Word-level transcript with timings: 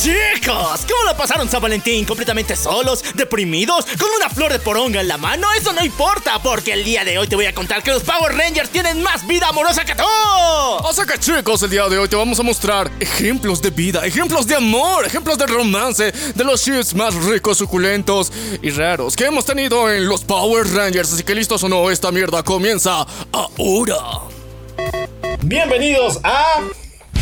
Chicos, 0.00 0.86
¿cómo 0.88 1.02
la 1.06 1.16
pasaron 1.16 1.50
San 1.50 1.60
Valentín? 1.60 2.04
¿Completamente 2.04 2.54
solos? 2.54 3.02
¿Deprimidos? 3.16 3.84
¿Con 3.84 4.08
una 4.16 4.30
flor 4.30 4.52
de 4.52 4.60
poronga 4.60 5.00
en 5.00 5.08
la 5.08 5.18
mano? 5.18 5.48
Eso 5.58 5.72
no 5.72 5.84
importa, 5.84 6.40
porque 6.40 6.72
el 6.72 6.84
día 6.84 7.04
de 7.04 7.18
hoy 7.18 7.26
te 7.26 7.34
voy 7.34 7.46
a 7.46 7.52
contar 7.52 7.82
que 7.82 7.90
los 7.90 8.04
Power 8.04 8.32
Rangers 8.36 8.70
tienen 8.70 9.02
más 9.02 9.26
vida 9.26 9.48
amorosa 9.48 9.84
que 9.84 9.96
tú. 9.96 10.04
Así 10.88 11.02
que 11.04 11.18
chicos, 11.18 11.64
el 11.64 11.70
día 11.70 11.88
de 11.88 11.98
hoy 11.98 12.08
te 12.08 12.14
vamos 12.14 12.38
a 12.38 12.44
mostrar 12.44 12.88
ejemplos 13.00 13.60
de 13.60 13.70
vida, 13.70 14.06
ejemplos 14.06 14.46
de 14.46 14.54
amor, 14.54 15.04
ejemplos 15.04 15.36
de 15.36 15.48
romance, 15.48 16.12
de 16.12 16.44
los 16.44 16.64
shits 16.64 16.94
más 16.94 17.16
ricos, 17.16 17.58
suculentos 17.58 18.32
y 18.62 18.70
raros 18.70 19.16
que 19.16 19.24
hemos 19.24 19.46
tenido 19.46 19.92
en 19.92 20.08
los 20.08 20.22
Power 20.22 20.64
Rangers. 20.74 21.12
Así 21.12 21.24
que 21.24 21.34
listos 21.34 21.64
o 21.64 21.68
no, 21.68 21.90
esta 21.90 22.12
mierda 22.12 22.44
comienza 22.44 23.04
ahora. 23.32 23.98
Bienvenidos 25.42 26.20
a 26.22 26.60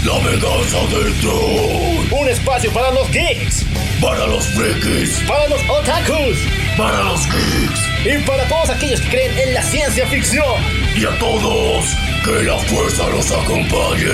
La 0.06 0.18
venganza 0.20 0.78
del 0.94 1.12
troll. 1.20 2.06
un 2.12 2.28
espacio 2.28 2.72
para 2.72 2.90
los 2.92 3.10
geeks, 3.10 3.64
Para 4.00 4.26
los 4.26 4.46
frikis. 4.48 5.18
para 5.26 5.48
los 5.48 5.60
otakus 5.68 6.38
Para 6.76 7.02
los 7.02 7.20
geeks. 7.26 7.80
y 8.04 8.18
para 8.24 8.44
todos 8.48 8.70
aquellos 8.70 9.00
que 9.00 9.08
creen 9.08 9.38
en 9.38 9.54
la 9.54 9.62
ciencia 9.62 10.06
ficción. 10.06 10.54
Y 10.94 11.04
a 11.04 11.18
todos, 11.18 11.84
que 12.24 12.42
la 12.44 12.56
fuerza 12.58 13.08
los 13.08 13.30
acompañe. 13.32 14.06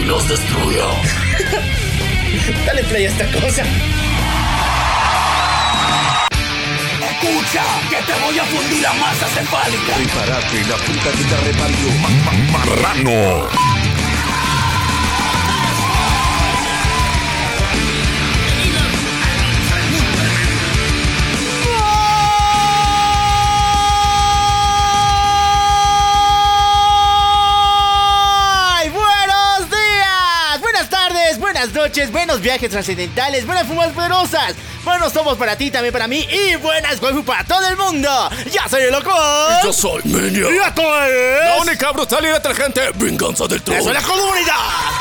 Y 0.00 0.04
los 0.06 0.26
destruya. 0.28 0.86
Dale 2.66 2.82
play 2.84 3.04
a 3.04 3.08
esta 3.10 3.26
cosa. 3.26 3.62
Escucha, 7.10 7.62
que 7.90 7.96
te 7.96 8.20
voy 8.24 8.38
a 8.38 8.44
fundir 8.44 8.82
la 8.82 8.92
masa 8.94 9.26
cefálica. 9.26 9.94
Prepárate, 9.96 10.64
la 10.66 10.76
puta 10.76 11.10
que 11.12 11.24
te 11.24 11.36
reparió. 11.52 11.88
Marrano. 12.52 13.79
Noches, 31.90 32.12
buenos 32.12 32.40
viajes 32.40 32.70
trascendentales, 32.70 33.44
buenas 33.46 33.66
fumas 33.66 33.88
poderosas, 33.88 34.54
buenos 34.84 35.12
tomos 35.12 35.36
para 35.36 35.56
ti, 35.56 35.70
también 35.70 35.92
para 35.92 36.06
mí 36.06 36.26
y 36.30 36.56
buenas 36.56 37.00
waifu 37.00 37.24
para 37.24 37.44
todo 37.44 37.66
el 37.68 37.76
mundo. 37.76 38.08
¡Ya 38.50 38.68
soy 38.68 38.82
el 38.82 38.92
loco! 38.92 39.10
Yo 39.62 39.72
soy 39.72 40.02
Menia. 40.04 40.46
¡Y 40.50 40.56
esto 40.56 40.82
La 40.82 41.56
es... 41.56 41.62
única 41.62 41.92
brutal 41.92 42.24
y 42.24 42.28
detergente 42.28 42.80
venganza 42.96 43.46
del 43.46 43.62
troll. 43.62 43.78
¡Eso 43.78 43.88
es 43.90 43.94
la 43.94 44.02
comunidad! 44.02 44.54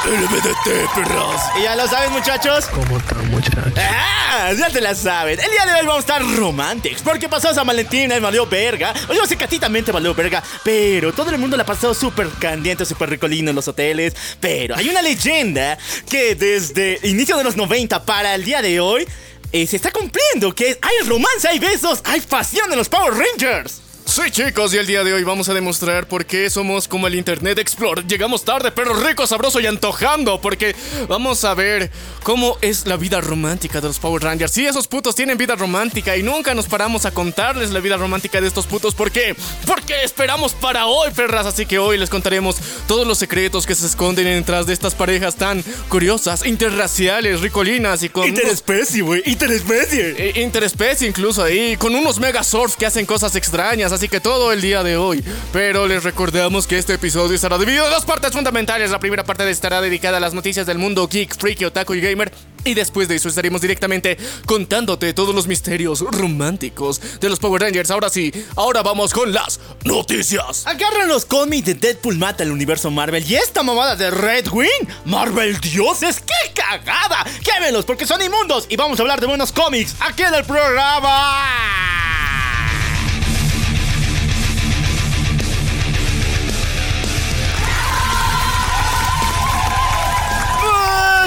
LBDT, 0.05 0.93
perras. 0.95 1.41
Y 1.59 1.63
ya 1.63 1.75
lo 1.75 1.87
saben, 1.87 2.11
muchachos. 2.11 2.65
¿Cómo 2.67 2.97
están, 2.97 3.29
muchachos? 3.29 3.73
Ah, 3.77 4.51
ya 4.57 4.69
te 4.69 4.81
la 4.81 4.95
saben. 4.95 5.39
El 5.39 5.51
día 5.51 5.65
de 5.65 5.73
hoy 5.73 5.85
vamos 5.85 5.97
a 5.97 5.99
estar 5.99 6.21
romantics. 6.37 7.01
Porque 7.01 7.27
pasó 7.29 7.53
San 7.53 7.67
Valentín, 7.67 8.09
me 8.09 8.19
valió 8.19 8.45
verga. 8.45 8.93
O 9.09 9.13
yo 9.13 9.25
sé 9.25 9.37
que 9.37 9.43
a 9.43 9.47
ti 9.47 9.59
también 9.59 9.85
te 9.85 9.91
valió 9.91 10.13
verga. 10.13 10.41
Pero 10.63 11.13
todo 11.13 11.29
el 11.31 11.37
mundo 11.37 11.57
la 11.57 11.63
ha 11.63 11.65
pasado 11.65 11.93
súper 11.93 12.29
candente, 12.39 12.85
súper 12.85 13.09
ricolino 13.09 13.49
en 13.49 13.55
los 13.55 13.67
hoteles. 13.67 14.15
Pero 14.39 14.75
hay 14.75 14.89
una 14.89 15.01
leyenda 15.01 15.77
que 16.09 16.35
desde 16.35 16.99
inicio 17.03 17.37
de 17.37 17.43
los 17.43 17.55
90 17.57 18.03
para 18.05 18.35
el 18.35 18.43
día 18.45 18.61
de 18.61 18.79
hoy 18.79 19.07
eh, 19.51 19.67
se 19.67 19.75
está 19.75 19.91
cumpliendo. 19.91 20.53
Que 20.53 20.77
hay 20.81 21.07
romance, 21.07 21.47
hay 21.47 21.59
besos, 21.59 22.01
hay 22.03 22.21
pasión 22.21 22.71
en 22.71 22.77
los 22.77 22.89
Power 22.89 23.13
Rangers. 23.13 23.81
Sí, 24.09 24.31
chicos, 24.31 24.73
y 24.73 24.77
el 24.77 24.87
día 24.87 25.03
de 25.03 25.13
hoy 25.13 25.23
vamos 25.23 25.49
a 25.49 25.53
demostrar 25.53 26.07
por 26.07 26.25
qué 26.25 26.49
somos 26.49 26.87
como 26.87 27.05
el 27.05 27.13
Internet 27.13 27.59
Explorer. 27.59 28.07
Llegamos 28.07 28.43
tarde, 28.43 28.71
pero 28.71 28.95
rico, 28.95 29.27
sabroso 29.27 29.59
y 29.59 29.67
antojando, 29.67 30.41
porque 30.41 30.75
vamos 31.07 31.43
a 31.45 31.53
ver 31.53 31.91
cómo 32.23 32.57
es 32.61 32.87
la 32.87 32.97
vida 32.97 33.21
romántica 33.21 33.79
de 33.79 33.87
los 33.87 33.99
Power 33.99 34.23
Rangers. 34.23 34.51
Sí, 34.51 34.65
esos 34.65 34.87
putos 34.87 35.13
tienen 35.13 35.37
vida 35.37 35.55
romántica 35.55 36.17
y 36.17 36.23
nunca 36.23 36.55
nos 36.55 36.65
paramos 36.65 37.05
a 37.05 37.11
contarles 37.11 37.69
la 37.69 37.81
vida 37.81 37.97
romántica 37.97 38.41
de 38.41 38.47
estos 38.47 38.65
putos. 38.65 38.95
¿Por 38.95 39.11
qué? 39.11 39.35
Porque 39.67 40.03
esperamos 40.03 40.53
para 40.53 40.87
hoy, 40.87 41.11
perras. 41.11 41.45
Así 41.45 41.67
que 41.67 41.77
hoy 41.77 41.99
les 41.99 42.09
contaremos 42.09 42.55
todos 42.87 43.05
los 43.05 43.19
secretos 43.19 43.67
que 43.67 43.75
se 43.75 43.85
esconden 43.85 44.25
detrás 44.25 44.65
de 44.65 44.73
estas 44.73 44.95
parejas 44.95 45.35
tan 45.35 45.63
curiosas, 45.87 46.47
interraciales, 46.47 47.41
ricolinas 47.41 48.01
y 48.01 48.09
con... 48.09 48.27
Interespecie, 48.27 49.03
güey. 49.03 49.21
Interespecie. 49.27 50.15
eh, 50.17 50.41
Interespecie 50.41 51.07
incluso 51.07 51.43
ahí, 51.43 51.77
con 51.77 51.93
unos 51.93 52.19
mega 52.19 52.43
surf 52.43 52.75
que 52.75 52.87
hacen 52.87 53.05
cosas 53.05 53.35
extrañas, 53.35 53.98
así 53.99 54.07
que 54.07 54.21
todo 54.21 54.53
el 54.53 54.61
día 54.61 54.81
de 54.81 54.95
hoy. 54.95 55.21
Pero 55.51 55.85
les 55.85 56.05
recordamos 56.05 56.65
que 56.67 56.77
este 56.77 56.93
episodio 56.93 57.35
estará 57.35 57.57
dividido 57.57 57.83
en 57.83 57.91
dos 57.91 58.05
partes 58.05 58.31
fundamentales. 58.31 58.91
La 58.91 58.99
primera 58.99 59.25
parte 59.25 59.49
estará 59.49 59.81
dedicada 59.81 60.15
a 60.15 60.19
las 60.21 60.33
noticias 60.33 60.65
del 60.65 60.77
mundo 60.77 61.09
geek, 61.09 61.35
freaky, 61.35 61.65
otaku 61.65 61.95
y 61.95 61.99
gamer. 61.99 62.31
Y 62.63 62.75
después 62.75 63.09
de 63.09 63.17
eso 63.17 63.27
estaremos 63.27 63.59
directamente 63.59 64.17
contándote 64.45 65.13
todos 65.13 65.35
los 65.35 65.47
misterios 65.47 65.99
románticos 65.99 67.01
de 67.19 67.27
los 67.27 67.39
Power 67.39 67.61
Rangers. 67.61 67.91
Ahora 67.91 68.09
sí, 68.09 68.31
ahora 68.55 68.83
vamos 68.83 69.13
con 69.13 69.33
las 69.33 69.59
noticias. 69.83 70.65
Agarran 70.65 71.09
los 71.09 71.25
cómics 71.25 71.65
de 71.65 71.73
Deadpool 71.73 72.17
mata 72.17 72.43
el 72.43 72.51
universo 72.53 72.89
Marvel 72.91 73.29
y 73.29 73.35
esta 73.35 73.63
mamada 73.63 73.97
de 73.97 74.11
Red 74.11 74.47
Wing, 74.49 74.87
Marvel 75.03 75.59
Dioses, 75.59 76.21
qué 76.21 76.53
cagada. 76.53 77.25
Quémelos 77.43 77.83
porque 77.83 78.07
son 78.07 78.21
inmundos 78.21 78.65
y 78.69 78.77
vamos 78.77 78.97
a 78.97 79.03
hablar 79.03 79.19
de 79.19 79.27
buenos 79.27 79.51
cómics 79.51 79.93
aquí 79.99 80.23
en 80.23 80.35
el 80.35 80.45
programa. 80.45 82.38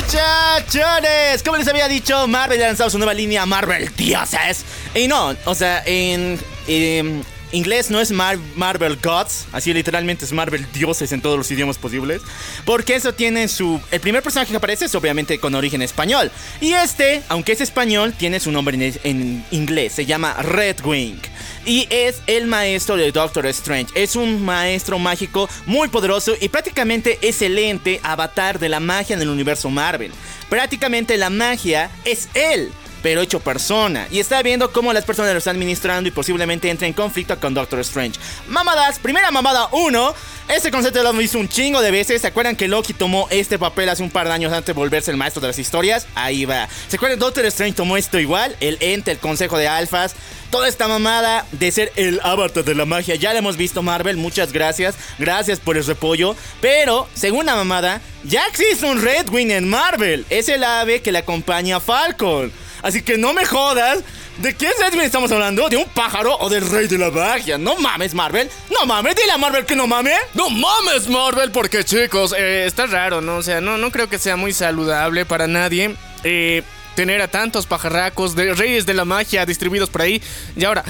Muchachones, 0.03 1.43
como 1.45 1.57
les 1.57 1.69
había 1.69 1.87
dicho, 1.89 2.27
Marvel 2.27 2.63
ha 2.63 2.67
lanzado 2.67 2.91
su 2.91 2.99
nueva 2.99 3.15
línea 3.15 3.47
Marvel 3.47 3.91
Dioses. 3.97 4.65
Y 4.95 5.07
no, 5.07 5.35
o 5.45 5.55
sea, 5.55 5.83
en 5.87 6.41
em, 6.67 7.23
inglés 7.53 7.91
no 7.91 8.01
es 8.01 8.11
Mar- 8.11 8.39
Marvel 8.57 8.99
Gods, 9.03 9.47
así 9.53 9.73
literalmente 9.73 10.25
es 10.25 10.33
Marvel 10.33 10.67
Dioses 10.73 11.13
en 11.13 11.21
todos 11.21 11.39
los 11.39 11.51
idiomas 11.51 11.79
posibles. 11.79 12.23
Porque 12.65 12.95
eso 12.95 13.15
tiene 13.15 13.49
su... 13.49 13.81
El 13.91 14.01
primer 14.01 14.23
personaje 14.23 14.51
que 14.51 14.57
aparece 14.57 14.87
es 14.87 14.95
obviamente 14.95 15.39
con 15.39 15.55
origen 15.55 15.83
español. 15.83 16.31
Y 16.61 16.73
este, 16.73 17.23
aunque 17.29 17.53
es 17.53 17.61
español, 17.61 18.15
tiene 18.17 18.41
su 18.41 18.51
nombre 18.51 18.77
en, 18.77 19.01
en 19.05 19.45
inglés, 19.51 19.93
se 19.93 20.07
llama 20.07 20.35
Redwing. 20.43 21.21
Y 21.65 21.87
es 21.91 22.23
el 22.27 22.47
maestro 22.47 22.97
de 22.97 23.13
Doctor 23.13 23.47
Strange. 23.47 23.93
Es 23.95 24.17
un 24.17 24.45
maestro 24.45 24.99
mágico 24.99 25.49
muy 25.67 25.89
poderoso 25.89 26.35
y 26.41 26.49
prácticamente 26.49 27.19
excelente 27.23 28.01
avatar 28.03 28.59
de 28.59 28.69
la 28.69 28.81
magia 28.81 29.15
en 29.15 29.23
el 29.23 29.29
universo 29.29 29.71
Marvel. 29.71 30.13
Prácticamente 30.49 31.17
la 31.17 31.31
magia 31.31 31.91
es 32.05 32.29
él 32.35 32.73
pero 33.03 33.21
hecho 33.21 33.41
persona. 33.41 34.07
Y 34.11 34.21
está 34.21 34.43
viendo 34.43 34.73
cómo 34.73 34.93
las 34.93 35.05
personas 35.05 35.33
lo 35.33 35.39
están 35.39 35.57
administrando 35.57 36.09
y 36.09 36.13
posiblemente 36.13 36.71
entre 36.71 36.87
en 36.87 36.93
conflicto 36.93 37.39
con 37.39 37.55
Doctor 37.55 37.81
Strange. 37.81 38.19
Mamadas, 38.49 38.99
primera 38.99 39.31
mamada 39.31 39.69
1. 39.73 40.15
Este 40.49 40.71
concepto 40.71 41.03
lo 41.03 41.11
hemos 41.11 41.23
visto 41.23 41.39
un 41.39 41.49
chingo 41.49 41.81
de 41.81 41.91
veces. 41.91 42.21
¿Se 42.21 42.27
acuerdan 42.27 42.57
que 42.57 42.69
Loki 42.69 42.93
tomó 42.93 43.27
este 43.31 43.59
papel 43.59 43.89
hace 43.89 44.03
un 44.03 44.11
par 44.11 44.27
de 44.27 44.35
años 44.35 44.53
antes 44.53 44.67
de 44.67 44.73
volverse 44.73 45.11
el 45.11 45.17
maestro 45.17 45.41
de 45.41 45.49
las 45.49 45.59
historias? 45.59 46.07
Ahí 46.15 46.45
va. 46.45 46.69
¿Se 46.89 46.97
acuerdan 46.97 47.19
Doctor 47.19 47.47
Strange 47.47 47.75
tomó 47.75 47.97
esto 47.97 48.19
igual? 48.19 48.57
El 48.61 48.77
ente, 48.81 49.11
el 49.11 49.19
consejo 49.19 49.57
de 49.57 49.69
alfas. 49.69 50.15
Toda 50.51 50.69
esta 50.69 50.89
mamada 50.89 51.47
de 51.53 51.71
ser 51.71 51.93
el 51.97 52.21
avatar 52.23 52.65
de 52.65 52.75
la 52.75 52.85
magia. 52.85 53.15
Ya 53.15 53.33
la 53.33 53.39
hemos 53.39 53.57
visto 53.57 53.83
Marvel. 53.83 54.19
Muchas 54.19 54.53
gracias. 54.53 54.97
Gracias 55.19 55.59
por 55.59 55.79
el 55.79 55.87
repollo. 55.87 56.37
Pero, 56.61 57.09
segunda 57.15 57.57
mamada, 57.57 58.03
ya 58.25 58.47
existe 58.47 58.85
un 58.85 59.01
Red 59.01 59.31
Wing 59.31 59.51
en 59.51 59.69
Marvel. 59.69 60.27
Es 60.29 60.49
el 60.51 60.65
ave 60.65 61.01
que 61.01 61.13
le 61.13 61.19
acompaña 61.19 61.77
a 61.77 61.81
Falcon. 61.81 62.53
Así 62.83 63.03
que 63.03 63.17
no 63.19 63.33
me 63.33 63.45
jodas. 63.47 64.01
¿De 64.39 64.55
qué 64.57 64.71
Redwing 64.81 65.03
estamos 65.03 65.31
hablando? 65.31 65.69
¿De 65.69 65.77
un 65.77 65.85
pájaro 65.85 66.37
o 66.39 66.49
del 66.49 66.69
rey 66.69 66.89
de 66.89 66.97
la 66.99 67.11
magia? 67.11 67.59
No 67.59 67.77
mames, 67.77 68.15
Marvel. 68.15 68.49
No 68.71 68.87
mames, 68.87 69.15
dile 69.15 69.31
a 69.33 69.37
Marvel 69.39 69.67
que 69.67 69.77
no 69.77 69.87
mames. 69.87 70.19
No 70.35 70.49
mames, 70.49 71.07
Marvel, 71.09 71.51
porque 71.51 71.85
chicos, 71.85 72.35
eh, 72.37 72.65
está 72.67 72.87
raro, 72.87 73.21
¿no? 73.21 73.37
O 73.37 73.43
sea, 73.43 73.61
no, 73.61 73.77
no 73.77 73.91
creo 73.93 74.09
que 74.09 74.19
sea 74.19 74.37
muy 74.37 74.53
saludable 74.55 75.27
para 75.27 75.47
nadie 75.47 75.95
eh, 76.25 76.63
tener 76.97 77.21
a 77.21 77.29
tantos 77.29 77.67
pajarracos 77.67 78.35
de 78.35 78.55
reyes 78.55 78.87
de 78.87 78.95
la 78.95 79.05
magia 79.05 79.45
distribuidos 79.45 79.91
por 79.91 80.01
ahí. 80.03 80.23
Y 80.57 80.65
ahora, 80.65 80.83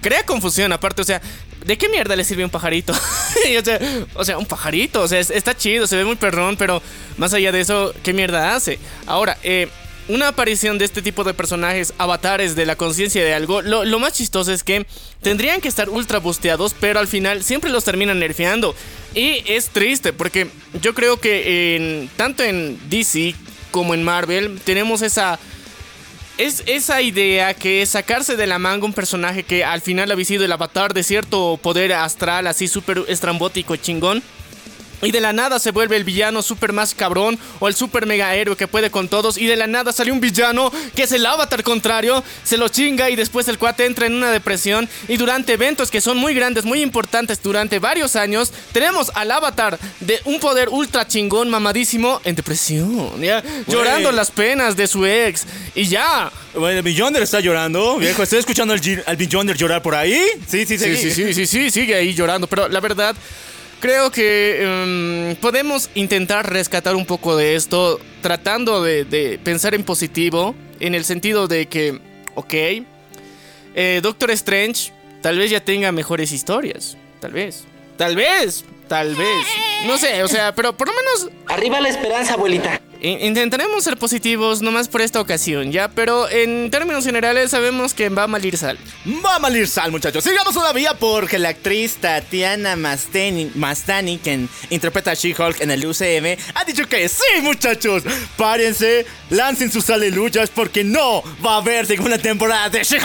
crea 0.00 0.24
confusión 0.24 0.72
aparte, 0.72 1.02
o 1.02 1.04
sea, 1.04 1.20
¿de 1.64 1.76
qué 1.76 1.88
mierda 1.88 2.14
le 2.14 2.22
sirve 2.24 2.44
un 2.44 2.50
pajarito? 2.50 2.92
O, 3.58 3.62
sea, 3.64 3.78
o 4.14 4.24
sea, 4.24 4.38
un 4.38 4.46
pajarito, 4.46 5.02
o 5.02 5.08
sea, 5.08 5.18
es- 5.18 5.30
está 5.30 5.54
chido, 5.56 5.86
se 5.86 5.96
ve 5.96 6.04
muy 6.04 6.16
perrón, 6.16 6.56
pero 6.56 6.80
más 7.18 7.34
allá 7.34 7.50
de 7.52 7.60
eso, 7.60 7.92
¿qué 8.04 8.12
mierda 8.12 8.54
hace? 8.54 8.78
Ahora, 9.06 9.36
eh... 9.42 9.68
Una 10.06 10.28
aparición 10.28 10.76
de 10.76 10.84
este 10.84 11.00
tipo 11.00 11.24
de 11.24 11.32
personajes, 11.32 11.94
avatares 11.96 12.54
de 12.54 12.66
la 12.66 12.76
conciencia 12.76 13.24
de 13.24 13.32
algo, 13.32 13.62
lo, 13.62 13.98
más 13.98 14.12
chistoso 14.12 14.52
es 14.52 14.62
que 14.62 14.86
tendrían 15.22 15.62
que 15.62 15.68
estar 15.68 15.88
ultra 15.88 16.18
busteados, 16.18 16.74
pero 16.78 17.00
al 17.00 17.08
final 17.08 17.42
siempre 17.42 17.70
los 17.70 17.84
terminan 17.84 18.18
nerfeando. 18.18 18.74
Y 19.14 19.42
es 19.46 19.68
triste, 19.68 20.12
porque 20.12 20.48
yo 20.82 20.92
creo 20.92 21.18
que 21.18 22.08
tanto 22.16 22.42
en 22.42 22.78
DC 22.90 23.34
como 23.70 23.94
en 23.94 24.04
Marvel 24.04 24.60
tenemos 24.64 25.00
esa 25.00 25.38
es 26.36 26.64
esa 26.66 27.00
idea 27.00 27.54
que 27.54 27.86
sacarse 27.86 28.36
de 28.36 28.46
la 28.46 28.58
manga 28.58 28.84
un 28.84 28.92
personaje 28.92 29.44
que 29.44 29.64
al 29.64 29.80
final 29.80 30.10
había 30.10 30.24
sido 30.24 30.44
el 30.44 30.52
avatar 30.52 30.92
de 30.92 31.02
cierto 31.02 31.58
poder 31.62 31.92
astral 31.92 32.46
así 32.46 32.68
súper 32.68 33.04
estrambótico 33.08 33.76
chingón. 33.76 34.22
Y 35.04 35.10
de 35.10 35.20
la 35.20 35.32
nada 35.32 35.58
se 35.58 35.70
vuelve 35.70 35.96
el 35.96 36.04
villano 36.04 36.42
super 36.42 36.72
más 36.72 36.94
cabrón 36.94 37.38
o 37.60 37.68
el 37.68 37.74
super 37.74 38.06
mega 38.06 38.34
héroe 38.34 38.56
que 38.56 38.68
puede 38.68 38.90
con 38.90 39.08
todos. 39.08 39.38
Y 39.38 39.46
de 39.46 39.56
la 39.56 39.66
nada 39.66 39.92
sale 39.92 40.12
un 40.12 40.20
villano 40.20 40.72
que 40.94 41.04
es 41.04 41.12
el 41.12 41.24
avatar 41.26 41.62
contrario, 41.62 42.22
se 42.44 42.56
lo 42.56 42.68
chinga 42.68 43.10
y 43.10 43.16
después 43.16 43.48
el 43.48 43.58
cuate 43.58 43.86
entra 43.86 44.06
en 44.06 44.14
una 44.14 44.30
depresión. 44.30 44.88
Y 45.08 45.16
durante 45.16 45.54
eventos 45.54 45.90
que 45.90 46.00
son 46.00 46.16
muy 46.16 46.34
grandes, 46.34 46.64
muy 46.64 46.82
importantes 46.82 47.42
durante 47.42 47.78
varios 47.78 48.16
años, 48.16 48.52
tenemos 48.72 49.10
al 49.14 49.30
avatar 49.30 49.78
de 50.00 50.20
un 50.24 50.38
poder 50.40 50.68
ultra 50.68 51.06
chingón, 51.06 51.50
mamadísimo, 51.50 52.20
en 52.24 52.34
depresión, 52.34 53.20
¿ya? 53.20 53.42
Llorando 53.66 54.12
las 54.12 54.30
penas 54.30 54.76
de 54.76 54.86
su 54.86 55.06
ex. 55.06 55.44
Y 55.74 55.86
ya. 55.86 56.30
Bueno, 56.54 56.78
el 56.78 56.82
Beyonder 56.82 57.22
está 57.22 57.40
llorando, 57.40 57.96
viejo. 57.96 58.22
Estoy 58.22 58.38
escuchando 58.38 58.74
al, 58.74 58.80
al 59.06 59.16
Beyonder 59.16 59.56
llorar 59.56 59.82
por 59.82 59.94
ahí. 59.94 60.22
Sí, 60.46 60.66
sí, 60.66 60.78
Sí, 60.78 60.96
sí, 60.96 61.10
sí, 61.10 61.34
sí, 61.34 61.46
sí, 61.46 61.70
sigue 61.70 61.94
ahí 61.94 62.14
llorando. 62.14 62.46
Pero 62.46 62.68
la 62.68 62.80
verdad, 62.80 63.14
creo 63.84 64.10
que 64.10 64.62
em, 64.62 65.36
podemos 65.36 65.90
intentar 65.94 66.50
rescatar 66.50 66.96
un 66.96 67.04
poco 67.04 67.36
de 67.36 67.54
esto, 67.54 68.00
tratando 68.22 68.82
de, 68.82 69.38
pensar 69.44 69.74
en 69.74 69.84
positivo, 69.84 70.54
en 70.80 70.94
el 70.94 71.04
sentido 71.04 71.48
de 71.48 71.66
que, 71.66 72.00
ok, 72.34 72.54
eh, 73.74 74.00
Doctor 74.02 74.30
Strange 74.30 74.90
tal 75.20 75.36
vez 75.36 75.50
ya 75.50 75.60
tenga 75.60 75.92
mejores 75.92 76.32
historias. 76.32 76.96
Tal 77.20 77.32
vez. 77.32 77.64
Tal 77.98 78.16
vez. 78.16 78.64
Tal 78.88 79.14
vez. 79.16 79.46
No 79.86 79.98
sé, 79.98 80.22
o 80.22 80.28
sea, 80.28 80.54
pero 80.54 80.74
por 80.74 80.88
lo 80.88 80.94
menos 80.94 81.28
Arriba 81.46 81.78
la 81.82 81.90
esperanza, 81.90 82.34
abuelita. 82.34 82.80
In- 83.04 83.20
intentaremos 83.20 83.84
ser 83.84 83.96
positivos 83.96 84.62
nomás 84.62 84.88
por 84.88 85.00
esta 85.00 85.20
ocasión, 85.20 85.70
¿ya? 85.72 85.88
Pero 85.88 86.28
en 86.28 86.70
términos 86.70 87.04
generales 87.04 87.50
sabemos 87.50 87.94
que 87.94 88.08
va 88.08 88.24
a 88.24 88.26
malir 88.26 88.56
sal. 88.56 88.78
Va 89.24 89.36
a 89.36 89.38
malir 89.38 89.68
sal, 89.68 89.90
muchachos. 89.90 90.24
Sigamos 90.24 90.54
todavía 90.54 90.94
porque 90.94 91.38
la 91.38 91.50
actriz 91.50 91.96
Tatiana 91.96 92.76
Mastani, 92.76 93.52
Mastani, 93.54 94.18
quien 94.18 94.48
interpreta 94.70 95.12
a 95.12 95.14
She-Hulk 95.14 95.60
en 95.60 95.70
el 95.70 95.86
UCM, 95.86 96.36
ha 96.54 96.64
dicho 96.64 96.86
que 96.88 97.08
sí, 97.08 97.40
muchachos. 97.42 98.02
Párense, 98.36 99.06
lancen 99.30 99.70
sus 99.70 99.88
aleluyas 99.90 100.50
porque 100.50 100.82
no 100.84 101.22
va 101.44 101.54
a 101.54 101.56
haber 101.58 101.86
segunda 101.86 102.18
temporada 102.18 102.68
de 102.70 102.82
She-Hulk. 102.82 103.04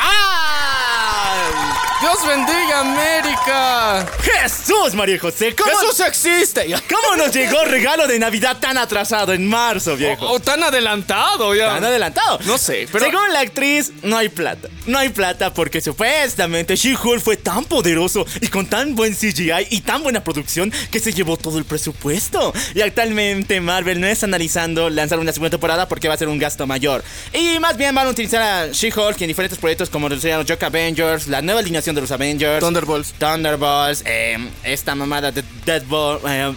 ¡Dios 2.01 2.25
bendiga 2.25 2.79
América! 2.79 4.07
Jesús, 4.21 4.93
María 4.93 5.19
José, 5.19 5.53
¿cómo, 5.53 5.69
¡Jesús 5.69 5.99
existe! 5.99 6.73
¿cómo 6.89 7.17
nos 7.17 7.33
llegó 7.33 7.63
regalo 7.65 8.07
de 8.07 8.17
Navidad 8.17 8.57
tan 8.59 8.77
atrasado 8.77 9.33
en 9.33 9.45
marzo, 9.47 9.88
viejo? 9.95 10.25
O, 10.27 10.33
o 10.35 10.39
tan 10.39 10.61
adelantado 10.63 11.53
ya. 11.55 11.67
Tan 11.75 11.83
adelantado. 11.85 12.39
No 12.45 12.57
sé, 12.57 12.87
pero- 12.91 13.05
Según 13.05 13.33
la 13.33 13.39
actriz, 13.41 13.91
no 14.03 14.17
hay 14.17 14.29
plata. 14.29 14.67
No 14.85 14.97
hay 14.97 15.09
plata 15.09 15.53
porque 15.53 15.81
supuestamente 15.81 16.75
She-Hulk 16.75 17.21
fue 17.21 17.37
tan 17.37 17.65
poderoso 17.65 18.25
y 18.41 18.47
con 18.47 18.65
tan 18.67 18.95
buen 18.95 19.13
CGI 19.15 19.67
y 19.69 19.81
tan 19.81 20.03
buena 20.03 20.23
producción 20.23 20.71
que 20.91 20.99
se 20.99 21.13
llevó 21.13 21.37
todo 21.37 21.57
el 21.57 21.65
presupuesto. 21.65 22.53
Y 22.75 22.81
actualmente 22.81 23.61
Marvel 23.61 23.99
no 23.99 24.07
está 24.07 24.25
analizando 24.25 24.89
lanzar 24.89 25.19
una 25.19 25.31
segunda 25.31 25.51
temporada 25.51 25.87
porque 25.87 26.07
va 26.07 26.13
a 26.13 26.17
ser 26.17 26.27
un 26.27 26.39
gasto 26.39 26.65
mayor. 26.67 27.03
Y 27.33 27.59
más 27.59 27.77
bien 27.77 27.93
van 27.95 28.07
a 28.07 28.09
utilizar 28.09 28.41
a 28.41 28.67
She-Hulk 28.71 29.21
en 29.21 29.27
diferentes 29.27 29.57
proyectos 29.59 29.89
como 29.89 30.09
los 30.09 30.21
Joke 30.23 30.65
Avengers, 30.65 31.27
la 31.27 31.41
nueva 31.41 31.59
alineación 31.61 31.95
de 31.95 32.01
los 32.01 32.11
Avengers. 32.11 32.59
Thunderbolts. 32.59 33.13
Thunderbolts, 33.17 34.03
eh, 34.05 34.37
esta 34.63 34.95
mamada 34.95 35.31
de 35.31 35.43
Deadpool, 35.65 36.19
eh, 36.27 36.53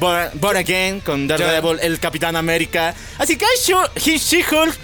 Born, 0.00 0.30
Born 0.34 0.56
Again 0.56 1.00
con 1.00 1.26
Daredevil, 1.28 1.78
el 1.82 1.98
Capitán 2.00 2.36
América. 2.36 2.75
Así 3.18 3.36
que 3.36 3.44
hay 3.44 4.18
She-Hulk 4.18 4.74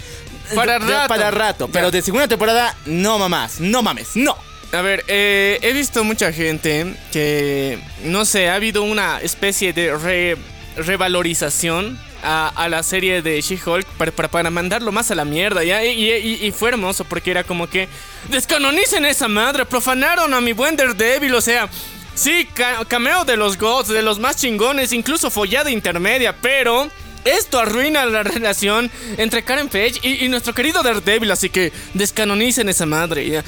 Para 0.55 0.79
rato. 0.79 1.07
Para 1.07 1.31
rato, 1.31 1.67
pero 1.69 1.89
de 1.91 2.01
segunda 2.01 2.27
temporada, 2.27 2.75
no 2.85 3.17
mamás, 3.19 3.59
no 3.59 3.81
mames, 3.81 4.15
no. 4.15 4.35
A 4.71 4.81
ver, 4.81 5.03
eh, 5.07 5.59
he 5.61 5.71
visto 5.73 6.03
mucha 6.03 6.31
gente 6.33 6.95
que, 7.11 7.79
no 8.05 8.25
sé, 8.25 8.49
ha 8.49 8.55
habido 8.55 8.81
una 8.83 9.19
especie 9.21 9.71
de 9.71 9.95
re- 9.95 10.37
revalorización 10.75 11.99
a, 12.23 12.47
a 12.55 12.69
la 12.69 12.81
serie 12.83 13.21
de 13.21 13.39
She-Hulk 13.41 13.85
para, 13.97 14.11
para, 14.11 14.29
para 14.29 14.49
mandarlo 14.49 14.91
más 14.91 15.11
a 15.11 15.15
la 15.15 15.25
mierda, 15.25 15.63
¿ya? 15.63 15.83
Y, 15.83 16.09
y- 16.11 16.45
y 16.47 16.51
fue 16.51 16.69
hermoso 16.69 17.03
porque 17.05 17.31
era 17.31 17.43
como 17.43 17.67
que, 17.69 17.87
descanonicen 18.29 19.05
esa 19.05 19.27
madre, 19.27 19.65
profanaron 19.65 20.33
a 20.33 20.41
mi 20.41 20.53
buen 20.53 20.75
Daredevil, 20.75 21.33
o 21.35 21.41
sea... 21.41 21.69
Sí, 22.15 22.47
ca- 22.53 22.85
cameo 22.87 23.25
de 23.25 23.35
los 23.37 23.57
gods, 23.57 23.87
de 23.87 24.03
los 24.03 24.19
más 24.19 24.35
chingones, 24.37 24.93
incluso 24.93 25.31
follada 25.31 25.71
intermedia, 25.71 26.35
pero 26.39 26.87
esto 27.25 27.59
arruina 27.59 28.05
la 28.05 28.23
relación 28.23 28.91
entre 29.17 29.43
Karen 29.43 29.67
Page 29.67 29.99
y, 30.01 30.27
nuestro 30.29 30.53
querido 30.53 30.83
Daredevil, 30.83 31.31
así 31.31 31.49
que 31.49 31.71
descanonicen 31.93 32.69
esa 32.69 32.85
madre. 32.85 33.23
Y 33.25 33.41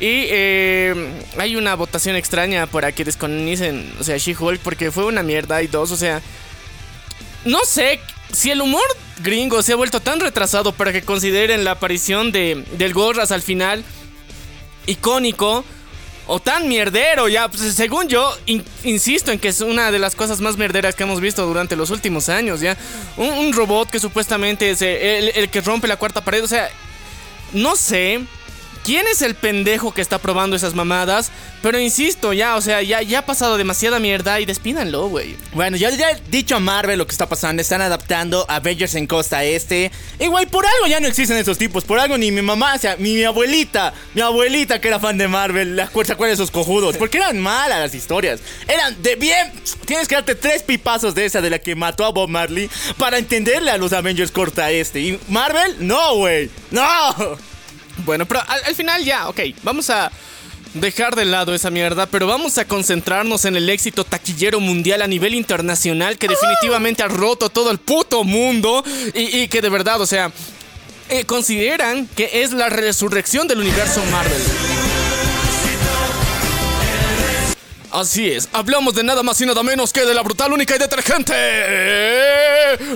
eh, 0.00 0.94
hay 1.38 1.56
una 1.56 1.74
votación 1.74 2.16
extraña 2.16 2.66
para 2.66 2.92
que 2.92 3.04
descanonicen, 3.04 3.92
o 3.98 4.04
sea, 4.04 4.16
She-Hulk, 4.16 4.60
porque 4.60 4.90
fue 4.90 5.06
una 5.06 5.22
mierda 5.22 5.62
y 5.62 5.66
dos, 5.66 5.90
o 5.90 5.96
sea, 5.96 6.20
no 7.44 7.64
sé 7.64 8.00
si 8.32 8.50
el 8.50 8.60
humor 8.60 8.84
gringo 9.22 9.62
se 9.62 9.72
ha 9.72 9.76
vuelto 9.76 10.00
tan 10.00 10.20
retrasado 10.20 10.72
para 10.72 10.92
que 10.92 11.02
consideren 11.02 11.64
la 11.64 11.72
aparición 11.72 12.32
de, 12.32 12.64
del 12.72 12.92
Gorras 12.92 13.32
al 13.32 13.42
final 13.42 13.84
icónico 14.86 15.64
o 16.26 16.40
tan 16.40 16.68
mierdero, 16.68 17.28
ya, 17.28 17.48
pues, 17.48 17.62
según 17.74 18.08
yo, 18.08 18.36
in- 18.46 18.64
insisto 18.82 19.30
en 19.30 19.38
que 19.38 19.48
es 19.48 19.60
una 19.60 19.90
de 19.92 19.98
las 19.98 20.14
cosas 20.16 20.40
más 20.40 20.56
mierderas 20.56 20.94
que 20.94 21.04
hemos 21.04 21.20
visto 21.20 21.46
durante 21.46 21.76
los 21.76 21.90
últimos 21.90 22.28
años, 22.28 22.60
ya. 22.60 22.76
Un, 23.16 23.52
robot 23.52 23.90
que 23.90 24.00
supuestamente 24.00 24.70
es 24.70 24.82
el 24.82 25.48
que 25.50 25.60
rompe 25.60 25.86
la 25.86 25.96
cuarta 25.96 26.22
pared, 26.24 26.42
o 26.42 26.48
sea, 26.48 26.68
no 27.52 27.76
sé. 27.76 28.24
¿Quién 28.86 29.08
es 29.08 29.20
el 29.20 29.34
pendejo 29.34 29.92
que 29.92 30.00
está 30.00 30.18
probando 30.18 30.54
esas 30.54 30.74
mamadas? 30.74 31.32
Pero 31.60 31.80
insisto, 31.80 32.32
ya, 32.32 32.54
o 32.54 32.60
sea, 32.60 32.82
ya, 32.82 33.02
ya 33.02 33.18
ha 33.18 33.26
pasado 33.26 33.56
demasiada 33.56 33.98
mierda 33.98 34.38
y 34.38 34.46
despídanlo, 34.46 35.08
güey. 35.08 35.34
Bueno, 35.54 35.76
yo 35.76 35.90
ya 35.90 36.12
he 36.12 36.20
dicho 36.30 36.54
a 36.54 36.60
Marvel 36.60 36.96
lo 36.96 37.04
que 37.04 37.10
está 37.10 37.28
pasando. 37.28 37.60
Están 37.60 37.82
adaptando 37.82 38.46
Avengers 38.48 38.94
en 38.94 39.08
Costa 39.08 39.42
Este. 39.42 39.90
Y 40.20 40.28
güey, 40.28 40.46
por 40.46 40.64
algo 40.64 40.86
ya 40.86 41.00
no 41.00 41.08
existen 41.08 41.36
esos 41.36 41.58
tipos. 41.58 41.82
Por 41.82 41.98
algo 41.98 42.16
ni 42.16 42.30
mi 42.30 42.42
mamá, 42.42 42.76
o 42.76 42.78
sea, 42.78 42.94
ni 42.96 43.14
mi 43.14 43.24
abuelita, 43.24 43.92
mi 44.14 44.20
abuelita 44.20 44.80
que 44.80 44.86
era 44.86 45.00
fan 45.00 45.18
de 45.18 45.26
Marvel, 45.26 45.74
la 45.74 45.90
se 45.90 46.12
acuerda 46.12 46.28
de 46.28 46.34
esos 46.34 46.52
cojudos. 46.52 46.96
Porque 46.96 47.16
eran 47.16 47.40
malas 47.40 47.80
las 47.80 47.92
historias. 47.92 48.38
Eran 48.68 49.02
de 49.02 49.16
bien. 49.16 49.52
Tienes 49.84 50.06
que 50.06 50.14
darte 50.14 50.36
tres 50.36 50.62
pipazos 50.62 51.12
de 51.16 51.24
esa 51.24 51.40
de 51.40 51.50
la 51.50 51.58
que 51.58 51.74
mató 51.74 52.04
a 52.04 52.10
Bob 52.10 52.28
Marley 52.28 52.70
para 52.98 53.18
entenderle 53.18 53.72
a 53.72 53.78
los 53.78 53.92
Avengers 53.92 54.30
Costa 54.30 54.70
Este. 54.70 55.00
Y 55.00 55.18
Marvel, 55.26 55.74
no, 55.80 56.14
güey. 56.18 56.50
No. 56.70 57.55
Bueno, 58.04 58.26
pero 58.26 58.42
al, 58.46 58.64
al 58.64 58.74
final 58.74 59.04
ya, 59.04 59.28
ok, 59.28 59.40
vamos 59.62 59.90
a 59.90 60.10
dejar 60.74 61.16
de 61.16 61.24
lado 61.24 61.54
esa 61.54 61.70
mierda, 61.70 62.06
pero 62.06 62.26
vamos 62.26 62.58
a 62.58 62.66
concentrarnos 62.66 63.44
en 63.46 63.56
el 63.56 63.68
éxito 63.70 64.04
taquillero 64.04 64.60
mundial 64.60 65.00
a 65.02 65.06
nivel 65.06 65.34
internacional 65.34 66.18
que 66.18 66.28
definitivamente 66.28 67.02
ha 67.02 67.08
roto 67.08 67.48
todo 67.48 67.70
el 67.70 67.78
puto 67.78 68.24
mundo 68.24 68.84
y, 69.14 69.40
y 69.40 69.48
que 69.48 69.62
de 69.62 69.70
verdad, 69.70 70.00
o 70.00 70.06
sea, 70.06 70.30
eh, 71.08 71.24
consideran 71.24 72.06
que 72.08 72.42
es 72.42 72.52
la 72.52 72.68
resurrección 72.68 73.48
del 73.48 73.60
universo 73.60 74.04
Marvel. 74.10 74.42
Así 77.92 78.30
es, 78.30 78.48
hablamos 78.52 78.94
de 78.94 79.02
nada 79.02 79.22
más 79.22 79.40
y 79.40 79.46
nada 79.46 79.62
menos 79.62 79.92
que 79.92 80.04
de 80.04 80.12
la 80.12 80.20
brutal, 80.20 80.52
única 80.52 80.76
y 80.76 80.78
detergente 80.78 81.32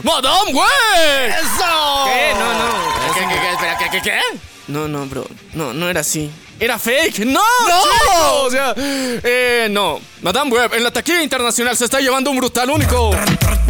Madame 0.02 0.52
Web. 0.52 1.30
¡Eso! 1.30 2.04
¿Qué? 2.04 2.34
No, 2.34 2.52
no. 2.52 3.14
¿Qué, 3.14 3.20
qué, 3.20 3.40
qué? 3.40 3.50
Espera, 3.52 3.78
¿qué, 3.78 3.90
qué, 3.90 4.02
qué? 4.02 4.20
No, 4.70 4.86
no, 4.86 5.04
bro. 5.06 5.26
No, 5.54 5.72
no 5.72 5.88
era 5.88 6.00
así. 6.00 6.30
Era 6.60 6.78
fake. 6.78 7.20
No, 7.20 7.40
¡No! 7.40 7.82
chicos! 7.82 8.44
O 8.44 8.50
sea, 8.50 8.74
eh, 8.76 9.66
no. 9.70 10.00
Madame 10.22 10.50
Web, 10.52 10.74
en 10.74 10.84
la 10.84 10.92
taquilla 10.92 11.22
internacional 11.22 11.76
se 11.76 11.86
está 11.86 12.00
llevando 12.00 12.30
un 12.30 12.36
brutal 12.36 12.70
único. 12.70 13.10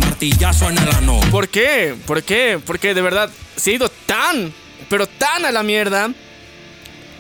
Martillazo 0.01 0.69
en 0.69 0.77
el 0.79 0.89
ano. 0.95 1.21
¿Por 1.31 1.49
qué? 1.49 1.95
¿Por 2.07 2.23
qué? 2.23 2.61
Porque 2.65 2.93
de 2.93 3.01
verdad 3.01 3.31
se 3.57 3.71
ha 3.71 3.75
ido 3.75 3.89
tan, 4.07 4.53
pero 4.89 5.07
tan 5.07 5.45
a 5.47 5.53
la 5.53 5.63
mierda. 5.63 6.11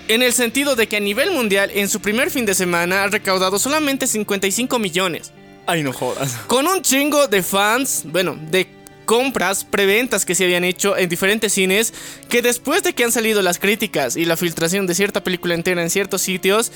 En 0.09 0.23
el 0.23 0.33
sentido 0.33 0.75
de 0.77 0.89
que 0.89 0.97
a 0.97 1.01
nivel 1.01 1.31
mundial, 1.31 1.71
en 1.73 1.89
su 1.89 2.01
primer 2.01 2.31
fin 2.31 2.45
de 2.45 2.55
semana, 2.55 3.05
ha 3.05 3.07
recaudado 3.07 3.59
solamente 3.59 4.07
55 4.09 4.79
millones. 4.79 5.33
Ay, 5.67 5.85
no 5.85 5.93
jodas. 5.93 6.33
Con 6.49 6.67
un 6.67 6.83
chingo 6.83 7.29
de 7.29 7.43
fans, 7.45 8.03
bueno, 8.07 8.37
de 8.51 8.67
compras, 9.11 9.65
preventas 9.65 10.25
que 10.25 10.37
se 10.37 10.45
habían 10.45 10.63
hecho 10.63 10.97
en 10.97 11.09
diferentes 11.09 11.53
cines, 11.53 11.93
que 12.29 12.43
después 12.43 12.85
de 12.85 12.93
que 12.93 13.03
han 13.03 13.11
salido 13.11 13.43
las 13.43 13.59
críticas 13.59 14.15
y 14.15 14.25
la 14.25 14.37
filtración 14.37 14.87
de 14.87 14.95
cierta 14.95 15.25
película 15.25 15.55
entera 15.55 15.83
en 15.83 15.91
ciertos 15.91 16.23
sitios, 16.23 16.71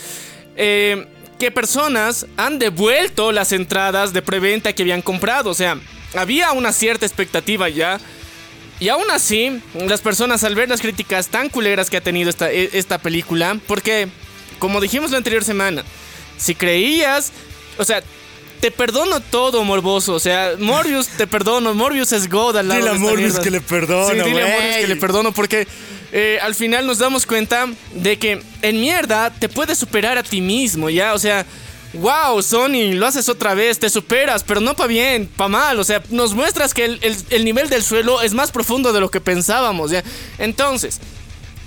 eh, 0.56 1.06
que 1.38 1.52
personas 1.52 2.26
han 2.36 2.58
devuelto 2.58 3.30
las 3.30 3.52
entradas 3.52 4.12
de 4.12 4.20
preventa 4.20 4.72
que 4.72 4.82
habían 4.82 5.00
comprado. 5.00 5.48
O 5.48 5.54
sea, 5.54 5.78
había 6.16 6.50
una 6.50 6.72
cierta 6.72 7.06
expectativa 7.06 7.68
ya. 7.68 8.00
Y 8.80 8.88
aún 8.88 9.08
así, 9.12 9.60
las 9.86 10.00
personas 10.00 10.42
al 10.42 10.56
ver 10.56 10.68
las 10.68 10.80
críticas 10.80 11.28
tan 11.28 11.48
culeras 11.48 11.88
que 11.88 11.98
ha 11.98 12.00
tenido 12.00 12.30
esta, 12.30 12.50
e- 12.50 12.70
esta 12.72 12.98
película, 12.98 13.60
porque, 13.68 14.08
como 14.58 14.80
dijimos 14.80 15.12
la 15.12 15.18
anterior 15.18 15.44
semana, 15.44 15.84
si 16.36 16.56
creías, 16.56 17.30
o 17.78 17.84
sea, 17.84 18.02
te 18.64 18.70
perdono 18.70 19.20
todo, 19.20 19.62
Morboso. 19.62 20.14
O 20.14 20.18
sea, 20.18 20.52
Morbius, 20.58 21.08
te 21.08 21.26
perdono. 21.26 21.74
Morbius 21.74 22.12
es 22.12 22.30
God 22.30 22.56
al 22.56 22.68
lado 22.68 22.78
Dile 22.80 22.90
a 22.90 22.92
de 22.94 22.98
Morbius 22.98 23.20
mierda. 23.32 23.42
que 23.42 23.50
le 23.50 23.60
perdono, 23.60 24.08
Sí, 24.08 24.14
dile 24.24 24.42
a. 24.42 24.46
Morbius 24.56 24.76
que 24.76 24.86
le 24.86 24.96
perdono 24.96 25.32
porque 25.32 25.68
eh, 26.12 26.38
al 26.40 26.54
final 26.54 26.86
nos 26.86 26.96
damos 26.96 27.26
cuenta 27.26 27.66
de 27.94 28.18
que 28.18 28.40
en 28.62 28.80
mierda 28.80 29.28
te 29.28 29.50
puedes 29.50 29.76
superar 29.76 30.16
a 30.16 30.22
ti 30.22 30.40
mismo, 30.40 30.88
¿ya? 30.88 31.12
O 31.12 31.18
sea, 31.18 31.44
wow, 31.92 32.40
Sony, 32.42 32.94
lo 32.94 33.06
haces 33.06 33.28
otra 33.28 33.52
vez, 33.52 33.78
te 33.78 33.90
superas, 33.90 34.42
pero 34.44 34.60
no 34.60 34.74
pa' 34.74 34.86
bien, 34.86 35.26
pa' 35.36 35.48
mal. 35.48 35.78
O 35.78 35.84
sea, 35.84 36.02
nos 36.08 36.32
muestras 36.32 36.72
que 36.72 36.86
el, 36.86 36.98
el- 37.02 37.16
el 37.28 37.44
nivel 37.44 37.68
del 37.68 37.82
suelo 37.84 38.22
es 38.22 38.32
más 38.32 38.50
profundo 38.50 38.94
de 38.94 39.00
lo 39.00 39.10
que 39.10 39.20
pensábamos, 39.20 39.90
¿ya? 39.90 40.02
Entonces, 40.38 41.00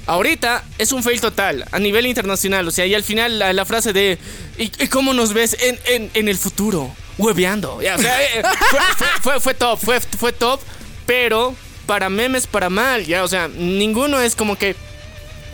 ahorita 0.08 0.64
es 0.78 0.92
un 0.92 1.04
fail 1.04 1.22
total 1.22 1.66
a 1.72 1.80
nivel 1.80 2.06
internacional. 2.08 2.68
O 2.68 2.72
sea, 2.72 2.86
y 2.86 2.96
al 2.96 3.04
final 3.04 3.38
la, 3.40 3.54
la 3.54 3.66
frase 3.66 3.94
de, 3.94 4.18
¿y, 4.58 4.64
y 4.84 4.88
cómo 4.88 5.14
nos 5.14 5.34
ves 5.34 5.56
en, 5.60 5.80
en- 5.86 6.12
en 6.14 6.28
el 6.30 6.38
futuro? 6.38 6.94
Hueveando. 7.18 7.82
Ya, 7.82 7.96
o 7.96 8.00
sea, 8.00 8.22
eh, 8.24 8.44
fue, 8.70 8.80
fue- 8.98 9.08
fue- 9.22 9.40
fue 9.40 9.54
top, 9.54 9.80
fue, 9.80 10.00
fue 10.02 10.32
top, 10.34 10.60
pero 11.06 11.56
para 11.86 12.10
memes, 12.10 12.48
para 12.48 12.70
mal, 12.70 13.06
ya. 13.06 13.24
O 13.24 13.28
sea, 13.28 13.48
ninguno 13.48 14.20
es 14.22 14.36
como 14.36 14.58
que 14.58 14.76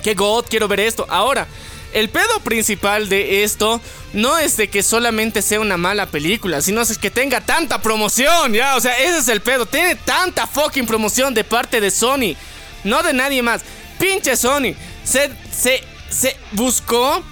que 0.03 0.15
God, 0.15 0.45
quiero 0.49 0.67
ver 0.67 0.81
esto. 0.81 1.05
Ahora, 1.09 1.47
el 1.93 2.09
pedo 2.09 2.39
principal 2.43 3.07
de 3.07 3.43
esto 3.45 3.79
no 4.11 4.37
es 4.37 4.57
de 4.57 4.67
que 4.67 4.83
solamente 4.83 5.41
sea 5.41 5.61
una 5.61 5.77
mala 5.77 6.07
película, 6.07 6.61
sino 6.61 6.81
es 6.81 6.97
que 6.97 7.09
tenga 7.09 7.39
tanta 7.39 7.81
promoción, 7.81 8.51
ya. 8.53 8.75
O 8.75 8.81
sea, 8.81 8.97
ese 8.99 9.19
es 9.19 9.27
el 9.29 9.39
pedo. 9.41 9.65
Tiene 9.65 9.95
tanta 9.95 10.45
fucking 10.45 10.85
promoción 10.85 11.33
de 11.33 11.45
parte 11.45 11.79
de 11.79 11.89
Sony, 11.89 12.35
no 12.83 13.01
de 13.01 13.13
nadie 13.13 13.41
más. 13.41 13.61
Pinche 13.99 14.35
Sony. 14.35 14.73
Se, 15.03 15.29
se, 15.51 15.83
se 16.09 16.35
buscó 16.51 17.23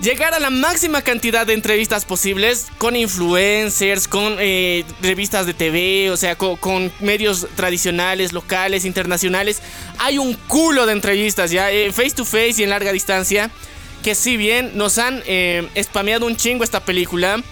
llegar 0.00 0.32
a 0.34 0.38
la 0.38 0.50
máxima 0.50 1.02
cantidad 1.02 1.44
de 1.46 1.54
entrevistas 1.54 2.04
posibles 2.04 2.68
con 2.78 2.94
influencers, 2.96 4.06
con 4.06 4.36
eh, 4.38 4.84
revistas 5.02 5.44
de 5.46 5.54
TV, 5.54 6.10
o 6.10 6.16
sea, 6.16 6.36
co- 6.36 6.56
con, 6.56 6.92
medios 7.00 7.46
tradicionales, 7.56 8.32
locales, 8.32 8.84
internacionales. 8.84 9.60
Hay 9.98 10.18
un 10.18 10.34
culo 10.34 10.86
de 10.86 10.92
entrevistas 10.92 11.50
ya, 11.50 11.70
eh, 11.72 11.92
face 11.92 12.10
to 12.12 12.24
face 12.24 12.54
y 12.58 12.62
en 12.62 12.70
larga 12.70 12.92
distancia, 12.92 13.50
que 14.04 14.14
si 14.14 14.36
bien 14.36 14.76
nos 14.76 14.98
han 14.98 15.22
eh, 15.26 15.66
spameado 15.82 16.26
un 16.26 16.36
chingo 16.36 16.62
esta 16.64 16.80
película. 16.84 17.42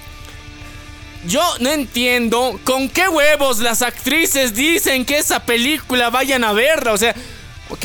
Yo 1.26 1.42
no 1.58 1.70
entiendo 1.72 2.60
con 2.62 2.88
qué 2.88 3.08
huevos 3.08 3.58
las 3.58 3.82
actrices 3.82 4.54
dicen 4.54 5.04
que 5.04 5.18
esa 5.18 5.40
película 5.44 6.08
vayan 6.10 6.44
a 6.44 6.52
verla. 6.52 6.92
O 6.92 6.96
sea, 6.98 7.16
ok, 7.68 7.84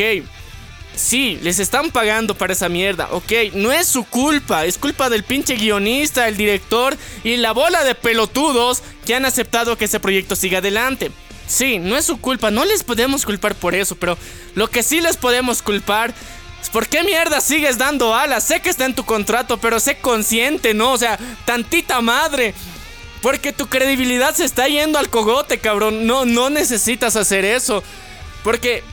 Sí, 0.95 1.39
les 1.41 1.59
están 1.59 1.89
pagando 1.89 2.35
para 2.35 2.53
esa 2.53 2.69
mierda, 2.69 3.07
ok, 3.11 3.31
no 3.53 3.71
es 3.71 3.87
su 3.87 4.03
culpa, 4.03 4.65
es 4.65 4.77
culpa 4.77 5.09
del 5.09 5.23
pinche 5.23 5.55
guionista, 5.55 6.27
el 6.27 6.37
director 6.37 6.97
y 7.23 7.37
la 7.37 7.53
bola 7.53 7.83
de 7.83 7.95
pelotudos 7.95 8.83
que 9.05 9.15
han 9.15 9.25
aceptado 9.25 9.77
que 9.77 9.85
ese 9.85 9.99
proyecto 9.99 10.35
siga 10.35 10.59
adelante. 10.59 11.11
Sí, 11.47 11.79
no 11.79 11.97
es 11.97 12.05
su 12.05 12.19
culpa, 12.19 12.51
no 12.51 12.65
les 12.65 12.83
podemos 12.83 13.25
culpar 13.25 13.55
por 13.55 13.73
eso, 13.73 13.95
pero 13.95 14.17
lo 14.53 14.69
que 14.69 14.83
sí 14.83 15.01
les 15.01 15.17
podemos 15.17 15.61
culpar 15.61 16.13
es 16.61 16.69
por 16.69 16.87
qué 16.87 17.03
mierda 17.03 17.41
sigues 17.41 17.77
dando 17.77 18.13
alas. 18.15 18.43
Sé 18.43 18.61
que 18.61 18.69
está 18.69 18.85
en 18.85 18.93
tu 18.93 19.03
contrato, 19.03 19.57
pero 19.57 19.79
sé 19.79 19.97
consciente, 19.97 20.73
¿no? 20.73 20.93
O 20.93 20.97
sea, 20.97 21.17
tantita 21.45 22.01
madre. 22.01 22.53
Porque 23.21 23.51
tu 23.51 23.67
credibilidad 23.67 24.35
se 24.35 24.45
está 24.45 24.67
yendo 24.67 24.97
al 24.97 25.09
cogote, 25.09 25.59
cabrón. 25.59 26.05
No, 26.05 26.25
no 26.25 26.49
necesitas 26.49 27.15
hacer 27.15 27.45
eso. 27.45 27.83
Porque 28.43 28.83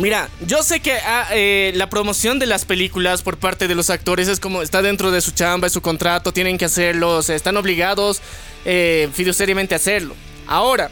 Mira, 0.00 0.30
yo 0.46 0.62
sé 0.62 0.80
que 0.80 0.94
ah, 0.94 1.28
eh, 1.30 1.72
la 1.74 1.90
promoción 1.90 2.38
de 2.38 2.46
las 2.46 2.64
películas 2.64 3.20
por 3.20 3.36
parte 3.36 3.68
de 3.68 3.74
los 3.74 3.90
actores 3.90 4.28
es 4.28 4.40
como 4.40 4.62
está 4.62 4.80
dentro 4.80 5.10
de 5.10 5.20
su 5.20 5.32
chamba, 5.32 5.66
es 5.66 5.74
su 5.74 5.82
contrato, 5.82 6.32
tienen 6.32 6.56
que 6.56 6.64
hacerlo, 6.64 7.18
o 7.18 7.22
sea, 7.22 7.36
están 7.36 7.58
obligados 7.58 8.22
eh, 8.64 9.10
fiduciariamente 9.12 9.74
a 9.74 9.76
hacerlo. 9.76 10.16
Ahora, 10.46 10.90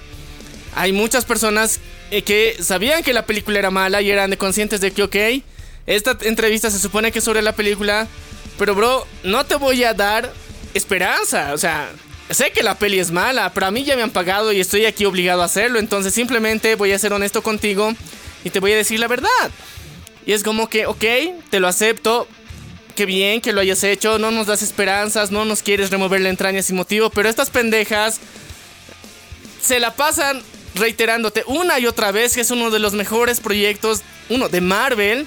hay 0.74 0.92
muchas 0.92 1.24
personas 1.24 1.80
eh, 2.10 2.20
que 2.20 2.58
sabían 2.60 3.02
que 3.02 3.14
la 3.14 3.24
película 3.24 3.58
era 3.58 3.70
mala 3.70 4.02
y 4.02 4.10
eran 4.10 4.36
conscientes 4.36 4.82
de 4.82 4.90
que, 4.90 5.02
ok, 5.02 5.16
esta 5.86 6.18
entrevista 6.20 6.70
se 6.70 6.78
supone 6.78 7.10
que 7.10 7.20
es 7.20 7.24
sobre 7.24 7.40
la 7.40 7.52
película, 7.52 8.06
pero 8.58 8.74
bro, 8.74 9.06
no 9.24 9.46
te 9.46 9.54
voy 9.54 9.84
a 9.84 9.94
dar 9.94 10.30
esperanza, 10.74 11.54
o 11.54 11.58
sea, 11.58 11.90
sé 12.28 12.50
que 12.50 12.62
la 12.62 12.74
peli 12.74 12.98
es 12.98 13.10
mala, 13.10 13.54
pero 13.54 13.68
a 13.68 13.70
mí 13.70 13.84
ya 13.84 13.96
me 13.96 14.02
han 14.02 14.10
pagado 14.10 14.52
y 14.52 14.60
estoy 14.60 14.84
aquí 14.84 15.06
obligado 15.06 15.40
a 15.40 15.46
hacerlo, 15.46 15.78
entonces 15.78 16.12
simplemente 16.12 16.74
voy 16.74 16.92
a 16.92 16.98
ser 16.98 17.14
honesto 17.14 17.42
contigo 17.42 17.94
y 18.48 18.50
te 18.50 18.60
voy 18.60 18.72
a 18.72 18.76
decir 18.76 18.98
la 18.98 19.06
verdad. 19.08 19.50
Y 20.26 20.32
es 20.32 20.42
como 20.42 20.68
que, 20.68 20.86
ok, 20.86 21.04
te 21.50 21.60
lo 21.60 21.68
acepto. 21.68 22.26
Qué 22.96 23.06
bien 23.06 23.40
que 23.40 23.52
lo 23.52 23.60
hayas 23.60 23.82
hecho. 23.84 24.18
No 24.18 24.30
nos 24.30 24.46
das 24.48 24.62
esperanzas. 24.62 25.30
No 25.30 25.44
nos 25.44 25.62
quieres 25.62 25.90
remover 25.90 26.20
la 26.20 26.28
entraña 26.30 26.60
sin 26.62 26.76
motivo. 26.76 27.10
Pero 27.10 27.28
estas 27.28 27.48
pendejas 27.50 28.18
se 29.62 29.80
la 29.80 29.94
pasan 29.94 30.42
reiterándote 30.74 31.44
una 31.46 31.78
y 31.78 31.86
otra 31.86 32.12
vez 32.12 32.34
que 32.34 32.40
es 32.42 32.50
uno 32.50 32.70
de 32.70 32.78
los 32.78 32.92
mejores 32.94 33.40
proyectos. 33.40 34.02
Uno 34.28 34.48
de 34.48 34.60
Marvel. 34.60 35.26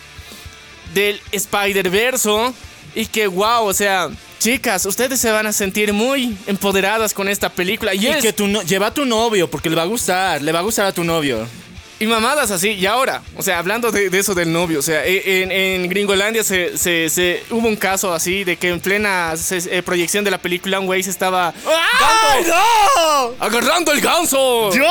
Del 0.93 1.19
Spider-Verso. 1.31 2.53
Y 2.93 3.05
que, 3.05 3.27
wow, 3.27 3.65
o 3.65 3.73
sea, 3.73 4.09
chicas, 4.39 4.85
ustedes 4.85 5.19
se 5.21 5.31
van 5.31 5.47
a 5.47 5.53
sentir 5.53 5.93
muy 5.93 6.37
empoderadas 6.47 7.13
con 7.13 7.29
esta 7.29 7.49
película. 7.49 7.95
Y, 7.95 8.01
que 8.21 8.33
tu 8.33 8.47
no- 8.47 8.61
lleva 8.63 8.87
a 8.87 8.93
tu 8.93 9.05
novio, 9.05 9.49
porque 9.49 9.69
le 9.69 9.77
va 9.77 9.83
a 9.83 9.85
gustar, 9.85 10.41
le 10.41 10.51
va 10.51 10.59
a 10.59 10.63
gustar 10.63 10.87
a 10.87 10.91
tu 10.91 11.03
novio. 11.05 11.47
Y 12.01 12.08
mamadas 12.08 12.50
así, 12.51 12.70
y 12.72 12.86
ahora, 12.88 13.22
o 13.38 13.43
sea, 13.43 13.60
hablando 13.60 13.91
de, 13.91 14.10
de 14.10 14.20
eso 14.20 14.34
del 14.34 14.51
novio, 14.51 14.79
o 14.79 14.81
sea, 14.81 15.05
e- 15.05 15.43
en, 15.43 15.51
en 15.51 15.88
Gringolandia 15.88 16.43
se, 16.43 16.77
se- 16.77 17.10
se- 17.10 17.43
hubo 17.51 17.67
un 17.67 17.75
caso 17.75 18.12
así 18.13 18.43
de 18.43 18.58
que 18.58 18.70
en 18.70 18.79
plena 18.79 19.38
se- 19.38 19.77
eh, 19.77 19.84
proyección 19.84 20.24
de 20.24 20.31
la 20.31 20.39
película 20.39 20.79
un 20.79 20.88
güey 20.88 21.03
se 21.03 21.12
estaba 21.12 21.50
¡Ay, 21.50 22.43
no! 22.48 23.34
agarrando 23.39 23.91
el 23.91 24.01
ganso 24.01 24.74
¡Yo! 24.74 24.88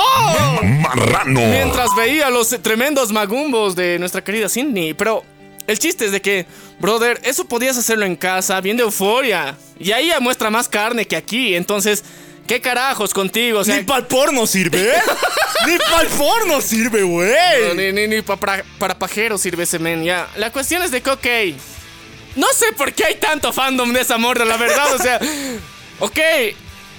Marrano. 0.62 1.40
mientras 1.40 1.94
veía 1.96 2.30
los 2.30 2.48
tremendos 2.62 3.10
magumbos 3.12 3.74
de 3.74 3.98
nuestra 3.98 4.22
querida 4.22 4.48
Cindy. 4.48 4.94
Pero 4.94 5.24
el 5.66 5.78
chiste 5.78 6.04
es 6.06 6.12
de 6.12 6.20
que, 6.22 6.46
brother, 6.78 7.20
eso 7.24 7.44
podías 7.44 7.76
hacerlo 7.76 8.06
en 8.06 8.14
casa, 8.16 8.60
viendo 8.60 8.82
euforia. 8.84 9.56
Y 9.78 9.92
ahí 9.92 10.06
ya 10.08 10.20
muestra 10.20 10.48
más 10.50 10.68
carne 10.68 11.06
que 11.06 11.16
aquí, 11.16 11.54
entonces, 11.56 12.04
¿qué 12.50 12.60
carajos 12.60 13.14
contigo? 13.14 13.60
O 13.60 13.64
sea, 13.64 13.76
Ni 13.76 13.84
pa'l 13.84 14.08
porno 14.08 14.44
sirve, 14.44 14.88
¿eh? 14.90 15.00
Ni 15.68 15.78
pa'l 15.78 16.08
porno 16.08 16.60
sirve, 16.60 17.02
No, 17.02 17.06
güey. 17.06 17.76
ni, 17.76 17.92
ni, 17.92 18.08
ni 18.08 18.22
pa- 18.22 18.36
para, 18.36 18.64
para 18.76 18.98
pajeros 18.98 19.40
sirve 19.40 19.62
ese 19.62 19.78
men, 19.78 20.02
ya. 20.02 20.28
La 20.36 20.50
cuestión 20.50 20.82
es 20.82 20.90
de 20.90 21.00
que, 21.00 21.10
ok. 21.10 21.26
No 22.34 22.48
sé 22.52 22.72
por 22.72 22.92
qué 22.92 23.04
hay 23.04 23.14
tanto 23.16 23.52
fandom 23.52 23.92
de 23.92 24.00
esa 24.00 24.18
morra, 24.18 24.44
la 24.44 24.56
verdad. 24.56 24.92
o 24.94 24.98
sea, 24.98 25.20
ok. 26.00 26.18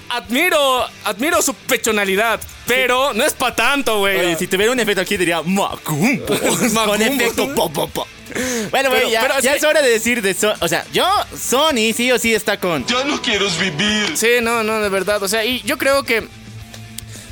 Admiro, 0.08 0.86
admiro 1.04 1.40
su 1.42 1.52
pechonalidad, 1.54 2.40
pero 2.66 3.12
no 3.12 3.22
es 3.24 3.34
pa' 3.34 3.54
tanto, 3.54 3.98
güey. 3.98 4.18
Oye, 4.20 4.36
si 4.36 4.46
tuviera 4.46 4.72
un 4.72 4.80
efecto 4.80 5.02
aquí 5.02 5.16
diría 5.18 5.42
Macumbo. 5.42 6.26
Con 6.86 7.02
efecto 7.02 7.54
po, 7.54 7.70
po, 7.70 7.88
po. 7.88 8.06
Bueno, 8.70 8.90
Pero- 8.90 9.08
ya, 9.10 9.20
pero 9.22 9.34
ya 9.40 9.52
sí- 9.52 9.58
es 9.58 9.64
hora 9.64 9.82
de 9.82 9.88
decir 9.90 10.22
de 10.22 10.34
So- 10.34 10.54
O 10.60 10.68
sea, 10.68 10.84
yo, 10.92 11.06
Sony, 11.38 11.92
sí 11.94 12.10
o 12.12 12.18
sí 12.18 12.34
está 12.34 12.58
con. 12.58 12.84
Ya 12.86 13.04
no 13.04 13.20
quiero 13.22 13.46
vivir. 13.60 14.16
Sí, 14.16 14.28
no, 14.42 14.62
no, 14.62 14.80
de 14.80 14.88
verdad. 14.88 15.22
O 15.22 15.28
sea, 15.28 15.44
y 15.44 15.60
yo 15.62 15.78
creo 15.78 16.02
que 16.04 16.26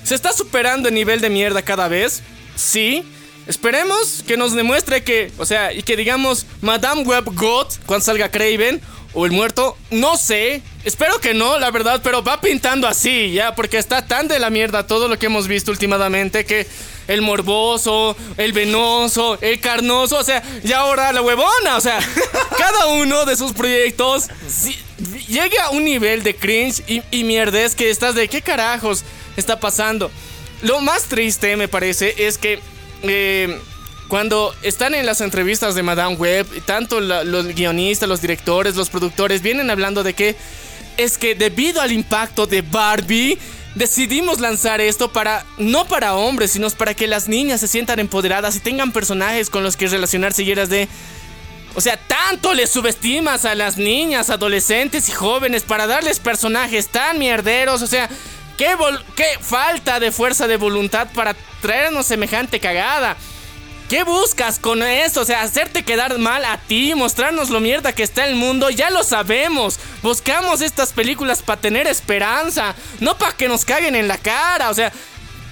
se 0.05 0.15
está 0.15 0.33
superando 0.33 0.89
el 0.89 0.95
nivel 0.95 1.21
de 1.21 1.31
mierda 1.31 1.63
cada 1.63 1.89
vez. 1.89 2.23
Sí. 2.57 3.05
Esperemos 3.47 4.23
que 4.27 4.37
nos 4.37 4.53
demuestre 4.55 5.03
que, 5.03 5.33
o 5.39 5.45
sea, 5.47 5.73
y 5.73 5.83
que 5.83 5.97
digamos 5.97 6.47
Madame 6.61 7.03
Web 7.03 7.25
God 7.35 7.67
cuando 7.87 8.05
salga 8.05 8.31
Craven 8.31 8.81
o 9.13 9.27
el 9.27 9.33
muerto, 9.33 9.77
no 9.91 10.17
sé. 10.17 10.63
Espero 10.85 11.21
que 11.21 11.35
no, 11.35 11.59
la 11.59 11.71
verdad, 11.73 12.01
pero 12.05 12.23
va 12.23 12.41
pintando 12.41 12.87
así, 12.87 13.33
ya, 13.33 13.55
porque 13.57 13.79
está 13.79 14.07
tan 14.07 14.29
de 14.29 14.39
la 14.39 14.51
mierda 14.51 14.87
todo 14.87 15.09
lo 15.09 15.19
que 15.19 15.27
hemos 15.27 15.49
visto 15.49 15.73
últimamente 15.73 16.45
que 16.45 16.67
el 17.11 17.23
morboso, 17.23 18.17
el 18.37 18.53
venoso, 18.53 19.37
el 19.41 19.61
carnoso, 19.61 20.19
o 20.19 20.25
sea, 20.25 20.43
y 20.65 20.73
ahora 20.73 21.13
la 21.13 21.23
huevona, 21.23 21.77
o 21.77 21.81
sea, 21.81 21.99
cada 22.59 22.87
uno 22.87 23.25
de 23.27 23.37
sus 23.37 23.53
proyectos 23.53 24.29
llega 25.29 25.65
a 25.67 25.71
un 25.71 25.85
nivel 25.85 26.23
de 26.23 26.35
cringe 26.35 26.83
y, 26.87 27.03
y 27.11 27.25
mierdez 27.25 27.75
que 27.75 27.91
estás 27.91 28.15
de 28.15 28.29
qué 28.29 28.43
carajos 28.43 29.05
está 29.37 29.59
pasando. 29.61 30.11
Lo 30.63 30.81
más 30.81 31.05
triste, 31.05 31.57
me 31.57 31.69
parece, 31.69 32.15
es 32.27 32.39
que 32.39 32.61
eh, 33.03 33.59
cuando 34.09 34.55
están 34.63 34.95
en 34.95 35.07
las 35.07 35.21
entrevistas 35.21 35.75
de 35.75 35.83
Madame 35.83 36.17
Web, 36.17 36.47
tanto 36.67 37.01
la- 37.01 37.25
los 37.25 37.47
guionistas, 37.47 38.09
los 38.09 38.21
directores, 38.21 38.77
los 38.77 38.91
productores 38.91 39.41
vienen 39.43 39.71
hablando 39.71 40.03
de 40.03 40.15
que 40.15 40.37
es 40.97 41.17
que 41.17 41.35
debido 41.35 41.81
al 41.81 41.93
impacto 41.93 42.47
de 42.47 42.61
Barbie, 42.63 43.39
decidimos 43.75 44.41
lanzar 44.41 44.81
esto 44.81 45.13
para, 45.13 45.45
no 45.59 45.87
para 45.87 46.15
hombres, 46.15 46.53
sino 46.53 46.69
para 46.71 46.95
que 46.95 47.07
las 47.07 47.29
niñas 47.29 47.61
se 47.61 47.69
sientan 47.69 48.01
empoderadas 48.01 48.57
y 48.57 48.61
tengan 48.61 48.93
personajes 48.93 49.51
con 49.51 49.63
los 49.63 49.77
que 49.77 49.89
relacionarse 49.89 50.43
y 50.43 50.51
eras 50.51 50.69
de... 50.69 50.89
O 51.77 51.81
sea, 51.81 51.97
tanto 51.97 52.53
le 52.53 52.67
subestimas 52.67 53.45
a 53.45 53.55
las 53.55 53.79
niñas, 53.79 54.29
adolescentes 54.29 55.09
y 55.09 55.13
jóvenes 55.13 55.63
para 55.63 55.87
darles 55.87 56.19
personajes 56.19 56.89
tan 56.89 57.19
mierderos. 57.19 57.81
O 57.83 57.87
sea, 57.87 58.09
qué, 58.59 58.77
qué 59.15 59.39
falta 59.41 60.01
de 60.01 60.11
fuerza 60.11 60.49
de 60.49 60.57
voluntad 60.57 61.07
para 61.15 61.37
traernos 61.63 62.07
semejante 62.07 62.59
cagada. 62.59 63.17
¿Qué 63.91 64.05
buscas 64.05 64.61
con 64.61 64.85
esto? 64.85 65.23
O 65.23 65.25
sea, 65.25 65.43
hacerte 65.43 65.83
quedar 65.83 66.17
mal 66.21 66.45
a 66.45 66.59
ti, 66.59 66.95
mostrarnos 66.95 67.51
lo 67.51 67.59
mierda 67.59 67.93
que 67.93 68.05
está 68.05 68.25
el 68.25 68.37
mundo, 68.37 68.71
ya 68.71 68.89
lo 68.89 69.03
sabemos. 69.03 69.81
Buscamos 70.01 70.61
estas 70.61 70.93
películas 70.93 71.43
para 71.43 71.61
tener 71.61 71.89
esperanza, 71.89 72.77
no 73.01 73.19
para 73.19 73.33
que 73.33 73.49
nos 73.49 73.65
caguen 73.65 73.97
en 73.97 74.07
la 74.07 74.17
cara. 74.17 74.71
O 74.71 74.75
sea, 74.75 74.93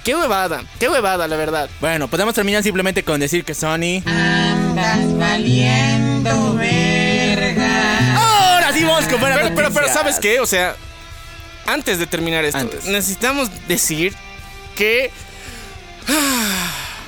qué 0.05 0.15
huevada, 0.15 0.63
qué 0.79 0.87
huevada, 0.87 1.27
la 1.27 1.35
verdad. 1.35 1.69
Bueno, 1.81 2.07
podemos 2.07 2.33
terminar 2.33 2.63
simplemente 2.63 3.03
con 3.03 3.19
decir 3.19 3.43
que 3.43 3.53
Sony. 3.53 4.03
Andas 4.05 5.17
valiendo 5.17 6.53
verga. 6.53 8.15
Ahora 8.53 8.71
sí 8.71 8.85
vamos 8.85 9.03
con 9.09 9.19
buenas 9.19 9.37
Pero, 9.39 9.53
pero, 9.53 9.73
pero. 9.73 9.89
¿sabes 9.89 10.17
qué? 10.17 10.39
O 10.39 10.45
sea, 10.45 10.77
antes 11.65 11.99
de 11.99 12.07
terminar 12.07 12.45
esto, 12.45 12.57
Antes. 12.57 12.85
necesitamos 12.85 13.49
decir 13.67 14.15
que 14.77 15.11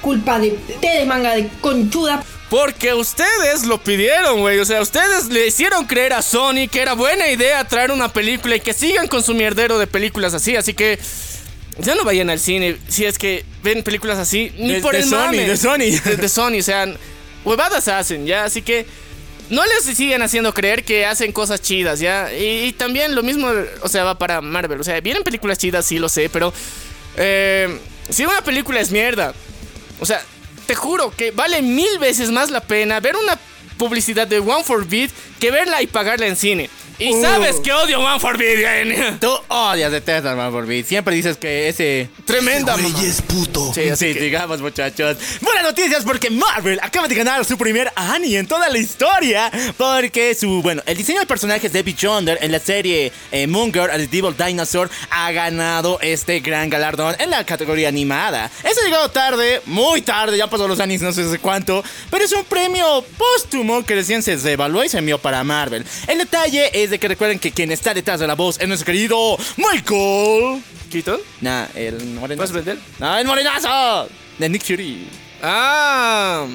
Culpa 0.01 0.39
de 0.39 0.51
té 0.81 0.89
de 0.99 1.05
manga 1.05 1.35
de 1.35 1.47
conchuda. 1.61 2.23
Porque 2.49 2.93
ustedes 2.93 3.65
lo 3.65 3.77
pidieron, 3.81 4.41
güey. 4.41 4.59
O 4.59 4.65
sea, 4.65 4.81
ustedes 4.81 5.27
le 5.27 5.47
hicieron 5.47 5.85
creer 5.85 6.11
a 6.13 6.21
Sony 6.21 6.67
que 6.69 6.81
era 6.81 6.93
buena 6.93 7.29
idea 7.29 7.63
traer 7.65 7.91
una 7.91 8.11
película 8.11 8.55
y 8.57 8.59
que 8.59 8.73
sigan 8.73 9.07
con 9.07 9.23
su 9.23 9.33
mierdero 9.33 9.77
de 9.79 9.87
películas 9.87 10.33
así. 10.33 10.55
Así 10.57 10.73
que 10.73 10.99
ya 11.77 11.95
no 11.95 12.03
vayan 12.03 12.29
al 12.29 12.39
cine 12.39 12.77
si 12.89 13.05
es 13.05 13.17
que 13.17 13.45
ven 13.63 13.83
películas 13.83 14.17
así. 14.17 14.51
Ni 14.57 14.73
De- 14.73 14.81
por 14.81 14.93
de 14.93 14.99
el 15.01 15.05
Sony, 15.09 15.17
mame. 15.17 15.47
de 15.47 15.55
Sony. 15.57 15.77
De, 16.03 16.17
de 16.17 16.29
Sony, 16.29 16.59
o 16.59 16.63
sea, 16.63 16.93
huevadas 17.45 17.87
hacen, 17.87 18.25
ya. 18.25 18.43
Así 18.43 18.61
que 18.61 18.85
no 19.49 19.61
les 19.65 19.95
sigan 19.95 20.21
haciendo 20.21 20.53
creer 20.53 20.83
que 20.83 21.05
hacen 21.05 21.31
cosas 21.31 21.61
chidas, 21.61 21.99
ya. 22.01 22.33
Y, 22.33 22.65
y 22.65 22.73
también 22.73 23.15
lo 23.15 23.23
mismo, 23.23 23.47
o 23.81 23.87
sea, 23.87 24.03
va 24.03 24.17
para 24.17 24.41
Marvel. 24.41 24.81
O 24.81 24.83
sea, 24.83 24.99
vienen 24.99 25.23
películas 25.23 25.57
chidas, 25.57 25.85
sí 25.85 25.99
lo 25.99 26.09
sé, 26.09 26.27
pero 26.29 26.53
eh, 27.15 27.79
si 28.09 28.25
una 28.25 28.41
película 28.41 28.81
es 28.81 28.91
mierda, 28.91 29.33
o 30.01 30.05
sea, 30.05 30.21
te 30.65 30.75
juro 30.75 31.11
que 31.15 31.31
vale 31.31 31.61
mil 31.61 31.99
veces 31.99 32.31
más 32.31 32.49
la 32.49 32.61
pena 32.61 32.99
ver 32.99 33.15
una 33.15 33.39
publicidad 33.77 34.27
de 34.27 34.39
One 34.39 34.63
for 34.63 34.85
Beat 34.87 35.11
que 35.39 35.51
verla 35.51 35.81
y 35.81 35.87
pagarla 35.87 36.27
en 36.27 36.35
cine. 36.35 36.69
Y 37.01 37.13
Uh. 37.13 37.21
sabes 37.21 37.55
que 37.59 37.71
odio 37.73 37.99
One 37.99 38.19
for 38.19 38.37
Beat, 38.37 38.57
bien. 38.57 39.19
Tú 39.19 39.31
odias 39.47 39.91
de 39.91 40.01
Tesla, 40.01 40.35
man, 40.35 40.67
mí. 40.67 40.83
Siempre 40.83 41.15
dices 41.15 41.35
que 41.37 41.67
ese. 41.67 42.09
Tremenda, 42.25 42.77
mamá. 42.77 43.01
es 43.03 43.21
puto. 43.23 43.73
Sí, 43.73 43.89
así 43.89 44.07
Sí, 44.09 44.13
que- 44.13 44.19
digamos, 44.25 44.61
muchachos. 44.61 45.17
Buenas 45.41 45.63
noticias 45.63 46.03
porque 46.03 46.29
Marvel 46.29 46.79
acaba 46.81 47.07
de 47.07 47.15
ganar 47.15 47.43
su 47.43 47.57
primer 47.57 47.91
Annie 47.95 48.37
en 48.37 48.45
toda 48.47 48.69
la 48.69 48.77
historia. 48.77 49.51
Porque 49.77 50.35
su, 50.35 50.61
bueno, 50.61 50.83
el 50.85 50.95
diseño 50.95 51.19
de 51.21 51.25
personajes 51.25 51.73
de 51.73 51.81
Beyonder 51.81 52.37
en 52.41 52.51
la 52.51 52.59
serie 52.59 53.11
eh, 53.31 53.47
Moon 53.47 53.73
Girl 53.73 53.89
and 53.89 54.07
the 54.07 54.15
Devil 54.21 54.35
Dinosaur 54.37 54.87
ha 55.09 55.31
ganado 55.31 55.97
este 56.01 56.39
gran 56.39 56.69
galardón 56.69 57.15
en 57.19 57.31
la 57.31 57.43
categoría 57.45 57.89
animada. 57.89 58.51
Eso 58.63 58.79
ha 58.81 58.85
llegado 58.85 59.09
tarde, 59.09 59.61
muy 59.65 60.03
tarde, 60.03 60.37
ya 60.37 60.47
pasó 60.47 60.67
los 60.67 60.79
años, 60.79 61.01
no 61.01 61.11
sé 61.11 61.23
hace 61.23 61.39
cuánto. 61.39 61.83
Pero 62.11 62.25
es 62.25 62.31
un 62.31 62.43
premio 62.45 63.03
póstumo 63.17 63.83
que 63.83 63.95
recién 63.95 64.21
se 64.21 64.33
evaluó 64.51 64.83
y 64.83 64.89
se 64.89 64.99
envió 64.99 65.17
para 65.17 65.43
Marvel. 65.43 65.83
El 66.07 66.19
detalle 66.19 66.69
es 66.83 66.90
de 66.91 66.99
que 66.99 67.07
recuerden 67.07 67.39
que 67.39 67.51
quien 67.51 67.71
está 67.71 67.93
detrás 67.93 68.19
de 68.19 68.27
la 68.27 68.35
voz 68.35 68.59
es 68.59 68.67
nuestro 68.67 68.85
querido 68.85 69.37
Michael. 69.57 70.61
¿Keaton? 70.91 71.19
Nah, 71.39 71.65
el 71.73 71.95
morenazo. 72.15 72.51
¿Puedes 72.51 72.65
vender? 72.65 72.77
No, 72.99 73.17
el 73.17 73.25
morenazo. 73.25 74.09
De 74.37 74.49
Nick 74.49 74.63
Fury. 74.63 75.07
Ah, 75.41 76.45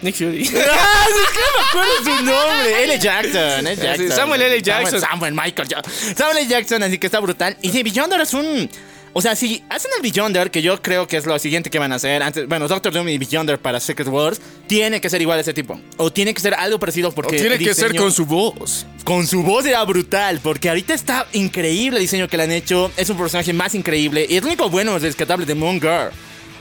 Nick 0.00 0.16
Fury. 0.16 0.50
¡Ah! 0.70 1.06
Es 1.08 1.30
que 1.30 1.40
no 1.40 1.58
me 1.58 1.68
acuerdo 1.68 2.04
su 2.04 2.24
nombre. 2.24 2.84
L. 2.84 2.98
Jackson. 3.00 3.66
L. 3.66 3.76
Sí, 3.76 3.82
Jackson. 3.82 4.10
Samuel 4.10 4.42
L. 4.42 4.62
Jackson. 4.62 5.00
Samuel, 5.00 5.10
Samuel 5.10 5.34
Michael 5.34 5.68
Jackson. 5.68 6.16
Samuel 6.16 6.38
L. 6.38 6.46
Jackson, 6.48 6.82
así 6.82 6.98
que 6.98 7.06
está 7.06 7.20
brutal. 7.20 7.56
Y 7.62 7.70
sí, 7.70 7.82
Beyonder 7.82 8.20
es 8.20 8.34
un. 8.34 8.68
O 9.14 9.20
sea, 9.20 9.36
si 9.36 9.62
hacen 9.68 9.90
el 9.96 10.02
Beyonder, 10.02 10.50
que 10.50 10.62
yo 10.62 10.80
creo 10.80 11.06
que 11.06 11.18
es 11.18 11.26
lo 11.26 11.38
siguiente 11.38 11.68
que 11.68 11.78
van 11.78 11.92
a 11.92 11.96
hacer, 11.96 12.22
antes, 12.22 12.48
bueno, 12.48 12.66
Doctor 12.66 12.92
Doom 12.94 13.08
y 13.10 13.18
Beyonder 13.18 13.58
para 13.58 13.78
Secret 13.78 14.08
Wars, 14.08 14.40
tiene 14.66 15.02
que 15.02 15.10
ser 15.10 15.20
igual 15.20 15.38
a 15.38 15.42
ese 15.42 15.52
tipo. 15.52 15.78
O 15.98 16.10
tiene 16.10 16.32
que 16.32 16.40
ser 16.40 16.54
algo 16.54 16.78
parecido 16.78 17.12
porque. 17.12 17.36
Tiene 17.36 17.56
el 17.56 17.64
que 17.64 17.74
ser 17.74 17.94
con 17.94 18.10
su 18.10 18.24
voz. 18.24 18.86
Con 19.04 19.26
su 19.26 19.42
voz 19.42 19.66
era 19.66 19.84
brutal, 19.84 20.40
porque 20.42 20.70
ahorita 20.70 20.94
está 20.94 21.26
increíble 21.32 21.98
el 21.98 22.04
diseño 22.04 22.26
que 22.26 22.38
le 22.38 22.44
han 22.44 22.52
hecho. 22.52 22.90
Es 22.96 23.10
un 23.10 23.18
personaje 23.18 23.52
más 23.52 23.74
increíble. 23.74 24.26
Y 24.28 24.36
es 24.36 24.42
lo 24.42 24.48
único 24.48 24.70
bueno 24.70 24.98
rescatable 24.98 25.44
de 25.44 25.54
Moon 25.54 25.80
Girl. 25.80 26.10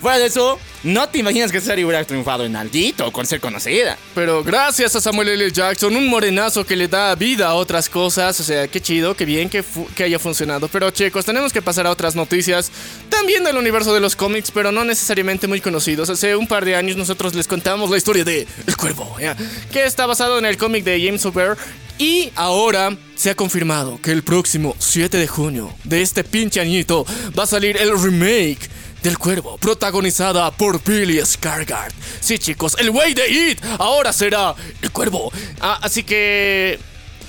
Fuera 0.02 0.18
de 0.18 0.26
eso, 0.26 0.58
no 0.84 1.08
te 1.10 1.20
imaginas 1.20 1.52
que 1.52 1.62
Sari 1.62 1.86
hubiera 1.86 2.04
triunfado 2.04 2.44
en 2.44 2.56
alguito 2.56 3.12
con 3.12 3.28
ser 3.28 3.40
conocida. 3.40 4.00
Pero 4.16 4.44
gracias 4.44 4.96
a 4.96 5.02
Samuel 5.02 5.30
L. 5.30 5.52
Jackson, 5.52 5.96
un 5.96 6.08
morenazo 6.08 6.66
que 6.66 6.76
le 6.76 6.88
da 6.88 7.14
vida 7.14 7.48
a 7.48 7.54
otras 7.54 7.88
cosas. 7.88 8.40
O 8.40 8.44
sea, 8.44 8.68
qué 8.68 8.82
chido, 8.82 9.16
qué 9.16 9.26
bien 9.26 9.48
que, 9.48 9.64
que 9.96 10.04
haya 10.04 10.18
funcionado. 10.18 10.68
Pero 10.70 10.90
chicos, 10.90 11.24
tenemos 11.24 11.54
que 11.54 11.62
pasar 11.62 11.86
a 11.86 11.92
otras 11.92 12.16
noticias. 12.16 12.72
También 13.10 13.44
del 13.44 13.58
universo 13.58 13.94
de 13.94 14.00
los 14.00 14.16
cómics, 14.16 14.50
pero 14.50 14.72
no 14.72 14.84
necesariamente 14.84 15.48
muy 15.48 15.62
conocidos. 15.62 16.10
Hace 16.10 16.36
un 16.36 16.48
par 16.48 16.66
de 16.66 16.76
años 16.76 16.98
nosotros 16.98 17.36
les 17.36 17.48
contamos 17.48 17.92
la 17.92 17.98
historia 17.98 18.24
de 18.24 18.48
El 18.66 18.76
Cuervo, 18.76 19.18
¿ya? 19.20 19.38
que 19.72 19.86
está 19.86 20.08
basado 20.08 20.40
en 20.40 20.46
el 20.46 20.58
cómic 20.58 20.84
de 20.84 21.00
James 21.06 21.24
O'Barr. 21.28 21.58
Y 22.00 22.32
ahora 22.36 22.98
se 23.14 23.30
ha 23.30 23.36
confirmado 23.36 24.02
que 24.02 24.12
el 24.12 24.24
próximo 24.24 24.76
7 24.80 25.18
de 25.18 25.28
junio 25.28 25.72
de 25.84 26.02
este 26.02 26.24
pinche 26.24 26.60
añito 26.60 27.06
va 27.38 27.44
a 27.44 27.46
salir 27.46 27.78
el 27.78 27.92
remake 28.02 28.68
del 29.04 29.18
Cuervo, 29.18 29.58
protagonizada 29.58 30.52
por 30.52 30.84
Billy 30.84 31.18
Skarsgård. 31.20 31.92
Sí, 32.20 32.38
chicos, 32.38 32.76
el 32.80 32.92
güey 32.92 33.14
de 33.14 33.30
It 33.30 33.60
ahora 33.80 34.14
será 34.14 34.56
el 34.82 34.92
Cuervo. 34.92 35.32
Ah, 35.60 35.80
así 35.82 36.04
que 36.04 36.80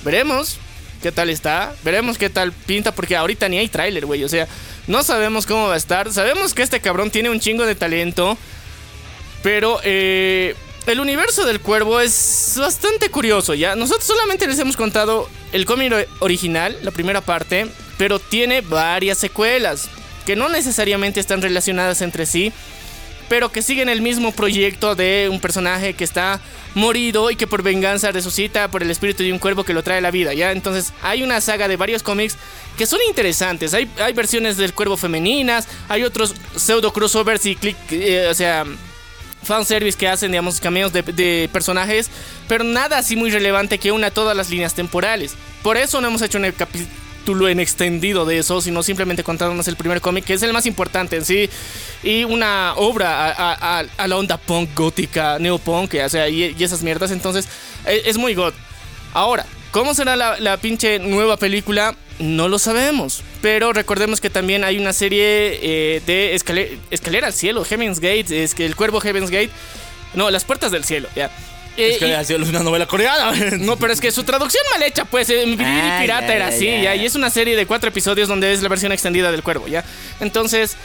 veremos 0.03 0.57
qué 1.01 1.11
tal 1.11 1.29
está, 1.29 1.75
veremos 1.83 2.17
qué 2.17 2.29
tal 2.29 2.51
pinta, 2.51 2.93
porque 2.93 3.15
ahorita 3.15 3.49
ni 3.49 3.57
hay 3.57 3.67
tráiler, 3.67 4.05
güey. 4.05 4.23
O 4.23 4.29
sea, 4.29 4.47
no 4.87 5.03
sabemos 5.03 5.45
cómo 5.45 5.67
va 5.67 5.73
a 5.73 5.77
estar. 5.77 6.11
Sabemos 6.13 6.53
que 6.53 6.61
este 6.61 6.79
cabrón 6.79 7.11
tiene 7.11 7.29
un 7.29 7.39
chingo 7.39 7.65
de 7.65 7.75
talento, 7.75 8.37
pero 9.41 9.79
eh, 9.83 10.55
el 10.85 10.99
universo 10.99 11.45
del 11.45 11.59
Cuervo 11.59 11.99
es 11.99 12.55
bastante 12.57 13.09
curioso, 13.09 13.53
¿ya? 13.53 13.75
Nosotros 13.75 14.05
solamente 14.05 14.47
les 14.47 14.59
hemos 14.59 14.77
contado 14.77 15.27
el 15.51 15.65
cómic 15.65 16.07
original, 16.19 16.77
la 16.83 16.91
primera 16.91 17.21
parte, 17.21 17.67
pero 17.97 18.19
tiene 18.19 18.61
varias 18.61 19.17
secuelas 19.17 19.89
que 20.25 20.35
no 20.35 20.49
necesariamente 20.49 21.19
están 21.19 21.41
relacionadas 21.41 22.01
entre 22.01 22.25
sí, 22.25 22.51
pero 23.29 23.51
que 23.51 23.61
siguen 23.61 23.89
el 23.89 24.01
mismo 24.01 24.31
proyecto 24.31 24.95
de 24.95 25.29
un 25.31 25.39
personaje 25.39 25.93
que 25.93 26.03
está 26.03 26.39
morido 26.75 27.31
y 27.31 27.35
que 27.35 27.47
por 27.47 27.63
venganza 27.63 28.11
resucita 28.11 28.67
por 28.67 28.83
el 28.83 28.91
espíritu 28.91 29.23
de 29.23 29.31
un 29.31 29.39
cuervo 29.39 29.63
que 29.63 29.73
lo 29.73 29.83
trae 29.83 29.99
a 29.99 30.01
la 30.01 30.11
vida, 30.11 30.33
¿ya? 30.33 30.51
Entonces 30.51 30.93
hay 31.01 31.23
una 31.23 31.39
saga 31.41 31.67
de 31.67 31.77
varios 31.77 32.03
cómics 32.03 32.37
que 32.77 32.85
son 32.85 32.99
interesantes. 33.07 33.73
Hay, 33.73 33.89
hay 33.97 34.13
versiones 34.13 34.57
del 34.57 34.73
cuervo 34.73 34.97
femeninas, 34.97 35.67
hay 35.89 36.03
otros 36.03 36.35
pseudo 36.55 36.91
crossovers 36.91 37.45
y 37.45 37.55
click, 37.55 37.77
eh, 37.91 38.27
o 38.27 38.33
sea, 38.33 38.65
fanservice 39.43 39.97
que 39.97 40.07
hacen, 40.07 40.31
digamos, 40.31 40.59
cameos 40.59 40.91
de, 40.93 41.49
personajes, 41.51 42.09
pero 42.47 42.63
nada 42.63 42.97
así 42.97 43.15
muy 43.15 43.29
relevante 43.29 43.77
que 43.77 43.91
una 43.91 44.11
todas 44.11 44.35
las 44.35 44.49
líneas 44.49 44.73
temporales. 44.73 45.35
Por 45.61 45.77
eso 45.77 46.01
no 46.01 46.07
hemos 46.07 46.21
hecho 46.21 46.37
un 46.37 46.45
capítulo 47.23 47.47
en 47.47 47.61
extendido 47.61 48.25
de 48.25 48.39
eso, 48.39 48.59
sino 48.59 48.83
simplemente 48.83 49.23
contándonos 49.23 49.65
el 49.69 49.77
primer 49.77 50.01
cómic, 50.01 50.25
que 50.25 50.33
es 50.33 50.43
el 50.43 50.51
más 50.51 50.65
importante 50.65 51.15
en 51.15 51.23
sí, 51.23 51.49
y 52.03 52.25
una 52.25 52.73
obra 52.75 53.31
a, 53.31 54.07
la 54.07 54.17
onda 54.17 54.35
punk 54.35 54.71
gótica, 54.75 55.39
neopunk, 55.39 55.93
o 56.05 56.09
sea, 56.09 56.27
y, 56.27 56.53
y 56.59 56.63
esas 56.63 56.83
mierdas, 56.83 57.11
entonces 57.11 57.47
e- 57.85 58.01
es, 58.07 58.17
muy 58.17 58.33
god. 58.35 58.53
Ahora, 59.13 59.45
¿cómo 59.71 59.93
será 59.93 60.17
la, 60.17 60.57
pinche 60.57 60.99
nueva 60.99 61.37
película? 61.37 61.95
No 62.19 62.49
lo 62.49 62.59
sabemos. 62.59 63.23
Pero 63.41 63.71
recordemos 63.71 64.19
que 64.19 64.29
también 64.29 64.65
hay 64.65 64.77
una 64.77 64.91
serie 64.91 65.59
eh, 65.61 66.01
de 66.05 66.35
escale- 66.35 66.77
Escalera 66.91 67.27
al 67.27 67.33
Cielo, 67.33 67.63
Heaven's 67.63 68.01
Gate, 68.01 68.43
es 68.43 68.53
que 68.53 68.65
el 68.65 68.75
cuervo 68.75 68.99
Heaven's 68.99 69.29
Gate. 69.31 69.49
No, 70.13 70.29
las 70.29 70.43
puertas 70.43 70.71
del 70.71 70.83
cielo, 70.83 71.07
ya. 71.15 71.31
Eh, 71.75 71.93
Es 71.93 71.97
que 71.99 72.07
y- 72.07 72.11
ha 72.11 72.23
sido 72.23 72.39
una 72.43 72.59
novela 72.61 72.85
coreana. 72.85 73.31
no, 73.59 73.77
pero 73.77 73.93
es 73.93 73.99
que 73.99 74.11
su 74.11 74.23
traducción 74.23 74.63
mal 74.71 74.83
hecha, 74.83 75.05
pues, 75.05 75.29
en 75.29 75.57
Piriri 75.57 75.65
Ay, 75.65 76.01
Pirata 76.01 76.35
era 76.35 76.47
así, 76.47 76.67
ay. 76.67 76.83
ya. 76.83 76.95
Y 76.95 77.05
es 77.05 77.15
una 77.15 77.29
serie 77.29 77.55
de 77.55 77.65
cuatro 77.65 77.89
episodios 77.89 78.27
donde 78.27 78.51
es 78.53 78.61
la 78.61 78.69
versión 78.69 78.91
extendida 78.91 79.31
del 79.31 79.41
cuervo, 79.43 79.67
ya. 79.67 79.83
Entonces, 80.19 80.75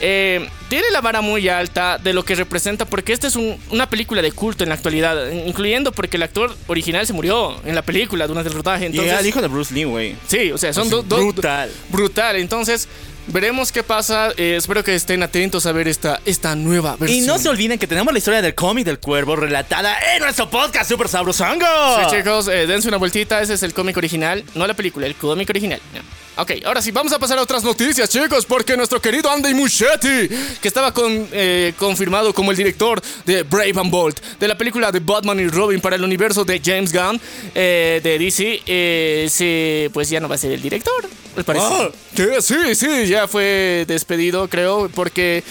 eh, 0.00 0.48
tiene 0.68 0.90
la 0.92 1.00
vara 1.00 1.20
muy 1.20 1.48
alta 1.48 1.98
de 1.98 2.12
lo 2.12 2.24
que 2.24 2.34
representa, 2.34 2.84
porque 2.84 3.12
esta 3.12 3.26
es 3.26 3.36
un- 3.36 3.58
una 3.70 3.88
película 3.88 4.20
de 4.22 4.32
culto 4.32 4.64
en 4.64 4.68
la 4.70 4.74
actualidad, 4.74 5.30
incluyendo 5.30 5.92
porque 5.92 6.16
el 6.16 6.22
actor 6.24 6.54
original 6.66 7.06
se 7.06 7.12
murió 7.12 7.56
en 7.64 7.74
la 7.74 7.82
película 7.82 8.26
durante 8.26 8.48
el 8.50 8.54
rodaje. 8.54 8.84
Y 8.84 8.86
Entonces, 8.88 9.10
era 9.12 9.20
el 9.20 9.26
hijo 9.26 9.40
de 9.40 9.48
Bruce 9.48 9.72
Lee, 9.74 9.84
güey. 9.84 10.16
Sí, 10.26 10.50
o 10.52 10.58
sea, 10.58 10.72
son 10.72 10.90
dos. 10.90 11.08
dos- 11.08 11.20
brutal. 11.20 11.70
Brutal. 11.88 12.36
Entonces, 12.36 12.88
veremos 13.28 13.72
qué 13.72 13.82
pasa. 13.82 14.32
Eh, 14.36 14.56
espero 14.56 14.82
que 14.84 14.94
estén 14.94 15.22
atentos 15.22 15.66
a 15.66 15.72
ver 15.72 15.88
esta, 15.88 16.20
esta 16.24 16.54
nueva 16.56 16.96
Y 16.98 17.00
versión. 17.02 17.26
no 17.26 17.38
se 17.38 17.48
olviden 17.48 17.78
que 17.78 17.86
tenemos 17.86 18.12
la 18.12 18.18
historia 18.18 18.42
del 18.42 18.54
cómic 18.54 18.84
del 18.86 18.98
cuervo 18.98 19.34
relatada 19.36 19.96
en 20.14 20.22
nuestro 20.22 20.50
podcast 20.50 20.90
Super 20.90 21.08
Sabrosongo. 21.08 21.64
Sí, 22.10 22.16
chicos, 22.16 22.48
eh, 22.48 22.66
dense 22.66 22.88
una 22.88 22.96
vueltita. 22.98 23.40
Ese 23.40 23.54
es 23.54 23.62
el 23.62 23.72
cómic 23.72 23.96
original. 23.96 24.44
No 24.54 24.66
la 24.66 24.74
película, 24.74 25.06
el 25.06 25.14
cómic 25.14 25.48
original. 25.50 25.80
Ya. 25.94 26.02
Ok, 26.38 26.52
ahora 26.66 26.82
sí, 26.82 26.90
vamos 26.90 27.14
a 27.14 27.18
pasar 27.18 27.38
a 27.38 27.42
otras 27.42 27.64
noticias, 27.64 28.10
chicos, 28.10 28.44
porque 28.44 28.76
nuestro 28.76 29.00
querido 29.00 29.30
Andy 29.30 29.54
Muschietti, 29.54 30.28
que 30.60 30.68
estaba 30.68 30.92
eh, 31.32 31.72
confirmado 31.78 32.34
como 32.34 32.50
el 32.50 32.58
director 32.58 33.00
de 33.24 33.42
Brave 33.42 33.72
and 33.76 33.90
Bold, 33.90 34.20
de 34.38 34.46
la 34.46 34.58
película 34.58 34.92
de 34.92 35.00
Batman 35.00 35.40
y 35.40 35.48
Robin 35.48 35.80
para 35.80 35.96
el 35.96 36.04
universo 36.04 36.44
de 36.44 36.60
James 36.62 36.92
Gunn, 36.92 37.18
eh, 37.54 38.02
de 38.02 38.18
DC, 38.18 38.62
eh, 38.66 39.90
pues 39.94 40.10
ya 40.10 40.20
no 40.20 40.28
va 40.28 40.34
a 40.34 40.38
ser 40.38 40.52
el 40.52 40.60
director, 40.60 41.08
al 41.38 41.44
parecer. 41.44 41.90
Ah. 41.90 42.40
Sí, 42.42 42.74
sí, 42.74 43.06
ya 43.06 43.26
fue 43.26 43.86
despedido, 43.88 44.46
creo, 44.46 44.90
porque 44.94 45.42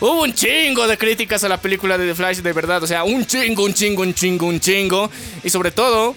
hubo 0.00 0.22
un 0.22 0.32
chingo 0.32 0.86
de 0.86 0.96
críticas 0.96 1.44
a 1.44 1.50
la 1.50 1.60
película 1.60 1.98
de 1.98 2.06
The 2.06 2.14
Flash, 2.14 2.38
de 2.38 2.52
verdad. 2.54 2.82
O 2.82 2.86
sea, 2.86 3.04
un 3.04 3.26
chingo, 3.26 3.64
un 3.64 3.74
chingo, 3.74 4.02
un 4.02 4.14
chingo, 4.14 4.46
un 4.46 4.58
chingo. 4.58 5.10
Y 5.44 5.50
sobre 5.50 5.70
todo, 5.70 6.14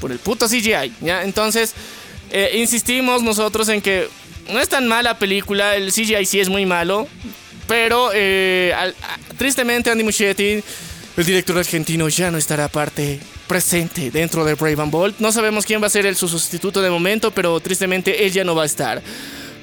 por 0.00 0.12
el 0.12 0.18
puto 0.18 0.46
CGI, 0.46 0.92
¿ya? 1.00 1.22
Entonces, 1.24 1.72
eh, 2.30 2.52
insistimos 2.56 3.22
nosotros 3.22 3.68
en 3.68 3.80
que 3.80 4.08
no 4.52 4.60
es 4.60 4.68
tan 4.68 4.86
mala 4.86 5.18
película, 5.18 5.76
el 5.76 5.92
CGI 5.92 6.24
sí 6.26 6.40
es 6.40 6.48
muy 6.48 6.66
malo, 6.66 7.06
pero 7.66 8.10
eh, 8.14 8.72
al- 8.76 8.94
a- 9.02 9.36
tristemente 9.36 9.90
Andy 9.90 10.04
Muschietti, 10.04 10.62
el 11.16 11.24
director 11.24 11.56
argentino, 11.58 12.08
ya 12.08 12.30
no 12.30 12.38
estará 12.38 12.68
parte 12.68 13.20
presente 13.46 14.10
dentro 14.10 14.44
de 14.44 14.54
Brave 14.54 14.82
and 14.82 14.90
Bold. 14.90 15.14
No 15.18 15.30
sabemos 15.32 15.64
quién 15.64 15.82
va 15.82 15.86
a 15.86 15.90
ser 15.90 16.06
el 16.06 16.16
su 16.16 16.28
sustituto 16.28 16.82
de 16.82 16.90
momento, 16.90 17.30
pero 17.30 17.60
tristemente 17.60 18.24
él 18.26 18.32
ya 18.32 18.42
no 18.44 18.54
va 18.54 18.62
a 18.64 18.66
estar. 18.66 19.02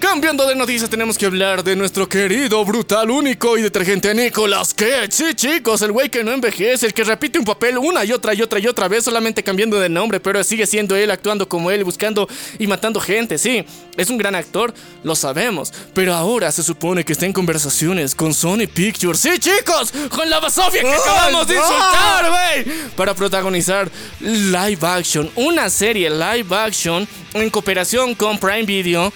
Cambiando 0.02 0.48
de 0.48 0.56
noticias, 0.56 0.90
tenemos 0.90 1.16
que 1.16 1.28
hablar 1.28 1.64
de 1.64 1.76
nuestro 1.76 2.10
querido, 2.10 2.66
brutal, 2.66 3.12
único 3.12 3.56
y 3.56 3.62
detergente 3.62 4.16
Nicolas 4.16 4.74
Cage. 4.74 5.12
Sí, 5.12 5.36
chicos, 5.36 5.84
el 5.84 5.92
güey 5.92 6.10
que 6.10 6.24
no 6.24 6.32
envejece, 6.32 6.88
el 6.88 6.94
que 6.94 7.04
repite 7.04 7.38
un 7.38 7.46
papel 7.46 7.78
una 7.78 8.04
y 8.04 8.12
otra 8.12 8.34
y 8.34 8.42
otra 8.42 8.60
y 8.60 8.66
otra 8.66 8.88
vez, 8.88 9.06
solamente 9.06 9.44
cambiando 9.44 9.80
de 9.80 9.90
nombre, 9.90 10.20
pero 10.20 10.44
sigue 10.44 10.66
siendo 10.66 10.96
él, 10.96 11.12
actuando 11.12 11.48
como 11.48 11.70
él, 11.70 11.84
buscando 11.84 12.28
y 12.58 12.66
matando 12.66 13.00
gente. 13.00 13.38
Sí, 13.38 13.64
es 13.96 14.10
un 14.10 14.18
gran 14.18 14.34
actor, 14.34 14.74
lo 15.04 15.16
sabemos. 15.16 15.72
Pero 15.94 16.16
ahora 16.16 16.52
se 16.52 16.64
supone 16.64 17.06
que 17.06 17.14
está 17.14 17.28
en 17.28 17.34
conversaciones 17.34 18.16
con 18.16 18.34
Sony 18.34 18.68
Pictures. 18.74 19.20
Sí, 19.20 19.38
chicos, 19.38 19.94
con 20.10 20.28
la 20.32 20.40
basofia 20.40 20.82
que 20.82 20.94
acabamos 20.94 21.48
de 21.48 21.56
insultar, 21.56 22.28
güey. 22.28 22.76
Para 22.96 23.14
protagonizar 23.14 23.90
live 24.20 24.80
action, 24.82 25.30
una 25.36 25.70
serie 25.70 26.10
live 26.10 26.56
action 26.56 27.08
en 27.36 27.50
cooperación 27.52 28.16
con 28.16 28.40
Prime 28.40 28.64
Video 28.64 29.14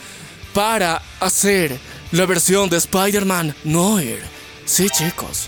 para 0.56 1.02
hacer 1.20 1.78
la 2.12 2.26
versión 2.26 2.70
de 2.70 2.78
Spider-Man 2.78 3.54
Noir. 3.66 4.20
Sí, 4.66 4.88
chicos. 4.90 5.48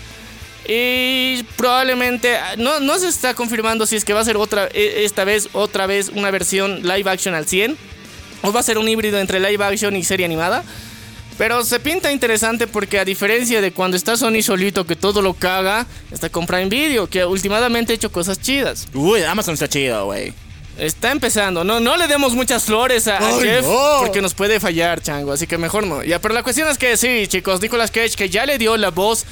Y 0.68 1.42
probablemente 1.56 2.36
no, 2.58 2.78
no 2.78 2.98
se 2.98 3.08
está 3.08 3.32
confirmando 3.32 3.86
si 3.86 3.96
es 3.96 4.04
que 4.04 4.12
va 4.12 4.20
a 4.20 4.24
ser 4.24 4.36
otra 4.36 4.68
e- 4.74 5.04
esta 5.04 5.24
vez 5.24 5.48
otra 5.54 5.86
vez 5.86 6.10
una 6.14 6.30
versión 6.30 6.82
live 6.82 7.10
action 7.10 7.34
al 7.34 7.46
100 7.46 7.74
o 8.42 8.52
va 8.52 8.60
a 8.60 8.62
ser 8.62 8.76
un 8.76 8.86
híbrido 8.86 9.18
entre 9.18 9.40
live 9.40 9.64
action 9.64 9.96
y 9.96 10.04
serie 10.04 10.26
animada. 10.26 10.62
Pero 11.38 11.64
se 11.64 11.80
pinta 11.80 12.12
interesante 12.12 12.66
porque 12.66 12.98
a 12.98 13.04
diferencia 13.06 13.62
de 13.62 13.72
cuando 13.72 13.96
está 13.96 14.16
Sony 14.16 14.42
solito 14.42 14.84
que 14.86 14.94
todo 14.96 15.22
lo 15.22 15.32
caga, 15.32 15.86
está 16.10 16.28
con 16.28 16.46
Prime 16.46 16.66
Video 16.68 17.08
que 17.08 17.24
últimamente 17.24 17.92
ha 17.94 17.96
hecho 17.96 18.12
cosas 18.12 18.38
chidas. 18.38 18.88
Uy, 18.92 19.22
Amazon 19.22 19.54
está 19.54 19.68
chido, 19.68 20.04
güey. 20.04 20.34
Está 20.78 21.10
empezando, 21.10 21.64
no, 21.64 21.80
no 21.80 21.96
le 21.96 22.06
demos 22.06 22.34
muchas 22.34 22.64
flores 22.64 23.08
a, 23.08 23.18
Jeff 23.40 23.62
no. 23.62 23.96
porque 23.98 24.22
nos 24.22 24.34
puede 24.34 24.60
fallar, 24.60 25.00
chango, 25.00 25.32
así 25.32 25.46
que 25.46 25.58
mejor 25.58 25.86
no. 25.86 26.04
Ya, 26.04 26.20
pero 26.20 26.34
la 26.34 26.44
cuestión 26.44 26.68
es 26.68 26.78
que 26.78 26.96
sí, 26.96 27.26
chicos, 27.26 27.60
Nicolas 27.60 27.90
Cage 27.90 28.12
que 28.16 28.28
ya 28.28 28.46
le 28.46 28.58
dio 28.58 28.76
la 28.76 28.90
voz 28.90 29.26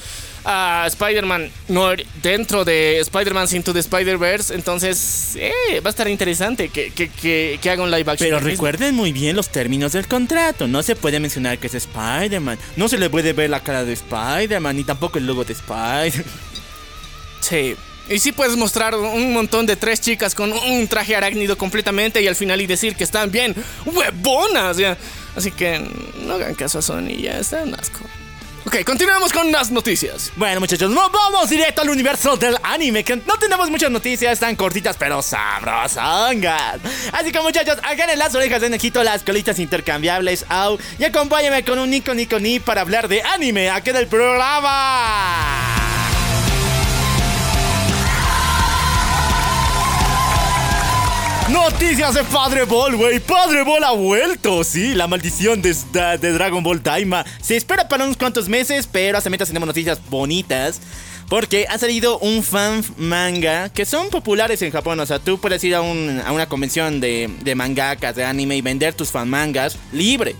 a 0.45 0.85
Spider-Man 0.87 1.51
no, 1.69 1.91
dentro 2.23 2.65
de 2.65 2.99
Spider-Man 3.01 3.49
Into 3.53 3.73
the 3.73 3.81
Spider-Verse, 3.81 4.55
entonces 4.55 5.37
eh, 5.37 5.81
va 5.85 5.89
a 5.89 5.91
estar 5.91 6.09
interesante 6.09 6.69
que, 6.69 6.91
que, 6.91 7.11
que, 7.11 7.59
que 7.61 7.71
haga 7.71 7.83
un 7.83 7.91
live 7.91 8.11
action. 8.11 8.29
Pero 8.29 8.41
recuerden 8.41 8.95
muy 8.95 9.13
bien 9.13 9.37
los 9.37 9.49
términos 9.49 9.93
del 9.93 10.09
contrato. 10.09 10.67
No 10.67 10.83
se 10.83 10.97
puede 10.97 11.21
mencionar 11.21 11.59
que 11.59 11.69
es 11.69 11.75
Spider-Man. 11.75 12.59
No 12.77 12.89
se 12.89 12.99
le 12.99 13.11
puede 13.11 13.33
ver 13.33 13.51
la 13.51 13.61
cara 13.61 13.85
de 13.85 13.93
Spider-Man, 13.93 14.77
ni 14.77 14.85
tampoco 14.85 15.19
el 15.19 15.27
logo 15.27 15.45
de 15.45 15.53
Spider-Man. 15.53 16.25
Sí. 17.41 17.77
Y 18.09 18.19
sí 18.19 18.33
puedes 18.33 18.57
mostrar 18.57 18.95
un 18.95 19.33
montón 19.33 19.67
de 19.67 19.77
tres 19.77 20.01
chicas 20.01 20.35
con 20.35 20.53
un 20.53 20.89
traje 20.89 21.17
arácnido 21.17 21.59
completamente 21.59 22.23
y 22.23 22.29
al 22.29 22.37
final 22.37 22.61
y 22.61 22.67
decir 22.67 22.95
que 22.95 23.05
están 23.05 23.31
bien 23.31 23.55
huevonas. 23.85 24.77
ya. 24.77 24.97
Así 25.35 25.51
que 25.51 25.81
no 26.25 26.35
hagan 26.35 26.55
caso 26.55 26.79
a 26.79 26.83
Sony, 26.83 27.17
ya 27.21 27.39
están 27.39 27.75
asco. 27.75 28.01
Ok, 28.67 28.83
continuamos 28.85 29.33
con 29.33 29.53
las 29.53 29.71
noticias. 29.71 30.33
Bueno, 30.35 30.59
muchachos, 30.59 30.93
vamos 30.93 31.49
directo 31.49 31.83
al 31.83 31.91
universo 31.91 32.37
del 32.37 32.57
anime. 32.65 33.05
Que 33.05 33.15
no 33.15 33.39
tenemos 33.39 33.71
muchas 33.71 33.93
noticias 33.93 34.41
tan 34.41 34.57
cortitas, 34.57 34.97
pero 34.97 35.23
sabrosongas. 35.23 36.81
Así 37.13 37.31
que, 37.31 37.41
muchachos, 37.41 37.79
hagan 37.85 38.19
las 38.19 38.35
orejas 38.35 38.61
de 38.61 38.71
Nejito, 38.71 39.05
las 39.05 39.23
colitas 39.23 39.61
intercambiables. 39.61 40.47
Au, 40.49 40.79
y 40.99 41.05
acompáñame 41.05 41.65
con 41.65 41.79
un 41.79 41.91
Nico 41.91 42.13
Nico 42.13 42.41
Ni 42.41 42.59
para 42.59 42.81
hablar 42.81 43.07
de 43.07 43.23
anime 43.23 43.71
aquí 43.71 43.91
en 43.91 43.97
el 43.97 44.09
programa. 44.09 46.06
Noticias 51.51 52.15
de 52.15 52.25
Padre 52.25 52.65
Ball, 52.65 52.97
güey. 52.97 53.21
Padre 53.21 53.63
Ball 53.63 53.85
ha 53.85 53.93
vuelto. 53.93 54.65
Sí, 54.65 54.95
la 54.95 55.07
maldición 55.07 55.63
de, 55.63 55.73
Dragon 56.19 56.63
Ball 56.63 56.83
Daima. 56.83 57.25
Se 57.41 57.57
espera 57.57 57.89
para 57.89 58.05
unos 58.05 58.17
cuantos 58.17 58.49
meses, 58.49 58.89
pero 58.91 59.17
hasta 59.17 59.31
mientras 59.31 59.49
tenemos 59.49 59.69
noticias 59.69 60.01
bonitas. 60.11 60.81
Porque 61.29 61.67
ha 61.69 61.79
salido 61.79 62.19
un 62.19 62.43
fan 62.43 62.85
manga 62.97 63.69
que 63.69 63.85
son 63.85 64.11
populares 64.11 64.61
en 64.63 64.73
Japón. 64.73 64.99
O 64.99 65.07
sea, 65.07 65.21
tú 65.21 65.39
puedes 65.39 65.63
ir 65.63 65.77
a 65.77 65.83
una 65.83 66.49
convención 66.49 67.01
de, 67.01 67.31
de 67.41 67.55
mangakas, 67.55 68.17
de 68.17 68.25
anime 68.25 68.57
y 68.57 68.63
vender 68.63 68.95
tus 68.95 69.13
fan 69.13 69.31
mangas 69.31 69.79
libre. 69.93 70.35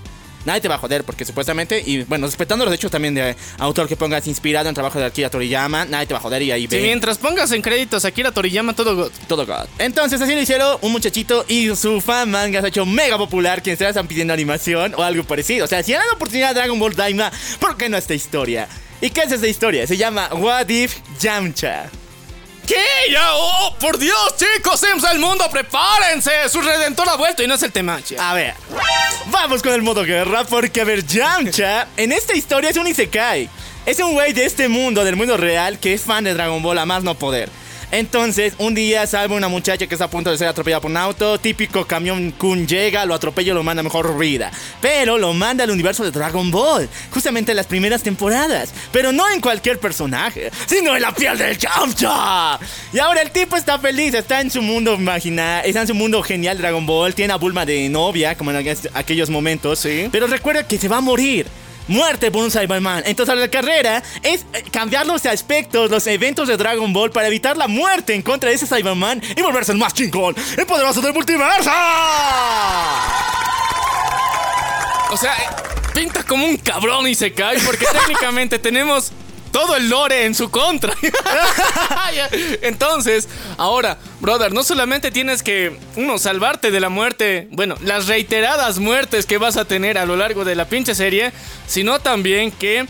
Nadie 0.47 0.61
te 0.61 0.69
va 0.69 0.77
a 0.77 0.79
joder 0.79 1.05
porque 1.05 1.25
supuestamente, 1.25 1.83
y 1.85 2.05
bueno, 2.05 2.27
respetando 2.27 2.65
los 2.65 2.73
hechos 2.73 2.91
también 2.91 3.15
de 3.15 3.37
autor 3.59 3.89
que 3.89 3.97
pongas 3.97 4.27
inspirado 4.29 4.69
en 4.69 4.75
trabajo 4.75 4.99
de 4.99 5.05
Akira 5.05 5.29
Toriyama, 5.29 5.85
nadie 5.85 6.07
te 6.07 6.15
va 6.15 6.21
a 6.21 6.23
joder 6.23 6.41
y 6.43 6.53
ahí 6.53 6.67
ve 6.69 6.81
mientras 6.81 7.19
pongas 7.19 7.51
en 7.51 7.63
créditos 7.63 8.05
a 8.05 8.09
Akira 8.09 8.31
Toriyama, 8.31 8.73
todo 8.73 8.95
good. 8.95 9.11
todo 9.27 9.45
God. 9.45 9.67
Entonces 9.79 10.21
así 10.21 10.35
lo 10.35 10.41
hicieron 10.41 10.79
un 10.83 10.93
muchachito 10.93 11.45
y 11.49 11.75
su 11.75 12.01
fan 12.01 12.31
manga 12.31 12.61
se 12.61 12.67
ha 12.67 12.69
hecho 12.69 12.87
mega 12.87 13.19
popular. 13.19 13.61
Quienes 13.61 13.79
se 13.79 13.89
están 13.89 14.07
pidiendo 14.07 14.33
animación 14.33 14.95
o 14.97 15.03
algo 15.03 15.25
parecido. 15.25 15.65
O 15.65 15.69
sea, 15.69 15.83
si 15.83 15.93
han 15.93 16.01
dado 16.01 16.15
oportunidad 16.15 16.51
a 16.51 16.55
Dragon 16.55 16.79
Ball 16.79 16.95
Daima, 16.95 17.33
¿por 17.61 17.77
qué 17.77 17.89
no 17.89 17.97
esta 17.97 18.15
historia? 18.15 18.69
¿Y 19.01 19.11
qué 19.11 19.23
es 19.23 19.33
esta 19.33 19.49
historia? 19.49 19.87
Se 19.87 19.97
llama 19.97 20.29
What 20.33 20.69
If 20.69 20.97
Yamcha. 21.21 21.91
¿Qué? 22.67 23.13
Ya, 23.13 23.31
oh, 23.35 23.75
por 23.79 23.97
Dios, 23.99 24.35
chicos, 24.37 24.81
Sims 24.81 25.03
del 25.03 25.21
mundo, 25.21 25.49
prepárense. 25.51 26.49
Su 26.49 26.61
redentor 26.61 27.09
ha 27.09 27.17
vuelto 27.17 27.43
y 27.43 27.47
no 27.47 27.55
es 27.55 27.63
el 27.63 27.71
Temachi. 27.71 28.17
A 28.19 28.35
ver, 28.35 28.55
vamos 29.27 29.63
con 29.63 29.73
el 29.73 29.83
modo 29.83 30.03
guerra 30.05 30.45
porque 30.45 30.81
a 30.81 30.85
ver, 30.85 31.07
Yamcha 31.07 31.87
en 31.97 32.11
esta 32.11 32.35
historia 32.35 32.71
es 32.71 32.77
un 32.77 32.89
Isekai. 32.89 33.49
Es 33.87 34.01
un 34.01 34.15
güey 34.15 34.33
de 34.33 34.45
este 34.45 34.69
mundo, 34.69 35.05
del 35.05 35.15
mundo 35.15 35.37
real, 35.37 35.79
que 35.79 35.95
es 35.95 36.03
fan 36.03 36.25
de 36.25 36.35
Dragon 36.35 36.61
Ball 36.61 36.79
a 36.79 36.87
más 36.87 37.05
no 37.05 37.15
poder. 37.15 37.49
Entonces, 37.93 38.55
un 38.59 38.75
día 38.75 39.07
salva 39.07 39.37
una 39.37 39.49
muchacha 39.49 39.87
que 39.87 39.95
está 39.95 40.07
a 40.07 40.11
punto 40.11 40.31
de 40.31 40.39
ser 40.39 40.49
atropellada 40.49 40.81
por 40.81 40.91
un 40.91 40.97
auto. 40.97 41.39
Típico 41.39 41.87
camión 41.87 42.33
Kun 42.33 42.67
llega, 42.67 43.07
lo 43.07 43.15
atropella 43.15 43.53
y 43.53 43.55
lo 43.55 43.63
manda 43.63 43.81
a 43.81 43.85
mejor 43.85 44.19
vida. 44.19 44.51
Pero 44.81 45.19
lo 45.19 45.33
manda 45.33 45.65
al 45.65 45.71
universo 45.71 46.03
de 46.05 46.11
Dragon 46.11 46.51
Ball. 46.51 46.89
Justamente 47.13 47.53
en 47.53 47.57
las 47.57 47.67
primeras 47.67 48.03
temporadas. 48.03 48.73
Pero 48.93 49.13
no 49.13 49.29
en 49.31 49.41
cualquier 49.41 49.79
personaje, 49.79 50.51
sino 50.67 50.97
en 50.97 51.03
la 51.03 51.13
piel 51.15 51.39
del 51.39 51.57
Yamcha. 51.57 52.59
Y 52.93 52.99
ahora 52.99 53.23
el 53.23 53.31
tipo 53.31 53.57
está 53.57 53.79
feliz, 53.79 54.15
está 54.15 54.41
en 54.41 54.51
su 54.51 54.63
mundo 54.63 54.95
imaginario, 54.95 55.69
está 55.69 55.83
en 55.83 55.87
su 55.87 55.95
mundo 55.95 56.23
genial 56.23 56.59
Dragon 56.59 56.85
Ball. 56.87 57.15
Tiene 57.15 57.33
a 57.33 57.37
Bulma 57.37 57.65
de 57.65 57.89
novia, 57.89 58.37
como 58.37 58.51
en 58.51 58.59
aqu- 58.67 58.91
aquellos 58.95 59.31
momentos. 59.31 59.79
Sí. 59.79 60.09
Pero 60.11 60.27
recuerda 60.27 60.67
que 60.67 60.77
se 60.79 60.89
va 60.89 60.97
a 60.99 61.01
morir. 61.01 61.47
Muerte 61.89 62.31
por 62.31 62.43
un 62.43 62.51
Cyberman. 62.51 63.03
Entonces 63.07 63.37
la 63.37 63.49
carrera 63.49 64.03
es 64.23 64.45
eh, 64.53 64.65
cambiar 64.71 65.07
los 65.07 65.25
aspectos, 65.27 65.91
los 65.91 66.07
eventos 66.07 66.49
de 66.49 66.57
Dragon 66.57 66.93
Ball 66.93 67.11
para 67.11 67.29
evitar 67.29 67.57
la 67.57 67.69
muerte 67.69 68.15
en 68.15 68.23
contra 68.23 68.51
de 68.51 68.57
ese 68.57 68.67
Cyberman 68.67 69.23
y 69.37 69.41
volverse 69.43 69.73
el 69.73 69.79
más 69.79 69.95
chingón, 69.95 70.35
el 70.57 70.67
poderoso 70.67 71.01
del 71.01 71.15
multiverso. 71.15 71.71
O 75.11 75.17
sea, 75.17 75.35
pinta 75.95 76.23
como 76.25 76.47
un 76.47 76.57
cabrón 76.57 77.07
y 77.07 77.15
se 77.15 77.33
cae 77.33 77.59
porque 77.61 77.87
técnicamente 77.93 78.59
tenemos 78.59 79.13
todo 79.57 79.75
el 79.75 79.89
lore 79.89 80.27
en 80.27 80.35
su 80.35 80.51
contra. 80.51 80.93
Entonces, 82.61 83.27
ahora, 83.57 83.97
brother, 84.21 84.53
no 84.53 84.63
solamente 84.63 85.11
tienes 85.11 85.43
que, 85.43 85.81
uno, 85.97 86.19
salvarte 86.19 86.71
de 86.71 86.79
la 86.79 86.91
muerte, 86.91 87.49
bueno, 87.53 87.75
las 87.81 88.07
reiteradas 88.07 88.79
muertes 88.81 89.25
que 89.25 89.39
vas 89.39 89.57
a 89.57 89.65
tener 89.65 89.97
a 89.97 90.05
lo 90.05 90.15
largo 90.15 90.45
de 90.45 90.57
la 90.57 90.67
pinche 90.67 90.95
serie, 90.95 91.33
sino 91.67 92.01
también 92.01 92.51
que 92.51 92.87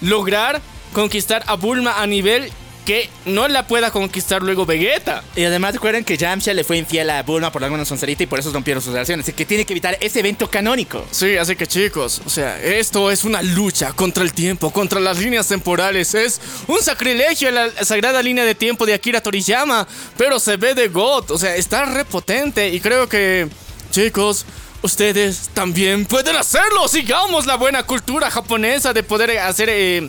lograr 0.00 0.62
conquistar 0.94 1.44
a 1.48 1.54
Bulma 1.56 2.00
a 2.00 2.06
nivel 2.06 2.50
que 2.84 3.08
no 3.24 3.48
la 3.48 3.66
pueda 3.66 3.90
conquistar 3.90 4.42
luego 4.42 4.66
Vegeta. 4.66 5.24
Y 5.34 5.44
además 5.44 5.74
recuerden 5.74 6.04
que 6.04 6.16
Yamcha 6.16 6.52
le 6.52 6.64
fue 6.64 6.76
infiel 6.76 7.10
a 7.10 7.22
Bulma 7.22 7.50
por 7.50 7.64
alguna 7.64 7.84
soncerita 7.84 8.22
y 8.22 8.26
por 8.26 8.38
eso 8.38 8.52
rompieron 8.52 8.82
sus 8.82 8.92
relaciones. 8.92 9.24
Así 9.24 9.32
que 9.32 9.44
tiene 9.44 9.64
que 9.64 9.72
evitar 9.72 9.96
ese 10.00 10.20
evento 10.20 10.48
canónico. 10.50 11.04
Sí, 11.10 11.36
así 11.36 11.56
que 11.56 11.66
chicos, 11.66 12.20
o 12.24 12.30
sea, 12.30 12.60
esto 12.62 13.10
es 13.10 13.24
una 13.24 13.42
lucha 13.42 13.92
contra 13.92 14.22
el 14.22 14.32
tiempo, 14.32 14.70
contra 14.70 15.00
las 15.00 15.18
líneas 15.18 15.48
temporales. 15.48 16.14
Es 16.14 16.40
un 16.66 16.80
sacrilegio 16.80 17.48
en 17.48 17.54
la 17.54 17.84
sagrada 17.84 18.22
línea 18.22 18.44
de 18.44 18.54
tiempo 18.54 18.86
de 18.86 18.94
Akira 18.94 19.20
Toriyama, 19.20 19.86
pero 20.16 20.38
se 20.38 20.56
ve 20.56 20.74
de 20.74 20.88
God, 20.88 21.30
o 21.30 21.38
sea, 21.38 21.56
está 21.56 21.86
repotente 21.86 22.68
y 22.68 22.80
creo 22.80 23.08
que, 23.08 23.48
chicos, 23.90 24.44
ustedes 24.82 25.50
también 25.54 26.04
pueden 26.04 26.36
hacerlo. 26.36 26.86
Sigamos 26.88 27.46
la 27.46 27.56
buena 27.56 27.82
cultura 27.84 28.30
japonesa 28.30 28.92
de 28.92 29.02
poder 29.02 29.38
hacer... 29.38 29.68
eh, 29.70 30.08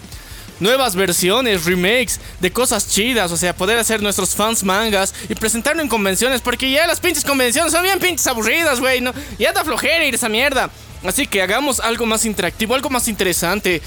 nuevas 0.59 0.95
versiones, 0.95 1.65
remakes 1.65 2.19
de 2.39 2.51
cosas 2.51 2.89
chidas, 2.89 3.31
o 3.31 3.37
sea, 3.37 3.55
poder 3.55 3.77
hacer 3.77 4.01
nuestros 4.01 4.35
fans 4.35 4.63
mangas 4.63 5.13
y 5.29 5.35
presentarlo 5.35 5.81
en 5.81 5.87
convenciones, 5.87 6.41
porque 6.41 6.71
ya 6.71 6.87
las 6.87 6.99
pinches 6.99 7.23
convenciones 7.23 7.71
son 7.71 7.83
bien 7.83 7.99
pinches 7.99 8.27
aburridas, 8.27 8.79
güey, 8.79 9.01
¿no? 9.01 9.13
Ya 9.37 9.53
da 9.53 9.63
flojera 9.63 10.05
ir 10.05 10.15
esa 10.15 10.29
mierda. 10.29 10.69
Así 11.03 11.27
que 11.27 11.41
hagamos 11.41 11.79
algo 11.79 12.05
más 12.05 12.25
interactivo, 12.25 12.75
algo 12.75 12.89
más 12.89 13.07
interesante. 13.07 13.81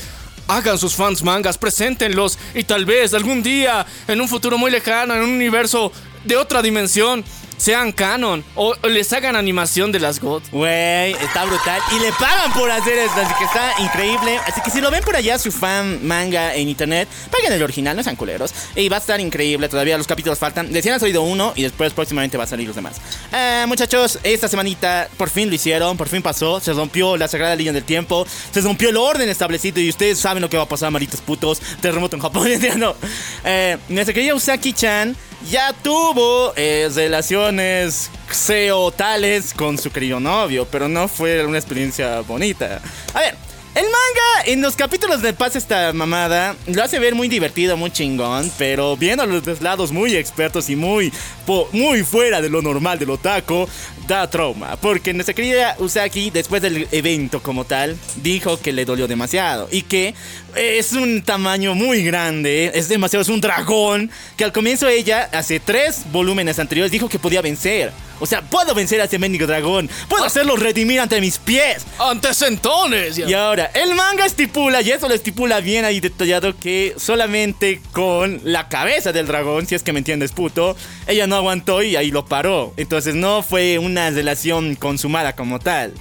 Hagan 0.47 0.79
sus 0.79 0.95
fans 0.95 1.23
mangas, 1.23 1.59
preséntenlos 1.59 2.39
y 2.55 2.65
tal 2.65 2.85
vez 2.85 3.13
algún 3.13 3.43
día, 3.43 3.85
en 4.07 4.21
un 4.21 4.29
futuro 4.29 4.57
muy 4.57 4.71
lejano, 4.71 5.15
en 5.15 5.23
un 5.23 5.31
universo 5.31 5.93
de 6.25 6.37
otra 6.37 6.63
dimensión, 6.63 7.25
sean 7.59 7.93
canon 7.93 8.43
o 8.55 8.75
les 8.89 9.13
hagan 9.13 9.37
animación 9.37 9.93
de 9.93 10.01
las 10.01 10.21
God. 10.21 10.43
Güey, 10.51 11.13
está 11.13 11.45
brutal. 11.45 11.81
Y 11.95 11.99
le 12.01 12.13
pagan 12.13 12.53
por 12.53 12.71
hacer 12.71 12.97
esto, 12.99 13.21
así 13.21 13.35
que 13.35 13.45
está 13.45 13.75
increíble. 13.81 14.39
Así 14.47 14.61
que 14.63 14.71
si 14.71 14.81
lo 14.81 14.91
ven 14.91 15.03
por 15.05 15.15
allá, 15.15 15.39
su 15.39 15.53
fan 15.53 16.07
manga 16.07 16.55
en 16.55 16.69
internet, 16.69 17.09
paguen 17.31 17.53
el 17.53 17.63
original, 17.63 17.97
no 17.97 18.03
sean 18.03 18.17
culeros. 18.17 18.55
Y 18.75 18.89
va 18.89 18.97
a 18.97 19.01
estar 19.01 19.21
increíble, 19.21 19.69
todavía 19.69 19.99
los 19.99 20.07
capítulos 20.07 20.39
faltan. 20.39 20.73
Decían 20.73 20.95
han 20.95 21.01
salido 21.01 21.23
uno 21.23 21.53
y 21.55 21.63
después 21.63 21.93
próximamente 21.93 22.39
va 22.39 22.45
a 22.45 22.47
salir 22.47 22.67
los 22.67 22.77
demás. 22.77 22.97
Eh, 23.33 23.65
muchachos, 23.67 24.19
esta 24.23 24.49
semanita 24.49 25.09
por 25.17 25.29
fin 25.29 25.49
lo 25.49 25.55
hicieron, 25.55 25.97
por 25.97 26.09
fin 26.09 26.23
pasó. 26.23 26.61
Se 26.61 26.73
rompió 26.73 27.17
la 27.17 27.29
sagrada 27.29 27.57
línea 27.57 27.73
del 27.73 27.85
tiempo, 27.85 28.27
se 28.53 28.61
rompió 28.61 28.89
el 28.91 28.97
orden 28.97 29.29
establecido 29.29 29.81
y 29.81 29.89
ustedes 29.89 30.19
saben 30.19 30.41
lo 30.41 30.49
que 30.49 30.57
va 30.57 30.63
a 30.63 30.69
pasar, 30.69 30.91
malditos 30.91 31.21
putos. 31.21 31.61
Terremoto 31.81 32.17
en 32.17 32.23
Japón, 32.23 32.49
no. 32.77 32.95
Eh, 33.45 33.77
nuestra 33.89 34.15
querida 34.15 34.35
Usaki-chan 34.35 35.17
ya 35.51 35.73
tuvo 35.73 36.53
eh, 36.57 36.89
relaciones 36.95 38.11
xeo 38.31 38.91
tales 38.91 39.55
con 39.55 39.79
su 39.79 39.91
querido 39.91 40.21
novio, 40.21 40.67
pero 40.71 40.89
no 40.89 41.09
fue 41.09 41.45
una 41.45 41.59
experiencia 41.59 42.21
bonita. 42.21 42.81
A 43.15 43.21
ver, 43.21 43.35
el 43.75 43.85
manga 43.85 44.45
en 44.53 44.61
los 44.63 44.75
capítulos 44.75 45.23
de 45.23 45.33
Paz 45.33 45.55
esta 45.55 45.93
mamada 45.93 46.57
lo 46.67 46.83
hace 46.83 46.99
ver 46.99 47.15
muy 47.15 47.29
divertido, 47.29 47.77
muy 47.77 47.91
chingón, 47.93 48.51
pero 48.59 48.97
viendo 48.97 49.25
los 49.27 49.61
lados 49.63 49.93
muy 49.93 50.17
expertos 50.17 50.69
y 50.69 50.77
muy, 50.77 51.13
po- 51.47 51.69
muy 51.73 52.03
fuera 52.03 52.41
de 52.41 52.51
lo 52.51 52.61
normal 52.61 52.99
del 52.99 53.11
otaku, 53.11 53.69
da 54.09 54.29
trauma. 54.29 54.77
Porque 54.77 55.13
nuestra 55.15 55.35
querida 55.35 55.77
Usaki, 55.79 56.31
después 56.31 56.61
del 56.61 56.89
evento 56.91 57.41
como 57.43 57.65
tal, 57.65 57.97
dijo 58.17 58.59
que 58.59 58.73
le 58.73 58.85
dolió 58.85 59.07
demasiado 59.07 59.69
y 59.71 59.83
que 59.83 60.15
es 60.59 60.93
un 60.93 61.23
tamaño 61.23 61.75
muy 61.75 62.03
grande, 62.03 62.73
es 62.75 62.89
demasiado, 62.89 63.23
es 63.23 63.29
un 63.29 63.41
dragón 63.41 64.11
que 64.37 64.45
al 64.45 64.53
comienzo 64.53 64.89
ella, 64.89 65.29
hace 65.33 65.61
tres 65.61 66.03
volúmenes 66.11 66.59
anteriores, 66.59 66.91
dijo 66.91 67.09
que 67.09 67.19
podía 67.19 67.41
vencer. 67.41 67.93
O 68.21 68.27
sea, 68.27 68.43
puedo 68.43 68.75
vencer 68.75 69.01
a 69.01 69.05
ese 69.05 69.19
mendigo 69.19 69.47
dragón, 69.47 69.89
puedo 70.09 70.25
hacerlo 70.25 70.57
redimir 70.57 70.99
ante 70.99 71.21
mis 71.21 71.39
pies. 71.39 71.87
Antes 72.01 72.43
entones. 72.43 73.17
Y 73.17 73.33
ahora, 73.33 73.71
el 73.75 73.95
manga 73.95 74.27
estipula, 74.27 74.83
y 74.83 74.91
eso 74.91 75.09
lo 75.09 75.15
estipula 75.15 75.61
bien 75.61 75.85
ahí 75.85 76.01
detallado, 76.01 76.57
que 76.59 76.95
solamente 76.97 77.81
con 77.93 78.41
la 78.43 78.69
cabeza 78.69 79.13
del 79.13 79.29
dragón, 79.29 79.67
si 79.67 79.77
es 79.77 79.85
que 79.85 79.93
me 79.93 80.01
entiendes, 80.01 80.33
puto, 80.33 80.77
ella 81.07 81.29
no 81.29 81.37
aguantó 81.37 81.83
y 81.83 81.95
ahí 81.95 82.11
lo 82.11 82.27
paró. 82.27 82.75
Entonces 82.77 83.15
no 83.15 83.45
fue 83.45 83.79
una 83.79 84.11
relación 84.11 84.75
consumada 84.75 85.37
como 85.37 85.61
tal. 85.61 85.95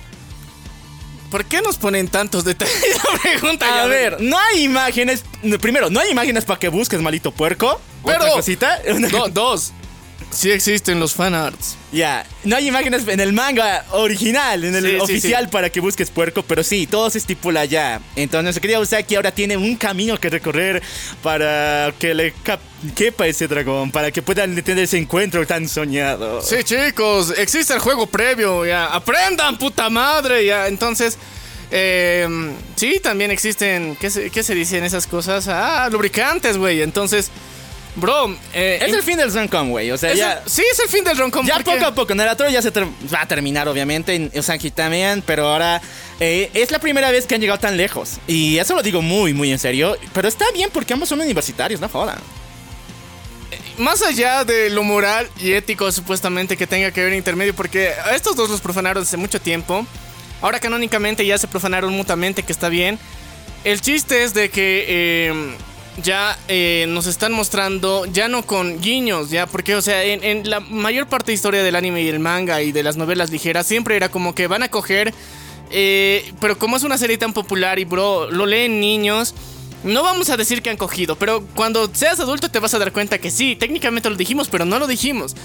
¿Por 1.29 1.45
qué 1.45 1.61
nos 1.61 1.77
ponen 1.77 2.07
tantos 2.07 2.43
detalles? 2.45 2.75
La 3.13 3.19
pregunta 3.19 3.83
A 3.83 3.87
ver, 3.87 4.21
no 4.21 4.37
hay 4.37 4.63
imágenes. 4.63 5.23
Primero, 5.61 5.89
no 5.89 5.99
hay 5.99 6.11
imágenes 6.11 6.45
para 6.45 6.59
que 6.59 6.69
busques, 6.69 7.01
malito 7.01 7.31
puerco. 7.31 7.81
Pero- 8.05 8.19
Otra 8.19 8.31
cosita. 8.31 8.79
Una- 8.93 9.09
Do- 9.09 9.27
dos. 9.29 9.73
Sí 10.29 10.51
existen 10.51 10.99
los 10.99 11.13
fanarts. 11.13 11.77
Ya, 11.91 12.25
no 12.43 12.57
hay 12.57 12.67
imágenes 12.67 13.07
en 13.07 13.19
el 13.21 13.31
manga 13.33 13.85
original, 13.91 14.63
en 14.65 14.75
el 14.75 14.83
Sí, 14.85 14.95
oficial 14.97 15.45
sí. 15.45 15.49
para 15.51 15.69
que 15.69 15.79
busques 15.79 16.11
puerco, 16.11 16.43
pero 16.43 16.63
sí, 16.63 16.85
todo 16.85 17.09
se 17.09 17.17
estipula 17.17 17.63
ya. 17.65 18.01
Entonces, 18.15 18.53
se 18.55 18.61
quería 18.61 18.79
Usaki 18.79 19.15
ahora 19.15 19.31
tiene 19.31 19.55
un 19.55 19.75
camino 19.77 20.19
que 20.19 20.29
recorrer 20.29 20.83
para 21.23 21.93
que 21.97 22.13
le 22.13 22.33
quepa 22.93 23.25
ese 23.25 23.47
dragón, 23.47 23.89
para 23.89 24.11
que 24.11 24.21
puedan 24.21 24.53
tener 24.61 24.83
ese 24.83 24.97
encuentro 24.97 25.47
tan 25.47 25.67
soñado. 25.67 26.41
Sí, 26.41 26.57
chicos, 26.63 27.33
existe 27.37 27.73
el 27.73 27.79
juego 27.79 28.05
previo, 28.05 28.65
ya. 28.65 28.87
Aprendan, 28.87 29.57
puta 29.57 29.89
madre, 29.89 30.45
ya. 30.45 30.67
Entonces, 30.67 31.17
eh, 31.71 32.27
sí, 32.75 32.99
también 33.01 33.31
existen, 33.31 33.95
¿qué 33.99 34.09
se, 34.09 34.29
qué 34.29 34.43
se 34.43 34.53
dicen 34.53 34.83
esas 34.83 35.07
cosas? 35.07 35.47
Ah, 35.47 35.87
lubricantes, 35.91 36.57
güey. 36.57 36.81
Entonces, 36.81 37.31
bro, 37.97 38.33
eh, 38.53 38.79
Es 38.81 38.93
el 38.93 39.03
fin 39.03 39.17
del 39.17 39.31
Zoncom, 39.31 39.69
güey. 39.69 39.91
O 39.91 39.97
sea, 39.97 40.11
es 40.13 40.17
ya. 40.17 40.33
el- 40.43 40.49
sí, 40.49 40.63
es 40.71 40.79
el 40.79 40.87
fin 40.89 41.03
del 41.03 41.17
roncom. 41.17 41.45
Ya 41.45 41.55
porque- 41.55 41.71
poco 41.71 41.85
a 41.85 41.93
poco, 41.93 42.15
Naruto 42.15 42.47
ya 42.49 42.61
se 42.61 42.71
ter- 42.71 42.87
va 43.13 43.21
a 43.23 43.27
terminar, 43.27 43.67
obviamente, 43.67 44.15
en 44.15 44.31
Usaki 44.33 44.71
también, 44.71 45.21
pero 45.25 45.47
ahora 45.49 45.81
eh, 46.19 46.49
es 46.53 46.71
la 46.71 46.79
primera 46.79 47.11
vez 47.11 47.25
que 47.27 47.35
han 47.35 47.41
llegado 47.41 47.59
tan 47.59 47.75
lejos. 47.77 48.17
Y 48.27 48.57
eso 48.57 48.73
lo 48.75 48.81
digo 48.81 49.01
muy, 49.01 49.33
muy 49.33 49.51
en 49.51 49.59
serio, 49.59 49.97
pero 50.13 50.27
está 50.27 50.45
bien 50.53 50.69
porque 50.73 50.93
ambos 50.93 51.09
son 51.09 51.19
universitarios, 51.21 51.79
no 51.81 51.89
jodan. 51.89 52.17
Más 53.77 54.01
allá 54.01 54.43
de 54.43 54.69
lo 54.71 54.81
moral 54.81 55.29
y 55.39 55.51
ético 55.51 55.91
supuestamente 55.91 56.57
que 56.57 56.65
tenga 56.65 56.89
que 56.91 57.03
ver 57.03 57.13
intermedio, 57.13 57.53
porque 57.55 57.89
a 57.89 58.15
estos 58.15 58.35
dos 58.35 58.49
los 58.49 58.59
profanaron 58.61 59.03
hace 59.03 59.17
mucho 59.17 59.39
tiempo. 59.39 59.85
Ahora 60.41 60.59
canónicamente 60.59 61.25
ya 61.25 61.37
se 61.37 61.47
profanaron 61.47 61.93
mutuamente, 61.93 62.41
que 62.43 62.51
está 62.51 62.69
bien. 62.69 62.97
El 63.63 63.81
chiste 63.81 64.23
es 64.23 64.33
de 64.33 64.49
que 64.49 64.85
eh, 64.87 65.55
ya 66.03 66.37
eh, 66.47 66.85
nos 66.89 67.07
están 67.07 67.31
mostrando, 67.33 68.05
ya 68.05 68.27
no 68.27 68.43
con 68.43 68.79
guiños, 68.81 69.29
ya, 69.29 69.47
porque, 69.47 69.75
o 69.75 69.81
sea, 69.81 70.03
en, 70.03 70.49
la 70.49 70.59
mayor 70.59 71.07
parte 71.07 71.31
de 71.31 71.35
historia 71.35 71.63
del 71.63 71.75
anime 71.75 72.03
y 72.03 72.07
el 72.07 72.19
manga 72.19 72.61
y 72.61 72.71
de 72.71 72.83
las 72.83 72.97
novelas 72.97 73.31
ligeras, 73.31 73.65
siempre 73.65 73.95
era 73.95 74.09
como 74.09 74.35
que 74.35 74.47
van 74.47 74.63
a 74.63 74.69
coger, 74.69 75.13
eh, 75.71 76.31
pero 76.39 76.57
como 76.57 76.77
es 76.77 76.83
una 76.83 76.97
serie 76.97 77.17
tan 77.17 77.33
popular 77.33 77.79
y, 77.79 77.85
bro, 77.85 78.29
lo 78.31 78.45
leen 78.45 78.79
niños. 78.79 79.33
No 79.83 80.01
vamos 80.01 80.29
a 80.31 80.37
decir 80.37 80.63
que 80.63 80.71
han 80.71 80.77
cogido, 80.77 81.17
pero 81.17 81.43
cuando 81.55 81.89
seas 81.93 82.19
adulto 82.19 82.49
te 82.49 82.59
vas 82.59 82.73
a 82.73 82.79
dar 82.79 82.91
cuenta 82.91 83.19
que 83.19 83.29
sí, 83.29 83.55
técnicamente 83.55 84.09
lo 84.09 84.15
dijimos, 84.15 84.47
pero 84.49 84.65
no 84.65 84.79
lo 84.79 84.87
dijimos. 84.87 85.35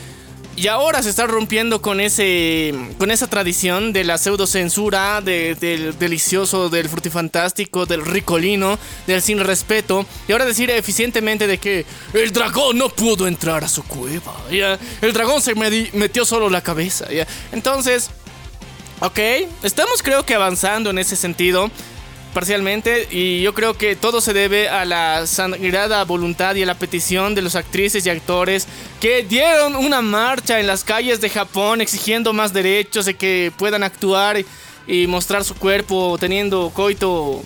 Y 0.55 0.67
ahora 0.69 1.03
se 1.03 1.09
está 1.09 1.27
rompiendo 1.27 1.81
con 1.81 1.99
ese 1.99 2.75
con 2.99 3.11
esa 3.11 3.27
tradición 3.27 3.93
de 3.95 4.05
la 4.05 4.19
pseudo 4.19 4.47
censura, 4.47 5.21
de- 5.23 5.55
del 5.55 5.99
delicioso, 5.99 6.69
del 6.69 6.89
frutifantástico, 6.91 7.87
del 7.87 8.05
ricolino, 8.05 8.79
del 9.07 9.23
sin 9.23 9.41
respeto. 9.41 10.05
Y 10.29 10.33
ahora 10.33 10.45
decir 10.45 10.69
eficientemente 10.71 11.47
de 11.47 11.57
que 11.59 11.87
el 12.13 12.33
dragón 12.33 12.77
no 12.77 12.91
pudo 12.91 13.27
entrar 13.27 13.65
a 13.65 13.69
su 13.69 13.83
cueva. 13.83 14.35
El 15.01 15.13
dragón 15.15 15.41
se 15.41 15.55
metió 15.55 16.25
solo 16.27 16.51
la 16.51 16.61
cabeza. 16.61 17.11
ya. 17.11 17.27
Entonces, 17.53 18.11
ok, 19.01 19.19
estamos 19.63 20.03
creo 20.03 20.25
que 20.27 20.35
avanzando 20.35 20.91
en 20.91 20.99
ese 20.99 21.17
sentido 21.17 21.71
parcialmente 22.33 23.09
y 23.11 23.43
yo 23.43 23.55
creo 23.55 23.75
que 23.75 23.97
todo 23.97 24.21
se 24.21 24.33
debe 24.33 24.69
a 24.69 24.85
la 24.85 25.27
sangrada 25.27 26.05
voluntad 26.05 26.55
y 26.55 26.63
a 26.63 26.67
la 26.67 26.75
petición 26.75 27.35
de 27.35 27.43
los 27.43 27.55
actrices 27.55 28.05
y 28.07 28.11
actores 28.11 28.67
que 29.01 29.23
dieron 29.23 29.77
una 29.77 30.03
marcha 30.03 30.59
en 30.59 30.67
las 30.67 30.85
calles 30.85 31.21
de 31.21 31.31
Japón 31.31 31.81
exigiendo 31.81 32.33
más 32.33 32.53
derechos 32.53 33.05
de 33.05 33.15
que 33.15 33.53
puedan 33.57 33.83
actuar 33.83 34.39
y, 34.87 35.07
mostrar 35.07 35.45
su 35.45 35.55
cuerpo 35.55 36.17
teniendo 36.19 36.71
coito 36.75 37.43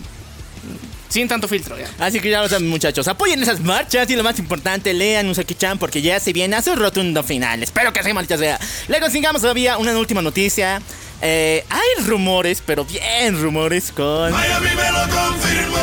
sin 1.09 1.29
tanto 1.29 1.49
filtro 1.49 1.79
ya. 1.79 1.88
Así 1.99 2.18
que 2.20 2.31
ya 2.31 2.42
lo 2.42 2.49
saben, 2.49 2.68
muchachos. 2.68 3.07
Apoyen 3.09 3.42
esas 3.42 3.61
marchas 3.61 4.11
y 4.11 4.16
lo 4.16 4.25
más 4.25 4.38
importante, 4.38 4.92
lean 4.92 5.29
Usaki-chan 5.29 5.79
porque 5.79 6.03
ya 6.03 6.18
se 6.18 6.33
viene 6.33 6.57
a 6.57 6.62
su 6.62 6.75
rotundo 6.75 7.22
final. 7.22 7.62
Espero 7.62 7.92
que 7.92 8.01
así, 8.01 8.12
maldita 8.12 8.37
sea. 8.37 8.59
Le 8.88 9.01
consigamos 9.01 9.42
todavía 9.42 9.79
una 9.79 9.96
última 9.96 10.22
noticia. 10.22 10.83
Eh, 11.22 11.64
hay 11.70 12.05
rumores, 12.05 12.62
pero 12.64 12.85
bien 12.85 13.40
rumores 13.40 13.90
con. 13.90 14.33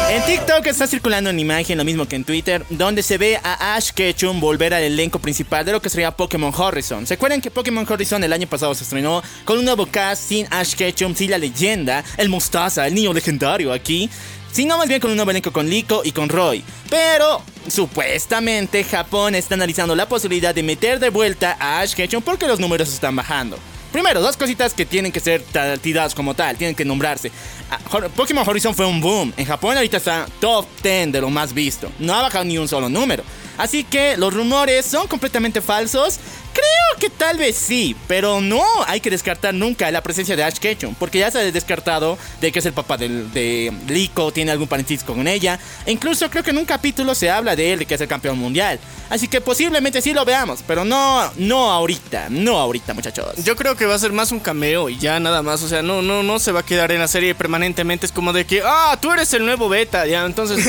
En 0.10 0.24
TikTok 0.26 0.66
está 0.68 0.86
circulando 0.86 1.32
una 1.32 1.42
imagen, 1.42 1.78
lo 1.78 1.84
mismo 1.84 2.08
que 2.08 2.16
en 2.16 2.24
Twitter, 2.24 2.64
donde 2.70 3.02
se 3.02 3.18
ve 3.18 3.40
a 3.44 3.76
Ash 3.76 3.92
Ketchum 3.92 4.40
volver 4.40 4.74
al 4.74 4.84
elenco 4.84 5.18
principal 5.20 5.66
de 5.66 5.72
lo 5.72 5.82
que 5.82 5.90
sería 5.90 6.12
Pokémon 6.12 6.54
Horizon. 6.56 7.08
¿Se 7.08 7.16
acuerdan 7.16 7.42
que 7.42 7.50
Pokémon 7.50 7.86
Horizon 7.90 8.24
el 8.24 8.32
año 8.32 8.48
pasado 8.48 8.76
se 8.76 8.84
estrenó 8.84 9.24
con 9.44 9.58
un 9.58 9.66
nuevo 9.66 9.88
cast 9.88 10.30
sin 10.30 10.48
Ash 10.52 10.76
Ketchum, 10.76 11.16
sin 11.16 11.32
la 11.32 11.40
leyenda, 11.40 12.04
el 12.18 12.30
Mostaza, 12.30 12.86
el 12.86 12.94
niño 12.94 13.12
legendario 13.12 13.74
aquí? 13.74 14.10
Sino 14.52 14.78
más 14.78 14.88
bien 14.88 15.00
con 15.00 15.10
un 15.10 15.18
nuevo 15.18 15.32
elenco 15.32 15.52
con 15.52 15.68
Liko 15.68 16.04
y 16.06 16.12
con 16.12 16.30
Roy. 16.30 16.64
Pero 16.92 17.42
supuestamente 17.68 18.84
Japón 18.84 19.34
está 19.34 19.56
analizando 19.56 19.96
la 19.96 20.08
posibilidad 20.08 20.54
de 20.54 20.62
meter 20.62 21.00
de 21.00 21.10
vuelta 21.10 21.58
a 21.60 21.80
Ash 21.80 21.96
Ketchum 21.96 22.22
porque 22.22 22.46
los 22.46 22.60
números 22.60 22.94
están 22.94 23.16
bajando. 23.16 23.58
Primero, 23.94 24.22
dos 24.22 24.36
cositas 24.36 24.74
que 24.74 24.88
tienen 24.88 25.12
que 25.12 25.20
ser 25.20 25.44
tiradas 25.80 26.16
como 26.16 26.34
tal, 26.34 26.58
tienen 26.58 26.76
que 26.76 26.84
nombrarse. 26.84 27.32
Ah, 27.70 27.80
Pokémon 28.16 28.44
Horizon 28.46 28.74
fue 28.74 28.88
un 28.88 29.00
boom. 29.00 29.32
En 29.38 29.46
Japón 29.46 29.78
ahorita 29.78 29.98
está 29.98 30.26
top 30.40 30.66
10 30.82 31.12
de 31.12 31.22
lo 31.22 31.30
más 31.30 31.54
visto. 31.54 31.92
No 32.00 32.16
ha 32.16 32.24
bajado 32.24 32.44
ni 32.44 32.58
un 32.58 32.68
solo 32.68 32.90
número. 32.90 33.24
Así 33.56 33.84
que 33.84 34.18
los 34.18 34.34
rumores 34.34 34.88
son 34.88 35.08
completamente 35.08 35.62
falsos. 35.62 36.20
Creo 36.64 37.00
que 37.00 37.10
tal 37.10 37.38
vez 37.38 37.56
sí, 37.56 37.96
pero 38.08 38.40
no 38.40 38.64
hay 38.88 39.02
que 39.02 39.10
descartar 39.10 39.54
nunca 39.54 39.90
la 39.92 40.02
presencia 40.02 40.36
de 40.36 40.44
Ash 40.44 40.58
Ketchum, 40.58 40.96
porque 40.96 41.20
ya 41.20 41.32
se 41.32 41.40
ha 41.40 41.52
descartado 41.52 42.18
de 42.40 42.52
que 42.52 42.60
es 42.60 42.66
el 42.66 42.74
papá 42.74 42.98
de 42.98 43.74
Liko, 43.88 44.32
tiene 44.32 44.52
algún 44.52 44.68
parentesco 44.68 45.14
con 45.14 45.28
ella. 45.28 45.60
E 45.86 45.92
incluso 45.92 46.30
creo 46.30 46.44
que 46.44 46.52
en 46.52 46.58
un 46.60 46.66
capítulo 46.66 47.16
se 47.16 47.30
habla 47.30 47.56
de 47.56 47.74
él, 47.74 47.80
de 47.80 47.86
que 47.86 47.96
es 47.96 48.02
el 48.02 48.08
campeón 48.08 48.38
mundial. 48.38 48.80
Así 49.10 49.28
que 49.28 49.42
posiblemente 49.42 50.02
sí 50.02 50.14
lo 50.14 50.24
veamos, 50.24 50.64
pero 50.66 50.86
no, 50.86 51.32
no 51.38 51.72
ahorita, 51.72 52.28
no 52.30 52.58
ahorita, 52.58 52.94
muchachos. 52.94 53.44
Yo 53.44 53.56
creo 53.56 53.76
que 53.76 53.86
va 53.86 53.96
a 53.96 54.00
ser 54.00 54.12
más 54.12 54.32
un 54.32 54.40
cameo 54.40 54.90
y 54.90 54.98
ya 54.98 55.20
nada 55.20 55.42
más, 55.42 55.62
o 55.64 55.68
sea, 55.68 55.82
no 55.82 56.02
no 56.02 56.24
no 56.24 56.40
se 56.40 56.52
va 56.52 56.62
a 56.62 56.66
quedar 56.66 56.92
en 56.92 57.00
la 57.00 57.08
serie 57.08 57.36
permanentemente, 57.36 58.06
es 58.06 58.12
como 58.12 58.34
de 58.34 58.46
que, 58.46 58.62
ah, 58.66 58.98
tú 59.02 59.12
eres 59.12 59.34
el 59.34 59.46
nuevo 59.46 59.68
beta, 59.68 60.06
ya, 60.06 60.26
entonces 60.26 60.66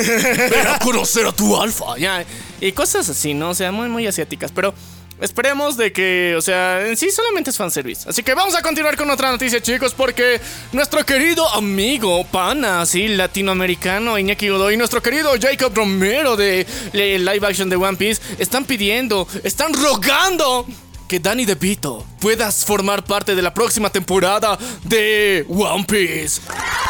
ven 0.50 0.66
a 0.66 0.78
conocer 0.78 1.26
a 1.26 1.32
tu 1.32 1.60
alfa, 1.60 1.96
ya, 1.98 2.24
y 2.60 2.72
cosas 2.72 3.08
así, 3.08 3.34
¿no? 3.34 3.50
O 3.50 3.54
sea, 3.54 3.72
muy 3.72 3.88
muy 3.88 4.06
asiáticas, 4.06 4.50
pero 4.52 4.74
Esperemos 5.20 5.76
de 5.76 5.92
que, 5.92 6.34
o 6.36 6.42
sea, 6.42 6.86
en 6.86 6.96
sí 6.96 7.10
solamente 7.10 7.50
es 7.50 7.56
fanservice. 7.56 8.08
Así 8.08 8.22
que 8.22 8.34
vamos 8.34 8.54
a 8.54 8.62
continuar 8.62 8.96
con 8.96 9.08
otra 9.10 9.30
noticia, 9.30 9.60
chicos, 9.60 9.94
porque 9.94 10.40
nuestro 10.72 11.04
querido 11.04 11.48
amigo, 11.50 12.24
pana, 12.24 12.82
así, 12.82 13.08
latinoamericano, 13.08 14.18
Iñaki 14.18 14.48
Godoy, 14.48 14.74
y 14.74 14.76
nuestro 14.76 15.02
querido 15.02 15.30
Jacob 15.40 15.72
Romero 15.74 16.36
de 16.36 16.66
live 16.92 17.46
action 17.46 17.68
de 17.70 17.76
One 17.76 17.96
Piece, 17.96 18.20
están 18.38 18.64
pidiendo, 18.64 19.26
están 19.44 19.72
rogando 19.72 20.66
que 21.08 21.20
Danny 21.20 21.44
DeVito 21.44 22.04
puedas 22.20 22.64
formar 22.64 23.04
parte 23.04 23.34
de 23.34 23.42
la 23.42 23.52
próxima 23.52 23.90
temporada 23.90 24.58
de 24.84 25.44
One 25.48 25.84
Piece. 25.84 26.40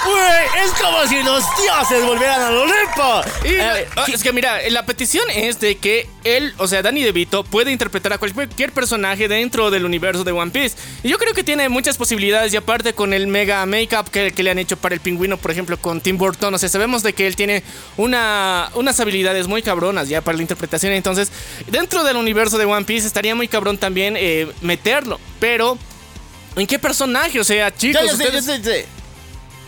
Güey, 0.05 0.65
es 0.65 0.73
como 0.81 1.07
si 1.07 1.23
los 1.23 1.43
dioses 1.61 2.05
volvieran 2.07 2.41
al 2.43 2.57
Olimpo. 2.57 3.21
Y 3.45 3.55
Eh, 3.55 3.89
ah, 3.97 4.05
es 4.13 4.23
que 4.23 4.33
mira, 4.33 4.59
la 4.71 4.85
petición 4.85 5.25
es 5.31 5.59
de 5.61 5.77
que 5.77 6.09
él, 6.25 6.55
o 6.59 6.69
sea, 6.69 6.83
Danny 6.83 7.03
DeVito, 7.03 7.43
puede 7.43 7.73
interpretar 7.73 8.13
a 8.13 8.19
cualquier 8.19 8.73
personaje 8.73 9.29
dentro 9.29 9.71
del 9.71 9.85
universo 9.85 10.23
de 10.25 10.33
One 10.33 10.51
Piece. 10.51 10.77
Y 11.03 11.09
yo 11.09 11.19
creo 11.19 11.35
que 11.35 11.43
tiene 11.43 11.69
muchas 11.69 11.97
posibilidades 11.97 12.53
y 12.53 12.57
aparte 12.57 12.93
con 12.93 13.13
el 13.13 13.27
mega 13.27 13.65
make-up 13.67 14.11
que, 14.11 14.33
que 14.33 14.43
le 14.43 14.51
han 14.51 14.59
hecho 14.59 14.77
para 14.77 14.95
el 14.95 15.01
pingüino, 15.01 15.37
por 15.37 15.51
ejemplo, 15.51 15.77
con 15.79 16.01
Tim 16.01 16.19
Burton, 16.19 16.55
o 16.55 16.59
sea, 16.59 16.69
sabemos 16.69 17.03
de 17.03 17.13
que 17.13 17.27
él 17.27 17.35
tiene 17.35 17.63
una, 17.97 18.71
unas 18.75 19.01
habilidades 19.01 19.49
muy 19.49 19.63
cabronas 19.63 20.09
ya 20.09 20.21
para 20.21 20.37
la 20.37 20.43
interpretación. 20.43 20.93
Entonces, 20.93 21.33
dentro 21.67 22.05
del 22.05 22.17
universo 22.17 22.59
de 22.59 22.67
One 22.67 22.85
Piece 22.85 23.07
estaría 23.07 23.35
muy 23.35 23.49
cabrón 23.49 23.79
también 23.79 24.04
eh, 24.17 24.49
meterlo. 24.61 25.19
Pero, 25.41 25.79
¿en 26.57 26.67
qué 26.67 26.79
personaje? 26.79 27.41
O 27.41 27.45
sea, 27.45 27.75
chicos, 27.75 28.03
Yo, 28.03 28.11
yo 28.11 28.17
sé, 28.17 28.23
yo 28.33 28.39
ustedes- 28.39 28.45
sé, 28.45 28.59
yo 28.59 28.65
sé. 28.71 28.87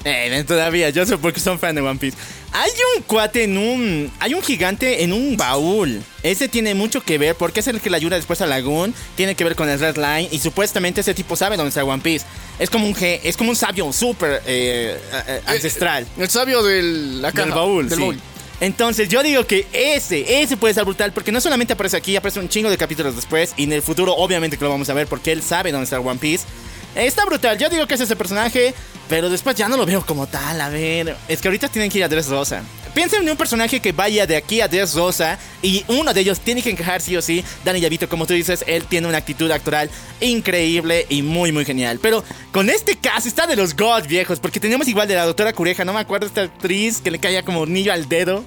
Eh, 0.09 0.45
todavía, 0.47 0.91
yo 0.91 1.05
sé 1.05 1.19
porque 1.19 1.41
son 1.41 1.59
fan 1.59 1.75
de 1.75 1.81
One 1.81 1.99
Piece. 1.99 2.17
Hay 2.53 2.71
un 2.97 3.03
cuate 3.03 3.43
en 3.43 3.59
un. 3.59 4.13
Hay 4.21 4.35
un 4.35 4.43
gigante 4.43 5.03
en 5.03 5.13
un 5.13 5.37
baúl. 5.37 6.01
Ese 6.23 6.49
tiene 6.49 6.75
mucho 6.75 7.01
que 7.03 7.19
ver 7.19 7.35
porque 7.35 7.59
es 7.59 7.67
el 7.67 7.81
que 7.81 7.91
le 7.91 7.97
ayuda 7.97 8.15
después 8.15 8.41
a 8.41 8.47
Lagoon. 8.47 8.95
Tiene 9.17 9.35
que 9.35 9.43
ver 9.43 9.57
con 9.57 9.69
el 9.69 9.81
Red 9.81 9.97
Line. 9.97 10.29
Y 10.31 10.39
supuestamente 10.39 11.01
ese 11.01 11.13
tipo 11.13 11.35
sabe 11.35 11.57
dónde 11.57 11.71
está 11.71 11.83
One 11.85 12.03
Piece. 12.03 12.25
Es 12.61 12.71
como 12.71 12.87
un 12.87 12.95
ge- 12.95 13.21
es 13.25 13.37
como 13.37 13.51
un 13.51 13.57
sabio 13.57 13.93
súper 13.93 14.43
eh, 14.47 14.97
eh, 15.27 15.41
ancestral. 15.47 16.07
el 16.19 16.31
sabio 16.31 16.63
del, 16.63 17.21
la 17.21 17.33
del 17.33 17.43
caja, 17.45 17.55
baúl, 17.57 17.89
del 17.89 17.99
sí. 17.99 18.05
baúl. 18.05 18.21
Entonces 18.61 19.09
yo 19.09 19.23
digo 19.23 19.47
que 19.47 19.67
ese, 19.73 20.43
ese 20.43 20.57
puede 20.57 20.73
ser 20.73 20.85
brutal 20.85 21.13
porque 21.13 21.31
no 21.31 21.41
solamente 21.41 21.75
aparece 21.75 21.97
aquí, 21.97 22.17
aparece 22.17 22.41
un 22.41 22.49
chingo 22.49 22.71
de 22.71 22.79
capítulos 22.79 23.15
después 23.15 23.53
y 23.57 23.65
en 23.65 23.73
el 23.73 23.83
futuro 23.83 24.15
obviamente 24.15 24.57
que 24.57 24.65
lo 24.65 24.71
vamos 24.71 24.89
a 24.89 24.95
ver 24.95 25.07
porque 25.07 25.33
él 25.33 25.43
sabe 25.43 25.73
dónde 25.73 25.85
está 25.85 26.01
One 26.01 26.19
Piece. 26.19 26.47
Está 26.97 27.27
brutal, 27.27 27.59
yo 27.59 27.69
digo 27.69 27.87
que 27.87 27.93
es 27.93 28.01
ese 28.01 28.17
personaje, 28.17 28.73
pero 29.07 29.29
después 29.29 29.55
ya 29.55 29.69
no 29.69 29.77
lo 29.77 29.85
veo 29.85 30.05
como 30.05 30.27
tal, 30.27 30.59
a 30.59 30.71
ver. 30.71 31.15
Es 31.29 31.43
que 31.43 31.49
ahorita 31.49 31.69
tienen 31.69 31.91
que 31.91 31.99
ir 31.99 32.05
a 32.05 32.09
Dressrosa. 32.09 32.63
Piensen 32.95 33.23
en 33.23 33.29
un 33.29 33.37
personaje 33.37 33.81
que 33.81 33.93
vaya 33.93 34.27
de 34.27 34.35
aquí 34.35 34.63
a 34.63 34.69
Dressrosa 34.69 35.39
y 35.61 35.85
uno 35.89 36.15
de 36.15 36.23
ellos 36.23 36.41
tiene 36.41 36.63
que 36.63 36.71
encajar 36.71 37.03
sí 37.03 37.15
o 37.15 37.21
sí. 37.21 37.45
Danny 37.67 37.81
Yavito, 37.81 38.09
como 38.09 38.27
tú 38.27 38.33
dices, 38.33 38.65
él 38.67 38.87
tiene 38.87 39.07
una 39.07 39.19
actitud 39.19 39.51
actoral 39.51 39.91
increíble 40.23 41.05
y 41.11 41.21
muy 41.21 41.53
muy 41.53 41.67
genial. 41.67 41.99
Pero 42.01 42.25
con 42.51 42.71
este 42.71 42.97
caso 42.97 43.29
está 43.29 43.47
de 43.47 43.57
los 43.57 43.77
gods 43.77 44.07
viejos, 44.07 44.41
porque 44.41 44.59
tenemos 44.59 44.89
igual 44.89 45.07
de 45.07 45.17
la 45.17 45.27
doctora 45.27 45.53
Cureja, 45.53 45.85
no 45.85 45.93
me 45.93 46.01
acuerdo 46.01 46.27
esta 46.27 46.45
actriz 46.45 47.03
que 47.03 47.11
le 47.11 47.19
caía 47.19 47.43
como 47.43 47.61
hornillo 47.61 47.93
al 47.93 48.09
dedo. 48.09 48.43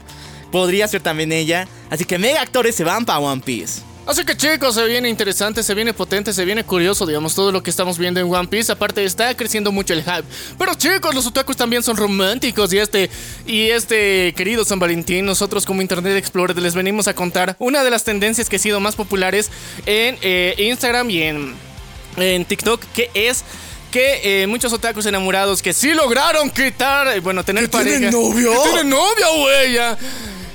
Podría 0.51 0.87
ser 0.87 1.01
también 1.01 1.31
ella. 1.31 1.67
Así 1.91 2.03
que 2.05 2.17
mega 2.17 2.41
actores 2.41 2.73
se 2.73 2.83
van 2.83 3.05
para 3.05 3.19
One 3.19 3.43
Piece. 3.45 3.81
Así 4.09 4.25
que 4.25 4.35
chicos, 4.35 4.73
se 4.73 4.83
viene 4.85 5.07
interesante, 5.07 5.61
se 5.61 5.75
viene 5.75 5.93
potente, 5.93 6.33
se 6.33 6.43
viene 6.43 6.63
curioso, 6.63 7.05
digamos, 7.05 7.35
todo 7.35 7.51
lo 7.51 7.61
que 7.61 7.69
estamos 7.69 7.99
viendo 7.99 8.19
en 8.19 8.25
One 8.25 8.47
Piece. 8.47 8.71
Aparte 8.71 9.03
está 9.03 9.37
creciendo 9.37 9.71
mucho 9.71 9.93
el 9.93 10.01
hype. 10.01 10.23
Pero 10.57 10.73
chicos, 10.73 11.13
los 11.13 11.27
otakus 11.27 11.55
también 11.55 11.83
son 11.83 11.95
románticos 11.95 12.73
y 12.73 12.79
este, 12.79 13.07
y 13.45 13.69
este 13.69 14.33
querido 14.35 14.65
San 14.65 14.79
Valentín, 14.79 15.27
nosotros 15.27 15.63
como 15.63 15.83
Internet 15.83 16.17
Explorer 16.17 16.57
les 16.57 16.73
venimos 16.73 17.07
a 17.07 17.13
contar 17.13 17.55
una 17.59 17.83
de 17.83 17.91
las 17.91 18.03
tendencias 18.03 18.49
que 18.49 18.55
ha 18.55 18.59
sido 18.59 18.79
más 18.79 18.95
populares 18.95 19.51
en 19.85 20.17
eh, 20.23 20.55
Instagram 20.57 21.07
y 21.11 21.21
en, 21.21 21.53
en 22.17 22.45
TikTok, 22.45 22.83
que 22.95 23.11
es... 23.13 23.43
Que 23.91 24.43
eh, 24.43 24.47
muchos 24.47 24.71
otakus 24.73 25.07
enamorados 25.07 25.63
que 25.63 25.73
sí 25.73 25.93
lograron 25.93 26.51
quitar, 26.51 27.07
eh, 27.07 27.19
bueno, 27.21 27.43
tener 27.43 27.69
pareja. 27.71 27.97
tienen 27.97 28.11
novio? 28.11 28.51
Que 28.51 28.69
tienen 28.69 28.89
novia, 28.89 29.27
güey. 29.35 29.97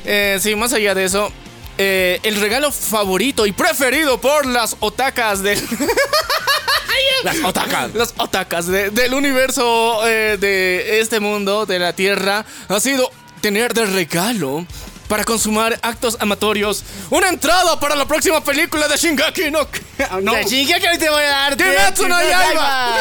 Eh, 0.04 0.38
sí, 0.40 0.54
más 0.54 0.72
allá 0.72 0.94
de 0.94 1.04
eso, 1.04 1.32
eh, 1.78 2.20
el 2.22 2.40
regalo 2.40 2.70
favorito 2.72 3.46
y 3.46 3.52
preferido 3.52 4.20
por 4.20 4.46
las 4.46 4.76
otacas 4.80 5.42
de 5.42 5.56
Las 7.24 7.37
otakas. 7.42 7.94
las 7.94 8.14
otacas 8.18 8.66
de- 8.66 8.90
del 8.90 9.14
universo 9.14 10.06
eh, 10.06 10.37
de 10.38 11.00
este 11.00 11.20
mundo, 11.20 11.64
de 11.66 11.78
la 11.78 11.92
Tierra, 11.94 12.44
ha 12.68 12.80
sido 12.80 13.10
tener 13.40 13.72
de 13.72 13.87
regalo 13.87 14.66
para 15.08 15.24
consumar 15.24 15.78
actos 15.82 16.16
amatorios 16.20 16.82
una 17.10 17.28
entrada 17.28 17.78
para 17.80 17.94
la 17.94 18.04
próxima 18.06 18.42
película 18.42 18.88
de 18.88 18.96
Shingeki 18.96 19.50
no, 19.50 19.66
no. 20.22 20.32
Chingue 20.44 20.78
que 20.80 20.87
ahorita 20.87 21.04
te 21.04 21.10
voy 21.10 21.22
a 21.22 21.28
dar. 21.28 21.56
Kimetsu 21.56 22.08
no 22.08 22.20
Yaiba. 22.20 22.94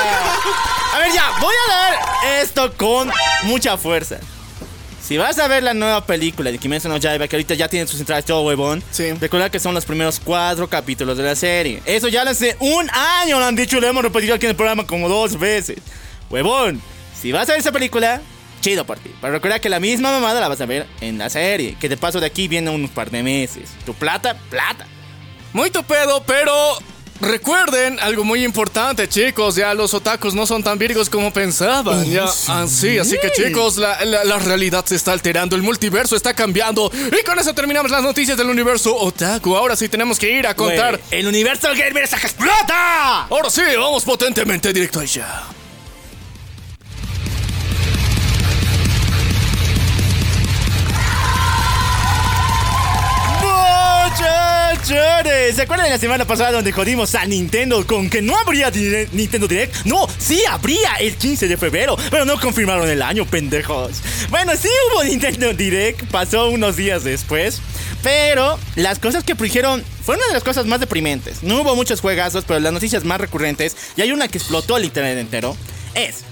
A 0.95 0.99
ver, 0.99 1.12
ya, 1.13 1.31
voy 1.39 1.53
a 1.69 1.71
dar 1.75 2.41
esto 2.41 2.73
con 2.77 3.12
mucha 3.43 3.77
fuerza. 3.77 4.17
Si 5.05 5.17
vas 5.17 5.37
a 5.37 5.47
ver 5.49 5.63
la 5.63 5.73
nueva 5.73 6.05
película 6.05 6.49
de 6.49 6.57
Kimetsu 6.57 6.87
no 6.87 6.95
Yaiba, 6.97 7.27
que 7.27 7.35
ahorita 7.35 7.55
ya 7.55 7.67
tiene 7.67 7.85
sus 7.87 7.99
entradas 7.99 8.23
todo 8.23 8.41
huevón, 8.43 8.81
Sí. 8.91 9.11
recuerda 9.19 9.49
que 9.49 9.59
son 9.59 9.73
los 9.73 9.83
primeros 9.85 10.21
cuatro 10.23 10.69
capítulos 10.69 11.17
de 11.17 11.23
la 11.23 11.35
serie. 11.35 11.81
Eso 11.85 12.07
ya 12.07 12.23
lo 12.23 12.29
hace 12.31 12.55
un 12.59 12.89
año, 12.89 13.37
lo 13.39 13.45
han 13.45 13.55
dicho, 13.55 13.81
lo 13.81 13.87
hemos 13.87 14.01
repetido 14.01 14.33
aquí 14.35 14.45
en 14.45 14.51
el 14.51 14.55
programa 14.55 14.87
como 14.87 15.09
dos 15.09 15.37
veces. 15.37 15.79
Huevón, 16.29 16.81
si 17.19 17.33
vas 17.33 17.49
a 17.49 17.51
ver 17.51 17.59
esa 17.59 17.73
película, 17.73 18.21
chido 18.61 18.85
por 18.85 18.97
ti. 18.97 19.11
Pero 19.19 19.33
recuerda 19.33 19.59
que 19.59 19.67
la 19.67 19.81
misma 19.81 20.09
mamada 20.11 20.39
la 20.39 20.47
vas 20.47 20.61
a 20.61 20.65
ver 20.65 20.87
en 21.01 21.17
la 21.17 21.29
serie, 21.29 21.75
que 21.79 21.89
de 21.89 21.97
paso 21.97 22.21
de 22.21 22.27
aquí 22.27 22.47
viene 22.47 22.69
unos 22.69 22.89
par 22.89 23.11
de 23.11 23.23
meses. 23.23 23.71
Tu 23.85 23.93
plata, 23.93 24.37
plata. 24.49 24.87
Muy 25.51 25.69
topedo, 25.69 26.23
pero 26.25 26.53
recuerden 27.21 27.99
algo 27.99 28.23
muy 28.23 28.43
importante, 28.43 29.08
chicos. 29.08 29.56
Ya 29.56 29.73
los 29.73 29.93
otakus 29.93 30.34
no 30.34 30.45
son 30.45 30.63
tan 30.63 30.78
virgos 30.78 31.10
como 31.10 31.32
pensaban. 31.32 32.06
ya 32.10 32.26
así, 32.26 32.97
así 32.99 33.17
que 33.21 33.32
chicos, 33.32 33.78
la, 33.78 34.04
la- 34.06 34.23
la 34.23 34.39
realidad 34.39 34.86
se 34.86 34.95
está 34.95 35.12
alterando, 35.13 35.56
el 35.56 35.62
multiverso 35.62 36.15
está 36.15 36.34
cambiando. 36.34 36.91
Y 37.19 37.23
con 37.23 37.38
eso 37.39 37.54
terminamos 37.54 37.91
las 37.91 38.04
noticias 38.04 38.38
del 38.38 38.49
universo 38.49 38.95
otaku. 38.95 39.56
Ahora 39.56 39.76
sí 39.76 39.89
tenemos 39.89 40.19
que 40.19 40.32
ir 40.32 40.47
a 40.47 40.56
contar. 40.56 40.99
El 41.12 41.28
universo 41.28 41.69
gamer 41.76 42.08
saca 42.08 42.28
explota. 42.28 43.23
Ahora 43.30 43.49
sí, 43.49 43.62
vamos 43.78 44.04
potentemente 44.04 44.71
directo 44.73 44.99
allá. 44.99 45.43
¿Se 55.54 55.62
acuerdan 55.62 55.86
de 55.86 55.91
la 55.91 55.97
semana 55.97 56.26
pasada 56.26 56.52
donde 56.52 56.71
jodimos 56.71 57.15
a 57.15 57.26
Nintendo 57.26 57.86
con 57.86 58.10
que 58.10 58.21
no 58.21 58.38
habría 58.38 58.71
Nintendo 59.12 59.47
Direct? 59.47 59.86
No, 59.86 60.08
sí 60.17 60.41
habría 60.49 60.95
el 60.95 61.15
15 61.15 61.47
de 61.47 61.58
febrero, 61.58 61.97
pero 62.10 62.26
no 62.26 62.39
confirmaron 62.39 62.89
el 62.89 63.02
año, 63.02 63.26
pendejos. 63.26 64.02
Bueno, 64.30 64.54
sí 64.56 64.67
hubo 64.88 65.04
Nintendo 65.04 65.54
Direct, 65.54 66.06
pasó 66.12 66.49
unos 66.49 66.76
días 66.76 67.04
después, 67.04 67.62
pero 68.02 68.60
las 68.76 68.99
cosas 68.99 69.23
que 69.23 69.34
dijeron 69.36 69.84
fue 70.04 70.15
una 70.15 70.28
de 70.28 70.34
las 70.34 70.43
cosas 70.43 70.65
más 70.65 70.80
deprimentes. 70.80 71.43
No 71.43 71.62
hubo 71.62 71.76
muchos 71.76 72.02
juegazos, 72.02 72.45
pero 72.45 72.60
las 72.60 72.73
noticias 72.73 73.04
más 73.04 73.21
recurrentes, 73.21 73.76
y 73.95 74.02
hay 74.02 74.12
una 74.12 74.28
que 74.28 74.38
explotó 74.38 74.78
el 74.78 74.86
internet 74.86 75.17
entero, 75.17 75.56
es... 75.93 76.23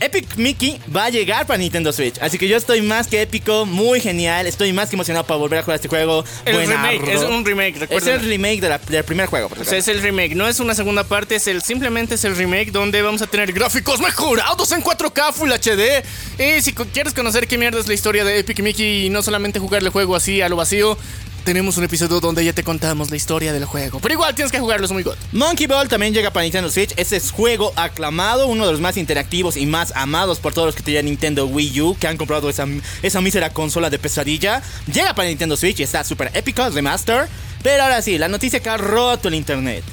Epic 0.00 0.36
Mickey 0.36 0.80
va 0.94 1.06
a 1.06 1.10
llegar 1.10 1.46
para 1.46 1.58
Nintendo 1.58 1.92
Switch. 1.92 2.16
Así 2.20 2.38
que 2.38 2.48
yo 2.48 2.56
estoy 2.56 2.82
más 2.82 3.06
que 3.06 3.22
épico, 3.22 3.66
muy 3.66 4.00
genial. 4.00 4.46
Estoy 4.46 4.72
más 4.72 4.88
que 4.90 4.96
emocionado 4.96 5.26
para 5.26 5.38
volver 5.38 5.58
a 5.60 5.62
jugar 5.62 5.76
este 5.76 5.88
juego. 5.88 6.24
El 6.44 6.66
remake, 6.66 7.08
es 7.08 7.22
un 7.22 7.44
remake, 7.44 7.86
Es 7.90 8.06
el 8.06 8.20
remake 8.20 8.60
de 8.60 8.68
la- 8.68 8.78
del 8.78 9.04
primer 9.04 9.26
juego. 9.26 9.48
por 9.48 9.58
O 9.58 9.64
si 9.64 9.70
sea, 9.70 9.78
acaso. 9.78 9.90
es 9.90 9.96
el 9.96 10.02
remake, 10.02 10.34
no 10.34 10.48
es 10.48 10.60
una 10.60 10.74
segunda 10.74 11.04
parte, 11.04 11.36
es 11.36 11.46
el 11.46 11.62
simplemente 11.62 12.14
es 12.16 12.24
el 12.24 12.36
remake 12.36 12.70
donde 12.72 13.02
vamos 13.02 13.22
a 13.22 13.26
tener 13.26 13.52
gráficos 13.52 14.00
mejorados 14.00 14.72
en 14.72 14.80
4K 14.82 15.32
Full 15.32 15.50
HD. 15.52 16.02
Y 16.38 16.60
si 16.62 16.72
quieres 16.72 17.14
conocer 17.14 17.46
qué 17.46 17.58
mierda 17.58 17.78
es 17.80 17.86
la 17.88 17.94
historia 17.94 18.24
de 18.24 18.38
Epic 18.38 18.60
Mickey 18.60 19.06
y 19.06 19.10
no 19.10 19.22
solamente 19.22 19.58
jugarle 19.58 19.88
el 19.88 19.92
juego 19.92 20.16
así 20.16 20.40
a 20.42 20.48
lo 20.48 20.56
vacío, 20.56 20.96
tenemos 21.44 21.76
un 21.76 21.84
episodio 21.84 22.20
donde 22.20 22.44
ya 22.44 22.52
te 22.52 22.64
contamos 22.64 23.10
la 23.10 23.16
historia 23.16 23.52
del 23.52 23.66
juego. 23.66 24.00
Pero 24.00 24.14
igual 24.14 24.34
tienes 24.34 24.50
que 24.50 24.58
jugarlo, 24.58 24.86
es 24.86 24.92
muy 24.92 25.02
good. 25.02 25.14
Monkey 25.32 25.66
Ball 25.66 25.88
también 25.88 26.14
llega 26.14 26.32
para 26.32 26.44
Nintendo 26.44 26.70
Switch. 26.70 26.92
Ese 26.96 27.16
es 27.16 27.30
juego 27.30 27.72
aclamado, 27.76 28.48
uno 28.48 28.66
de 28.66 28.72
los 28.72 28.80
más 28.80 28.96
interactivos 28.96 29.56
y 29.56 29.66
más 29.66 29.92
amados 29.94 30.40
por 30.40 30.54
todos 30.54 30.66
los 30.66 30.74
que 30.74 30.82
tenían 30.82 31.04
Nintendo 31.04 31.46
Wii 31.46 31.80
U, 31.82 31.96
que 32.00 32.08
han 32.08 32.16
comprado 32.16 32.48
esa, 32.48 32.66
esa 33.02 33.20
mísera 33.20 33.50
consola 33.50 33.90
de 33.90 33.98
pesadilla. 33.98 34.62
Llega 34.92 35.14
para 35.14 35.28
Nintendo 35.28 35.56
Switch 35.56 35.80
y 35.80 35.82
está 35.82 36.02
súper 36.02 36.30
épico, 36.34 36.68
remaster. 36.70 37.28
Pero 37.62 37.82
ahora 37.82 38.00
sí, 38.00 38.16
la 38.18 38.28
noticia 38.28 38.60
que 38.60 38.70
ha 38.70 38.78
roto 38.78 39.28
el 39.28 39.34
internet. 39.34 39.84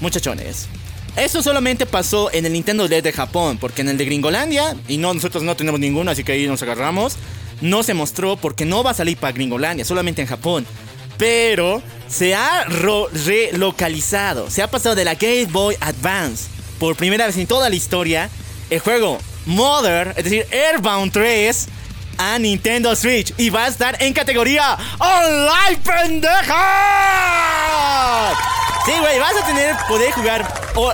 Muchachones. 0.00 0.66
Esto 1.16 1.42
solamente 1.42 1.86
pasó 1.86 2.30
en 2.32 2.44
el 2.44 2.52
Nintendo 2.52 2.86
LED 2.86 3.04
de 3.04 3.12
Japón, 3.12 3.56
porque 3.58 3.80
en 3.80 3.88
el 3.88 3.96
de 3.96 4.04
Gringolandia, 4.04 4.76
y 4.86 4.98
no, 4.98 5.14
nosotros 5.14 5.42
no 5.44 5.56
tenemos 5.56 5.80
ninguno, 5.80 6.10
así 6.10 6.24
que 6.24 6.32
ahí 6.32 6.46
nos 6.46 6.62
agarramos, 6.62 7.16
no 7.62 7.82
se 7.82 7.94
mostró 7.94 8.36
porque 8.36 8.66
no 8.66 8.82
va 8.82 8.90
a 8.90 8.94
salir 8.94 9.16
para 9.16 9.32
Gringolandia, 9.32 9.86
solamente 9.86 10.20
en 10.20 10.28
Japón. 10.28 10.66
Pero 11.18 11.82
se 12.08 12.34
ha 12.34 12.64
relocalizado, 12.64 14.50
se 14.50 14.62
ha 14.62 14.70
pasado 14.70 14.94
de 14.94 15.04
la 15.04 15.14
Game 15.14 15.46
Boy 15.46 15.76
Advance 15.80 16.48
por 16.78 16.96
primera 16.96 17.26
vez 17.26 17.36
en 17.36 17.46
toda 17.46 17.68
la 17.68 17.76
historia 17.76 18.30
el 18.70 18.80
juego 18.80 19.18
Mother, 19.46 20.14
es 20.16 20.24
decir, 20.24 20.46
Airbound 20.52 21.12
3 21.12 21.68
a 22.18 22.38
Nintendo 22.38 22.96
Switch 22.96 23.32
y 23.36 23.50
va 23.50 23.64
a 23.64 23.68
estar 23.68 23.96
en 24.02 24.12
categoría 24.12 24.76
Online 24.98 25.78
pendeja. 25.84 26.62
Sí, 28.84 28.92
güey, 29.00 29.18
vas 29.18 29.34
a 29.42 29.46
tener 29.46 29.74
poder 29.88 30.12
jugar 30.12 30.46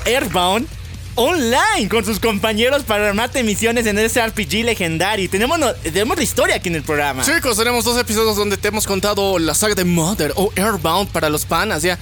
Airbound 0.07 0.69
online 1.15 1.89
con 1.91 2.05
sus 2.05 2.19
compañeros 2.19 2.85
para 2.85 3.09
armarte 3.09 3.43
misiones 3.43 3.87
en 3.87 3.99
ese 3.99 4.27
RPG 4.27 4.65
legendario. 4.65 5.29
Tenemos, 5.29 5.59
tenemos 5.83 6.17
la 6.17 6.23
historia 6.23 6.57
aquí 6.57 6.69
en 6.69 6.77
el 6.77 6.83
programa. 6.83 7.23
Chicos, 7.25 7.57
tenemos 7.57 7.85
dos 7.85 7.99
episodios 7.99 8.37
donde 8.37 8.57
te 8.57 8.69
hemos 8.69 8.87
contado 8.87 9.39
la 9.39 9.55
saga 9.55 9.75
de 9.75 9.85
Mother 9.85 10.33
o 10.37 10.51
Airbound 10.57 11.11
para 11.11 11.29
los 11.29 11.45
panas, 11.45 11.83
ya. 11.83 11.99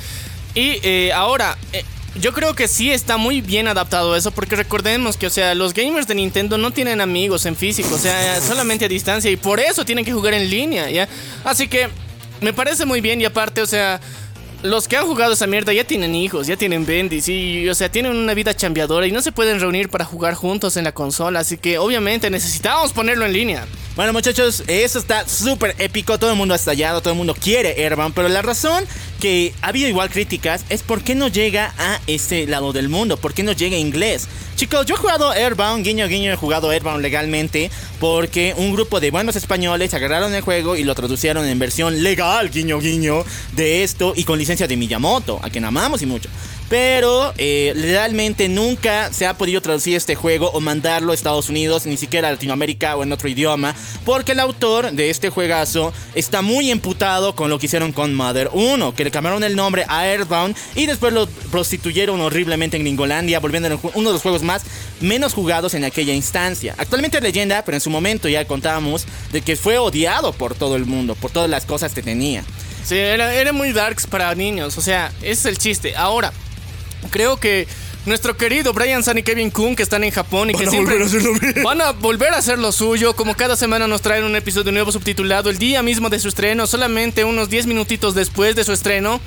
Y 0.54 0.78
eh, 0.82 1.12
ahora, 1.12 1.56
eh, 1.72 1.84
Yo 2.16 2.32
creo 2.32 2.54
que 2.54 2.66
sí 2.66 2.90
está 2.90 3.18
muy 3.18 3.40
bien 3.40 3.68
adaptado 3.68 4.16
eso, 4.16 4.32
porque 4.32 4.56
recordemos 4.56 5.16
que, 5.16 5.28
o 5.28 5.30
sea, 5.30 5.54
los 5.54 5.74
gamers 5.74 6.08
de 6.08 6.16
Nintendo 6.16 6.58
no 6.58 6.72
tienen 6.72 7.00
amigos 7.00 7.46
en 7.46 7.54
físico, 7.54 7.94
o 7.94 7.98
sea, 7.98 8.40
solamente 8.40 8.86
a 8.86 8.88
distancia, 8.88 9.30
y 9.30 9.36
por 9.36 9.60
eso 9.60 9.84
tienen 9.84 10.04
que 10.04 10.12
jugar 10.12 10.34
en 10.34 10.50
línea, 10.50 10.90
¿ya? 10.90 11.08
Así 11.44 11.68
que 11.68 11.88
me 12.40 12.52
parece 12.52 12.84
muy 12.84 13.00
bien, 13.00 13.20
y 13.20 13.26
aparte, 13.26 13.62
o 13.62 13.66
sea, 13.66 14.00
los 14.62 14.88
que 14.88 14.96
han 14.96 15.06
jugado 15.06 15.32
esa 15.32 15.46
mierda 15.46 15.72
ya 15.72 15.84
tienen 15.84 16.14
hijos, 16.14 16.46
ya 16.46 16.56
tienen 16.56 16.84
bendis, 16.84 17.28
y, 17.28 17.68
o 17.68 17.74
sea, 17.74 17.90
tienen 17.90 18.16
una 18.16 18.34
vida 18.34 18.54
chambeadora 18.54 19.06
y 19.06 19.12
no 19.12 19.22
se 19.22 19.32
pueden 19.32 19.60
reunir 19.60 19.88
para 19.88 20.04
jugar 20.04 20.34
juntos 20.34 20.76
en 20.76 20.84
la 20.84 20.92
consola, 20.92 21.40
así 21.40 21.56
que 21.56 21.78
obviamente 21.78 22.30
necesitamos 22.30 22.92
ponerlo 22.92 23.24
en 23.24 23.32
línea. 23.32 23.66
Bueno, 23.96 24.12
muchachos, 24.12 24.62
eso 24.66 24.98
está 24.98 25.28
súper 25.28 25.74
épico. 25.78 26.18
Todo 26.18 26.30
el 26.30 26.36
mundo 26.36 26.54
ha 26.54 26.56
estallado, 26.56 27.00
todo 27.00 27.12
el 27.12 27.18
mundo 27.18 27.34
quiere 27.34 27.74
Airbound. 27.84 28.14
Pero 28.14 28.28
la 28.28 28.40
razón 28.40 28.84
que 29.20 29.52
ha 29.60 29.68
habido 29.68 29.88
igual 29.88 30.08
críticas 30.08 30.64
es 30.70 30.82
por 30.82 31.02
qué 31.02 31.14
no 31.14 31.28
llega 31.28 31.74
a 31.76 32.00
ese 32.06 32.46
lado 32.46 32.72
del 32.72 32.88
mundo, 32.88 33.16
por 33.16 33.34
qué 33.34 33.42
no 33.42 33.52
llega 33.52 33.76
inglés. 33.76 34.28
Chicos, 34.60 34.84
yo 34.84 34.94
he 34.94 34.98
jugado 34.98 35.30
Airbound, 35.30 35.82
guiño 35.82 36.06
guiño, 36.06 36.30
he 36.30 36.36
jugado 36.36 36.68
Airbound 36.68 37.00
legalmente 37.00 37.70
porque 37.98 38.52
un 38.58 38.74
grupo 38.74 39.00
de 39.00 39.10
buenos 39.10 39.34
españoles 39.34 39.94
agarraron 39.94 40.34
el 40.34 40.42
juego 40.42 40.76
y 40.76 40.84
lo 40.84 40.94
traducieron 40.94 41.46
en 41.46 41.58
versión 41.58 42.02
legal, 42.02 42.50
guiño 42.50 42.78
guiño, 42.78 43.24
de 43.52 43.82
esto 43.84 44.12
y 44.14 44.24
con 44.24 44.38
licencia 44.38 44.68
de 44.68 44.76
Miyamoto, 44.76 45.40
a 45.42 45.48
quien 45.48 45.64
amamos 45.64 46.02
y 46.02 46.06
mucho. 46.06 46.28
Pero 46.70 47.34
eh, 47.36 47.72
realmente 47.74 48.48
nunca 48.48 49.12
se 49.12 49.26
ha 49.26 49.36
podido 49.36 49.60
traducir 49.60 49.96
este 49.96 50.14
juego 50.14 50.52
o 50.52 50.60
mandarlo 50.60 51.10
a 51.10 51.16
Estados 51.16 51.48
Unidos, 51.48 51.84
ni 51.84 51.96
siquiera 51.96 52.28
a 52.28 52.30
Latinoamérica 52.30 52.94
o 52.94 53.02
en 53.02 53.10
otro 53.10 53.28
idioma, 53.28 53.74
porque 54.04 54.32
el 54.32 54.40
autor 54.40 54.92
de 54.92 55.10
este 55.10 55.30
juegazo 55.30 55.92
está 56.14 56.42
muy 56.42 56.70
emputado 56.70 57.34
con 57.34 57.50
lo 57.50 57.58
que 57.58 57.66
hicieron 57.66 57.90
con 57.90 58.14
Mother 58.14 58.50
1, 58.52 58.94
que 58.94 59.02
le 59.02 59.10
cambiaron 59.10 59.42
el 59.42 59.56
nombre 59.56 59.84
a 59.88 60.02
Airbound 60.02 60.56
y 60.76 60.86
después 60.86 61.12
lo 61.12 61.26
prostituyeron 61.50 62.20
horriblemente 62.20 62.76
en 62.76 62.84
Gringolandia, 62.84 63.40
volviendo 63.40 63.80
uno 63.94 64.10
de 64.10 64.12
los 64.12 64.22
juegos 64.22 64.44
más 64.44 64.62
menos 65.00 65.34
jugados 65.34 65.74
en 65.74 65.82
aquella 65.82 66.14
instancia. 66.14 66.76
Actualmente 66.78 67.16
es 67.16 67.22
leyenda, 67.24 67.64
pero 67.64 67.78
en 67.78 67.80
su 67.80 67.90
momento 67.90 68.28
ya 68.28 68.44
contábamos 68.44 69.06
de 69.32 69.42
que 69.42 69.56
fue 69.56 69.78
odiado 69.78 70.32
por 70.32 70.54
todo 70.54 70.76
el 70.76 70.86
mundo, 70.86 71.16
por 71.16 71.32
todas 71.32 71.50
las 71.50 71.66
cosas 71.66 71.94
que 71.94 72.02
tenía. 72.02 72.44
Sí, 72.84 72.96
era, 72.96 73.34
era 73.34 73.52
muy 73.52 73.72
darks 73.72 74.06
para 74.06 74.32
niños, 74.36 74.78
o 74.78 74.80
sea, 74.80 75.12
ese 75.20 75.30
es 75.32 75.46
el 75.46 75.58
chiste. 75.58 75.96
Ahora, 75.96 76.32
creo 77.10 77.38
que 77.38 77.66
nuestro 78.06 78.36
querido 78.36 78.72
Brian 78.72 79.02
San 79.02 79.18
y 79.18 79.22
Kevin 79.22 79.50
Kuhn 79.50 79.76
que 79.76 79.82
están 79.82 80.04
en 80.04 80.10
Japón 80.10 80.50
y 80.50 80.54
que 80.54 80.66
siempre 80.66 80.98
van 81.62 81.80
a 81.80 81.92
volver 81.92 82.32
a 82.32 82.38
hacer 82.38 82.58
lo 82.58 82.72
suyo, 82.72 83.14
como 83.14 83.34
cada 83.34 83.56
semana 83.56 83.86
nos 83.86 84.02
traen 84.02 84.24
un 84.24 84.36
episodio 84.36 84.72
nuevo 84.72 84.92
subtitulado 84.92 85.50
el 85.50 85.58
día 85.58 85.82
mismo 85.82 86.08
de 86.08 86.18
su 86.18 86.28
estreno, 86.28 86.66
solamente 86.66 87.24
unos 87.24 87.50
10 87.50 87.66
minutitos 87.66 88.14
después 88.14 88.56
de 88.56 88.64
su 88.64 88.72
estreno, 88.72 89.20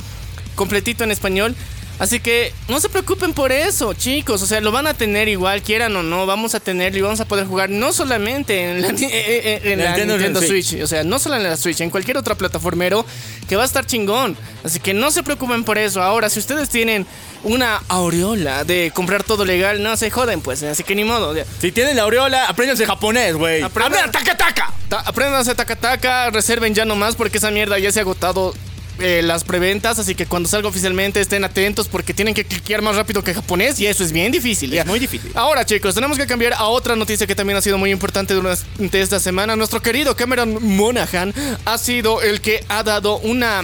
completito 0.55 1.03
en 1.03 1.11
español. 1.11 1.55
Así 1.99 2.19
que 2.19 2.51
no 2.67 2.79
se 2.79 2.89
preocupen 2.89 3.33
por 3.33 3.51
eso, 3.51 3.93
chicos. 3.93 4.41
O 4.41 4.45
sea, 4.47 4.59
lo 4.61 4.71
van 4.71 4.87
a 4.87 4.93
tener 4.93 5.27
igual, 5.29 5.61
quieran 5.61 5.95
o 5.95 6.03
no. 6.03 6.25
Vamos 6.25 6.55
a 6.55 6.59
tenerlo 6.59 6.97
y 6.97 7.01
vamos 7.01 7.19
a 7.19 7.25
poder 7.25 7.45
jugar 7.45 7.69
no 7.69 7.93
solamente 7.93 8.63
en 8.71 8.81
la, 8.81 8.87
en 8.99 9.79
la 9.79 9.85
Nintendo 9.87 10.13
Nintendo, 10.17 10.41
Switch. 10.41 10.65
Switch. 10.69 10.83
O 10.83 10.87
sea, 10.87 11.03
no 11.03 11.19
solo 11.19 11.35
en 11.35 11.43
la 11.43 11.55
Switch, 11.55 11.79
en 11.81 11.89
cualquier 11.91 12.17
otra 12.17 12.35
plataformero 12.35 13.05
que 13.47 13.55
va 13.55 13.61
a 13.63 13.65
estar 13.65 13.85
chingón. 13.85 14.35
Así 14.63 14.79
que 14.79 14.93
no 14.93 15.11
se 15.11 15.23
preocupen 15.23 15.63
por 15.63 15.77
eso. 15.77 16.01
Ahora, 16.01 16.29
si 16.29 16.39
ustedes 16.39 16.67
tienen 16.69 17.05
una 17.43 17.81
aureola 17.89 18.63
de 18.63 18.91
comprar 18.93 19.23
todo 19.23 19.45
legal, 19.45 19.81
no 19.83 19.95
se 19.95 20.09
joden, 20.09 20.41
pues. 20.41 20.63
Así 20.63 20.83
que 20.83 20.95
ni 20.95 21.03
modo. 21.03 21.33
Si 21.61 21.71
tienen 21.71 21.95
la 21.95 22.03
aureola, 22.03 22.47
apréndanse 22.47 22.85
japonés, 22.85 23.35
güey. 23.35 23.61
Aprendan- 23.61 23.85
¡Aprendan 24.07 24.11
taca 24.11 24.35
taca! 24.37 24.73
Ta- 24.89 24.99
Apréndanse 25.05 25.53
taca 25.55 25.75
taca, 25.75 26.29
reserven 26.31 26.73
ya 26.73 26.85
nomás 26.85 27.15
porque 27.15 27.37
esa 27.37 27.51
mierda 27.51 27.77
ya 27.79 27.91
se 27.91 27.99
ha 27.99 28.01
agotado 28.01 28.53
eh, 28.99 29.21
las 29.23 29.43
preventas, 29.43 29.97
así 29.97 30.13
que 30.13 30.25
cuando 30.25 30.47
salga 30.47 30.67
oficialmente 30.67 31.19
estén 31.19 31.43
atentos 31.43 31.87
porque 31.87 32.13
tienen 32.13 32.33
que 32.33 32.45
cliquear 32.45 32.81
más 32.81 32.95
rápido 32.95 33.23
que 33.23 33.33
japonés 33.33 33.79
y 33.79 33.87
eso 33.87 34.03
es 34.03 34.11
bien 34.11 34.31
difícil. 34.31 34.69
ya. 34.69 34.81
Es 34.81 34.87
muy 34.87 34.99
difícil. 34.99 35.31
Ahora 35.33 35.65
chicos, 35.65 35.95
tenemos 35.95 36.17
que 36.17 36.27
cambiar 36.27 36.53
a 36.53 36.65
otra 36.65 36.95
noticia 36.95 37.25
que 37.25 37.35
también 37.35 37.57
ha 37.57 37.61
sido 37.61 37.77
muy 37.77 37.91
importante 37.91 38.33
durante 38.33 39.01
esta 39.01 39.19
semana. 39.19 39.55
Nuestro 39.55 39.81
querido 39.81 40.15
Cameron 40.15 40.59
Monaghan 40.61 41.33
ha 41.65 41.77
sido 41.77 42.21
el 42.21 42.41
que 42.41 42.63
ha 42.69 42.83
dado 42.83 43.17
una... 43.17 43.63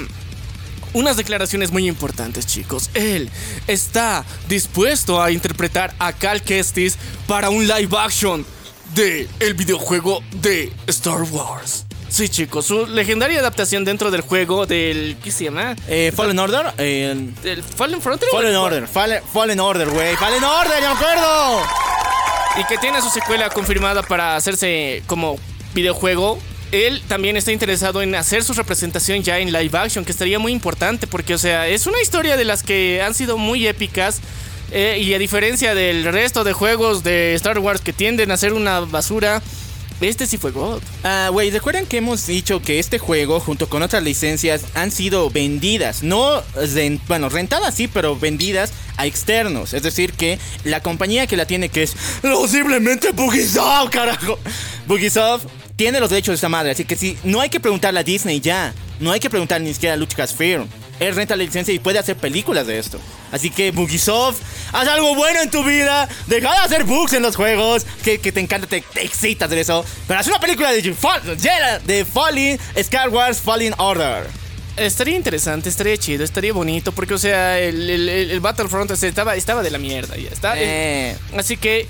Unas 0.91 1.17
declaraciones 1.17 1.69
muy 1.69 1.87
importantes, 1.87 2.47
chicos. 2.47 2.89
Él 2.95 3.29
está 3.67 4.25
dispuesto 4.47 5.21
a 5.21 5.29
interpretar 5.29 5.93
a 5.99 6.13
Cal 6.13 6.41
Kestis 6.41 6.97
para 7.27 7.51
un 7.51 7.67
live 7.67 7.95
action 7.95 8.43
de 8.95 9.27
el 9.39 9.53
videojuego 9.53 10.23
de 10.41 10.73
Star 10.87 11.21
Wars. 11.21 11.85
Sí, 12.09 12.27
chicos, 12.27 12.65
su 12.65 12.87
legendaria 12.87 13.39
adaptación 13.39 13.85
dentro 13.85 14.09
del 14.11 14.21
juego 14.21 14.65
del 14.65 15.15
¿qué 15.23 15.31
se 15.31 15.45
llama? 15.45 15.75
Eh, 15.87 16.11
Fallen 16.15 16.39
Order. 16.39 16.73
eh, 16.79 17.15
¿Del 17.43 17.63
Fallen 17.63 18.01
Frontier? 18.01 18.31
Fallen 18.31 18.55
Order. 18.55 18.87
Fallen, 18.87 19.21
Fallen 19.31 19.59
Order, 19.59 19.89
güey. 19.89 20.15
Fallen 20.15 20.43
Order, 20.43 20.81
ya 20.81 20.93
me 20.93 20.95
acuerdo. 20.99 21.61
y 22.59 22.63
que 22.65 22.77
tiene 22.79 22.99
su 23.01 23.09
secuela 23.09 23.49
confirmada 23.49 24.01
para 24.01 24.35
hacerse 24.35 25.03
como 25.05 25.37
videojuego. 25.73 26.39
Él 26.71 27.01
también 27.07 27.37
está 27.37 27.51
interesado 27.51 28.01
en 28.01 28.13
hacer 28.15 28.43
su 28.43 28.53
representación 28.53 29.21
ya 29.23 29.39
en 29.39 29.51
live 29.51 29.77
action, 29.77 30.03
que 30.03 30.11
estaría 30.11 30.39
muy 30.39 30.51
importante 30.51 31.07
porque, 31.07 31.33
o 31.35 31.37
sea, 31.37 31.67
es 31.67 31.85
una 31.87 32.01
historia 32.01 32.37
de 32.37 32.45
las 32.45 32.63
que 32.63 33.01
han 33.03 33.13
sido 33.13 33.37
muy 33.37 33.67
épicas. 33.67 34.19
eh, 34.71 34.99
y 35.01 35.13
a 35.15 35.17
diferencia 35.19 35.73
del 35.73 36.03
resto 36.05 36.43
de 36.43 36.53
juegos 36.53 37.03
de 37.03 37.33
Star 37.35 37.57
Wars 37.59 37.81
que 37.81 37.91
tienden 37.93 38.29
a 38.31 38.37
ser 38.37 38.53
una 38.53 38.81
basura, 38.81 39.41
este 40.07 40.25
sí 40.25 40.37
fue 40.37 40.51
God. 40.51 40.81
Ah, 41.03 41.29
güey, 41.31 41.49
recuerden 41.49 41.85
que 41.85 41.97
hemos 41.97 42.25
dicho 42.25 42.61
que 42.61 42.79
este 42.79 42.99
juego, 42.99 43.39
junto 43.39 43.67
con 43.69 43.81
otras 43.81 44.03
licencias, 44.03 44.65
han 44.75 44.91
sido 44.91 45.29
vendidas. 45.29 46.03
No, 46.03 46.41
bueno, 47.07 47.29
rentadas 47.29 47.75
sí, 47.75 47.87
pero 47.87 48.17
vendidas 48.17 48.71
a 48.97 49.05
externos. 49.05 49.73
Es 49.73 49.83
decir, 49.83 50.13
que 50.13 50.39
la 50.63 50.81
compañía 50.81 51.27
que 51.27 51.37
la 51.37 51.45
tiene, 51.45 51.69
que 51.69 51.83
es 51.83 51.95
posiblemente 52.21 53.11
Bugisoft, 53.11 53.91
carajo. 53.91 54.39
Bugisoft 54.87 55.45
tiene 55.79 56.01
los 56.01 56.09
derechos 56.09 56.33
de 56.33 56.35
esta 56.35 56.49
madre. 56.49 56.71
Así 56.71 56.83
que 56.83 56.97
sí, 56.97 57.17
no 57.23 57.39
hay 57.39 57.47
que 57.49 57.61
preguntarle 57.61 58.01
a 58.01 58.03
Disney 58.03 58.41
ya. 58.41 58.73
No 58.99 59.13
hay 59.13 59.21
que 59.21 59.29
preguntar 59.29 59.61
ni 59.61 59.73
siquiera 59.73 59.93
a 59.93 59.97
Lucasfilm. 59.97 60.67
Él 60.99 61.15
renta 61.15 61.37
la 61.37 61.43
licencia 61.45 61.73
y 61.73 61.79
puede 61.79 61.97
hacer 61.99 62.17
películas 62.17 62.67
de 62.67 62.77
esto. 62.77 62.99
Así 63.31 63.49
que 63.49 63.71
Bugisoft, 63.71 64.41
haz 64.73 64.89
algo 64.89 65.15
bueno 65.15 65.41
en 65.41 65.49
tu 65.49 65.63
vida. 65.63 66.09
Deja 66.27 66.51
de 66.51 66.57
hacer 66.57 66.83
bugs 66.83 67.13
en 67.13 67.21
los 67.21 67.37
juegos. 67.37 67.85
Que, 68.03 68.19
que 68.19 68.33
te 68.33 68.41
encanta, 68.41 68.67
te, 68.67 68.81
te 68.81 69.05
excitas 69.05 69.49
de 69.49 69.61
eso. 69.61 69.85
Pero 70.05 70.19
haz 70.19 70.27
una 70.27 70.41
película 70.41 70.69
de, 70.73 70.81
de 70.81 72.05
Falling, 72.05 72.59
Star 72.75 73.07
Wars 73.07 73.39
Falling 73.39 73.73
Order. 73.77 74.27
Estaría 74.75 75.15
interesante, 75.15 75.69
estaría 75.69 75.95
chido, 75.95 76.25
estaría 76.25 76.51
bonito, 76.51 76.91
porque, 76.91 77.13
o 77.13 77.17
sea, 77.17 77.57
el, 77.57 77.89
el- 77.89 78.39
Battlefront 78.41 78.91
estaba, 78.91 79.35
estaba 79.37 79.63
de 79.63 79.71
la 79.71 79.77
mierda 79.77 80.17
ya 80.17 80.29
está. 80.29 80.53
Eh. 80.57 81.15
Así 81.37 81.55
que 81.55 81.87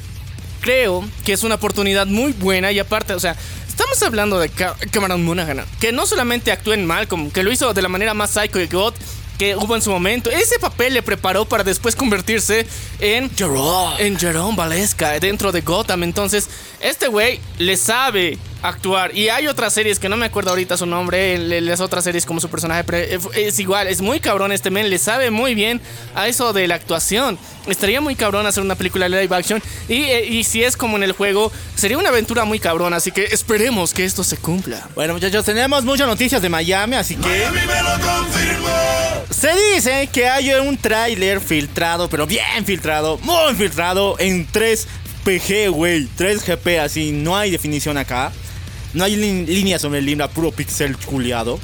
creo 0.61 1.07
que 1.25 1.33
es 1.33 1.43
una 1.43 1.55
oportunidad 1.55 2.05
muy 2.05 2.33
buena 2.33 2.71
y 2.71 2.77
aparte, 2.79 3.13
o 3.13 3.19
sea, 3.19 3.35
estamos 3.79 4.03
hablando 4.03 4.39
de 4.39 4.49
Ca- 4.49 4.75
Cameron 4.91 5.23
Monaghan, 5.23 5.63
que 5.79 5.93
no 5.93 6.05
solamente 6.05 6.51
actúa 6.51 6.73
en 6.73 6.85
Malcolm, 6.85 7.31
que 7.31 7.43
lo 7.43 7.51
hizo 7.51 7.73
de 7.73 7.81
la 7.81 7.87
manera 7.87 8.13
más 8.13 8.31
psycho 8.31 8.59
y 8.59 8.67
god 8.67 8.93
que 9.37 9.55
hubo 9.55 9.73
en 9.73 9.81
su 9.81 9.89
momento. 9.89 10.29
Ese 10.29 10.59
papel 10.59 10.93
le 10.93 11.01
preparó 11.01 11.45
para 11.45 11.63
después 11.63 11.95
convertirse 11.95 12.67
en 12.99 13.33
Jerome. 13.33 13.95
en 13.99 14.19
Jerome 14.19 14.57
Valesca 14.57 15.17
dentro 15.21 15.53
de 15.53 15.61
Gotham. 15.61 16.03
Entonces, 16.03 16.49
este 16.81 17.07
güey 17.07 17.39
le 17.57 17.75
sabe 17.77 18.37
actuar. 18.61 19.15
Y 19.15 19.29
hay 19.29 19.47
otras 19.47 19.73
series 19.73 19.99
que 19.99 20.09
no 20.09 20.17
me 20.17 20.25
acuerdo 20.25 20.49
ahorita 20.49 20.75
su 20.75 20.85
nombre. 20.85 21.35
en- 21.35 21.65
las 21.65 21.79
otras 21.79 22.03
series 22.03 22.25
como 22.25 22.39
su 22.41 22.49
personaje. 22.49 22.83
pero 22.83 22.97
es- 23.33 23.59
igual, 23.59 23.87
es 23.87 24.01
muy 24.01 24.19
cabrón 24.19 24.51
este 24.51 24.69
men. 24.69 24.89
Le 24.89 24.97
sabe 24.97 25.31
muy 25.31 25.55
bien 25.55 25.79
a 26.15 26.27
eso 26.27 26.51
de 26.53 26.67
la 26.67 26.75
actuación. 26.75 27.37
Estaría 27.67 28.01
muy 28.01 28.15
cabrón 28.15 28.45
hacer 28.47 28.63
una 28.63 28.75
película 28.75 29.07
live 29.07 29.33
action. 29.35 29.61
Y, 29.87 30.03
eh, 30.03 30.25
y 30.25 30.43
si 30.43 30.63
es 30.63 30.75
como 30.75 30.97
en 30.97 31.03
el 31.03 31.11
juego, 31.13 31.51
sería 31.75 31.97
una 31.97 32.09
aventura 32.09 32.43
muy 32.45 32.59
cabrón. 32.59 32.93
Así 32.93 33.11
que 33.11 33.23
esperemos 33.25 33.93
que 33.93 34.03
esto 34.05 34.23
se 34.23 34.37
cumpla. 34.37 34.87
Bueno, 34.95 35.13
muchachos, 35.13 35.45
tenemos 35.45 35.83
muchas 35.85 36.07
noticias 36.07 36.41
de 36.41 36.49
Miami, 36.49 36.95
así 36.95 37.15
que. 37.15 37.45
Se 39.29 39.51
dice 39.73 40.09
que 40.11 40.27
hay 40.27 40.51
un 40.55 40.75
tráiler 40.77 41.39
filtrado, 41.39 42.09
pero 42.09 42.25
bien 42.27 42.65
filtrado, 42.65 43.17
muy 43.19 43.53
filtrado, 43.55 44.15
en 44.19 44.45
3PG, 45.25 45.71
güey. 45.71 46.07
3GP, 46.17 46.79
así, 46.79 47.11
no 47.11 47.35
hay 47.35 47.51
definición 47.51 47.97
acá. 47.97 48.31
No 48.93 49.03
hay 49.03 49.15
líneas 49.15 49.81
sobre 49.81 49.99
el 49.99 50.05
libro, 50.05 50.27
puro 50.29 50.51
pixel 50.51 50.97
culiado. 50.97 51.59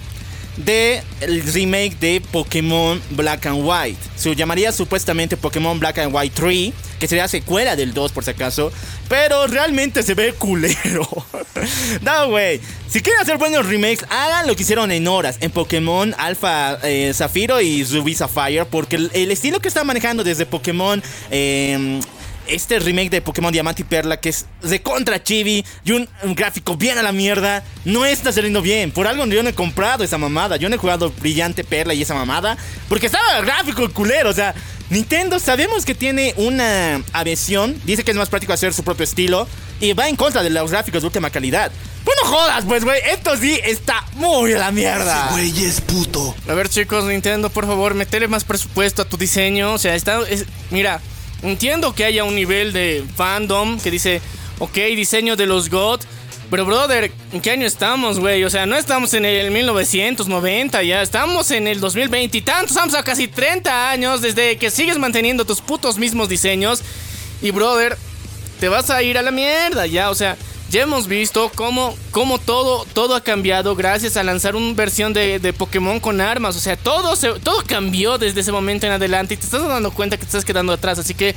De 0.57 1.03
el 1.19 1.41
remake 1.41 1.99
de 1.99 2.21
Pokémon 2.31 3.01
Black 3.09 3.47
and 3.47 3.61
White. 3.61 3.99
Se 4.15 4.33
llamaría 4.35 4.71
supuestamente 4.71 5.35
Pokémon 5.35 5.77
Black 5.79 5.97
and 5.97 6.15
White 6.15 6.33
3, 6.33 6.73
que 6.97 7.07
sería 7.09 7.27
secuela 7.27 7.75
del 7.75 7.93
2 7.93 8.13
por 8.13 8.23
si 8.23 8.31
acaso. 8.31 8.71
Pero 9.09 9.47
realmente 9.47 10.01
se 10.01 10.13
ve 10.13 10.33
culero. 10.33 11.07
no, 12.01 12.29
güey. 12.29 12.61
Si 12.87 13.01
quieren 13.01 13.21
hacer 13.21 13.37
buenos 13.37 13.65
remakes, 13.65 14.05
hagan 14.09 14.47
lo 14.47 14.55
que 14.55 14.63
hicieron 14.63 14.91
en 14.91 15.07
horas 15.07 15.37
en 15.41 15.51
Pokémon 15.51 16.15
Alpha 16.17 16.79
eh, 16.83 17.11
Zafiro 17.13 17.59
y 17.59 17.83
Ruby 17.83 18.15
Sapphire. 18.15 18.65
Porque 18.65 18.95
el, 18.95 19.31
estilo 19.31 19.59
que 19.59 19.67
están 19.67 19.85
manejando 19.85 20.23
desde 20.23 20.45
Pokémon. 20.45 21.03
eh, 21.31 21.99
este 22.47 22.79
remake 22.79 23.09
de 23.09 23.21
Pokémon 23.21 23.51
Diamante 23.51 23.81
y 23.81 23.85
Perla, 23.85 24.17
que 24.19 24.29
es 24.29 24.45
de 24.61 24.81
contra 24.81 25.21
chibi 25.21 25.65
y 25.83 25.91
un, 25.91 26.07
un 26.23 26.35
gráfico 26.35 26.75
bien 26.77 26.97
a 26.97 27.03
la 27.03 27.11
mierda, 27.11 27.63
no 27.85 28.05
está 28.05 28.31
saliendo 28.31 28.61
bien. 28.61 28.91
Por 28.91 29.07
algo 29.07 29.25
yo 29.25 29.43
no 29.43 29.49
he 29.49 29.53
comprado 29.55 30.03
esa 30.03 30.17
mamada. 30.17 30.57
Yo 30.57 30.69
no 30.69 30.75
he 30.75 30.79
jugado 30.79 31.11
Brillante 31.19 31.63
Perla 31.63 31.93
y 31.93 32.01
esa 32.01 32.13
mamada, 32.13 32.57
porque 32.89 33.07
estaba 33.07 33.37
el 33.37 33.45
gráfico 33.45 33.89
culero. 33.91 34.29
O 34.29 34.33
sea, 34.33 34.53
Nintendo 34.89 35.39
sabemos 35.39 35.85
que 35.85 35.95
tiene 35.95 36.33
una 36.37 37.01
adhesión, 37.13 37.79
dice 37.85 38.03
que 38.03 38.11
es 38.11 38.17
más 38.17 38.29
práctico 38.29 38.53
hacer 38.53 38.73
su 38.73 38.83
propio 38.83 39.03
estilo 39.03 39.47
y 39.81 39.93
va 39.93 40.07
en 40.07 40.15
contra 40.15 40.43
de 40.43 40.49
los 40.49 40.71
gráficos 40.71 41.01
de 41.01 41.07
última 41.07 41.29
calidad. 41.29 41.71
Pues 42.03 42.15
no 42.23 42.29
jodas, 42.29 42.63
pues, 42.65 42.83
güey, 42.85 43.01
esto 43.11 43.35
sí 43.35 43.59
está 43.63 44.05
muy 44.13 44.53
a 44.53 44.59
la 44.59 44.71
mierda. 44.71 45.29
Güey, 45.31 45.65
es 45.65 45.81
puto. 45.81 46.35
A 46.47 46.53
ver, 46.53 46.69
chicos, 46.69 47.03
Nintendo, 47.05 47.49
por 47.49 47.65
favor, 47.65 47.95
metele 47.95 48.27
más 48.27 48.43
presupuesto 48.43 49.01
a 49.01 49.05
tu 49.05 49.17
diseño. 49.17 49.73
O 49.73 49.79
sea, 49.79 49.95
está. 49.95 50.19
es- 50.29 50.45
mira, 50.69 51.01
entiendo 51.49 51.93
que 51.93 52.05
haya 52.05 52.23
un 52.23 52.35
nivel 52.35 52.73
de 52.73 53.03
fandom 53.15 53.79
que 53.79 53.91
dice, 53.91 54.21
ok, 54.59 54.75
diseño 54.95 55.35
de 55.35 55.45
los 55.45 55.69
God. 55.69 56.01
Pero, 56.49 56.65
brother, 56.65 57.11
¿en 57.33 57.41
qué 57.41 57.51
año 57.51 57.65
estamos, 57.65 58.19
güey? 58.19 58.43
O 58.43 58.49
sea, 58.49 58.65
no 58.65 58.77
estamos 58.77 59.13
en 59.15 59.25
el 59.25 59.49
1990 59.49 60.83
ya, 60.83 61.01
estamos 61.01 61.49
en 61.51 61.67
el 61.67 61.79
2020 61.79 62.37
y 62.37 62.41
tantos, 62.41 62.71
estamos 62.71 62.93
a 62.93 63.03
casi 63.03 63.27
30 63.27 63.89
años 63.89 64.21
desde 64.21 64.57
que 64.57 64.69
sigues 64.69 64.99
manteniendo 64.99 65.45
tus 65.45 65.61
putos 65.61 65.97
mismos 65.97 66.29
diseños. 66.29 66.83
Y, 67.41 67.51
brother, 67.51 67.97
te 68.59 68.69
vas 68.69 68.89
a 68.89 69.01
ir 69.01 69.17
a 69.17 69.21
la 69.21 69.31
mierda 69.31 69.87
ya, 69.87 70.09
o 70.09 70.15
sea, 70.15 70.37
ya 70.75 70.81
hemos 70.81 71.07
visto 71.07 71.49
cómo, 71.55 71.95
cómo 72.11 72.37
todo, 72.37 72.83
todo 72.91 73.15
ha 73.15 73.21
cambiado 73.21 73.77
gracias 73.77 74.17
a 74.17 74.23
lanzar 74.25 74.57
una 74.57 74.73
versión 74.73 75.13
de, 75.13 75.53
Pokémon 75.57 76.01
con 76.01 76.19
armas, 76.19 76.57
o 76.57 76.59
sea, 76.59 76.75
todo, 76.75 77.15
se- 77.15 77.39
todo 77.39 77.63
cambió 77.65 78.17
desde 78.17 78.41
ese 78.41 78.51
momento 78.51 78.85
en 78.85 78.91
adelante 78.91 79.35
y 79.35 79.37
te 79.37 79.45
estás 79.45 79.65
dando 79.65 79.91
cuenta 79.91 80.17
que 80.17 80.23
te 80.23 80.27
estás 80.27 80.43
quedando 80.43 80.73
atrás, 80.73 80.99
así 80.99 81.13
que 81.13 81.33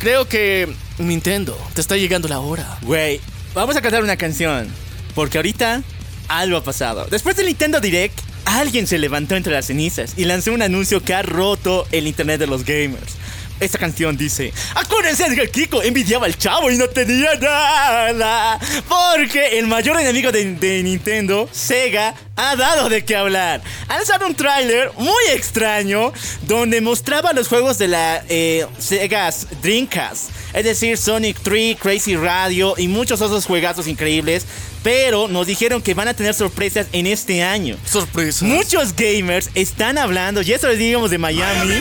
creo 0.00 0.26
que 0.26 0.74
Nintendo, 0.98 1.56
te 1.72 1.80
está 1.80 1.96
llegando 1.96 2.26
la 2.26 2.40
hora. 2.40 2.78
Güey, 2.82 3.20
vamos 3.54 3.76
a 3.76 3.80
cantar 3.80 4.02
una 4.02 4.16
canción. 4.16 4.66
Porque 5.14 5.38
ahorita 5.38 5.82
algo 6.26 6.56
ha 6.56 6.64
pasado. 6.64 7.06
Después 7.08 7.36
del 7.36 7.46
Nintendo 7.46 7.78
Direct, 7.80 8.18
alguien 8.44 8.88
se 8.88 8.98
levantó 8.98 9.36
entre 9.36 9.52
las 9.52 9.66
cenizas 9.66 10.14
y 10.16 10.24
lanzó 10.24 10.52
un 10.52 10.62
anuncio 10.62 11.00
que 11.04 11.14
ha 11.14 11.22
roto 11.22 11.86
el 11.92 12.08
internet 12.08 12.40
de 12.40 12.48
los 12.48 12.64
gamers. 12.64 13.14
Esta 13.60 13.78
canción 13.78 14.16
dice: 14.16 14.52
Acuérdense 14.74 15.28
de 15.28 15.36
que 15.36 15.50
Kiko 15.50 15.82
envidiaba 15.82 16.26
al 16.26 16.36
chavo 16.36 16.70
y 16.70 16.76
no 16.76 16.88
tenía 16.88 17.34
nada. 17.34 18.58
Porque 18.88 19.58
el 19.58 19.66
mayor 19.66 20.00
enemigo 20.00 20.32
de, 20.32 20.54
de 20.54 20.82
Nintendo, 20.82 21.48
Sega, 21.52 22.14
ha 22.36 22.56
dado 22.56 22.88
de 22.88 23.04
qué 23.04 23.16
hablar. 23.16 23.60
Ha 23.88 23.96
lanzado 23.96 24.26
un 24.26 24.34
tráiler 24.34 24.90
muy 24.96 25.24
extraño 25.32 26.12
donde 26.46 26.80
mostraba 26.80 27.32
los 27.32 27.48
juegos 27.48 27.78
de 27.78 27.88
la 27.88 28.24
eh, 28.28 28.66
Sega 28.78 29.30
Dreamcast. 29.62 30.30
Es 30.52 30.64
decir, 30.64 30.96
Sonic 30.96 31.38
3, 31.42 31.76
Crazy 31.78 32.16
Radio 32.16 32.74
y 32.76 32.88
muchos 32.88 33.20
otros 33.20 33.46
juegazos 33.46 33.86
increíbles. 33.86 34.46
Pero 34.82 35.28
nos 35.28 35.46
dijeron 35.46 35.82
que 35.82 35.94
van 35.94 36.08
a 36.08 36.14
tener 36.14 36.34
sorpresas 36.34 36.86
en 36.92 37.06
este 37.06 37.42
año. 37.42 37.76
Sorpresa. 37.84 38.44
Muchos 38.44 38.94
gamers 38.94 39.50
están 39.54 39.98
hablando, 39.98 40.40
y 40.42 40.52
eso 40.52 40.68
les 40.68 40.78
digamos 40.78 41.10
de 41.10 41.18
Miami, 41.18 41.80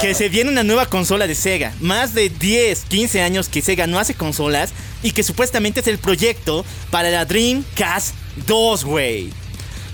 que 0.00 0.14
se 0.14 0.28
viene 0.28 0.50
una 0.50 0.62
nueva 0.62 0.86
consola 0.86 1.26
de 1.26 1.34
Sega. 1.34 1.72
Más 1.80 2.12
de 2.12 2.28
10, 2.28 2.84
15 2.88 3.22
años 3.22 3.48
que 3.48 3.62
Sega 3.62 3.86
no 3.86 3.98
hace 3.98 4.14
consolas 4.14 4.72
y 5.02 5.12
que 5.12 5.22
supuestamente 5.22 5.80
es 5.80 5.86
el 5.86 5.98
proyecto 5.98 6.64
para 6.90 7.10
la 7.10 7.24
Dreamcast 7.24 8.14
2, 8.46 8.84
güey. 8.84 9.30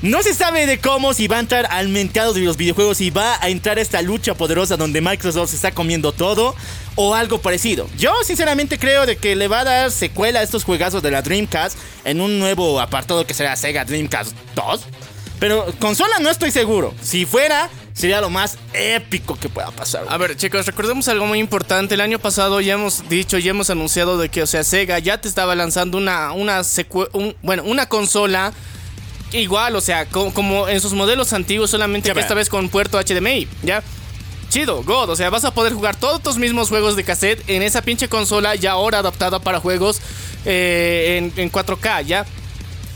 No 0.03 0.23
se 0.23 0.33
sabe 0.33 0.67
de 0.67 0.79
cómo, 0.79 1.13
si 1.13 1.29
va 1.29 1.37
a 1.37 1.41
entrar 1.41 1.67
al 1.71 1.91
mercado 1.91 2.33
de 2.33 2.41
los 2.41 2.57
videojuegos 2.57 3.03
y 3.03 3.11
va 3.11 3.37
a 3.43 3.51
entrar 3.51 3.79
esta 3.79 4.01
lucha 4.01 4.35
poderosa 4.35 4.79
donde 4.79 5.03
Microsoft 5.03 5.51
se 5.51 5.57
está 5.57 5.73
comiendo 5.73 6.13
todo 6.13 6.57
o 7.03 7.15
algo 7.15 7.41
parecido. 7.41 7.89
Yo 7.97 8.13
sinceramente 8.25 8.79
creo 8.79 9.07
de 9.07 9.17
que 9.17 9.35
le 9.35 9.49
va 9.49 9.61
a 9.61 9.65
dar 9.65 9.91
secuela 9.91 10.41
a 10.41 10.43
estos 10.43 10.65
juegazos 10.65 11.03
de 11.03 11.11
la 11.11 11.23
Dreamcast 11.23 11.79
en 12.05 12.21
un 12.21 12.39
nuevo 12.39 12.79
apartado 12.79 13.27
que 13.27 13.33
será 13.33 13.57
Sega 13.57 13.85
Dreamcast 13.87 14.33
2. 14.55 14.81
Pero 15.39 15.65
consola 15.79 16.19
no 16.21 16.29
estoy 16.29 16.51
seguro. 16.51 16.93
Si 17.01 17.25
fuera, 17.25 17.71
sería 17.95 18.21
lo 18.21 18.29
más 18.29 18.59
épico 18.75 19.39
que 19.39 19.49
pueda 19.49 19.71
pasar. 19.71 20.05
A 20.11 20.19
ver, 20.19 20.37
chicos, 20.37 20.67
recordemos 20.67 21.09
algo 21.09 21.25
muy 21.25 21.39
importante. 21.39 21.95
El 21.95 22.03
año 22.03 22.19
pasado 22.19 22.61
ya 22.61 22.75
hemos 22.75 23.09
dicho, 23.09 23.39
ya 23.39 23.51
hemos 23.53 23.71
anunciado 23.71 24.19
de 24.19 24.29
que, 24.29 24.43
o 24.43 24.47
sea, 24.47 24.63
Sega 24.63 24.99
ya 24.99 25.19
te 25.19 25.29
estaba 25.29 25.55
lanzando 25.55 25.97
una, 25.97 26.33
una 26.33 26.61
un- 27.15 27.35
bueno, 27.41 27.63
una 27.65 27.87
consola 27.89 28.53
igual, 29.33 29.77
o 29.77 29.81
sea, 29.81 30.07
co- 30.07 30.35
como 30.35 30.69
en 30.69 30.81
sus 30.81 30.93
modelos 30.93 31.33
antiguos, 31.33 31.71
solamente 31.71 32.09
que 32.09 32.21
esta 32.21 32.35
vez 32.35 32.49
con 32.51 32.69
puerto 32.69 32.99
HDMI, 32.99 33.49
¿ya? 33.63 33.83
Chido, 34.51 34.83
God, 34.83 35.11
o 35.11 35.17
sea, 35.17 35.31
vas 35.31 35.45
a 35.45 35.55
poder 35.55 35.73
jugar 35.73 35.95
todos 35.95 36.21
tus 36.23 36.37
mismos 36.37 36.69
juegos 36.71 36.97
de 36.97 37.05
cassette 37.05 37.49
en 37.49 37.63
esa 37.63 37.83
pinche 37.83 38.09
consola 38.09 38.57
ya 38.57 38.73
ahora 38.73 38.99
adaptada 38.99 39.39
para 39.39 39.61
juegos 39.61 40.03
eh, 40.45 41.31
en, 41.37 41.41
en 41.41 41.53
4K, 41.53 42.05
¿ya? 42.05 42.27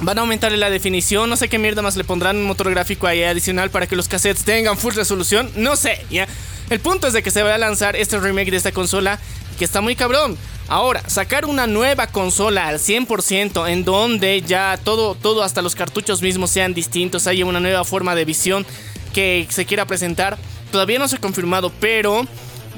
Van 0.01 0.19
a 0.19 0.23
aumentarle 0.23 0.59
la 0.59 0.69
definición, 0.69 1.31
no 1.31 1.37
sé 1.37 1.49
qué 1.49 1.61
mierda 1.61 1.81
más 1.81 1.95
le 1.95 2.03
pondrán 2.03 2.39
un 2.39 2.45
motor 2.47 2.69
gráfico 2.71 3.07
ahí 3.07 3.23
adicional 3.23 3.71
para 3.71 3.87
que 3.87 3.95
los 3.95 4.09
cassettes 4.09 4.45
tengan 4.45 4.77
full 4.77 4.95
resolución, 4.95 5.49
no 5.55 5.77
sé, 5.77 6.05
ya. 6.11 6.27
El 6.71 6.81
punto 6.81 7.07
es 7.07 7.13
de 7.13 7.23
que 7.23 7.31
se 7.31 7.45
va 7.45 7.55
a 7.55 7.59
lanzar 7.59 7.95
este 7.95 8.19
remake 8.19 8.51
de 8.51 8.57
esta 8.57 8.73
consola 8.73 9.21
que 9.57 9.65
está 9.65 9.81
muy 9.81 9.95
cabrón. 9.95 10.37
Ahora, 10.67 11.09
sacar 11.09 11.45
una 11.45 11.69
nueva 11.69 12.09
consola 12.09 12.67
al 12.67 12.81
100% 12.81 13.71
en 13.71 13.85
donde 13.85 14.43
ya 14.43 14.77
todo, 14.83 15.15
todo 15.15 15.45
hasta 15.45 15.63
los 15.63 15.77
cartuchos 15.77 16.21
mismos 16.21 16.51
sean 16.51 16.75
distintos, 16.75 17.29
haya 17.29 17.45
una 17.45 17.61
nueva 17.61 17.85
forma 17.85 18.17
de 18.17 18.25
visión 18.25 18.67
que 19.13 19.47
se 19.51 19.67
quiera 19.67 19.87
presentar, 19.87 20.37
todavía 20.75 20.99
no 20.99 21.07
se 21.07 21.15
ha 21.15 21.21
confirmado, 21.21 21.71
pero 21.79 22.27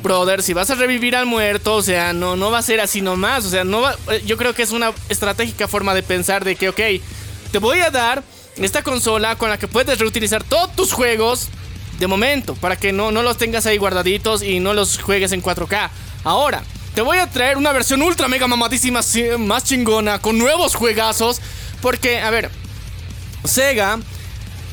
brother, 0.03 0.43
si 0.43 0.53
vas 0.53 0.69
a 0.69 0.75
revivir 0.75 1.17
al 1.17 1.25
muerto, 1.25 1.77
o 1.77 1.83
sea, 1.83 2.13
no, 2.13 2.37
no 2.37 2.51
va 2.51 2.59
a 2.59 2.63
ser 2.63 2.79
así 2.79 3.01
nomás. 3.01 3.47
O 3.47 3.49
sea, 3.49 3.65
no 3.65 3.81
va, 3.81 3.97
eh, 4.13 4.23
yo 4.27 4.37
creo 4.37 4.55
que 4.55 4.63
es 4.63 4.71
una 4.71 4.93
estratégica 5.09 5.67
forma 5.67 5.95
de 5.95 6.03
pensar 6.03 6.45
de 6.45 6.57
que, 6.57 6.69
ok, 6.69 6.81
te 7.53 7.59
voy 7.59 7.79
a 7.79 7.89
dar 7.89 8.23
esta 8.59 8.83
consola 8.83 9.37
con 9.37 9.49
la 9.49 9.59
que 9.59 9.67
puedes 9.67 9.99
reutilizar 9.99 10.45
todos 10.45 10.77
tus 10.77 10.93
juegos 10.93 11.49
de 11.99 12.07
momento, 12.07 12.55
para 12.57 12.77
que 12.77 12.93
no, 12.93 13.13
no 13.13 13.23
los 13.23 13.39
tengas 13.39 13.65
ahí 13.65 13.79
guardaditos 13.79 14.43
y 14.43 14.61
no 14.61 14.75
los 14.75 14.99
juegues 14.99 15.33
en 15.33 15.43
4K. 15.43 15.89
Ahora, 16.23 16.63
te 16.95 17.01
voy 17.01 17.17
a 17.17 17.31
traer 17.31 17.57
una 17.57 17.73
versión 17.73 18.03
ultra 18.03 18.29
mega 18.29 18.47
mamadísima, 18.47 19.01
más 19.39 19.65
chingona, 19.65 20.19
con 20.19 20.37
nuevos 20.37 20.75
juegazos. 20.75 21.41
Porque, 21.81 22.21
a 22.21 22.29
ver, 22.29 22.51
Sega, 23.45 23.99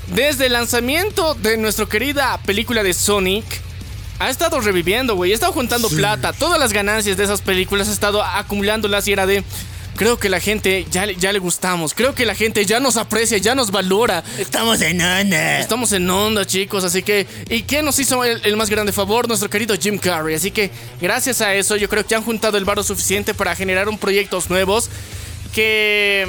desde 0.07 0.47
el 0.47 0.53
lanzamiento 0.53 1.33
de 1.35 1.57
nuestra 1.57 1.85
querida 1.85 2.39
película 2.45 2.83
de 2.83 2.93
Sonic, 2.93 3.45
ha 4.19 4.29
estado 4.29 4.59
reviviendo, 4.61 5.15
güey. 5.15 5.31
Ha 5.31 5.35
estado 5.35 5.53
juntando 5.53 5.89
plata. 5.89 6.33
Todas 6.33 6.59
las 6.59 6.71
ganancias 6.71 7.17
de 7.17 7.23
esas 7.23 7.41
películas 7.41 7.89
ha 7.89 7.91
estado 7.93 8.23
acumulándolas 8.23 9.07
y 9.07 9.11
era 9.13 9.25
de. 9.25 9.43
Creo 9.95 10.17
que 10.17 10.27
la 10.27 10.39
gente 10.39 10.87
ya, 10.89 11.05
le- 11.05 11.15
ya 11.17 11.31
le 11.31 11.37
gustamos. 11.39 11.93
Creo 11.93 12.15
que 12.15 12.25
la 12.25 12.33
gente 12.33 12.65
ya 12.65 12.79
nos 12.79 12.97
aprecia, 12.97 13.37
ya 13.37 13.53
nos 13.53 13.69
valora. 13.69 14.23
Estamos 14.39 14.81
en 14.81 14.99
onda. 15.01 15.59
Estamos 15.59 15.91
en 15.91 16.09
onda, 16.09 16.45
chicos. 16.45 16.83
Así 16.83 17.03
que. 17.03 17.27
¿Y 17.49 17.61
qué 17.63 17.83
nos 17.83 17.99
hizo 17.99 18.23
el, 18.23 18.41
el 18.43 18.55
más 18.57 18.69
grande 18.69 18.91
favor? 18.91 19.27
Nuestro 19.27 19.49
querido 19.49 19.75
Jim 19.79 19.97
Carrey. 19.99 20.35
Así 20.35 20.51
que, 20.51 20.71
gracias 21.01 21.41
a 21.41 21.53
eso, 21.53 21.75
yo 21.75 21.89
creo 21.89 22.05
que 22.05 22.15
han 22.15 22.23
juntado 22.23 22.57
el 22.57 22.65
varo 22.65 22.81
suficiente 22.83 23.33
para 23.33 23.55
generar 23.55 23.87
un 23.89 23.97
proyectos 23.97 24.49
nuevos. 24.49 24.89
Que. 25.53 26.27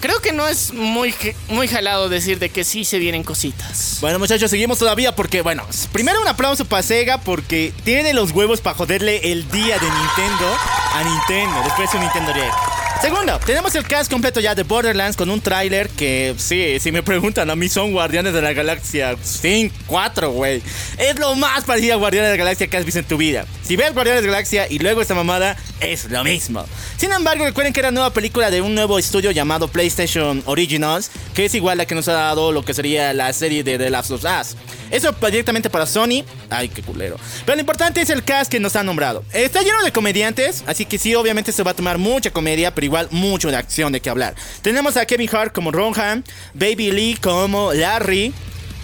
Creo 0.00 0.20
que 0.20 0.32
no 0.32 0.46
es 0.46 0.72
muy, 0.72 1.14
muy 1.48 1.66
jalado 1.66 2.08
decir 2.08 2.38
de 2.38 2.50
que 2.50 2.62
sí 2.62 2.84
se 2.84 2.98
vienen 2.98 3.24
cositas. 3.24 3.98
Bueno, 4.00 4.18
muchachos, 4.18 4.50
seguimos 4.50 4.78
todavía 4.78 5.16
porque, 5.16 5.42
bueno, 5.42 5.66
primero 5.92 6.20
un 6.20 6.28
aplauso 6.28 6.64
para 6.64 6.82
Sega 6.82 7.18
porque 7.18 7.72
tiene 7.84 8.12
los 8.12 8.30
huevos 8.30 8.60
para 8.60 8.76
joderle 8.76 9.32
el 9.32 9.50
día 9.50 9.78
de 9.78 9.86
Nintendo 9.86 10.56
a 10.94 11.02
Nintendo 11.02 11.62
después 11.64 11.90
de 11.90 11.98
su 11.98 11.98
Nintendo 11.98 12.32
Direct. 12.32 12.87
Segundo, 13.00 13.38
tenemos 13.46 13.72
el 13.76 13.86
cast 13.86 14.10
completo 14.10 14.40
ya 14.40 14.56
de 14.56 14.64
Borderlands 14.64 15.16
con 15.16 15.30
un 15.30 15.40
tráiler 15.40 15.88
que, 15.88 16.34
sí, 16.36 16.80
si 16.80 16.90
me 16.90 17.04
preguntan, 17.04 17.48
a 17.48 17.54
mí 17.54 17.68
son 17.68 17.92
Guardianes 17.92 18.32
de 18.32 18.42
la 18.42 18.52
Galaxia 18.52 19.16
5, 19.22 19.72
4, 19.86 20.32
güey. 20.32 20.60
Es 20.98 21.16
lo 21.16 21.36
más 21.36 21.62
parecido 21.64 21.94
a 21.94 21.96
Guardianes 21.96 22.32
de 22.32 22.36
la 22.36 22.44
Galaxia 22.44 22.66
que 22.66 22.76
has 22.76 22.84
visto 22.84 22.98
en 22.98 23.06
tu 23.06 23.16
vida. 23.16 23.46
Si 23.62 23.76
ves 23.76 23.94
Guardianes 23.94 24.22
de 24.22 24.26
la 24.26 24.32
Galaxia 24.32 24.66
y 24.68 24.80
luego 24.80 25.00
esta 25.00 25.14
mamada, 25.14 25.56
es 25.78 26.10
lo 26.10 26.24
mismo. 26.24 26.66
Sin 26.96 27.12
embargo, 27.12 27.44
recuerden 27.44 27.72
que 27.72 27.78
era 27.78 27.92
nueva 27.92 28.12
película 28.12 28.50
de 28.50 28.62
un 28.62 28.74
nuevo 28.74 28.98
estudio 28.98 29.30
llamado 29.30 29.68
PlayStation 29.68 30.42
Originals, 30.46 31.12
que 31.34 31.44
es 31.44 31.54
igual 31.54 31.74
a 31.74 31.82
la 31.84 31.86
que 31.86 31.94
nos 31.94 32.08
ha 32.08 32.14
dado 32.14 32.50
lo 32.50 32.64
que 32.64 32.74
sería 32.74 33.14
la 33.14 33.32
serie 33.32 33.62
de 33.62 33.78
The 33.78 33.90
Last 33.90 34.10
of 34.10 34.24
Us. 34.24 34.56
Eso 34.90 35.14
directamente 35.30 35.70
para 35.70 35.86
Sony. 35.86 36.24
Ay, 36.50 36.68
qué 36.68 36.82
culero. 36.82 37.16
Pero 37.44 37.56
lo 37.56 37.60
importante 37.60 38.00
es 38.00 38.10
el 38.10 38.24
cast 38.24 38.50
que 38.50 38.58
nos 38.58 38.74
han 38.74 38.86
nombrado. 38.86 39.22
Está 39.32 39.62
lleno 39.62 39.84
de 39.84 39.92
comediantes, 39.92 40.64
así 40.66 40.84
que 40.84 40.98
sí, 40.98 41.14
obviamente 41.14 41.52
se 41.52 41.62
va 41.62 41.70
a 41.72 41.74
tomar 41.74 41.98
mucha 41.98 42.30
comedia, 42.30 42.74
pero 42.74 42.87
igual 42.88 43.08
mucho 43.10 43.50
de 43.50 43.56
acción 43.56 43.92
de 43.92 44.00
qué 44.00 44.10
hablar. 44.10 44.34
Tenemos 44.62 44.96
a 44.96 45.06
Kevin 45.06 45.28
Hart 45.32 45.52
como 45.52 45.70
Rohan, 45.70 46.24
Baby 46.54 46.90
Lee 46.90 47.18
como 47.20 47.72
Larry. 47.72 48.34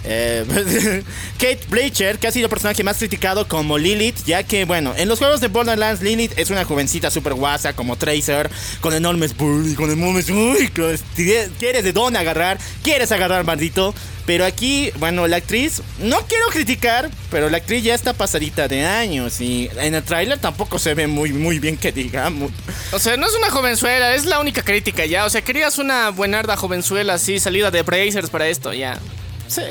Eh, 0.05 1.03
Kate 1.37 1.61
Blanchett, 1.69 2.19
que 2.19 2.27
ha 2.27 2.31
sido 2.31 2.45
el 2.45 2.49
personaje 2.49 2.83
más 2.83 2.97
criticado 2.97 3.47
como 3.47 3.77
Lilith, 3.77 4.23
ya 4.25 4.43
que, 4.43 4.65
bueno, 4.65 4.93
en 4.95 5.09
los 5.09 5.19
juegos 5.19 5.41
de 5.41 5.47
Borderlands, 5.47 6.01
Lilith 6.01 6.37
es 6.37 6.49
una 6.49 6.63
jovencita 6.63 7.09
super 7.09 7.33
guasa 7.33 7.73
como 7.73 7.97
Tracer, 7.97 8.49
con 8.81 8.93
enormes 8.93 9.35
bully, 9.35 9.73
con 9.75 9.91
enormes. 9.91 10.29
Uy, 10.29 10.69
quieres 10.69 11.83
de 11.83 11.93
dónde 11.93 12.19
agarrar, 12.19 12.59
quieres 12.83 13.11
agarrar, 13.11 13.43
maldito. 13.43 13.93
Pero 14.25 14.43
aquí, 14.43 14.91
bueno, 14.97 15.27
la 15.27 15.37
actriz, 15.37 15.83
no 15.99 16.17
quiero 16.27 16.47
criticar, 16.47 17.11
pero 17.29 17.47
la 17.49 17.57
actriz 17.57 17.83
ya 17.83 17.93
está 17.93 18.13
pasadita 18.13 18.67
de 18.67 18.83
años 18.83 19.39
y 19.39 19.69
en 19.77 19.93
el 19.93 20.01
tráiler 20.03 20.39
tampoco 20.39 20.79
se 20.79 20.95
ve 20.95 21.05
muy, 21.05 21.31
muy 21.31 21.59
bien 21.59 21.77
que 21.77 21.91
digamos. 21.91 22.51
O 22.91 22.97
sea, 22.97 23.17
no 23.17 23.27
es 23.27 23.35
una 23.35 23.51
jovenzuela, 23.51 24.15
es 24.15 24.25
la 24.25 24.39
única 24.39 24.63
crítica 24.63 25.05
ya. 25.05 25.25
O 25.25 25.29
sea, 25.29 25.43
querías 25.43 25.77
una 25.77 26.09
buenarda 26.09 26.57
jovenzuela 26.57 27.13
así, 27.13 27.39
salida 27.39 27.69
de 27.69 27.83
Brazers 27.83 28.31
para 28.31 28.47
esto, 28.47 28.73
ya. 28.73 28.99
Sí, 29.47 29.61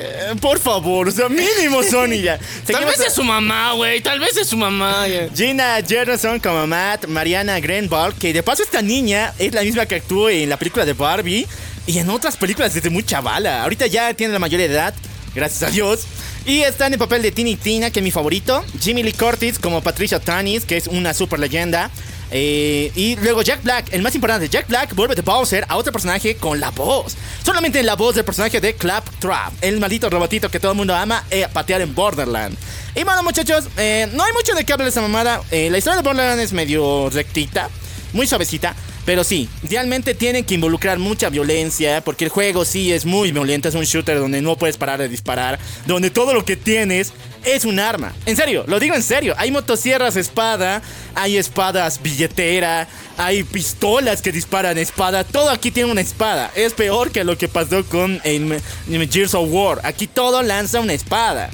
por 0.40 0.58
favor, 0.60 1.08
o 1.08 1.10
sea, 1.10 1.28
mínimo 1.28 1.82
Sony 1.82 2.22
ya. 2.22 2.38
Tal 2.66 2.84
vez 2.84 3.00
es 3.00 3.12
su 3.12 3.24
mamá, 3.24 3.72
güey. 3.72 4.00
Tal 4.00 4.20
vez 4.20 4.36
es 4.36 4.48
su 4.48 4.56
mamá. 4.56 5.06
ya. 5.08 5.28
Gina 5.34 5.78
Gerson 5.86 6.38
como 6.38 6.66
Matt, 6.66 7.06
Mariana 7.06 7.58
Grenball, 7.60 8.14
que 8.14 8.32
de 8.32 8.42
paso 8.42 8.62
esta 8.62 8.82
niña 8.82 9.32
es 9.38 9.52
la 9.52 9.62
misma 9.62 9.86
que 9.86 9.96
actuó 9.96 10.30
en 10.30 10.48
la 10.48 10.56
película 10.56 10.84
de 10.84 10.92
Barbie 10.92 11.46
y 11.86 11.98
en 11.98 12.08
otras 12.10 12.36
películas 12.36 12.72
desde 12.72 12.90
muy 12.90 13.02
chavala. 13.02 13.62
Ahorita 13.64 13.86
ya 13.86 14.14
tiene 14.14 14.32
la 14.32 14.38
mayoría 14.38 14.68
de 14.68 14.74
edad, 14.74 14.94
gracias 15.34 15.62
a 15.64 15.70
Dios. 15.72 16.06
Y 16.46 16.60
está 16.60 16.86
en 16.86 16.92
el 16.92 16.98
papel 16.98 17.22
de 17.22 17.32
Tini 17.32 17.56
Tina, 17.56 17.90
que 17.90 18.00
es 18.00 18.04
mi 18.04 18.10
favorito. 18.10 18.64
Jimmy 18.80 19.02
Lee 19.02 19.12
Curtis 19.14 19.58
como 19.58 19.82
Patricia 19.82 20.20
Tanis, 20.20 20.64
que 20.64 20.76
es 20.76 20.86
una 20.86 21.14
super 21.14 21.40
leyenda. 21.40 21.90
Eh, 22.36 22.90
y 22.96 23.14
luego 23.14 23.42
Jack 23.42 23.62
Black, 23.62 23.92
el 23.92 24.02
más 24.02 24.12
importante, 24.16 24.48
Jack 24.48 24.66
Black 24.66 24.92
vuelve 24.96 25.14
de 25.14 25.22
Bowser 25.22 25.64
a 25.68 25.76
otro 25.76 25.92
personaje 25.92 26.34
con 26.34 26.58
la 26.58 26.70
voz. 26.70 27.16
Solamente 27.44 27.80
la 27.84 27.94
voz 27.94 28.16
del 28.16 28.24
personaje 28.24 28.60
de 28.60 28.74
Claptrap, 28.74 29.52
el 29.60 29.78
maldito 29.78 30.10
robotito 30.10 30.50
que 30.50 30.58
todo 30.58 30.72
el 30.72 30.76
mundo 30.76 30.96
ama 30.96 31.22
eh, 31.30 31.46
patear 31.52 31.80
en 31.80 31.94
Borderland. 31.94 32.58
Y 32.96 33.04
bueno, 33.04 33.22
muchachos, 33.22 33.68
eh, 33.76 34.08
no 34.12 34.24
hay 34.24 34.32
mucho 34.32 34.52
de 34.54 34.64
qué 34.64 34.72
hablar 34.72 34.86
de 34.86 34.90
esa 34.90 35.00
mamada. 35.00 35.42
Eh, 35.52 35.70
la 35.70 35.78
historia 35.78 35.96
de 35.98 36.02
Borderland 36.02 36.40
es 36.40 36.52
medio 36.52 37.08
rectita, 37.08 37.70
muy 38.12 38.26
suavecita. 38.26 38.74
Pero 39.04 39.22
sí, 39.22 39.48
realmente 39.62 40.14
tienen 40.14 40.44
que 40.44 40.54
involucrar 40.54 40.98
mucha 40.98 41.28
violencia, 41.28 42.02
porque 42.02 42.24
el 42.24 42.30
juego 42.30 42.64
sí 42.64 42.92
es 42.92 43.04
muy 43.04 43.32
violento, 43.32 43.68
es 43.68 43.74
un 43.74 43.84
shooter 43.84 44.18
donde 44.18 44.40
no 44.40 44.56
puedes 44.56 44.78
parar 44.78 44.98
de 44.98 45.08
disparar, 45.08 45.58
donde 45.86 46.10
todo 46.10 46.32
lo 46.32 46.44
que 46.44 46.56
tienes 46.56 47.12
es 47.44 47.66
un 47.66 47.78
arma. 47.78 48.14
En 48.24 48.36
serio, 48.36 48.64
lo 48.66 48.80
digo 48.80 48.94
en 48.94 49.02
serio, 49.02 49.34
hay 49.36 49.50
motosierras 49.50 50.16
espada, 50.16 50.80
hay 51.14 51.36
espadas 51.36 52.00
billetera, 52.02 52.88
hay 53.18 53.42
pistolas 53.42 54.22
que 54.22 54.32
disparan 54.32 54.78
espada, 54.78 55.24
todo 55.24 55.50
aquí 55.50 55.70
tiene 55.70 55.92
una 55.92 56.00
espada. 56.00 56.50
Es 56.54 56.72
peor 56.72 57.10
que 57.10 57.24
lo 57.24 57.36
que 57.36 57.48
pasó 57.48 57.84
con 57.84 58.20
en, 58.24 58.52
en 58.88 59.10
Gears 59.10 59.34
of 59.34 59.48
War, 59.50 59.80
aquí 59.84 60.06
todo 60.06 60.42
lanza 60.42 60.80
una 60.80 60.94
espada. 60.94 61.50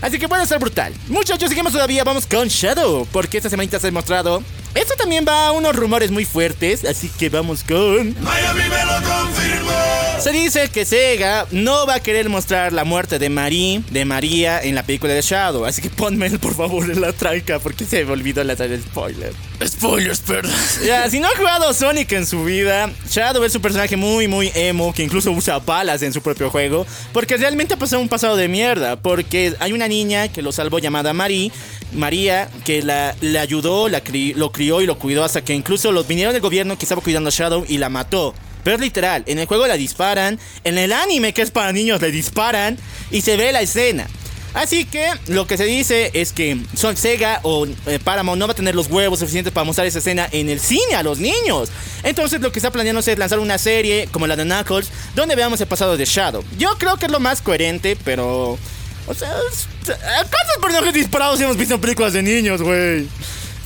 Así 0.00 0.18
que 0.18 0.28
puede 0.28 0.46
ser 0.46 0.58
brutal. 0.60 0.94
Muchachos, 1.08 1.48
seguimos 1.48 1.72
todavía, 1.72 2.04
vamos 2.04 2.24
con 2.26 2.48
Shadow, 2.48 3.06
porque 3.10 3.36
esta 3.36 3.50
semanita 3.50 3.80
se 3.80 3.88
ha 3.88 3.90
mostrado. 3.90 4.42
Esto 4.74 4.94
también 4.96 5.24
va 5.26 5.48
a 5.48 5.52
unos 5.52 5.74
rumores 5.74 6.10
muy 6.10 6.24
fuertes, 6.24 6.84
así 6.84 7.08
que 7.08 7.28
vamos 7.28 7.64
con... 7.64 8.14
Miami 8.22 8.62
me 8.68 8.84
lo 8.84 9.08
confirmó. 9.08 9.72
Se 10.20 10.32
dice 10.32 10.68
que 10.68 10.84
Sega 10.84 11.46
no 11.52 11.86
va 11.86 11.94
a 11.94 12.00
querer 12.00 12.28
mostrar 12.28 12.72
la 12.72 12.84
muerte 12.84 13.18
de 13.18 13.28
Marie, 13.28 13.82
de 13.90 14.04
María, 14.04 14.60
en 14.60 14.74
la 14.74 14.82
película 14.82 15.12
de 15.14 15.22
Shadow. 15.22 15.64
Así 15.64 15.80
que 15.80 15.90
ponme 15.90 16.30
por 16.38 16.54
favor 16.54 16.90
en 16.90 17.00
la 17.00 17.12
tranca, 17.12 17.58
porque 17.60 17.84
se 17.84 18.04
me 18.04 18.12
olvidó 18.12 18.42
la 18.44 18.54
el 18.54 18.82
spoiler. 18.82 19.32
Spoilers, 19.64 20.20
perdón. 20.20 20.52
Ya, 20.84 21.08
si 21.08 21.20
no 21.20 21.28
ha 21.28 21.36
jugado 21.36 21.72
Sonic 21.72 22.12
en 22.12 22.26
su 22.26 22.44
vida, 22.44 22.90
Shadow 23.08 23.44
es 23.44 23.54
un 23.54 23.62
personaje 23.62 23.96
muy, 23.96 24.28
muy 24.28 24.50
emo, 24.54 24.92
que 24.92 25.02
incluso 25.02 25.30
usa 25.30 25.60
balas 25.60 26.02
en 26.02 26.12
su 26.12 26.20
propio 26.20 26.50
juego, 26.50 26.86
porque 27.12 27.36
realmente 27.36 27.74
ha 27.74 27.76
pasado 27.78 28.02
un 28.02 28.08
pasado 28.08 28.36
de 28.36 28.48
mierda, 28.48 28.96
porque 28.96 29.54
hay 29.60 29.72
una 29.72 29.88
niña 29.88 30.28
que 30.28 30.42
lo 30.42 30.52
salvó 30.52 30.78
llamada 30.80 31.12
Marie, 31.12 31.52
María, 31.92 32.50
que 32.64 32.82
la, 32.82 33.16
le 33.20 33.38
ayudó, 33.38 33.88
la 33.88 34.04
cri- 34.04 34.34
lo 34.34 34.52
crió 34.58 34.80
y 34.80 34.86
lo 34.86 34.98
cuidó 34.98 35.22
hasta 35.22 35.42
que 35.44 35.54
incluso 35.54 35.92
los 35.92 36.08
vinieron 36.08 36.32
del 36.32 36.42
gobierno 36.42 36.76
que 36.76 36.84
estaba 36.84 37.00
cuidando 37.00 37.28
a 37.28 37.32
Shadow 37.32 37.64
y 37.68 37.78
la 37.78 37.88
mató. 37.88 38.34
Pero 38.64 38.74
es 38.74 38.80
literal, 38.82 39.22
en 39.26 39.38
el 39.38 39.46
juego 39.46 39.68
la 39.68 39.76
disparan, 39.76 40.36
en 40.64 40.78
el 40.78 40.92
anime 40.92 41.32
que 41.32 41.42
es 41.42 41.52
para 41.52 41.72
niños 41.72 42.00
le 42.02 42.10
disparan 42.10 42.76
y 43.12 43.20
se 43.20 43.36
ve 43.36 43.52
la 43.52 43.60
escena. 43.62 44.08
Así 44.54 44.84
que 44.84 45.06
lo 45.28 45.46
que 45.46 45.56
se 45.56 45.64
dice 45.64 46.10
es 46.12 46.32
que 46.32 46.58
son 46.74 46.96
Sega 46.96 47.38
o 47.44 47.66
eh, 47.86 48.00
Paramount 48.02 48.40
no 48.40 48.46
va 48.48 48.52
a 48.52 48.56
tener 48.56 48.74
los 48.74 48.88
huevos 48.88 49.20
suficientes 49.20 49.52
para 49.52 49.62
mostrar 49.64 49.86
esa 49.86 49.98
escena 50.00 50.26
en 50.32 50.48
el 50.48 50.58
cine 50.58 50.94
a 50.96 51.04
los 51.04 51.18
niños. 51.20 51.68
Entonces 52.02 52.40
lo 52.40 52.50
que 52.50 52.58
está 52.58 52.72
planeando 52.72 53.00
es 53.00 53.16
lanzar 53.18 53.38
una 53.38 53.58
serie 53.58 54.08
como 54.10 54.26
la 54.26 54.34
de 54.34 54.42
Knuckles 54.44 54.88
donde 55.14 55.36
veamos 55.36 55.60
el 55.60 55.68
pasado 55.68 55.96
de 55.96 56.04
Shadow. 56.04 56.42
Yo 56.58 56.70
creo 56.78 56.96
que 56.96 57.06
es 57.06 57.12
lo 57.12 57.20
más 57.20 57.40
coherente, 57.42 57.96
pero... 58.04 58.58
O 59.06 59.14
sea, 59.14 59.30
es- 59.52 59.66
¿cuántos 59.86 60.56
personajes 60.60 60.92
disparados 60.94 61.40
hemos 61.40 61.56
visto 61.56 61.74
en 61.74 61.80
películas 61.80 62.12
de 62.12 62.22
niños, 62.22 62.60
güey? 62.60 63.06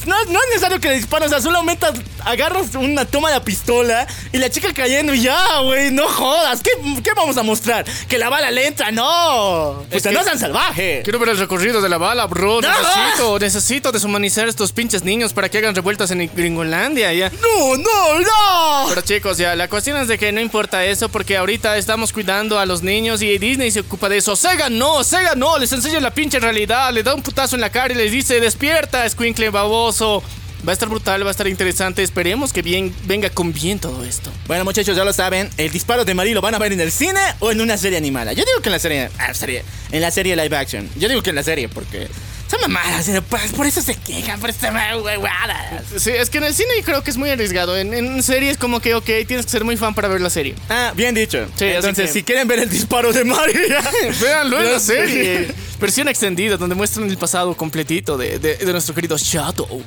No, 0.07 0.17
no 0.27 0.39
es 0.43 0.49
necesario 0.49 0.81
que 0.81 0.89
le 0.89 0.97
dispares, 0.97 1.27
o 1.29 1.31
sea, 1.31 1.41
solo 1.41 1.59
aumentas, 1.59 1.93
agarras 2.25 2.75
una 2.75 3.05
toma 3.05 3.29
de 3.29 3.37
la 3.37 3.45
pistola 3.45 4.07
y 4.33 4.39
la 4.39 4.51
chica 4.51 4.73
cayendo 4.75 5.15
y 5.15 5.23
ya, 5.23 5.61
güey, 5.61 5.91
no 5.91 6.09
jodas. 6.09 6.61
¿Qué, 6.63 6.71
qué 7.03 7.11
vamos 7.15 7.37
a 7.37 7.43
mostrar? 7.43 7.85
Que 8.09 8.19
la 8.19 8.29
bala 8.29 8.51
le 8.51 8.67
entra, 8.67 8.91
no. 8.91 9.85
Pues 9.91 10.03
que- 10.03 10.11
no 10.13 10.23
sean 10.25 10.39
salvajes. 10.39 11.03
Quiero 11.05 11.19
ver 11.19 11.31
el 11.31 11.39
recorrido 11.39 11.81
de 11.81 11.89
la 11.89 11.99
bala, 11.99 12.27
bro. 12.27 12.61
No. 12.61 12.69
Necesito, 12.69 13.39
necesito 13.39 13.93
deshumanizar 13.93 14.47
a 14.47 14.51
estos 14.51 14.73
pinches 14.73 15.05
niños 15.05 15.33
para 15.33 15.49
que 15.49 15.59
hagan 15.59 15.75
revueltas 15.75 16.11
en 16.11 16.31
Gringolandia, 16.35 17.13
ya. 17.13 17.31
No, 17.31 17.77
no, 17.77 18.19
no. 18.21 18.87
Pero 18.89 19.01
chicos, 19.03 19.39
ya, 19.39 19.55
la 19.55 19.69
cuestión 19.69 19.97
es 19.99 20.09
de 20.09 20.19
que 20.19 20.33
no 20.33 20.41
importa 20.41 20.85
eso 20.85 21.09
porque 21.09 21.37
ahorita 21.37 21.77
estamos 21.77 22.13
cuidando 22.13 22.59
a 22.59 22.67
los 22.67 22.83
niños 22.83 23.23
y 23.23 23.39
Disney 23.39 23.71
se 23.71 23.81
ocupa 23.81 24.09
de 24.09 24.19
eso. 24.19 24.37
Sega 24.37 24.69
no, 24.69 25.03
Sega 25.05 25.35
no, 25.35 25.59
les 25.59 25.73
enseña 25.73 26.01
la 26.01 26.11
pinche 26.13 26.39
realidad, 26.41 26.93
le 26.93 27.03
da 27.03 27.15
un 27.15 27.23
putazo 27.23 27.55
en 27.57 27.61
la 27.61 27.71
cara 27.71 27.93
y 27.93 27.97
les 27.97 28.11
dice, 28.13 28.41
despierta, 28.41 29.05
escuincle 29.07 29.49
Va 30.01 30.71
a 30.71 30.73
estar 30.73 30.89
brutal, 30.89 31.25
va 31.25 31.29
a 31.29 31.31
estar 31.33 31.49
interesante. 31.49 32.05
Esperemos 32.05 32.53
que 32.53 32.63
bien 32.63 32.95
venga 33.07 33.29
con 33.31 33.53
bien 33.53 33.81
todo 33.81 34.05
esto. 34.05 34.31
Bueno, 34.47 34.65
muchachos, 34.65 34.97
ya 34.97 35.05
lo 35.05 35.13
saben. 35.13 35.51
El 35.57 35.73
disparo 35.73 36.05
de 36.05 36.15
Marie 36.15 36.35
lo 36.35 36.41
van 36.41 36.55
a 36.55 36.59
ver 36.59 36.73
en 36.73 36.81
el 36.81 36.93
cine 36.93 37.21
o 37.41 37.51
en 37.51 37.61
una 37.61 37.77
serie 37.77 37.99
animada. 37.99 38.33
Yo 38.33 38.45
digo 38.45 38.61
que 38.63 38.69
en 38.69 38.73
la 38.73 38.79
serie. 38.79 39.11
Ah, 39.19 39.35
serie. 39.35 39.65
En 39.91 40.01
la 40.01 40.13
serie 40.13 40.37
live 40.37 40.57
action. 40.57 40.89
Yo 40.97 41.09
digo 41.09 41.21
que 41.21 41.31
en 41.31 41.37
la 41.37 41.43
serie 41.43 41.69
porque. 41.69 42.09
Son 42.53 42.61
mamadas, 42.61 43.07
pero 43.07 43.23
pues, 43.23 43.51
por 43.53 43.67
eso 43.67 43.81
se 43.81 43.95
quejan, 43.95 44.39
por 44.39 44.51
eso 44.51 44.59
huevadas. 44.67 45.85
Sí, 45.97 46.11
es 46.11 46.29
que 46.29 46.37
en 46.37 46.45
el 46.45 46.53
cine 46.55 46.69
creo 46.85 47.03
que 47.03 47.11
es 47.11 47.17
muy 47.17 47.31
arriesgado. 47.31 47.79
En, 47.79 47.95
en 47.95 48.23
series 48.23 48.59
como 48.59 48.79
que, 48.79 48.95
ok, 48.95 49.07
tienes 49.27 49.47
que 49.47 49.51
ser 49.53 49.65
muy 49.65 49.79
fan 49.79 49.95
para 49.95 50.07
ver 50.09 50.21
la 50.21 50.29
serie. 50.29 50.55
Ah, 50.69 50.93
bien 50.95 51.15
dicho. 51.15 51.47
Sí, 51.57 51.65
Entonces, 51.65 52.09
que- 52.09 52.13
si 52.13 52.23
quieren 52.23 52.47
ver 52.47 52.59
el 52.59 52.69
disparo 52.69 53.11
de 53.11 53.25
Marie. 53.25 53.75
Véanlo 54.21 54.61
en 54.61 54.73
la 54.73 54.79
serie. 54.81 55.49
Versión 55.81 56.09
extendida, 56.09 56.59
donde 56.59 56.75
muestran 56.75 57.09
el 57.09 57.17
pasado 57.17 57.57
completito 57.57 58.19
de, 58.19 58.39
de- 58.39 58.57
de 58.57 58.73
nuestro 58.73 58.95
querido 58.95 59.17
Shadow. 59.17 59.83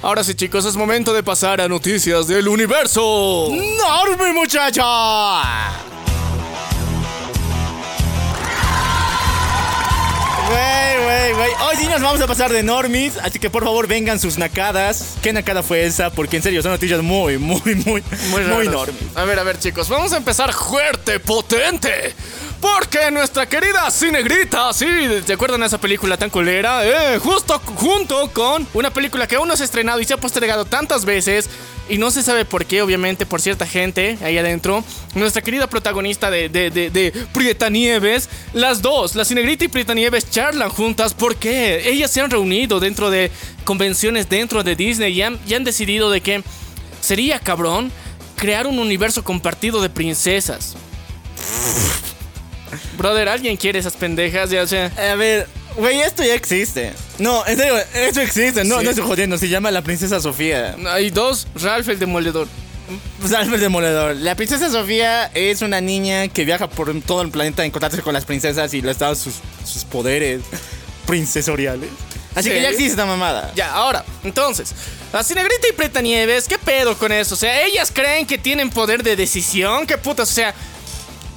Ahora 0.00 0.24
sí, 0.24 0.34
chicos, 0.34 0.64
es 0.64 0.74
momento 0.74 1.12
de 1.12 1.22
pasar 1.22 1.60
a 1.60 1.68
noticias 1.68 2.26
del 2.28 2.48
universo. 2.48 3.48
¡Enorme, 3.52 4.32
muchacho! 4.32 4.82
Güey. 11.46 11.68
Hoy 11.68 11.76
sí 11.76 11.86
nos 11.86 12.02
vamos 12.02 12.20
a 12.20 12.26
pasar 12.26 12.50
de 12.50 12.62
normis, 12.62 13.16
así 13.18 13.38
que 13.38 13.50
por 13.50 13.62
favor 13.62 13.86
vengan 13.86 14.18
sus 14.18 14.36
nacadas. 14.36 15.16
¿Qué 15.22 15.32
nacada 15.32 15.62
fue 15.62 15.84
esa? 15.84 16.10
Porque 16.10 16.36
en 16.36 16.42
serio, 16.42 16.62
son 16.62 16.72
noticias 16.72 17.02
muy, 17.02 17.38
muy, 17.38 17.60
muy, 17.64 18.02
muy, 18.30 18.42
muy 18.44 18.68
normis. 18.68 19.00
A 19.14 19.24
ver, 19.24 19.38
a 19.38 19.42
ver, 19.44 19.58
chicos, 19.58 19.88
vamos 19.88 20.12
a 20.12 20.16
empezar 20.16 20.52
fuerte, 20.52 21.20
potente. 21.20 22.14
Porque 22.60 23.10
nuestra 23.10 23.46
querida 23.46 23.90
Cinegrita, 23.90 24.72
sí, 24.72 24.86
¿te 25.24 25.34
acuerdan 25.34 25.60
de 25.60 25.66
esa 25.66 25.78
película 25.78 26.16
tan 26.16 26.30
culera? 26.30 26.84
Eh, 26.84 27.18
justo 27.18 27.60
junto 27.76 28.30
con 28.32 28.66
una 28.74 28.90
película 28.90 29.26
que 29.26 29.36
aún 29.36 29.46
no 29.46 29.56
se 29.56 29.62
ha 29.62 29.66
estrenado 29.66 30.00
y 30.00 30.04
se 30.04 30.14
ha 30.14 30.18
postergado 30.18 30.64
tantas 30.64 31.04
veces. 31.04 31.48
Y 31.88 31.98
no 31.98 32.10
se 32.10 32.22
sabe 32.22 32.44
por 32.44 32.66
qué, 32.66 32.82
obviamente, 32.82 33.26
por 33.26 33.40
cierta 33.40 33.66
gente 33.66 34.18
ahí 34.22 34.36
adentro. 34.38 34.82
Nuestra 35.14 35.40
querida 35.40 35.68
protagonista 35.68 36.30
de, 36.30 36.48
de, 36.48 36.70
de, 36.70 36.90
de 36.90 37.12
Prieta 37.32 37.70
Nieves, 37.70 38.28
las 38.52 38.82
dos, 38.82 39.14
la 39.14 39.24
Cinegrita 39.24 39.64
y 39.64 39.68
Prieta 39.68 39.94
Nieves, 39.94 40.28
charlan 40.28 40.70
juntas. 40.70 41.14
¿Por 41.14 41.36
qué? 41.36 41.88
Ellas 41.88 42.10
se 42.10 42.20
han 42.20 42.30
reunido 42.30 42.80
dentro 42.80 43.08
de 43.08 43.30
convenciones 43.64 44.28
dentro 44.28 44.64
de 44.64 44.74
Disney 44.74 45.12
y 45.12 45.22
han, 45.22 45.38
y 45.46 45.54
han 45.54 45.62
decidido 45.62 46.10
de 46.10 46.20
que 46.20 46.42
sería 47.00 47.38
cabrón 47.38 47.92
crear 48.34 48.66
un 48.66 48.80
universo 48.80 49.22
compartido 49.22 49.80
de 49.80 49.88
princesas. 49.88 50.76
Brother, 52.98 53.28
¿alguien 53.28 53.56
quiere 53.56 53.78
esas 53.78 53.94
pendejas? 53.94 54.50
Ya, 54.50 54.62
o 54.62 54.66
sea, 54.66 54.90
A 55.12 55.14
ver, 55.14 55.46
güey, 55.76 56.00
esto 56.00 56.22
ya 56.24 56.34
existe. 56.34 56.92
No, 57.18 57.46
en 57.46 57.56
serio, 57.56 57.76
esto 57.94 58.20
existe. 58.20 58.64
No, 58.64 58.78
Sí. 58.78 58.84
no 58.84 58.90
estoy 58.90 59.06
jodiendo. 59.06 59.38
Se 59.38 59.48
llama 59.48 59.70
la 59.70 59.82
princesa 59.82 60.20
Sofía. 60.20 60.76
hay 60.88 61.10
dos, 61.10 61.46
Ralph 61.54 61.88
el 61.88 61.98
demoledor. 61.98 62.48
Pues 63.20 63.32
Albert 63.32 63.60
Demoledor. 63.60 64.14
La 64.14 64.36
princesa 64.36 64.70
Sofía 64.70 65.28
es 65.34 65.60
una 65.62 65.80
niña 65.80 66.28
que 66.28 66.44
viaja 66.44 66.68
por 66.70 66.94
todo 67.00 67.22
el 67.22 67.30
planeta 67.30 67.62
a 67.62 67.64
encontrarse 67.64 68.00
con 68.00 68.14
las 68.14 68.24
princesas 68.24 68.72
y 68.74 68.80
les 68.80 68.98
da 68.98 69.12
sus, 69.16 69.34
sus 69.64 69.82
poderes 69.84 70.42
princesoriales. 71.06 71.88
Así 72.34 72.48
Sí. 72.48 72.54
que 72.54 72.62
ya 72.62 72.68
existe 72.68 72.90
esta 72.92 73.06
mamada. 73.06 73.50
Ya, 73.56 73.72
ahora, 73.72 74.04
entonces, 74.22 74.72
la 75.12 75.24
Cinegrita 75.24 75.68
y 75.68 75.72
Preta 75.72 76.00
Nieves, 76.02 76.46
¿qué 76.46 76.58
pedo 76.58 76.96
con 76.98 77.10
eso? 77.10 77.34
O 77.34 77.38
sea, 77.38 77.64
ellas 77.66 77.90
creen 77.92 78.26
que 78.26 78.36
tienen 78.38 78.68
poder 78.70 79.02
de 79.02 79.16
decisión, 79.16 79.86
¿qué 79.86 79.96
putas? 79.96 80.30
O 80.30 80.34
sea, 80.34 80.54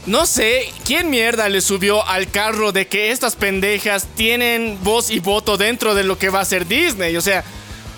no 0.09 0.25
sé 0.25 0.71
quién 0.85 1.09
mierda 1.09 1.47
le 1.49 1.61
subió 1.61 2.05
al 2.07 2.29
carro 2.31 2.71
de 2.71 2.87
que 2.87 3.11
estas 3.11 3.35
pendejas 3.35 4.07
tienen 4.15 4.77
voz 4.83 5.11
y 5.11 5.19
voto 5.19 5.55
dentro 5.57 5.93
de 5.93 6.03
lo 6.03 6.17
que 6.17 6.29
va 6.29 6.41
a 6.41 6.45
ser 6.45 6.67
Disney. 6.67 7.15
O 7.15 7.21
sea, 7.21 7.43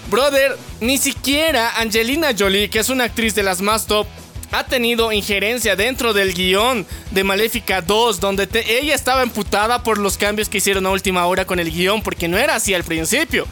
brother, 0.09 0.57
ni 0.81 0.97
siquiera 0.97 1.77
Angelina 1.79 2.29
Jolie, 2.37 2.69
que 2.69 2.79
es 2.79 2.89
una 2.89 3.05
actriz 3.05 3.33
de 3.33 3.43
las 3.43 3.61
más 3.61 3.87
top, 3.87 4.05
ha 4.51 4.65
tenido 4.65 5.13
injerencia 5.13 5.77
dentro 5.77 6.11
del 6.13 6.33
guion 6.33 6.85
de 7.11 7.23
Maléfica 7.23 7.81
2, 7.81 8.19
donde 8.19 8.45
te- 8.47 8.79
ella 8.79 8.93
estaba 8.93 9.23
emputada 9.23 9.81
por 9.81 9.97
los 9.97 10.17
cambios 10.17 10.49
que 10.49 10.57
hicieron 10.57 10.85
a 10.85 10.89
última 10.91 11.25
hora 11.25 11.45
con 11.45 11.59
el 11.59 11.71
guion, 11.71 12.03
porque 12.03 12.27
no 12.27 12.37
era 12.37 12.55
así 12.55 12.73
al 12.73 12.83
principio. 12.83 13.47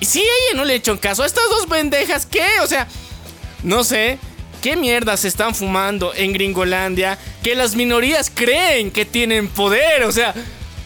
Y 0.00 0.06
si 0.06 0.18
ella 0.18 0.56
no 0.56 0.64
le 0.64 0.74
echó 0.74 0.98
caso 0.98 1.22
a 1.22 1.26
estas 1.26 1.44
dos 1.48 1.66
pendejas, 1.66 2.26
¿qué? 2.26 2.44
O 2.62 2.66
sea, 2.66 2.88
no 3.62 3.84
sé. 3.84 4.18
Qué 4.60 4.76
mierda 4.76 5.16
se 5.16 5.28
están 5.28 5.54
fumando 5.54 6.12
en 6.14 6.32
Gringolandia 6.32 7.18
que 7.42 7.54
las 7.54 7.74
minorías 7.74 8.30
creen 8.34 8.90
que 8.90 9.04
tienen 9.04 9.48
poder. 9.48 10.04
O 10.04 10.12
sea, 10.12 10.34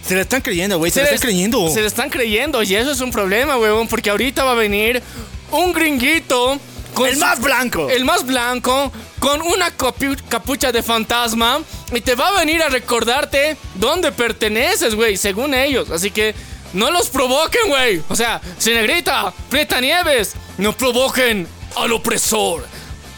Se 0.07 0.15
la 0.15 0.23
están 0.23 0.41
creyendo, 0.43 0.79
güey. 0.79 0.91
Se, 0.91 1.01
la 1.01 1.05
les- 1.07 1.15
están 1.15 1.29
creyendo. 1.31 1.69
Se 1.71 1.81
lo 1.81 1.87
están 1.87 2.11
creyendo 2.11 2.63
y 2.63 2.75
eso 2.75 2.91
es 2.93 3.01
un 3.01 3.11
problema, 3.11 3.57
huevón, 3.57 3.89
porque 3.89 4.11
ahorita 4.11 4.45
va 4.45 4.53
a 4.53 4.55
venir 4.55 5.03
un 5.51 5.73
gringuito 5.73 6.59
con 6.95 7.09
El 7.09 7.17
más 7.19 7.41
blanco. 7.41 7.89
el 7.89 8.05
más 8.05 8.27
blanco 8.27 8.93
con 9.19 9.41
una 9.43 9.77
capu- 9.79 10.21
capucha 10.29 10.73
de 10.73 10.83
fantasma 10.83 11.61
y 11.95 12.01
te 12.01 12.15
va 12.15 12.29
a 12.29 12.39
venir 12.41 12.63
a 12.63 12.69
recordarte 12.69 13.57
dónde 13.77 14.13
perteneces, 14.13 14.95
güey, 14.95 15.17
según 15.17 15.55
ellos. 15.55 15.91
Así 15.91 16.11
que 16.11 16.35
no 16.73 16.91
los 16.91 17.09
provoquen, 17.09 17.69
güey. 17.69 18.03
O 18.09 18.17
sea, 18.17 18.41
Cinegrita, 18.61 19.33
Prieta 19.49 19.81
Nieves, 19.81 20.33
no 20.59 20.77
provoquen 20.77 21.47
al 21.77 21.93
opresor, 21.93 22.67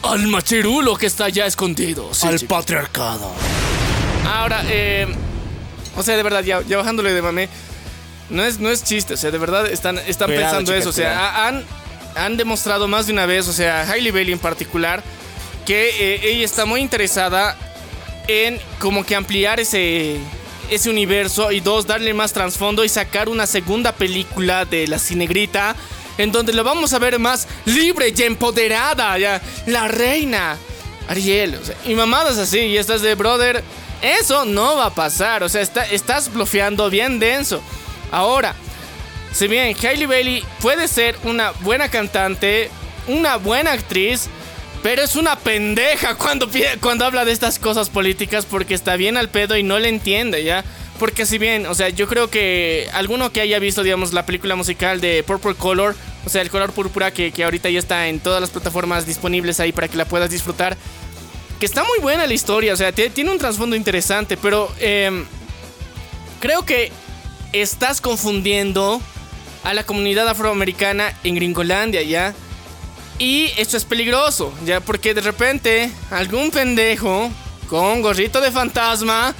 al 0.07 0.27
machirulo 0.27 0.95
que 0.95 1.05
está 1.05 1.29
ya 1.29 1.45
escondido. 1.45 2.13
Sí, 2.13 2.27
Al 2.27 2.39
chicos. 2.39 2.57
patriarcado. 2.57 3.31
Ahora, 4.27 4.63
eh, 4.67 5.07
o 5.95 6.03
sea, 6.03 6.17
de 6.17 6.23
verdad, 6.23 6.43
ya, 6.43 6.61
ya 6.61 6.77
bajándole 6.77 7.13
de 7.13 7.21
mame, 7.21 7.49
no 8.29 8.43
es, 8.43 8.59
no 8.59 8.69
es 8.69 8.83
chiste, 8.83 9.13
o 9.13 9.17
sea, 9.17 9.31
de 9.31 9.37
verdad 9.37 9.67
están, 9.67 9.97
están 9.99 10.27
Cuidado, 10.29 10.45
pensando 10.57 10.71
chicas, 10.71 10.81
eso, 10.81 10.89
o 10.89 10.93
sea, 10.93 11.47
han, 11.47 11.63
han 12.15 12.37
demostrado 12.37 12.87
más 12.87 13.07
de 13.07 13.13
una 13.13 13.25
vez, 13.25 13.47
o 13.47 13.53
sea, 13.53 13.89
Hailey 13.89 14.11
Bailey 14.11 14.33
en 14.33 14.39
particular, 14.39 15.03
que 15.65 15.89
eh, 16.15 16.31
ella 16.31 16.45
está 16.45 16.65
muy 16.65 16.81
interesada 16.81 17.55
en 18.27 18.59
como 18.79 19.05
que 19.05 19.15
ampliar 19.15 19.59
ese, 19.59 20.17
ese 20.69 20.89
universo 20.89 21.51
y 21.51 21.59
dos, 21.59 21.85
darle 21.85 22.13
más 22.13 22.33
trasfondo 22.33 22.83
y 22.83 22.89
sacar 22.89 23.29
una 23.29 23.45
segunda 23.45 23.91
película 23.91 24.65
de 24.65 24.87
la 24.87 24.97
cinegrita 24.97 25.75
en 26.17 26.31
donde 26.31 26.53
lo 26.53 26.63
vamos 26.63 26.93
a 26.93 26.99
ver 26.99 27.19
más 27.19 27.47
libre 27.65 28.13
y 28.15 28.23
empoderada, 28.23 29.17
ya, 29.17 29.41
la 29.65 29.87
reina. 29.87 30.57
Ariel, 31.07 31.55
o 31.61 31.63
sea, 31.63 31.75
y 31.85 31.93
mamadas 31.93 32.37
así, 32.37 32.59
y 32.59 32.77
estás 32.77 33.01
de 33.01 33.13
brother, 33.13 33.63
eso 34.01 34.45
no 34.45 34.77
va 34.77 34.87
a 34.87 34.95
pasar, 34.95 35.43
o 35.43 35.49
sea, 35.49 35.61
está, 35.61 35.85
estás 35.85 36.33
bloqueando 36.33 36.89
bien 36.89 37.19
denso. 37.19 37.61
Ahora, 38.11 38.55
si 39.31 39.47
bien 39.47 39.75
Hailey 39.79 40.05
Bailey 40.05 40.43
puede 40.61 40.87
ser 40.87 41.15
una 41.23 41.51
buena 41.61 41.89
cantante, 41.89 42.69
una 43.07 43.35
buena 43.37 43.73
actriz, 43.73 44.29
pero 44.81 45.01
es 45.01 45.15
una 45.15 45.35
pendeja 45.35 46.15
cuando, 46.15 46.49
cuando 46.79 47.05
habla 47.05 47.25
de 47.25 47.31
estas 47.31 47.59
cosas 47.59 47.89
políticas 47.89 48.45
porque 48.45 48.73
está 48.73 48.95
bien 48.95 49.17
al 49.17 49.29
pedo 49.29 49.57
y 49.57 49.63
no 49.63 49.79
le 49.79 49.89
entiende, 49.89 50.43
¿ya? 50.43 50.63
Porque 50.99 51.25
si 51.25 51.37
bien, 51.37 51.65
o 51.65 51.75
sea, 51.75 51.89
yo 51.89 52.07
creo 52.07 52.29
que 52.29 52.87
alguno 52.93 53.31
que 53.31 53.41
haya 53.41 53.59
visto, 53.59 53.83
digamos, 53.83 54.13
la 54.13 54.25
película 54.25 54.55
musical 54.55 55.01
de 55.01 55.23
Purple 55.23 55.55
Color, 55.55 55.93
o 56.25 56.29
sea, 56.29 56.41
el 56.41 56.49
color 56.49 56.71
púrpura 56.71 57.11
que, 57.11 57.31
que 57.31 57.43
ahorita 57.43 57.69
ya 57.69 57.79
está 57.79 58.07
en 58.07 58.19
todas 58.21 58.39
las 58.39 58.49
plataformas 58.49 59.05
disponibles 59.05 59.59
ahí 59.59 59.71
para 59.73 59.87
que 59.89 59.97
la 59.97 60.05
puedas 60.05 60.29
disfrutar, 60.29 60.77
que 61.59 61.65
está 61.65 61.83
muy 61.83 61.99
buena 61.99 62.25
la 62.25 62.33
historia, 62.33 62.73
o 62.73 62.77
sea, 62.77 62.93
tie- 62.93 63.11
tiene 63.11 63.29
un 63.31 63.37
trasfondo 63.37 63.75
interesante, 63.75 64.37
pero 64.37 64.71
em, 64.79 65.25
creo 66.39 66.65
que 66.65 66.91
estás 67.51 67.99
confundiendo 68.01 69.01
a 69.63 69.73
la 69.73 69.83
comunidad 69.83 70.27
afroamericana 70.29 71.13
en 71.23 71.35
Gringolandia, 71.35 72.03
¿ya? 72.03 72.33
Y 73.19 73.51
esto 73.57 73.75
es 73.77 73.83
peligroso, 73.85 74.53
¿ya? 74.65 74.79
Porque 74.79 75.13
de 75.13 75.21
repente 75.21 75.91
algún 76.09 76.51
pendejo 76.51 77.29
con 77.67 78.01
gorrito 78.01 78.41
de 78.41 78.51
fantasma 78.51 79.33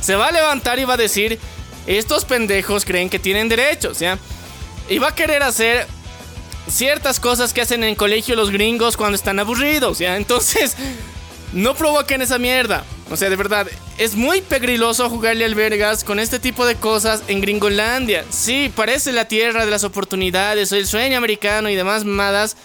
se 0.00 0.14
va 0.14 0.28
a 0.28 0.32
levantar 0.32 0.78
y 0.78 0.84
va 0.84 0.94
a 0.94 0.98
decir, 0.98 1.38
estos 1.86 2.24
pendejos 2.24 2.84
creen 2.84 3.08
que 3.08 3.18
tienen 3.18 3.48
derechos, 3.48 3.98
¿ya? 3.98 4.18
Y 4.88 4.98
va 4.98 5.08
a 5.08 5.14
querer 5.14 5.42
hacer 5.42 5.86
ciertas 6.70 7.20
cosas 7.20 7.52
que 7.52 7.62
hacen 7.62 7.82
en 7.84 7.94
colegio 7.94 8.36
los 8.36 8.50
gringos 8.50 8.96
cuando 8.96 9.16
están 9.16 9.38
aburridos, 9.38 9.98
¿ya? 9.98 10.16
Entonces, 10.16 10.76
no 11.52 11.74
provoquen 11.74 12.22
esa 12.22 12.38
mierda. 12.38 12.84
O 13.10 13.16
sea, 13.16 13.30
de 13.30 13.36
verdad, 13.36 13.66
es 13.96 14.14
muy 14.14 14.42
pegriloso 14.42 15.08
jugarle 15.08 15.44
al 15.46 15.54
vergas 15.54 16.04
con 16.04 16.18
este 16.18 16.38
tipo 16.38 16.66
de 16.66 16.74
cosas 16.74 17.22
en 17.28 17.40
Gringolandia. 17.40 18.24
Sí, 18.30 18.70
parece 18.74 19.12
la 19.12 19.26
tierra 19.26 19.64
de 19.64 19.70
las 19.70 19.84
oportunidades, 19.84 20.72
el 20.72 20.86
sueño 20.86 21.16
americano 21.16 21.70
y 21.70 21.74
demás 21.74 22.04
mamadas. 22.04 22.56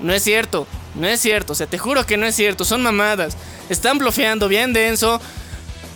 No 0.00 0.14
es 0.14 0.22
cierto, 0.22 0.66
no 0.94 1.06
es 1.06 1.20
cierto. 1.20 1.52
O 1.52 1.56
sea, 1.56 1.66
te 1.66 1.78
juro 1.78 2.06
que 2.06 2.16
no 2.16 2.26
es 2.26 2.34
cierto, 2.34 2.64
son 2.64 2.82
mamadas. 2.82 3.36
Están 3.68 3.98
bloqueando 3.98 4.48
bien 4.48 4.72
denso. 4.72 5.20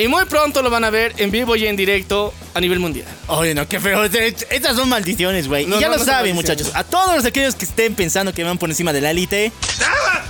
Y 0.01 0.09
muy 0.09 0.24
pronto 0.24 0.62
lo 0.62 0.70
van 0.70 0.82
a 0.84 0.88
ver 0.88 1.12
en 1.18 1.30
vivo 1.30 1.57
y 1.57 1.66
en 1.66 1.76
directo 1.76 2.32
a 2.55 2.61
nivel 2.61 2.78
mundial. 2.78 3.07
Oye, 3.26 3.55
no, 3.55 3.68
qué 3.68 3.78
feo. 3.78 4.03
Estas 4.03 4.74
son 4.74 4.88
maldiciones, 4.88 5.46
güey. 5.46 5.66
No, 5.66 5.76
y 5.76 5.80
ya 5.80 5.88
no, 5.88 5.92
lo 5.92 5.98
no 5.98 6.05
saben, 6.07 6.34
muchachos. 6.34 6.70
A 6.72 6.84
todos 6.84 7.22
aquellos 7.26 7.55
que 7.55 7.66
estén 7.66 7.94
pensando 7.94 8.32
que 8.32 8.42
van 8.42 8.57
por 8.57 8.70
encima 8.70 8.94
de 8.94 9.03
la 9.03 9.11
élite, 9.11 9.53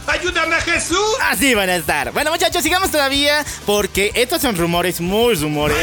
¡Ayúdame 0.08 0.56
a 0.56 0.60
Jesús! 0.60 0.98
así 1.20 1.54
van 1.54 1.70
a 1.70 1.76
estar. 1.76 2.10
Bueno, 2.10 2.32
muchachos, 2.32 2.64
sigamos 2.64 2.90
todavía 2.90 3.44
porque 3.64 4.10
estos 4.16 4.42
son 4.42 4.56
rumores, 4.56 5.00
muy 5.00 5.34
rumores. 5.34 5.76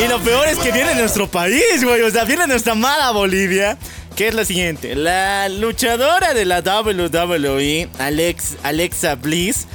Y 0.00 0.06
lo 0.06 0.20
peor 0.20 0.46
es 0.46 0.56
que 0.58 0.70
viene 0.70 0.90
de 0.90 1.00
nuestro 1.00 1.28
país, 1.28 1.82
güey. 1.82 2.02
O 2.02 2.10
sea, 2.12 2.22
viene 2.22 2.42
de 2.42 2.48
nuestra 2.48 2.74
amada 2.74 3.10
Bolivia. 3.10 3.76
Que 4.14 4.28
es 4.28 4.34
la 4.34 4.44
siguiente. 4.44 4.94
La 4.96 5.48
luchadora 5.48 6.34
de 6.34 6.44
la 6.44 6.60
WWE, 6.60 7.88
Alex, 7.98 8.56
Alexa 8.64 9.14
Bliss, 9.14 9.66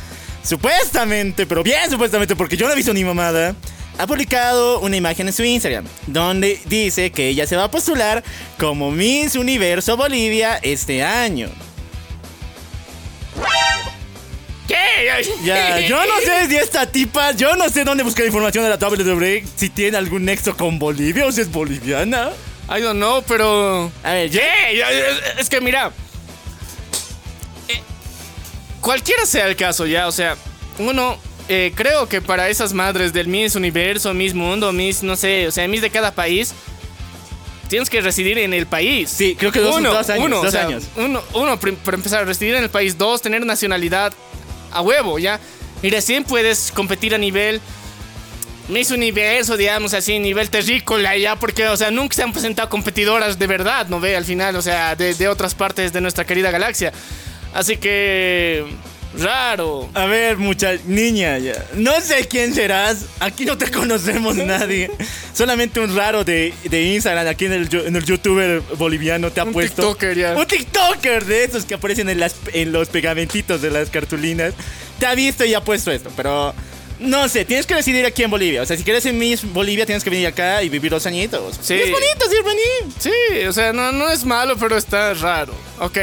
supuestamente, 0.44 1.46
pero 1.46 1.64
bien 1.64 1.90
supuestamente, 1.90 2.36
porque 2.36 2.58
yo 2.58 2.68
no 2.68 2.74
he 2.74 2.76
visto 2.76 2.94
ni 2.94 3.04
mamada, 3.04 3.56
ha 3.98 4.08
publicado 4.08 4.80
una 4.80 4.98
imagen 4.98 5.28
en 5.28 5.34
su 5.34 5.44
Instagram 5.44 5.86
donde 6.08 6.60
dice 6.66 7.12
que 7.12 7.30
ella 7.30 7.46
se 7.48 7.56
va 7.56 7.66
a 7.66 7.72
postular 7.72 8.24
como 8.58 8.92
Miss 8.92 9.36
Universo 9.36 9.96
Bolivia 9.98 10.60
este 10.62 11.04
año. 11.04 11.50
¿Qué? 14.68 14.76
Ya, 15.44 15.80
yo 15.82 16.06
no 16.06 16.20
sé 16.22 16.48
si 16.48 16.56
esta 16.56 16.86
tipa, 16.86 17.32
yo 17.32 17.56
no 17.56 17.70
sé 17.70 17.84
dónde 17.84 18.04
buscar 18.04 18.26
información 18.26 18.64
de 18.64 18.70
la 18.70 18.78
WWE, 18.78 19.44
si 19.56 19.70
tiene 19.70 19.98
algún 19.98 20.26
nexo 20.26 20.56
con 20.56 20.80
Bolivia 20.80 21.26
o 21.26 21.32
si 21.32 21.42
es 21.42 21.52
boliviana. 21.52 22.32
I 22.70 22.82
don't 22.82 22.96
know, 22.96 23.22
pero. 23.28 23.92
A 24.04 24.14
ver, 24.14 24.32
Es 24.34 25.40
es 25.40 25.50
que 25.50 25.60
mira. 25.60 25.92
Cualquiera 28.84 29.26
sea 29.26 29.48
el 29.48 29.56
caso, 29.56 29.88
ya, 29.88 30.08
o 30.08 30.12
sea, 30.12 30.38
uno. 30.78 31.18
eh, 31.50 31.72
creo 31.76 32.08
que 32.08 32.22
para 32.22 32.48
esas 32.50 32.72
madres 32.74 33.12
del 33.14 33.28
Miss 33.28 33.56
Universo, 33.56 34.14
Miss 34.14 34.34
Mundo, 34.36 34.72
Miss, 34.72 35.02
no 35.04 35.16
sé, 35.16 35.48
o 35.48 35.52
sea, 35.52 35.68
Miss 35.68 35.82
de 35.82 35.90
cada 35.90 36.12
país, 36.12 36.54
tienes 37.70 37.90
que 37.90 38.00
residir 38.02 38.38
en 38.38 38.54
el 38.54 38.66
país. 38.68 39.10
Sí, 39.10 39.36
creo 39.38 39.52
que 39.52 39.60
dos- 39.60 39.76
uno, 39.78 39.92
dos 39.94 40.10
años, 40.10 40.26
Uno, 40.26 40.36
dos 40.38 40.48
o 40.48 40.52
sea, 40.52 40.68
años. 40.68 40.84
Uno, 40.96 41.60
para 41.60 41.98
empezar, 41.98 42.26
residir 42.28 42.54
en 42.56 42.64
el 42.64 42.70
país. 42.70 42.98
Dos, 42.98 43.22
tener 43.22 43.46
nacionalidad 43.46 44.14
a 44.72 44.82
huevo, 44.82 45.18
ya. 45.20 45.40
Y 45.82 45.90
recién 45.90 46.24
puedes 46.24 46.72
competir 46.72 47.14
a 47.14 47.18
nivel 47.18 47.60
Miss 48.70 48.92
Universo, 48.92 49.58
digamos 49.58 49.94
así, 49.94 50.20
nivel 50.20 50.50
terrícola 50.50 51.18
ya, 51.18 51.36
porque, 51.36 51.68
o 51.68 51.76
sea, 51.76 51.92
nunca 51.92 52.16
se 52.16 52.24
han 52.24 52.32
presentado 52.32 52.70
competidoras 52.70 53.38
de 53.38 53.48
verdad, 53.48 53.88
¿no 53.90 54.00
ve? 54.00 54.16
Al 54.16 54.24
final, 54.24 54.56
o 54.56 54.62
sea, 54.62 54.96
de, 54.96 55.14
de 55.14 55.28
otras 55.28 55.54
partes 55.56 55.92
de 55.92 56.00
nuestra 56.00 56.26
querida 56.26 56.52
galaxia. 56.52 56.94
Así 57.54 57.78
que... 57.78 58.66
Raro. 59.16 59.88
A 59.94 60.06
ver, 60.08 60.38
mucha 60.38 60.72
niña, 60.88 61.38
ya. 61.38 61.54
No 61.76 62.02
sé 62.02 62.28
quién 62.28 62.52
serás. 62.56 63.06
Aquí 63.20 63.46
no 63.46 63.56
te 63.60 63.70
conocemos 63.70 64.36
nadie. 64.38 64.90
Solamente 65.36 65.80
un 65.80 65.96
raro 65.96 66.24
de, 66.24 66.52
de 66.64 66.82
Instagram, 66.96 67.28
aquí 67.28 67.46
en 67.46 67.54
el, 67.54 67.70
en 67.72 67.96
el 67.96 68.04
youtuber 68.06 68.62
boliviano 68.76 69.30
te 69.32 69.40
ha 69.40 69.44
Un 69.44 69.54
puesto. 69.54 69.84
tiktoker, 69.84 70.18
ya. 70.18 70.34
Un 70.36 70.48
TikToker 70.48 71.26
de 71.26 71.44
esos 71.44 71.64
que 71.66 71.76
aparecen 71.76 72.10
en, 72.10 72.20
las, 72.20 72.36
en 72.54 72.72
los 72.72 72.90
pegamentitos 72.90 73.62
de 73.62 73.70
las 73.70 73.92
cartulinas. 73.92 74.56
Te 74.98 75.06
ha 75.06 75.14
visto 75.14 75.46
y 75.46 75.54
ha 75.54 75.62
puesto 75.64 75.92
esto, 75.92 76.10
pero. 76.16 76.56
No 77.00 77.28
sé, 77.28 77.44
tienes 77.44 77.66
que 77.66 77.76
decidir 77.76 78.06
aquí 78.06 78.24
en 78.24 78.32
Bolivia. 78.32 78.62
O 78.62 78.66
sea, 78.66 78.78
si 78.78 78.84
quieres 78.84 79.06
en 79.06 79.18
Miss 79.18 79.44
Bolivia, 79.52 79.86
tienes 79.86 80.04
que 80.04 80.10
venir 80.10 80.26
acá 80.28 80.64
y 80.64 80.70
vivir 80.70 80.90
dos 80.92 81.06
añitos. 81.06 81.60
Sí. 81.62 81.74
Y 81.74 81.82
es 81.82 81.92
bonito, 81.92 82.26
sí, 82.30 82.36
es 82.38 82.44
bonito. 82.44 82.96
Sí, 83.00 83.46
o 83.48 83.52
sea, 83.54 83.74
no, 83.74 83.92
no 83.92 84.10
es 84.10 84.24
malo, 84.24 84.56
pero 84.58 84.78
está 84.78 85.14
raro. 85.16 85.54
Ok. 85.80 85.98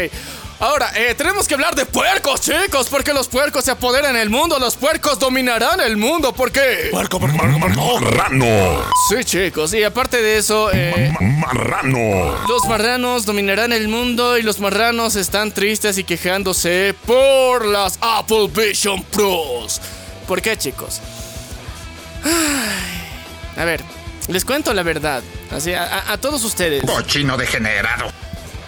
Ahora, 0.60 0.92
eh, 0.94 1.14
tenemos 1.16 1.48
que 1.48 1.54
hablar 1.54 1.74
de 1.74 1.86
puercos, 1.86 2.42
chicos, 2.42 2.88
porque 2.90 3.14
los 3.14 3.28
puercos 3.28 3.64
se 3.64 3.70
apoderan 3.70 4.14
el 4.14 4.28
mundo, 4.28 4.58
los 4.58 4.76
puercos 4.76 5.18
dominarán 5.18 5.80
el 5.80 5.96
mundo, 5.96 6.34
¿por 6.34 6.52
qué? 6.52 6.88
Puerco, 6.90 7.18
puerco, 7.18 7.38
puerco, 7.38 7.58
puerco. 7.58 8.00
Marrano. 8.00 8.84
Sí, 9.08 9.24
chicos, 9.24 9.72
y 9.72 9.82
aparte 9.82 10.20
de 10.20 10.36
eso, 10.36 10.70
eh, 10.70 11.14
Marrano. 11.18 12.36
Los 12.46 12.66
marranos 12.68 13.24
dominarán 13.24 13.72
el 13.72 13.88
mundo 13.88 14.36
y 14.36 14.42
los 14.42 14.60
marranos 14.60 15.16
están 15.16 15.50
tristes 15.50 15.96
y 15.96 16.04
quejándose 16.04 16.94
por 17.06 17.64
las 17.64 17.98
Apple 18.02 18.50
Vision 18.54 19.02
Pros. 19.04 19.80
¿Por 20.28 20.42
qué, 20.42 20.58
chicos? 20.58 21.00
Ay, 22.22 22.32
a 23.56 23.64
ver, 23.64 23.82
les 24.28 24.44
cuento 24.44 24.74
la 24.74 24.82
verdad. 24.82 25.22
Así, 25.50 25.72
a, 25.72 25.84
a- 25.84 26.12
a 26.12 26.18
todos 26.18 26.44
ustedes, 26.44 26.82
Cochino 26.84 27.38
degenerado. 27.38 28.12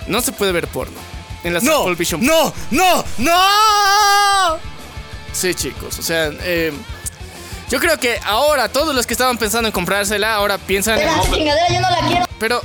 no 0.07 0.23
se 0.23 0.33
puede 0.33 0.53
ver 0.53 0.67
porno 0.69 1.12
en 1.45 1.55
las 1.55 1.63
No, 1.63 1.83
Apple 1.83 1.95
Vision 1.95 2.25
no, 2.25 2.53
no, 2.71 3.05
no. 3.19 4.59
Sí, 5.33 5.55
chicos, 5.55 5.99
o 5.99 6.03
sea, 6.03 6.31
eh, 6.43 6.73
yo 7.71 7.81
creo 7.81 7.99
que 7.99 8.19
ahora 8.25 8.69
todos 8.69 8.95
los 8.95 9.07
que 9.07 9.15
estaban 9.15 9.39
pensando 9.39 9.69
en 9.69 9.73
comprársela, 9.73 10.35
ahora 10.35 10.59
piensan... 10.59 10.99
Esa 10.99 11.23
chingadera 11.23 11.69
yo 11.69 11.81
no 11.81 11.91
la 11.91 12.07
quiero. 12.07 12.25
Pero 12.39 12.63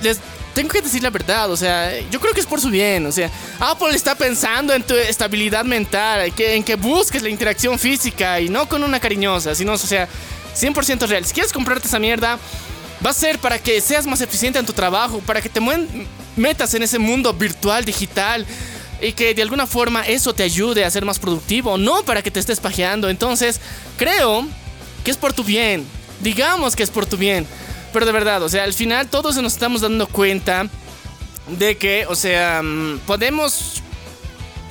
les, 0.00 0.20
tengo 0.54 0.68
que 0.68 0.80
decir 0.80 1.02
la 1.02 1.10
verdad, 1.10 1.50
o 1.50 1.56
sea, 1.56 1.98
yo 2.10 2.20
creo 2.20 2.32
que 2.32 2.40
es 2.40 2.46
por 2.46 2.60
su 2.60 2.70
bien, 2.70 3.06
o 3.06 3.12
sea, 3.12 3.30
Apple 3.58 3.94
está 3.94 4.14
pensando 4.14 4.74
en 4.74 4.82
tu 4.82 4.94
estabilidad 4.94 5.64
mental, 5.64 6.32
que, 6.34 6.54
en 6.54 6.62
que 6.62 6.76
busques 6.76 7.22
la 7.22 7.30
interacción 7.30 7.78
física 7.78 8.40
y 8.40 8.48
no 8.48 8.68
con 8.68 8.84
una 8.84 9.00
cariñosa, 9.00 9.54
sino, 9.54 9.72
o 9.72 9.78
sea, 9.78 10.08
100% 10.56 11.06
real. 11.08 11.24
Si 11.24 11.32
quieres 11.32 11.52
comprarte 11.52 11.88
esa 11.88 11.98
mierda, 11.98 12.38
va 13.04 13.10
a 13.10 13.14
ser 13.14 13.38
para 13.38 13.58
que 13.58 13.80
seas 13.80 14.06
más 14.06 14.20
eficiente 14.20 14.58
en 14.58 14.66
tu 14.66 14.72
trabajo, 14.72 15.20
para 15.20 15.40
que 15.40 15.48
te 15.48 15.60
metas 16.36 16.74
en 16.74 16.82
ese 16.82 16.98
mundo 16.98 17.32
virtual, 17.32 17.84
digital, 17.84 18.46
y 19.00 19.12
que 19.12 19.34
de 19.34 19.42
alguna 19.42 19.66
forma 19.66 20.06
eso 20.06 20.32
te 20.32 20.44
ayude 20.44 20.84
a 20.84 20.90
ser 20.90 21.04
más 21.04 21.18
productivo, 21.18 21.76
no 21.76 22.04
para 22.04 22.22
que 22.22 22.30
te 22.30 22.38
estés 22.40 22.60
pajeando. 22.60 23.08
Entonces, 23.08 23.60
creo 23.96 24.46
que 25.04 25.10
es 25.10 25.16
por 25.16 25.32
tu 25.32 25.42
bien. 25.42 25.84
Digamos 26.20 26.76
que 26.76 26.84
es 26.84 26.90
por 26.90 27.06
tu 27.06 27.16
bien. 27.16 27.46
Pero 27.92 28.06
de 28.06 28.12
verdad, 28.12 28.42
o 28.42 28.48
sea, 28.48 28.64
al 28.64 28.72
final 28.72 29.08
todos 29.08 29.36
nos 29.36 29.52
estamos 29.52 29.80
dando 29.80 30.06
cuenta 30.06 30.68
de 31.48 31.76
que, 31.76 32.06
o 32.08 32.14
sea, 32.14 32.62
mm, 32.62 33.00
podemos 33.06 33.82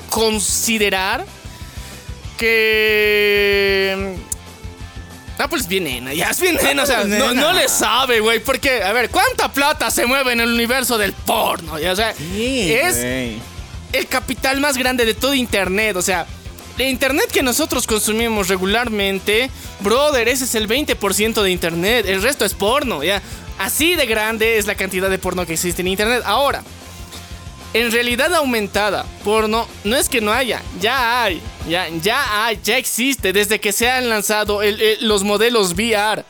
considerar 0.10 1.26
que... 2.38 4.16
Apple 5.42 5.60
es 5.60 5.68
bien 5.68 5.84
nena, 5.86 6.14
ya 6.14 6.30
es 6.30 6.40
bien 6.40 6.56
nena, 6.56 6.84
o 6.84 6.86
sea, 6.86 7.04
no, 7.06 7.34
no 7.34 7.54
le 7.54 7.68
sabe, 7.68 8.20
güey, 8.20 8.40
porque, 8.40 8.84
a 8.84 8.94
ver, 8.94 9.10
¿cuánta 9.10 9.52
plata 9.52 9.92
se 9.92 10.06
mueve 10.06 10.34
en 10.34 10.42
el 10.42 10.50
universo 10.50 10.98
del 10.98 11.14
porno? 11.14 11.80
Ya, 11.80 11.92
o 11.92 11.96
sea, 11.96 12.14
Sí, 12.14 12.72
es 12.72 12.98
el 13.94 14.08
capital 14.08 14.60
más 14.60 14.78
grande 14.78 15.06
de 15.06 15.14
todo 15.14 15.34
Internet. 15.34 15.96
O 15.96 16.02
sea, 16.02 16.26
el 16.78 16.88
Internet 16.88 17.30
que 17.32 17.44
nosotros 17.44 17.86
consumimos 17.88 18.48
regularmente, 18.48 19.50
brother, 19.82 20.28
ese 20.28 20.46
es 20.46 20.56
el 20.56 20.68
20% 20.68 21.42
de 21.42 21.52
Internet. 21.52 22.06
El 22.08 22.22
resto 22.22 22.46
es 22.46 22.54
porno, 22.54 23.04
¿ya? 23.04 23.22
Así 23.60 23.96
de 23.96 24.06
grande 24.06 24.58
es 24.58 24.66
la 24.66 24.76
cantidad 24.76 25.10
de 25.10 25.20
porno 25.20 25.46
que 25.46 25.54
existe 25.54 25.82
en 25.82 25.88
Internet. 25.90 26.24
Ahora, 26.26 26.64
en 27.74 27.92
realidad 27.92 28.34
aumentada, 28.36 29.06
porno, 29.24 29.68
no 29.84 29.96
es 29.96 30.10
que 30.10 30.22
no 30.22 30.32
haya, 30.32 30.62
ya 30.80 31.24
hay, 31.24 31.42
ya, 31.70 31.88
ya 32.02 32.46
hay, 32.46 32.60
ya 32.64 32.78
existe. 32.78 33.32
Desde 33.32 33.60
que 33.60 33.72
se 33.72 33.90
han 33.90 34.10
lanzado 34.10 34.60
los 35.02 35.24
modelos 35.24 35.74
VR 35.74 36.26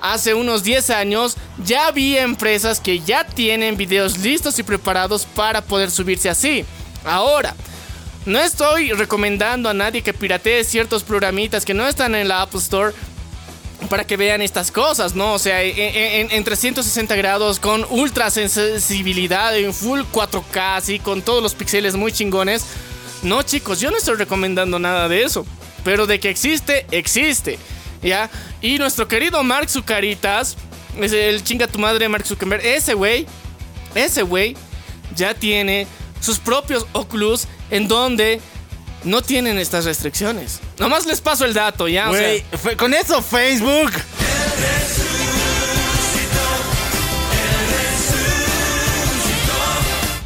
hace 0.00 0.34
unos 0.34 0.62
10 0.62 0.90
años, 0.90 1.36
ya 1.64 1.88
había 1.88 2.22
empresas 2.22 2.80
que 2.80 3.00
ya 3.00 3.24
tienen 3.24 3.76
videos 3.76 4.18
listos 4.18 4.58
y 4.58 4.62
preparados 4.62 5.26
para 5.26 5.62
poder 5.62 5.90
subirse 5.90 6.28
así. 6.28 6.64
Ahora, 7.04 7.54
no 8.24 8.38
estoy 8.38 8.92
recomendando 8.92 9.68
a 9.68 9.74
nadie 9.74 10.02
que 10.02 10.12
piratee 10.12 10.62
ciertos 10.62 11.02
programitas 11.02 11.64
que 11.64 11.74
no 11.74 11.88
están 11.88 12.14
en 12.14 12.28
la 12.28 12.42
Apple 12.42 12.60
Store 12.60 12.94
para 13.88 14.04
que 14.06 14.16
vean 14.16 14.42
estas 14.42 14.70
cosas, 14.70 15.14
¿no? 15.14 15.34
O 15.34 15.38
sea, 15.38 15.62
en, 15.62 15.78
en- 15.78 16.30
en 16.32 16.44
360 16.44 17.14
grados, 17.16 17.60
con 17.60 17.86
ultra 17.90 18.30
sensibilidad, 18.30 19.56
en 19.56 19.72
full 19.72 20.00
4K, 20.12 20.76
así, 20.76 20.98
con 20.98 21.22
todos 21.22 21.42
los 21.42 21.54
píxeles 21.54 21.94
muy 21.96 22.12
chingones. 22.12 22.64
No, 23.22 23.42
chicos, 23.42 23.80
yo 23.80 23.90
no 23.90 23.96
estoy 23.96 24.16
recomendando 24.16 24.78
nada 24.78 25.08
de 25.08 25.22
eso. 25.22 25.46
Pero 25.84 26.06
de 26.06 26.18
que 26.20 26.28
existe, 26.30 26.86
existe. 26.90 27.58
¿Ya? 28.02 28.30
Y 28.60 28.78
nuestro 28.78 29.08
querido 29.08 29.42
Mark 29.42 29.68
Zucaritas, 29.70 30.56
es 31.00 31.12
el 31.12 31.42
chinga 31.42 31.66
tu 31.66 31.78
madre 31.78 32.08
Mark 32.08 32.26
Zuckerberg, 32.26 32.64
ese 32.64 32.94
güey, 32.94 33.26
ese 33.94 34.22
güey, 34.22 34.56
ya 35.16 35.34
tiene 35.34 35.86
sus 36.20 36.38
propios 36.38 36.86
Oculus 36.92 37.46
en 37.70 37.88
donde 37.88 38.40
no 39.04 39.22
tienen 39.22 39.58
estas 39.58 39.84
restricciones. 39.84 40.60
Nomás 40.78 41.06
les 41.06 41.20
paso 41.20 41.44
el 41.44 41.54
dato, 41.54 41.88
¿ya? 41.88 42.10
O 42.10 42.14
sea, 42.14 42.42
Güey, 42.62 42.76
con 42.76 42.94
eso 42.94 43.22
Facebook. 43.22 43.92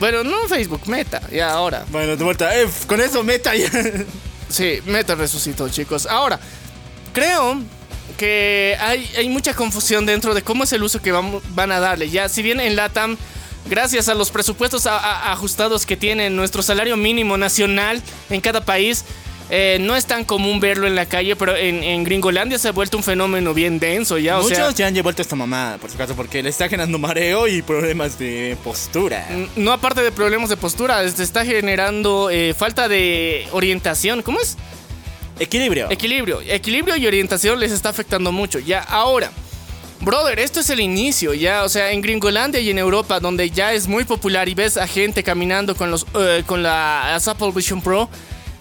Bueno, 0.00 0.24
no 0.24 0.48
Facebook, 0.48 0.80
Meta, 0.88 1.22
ya 1.30 1.50
ahora. 1.52 1.84
Bueno, 1.90 2.16
de 2.16 2.24
vuelta. 2.24 2.58
eh, 2.60 2.68
con 2.86 3.00
eso 3.00 3.22
meta 3.22 3.54
ya. 3.54 3.70
Sí, 4.48 4.80
Meta 4.84 5.14
resucitó, 5.14 5.66
chicos. 5.70 6.04
Ahora, 6.04 6.38
creo 7.14 7.58
que 8.18 8.76
hay, 8.78 9.10
hay 9.16 9.30
mucha 9.30 9.54
confusión 9.54 10.04
dentro 10.04 10.34
de 10.34 10.42
cómo 10.42 10.64
es 10.64 10.72
el 10.74 10.82
uso 10.82 11.00
que 11.00 11.10
vamos, 11.10 11.42
van 11.54 11.72
a 11.72 11.80
darle. 11.80 12.10
Ya, 12.10 12.28
si 12.28 12.42
bien 12.42 12.60
en 12.60 12.76
LATAM, 12.76 13.16
gracias 13.66 14.08
a 14.08 14.14
los 14.14 14.30
presupuestos 14.30 14.86
a- 14.86 14.98
a- 14.98 15.32
ajustados 15.32 15.86
que 15.86 15.96
tiene 15.96 16.30
nuestro 16.30 16.62
salario 16.62 16.96
mínimo 16.96 17.36
nacional 17.36 18.02
en 18.30 18.40
cada 18.40 18.64
país, 18.64 19.04
eh, 19.50 19.76
no 19.80 19.96
es 19.96 20.06
tan 20.06 20.24
común 20.24 20.60
verlo 20.60 20.86
en 20.86 20.94
la 20.94 21.04
calle, 21.06 21.36
pero 21.36 21.54
en, 21.54 21.82
en 21.82 22.04
Gringolandia 22.04 22.58
se 22.58 22.68
ha 22.68 22.72
vuelto 22.72 22.96
un 22.96 23.02
fenómeno 23.02 23.52
bien 23.52 23.78
denso, 23.78 24.16
ya. 24.16 24.38
O 24.38 24.42
Muchos 24.42 24.56
sea, 24.56 24.70
ya 24.70 24.86
han 24.86 25.02
vuelto 25.02 25.20
esta 25.20 25.36
mamada, 25.36 25.76
por 25.76 25.90
su 25.90 25.98
caso, 25.98 26.14
porque 26.14 26.42
le 26.42 26.48
está 26.48 26.68
generando 26.70 26.98
mareo 26.98 27.46
y 27.48 27.60
problemas 27.60 28.18
de 28.18 28.56
postura. 28.64 29.26
no 29.56 29.72
aparte 29.72 30.00
de 30.02 30.10
problemas 30.10 30.48
de 30.48 30.56
postura, 30.56 31.06
se 31.10 31.22
está 31.22 31.44
generando 31.44 32.30
eh, 32.30 32.54
falta 32.56 32.88
de 32.88 33.46
orientación. 33.52 34.22
¿Cómo 34.22 34.40
es? 34.40 34.56
Equilibrio. 35.38 35.90
Equilibrio. 35.90 36.40
Equilibrio 36.40 36.96
y 36.96 37.06
orientación 37.06 37.58
les 37.60 37.72
está 37.72 37.88
afectando 37.90 38.32
mucho. 38.32 38.58
Ya, 38.58 38.80
ahora. 38.80 39.32
Brother, 40.02 40.40
esto 40.40 40.58
es 40.58 40.68
el 40.68 40.80
inicio, 40.80 41.32
ya, 41.32 41.62
o 41.62 41.68
sea, 41.68 41.92
en 41.92 42.02
Gringolandia 42.02 42.60
y 42.60 42.70
en 42.70 42.78
Europa, 42.78 43.20
donde 43.20 43.50
ya 43.50 43.72
es 43.72 43.86
muy 43.86 44.02
popular 44.02 44.48
y 44.48 44.54
ves 44.54 44.76
a 44.76 44.88
gente 44.88 45.22
caminando 45.22 45.76
con 45.76 45.92
los 45.92 46.04
eh, 46.18 46.42
con 46.44 46.60
la, 46.60 47.14
Apple 47.14 47.52
Vision 47.54 47.80
Pro, 47.80 48.10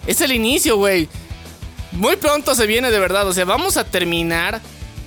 es 0.06 0.20
el 0.20 0.30
inicio, 0.30 0.76
güey. 0.76 1.08
Muy 1.90 2.14
pronto 2.14 2.54
se 2.54 2.64
viene 2.68 2.92
de 2.92 2.98
verdad, 3.00 3.26
o 3.26 3.32
sea, 3.32 3.44
vamos 3.44 3.76
a 3.76 3.82
terminar 3.82 4.60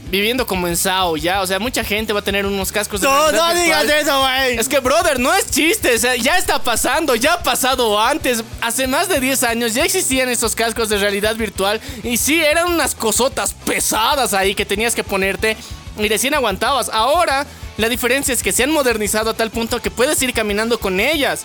viviendo 0.09 0.45
como 0.45 0.67
en 0.67 0.75
Sao, 0.75 1.15
ya, 1.15 1.41
o 1.41 1.47
sea, 1.47 1.57
mucha 1.57 1.85
gente 1.85 2.11
va 2.11 2.19
a 2.19 2.23
tener 2.23 2.45
unos 2.45 2.69
cascos 2.69 2.99
de 2.99 3.07
no, 3.07 3.31
no 3.31 3.53
digas 3.55 3.85
eso, 3.85 4.19
güey. 4.19 4.57
Es 4.57 4.67
que, 4.67 4.79
brother, 4.79 5.17
no 5.17 5.33
es 5.33 5.49
chiste, 5.49 5.95
o 5.95 5.97
sea, 5.97 6.17
ya 6.17 6.37
está 6.37 6.61
pasando, 6.61 7.15
ya 7.15 7.35
ha 7.35 7.43
pasado 7.43 7.97
antes. 7.97 8.43
Hace 8.59 8.87
más 8.87 9.07
de 9.07 9.21
10 9.21 9.43
años 9.43 9.73
ya 9.73 9.85
existían 9.85 10.27
estos 10.27 10.53
cascos 10.53 10.89
de 10.89 10.97
realidad 10.97 11.37
virtual. 11.37 11.79
Y 12.03 12.17
sí, 12.17 12.43
eran 12.43 12.73
unas 12.73 12.93
cosotas 12.93 13.53
pesadas 13.53 14.33
ahí 14.33 14.53
que 14.53 14.65
tenías 14.65 14.93
que 14.93 15.03
ponerte 15.03 15.55
y 15.97 16.07
recién 16.07 16.33
aguantabas. 16.33 16.89
Ahora, 16.89 17.45
la 17.77 17.89
diferencia 17.89 18.33
es 18.33 18.43
que 18.43 18.51
se 18.51 18.63
han 18.63 18.71
modernizado 18.71 19.31
a 19.31 19.33
tal 19.33 19.51
punto 19.51 19.81
que 19.81 19.91
puedes 19.91 20.21
ir 20.21 20.33
caminando 20.33 20.79
con 20.79 20.99
ellas. 20.99 21.43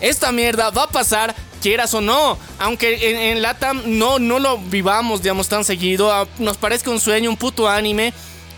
Esta 0.00 0.32
mierda 0.32 0.70
va 0.70 0.84
a 0.84 0.88
pasar, 0.88 1.34
quieras 1.62 1.94
o 1.94 2.00
no. 2.00 2.38
Aunque 2.58 3.30
en, 3.30 3.42
Latam 3.42 3.82
no, 3.86 4.18
no 4.18 4.38
lo 4.38 4.58
vivamos, 4.58 5.22
digamos, 5.22 5.48
tan 5.48 5.64
seguido. 5.64 6.28
Nos 6.38 6.56
parezca 6.56 6.90
un 6.90 7.00
sueño, 7.00 7.30
un 7.30 7.36
puto 7.36 7.68
anime. 7.68 8.12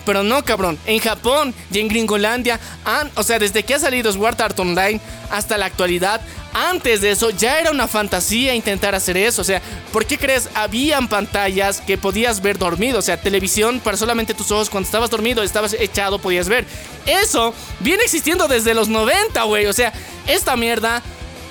Pero 0.08 0.22
no, 0.22 0.42
cabrón. 0.42 0.78
En 0.86 1.00
Japón 1.00 1.52
y 1.70 1.80
en 1.80 1.88
Gringolandia, 1.88 2.58
han, 2.86 3.10
o 3.14 3.22
sea, 3.22 3.38
desde 3.38 3.62
que 3.62 3.74
ha 3.74 3.78
salido 3.78 4.10
Sword 4.10 4.40
Art 4.40 4.58
Online 4.58 5.02
hasta 5.30 5.58
la 5.58 5.66
actualidad, 5.66 6.22
antes 6.54 7.02
de 7.02 7.10
eso 7.10 7.28
ya 7.28 7.60
era 7.60 7.70
una 7.70 7.86
fantasía 7.86 8.54
intentar 8.54 8.94
hacer 8.94 9.18
eso. 9.18 9.42
O 9.42 9.44
sea, 9.44 9.60
¿por 9.92 10.06
qué 10.06 10.16
crees? 10.16 10.48
Habían 10.54 11.08
pantallas 11.08 11.82
que 11.82 11.98
podías 11.98 12.40
ver 12.40 12.56
dormido. 12.56 13.00
O 13.00 13.02
sea, 13.02 13.20
televisión 13.20 13.80
para 13.80 13.98
solamente 13.98 14.32
tus 14.32 14.50
ojos. 14.50 14.70
Cuando 14.70 14.86
estabas 14.86 15.10
dormido, 15.10 15.42
estabas 15.42 15.74
echado, 15.74 16.18
podías 16.18 16.48
ver. 16.48 16.64
Eso 17.04 17.52
viene 17.80 18.04
existiendo 18.04 18.48
desde 18.48 18.72
los 18.72 18.88
90, 18.88 19.42
güey. 19.42 19.66
O 19.66 19.74
sea, 19.74 19.92
esta 20.26 20.56
mierda 20.56 21.02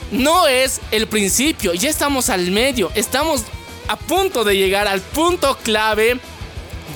no 0.09 0.47
es 0.47 0.81
el 0.89 1.05
principio. 1.05 1.75
Ya 1.75 1.91
estamos 1.91 2.31
al 2.31 2.49
medio. 2.49 2.91
Estamos 2.95 3.43
a 3.87 3.97
punto 3.97 4.43
de 4.43 4.57
llegar 4.57 4.87
al 4.87 5.01
punto 5.01 5.59
clave 5.61 6.19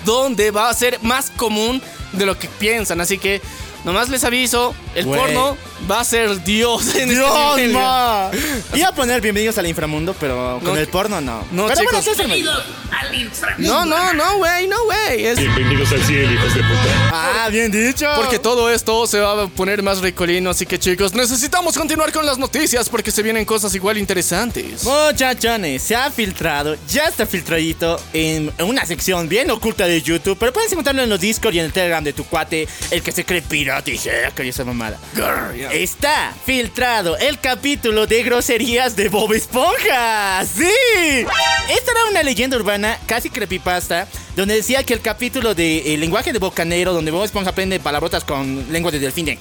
donde 0.06 0.52
va 0.52 0.70
a 0.70 0.74
ser 0.74 1.00
más 1.02 1.30
común 1.32 1.82
de 2.14 2.26
lo 2.26 2.38
que 2.38 2.48
piensan. 2.48 3.02
Así 3.02 3.18
que 3.18 3.42
nomás 3.84 4.10
les 4.10 4.24
aviso, 4.24 4.74
el 4.96 5.06
Güey. 5.06 5.20
porno 5.20 5.58
va 5.90 6.02
a 6.02 6.04
ser 6.04 6.44
Dios 6.44 6.96
en 6.96 7.10
Dios, 7.10 7.32
este 7.50 7.68
nivel. 7.68 7.74
ma. 7.82 8.30
Iba 8.76 8.90
a 8.90 8.96
poner 8.96 9.20
bienvenidos 9.22 9.58
al 9.58 9.66
inframundo, 9.68 10.16
pero 10.20 10.60
con 10.64 10.74
No, 10.76 10.80
el 10.80 10.88
porno 10.88 11.20
no. 11.22 11.44
no, 11.52 11.68
pero 11.68 11.82
chicos. 11.82 11.92
bueno, 11.92 12.02
César, 12.04 13.56
No, 13.58 13.86
no, 13.86 14.14
no, 14.14 14.38
güey, 14.38 14.68
no, 14.68 14.84
güey. 14.86 15.26
Es 15.26 15.38
Bienvenidos 15.40 15.92
al 15.92 16.04
cielo, 16.04 16.32
hijos 16.32 16.54
de 16.54 16.62
puta. 16.62 17.10
Ah, 17.12 17.50
bien 17.50 17.72
dicho. 17.72 18.08
porque 18.16 18.38
todo 18.40 18.70
esto 18.70 19.08
se 19.08 19.20
va 19.20 19.44
a 19.44 19.48
poner 19.48 19.82
más 19.82 20.00
ricolino. 20.00 20.52
Así 20.52 20.66
que 20.66 20.78
chicos, 20.78 21.14
necesitamos 21.14 21.76
continuar 21.78 22.12
con 22.12 22.26
las 22.26 22.38
noticias 22.38 22.88
porque 22.90 23.10
se 23.12 23.24
vienen 23.24 23.46
cosas 23.46 23.74
igual 23.74 23.98
interesantes. 23.98 24.84
Muchachones, 24.84 25.82
se 25.82 25.96
ha 25.96 26.12
filtrado, 26.12 26.76
ya 26.88 27.06
está 27.08 27.26
filtradito 27.26 28.00
en 28.14 28.52
una 28.60 28.86
sección 28.86 29.28
bien 29.28 29.50
oculta 29.50 29.88
de 29.88 30.02
YouTube, 30.02 30.38
pero 30.40 30.54
puedes 30.54 30.72
encontrarlo 30.72 31.02
en 31.02 31.10
los 31.10 31.20
Discord 31.20 31.56
y 31.56 31.60
en 31.60 31.66
el 31.66 31.74
Telegram 31.74 32.04
de 32.04 32.14
tu 32.14 32.26
cuate, 32.26 32.68
el 32.92 33.02
que 33.02 33.12
se 33.12 33.26
cree 33.26 33.42
pirata 33.42 33.71
y 33.86 33.98
que 33.98 34.50
esa 34.50 34.66
mamada. 34.66 34.98
Está 35.72 36.34
filtrado 36.46 37.18
el 37.18 37.40
capítulo 37.40 38.06
de 38.08 38.24
groserías 38.24 38.96
de 38.96 39.10
Bob 39.10 39.34
Esponja. 39.34 40.44
¡Sí! 40.46 41.26
Esta 41.70 41.92
era 41.92 42.06
una 42.10 42.24
leyenda 42.24 42.58
urbana, 42.58 43.00
casi 43.08 43.30
creepypasta, 43.30 44.08
donde 44.36 44.56
decía 44.56 44.84
que 44.84 44.94
el 44.94 45.02
capítulo 45.02 45.56
de 45.56 45.94
El 45.94 46.02
lenguaje 46.02 46.34
de 46.34 46.40
Bocanero, 46.40 46.94
donde 46.94 47.12
Bob 47.12 47.24
Esponja 47.24 47.52
aprende 47.52 47.80
palabrotas 47.80 48.24
con 48.24 48.72
lengua 48.72 48.92
de 48.92 49.00
delfín 49.00 49.26
de... 49.26 49.38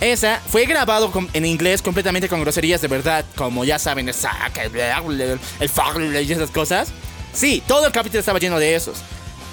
Esa 0.00 0.40
fue 0.48 0.66
grabado 0.66 1.10
con- 1.10 1.30
en 1.32 1.46
inglés 1.46 1.80
completamente 1.80 2.28
con 2.28 2.40
groserías 2.40 2.80
de 2.82 2.88
verdad, 2.88 3.24
como 3.36 3.64
ya 3.64 3.78
saben, 3.78 4.08
el 4.08 4.14
sac, 4.14 4.58
el, 4.58 5.38
el 5.60 5.68
fuck 5.68 5.98
y 6.00 6.32
esas 6.32 6.50
cosas. 6.50 6.88
Sí, 7.32 7.62
todo 7.66 7.86
el 7.86 7.92
capítulo 7.92 8.20
estaba 8.20 8.38
lleno 8.38 8.58
de 8.58 8.74
esos. 8.74 8.98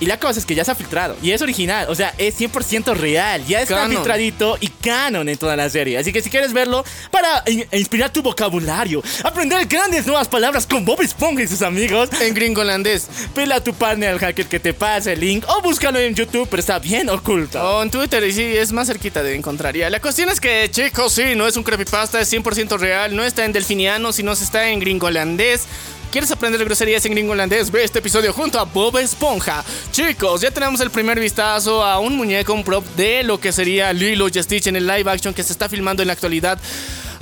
Y 0.02 0.08
la 0.08 0.20
cosa 0.20 0.40
es 0.40 0.46
que 0.46 0.56
ya 0.56 0.66
se 0.66 0.72
ha 0.72 0.76
filtrado. 0.76 1.16
Y 1.22 1.32
es 1.32 1.42
original. 1.42 1.86
O 1.90 1.96
sea, 1.96 2.14
es 2.18 2.36
100% 2.38 2.96
real. 2.96 3.46
Ya 3.46 3.62
está 3.62 3.76
Canon. 3.76 3.92
filtradito 3.92 4.58
y 4.60 4.68
canon 4.68 5.30
en 5.30 5.38
toda 5.38 5.56
la 5.56 5.70
serie. 5.70 5.98
Así 5.98 6.12
que 6.12 6.22
si 6.22 6.30
quieres 6.30 6.52
verlo, 6.54 6.84
para 7.12 7.44
in- 7.46 7.66
inspirar 7.72 8.10
tu 8.12 8.22
vocabulario, 8.24 9.04
aprender 9.24 9.66
grandes 9.68 10.06
nuevas 10.08 10.28
palabras 10.28 10.66
con 10.68 10.84
Bob 10.84 11.02
Esponja 11.02 11.44
y 11.44 11.48
sus 11.48 11.62
amigos, 11.62 12.10
En 12.20 12.34
gringolandés. 12.34 13.08
pela 13.36 13.58
a 13.58 13.64
tu 13.64 13.74
partner 13.76 14.18
hacker 14.18 14.48
que 14.48 14.60
te 14.60 14.74
pase 14.74 15.14
el 15.14 15.20
link 15.20 15.46
o 15.48 15.62
búscalo 15.62 16.00
en 16.00 16.16
YouTube, 16.16 16.48
pero 16.50 16.60
está 16.60 16.80
bien 16.80 17.08
oculto. 17.10 17.62
O 17.62 17.84
en 17.84 17.92
Twitter, 17.92 18.24
y 18.24 18.34
sí, 18.34 18.42
es 18.44 18.72
más 18.72 18.88
cerquita 18.88 19.22
de 19.22 19.36
encontrar. 19.36 19.76
Ya, 19.78 19.88
la 19.92 20.00
cuestión 20.02 20.30
es 20.30 20.42
que, 20.42 20.68
chicos, 20.72 21.14
sí, 21.14 21.36
no 21.36 21.46
es 21.48 21.56
un 21.58 21.64
creepypasta, 21.64 22.20
es 22.20 22.34
100% 22.34 22.80
real. 22.80 23.16
No 23.16 23.24
está 23.24 23.46
en 23.46 23.54
delfiniano, 23.54 24.12
sino 24.12 24.36
se 24.36 24.46
está 24.46 24.68
en 24.70 24.80
gringolandés. 24.80 25.66
¿Quieres 26.12 26.30
aprender 26.30 26.66
groserías 26.66 27.06
en 27.06 27.14
gringolandés? 27.14 27.72
Ve 27.72 27.86
este 27.86 28.00
episodio 28.00 28.34
junto 28.34 28.60
a 28.60 28.66
Bob 28.66 28.98
Esponja. 28.98 29.64
Chicos, 29.92 30.42
ya 30.42 30.52
tenemos 30.52 30.82
el 30.82 30.92
primer 30.92 31.18
vistazo 31.18 31.86
a 31.86 32.00
un 32.00 32.18
muñeco, 32.18 32.54
un 32.54 32.66
prop 32.66 32.86
de 32.98 33.24
lo 33.24 33.40
que 33.40 33.54
sería 33.54 33.94
Lilo 33.94 34.28
y 34.28 34.44
Stitch 34.44 34.68
en 34.68 34.76
el 34.76 34.86
live 34.86 35.10
action 35.10 35.34
que 35.34 35.42
se 35.42 35.54
está 35.54 35.70
filmando 35.70 36.04
en 36.04 36.08
la 36.08 36.14
actualidad. 36.14 36.60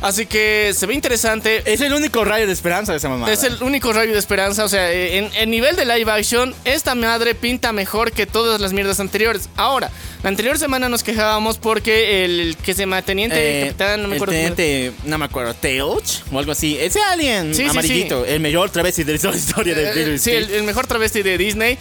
Así 0.01 0.25
que 0.25 0.71
se 0.73 0.85
ve 0.85 0.93
interesante. 0.93 1.61
Es 1.65 1.81
el 1.81 1.93
único 1.93 2.23
rayo 2.23 2.47
de 2.47 2.53
esperanza 2.53 2.93
de 2.93 2.99
esa 2.99 3.09
mamá. 3.09 3.31
Es 3.31 3.43
el 3.43 3.61
único 3.61 3.91
rayo 3.91 4.13
de 4.13 4.19
esperanza. 4.19 4.63
O 4.63 4.69
sea, 4.69 4.91
en, 4.91 5.29
en 5.35 5.49
nivel 5.51 5.75
de 5.75 5.83
live 5.85 6.09
action, 6.09 6.55
esta 6.63 6.95
madre 6.95 7.35
pinta 7.35 7.73
mejor 7.73 8.13
que 8.13 8.25
todas 8.25 8.61
las 8.61 8.71
mierdas 8.71 9.01
anteriores. 9.01 9.49
Ahora, 9.57 9.91
la 10.23 10.29
anterior 10.29 10.57
semana 10.57 10.87
nos 10.87 11.03
quejábamos 11.03 11.57
porque 11.57 12.23
el 12.23 12.55
que 12.63 12.73
se 12.73 12.83
llama 12.83 13.01
Teniente 13.01 13.65
Capitán, 13.65 14.01
no 14.01 14.07
me 14.07 14.13
Eh, 14.13 14.17
el 14.17 14.23
acuerdo. 14.23 14.33
cómo- 14.41 14.55
teniente, 14.55 14.91
no 15.03 15.17
me 15.17 15.25
acuerdo, 15.25 15.53
Teoch 15.53 16.03
o 16.31 16.39
algo 16.39 16.51
así. 16.53 16.77
Ese 16.79 17.01
alien 17.01 17.53
Sí, 17.53 17.63
sí, 17.63 17.69
amarillito, 17.69 18.25
el 18.25 18.39
mejor 18.39 18.69
travesti 18.69 19.03
de 19.03 19.19
la 19.21 19.35
historia 19.35 19.75
de 19.75 19.89
Eh, 19.89 19.95
Lilo 19.95 20.13
y 20.13 20.19
sí, 20.19 20.31
el, 20.31 20.49
el 20.49 20.63
mejor 20.63 20.87
travesti 20.87 21.23
de 21.23 21.37
Disney. 21.37 21.77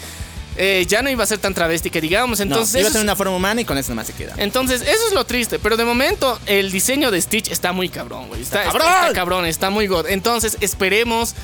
Eh, 0.58 0.84
ya 0.88 1.02
no 1.02 1.08
iba 1.08 1.22
a 1.22 1.26
ser 1.26 1.38
tan 1.38 1.54
travesti 1.54 1.88
que 1.88 2.00
digamos. 2.00 2.40
No, 2.40 2.44
Entonces, 2.44 2.80
iba 2.80 2.88
a 2.88 2.92
tener 2.92 3.04
una 3.04 3.16
forma 3.16 3.36
humana 3.36 3.60
y 3.60 3.64
con 3.64 3.78
eso 3.78 3.90
nomás 3.90 4.08
se 4.08 4.12
queda. 4.12 4.34
Entonces, 4.36 4.82
eso 4.82 5.06
es 5.08 5.14
lo 5.14 5.24
triste. 5.24 5.58
Pero 5.58 5.76
de 5.76 5.84
momento, 5.84 6.38
el 6.46 6.72
diseño 6.72 7.10
de 7.10 7.22
Stitch 7.22 7.50
está 7.50 7.72
muy 7.72 7.88
cabrón, 7.88 8.28
güey. 8.28 8.42
Está, 8.42 8.64
¡Está 8.64 8.78
está 8.78 9.12
cabrón, 9.14 9.46
está 9.46 9.70
muy 9.70 9.86
god. 9.86 10.06
Entonces, 10.08 10.56
esperemos 10.60 11.34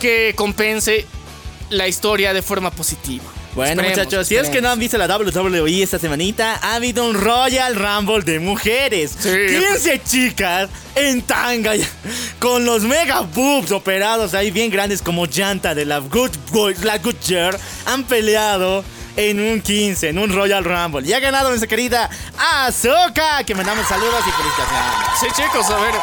que 0.00 0.34
compense 0.34 1.06
la 1.70 1.86
historia 1.86 2.34
de 2.34 2.42
forma 2.42 2.70
positiva. 2.70 3.24
Bueno, 3.54 3.82
Esperemos, 3.82 3.98
muchachos, 3.98 4.28
si 4.28 4.36
es 4.36 4.48
que 4.48 4.62
no 4.62 4.70
han 4.70 4.78
visto 4.78 4.96
la 4.96 5.06
WWE 5.06 5.82
esta 5.82 5.98
semanita, 5.98 6.58
ha 6.62 6.76
habido 6.76 7.04
un 7.04 7.14
Royal 7.14 7.74
Rumble 7.74 8.22
de 8.22 8.40
mujeres. 8.40 9.14
Sí. 9.18 9.28
15 9.28 10.02
chicas 10.04 10.70
en 10.94 11.20
tanga, 11.22 11.72
con 12.38 12.64
los 12.64 12.82
mega 12.82 13.20
boobs 13.20 13.70
operados 13.72 14.32
ahí 14.34 14.50
bien 14.50 14.70
grandes 14.70 15.02
como 15.02 15.26
llanta 15.26 15.74
de 15.74 15.84
la 15.84 15.98
Good 15.98 16.30
Boy, 16.50 16.74
la 16.82 16.96
Good 16.98 17.16
Girl, 17.22 17.56
han 17.84 18.04
peleado 18.04 18.84
en 19.16 19.40
un 19.40 19.60
15, 19.60 20.08
en 20.08 20.18
un 20.18 20.32
Royal 20.34 20.64
Rumble. 20.64 21.06
Y 21.06 21.12
ha 21.12 21.20
ganado 21.20 21.48
nuestra 21.50 21.68
querida 21.68 22.08
Azoka, 22.38 23.44
que 23.44 23.54
mandamos 23.54 23.86
saludos 23.86 24.22
y 24.26 24.30
felicitaciones. 24.30 25.20
Sí, 25.20 25.26
chicos, 25.36 25.70
a 25.70 25.80
ver. 25.80 25.94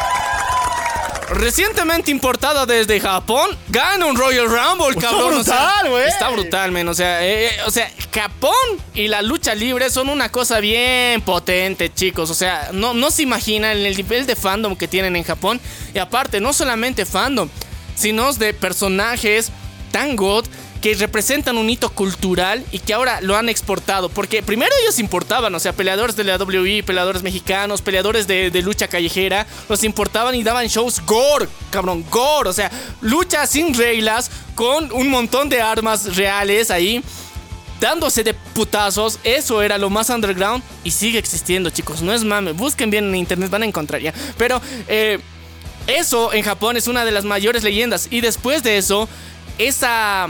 Recientemente 1.30 2.10
importada 2.10 2.66
desde 2.66 2.98
Japón, 2.98 3.56
gana 3.68 4.06
un 4.06 4.16
Royal 4.16 4.46
Rumble, 4.46 4.88
Está 4.96 5.10
cabrón. 5.10 5.34
o 5.38 5.44
sea, 5.44 5.54
brutal, 5.54 5.90
güey. 5.90 6.08
Está 6.08 6.28
brutal, 6.28 6.72
men. 6.72 6.88
O 6.88 6.94
sea, 6.94 7.24
eh, 7.24 7.46
eh, 7.46 7.50
o 7.66 7.70
sea, 7.70 7.88
Japón 8.12 8.52
y 8.94 9.06
la 9.06 9.22
lucha 9.22 9.54
libre 9.54 9.90
son 9.90 10.08
una 10.08 10.28
cosa 10.30 10.58
bien 10.58 11.20
potente, 11.20 11.92
chicos. 11.94 12.30
O 12.30 12.34
sea, 12.34 12.70
no, 12.72 12.94
no 12.94 13.12
se 13.12 13.22
imaginan 13.22 13.76
el 13.78 13.96
nivel 13.96 14.26
de 14.26 14.34
fandom 14.34 14.74
que 14.74 14.88
tienen 14.88 15.14
en 15.14 15.22
Japón. 15.22 15.60
Y 15.94 15.98
aparte, 15.98 16.40
no 16.40 16.52
solamente 16.52 17.06
fandom, 17.06 17.48
sino 17.94 18.32
de 18.32 18.52
personajes 18.52 19.52
tan 19.92 20.16
god 20.16 20.46
que 20.80 20.94
representan 20.94 21.58
un 21.58 21.68
hito 21.68 21.90
cultural 21.90 22.64
y 22.72 22.78
que 22.78 22.94
ahora 22.94 23.20
lo 23.20 23.36
han 23.36 23.48
exportado. 23.48 24.08
Porque 24.08 24.42
primero 24.42 24.72
ellos 24.82 24.98
importaban, 24.98 25.54
o 25.54 25.60
sea, 25.60 25.72
peleadores 25.72 26.16
de 26.16 26.24
la 26.24 26.36
WWE, 26.36 26.82
peleadores 26.82 27.22
mexicanos, 27.22 27.82
peleadores 27.82 28.26
de, 28.26 28.50
lucha 28.62 28.88
callejera, 28.88 29.46
los 29.68 29.84
importaban 29.84 30.34
y 30.34 30.42
daban 30.42 30.66
shows 30.66 31.02
gore, 31.04 31.48
cabrón, 31.70 32.04
gore. 32.10 32.48
O 32.48 32.52
sea, 32.52 32.70
lucha 33.00 33.46
sin 33.46 33.74
reglas, 33.74 34.30
con 34.54 34.90
un 34.92 35.08
montón 35.08 35.48
de 35.48 35.60
armas 35.60 36.16
reales 36.16 36.70
ahí. 36.70 37.02
Dándose 37.80 38.22
de 38.22 38.34
putazos, 38.34 39.18
eso 39.24 39.62
era 39.62 39.78
lo 39.78 39.88
más 39.88 40.10
underground 40.10 40.62
y 40.84 40.90
sigue 40.90 41.18
existiendo, 41.18 41.70
chicos. 41.70 42.02
No 42.02 42.12
es 42.12 42.24
mame, 42.24 42.52
busquen 42.52 42.90
bien 42.90 43.06
en 43.06 43.14
internet, 43.14 43.48
van 43.48 43.62
a 43.62 43.66
encontrar 43.66 44.02
ya. 44.02 44.12
Pero 44.36 44.60
eh, 44.86 45.18
eso 45.86 46.30
en 46.34 46.42
Japón 46.42 46.76
es 46.76 46.88
una 46.88 47.06
de 47.06 47.10
las 47.10 47.24
mayores 47.24 47.62
leyendas. 47.62 48.08
Y 48.10 48.20
después 48.20 48.62
de 48.62 48.76
eso, 48.76 49.08
esa 49.56 50.28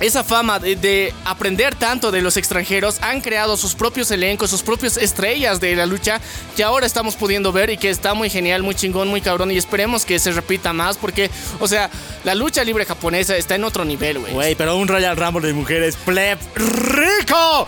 esa 0.00 0.24
fama 0.24 0.58
de, 0.58 0.76
de 0.76 1.14
aprender 1.24 1.74
tanto 1.74 2.10
de 2.10 2.22
los 2.22 2.36
extranjeros 2.36 2.98
han 3.00 3.20
creado 3.20 3.56
sus 3.56 3.74
propios 3.74 4.10
elencos, 4.10 4.50
sus 4.50 4.62
propias 4.62 4.96
estrellas 4.96 5.60
de 5.60 5.74
la 5.76 5.86
lucha 5.86 6.20
que 6.56 6.64
ahora 6.64 6.86
estamos 6.86 7.16
pudiendo 7.16 7.52
ver 7.52 7.70
y 7.70 7.76
que 7.76 7.90
está 7.90 8.14
muy 8.14 8.30
genial, 8.30 8.62
muy 8.62 8.74
chingón, 8.74 9.08
muy 9.08 9.20
cabrón 9.20 9.50
y 9.50 9.56
esperemos 9.56 10.04
que 10.04 10.18
se 10.18 10.32
repita 10.32 10.72
más 10.72 10.96
porque, 10.96 11.30
o 11.60 11.68
sea, 11.68 11.90
la 12.24 12.34
lucha 12.34 12.64
libre 12.64 12.84
japonesa 12.84 13.36
está 13.36 13.54
en 13.54 13.64
otro 13.64 13.84
nivel, 13.84 14.18
güey. 14.18 14.32
Güey, 14.32 14.54
pero 14.54 14.76
un 14.76 14.88
Royal 14.88 15.16
Rumble 15.16 15.46
de 15.46 15.52
mujeres, 15.52 15.96
pleb, 15.96 16.38
rico, 16.54 17.66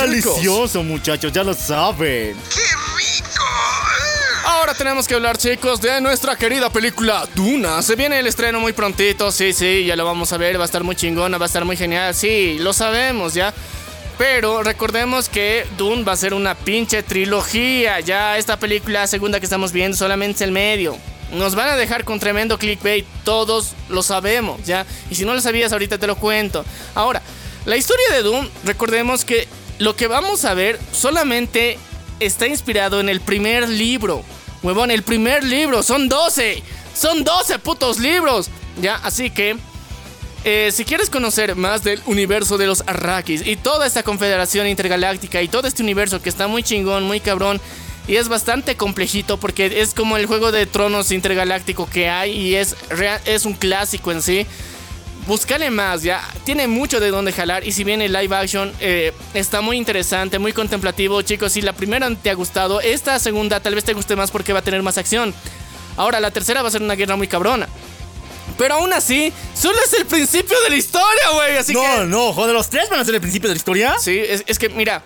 delicioso, 0.00 0.82
muchachos, 0.82 1.32
ya 1.32 1.44
lo 1.44 1.54
saben. 1.54 2.36
Ahora 4.44 4.74
tenemos 4.74 5.06
que 5.06 5.14
hablar, 5.14 5.38
chicos, 5.38 5.80
de 5.80 6.00
nuestra 6.00 6.36
querida 6.36 6.68
película 6.68 7.28
Duna. 7.34 7.80
Se 7.80 7.94
viene 7.94 8.18
el 8.18 8.26
estreno 8.26 8.58
muy 8.60 8.72
prontito, 8.72 9.30
sí, 9.30 9.52
sí, 9.52 9.84
ya 9.84 9.94
lo 9.94 10.04
vamos 10.04 10.32
a 10.32 10.36
ver, 10.36 10.58
va 10.58 10.62
a 10.62 10.66
estar 10.66 10.82
muy 10.82 10.96
chingona, 10.96 11.38
va 11.38 11.44
a 11.44 11.46
estar 11.46 11.64
muy 11.64 11.76
genial, 11.76 12.14
sí, 12.14 12.58
lo 12.58 12.72
sabemos 12.72 13.34
ya. 13.34 13.54
Pero 14.18 14.62
recordemos 14.62 15.28
que 15.28 15.64
Dune 15.76 16.02
va 16.02 16.12
a 16.12 16.16
ser 16.16 16.34
una 16.34 16.54
pinche 16.54 17.02
trilogía. 17.02 18.00
Ya 18.00 18.36
esta 18.36 18.58
película 18.58 19.06
segunda 19.06 19.38
que 19.38 19.46
estamos 19.46 19.72
viendo 19.72 19.96
solamente 19.96 20.36
es 20.36 20.42
el 20.42 20.52
medio. 20.52 20.96
Nos 21.32 21.54
van 21.54 21.70
a 21.70 21.76
dejar 21.76 22.04
con 22.04 22.18
tremendo 22.18 22.58
clickbait, 22.58 23.06
todos 23.24 23.72
lo 23.88 24.02
sabemos, 24.02 24.64
¿ya? 24.64 24.84
Y 25.08 25.14
si 25.14 25.24
no 25.24 25.34
lo 25.34 25.40
sabías, 25.40 25.72
ahorita 25.72 25.98
te 25.98 26.06
lo 26.06 26.16
cuento. 26.16 26.64
Ahora, 26.94 27.22
la 27.64 27.76
historia 27.76 28.04
de 28.12 28.22
Doom, 28.22 28.48
recordemos 28.64 29.24
que 29.24 29.48
lo 29.78 29.96
que 29.96 30.08
vamos 30.08 30.44
a 30.44 30.54
ver 30.54 30.78
solamente 30.92 31.78
está 32.26 32.46
inspirado 32.46 33.00
en 33.00 33.08
el 33.08 33.20
primer 33.20 33.68
libro. 33.68 34.22
Huevón, 34.62 34.90
el 34.90 35.02
primer 35.02 35.44
libro, 35.44 35.82
son 35.82 36.08
12. 36.08 36.62
Son 36.94 37.24
12 37.24 37.58
putos 37.58 37.98
libros. 37.98 38.48
Ya, 38.80 38.96
así 38.96 39.30
que 39.30 39.56
eh, 40.44 40.70
si 40.72 40.84
quieres 40.84 41.08
conocer 41.08 41.54
más 41.54 41.84
del 41.84 42.00
universo 42.06 42.58
de 42.58 42.66
los 42.66 42.82
Arrakis 42.86 43.46
y 43.46 43.56
toda 43.56 43.86
esta 43.86 44.02
confederación 44.02 44.66
intergaláctica 44.66 45.40
y 45.40 45.48
todo 45.48 45.68
este 45.68 45.82
universo 45.82 46.20
que 46.20 46.28
está 46.28 46.48
muy 46.48 46.62
chingón, 46.62 47.04
muy 47.04 47.20
cabrón 47.20 47.60
y 48.08 48.16
es 48.16 48.28
bastante 48.28 48.76
complejito 48.76 49.38
porque 49.38 49.80
es 49.80 49.94
como 49.94 50.16
el 50.16 50.26
juego 50.26 50.50
de 50.50 50.66
tronos 50.66 51.12
intergaláctico 51.12 51.88
que 51.88 52.08
hay 52.08 52.32
y 52.32 52.54
es, 52.56 52.74
es 53.24 53.44
un 53.44 53.54
clásico 53.54 54.10
en 54.10 54.22
sí. 54.22 54.46
Búscale 55.26 55.70
más, 55.70 56.02
ya. 56.02 56.20
Tiene 56.44 56.66
mucho 56.66 56.98
de 56.98 57.10
dónde 57.10 57.32
jalar. 57.32 57.66
Y 57.66 57.72
si 57.72 57.84
bien 57.84 58.02
el 58.02 58.12
live 58.12 58.34
action 58.34 58.72
eh, 58.80 59.12
está 59.34 59.60
muy 59.60 59.76
interesante, 59.76 60.38
muy 60.38 60.52
contemplativo, 60.52 61.22
chicos. 61.22 61.52
Si 61.52 61.62
la 61.62 61.72
primera 61.72 62.10
te 62.16 62.30
ha 62.30 62.34
gustado, 62.34 62.80
esta 62.80 63.18
segunda 63.18 63.60
tal 63.60 63.74
vez 63.74 63.84
te 63.84 63.92
guste 63.92 64.16
más 64.16 64.30
porque 64.30 64.52
va 64.52 64.58
a 64.58 64.62
tener 64.62 64.82
más 64.82 64.98
acción. 64.98 65.32
Ahora, 65.96 66.18
la 66.18 66.30
tercera 66.30 66.62
va 66.62 66.68
a 66.68 66.70
ser 66.72 66.82
una 66.82 66.94
guerra 66.94 67.16
muy 67.16 67.28
cabrona. 67.28 67.68
Pero 68.58 68.74
aún 68.74 68.92
así, 68.92 69.32
solo 69.54 69.78
es 69.84 69.92
el 69.92 70.06
principio 70.06 70.60
de 70.62 70.70
la 70.70 70.76
historia, 70.76 71.30
güey. 71.34 71.56
Así 71.56 71.72
no, 71.72 71.80
que. 71.80 72.04
no, 72.06 72.32
joder, 72.32 72.54
los 72.54 72.68
tres 72.68 72.90
van 72.90 73.00
a 73.00 73.04
ser 73.04 73.14
el 73.14 73.20
principio 73.20 73.48
de 73.48 73.54
la 73.54 73.58
historia. 73.58 73.94
Sí, 74.00 74.18
es, 74.18 74.42
es 74.46 74.58
que, 74.58 74.68
mira, 74.70 75.02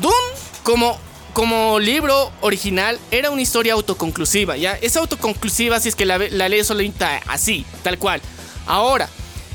Dune 0.00 0.14
como, 0.62 0.98
como 1.34 1.78
libro 1.78 2.32
original 2.40 2.98
era 3.10 3.30
una 3.30 3.42
historia 3.42 3.74
autoconclusiva, 3.74 4.56
¿ya? 4.56 4.78
Es 4.80 4.96
autoconclusiva 4.96 5.78
si 5.80 5.90
es 5.90 5.94
que 5.94 6.06
la, 6.06 6.18
la 6.18 6.48
lees 6.48 6.66
solita 6.66 7.20
así, 7.26 7.66
tal 7.82 7.98
cual. 7.98 8.20
Ahora, 8.66 9.08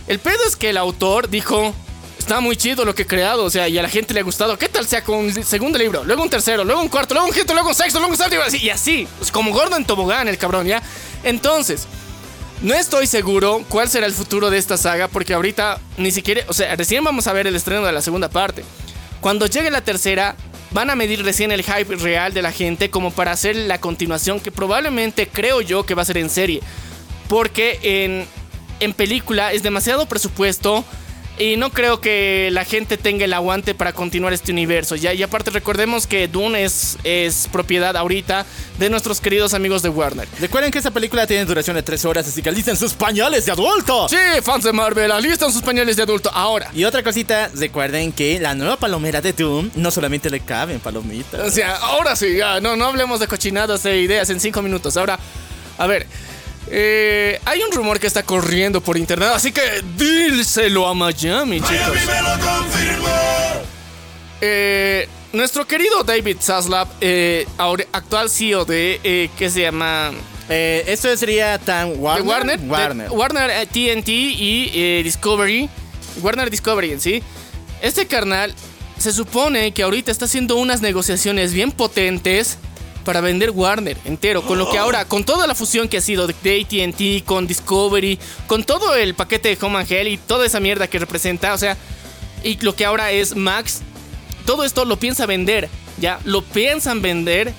el 0.07 0.19
pedo 0.19 0.39
es 0.47 0.55
que 0.55 0.69
el 0.69 0.77
autor 0.77 1.29
dijo, 1.29 1.73
está 2.17 2.39
muy 2.39 2.55
chido 2.55 2.85
lo 2.85 2.95
que 2.95 3.03
he 3.03 3.07
creado, 3.07 3.43
o 3.43 3.49
sea, 3.49 3.67
y 3.67 3.77
a 3.77 3.81
la 3.81 3.89
gente 3.89 4.13
le 4.13 4.21
ha 4.21 4.23
gustado. 4.23 4.57
¿Qué 4.57 4.69
tal 4.69 4.87
sea 4.87 5.03
con 5.03 5.17
un 5.17 5.43
segundo 5.43 5.77
libro, 5.77 6.03
luego 6.03 6.23
un 6.23 6.29
tercero, 6.29 6.63
luego 6.63 6.81
un 6.81 6.89
cuarto, 6.89 7.13
luego 7.13 7.27
un 7.27 7.33
quinto, 7.33 7.53
luego 7.53 7.69
un 7.69 7.75
sexto, 7.75 7.99
luego 7.99 8.13
un 8.13 8.17
séptimo, 8.17 8.43
y 8.61 8.69
así? 8.69 9.07
Es 9.21 9.31
como 9.31 9.51
gordo 9.51 9.75
en 9.75 9.85
tobogán 9.85 10.27
el 10.27 10.37
cabrón, 10.37 10.67
¿ya? 10.67 10.81
Entonces... 11.23 11.87
No 12.61 12.73
estoy 12.73 13.05
seguro 13.05 13.63
cuál 13.69 13.87
será 13.87 14.07
el 14.07 14.13
futuro 14.13 14.49
de 14.49 14.57
esta 14.57 14.77
saga 14.77 15.07
porque 15.07 15.35
ahorita 15.35 15.79
ni 15.97 16.09
siquiera, 16.09 16.41
o 16.47 16.53
sea, 16.53 16.75
recién 16.75 17.03
vamos 17.03 17.27
a 17.27 17.33
ver 17.33 17.45
el 17.45 17.55
estreno 17.55 17.85
de 17.85 17.91
la 17.91 18.01
segunda 18.01 18.29
parte. 18.29 18.63
Cuando 19.21 19.45
llegue 19.45 19.69
la 19.69 19.81
tercera, 19.81 20.35
van 20.71 20.89
a 20.89 20.95
medir 20.95 21.23
recién 21.23 21.51
el 21.51 21.63
hype 21.63 21.95
real 21.97 22.33
de 22.33 22.41
la 22.41 22.51
gente 22.51 22.89
como 22.89 23.11
para 23.11 23.31
hacer 23.31 23.55
la 23.55 23.79
continuación 23.79 24.39
que 24.39 24.51
probablemente 24.51 25.27
creo 25.27 25.61
yo 25.61 25.85
que 25.85 25.93
va 25.93 26.01
a 26.01 26.05
ser 26.05 26.17
en 26.17 26.31
serie. 26.31 26.61
Porque 27.27 27.79
en, 27.83 28.27
en 28.79 28.93
película 28.93 29.51
es 29.53 29.63
demasiado 29.63 30.05
presupuesto, 30.05 30.83
Y 31.39 31.55
no 31.55 31.69
creo 31.69 32.01
que 32.01 32.49
la 32.51 32.65
gente 32.65 32.97
tenga 32.97 33.25
el 33.25 33.33
aguante 33.33 33.75
para 33.75 33.93
continuar 33.93 34.33
este 34.33 34.51
universo. 34.51 34.95
Ya, 34.95 35.13
y 35.13 35.21
aparte 35.21 35.51
recordemos 35.51 36.07
que 36.07 36.27
Dune 36.27 36.63
es, 36.63 36.97
es 37.03 37.47
propiedad 37.51 37.95
ahorita 37.95 38.43
de 38.79 38.89
nuestros 38.89 39.21
queridos 39.21 39.53
amigos 39.53 39.83
de 39.83 39.89
Warner. 39.89 40.27
Recuerden 40.39 40.71
que 40.71 40.79
esta 40.79 40.89
película 40.89 41.27
tiene 41.27 41.45
duración 41.45 41.75
de 41.75 41.83
3 41.83 42.05
horas, 42.05 42.27
así 42.27 42.41
que 42.41 42.49
alisten 42.49 42.75
sus 42.75 42.93
pañales 42.93 43.45
de 43.45 43.51
adulto. 43.51 44.09
Sí, 44.09 44.15
fans 44.41 44.63
de 44.63 44.73
Marvel, 44.73 45.11
alistan 45.11 45.53
sus 45.53 45.61
pañales 45.61 45.95
de 45.95 46.01
adulto 46.03 46.31
ahora. 46.33 46.71
Y 46.73 46.85
otra 46.85 47.03
cosita, 47.03 47.51
recuerden 47.53 48.13
que 48.13 48.39
la 48.39 48.55
nueva 48.55 48.77
palomera 48.77 49.21
de 49.21 49.33
Doom 49.33 49.69
no 49.75 49.91
solamente 49.91 50.31
le 50.31 50.39
caben 50.39 50.79
palomitas. 50.79 51.39
O 51.39 51.51
sea, 51.51 51.75
ahora 51.75 52.15
sí, 52.15 52.35
ya, 52.37 52.59
no, 52.61 52.75
no 52.75 52.85
hablemos 52.85 53.19
de 53.19 53.27
cochinadas 53.27 53.83
de 53.83 54.01
ideas 54.01 54.27
en 54.31 54.39
cinco 54.39 54.63
minutos. 54.63 54.97
Ahora, 54.97 55.19
a 55.77 55.85
ver, 55.85 56.07
eh, 56.69 57.39
hay 57.45 57.61
un 57.61 57.71
rumor 57.71 57.99
que 57.99 58.07
está 58.07 58.23
corriendo 58.23 58.81
por 58.81 58.97
internet, 58.97 59.29
así 59.33 59.51
que 59.51 59.61
díselo 59.97 60.87
a 60.87 60.93
Miami, 60.93 61.61
chicos. 61.61 61.97
Eh, 64.41 65.07
nuestro 65.33 65.65
querido 65.65 66.03
David 66.03 66.37
Zaslav, 66.39 66.87
eh, 67.01 67.47
actual 67.91 68.29
CEO 68.29 68.65
de, 68.65 68.99
eh, 69.03 69.29
¿qué 69.37 69.49
se 69.49 69.61
llama? 69.61 70.11
Eh, 70.49 70.83
esto 70.87 71.15
sería 71.17 71.57
tan 71.57 71.93
de 71.93 71.97
Warner. 71.97 72.27
Warner, 72.27 72.59
de 72.59 72.67
Warner. 72.69 73.11
Warner 73.11 73.67
TNT 73.67 74.09
y 74.09 74.71
eh, 74.73 75.01
Discovery, 75.03 75.69
Warner 76.21 76.49
Discovery 76.49 76.91
en 76.91 77.01
sí. 77.01 77.23
Este 77.81 78.07
carnal 78.07 78.53
se 78.97 79.11
supone 79.11 79.71
que 79.73 79.83
ahorita 79.83 80.11
está 80.11 80.25
haciendo 80.25 80.55
unas 80.55 80.81
negociaciones 80.81 81.53
bien 81.53 81.71
potentes 81.71 82.57
para 83.07 83.21
vender 83.21 83.51
Warner 83.51 83.97
entero, 84.03 84.41
con 84.41 84.57
lo 84.57 84.69
que 84.69 84.77
ahora, 84.77 85.05
con 85.05 85.23
toda 85.23 85.47
la 85.47 85.55
fusión 85.55 85.87
que 85.87 85.95
ha 85.95 86.01
sido 86.01 86.27
de 86.27 86.33
AT&T, 86.33 87.23
con 87.25 87.47
Discovery, 87.47 88.19
con 88.47 88.65
todo 88.65 88.95
el 88.95 89.15
paquete 89.15 89.47
de 89.47 89.57
Home 89.65 89.79
and 89.79 89.89
Hell 89.89 90.09
y 90.09 90.17
toda 90.17 90.45
esa 90.45 90.59
mierda 90.59 90.89
que 90.89 90.99
representa, 90.99 91.53
o 91.53 91.57
sea, 91.57 91.77
y 92.43 92.59
lo 92.59 92.75
que 92.75 92.83
ahora 92.83 93.13
es 93.13 93.33
Max, 93.33 93.79
todo 94.45 94.65
esto 94.65 94.83
lo 94.83 94.99
piensa 94.99 95.25
vender, 95.25 95.69
ya, 96.01 96.19
lo 96.25 96.41
piensan 96.41 97.01
vender 97.01 97.53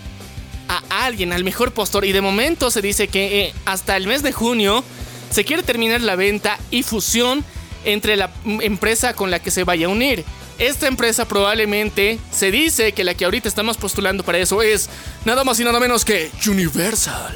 a 0.69 1.07
alguien, 1.07 1.33
al 1.33 1.45
mejor 1.45 1.73
postor. 1.73 2.05
Y 2.05 2.13
de 2.13 2.21
momento 2.21 2.71
se 2.71 2.83
dice 2.83 3.09
que 3.09 3.45
eh, 3.45 3.55
hasta 3.65 3.97
el 3.97 4.07
mes 4.07 4.23
de 4.23 4.33
junio 4.33 4.85
se 5.31 5.47
quiere 5.47 5.63
terminar 5.63 6.03
la 6.03 6.15
venta 6.15 6.59
y 6.71 6.83
fusión 6.83 7.43
entre 7.87 8.17
la 8.17 8.31
empresa 8.45 9.15
con 9.15 9.31
la 9.31 9.39
que 9.39 9.51
se 9.51 9.65
vaya 9.65 9.87
a 9.87 9.89
unir. 9.89 10.27
Esta 10.59 10.89
empresa 10.89 11.27
probablemente 11.29 12.19
se 12.33 12.51
dice 12.51 12.93
que 12.93 13.05
la 13.05 13.15
que 13.15 13.25
ahorita 13.25 13.49
estamos 13.49 13.77
postulando 13.77 14.25
para 14.25 14.39
eso 14.39 14.61
es 14.63 14.89
nada 15.25 15.45
más 15.45 15.61
y 15.61 15.65
nada 15.65 15.79
menos 15.79 16.05
que 16.05 16.31
Universal. 16.47 17.33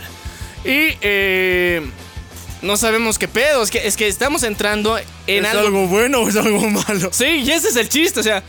Y 0.64 0.96
eh, 1.00 1.82
no 2.62 2.76
sabemos 2.76 3.18
qué 3.18 3.28
pedo, 3.28 3.62
es 3.62 3.70
que, 3.70 3.86
es 3.86 3.96
que 3.96 4.08
estamos 4.08 4.42
entrando 4.42 4.98
en 5.26 5.44
¿Es 5.44 5.50
algo 5.52 5.66
algo 5.66 5.86
bueno 5.86 6.20
o 6.22 6.28
es 6.28 6.36
algo 6.36 6.68
malo? 6.68 7.10
Sí, 7.12 7.42
y 7.44 7.50
ese 7.52 7.68
es 7.68 7.76
el 7.76 7.88
chiste, 7.88 8.20
o 8.20 8.22
sea, 8.24 8.42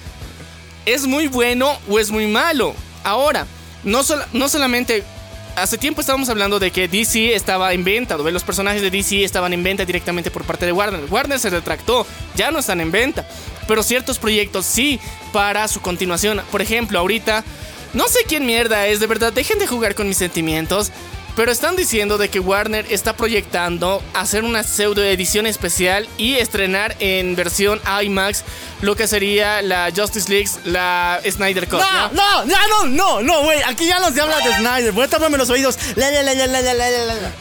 es 0.86 1.06
muy 1.06 1.28
bueno 1.28 1.78
o 1.88 2.00
es 2.00 2.10
muy 2.10 2.26
malo. 2.28 2.76
Ahora, 3.04 3.46
no, 3.84 4.04
sol- 4.04 4.26
no 4.34 4.50
solamente... 4.50 5.04
Hace 5.56 5.78
tiempo 5.78 6.02
estábamos 6.02 6.30
hablando 6.30 6.58
de 6.58 6.72
que 6.72 6.88
DC 6.88 7.36
estaba 7.36 7.74
en 7.74 7.84
venta, 7.84 8.18
los 8.18 8.44
personajes 8.44 8.82
de 8.82 8.90
DC 8.90 9.24
estaban 9.24 9.54
en 9.54 9.62
venta 9.62 9.86
directamente 9.86 10.32
por 10.32 10.44
parte 10.46 10.66
de 10.66 10.72
Warner. 10.72 11.06
Warner 11.12 11.40
se 11.40 11.52
retractó, 11.52 12.08
ya 12.36 12.50
no 12.50 12.58
están 12.58 12.82
en 12.82 12.92
venta, 12.92 13.28
pero 13.68 13.84
ciertos 13.84 14.18
proyectos 14.18 14.66
sí 14.66 15.00
para 15.32 15.68
su 15.68 15.80
continuación. 15.80 16.42
Por 16.52 16.64
ejemplo, 16.64 16.98
ahorita, 16.98 17.44
no 17.94 18.08
sé 18.08 18.22
quién 18.28 18.48
mierda 18.48 18.88
es, 18.88 19.00
de 19.00 19.06
verdad, 19.06 19.32
dejen 19.32 19.60
de 19.60 19.68
jugar 19.68 19.94
con 19.94 20.08
mis 20.08 20.18
sentimientos. 20.18 20.92
Pero 21.36 21.52
están 21.52 21.76
diciendo 21.76 22.20
de 22.20 22.30
que 22.30 22.40
Warner 22.40 22.86
está 22.92 23.16
proyectando 23.16 24.04
hacer 24.14 24.44
una 24.44 24.64
pseudo 24.64 25.04
edición 25.04 25.48
especial 25.48 26.08
y 26.18 26.36
estrenar 26.36 26.96
en 27.00 27.36
versión 27.36 27.82
IMAX 28.04 28.44
lo 28.82 28.96
que 28.96 29.08
sería 29.08 29.64
la 29.64 29.92
Justice 29.96 30.30
League, 30.30 30.50
la 30.66 31.20
Snyder 31.28 31.68
Cut. 31.68 31.80
No, 31.80 32.12
no, 32.12 32.46
no, 32.46 32.86
no, 32.86 33.22
no, 33.22 33.44
güey. 33.44 33.64
aquí 33.64 33.88
ya 33.88 34.00
no 34.00 34.12
se 34.12 34.22
habla 34.22 34.38
de 34.38 34.54
ah. 34.54 34.58
Snyder. 34.60 34.92
Voy 34.92 35.06
a 35.06 35.08
taparme 35.08 35.38
los 35.38 35.50
oídos. 35.50 35.78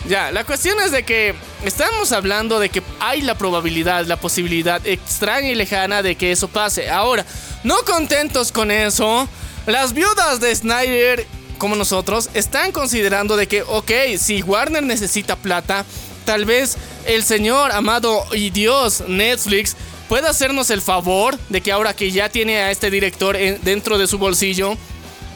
Ya, 0.09 0.31
la 0.31 0.45
cuestión 0.45 0.81
es 0.81 0.91
de 0.91 1.03
que 1.03 1.35
estamos 1.65 2.13
hablando 2.13 2.61
de 2.61 2.71
que 2.71 2.83
hay 2.99 3.21
la 3.21 3.35
probabilidad, 3.37 4.07
la 4.07 4.17
posibilidad 4.17 4.87
extraña 4.87 5.49
y 5.49 5.55
lejana 5.55 6.03
de 6.03 6.15
que 6.15 6.33
eso 6.33 6.49
pase. 6.49 6.89
Ahora, 6.89 7.27
no 7.63 7.77
contentos 7.85 8.53
con 8.53 8.71
eso, 8.71 9.29
las 9.67 9.93
viudas 9.93 10.41
de 10.41 10.55
Snyder 10.55 11.27
como 11.63 11.77
nosotros, 11.77 12.29
están 12.35 12.73
considerando 12.73 13.37
de 13.37 13.47
que, 13.47 13.63
ok, 13.63 13.93
si 14.19 14.43
Warner 14.43 14.83
necesita 14.83 15.37
plata, 15.37 15.85
tal 16.25 16.45
vez 16.45 16.77
el 17.07 17.23
señor 17.23 17.71
amado 17.71 18.25
y 18.33 18.51
Dios 18.51 19.05
Netflix 19.07 19.77
pueda 20.09 20.31
hacernos 20.31 20.71
el 20.71 20.83
favor 20.83 21.39
de 21.51 21.61
que 21.61 21.71
ahora 21.71 21.95
que 21.95 22.11
ya 22.11 22.29
tiene 22.29 22.57
a 22.59 22.73
este 22.73 22.91
director 22.91 23.37
en- 23.37 23.61
dentro 23.63 23.97
de 23.97 24.09
su 24.09 24.19
bolsillo, 24.19 24.77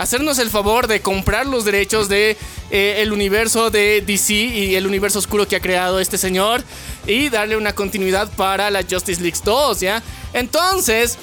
hacernos 0.01 0.41
el 0.41 0.51
favor 0.51 0.89
de 0.89 1.01
comprar 1.01 1.47
los 1.47 1.65
derechos 1.65 2.09
de 2.09 2.37
eh, 2.73 2.97
el 3.03 3.13
universo 3.13 3.71
de 3.71 4.03
DC 4.05 4.35
y 4.35 4.75
el 4.75 4.85
universo 4.89 5.21
oscuro 5.21 5.47
que 5.47 5.55
ha 5.55 5.61
creado 5.61 6.01
este 6.01 6.19
señor 6.19 6.65
y 7.07 7.29
darle 7.29 7.57
una 7.57 7.73
continuidad 7.73 8.29
para 8.33 8.69
la 8.73 8.83
Justice 8.83 9.23
League 9.23 9.39
2, 9.45 9.79
¿ya? 9.79 10.03
Entonces, 10.33 11.19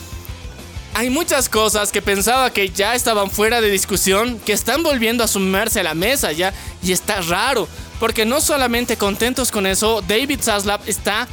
hay 0.94 1.10
muchas 1.10 1.50
cosas 1.50 1.92
que 1.92 2.02
pensaba 2.02 2.52
que 2.52 2.70
ya 2.70 2.96
estaban 2.96 3.30
fuera 3.30 3.62
de 3.62 3.70
discusión, 3.70 4.40
que 4.40 4.54
están 4.54 4.84
volviendo 4.84 5.24
a 5.24 5.28
sumarse 5.28 5.80
a 5.80 5.84
la 5.84 5.94
mesa 5.94 6.32
ya, 6.32 6.54
y 6.84 6.92
está 6.92 7.22
raro, 7.22 7.68
porque 8.00 8.26
no 8.26 8.42
solamente 8.42 8.98
contentos 8.98 9.52
con 9.52 9.66
eso, 9.66 10.02
David 10.02 10.40
Zaslav 10.42 10.82
está 10.86 11.28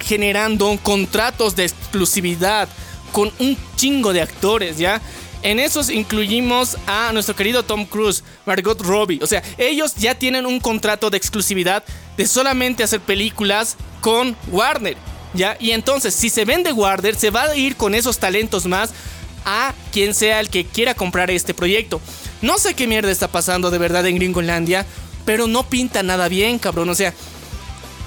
generando 0.00 0.78
contratos 0.82 1.54
de 1.54 1.64
exclusividad 1.64 2.68
con 3.12 3.32
un 3.38 3.56
chingo 3.76 4.12
de 4.12 4.22
actores, 4.22 4.78
¿ya? 4.78 5.00
En 5.42 5.60
esos 5.60 5.88
incluimos 5.88 6.76
a 6.86 7.12
nuestro 7.12 7.36
querido 7.36 7.62
Tom 7.62 7.86
Cruise, 7.86 8.24
Margot 8.44 8.80
Robbie. 8.80 9.20
O 9.22 9.26
sea, 9.26 9.42
ellos 9.56 9.94
ya 9.94 10.16
tienen 10.16 10.46
un 10.46 10.58
contrato 10.58 11.10
de 11.10 11.16
exclusividad 11.16 11.84
de 12.16 12.26
solamente 12.26 12.82
hacer 12.82 13.00
películas 13.00 13.76
con 14.00 14.36
Warner, 14.48 14.96
¿ya? 15.34 15.56
Y 15.60 15.72
entonces, 15.72 16.14
si 16.14 16.30
se 16.30 16.44
vende 16.44 16.72
Warner, 16.72 17.16
se 17.16 17.30
va 17.30 17.44
a 17.44 17.56
ir 17.56 17.76
con 17.76 17.94
esos 17.94 18.18
talentos 18.18 18.66
más 18.66 18.90
a 19.44 19.74
quien 19.92 20.14
sea 20.14 20.40
el 20.40 20.50
que 20.50 20.64
quiera 20.64 20.94
comprar 20.94 21.30
este 21.30 21.54
proyecto. 21.54 22.00
No 22.42 22.58
sé 22.58 22.74
qué 22.74 22.86
mierda 22.86 23.10
está 23.10 23.28
pasando 23.28 23.70
de 23.70 23.78
verdad 23.78 24.06
en 24.06 24.16
Gringolandia, 24.16 24.86
pero 25.24 25.46
no 25.46 25.64
pinta 25.64 26.02
nada 26.02 26.28
bien, 26.28 26.58
cabrón. 26.58 26.88
O 26.88 26.94
sea, 26.94 27.14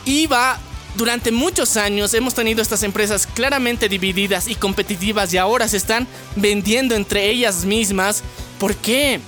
iba 0.05 0.59
durante 0.95 1.31
muchos 1.31 1.77
años 1.77 2.13
hemos 2.13 2.33
tenido 2.33 2.61
estas 2.61 2.83
empresas 2.83 3.25
claramente 3.27 3.87
divididas 3.87 4.47
y 4.47 4.55
competitivas 4.55 5.33
y 5.33 5.37
ahora 5.37 5.67
se 5.67 5.77
están 5.77 6.07
vendiendo 6.35 6.95
entre 6.95 7.29
ellas 7.29 7.65
mismas. 7.65 8.23
¿Por 8.59 8.75
qué? 8.75 9.19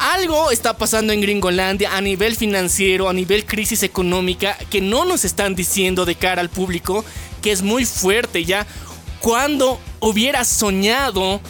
Algo 0.00 0.50
está 0.50 0.78
pasando 0.78 1.12
en 1.12 1.20
Gringolandia 1.20 1.94
a 1.94 2.00
nivel 2.00 2.34
financiero, 2.34 3.10
a 3.10 3.12
nivel 3.12 3.44
crisis 3.44 3.82
económica, 3.82 4.56
que 4.70 4.80
no 4.80 5.04
nos 5.04 5.26
están 5.26 5.54
diciendo 5.54 6.06
de 6.06 6.14
cara 6.14 6.40
al 6.40 6.48
público, 6.48 7.04
que 7.42 7.52
es 7.52 7.60
muy 7.60 7.84
fuerte 7.84 8.46
ya. 8.46 8.66
Cuando 9.20 9.78
hubiera 10.00 10.42
soñado 10.44 11.42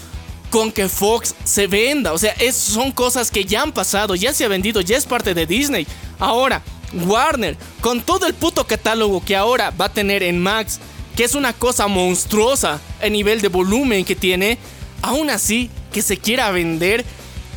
con 0.50 0.72
que 0.72 0.88
Fox 0.88 1.36
se 1.44 1.68
venda. 1.68 2.12
O 2.12 2.18
sea, 2.18 2.32
es, 2.40 2.56
son 2.56 2.90
cosas 2.90 3.30
que 3.30 3.44
ya 3.44 3.62
han 3.62 3.70
pasado, 3.70 4.16
ya 4.16 4.34
se 4.34 4.44
ha 4.44 4.48
vendido, 4.48 4.80
ya 4.80 4.96
es 4.96 5.06
parte 5.06 5.32
de 5.32 5.46
Disney. 5.46 5.86
Ahora, 6.18 6.60
Warner, 6.92 7.56
con 7.80 8.02
todo 8.02 8.26
el 8.26 8.34
puto 8.34 8.66
catálogo 8.66 9.24
que 9.24 9.36
ahora 9.36 9.70
va 9.70 9.84
a 9.84 9.92
tener 9.92 10.24
en 10.24 10.42
Max, 10.42 10.80
que 11.16 11.22
es 11.22 11.36
una 11.36 11.52
cosa 11.52 11.86
monstruosa 11.86 12.80
a 13.00 13.08
nivel 13.08 13.42
de 13.42 13.46
volumen 13.46 14.04
que 14.04 14.16
tiene, 14.16 14.58
aún 15.02 15.30
así 15.30 15.70
que 15.92 16.02
se 16.02 16.16
quiera 16.16 16.50
vender 16.50 17.04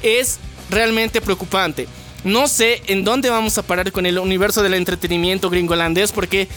es 0.03 0.37
realmente 0.70 1.22
preocupante. 1.22 1.88
No 2.24 2.47
sé 2.47 2.82
en 2.88 3.03
dónde 3.03 3.30
vamos 3.30 3.57
a 3.57 3.64
parar 3.64 3.91
con 3.91 4.05
el 4.05 4.18
universo 4.18 4.64
del 4.64 4.76
entretenimiento 4.76 5.49
gringolandés 5.49 6.11
porque 6.11 6.47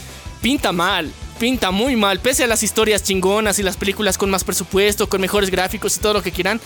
pinta 0.41 0.71
mal, 0.71 1.11
pinta 1.39 1.71
muy 1.71 1.95
mal, 1.95 2.19
pese 2.19 2.45
a 2.45 2.47
las 2.47 2.63
historias 2.63 3.03
chingonas 3.03 3.59
y 3.59 3.63
las 3.63 3.75
películas 3.75 4.17
con 4.17 4.29
más 4.29 4.43
presupuesto, 4.43 5.09
con 5.09 5.19
mejores 5.19 5.49
gráficos 5.49 5.97
y 5.97 5.99
todo 5.99 6.13
lo 6.13 6.23
que 6.23 6.31
quieran. 6.31 6.61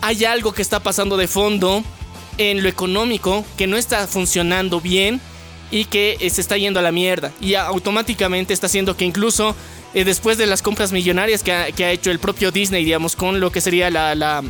Hay 0.00 0.24
algo 0.24 0.52
que 0.52 0.62
está 0.62 0.80
pasando 0.80 1.16
de 1.16 1.28
fondo 1.28 1.82
en 2.38 2.62
lo 2.62 2.68
económico 2.68 3.44
que 3.56 3.66
no 3.66 3.76
está 3.76 4.06
funcionando 4.06 4.80
bien 4.80 5.20
y 5.70 5.84
que 5.86 6.16
eh, 6.20 6.30
se 6.30 6.40
está 6.40 6.56
yendo 6.56 6.80
a 6.80 6.82
la 6.82 6.92
mierda. 6.92 7.32
Y 7.40 7.54
automáticamente 7.54 8.54
está 8.54 8.66
haciendo 8.66 8.96
que 8.96 9.04
incluso 9.04 9.54
eh, 9.94 10.04
después 10.04 10.38
de 10.38 10.46
las 10.46 10.62
compras 10.62 10.92
millonarias 10.92 11.42
que 11.42 11.52
ha, 11.52 11.90
hecho 11.90 12.10
el 12.10 12.18
propio 12.18 12.50
Disney, 12.50 12.84
digamos, 12.84 13.16
con 13.16 13.40
lo 13.40 13.50
que 13.50 13.60
sería 13.60 13.90
la- 13.90 14.42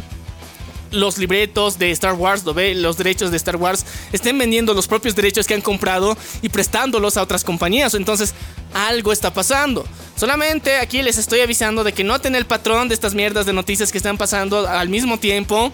los 0.90 1.18
libretos 1.18 1.78
de 1.78 1.90
Star 1.90 2.14
Wars, 2.14 2.44
los 2.44 2.96
derechos 2.96 3.30
de 3.30 3.36
Star 3.36 3.56
Wars, 3.56 3.84
estén 4.12 4.38
vendiendo 4.38 4.74
los 4.74 4.86
propios 4.86 5.14
derechos 5.14 5.46
que 5.46 5.54
han 5.54 5.60
comprado 5.60 6.16
y 6.42 6.48
prestándolos 6.48 7.16
a 7.16 7.22
otras 7.22 7.44
compañías. 7.44 7.94
Entonces, 7.94 8.34
algo 8.74 9.12
está 9.12 9.32
pasando. 9.32 9.84
Solamente 10.16 10.76
aquí 10.76 11.02
les 11.02 11.18
estoy 11.18 11.40
avisando 11.40 11.84
de 11.84 11.92
que 11.92 12.04
noten 12.04 12.34
el 12.34 12.46
patrón 12.46 12.88
de 12.88 12.94
estas 12.94 13.14
mierdas 13.14 13.46
de 13.46 13.52
noticias 13.52 13.92
que 13.92 13.98
están 13.98 14.16
pasando 14.16 14.66
al 14.66 14.88
mismo 14.88 15.18
tiempo. 15.18 15.72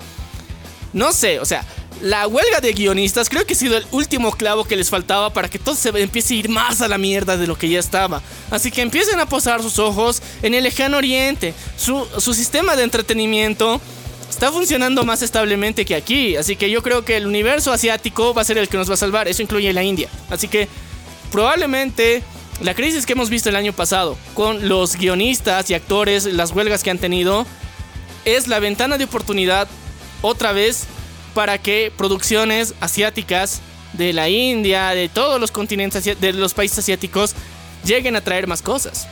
No 0.93 1.13
sé, 1.13 1.41
o 1.41 1.45
sea, 1.45 1.65
la 2.03 2.27
huelga 2.27 2.61
de 2.61 2.73
guionistas 2.73 3.29
creo 3.29 3.47
que 3.47 3.55
ha 3.55 3.57
sido 3.57 3.77
el 3.77 3.87
último 3.93 4.33
clavo 4.33 4.65
que 4.65 4.77
les 4.77 4.91
faltaba 4.91 5.33
para 5.33 5.49
que 5.49 5.59
todo 5.59 5.75
se 5.75 5.89
empiece 5.91 6.35
a 6.35 6.37
ir 6.37 6.49
más 6.49 6.81
a 6.83 6.89
la 6.89 6.99
mierda 6.99 7.37
de 7.37 7.47
lo 7.47 7.57
que 7.57 7.69
ya 7.69 7.79
estaba. 7.79 8.21
Así 8.51 8.71
que 8.71 8.83
empiecen 8.83 9.21
a 9.21 9.27
posar 9.27 9.63
sus 9.63 9.79
ojos 9.79 10.21
en 10.43 10.55
el 10.55 10.65
lejano 10.65 10.97
oriente. 10.97 11.55
Su, 11.77 12.07
su 12.19 12.35
sistema 12.35 12.75
de 12.75 12.83
entretenimiento 12.83 13.81
está 14.33 14.51
funcionando 14.51 15.05
más 15.05 15.21
establemente 15.21 15.85
que 15.85 15.95
aquí. 15.95 16.37
Así 16.37 16.57
que 16.57 16.71
yo 16.71 16.83
creo 16.83 17.05
que 17.05 17.19
el 17.19 17.27
universo 17.27 17.71
asiático 17.71 18.33
va 18.33 18.41
a 18.43 18.45
ser 18.45 18.57
el 18.57 18.69
que 18.69 18.79
nos 18.79 18.89
va 18.89 18.95
a 18.95 18.97
salvar. 18.97 19.29
Eso 19.29 19.43
incluye 19.43 19.73
la 19.75 19.83
India. 19.83 20.09
Así 20.31 20.49
que 20.49 20.69
probablemente 21.31 22.23
la 22.63 22.75
crisis 22.75 23.05
que 23.05 23.13
hemos 23.13 23.29
visto 23.29 23.51
el 23.51 23.57
año 23.57 23.75
pasado 23.75 24.17
con 24.33 24.69
los 24.69 24.97
guionistas 24.97 25.69
y 25.69 25.75
actores, 25.75 26.25
las 26.25 26.53
huelgas 26.53 26.83
que 26.83 26.91
han 26.91 26.99
tenido, 26.99 27.47
es 28.25 28.49
la 28.49 28.59
ventana 28.59 28.97
de 28.97 29.05
oportunidad 29.05 29.69
otra 30.23 30.53
vez 30.53 30.87
para 31.35 31.59
que 31.59 31.93
producciones 31.97 32.75
asiáticas 32.81 33.61
de 33.93 34.15
la 34.15 34.31
India, 34.31 34.91
de 34.91 35.11
todos 35.11 35.41
los 35.41 35.51
continentes, 35.51 36.05
de 36.05 36.33
los 36.33 36.55
países 36.55 36.79
asiáticos, 36.79 37.35
lleguen 37.85 38.17
a 38.17 38.23
traer 38.23 38.47
más 38.47 38.63
cosas. 38.63 39.07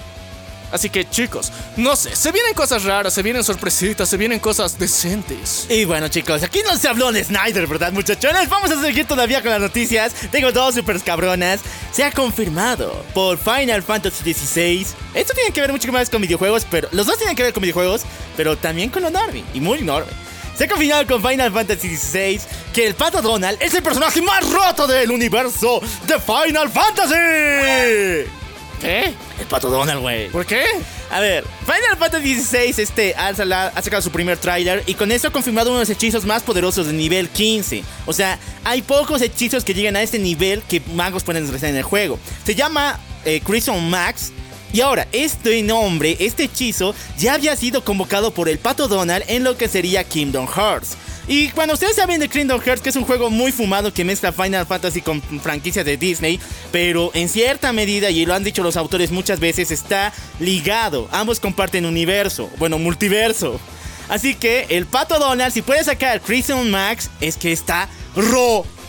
Así 0.73 0.91
que 0.91 1.09
chicos, 1.09 1.53
no 1.77 1.97
sé, 1.97 2.15
se 2.15 2.33
vienen 2.33 2.55
cosas 2.55 2.85
raras, 2.85 3.13
se 3.13 3.23
vienen 3.23 3.43
sorpresitas, 3.45 4.09
se 4.09 4.17
vienen 4.17 4.39
cosas 4.39 4.79
decentes. 4.79 5.67
Y 5.69 5.85
bueno 5.85 6.09
chicos, 6.09 6.43
aquí 6.43 6.61
no 6.65 6.77
se 6.77 6.89
habló 6.89 7.13
de 7.13 7.25
Snyder, 7.25 7.67
¿verdad 7.67 7.93
muchachones? 7.93 8.49
Vamos 8.49 8.71
a 8.71 8.81
seguir 8.81 9.07
todavía 9.07 9.43
con 9.43 9.51
las 9.51 9.61
noticias. 9.61 10.13
Tengo 10.31 10.53
dos 10.53 10.75
super 10.75 11.01
cabronas. 11.03 11.61
Se 11.93 12.05
ha 12.05 12.13
confirmado 12.13 13.05
por 13.15 13.39
Final 13.39 13.83
Fantasy 13.83 14.33
XVI. 14.33 14.87
Esto 15.15 15.35
tiene 15.35 15.51
que 15.51 15.61
ver 15.61 15.73
mucho 15.73 15.91
más 15.93 16.09
con 16.09 16.23
videojuegos, 16.23 16.67
pero 16.71 16.89
los 16.93 17.07
dos 17.07 17.19
tienen 17.19 17.37
que 17.37 17.43
ver 17.43 17.53
con 17.53 17.63
videojuegos, 17.63 18.03
pero 18.37 18.57
también 18.57 18.91
con 18.91 19.03
lo 19.03 19.11
Norby 19.11 19.45
y 19.55 19.61
muy 19.61 19.83
Norby. 19.83 20.11
Se 20.57 20.65
ha 20.65 20.69
confirmado 20.69 21.07
con 21.07 21.23
Final 21.23 21.53
Fantasy 21.53 21.97
XVI 21.97 22.41
que 22.75 22.87
el 22.87 22.95
pato 22.95 23.23
Donald 23.23 23.59
es 23.61 23.75
el 23.75 23.83
personaje 23.83 24.21
más 24.21 24.49
roto 24.51 24.87
del 24.87 25.11
universo 25.11 25.81
de 26.07 26.21
Final 26.21 26.69
Fantasy. 26.69 28.40
¿Qué? 28.81 29.13
El 29.39 29.47
pato 29.47 29.69
Donald, 29.69 30.01
güey. 30.01 30.29
¿Por 30.31 30.47
qué? 30.47 30.65
A 31.11 31.21
ver, 31.21 31.45
Final 31.65 31.99
Fantasy 31.99 32.41
XVI 32.41 32.83
este, 32.83 33.15
ha, 33.15 33.35
sacado 33.35 34.01
su 34.01 34.11
primer 34.11 34.39
tráiler 34.39 34.83
y 34.87 34.95
con 34.95 35.13
eso 35.13 35.29
ha 35.29 35.33
confirmado 35.33 35.71
uno 35.71 35.81
de 35.81 35.83
los 35.83 35.91
hechizos 35.91 36.25
más 36.25 36.43
poderosos 36.43 36.87
de 36.87 36.93
nivel 36.93 37.29
15. 37.29 37.83
O 38.07 38.13
sea, 38.13 38.39
hay 38.65 38.83
pocos 38.83 39.21
hechizos 39.21 39.65
que 39.65 39.75
llegan 39.75 39.97
a 39.97 40.03
este 40.03 40.19
nivel 40.19 40.63
que 40.63 40.81
magos 40.95 41.25
pueden 41.25 41.45
realizar 41.45 41.71
en 41.71 41.77
el 41.77 41.83
juego. 41.83 42.19
Se 42.45 42.55
llama 42.55 42.99
eh, 43.25 43.41
Crimson 43.45 43.91
Max. 43.91 44.33
Y 44.73 44.83
ahora, 44.83 45.09
este 45.11 45.65
nombre, 45.65 46.17
este 46.21 46.45
hechizo, 46.45 46.95
ya 47.19 47.35
había 47.35 47.57
sido 47.57 47.85
convocado 47.85 48.33
por 48.33 48.49
el 48.49 48.59
Pato 48.59 48.87
Donald 48.87 49.25
en 49.27 49.43
lo 49.43 49.57
que 49.57 49.67
sería 49.67 50.05
Kingdom 50.05 50.47
Hearts. 50.47 50.97
Y 51.33 51.51
cuando 51.51 51.75
ustedes 51.75 51.95
saben 51.95 52.19
de 52.19 52.29
Kingdom 52.29 52.61
Hearts, 52.61 52.83
que 52.83 52.89
es 52.89 52.97
un 52.97 53.05
juego 53.05 53.31
muy 53.31 53.53
fumado 53.53 53.95
que 53.95 54.05
mezcla 54.05 54.33
Final 54.33 54.67
Fantasy 54.67 55.01
con 55.01 55.23
franquicias 55.23 55.85
de 55.85 55.97
Disney, 55.97 56.41
pero 56.73 57.13
en 57.15 57.29
cierta 57.29 57.73
medida, 57.73 58.11
y 58.11 58.27
lo 58.27 58.35
han 58.35 58.43
dicho 58.43 58.65
los 58.65 58.77
autores 58.77 59.13
muchas 59.13 59.39
veces, 59.39 59.71
está 59.71 60.13
ligado. 60.41 61.09
Ambos 61.13 61.39
comparten 61.39 61.87
universo, 61.87 62.51
bueno, 62.59 62.81
multiverso. 62.81 63.61
Así 64.09 64.35
que 64.35 64.67
el 64.71 64.87
Pato 64.87 65.21
Donald, 65.21 65.53
si 65.55 65.63
puede 65.63 65.85
sacar 65.85 66.21
Crimson 66.21 66.69
Max, 66.69 67.13
es 67.21 67.37
que 67.37 67.53
está 67.53 67.89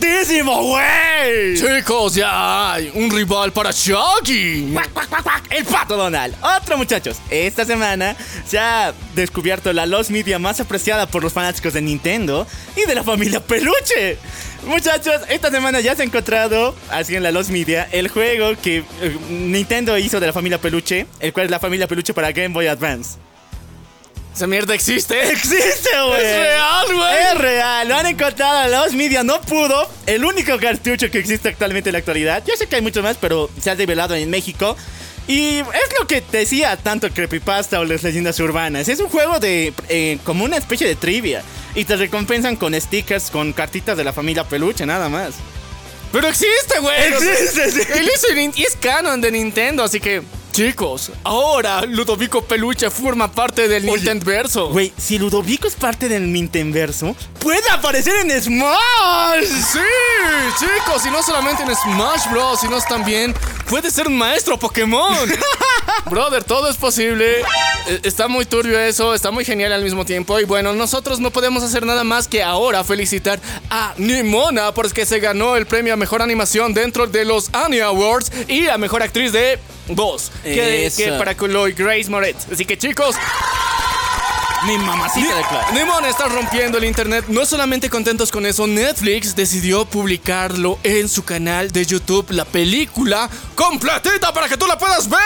rotísimo, 0.02 0.62
güey. 0.62 1.56
Chicos, 1.56 2.14
ya 2.14 2.72
hay 2.72 2.90
un 2.94 3.10
rival 3.10 3.52
para 3.52 3.70
Shaggy. 3.70 4.72
Cuac, 4.72 4.92
cuac, 4.92 5.08
cuac, 5.08 5.22
cuac, 5.22 5.44
El 5.50 5.64
pato 5.64 5.96
Donald. 5.96 6.34
Otro 6.42 6.76
muchachos. 6.76 7.18
Esta 7.30 7.64
semana 7.64 8.16
se 8.46 8.58
ha 8.58 8.92
descubierto 9.14 9.72
la 9.72 9.86
Lost 9.86 10.10
Media 10.10 10.38
más 10.38 10.60
apreciada 10.60 11.06
por 11.06 11.22
los 11.22 11.32
fanáticos 11.32 11.72
de 11.72 11.82
Nintendo 11.82 12.46
y 12.76 12.86
de 12.86 12.94
la 12.94 13.04
familia 13.04 13.40
Peluche. 13.40 14.18
Muchachos, 14.66 15.22
esta 15.28 15.50
semana 15.50 15.80
ya 15.80 15.94
se 15.96 16.02
ha 16.02 16.04
encontrado, 16.04 16.74
así 16.90 17.16
en 17.16 17.22
la 17.22 17.32
Lost 17.32 17.50
Media, 17.50 17.88
el 17.90 18.08
juego 18.08 18.56
que 18.60 18.78
eh, 18.78 19.16
Nintendo 19.28 19.98
hizo 19.98 20.20
de 20.20 20.28
la 20.28 20.32
familia 20.32 20.60
Peluche, 20.60 21.06
el 21.20 21.32
cual 21.32 21.46
es 21.46 21.50
la 21.50 21.58
familia 21.58 21.88
Peluche 21.88 22.14
para 22.14 22.30
Game 22.32 22.54
Boy 22.54 22.68
Advance. 22.68 23.18
Esa 24.34 24.46
mierda 24.46 24.74
existe. 24.74 25.30
¡Existe, 25.30 25.90
güey! 26.08 26.24
Es 26.24 26.36
real, 26.38 26.86
güey. 26.94 27.14
Es 27.32 27.38
real, 27.38 27.88
lo 27.88 27.96
han 27.96 28.06
encontrado, 28.06 28.68
la 28.68 28.80
Lost 28.84 28.94
Media 28.94 29.22
no 29.22 29.40
pudo. 29.42 29.88
El 30.06 30.24
único 30.24 30.58
cartucho 30.58 31.10
que 31.10 31.18
existe 31.18 31.50
actualmente 31.50 31.90
en 31.90 31.92
la 31.92 31.98
actualidad. 31.98 32.42
Yo 32.46 32.56
sé 32.56 32.66
que 32.66 32.76
hay 32.76 32.82
muchos 32.82 33.02
más, 33.02 33.16
pero 33.20 33.50
se 33.60 33.70
ha 33.70 33.74
revelado 33.74 34.14
en 34.14 34.30
México. 34.30 34.76
Y 35.28 35.58
es 35.58 35.66
lo 36.00 36.06
que 36.06 36.22
decía 36.32 36.76
tanto 36.76 37.08
Creepypasta 37.10 37.78
o 37.78 37.84
las 37.84 38.02
leyendas 38.02 38.40
urbanas. 38.40 38.88
Es 38.88 38.98
un 39.00 39.08
juego 39.08 39.38
de. 39.38 39.72
eh, 39.88 40.18
como 40.24 40.44
una 40.44 40.56
especie 40.56 40.86
de 40.88 40.96
trivia. 40.96 41.42
Y 41.74 41.84
te 41.84 41.96
recompensan 41.96 42.56
con 42.56 42.78
stickers, 42.78 43.30
con 43.30 43.52
cartitas 43.52 43.96
de 43.96 44.04
la 44.04 44.12
familia 44.12 44.44
Peluche, 44.44 44.84
nada 44.84 45.08
más. 45.08 45.34
Pero 46.10 46.26
existe, 46.28 46.78
güey. 46.80 47.02
Existe, 47.12 47.70
sí. 47.70 47.80
Él 47.94 48.08
es 48.12 48.24
el 48.30 48.36
nin- 48.36 48.52
y 48.56 48.64
es 48.64 48.76
canon 48.76 49.20
de 49.20 49.30
Nintendo, 49.30 49.82
así 49.84 50.00
que. 50.00 50.22
Chicos, 50.52 51.10
ahora 51.24 51.80
Ludovico 51.86 52.44
Peluche 52.44 52.90
forma 52.90 53.32
parte 53.32 53.68
del 53.68 53.84
Oye, 53.84 53.92
Nintendo 53.96 54.26
verso. 54.26 54.68
Güey, 54.68 54.92
si 54.98 55.18
Ludovico 55.18 55.66
es 55.66 55.74
parte 55.74 56.10
del 56.10 56.30
Nintenverso, 56.30 57.16
puede 57.38 57.66
aparecer 57.70 58.14
en 58.16 58.42
Smash. 58.42 59.46
Sí, 59.46 59.78
chicos, 60.60 61.06
y 61.06 61.10
no 61.10 61.22
solamente 61.22 61.62
en 61.62 61.74
Smash 61.74 62.30
Bros, 62.30 62.60
sino 62.60 62.78
también 62.82 63.34
puede 63.66 63.90
ser 63.90 64.08
un 64.08 64.18
maestro 64.18 64.58
Pokémon. 64.58 65.16
Brother, 66.10 66.44
todo 66.44 66.68
es 66.68 66.76
posible. 66.76 67.40
Eh, 67.88 68.00
Está 68.02 68.28
muy 68.28 68.44
turbio 68.44 68.78
eso, 68.78 69.14
está 69.14 69.30
muy 69.30 69.46
genial 69.46 69.72
al 69.72 69.82
mismo 69.82 70.04
tiempo. 70.04 70.38
Y 70.38 70.44
bueno, 70.44 70.74
nosotros 70.74 71.18
no 71.18 71.30
podemos 71.30 71.62
hacer 71.62 71.86
nada 71.86 72.04
más 72.04 72.28
que 72.28 72.42
ahora 72.42 72.84
felicitar 72.84 73.40
a 73.70 73.94
Nimona 73.96 74.74
porque 74.74 75.06
se 75.06 75.18
ganó 75.18 75.56
el 75.56 75.64
premio 75.64 75.94
a 75.94 75.96
mejor 75.96 76.20
animación 76.20 76.74
dentro 76.74 77.06
de 77.06 77.24
los 77.24 77.48
Annie 77.54 77.80
Awards 77.80 78.30
y 78.48 78.68
a 78.68 78.76
mejor 78.76 79.02
actriz 79.02 79.32
de 79.32 79.58
voz. 79.88 80.30
Que, 80.42 80.90
que 80.96 81.12
para 81.12 81.34
Chloe 81.34 81.72
Grace 81.72 82.08
Moretz. 82.10 82.46
Así 82.50 82.64
que 82.64 82.76
chicos, 82.76 83.16
Mi 84.66 84.78
mamacita 84.78 85.34
de 85.34 85.42
Clark. 85.42 85.72
Nimon 85.72 86.04
está 86.04 86.28
rompiendo 86.28 86.78
el 86.78 86.84
internet. 86.84 87.24
No 87.26 87.44
solamente 87.44 87.90
contentos 87.90 88.30
con 88.30 88.46
eso, 88.46 88.68
Netflix 88.68 89.34
decidió 89.34 89.84
publicarlo 89.84 90.78
en 90.84 91.08
su 91.08 91.24
canal 91.24 91.72
de 91.72 91.84
YouTube, 91.84 92.30
la 92.30 92.44
película 92.44 93.28
completita 93.56 94.32
para 94.32 94.48
que 94.48 94.56
tú 94.56 94.68
la 94.68 94.78
puedas 94.78 95.08
ver. 95.08 95.18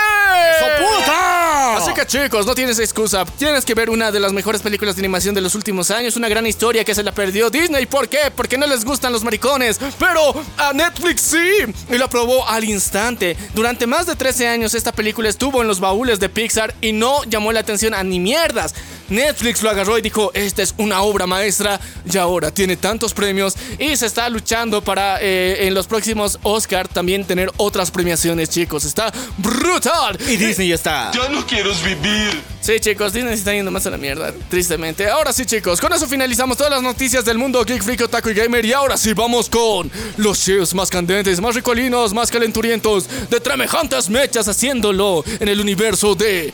¡Puta! 0.79 1.77
Así 1.77 1.93
que 1.93 2.07
chicos, 2.07 2.47
no 2.47 2.55
tienes 2.55 2.79
excusa. 2.79 3.27
Tienes 3.27 3.67
que 3.67 3.75
ver 3.75 3.91
una 3.91 4.11
de 4.11 4.21
las 4.21 4.33
mejores 4.33 4.63
películas 4.63 4.97
de 4.97 5.01
animación 5.01 5.35
de 5.35 5.43
los 5.43 5.55
últimos 5.55 5.91
años. 5.91 6.17
Una 6.17 6.31
gran 6.31 6.47
historia 6.47 6.83
que 6.85 6.95
se 6.95 7.03
la 7.03 7.13
perdió 7.13 7.51
Disney. 7.51 7.85
¿Por 7.85 8.09
qué? 8.09 8.31
Porque 8.35 8.57
no 8.57 8.67
les 8.67 8.87
gustan 8.87 9.13
los 9.13 9.23
maricones. 9.23 9.79
Pero 9.99 10.33
a 10.57 10.73
Netflix 10.73 11.21
sí. 11.21 11.75
Y 11.91 11.99
lo 11.99 12.07
aprobó 12.07 12.49
al 12.49 12.65
instante. 12.65 13.37
Durante 13.55 13.87
más 13.87 14.07
de 14.07 14.17
13 14.17 14.49
años 14.49 14.75
esta 14.75 14.93
película 14.93 15.29
estuvo 15.29 15.61
en 15.61 15.69
los 15.69 15.79
baúles 15.79 16.21
de 16.21 16.31
Pixar 16.31 16.75
y 16.81 16.93
no 16.93 17.23
llamó 17.25 17.53
la 17.53 17.61
atención 17.61 17.93
a 17.93 18.03
ni 18.03 18.19
mierdas. 18.19 18.75
Netflix 19.09 19.26
lo 19.63 19.71
agarró 19.71 19.99
y 19.99 20.03
dijo, 20.03 20.31
esta 20.35 20.63
es 20.63 20.75
una 20.77 21.03
obra 21.03 21.27
maestra 21.27 21.81
y 22.11 22.17
ahora 22.17 22.51
tiene 22.51 22.77
tantos 22.77 23.13
premios 23.13 23.57
y 23.79 23.97
se 23.97 24.07
está 24.07 24.29
luchando 24.29 24.83
para 24.83 25.19
eh, 25.21 25.67
en 25.67 25.75
los 25.75 25.87
próximos 25.87 26.39
Oscar 26.43 26.87
también 26.87 27.25
tener 27.25 27.51
otras 27.57 27.91
premiaciones, 27.91 28.49
chicos. 28.51 28.85
Está 28.85 29.13
brutal. 29.39 30.19
Y 30.29 30.37
Disney 30.37 30.69
ya 30.69 30.75
está. 30.77 31.11
Ya 31.13 31.29
no 31.29 31.45
quiero 31.47 31.73
vivir. 31.85 32.41
Sí, 32.61 32.79
chicos, 32.81 33.13
Disney 33.13 33.35
se 33.35 33.41
está 33.41 33.53
yendo 33.53 33.71
más 33.71 33.87
a 33.87 33.91
la 33.91 33.97
mierda, 33.97 34.33
tristemente. 34.49 35.09
Ahora 35.09 35.33
sí, 35.33 35.45
chicos, 35.45 35.81
con 35.81 35.93
eso 35.93 36.07
finalizamos 36.07 36.57
todas 36.57 36.73
las 36.73 36.83
noticias 36.83 37.25
del 37.25 37.39
mundo 37.39 37.65
Geek 37.65 37.83
Freak, 37.83 38.03
Otaku 38.03 38.31
y 38.31 38.35
Gamer. 38.35 38.65
Y 38.65 38.73
ahora 38.73 38.97
sí, 38.97 39.13
vamos 39.13 39.49
con 39.49 39.91
los 40.17 40.45
chefs 40.45 40.75
más 40.75 40.91
candentes, 40.91 41.41
más 41.41 41.55
ricolinos, 41.55 42.13
más 42.13 42.31
calenturientos, 42.31 43.09
de 43.31 43.41
tremejantes 43.41 44.09
mechas, 44.09 44.49
haciéndolo 44.49 45.25
en 45.41 45.49
el 45.49 45.61
universo 45.61 46.15
de 46.15 46.53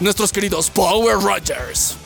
nuestros 0.00 0.32
queridos 0.32 0.70
Power 0.70 1.18
Rangers. 1.18 1.96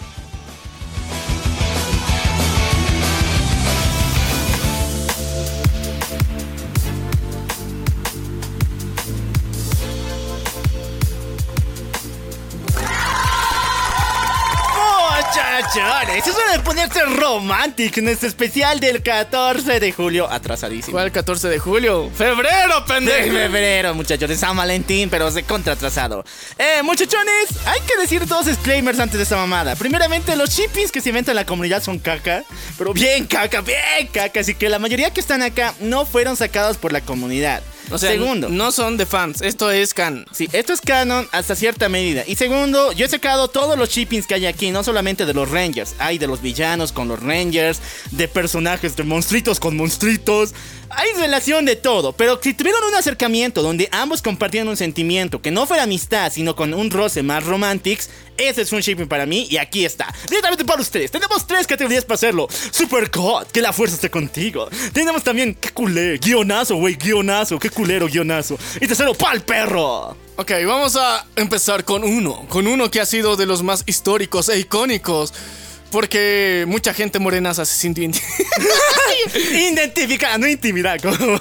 Muchachones, 15.74 16.27
es 16.27 16.35
hora 16.35 16.53
de 16.53 16.61
ponerse 16.61 17.01
romántico 17.05 18.01
en 18.01 18.09
este 18.09 18.27
especial 18.27 18.81
del 18.81 19.03
14 19.03 19.81
de 19.81 19.93
julio. 19.93 20.27
Atrasadísimo. 20.31 20.93
¿Cuál 20.93 21.12
14 21.12 21.49
de 21.49 21.59
julio? 21.59 22.11
¡Febrero, 22.15 22.81
De 22.81 22.86
pendejo! 22.86 23.32
febrero, 23.35 23.95
muchachos, 23.95 24.31
de 24.31 24.36
San 24.36 24.57
Valentín, 24.57 25.11
pero 25.11 25.31
se 25.31 25.43
contra 25.43 25.74
atrasado. 25.74 26.24
Eh, 26.57 26.82
muchachones, 26.82 27.51
hay 27.66 27.81
que 27.81 28.01
decir 28.01 28.27
dos 28.27 28.47
disclaimers 28.47 28.99
antes 28.99 29.19
de 29.19 29.24
esta 29.24 29.36
mamada. 29.36 29.77
Primeramente, 29.77 30.35
los 30.36 30.49
shippies 30.51 30.90
que 30.90 31.03
se 31.03 31.11
inventan 31.11 31.32
en 31.32 31.36
la 31.36 31.45
comunidad 31.47 31.82
son 31.82 31.99
caca, 31.99 32.45
pero 32.78 32.95
bien 32.95 33.27
caca, 33.27 33.61
bien 33.61 34.07
caca. 34.11 34.40
Así 34.40 34.55
que 34.55 34.70
la 34.70 34.78
mayoría 34.78 35.12
que 35.12 35.20
están 35.20 35.43
acá 35.43 35.74
no 35.81 36.07
fueron 36.07 36.36
sacados 36.36 36.78
por 36.78 36.93
la 36.95 37.03
comunidad. 37.03 37.62
O 37.90 37.98
sea, 37.98 38.10
Segundo. 38.10 38.48
no 38.48 38.70
son 38.73 38.97
de 38.97 39.06
fans, 39.06 39.40
esto 39.40 39.70
es 39.70 39.94
can. 39.94 40.27
Sí, 40.32 40.48
esto 40.52 40.73
es 40.73 40.81
canon 40.81 41.27
hasta 41.32 41.55
cierta 41.55 41.89
medida. 41.89 42.24
Y 42.27 42.36
segundo, 42.36 42.93
yo 42.93 43.06
he 43.06 43.09
sacado 43.09 43.48
todos 43.48 43.78
los 43.78 43.89
shippings 43.89 44.27
que 44.27 44.35
hay 44.35 44.47
aquí, 44.47 44.70
no 44.70 44.85
solamente 44.85 45.24
de 45.27 45.35
los 45.35 45.51
Rangers. 45.51 45.94
Hay 45.98 46.19
de 46.19 46.27
los 46.27 46.43
villanos 46.43 46.93
con 46.93 47.09
los 47.09 47.23
Rangers, 47.23 47.81
de 48.10 48.28
personajes 48.28 48.97
de 48.97 49.05
monstruitos 49.05 49.59
con 49.60 49.77
monstruitos. 49.77 50.55
Hay 50.90 51.12
relación 51.19 51.65
de 51.66 51.77
todo, 51.77 52.12
pero 52.12 52.40
si 52.43 52.55
tuvieron 52.55 52.82
un 52.82 52.94
acercamiento 52.94 53.62
donde 53.62 53.89
ambos 53.93 54.23
compartían 54.23 54.69
un 54.69 54.77
sentimiento 54.77 55.43
que 55.43 55.51
no 55.51 55.66
fuera 55.66 55.82
amistad, 55.82 56.32
sino 56.32 56.56
con 56.56 56.73
un 56.73 56.90
roce 56.90 57.23
más 57.23 57.44
romantics, 57.44 58.09
ese 58.39 58.62
es 58.62 58.73
un 58.73 58.81
shipping 58.81 59.06
para 59.06 59.27
mí 59.27 59.47
y 59.51 59.59
aquí 59.59 59.85
está. 59.85 60.12
Directamente 60.28 60.65
para 60.65 60.81
ustedes. 60.81 61.10
Tenemos 61.10 61.47
tres 61.47 61.66
categorías 61.66 62.05
para 62.05 62.15
hacerlo. 62.15 62.48
Super 62.70 63.10
God, 63.10 63.48
que 63.48 63.60
la 63.60 63.73
fuerza 63.73 63.97
esté 63.97 64.10
contigo. 64.10 64.69
Tenemos 64.93 65.23
también, 65.23 65.55
qué 65.55 65.70
culé, 65.70 66.19
guionazo, 66.19 66.77
güey, 66.77 66.94
guionazo, 66.97 67.59
qué 67.59 67.69
culero 67.69 68.06
guionazo. 68.06 68.59
Y 68.77 68.86
tercero, 68.86 69.12
pa'l 69.15 69.43
perro. 69.43 70.16
Ok, 70.36 70.52
vamos 70.66 70.97
a 70.97 71.27
empezar 71.36 71.85
con 71.85 72.02
uno, 72.02 72.47
con 72.48 72.66
uno 72.66 72.90
que 72.90 73.01
ha 73.01 73.06
sido 73.06 73.36
de 73.36 73.44
los 73.44 73.62
más 73.62 73.82
históricos 73.86 74.48
e 74.48 74.59
icónicos. 74.59 75.35
Porque 75.90 76.65
mucha 76.69 76.93
gente 76.93 77.19
morenaza 77.19 77.65
se 77.65 77.74
sintió 77.74 78.05
ident- 78.05 78.20
Identificada, 79.55 80.39
no 80.39 80.47
intimidada. 80.47 80.98
como- 81.02 81.40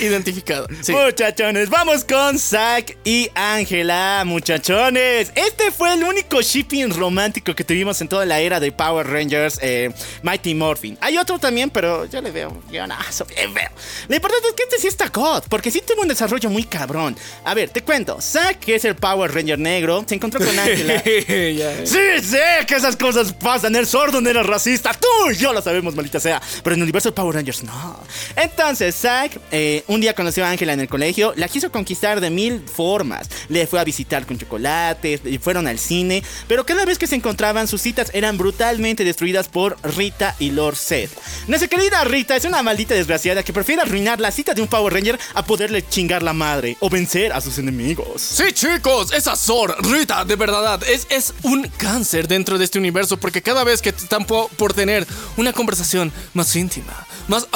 identificado. 0.00 0.66
Sí. 0.82 0.92
Muchachones, 0.92 1.68
vamos 1.70 2.04
con 2.04 2.38
Zack 2.38 2.96
y 3.04 3.28
Ángela, 3.34 4.22
muchachones. 4.26 5.30
Este 5.34 5.70
fue 5.70 5.94
el 5.94 6.02
único 6.04 6.40
shipping 6.40 6.90
romántico 6.90 7.54
que 7.54 7.64
tuvimos 7.64 8.00
en 8.00 8.08
toda 8.08 8.24
la 8.26 8.40
era 8.40 8.58
de 8.60 8.72
Power 8.72 9.06
Rangers 9.06 9.58
eh, 9.62 9.90
Mighty 10.22 10.54
Morphin. 10.54 10.98
Hay 11.00 11.16
otro 11.18 11.38
también, 11.38 11.70
pero 11.70 12.06
yo 12.06 12.20
le 12.20 12.30
veo 12.30 12.62
guionazo, 12.70 13.24
bien 13.36 13.52
veo. 13.54 13.68
Lo 14.08 14.16
importante 14.16 14.48
es 14.48 14.54
que 14.54 14.62
este 14.64 14.78
sí 14.78 14.86
está 14.88 15.08
God, 15.08 15.44
porque 15.48 15.70
sí 15.70 15.82
tuvo 15.86 16.02
un 16.02 16.08
desarrollo 16.08 16.48
muy 16.50 16.64
cabrón. 16.64 17.16
A 17.44 17.54
ver, 17.54 17.70
te 17.70 17.82
cuento. 17.82 18.20
Zack, 18.20 18.58
que 18.60 18.74
es 18.76 18.84
el 18.84 18.96
Power 18.96 19.32
Ranger 19.32 19.58
negro, 19.58 20.04
se 20.08 20.14
encontró 20.14 20.40
con 20.44 20.58
Ángela. 20.58 21.02
Ya. 21.04 21.86
Sí, 21.86 21.98
sé 22.22 22.42
que 22.66 22.76
esas 22.76 22.96
cosas 22.96 23.32
pasan. 23.32 23.73
El 23.74 23.86
sordo 23.86 24.20
no 24.20 24.30
era 24.30 24.42
racista. 24.42 24.92
Tú 24.94 25.30
y 25.30 25.36
yo 25.36 25.52
lo 25.52 25.60
sabemos, 25.60 25.94
maldita 25.94 26.20
sea. 26.20 26.40
Pero 26.62 26.74
en 26.74 26.80
el 26.80 26.84
universo 26.84 27.10
de 27.10 27.14
Power 27.14 27.34
Rangers 27.34 27.62
no. 27.62 27.98
Entonces, 28.36 28.94
Zack 28.94 29.40
eh, 29.50 29.84
un 29.88 30.00
día 30.00 30.14
conoció 30.14 30.44
a 30.44 30.50
Ángela 30.50 30.72
en 30.72 30.80
el 30.80 30.88
colegio. 30.88 31.32
La 31.36 31.48
quiso 31.48 31.70
conquistar 31.70 32.20
de 32.20 32.30
mil 32.30 32.62
formas. 32.66 33.28
Le 33.48 33.66
fue 33.66 33.80
a 33.80 33.84
visitar 33.84 34.26
con 34.26 34.38
chocolates. 34.38 35.22
Y 35.24 35.38
fueron 35.38 35.66
al 35.66 35.78
cine. 35.78 36.22
Pero 36.46 36.64
cada 36.64 36.84
vez 36.84 36.98
que 36.98 37.06
se 37.06 37.16
encontraban, 37.16 37.66
sus 37.68 37.80
citas 37.82 38.10
eran 38.14 38.38
brutalmente 38.38 39.04
destruidas 39.04 39.48
por 39.48 39.76
Rita 39.82 40.36
y 40.38 40.50
Lord 40.50 40.76
Zed. 40.76 41.10
Nuestra 41.48 41.68
querida 41.68 42.04
Rita 42.04 42.36
es 42.36 42.44
una 42.44 42.62
maldita 42.62 42.94
desgraciada 42.94 43.42
que 43.42 43.52
prefiere 43.52 43.82
arruinar 43.82 44.20
la 44.20 44.30
cita 44.30 44.54
de 44.54 44.62
un 44.62 44.68
Power 44.68 44.92
Ranger 44.92 45.18
a 45.34 45.44
poderle 45.44 45.86
chingar 45.86 46.22
la 46.22 46.32
madre 46.32 46.76
o 46.80 46.88
vencer 46.88 47.32
a 47.32 47.40
sus 47.40 47.58
enemigos. 47.58 48.22
Sí, 48.22 48.52
chicos, 48.52 49.12
esa 49.12 49.36
Zor, 49.36 49.76
Rita, 49.84 50.24
de 50.24 50.36
verdad, 50.36 50.82
es, 50.88 51.06
es 51.10 51.34
un 51.42 51.68
cáncer 51.76 52.28
dentro 52.28 52.58
de 52.58 52.64
este 52.64 52.78
universo 52.78 53.16
porque 53.16 53.42
cada 53.42 53.63
vez 53.64 53.82
que 53.82 53.88
están 53.90 54.24
po- 54.26 54.48
por 54.56 54.72
tener 54.72 55.06
una 55.36 55.52
conversación 55.52 56.12
más 56.34 56.54
íntima, 56.56 57.06
más 57.28 57.46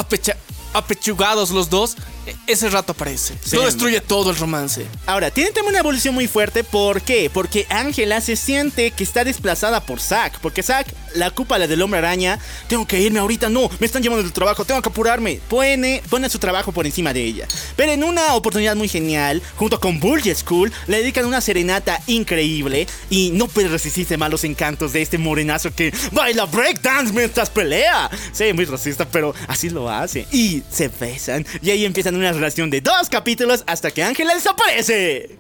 apechugados 0.75 1.51
los 1.51 1.71
dos, 1.71 1.97
ese 2.47 2.69
rato 2.71 2.93
aparece. 2.93 3.35
Lo 3.53 3.65
destruye 3.65 4.01
todo 4.01 4.31
el 4.31 4.37
romance. 4.37 4.87
Ahora, 5.07 5.31
tiene 5.31 5.51
también 5.51 5.71
una 5.71 5.81
evolución 5.81 6.15
muy 6.15 6.29
fuerte. 6.29 6.65
¿Por 6.65 7.03
qué? 7.03 7.31
Porque 7.33 7.67
Ángela 7.69 8.21
se 8.21 8.37
siente 8.37 8.91
que 8.91 9.05
está 9.05 9.25
desplazada 9.25 9.81
por 9.85 10.01
Zack. 10.01 10.39
Porque 10.41 10.63
Zack 10.63 10.89
la 11.15 11.31
culpa 11.31 11.59
la 11.59 11.67
del 11.67 11.83
hombre 11.83 11.99
araña. 11.99 12.39
Tengo 12.69 12.87
que 12.87 13.01
irme 13.01 13.19
ahorita, 13.19 13.49
no, 13.49 13.71
me 13.79 13.87
están 13.87 14.03
llamando 14.03 14.23
del 14.23 14.33
trabajo, 14.33 14.65
tengo 14.65 14.83
que 14.83 14.89
apurarme. 14.89 15.41
Pone, 15.49 16.03
pone 16.09 16.29
su 16.29 16.39
trabajo 16.39 16.73
por 16.73 16.87
encima 16.87 17.13
de 17.13 17.23
ella. 17.23 17.49
Pero 17.77 17.93
en 17.93 18.05
una 18.05 18.35
oportunidad 18.35 18.77
muy 18.77 18.89
genial, 18.89 19.43
junto 19.57 19.81
con 19.81 20.01
Bullet 20.01 20.35
School, 20.35 20.73
le 20.87 20.99
dedican 20.99 21.27
una 21.27 21.41
serenata 21.41 22.01
increíble. 22.07 22.87
Y 23.11 23.31
no 23.33 23.49
puede 23.49 23.69
resistirse 23.69 24.17
más 24.17 24.31
los 24.31 24.45
encantos 24.45 24.93
de 24.93 25.03
este 25.03 25.19
morenazo 25.19 25.75
que 25.75 25.93
baila 26.13 26.45
breakdance 26.47 27.13
mientras 27.13 27.51
pelea. 27.51 28.11
Sí, 28.33 28.53
muy 28.53 28.65
racista, 28.65 29.09
pero 29.09 29.35
así 29.47 29.71
lo 29.71 29.91
hace. 29.91 30.27
Y 30.33 30.63
se 30.71 30.89
besan. 30.89 31.47
Y 31.63 31.71
ahí 31.71 31.85
empiezan 31.85 32.15
una 32.19 32.33
relación 32.33 32.71
de 32.71 32.81
dos 32.81 33.09
capítulos 33.09 33.65
hasta 33.67 33.91
que 33.91 34.03
Ángela 34.03 34.35
desaparece. 34.35 35.37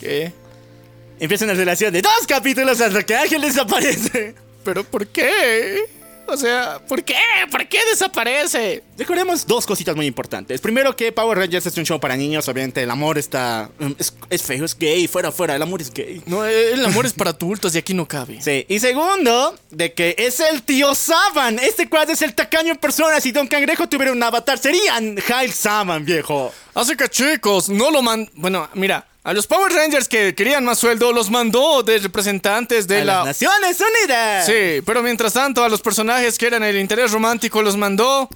¿Qué? 0.00 0.32
Empieza 1.20 1.44
una 1.44 1.54
relación 1.54 1.92
de 1.92 2.02
dos 2.02 2.26
capítulos 2.26 2.80
hasta 2.80 3.02
que 3.02 3.14
Ángel 3.14 3.42
desaparece. 3.42 4.34
¿Pero 4.64 4.84
por 4.84 5.06
qué? 5.06 5.84
O 6.26 6.36
sea, 6.36 6.80
¿por 6.88 7.02
qué? 7.04 7.16
¿Por 7.50 7.66
qué 7.68 7.78
desaparece? 7.90 8.82
Recordemos 8.96 9.46
dos 9.46 9.66
cositas 9.66 9.94
muy 9.94 10.06
importantes. 10.06 10.60
Primero 10.60 10.96
que 10.96 11.12
Power 11.12 11.38
Rangers 11.38 11.66
es 11.66 11.76
un 11.76 11.84
show 11.84 12.00
para 12.00 12.16
niños, 12.16 12.48
obviamente 12.48 12.82
el 12.82 12.90
amor 12.90 13.18
está... 13.18 13.70
mm, 13.78 13.92
Es, 13.98 14.14
es 14.30 14.42
feo, 14.42 14.64
es 14.64 14.76
gay, 14.78 15.06
fuera, 15.06 15.30
fuera, 15.30 15.54
el 15.54 15.62
amor 15.62 15.80
es 15.82 15.92
gay. 15.92 16.22
No, 16.26 16.44
el 16.44 16.84
amor 16.84 17.06
es 17.06 17.12
para 17.12 17.30
adultos 17.30 17.74
y 17.74 17.78
aquí 17.78 17.92
no 17.94 18.06
cabe. 18.08 18.40
Sí, 18.40 18.64
y 18.68 18.80
segundo, 18.80 19.54
de 19.70 19.92
que 19.92 20.14
es 20.18 20.40
el 20.40 20.62
tío 20.62 20.94
Saban. 20.94 21.58
Este 21.58 21.88
cuadro 21.88 22.12
es 22.14 22.22
el 22.22 22.34
tacaño 22.34 22.72
en 22.72 22.78
persona. 22.78 23.20
Si 23.20 23.30
Don 23.30 23.46
Cangrejo 23.46 23.88
tuviera 23.88 24.12
un 24.12 24.22
avatar, 24.22 24.58
serían 24.58 25.16
Kyle 25.16 25.52
Saban, 25.52 26.04
viejo. 26.04 26.52
Así 26.74 26.96
que 26.96 27.08
chicos, 27.08 27.68
no 27.68 27.90
lo 27.90 28.02
man... 28.02 28.28
Bueno, 28.34 28.68
mira, 28.74 29.06
a 29.24 29.32
los 29.32 29.46
Power 29.46 29.72
Rangers 29.72 30.06
que 30.06 30.34
querían 30.34 30.64
más 30.64 30.78
sueldo 30.78 31.12
los 31.12 31.30
mandó 31.30 31.82
de 31.82 31.98
representantes 31.98 32.86
de 32.86 33.00
A 33.00 33.04
la... 33.04 33.14
las 33.16 33.26
Naciones 33.26 33.78
Unidas. 33.80 34.46
Sí, 34.46 34.82
pero 34.84 35.02
mientras 35.02 35.32
tanto 35.32 35.64
a 35.64 35.68
los 35.68 35.80
personajes 35.80 36.36
que 36.38 36.46
eran 36.46 36.62
el 36.62 36.76
interés 36.78 37.10
romántico 37.10 37.62
los 37.62 37.76
mandó... 37.76 38.28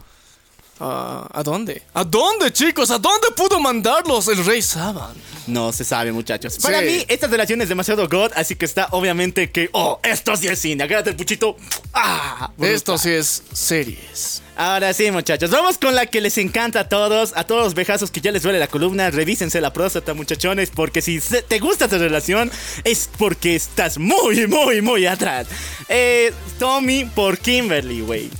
Ah, 0.80 1.26
¿A 1.32 1.42
dónde? 1.42 1.82
¿A 1.92 2.04
dónde, 2.04 2.52
chicos? 2.52 2.90
¿A 2.92 2.98
dónde 2.98 3.28
pudo 3.36 3.58
mandarlos 3.58 4.28
el 4.28 4.44
rey 4.44 4.62
Saban? 4.62 5.12
No 5.48 5.72
se 5.72 5.84
sabe, 5.84 6.12
muchachos. 6.12 6.56
Para 6.58 6.80
mí, 6.80 7.04
esta 7.08 7.26
relación 7.26 7.60
es 7.62 7.68
demasiado 7.68 8.08
god, 8.08 8.30
así 8.36 8.54
que 8.54 8.64
está 8.64 8.86
obviamente 8.92 9.50
que... 9.50 9.68
Oh, 9.72 9.98
esto 10.02 10.36
sí 10.36 10.46
es 10.46 10.58
cine. 10.58 10.84
Agárrate 10.84 11.10
el 11.10 11.16
puchito. 11.16 11.56
Ah, 11.92 12.50
Esto 12.60 12.96
sí 12.96 13.10
es 13.10 13.42
series. 13.52 14.42
Ahora 14.60 14.92
sí, 14.92 15.08
muchachos, 15.12 15.50
vamos 15.50 15.78
con 15.78 15.94
la 15.94 16.06
que 16.06 16.20
les 16.20 16.36
encanta 16.36 16.80
a 16.80 16.88
todos, 16.88 17.32
a 17.36 17.44
todos 17.44 17.62
los 17.62 17.74
vejazos 17.74 18.10
que 18.10 18.20
ya 18.20 18.32
les 18.32 18.42
duele 18.42 18.58
la 18.58 18.66
columna, 18.66 19.08
revísense 19.08 19.60
la 19.60 19.72
próstata, 19.72 20.14
muchachones, 20.14 20.70
porque 20.70 21.00
si 21.00 21.20
te 21.20 21.60
gusta 21.60 21.84
esta 21.84 21.96
relación 21.96 22.50
es 22.82 23.08
porque 23.18 23.54
estás 23.54 23.98
muy, 23.98 24.48
muy, 24.48 24.82
muy 24.82 25.06
atrás. 25.06 25.46
Eh, 25.88 26.32
Tommy 26.58 27.04
por 27.04 27.38
Kimberly, 27.38 28.00
güey. 28.00 28.30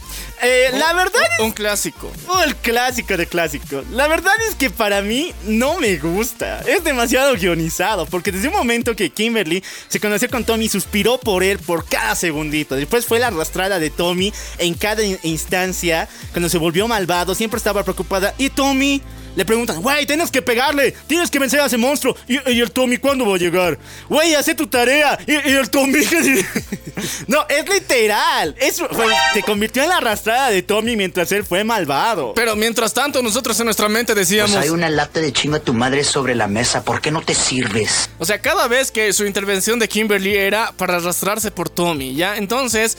Eh, 0.43 0.71
la 0.75 0.93
verdad 0.93 1.21
es 1.39 1.45
Un 1.45 1.53
clásico. 1.53 2.13
Oh, 2.29 2.41
el 2.43 2.55
clásico 2.57 3.17
de 3.17 3.27
clásicos. 3.27 3.87
La 3.91 4.07
verdad 4.09 4.33
es 4.49 4.55
que 4.55 4.71
para 4.71 5.03
mí 5.03 5.33
no 5.45 5.79
me 5.79 5.97
gusta. 5.97 6.61
Es 6.67 6.85
demasiado 6.85 7.35
guionizado. 7.35 8.07
Porque 8.07 8.33
desde 8.33 8.49
un 8.49 8.55
momento 8.55 8.95
que 8.95 9.11
Kimberly 9.11 9.63
se 9.89 10.01
conoció 10.01 10.29
con 10.31 10.45
Tommy, 10.45 10.69
suspiró 10.69 11.19
por 11.19 11.43
él 11.43 11.59
por 11.59 11.89
cada 11.89 12.15
segundito. 12.15 12.77
Después 12.77 13.07
fue 13.07 13.19
la 13.19 13.29
arrastrada 13.29 13.79
de 13.79 13.91
Tommy 13.91 14.33
en 14.59 14.75
cada 14.75 15.03
in- 15.03 15.19
instancia. 15.23 16.09
Cuando 16.33 16.49
se 16.49 16.59
volvió 16.59 16.87
malvado, 16.89 17.35
siempre 17.35 17.59
estaba 17.59 17.83
preocupada. 17.83 18.35
Y 18.39 18.51
Tommy 18.51 19.03
le 19.39 19.45
preguntan, 19.45 19.81
güey, 19.81 20.05
tienes 20.05 20.33
que 20.33 20.43
pegarle. 20.43 20.93
Tienes 21.07 21.31
que 21.31 21.39
vencer 21.39 21.61
a 21.61 21.67
ese 21.67 21.77
monstruo. 21.79 22.17
Y, 22.27 22.39
y 22.51 22.61
el 22.61 22.73
Tommy, 22.73 22.97
¿cuándo 22.97 23.25
va 23.25 23.37
a 23.37 23.39
llegar? 23.39 23.79
Güey, 24.09 24.35
hace 24.35 24.53
tu 24.53 24.67
tarea. 24.67 25.17
Y, 25.29 25.33
y 25.33 25.53
el 25.55 25.71
Tommy... 25.71 26.01
no, 27.29 27.47
es 27.49 27.69
literal. 27.69 28.57
Es, 28.59 28.81
fue- 28.81 29.15
se 29.35 29.43
convirtió 29.45 29.85
en 29.85 29.91
la 29.91 29.99
arrastrada 29.99 30.51
de 30.51 30.63
Tommy 30.63 30.97
mientras 30.97 31.31
él 31.31 31.45
fue 31.45 31.63
malvado. 31.63 32.35
Pero 32.35 32.57
mientras 32.57 32.93
tanto 32.93 33.23
nosotros 33.23 33.57
en 33.61 33.67
nuestra 33.67 33.89
mente 33.89 34.13
decíamos... 34.13 34.51
Pues 34.51 34.65
hay 34.65 34.71
una 34.71 34.91
lata 34.91 35.21
de 35.21 35.33
chinga 35.33 35.61
tu 35.61 35.73
madre 35.73 36.03
sobre 36.03 36.35
la 36.35 36.49
mesa. 36.49 36.83
¿Por 36.83 37.01
qué 37.01 37.13
no 37.13 37.23
te 37.23 37.37
sirves? 37.37 38.11
O 38.19 38.25
sea, 38.25 38.41
cada 38.41 38.67
vez 38.67 38.91
que 38.91 39.13
su 39.13 39.25
intervención 39.25 39.79
de 39.79 39.89
Kimberly 39.89 40.35
era 40.35 40.73
para 40.73 40.97
arrastrarse 40.97 41.53
por 41.53 41.71
Tommy, 41.71 42.17
¿ya? 42.17 42.37
Entonces, 42.39 42.99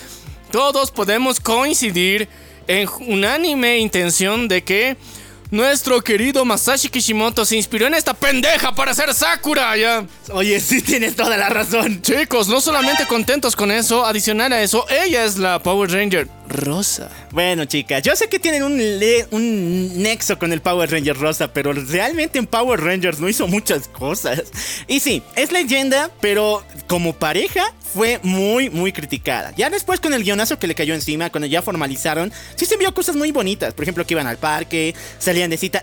todos 0.52 0.92
podemos 0.92 1.42
coincidir 1.42 2.30
en 2.68 2.88
unánime 3.08 3.80
intención 3.80 4.48
de 4.48 4.64
que 4.64 4.96
nuestro 5.52 6.02
querido 6.02 6.46
Masashi 6.46 6.90
Kishimoto 6.90 7.46
se 7.46 7.56
inspiró 7.56 7.88
en 7.88 7.96
esta 7.96 8.14
pendeja 8.14 8.74
para 8.74 8.92
hacer 8.92 9.14
Sakura, 9.14 9.76
¿ya? 9.78 10.06
Oye, 10.32 10.60
sí 10.60 10.82
tienes 10.82 11.16
toda 11.16 11.38
la 11.38 11.50
razón. 11.50 12.02
Chicos, 12.02 12.48
no 12.48 12.62
solamente 12.62 13.06
contentos 13.06 13.56
con 13.56 13.72
eso, 13.72 14.06
adicional 14.06 14.54
a 14.54 14.62
eso, 14.62 14.86
ella 14.90 15.26
es 15.26 15.38
la 15.38 15.62
Power 15.62 15.92
Ranger 15.92 16.28
rosa. 16.48 17.10
Bueno, 17.32 17.66
chicas, 17.66 18.02
yo 18.04 18.16
sé 18.16 18.28
que 18.28 18.40
tienen 18.40 18.64
un, 18.64 18.82
un 19.32 20.02
nexo 20.02 20.38
con 20.38 20.52
el 20.52 20.62
Power 20.62 20.92
Ranger 20.92 21.18
rosa, 21.18 21.54
pero 21.54 21.74
realmente 21.74 22.40
en 22.40 22.48
Power 22.48 22.82
Rangers 22.82 23.20
no 23.20 23.30
hizo 23.30 23.48
muchas 23.48 23.88
cosas. 23.88 24.44
Y 24.88 25.00
sí, 25.00 25.22
es 25.36 25.52
leyenda, 25.52 26.10
pero 26.22 26.64
como 26.88 27.14
pareja 27.14 27.74
fue 27.94 28.20
muy, 28.24 28.70
muy 28.70 28.92
criticada. 28.92 29.54
Ya 29.58 29.70
después 29.70 30.00
con 30.00 30.14
el 30.14 30.24
guionazo 30.24 30.60
que 30.60 30.68
le 30.68 30.76
cayó 30.76 30.94
encima, 30.94 31.30
cuando 31.30 31.48
ya 31.48 31.62
formalizaron, 31.62 32.32
sí 32.56 32.66
se 32.66 32.78
vio 32.78 32.94
cosas 32.94 33.16
muy 33.16 33.32
bonitas. 33.32 33.74
Por 33.74 33.84
ejemplo, 33.84 34.06
que 34.06 34.14
iban 34.14 34.28
al 34.28 34.38
parque, 34.38 34.96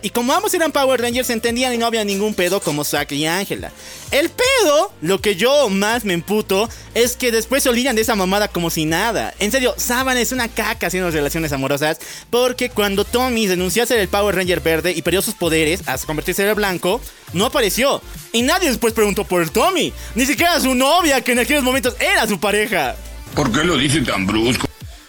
y 0.02 0.10
como 0.10 0.32
ambos 0.32 0.52
eran 0.54 0.72
Power 0.72 1.00
Rangers, 1.00 1.28
se 1.28 1.32
entendían 1.32 1.72
y 1.72 1.78
no 1.78 1.86
había 1.86 2.04
ningún 2.04 2.34
pedo 2.34 2.60
como 2.60 2.84
Zack 2.84 3.12
y 3.12 3.26
Ángela. 3.26 3.72
El 4.10 4.28
pedo, 4.28 4.92
lo 5.00 5.20
que 5.20 5.34
yo 5.36 5.68
más 5.70 6.04
me 6.04 6.12
emputo, 6.12 6.68
es 6.94 7.16
que 7.16 7.32
después 7.32 7.62
se 7.62 7.70
olvidan 7.70 7.96
de 7.96 8.02
esa 8.02 8.14
mamada 8.14 8.48
como 8.48 8.70
si 8.70 8.84
nada. 8.84 9.34
En 9.38 9.50
serio, 9.50 9.74
Saban 9.76 10.18
es 10.18 10.32
una 10.32 10.48
caca 10.48 10.88
haciendo 10.88 11.10
relaciones 11.10 11.52
amorosas. 11.52 11.98
Porque 12.30 12.68
cuando 12.68 13.04
Tommy 13.04 13.48
renunció 13.48 13.82
a 13.82 13.86
ser 13.86 13.98
el 13.98 14.08
Power 14.08 14.34
Ranger 14.34 14.60
verde 14.60 14.92
y 14.94 15.02
perdió 15.02 15.22
sus 15.22 15.34
poderes 15.34 15.82
hasta 15.86 16.06
convertirse 16.06 16.42
en 16.42 16.48
el 16.50 16.54
blanco, 16.54 17.00
no 17.32 17.46
apareció. 17.46 18.02
Y 18.32 18.42
nadie 18.42 18.68
después 18.68 18.92
preguntó 18.92 19.24
por 19.24 19.48
Tommy. 19.50 19.92
Ni 20.14 20.26
siquiera 20.26 20.60
su 20.60 20.74
novia, 20.74 21.22
que 21.22 21.32
en 21.32 21.38
aquellos 21.38 21.62
momentos 21.62 21.96
era 21.98 22.26
su 22.26 22.38
pareja. 22.38 22.96
¿Por 23.34 23.50
qué 23.52 23.64
lo 23.64 23.76
dice 23.76 24.00
tan 24.02 24.26
brusco? 24.26 24.65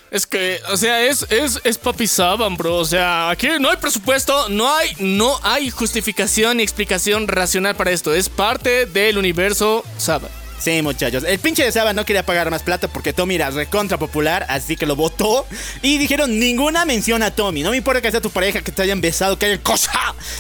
Es 0.10 0.26
que, 0.26 0.60
o 0.72 0.78
sea, 0.78 1.04
es, 1.04 1.26
es, 1.30 1.60
es 1.64 1.78
Papi 1.78 2.08
Saban, 2.08 2.56
bro. 2.56 2.76
O 2.76 2.86
sea, 2.86 3.30
aquí 3.30 3.48
no 3.60 3.70
hay 3.70 3.78
presupuesto, 3.78 4.50
no 4.50 4.74
hay, 4.74 4.92
no 5.00 5.38
hay 5.44 5.70
justificación 5.70 6.58
ni 6.58 6.64
explicación 6.64 7.28
racional 7.28 7.76
para 7.76 7.92
esto. 7.92 8.14
Es 8.14 8.30
parte 8.30 8.86
del 8.86 9.18
universo 9.18 9.84
Saban. 9.98 10.47
Sí, 10.60 10.82
muchachos. 10.82 11.24
El 11.24 11.40
pinche 11.40 11.64
de 11.64 11.72
Saba 11.72 11.94
no 11.94 12.06
quería 12.06 12.26
pagar 12.26 12.50
más 12.50 12.64
plata 12.64 12.88
porque 12.88 13.14
Tommy 13.14 13.36
era 13.36 13.50
recontra 13.52 13.98
popular, 13.98 14.46
así 14.50 14.76
que 14.76 14.86
lo 14.86 14.96
votó. 14.96 15.46
Y 15.82 15.98
dijeron 15.98 16.40
ninguna 16.40 16.86
mención 16.86 17.22
a 17.24 17.32
Tommy. 17.32 17.62
No 17.64 17.72
me 17.72 17.78
importa 17.78 18.02
que 18.02 18.12
sea 18.12 18.22
tu 18.22 18.30
pareja, 18.32 18.62
que 18.62 18.72
te 18.72 18.82
hayan 18.82 19.00
besado, 19.02 19.38
que 19.38 19.46
haya 19.46 19.62
cosa. 19.62 19.92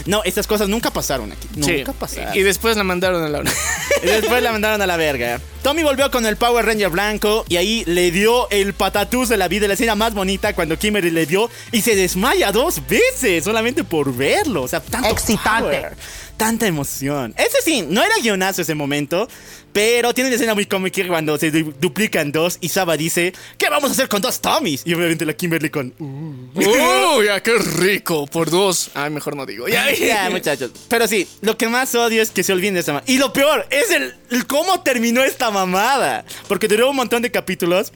No, 0.05 0.23
estas 0.23 0.47
cosas 0.47 0.69
nunca 0.69 0.91
pasaron 0.91 1.31
aquí. 1.31 1.47
Sí. 1.53 1.77
Nunca 1.77 1.93
pasaron. 1.93 2.35
Y 2.35 2.41
después 2.41 2.75
la 2.77 2.83
mandaron 2.83 3.23
a 3.23 3.29
la 3.29 3.43
Y 4.03 4.05
después 4.07 4.41
la 4.41 4.51
mandaron 4.51 4.81
a 4.81 4.87
la 4.87 4.97
verga. 4.97 5.39
Tommy 5.61 5.83
volvió 5.83 6.09
con 6.11 6.25
el 6.25 6.37
Power 6.37 6.65
Ranger 6.65 6.89
blanco 6.89 7.43
y 7.49 7.57
ahí 7.57 7.83
le 7.85 8.11
dio 8.11 8.49
el 8.51 8.73
patatús 8.73 9.27
de 9.27 9.37
la 9.37 9.47
vida, 9.47 9.67
la 9.67 9.73
escena 9.73 9.95
más 9.95 10.13
bonita 10.13 10.53
cuando 10.53 10.77
Kimberly 10.77 11.11
le 11.11 11.25
dio 11.25 11.49
y 11.71 11.81
se 11.81 11.95
desmaya 11.95 12.51
dos 12.51 12.81
veces 12.87 13.43
solamente 13.43 13.83
por 13.83 14.15
verlo. 14.15 14.63
O 14.63 14.67
sea, 14.67 14.79
tanto 14.79 15.09
Excitante. 15.09 15.77
power, 15.77 15.97
tanta 16.37 16.67
emoción. 16.67 17.33
Ese 17.37 17.57
sí, 17.63 17.81
no 17.87 18.03
era 18.03 18.13
guionazo 18.21 18.61
ese 18.61 18.75
momento, 18.75 19.27
pero 19.73 20.13
tiene 20.13 20.29
una 20.29 20.35
escena 20.35 20.53
muy 20.53 20.65
cómica 20.65 21.05
cuando 21.07 21.37
se 21.37 21.51
du- 21.51 21.73
duplican 21.79 22.31
dos 22.31 22.57
y 22.61 22.69
Saba 22.69 22.95
dice, 22.97 23.33
¿qué 23.57 23.69
vamos 23.69 23.89
a 23.89 23.93
hacer 23.93 24.07
con 24.07 24.21
dos 24.21 24.39
Tommys? 24.39 24.81
Y 24.85 24.93
obviamente 24.93 25.25
la 25.25 25.33
Kimberly 25.33 25.69
con... 25.69 25.93
"Uh". 25.99 26.59
¡Uy, 27.17 27.25
ya 27.25 27.41
qué 27.43 27.57
rico! 27.57 28.25
Por 28.27 28.49
dos. 28.49 28.89
Ay, 28.93 29.09
mejor 29.11 29.35
no 29.35 29.45
digo. 29.45 29.67
Ya, 29.67 29.91
Ya, 29.95 30.29
muchachos. 30.29 30.71
Pero 30.87 31.07
sí, 31.07 31.27
lo 31.41 31.57
que 31.57 31.67
más 31.67 31.93
odio 31.95 32.21
es 32.21 32.31
que 32.31 32.43
se 32.43 32.53
olviden 32.53 32.75
de 32.75 32.79
esa 32.79 32.93
mamada. 32.93 33.11
Y 33.11 33.17
lo 33.17 33.33
peor 33.33 33.65
es 33.69 33.91
el, 33.91 34.15
el 34.31 34.47
cómo 34.47 34.81
terminó 34.81 35.23
esta 35.23 35.51
mamada. 35.51 36.25
Porque 36.47 36.67
duró 36.67 36.89
un 36.89 36.95
montón 36.95 37.21
de 37.21 37.31
capítulos. 37.31 37.91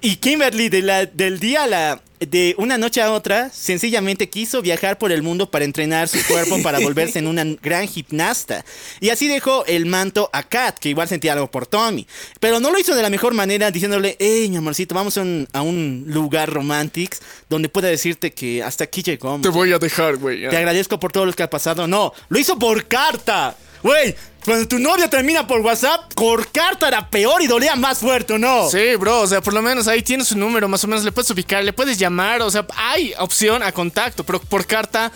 Y 0.00 0.16
Kimberly, 0.16 0.68
de 0.68 0.82
la- 0.82 1.06
del 1.06 1.40
día 1.40 1.64
a 1.64 1.66
la. 1.66 2.00
De 2.18 2.54
una 2.56 2.78
noche 2.78 3.02
a 3.02 3.12
otra, 3.12 3.50
sencillamente 3.50 4.30
quiso 4.30 4.62
viajar 4.62 4.96
por 4.96 5.12
el 5.12 5.22
mundo 5.22 5.50
para 5.50 5.66
entrenar 5.66 6.08
su 6.08 6.16
cuerpo 6.26 6.56
para 6.62 6.78
volverse 6.78 7.18
en 7.18 7.26
una 7.26 7.44
gran 7.62 7.86
gimnasta. 7.86 8.64
Y 9.00 9.10
así 9.10 9.28
dejó 9.28 9.66
el 9.66 9.84
manto 9.84 10.30
a 10.32 10.42
Kat, 10.42 10.78
que 10.78 10.88
igual 10.88 11.08
sentía 11.08 11.34
algo 11.34 11.50
por 11.50 11.66
Tommy. 11.66 12.06
Pero 12.40 12.58
no 12.58 12.70
lo 12.70 12.78
hizo 12.78 12.94
de 12.94 13.02
la 13.02 13.10
mejor 13.10 13.34
manera, 13.34 13.70
diciéndole: 13.70 14.16
Hey, 14.18 14.48
mi 14.48 14.56
amorcito, 14.56 14.94
vamos 14.94 15.18
a 15.18 15.20
un, 15.20 15.46
a 15.52 15.60
un 15.60 16.04
lugar 16.06 16.50
romántico 16.50 17.18
donde 17.50 17.68
pueda 17.68 17.88
decirte 17.88 18.32
que 18.32 18.62
hasta 18.62 18.84
aquí 18.84 19.02
llegó. 19.02 19.38
Te 19.42 19.50
voy 19.50 19.74
a 19.74 19.78
dejar, 19.78 20.16
güey. 20.16 20.48
Te 20.48 20.56
agradezco 20.56 20.98
por 20.98 21.12
todo 21.12 21.26
lo 21.26 21.34
que 21.34 21.42
ha 21.42 21.50
pasado. 21.50 21.86
No, 21.86 22.14
lo 22.30 22.38
hizo 22.38 22.58
por 22.58 22.86
carta. 22.88 23.54
Güey, 23.82 24.14
cuando 24.44 24.68
tu 24.68 24.78
novia 24.78 25.08
termina 25.08 25.46
por 25.46 25.60
WhatsApp, 25.60 26.12
por 26.14 26.50
carta 26.52 26.88
era 26.88 27.08
peor 27.08 27.42
y 27.42 27.46
dolía 27.46 27.74
más 27.76 27.98
fuerte, 27.98 28.34
¿o 28.34 28.38
no? 28.38 28.68
Sí, 28.70 28.94
bro, 28.96 29.20
o 29.20 29.26
sea, 29.26 29.40
por 29.40 29.52
lo 29.52 29.62
menos 29.62 29.88
ahí 29.88 30.02
tienes 30.02 30.28
su 30.28 30.38
número, 30.38 30.68
más 30.68 30.84
o 30.84 30.86
menos 30.86 31.04
le 31.04 31.12
puedes 31.12 31.30
ubicar, 31.30 31.64
le 31.64 31.72
puedes 31.72 31.98
llamar, 31.98 32.42
o 32.42 32.50
sea, 32.50 32.66
hay 32.76 33.12
opción 33.18 33.62
a 33.62 33.72
contacto, 33.72 34.24
pero 34.24 34.40
por 34.40 34.66
carta, 34.66 35.10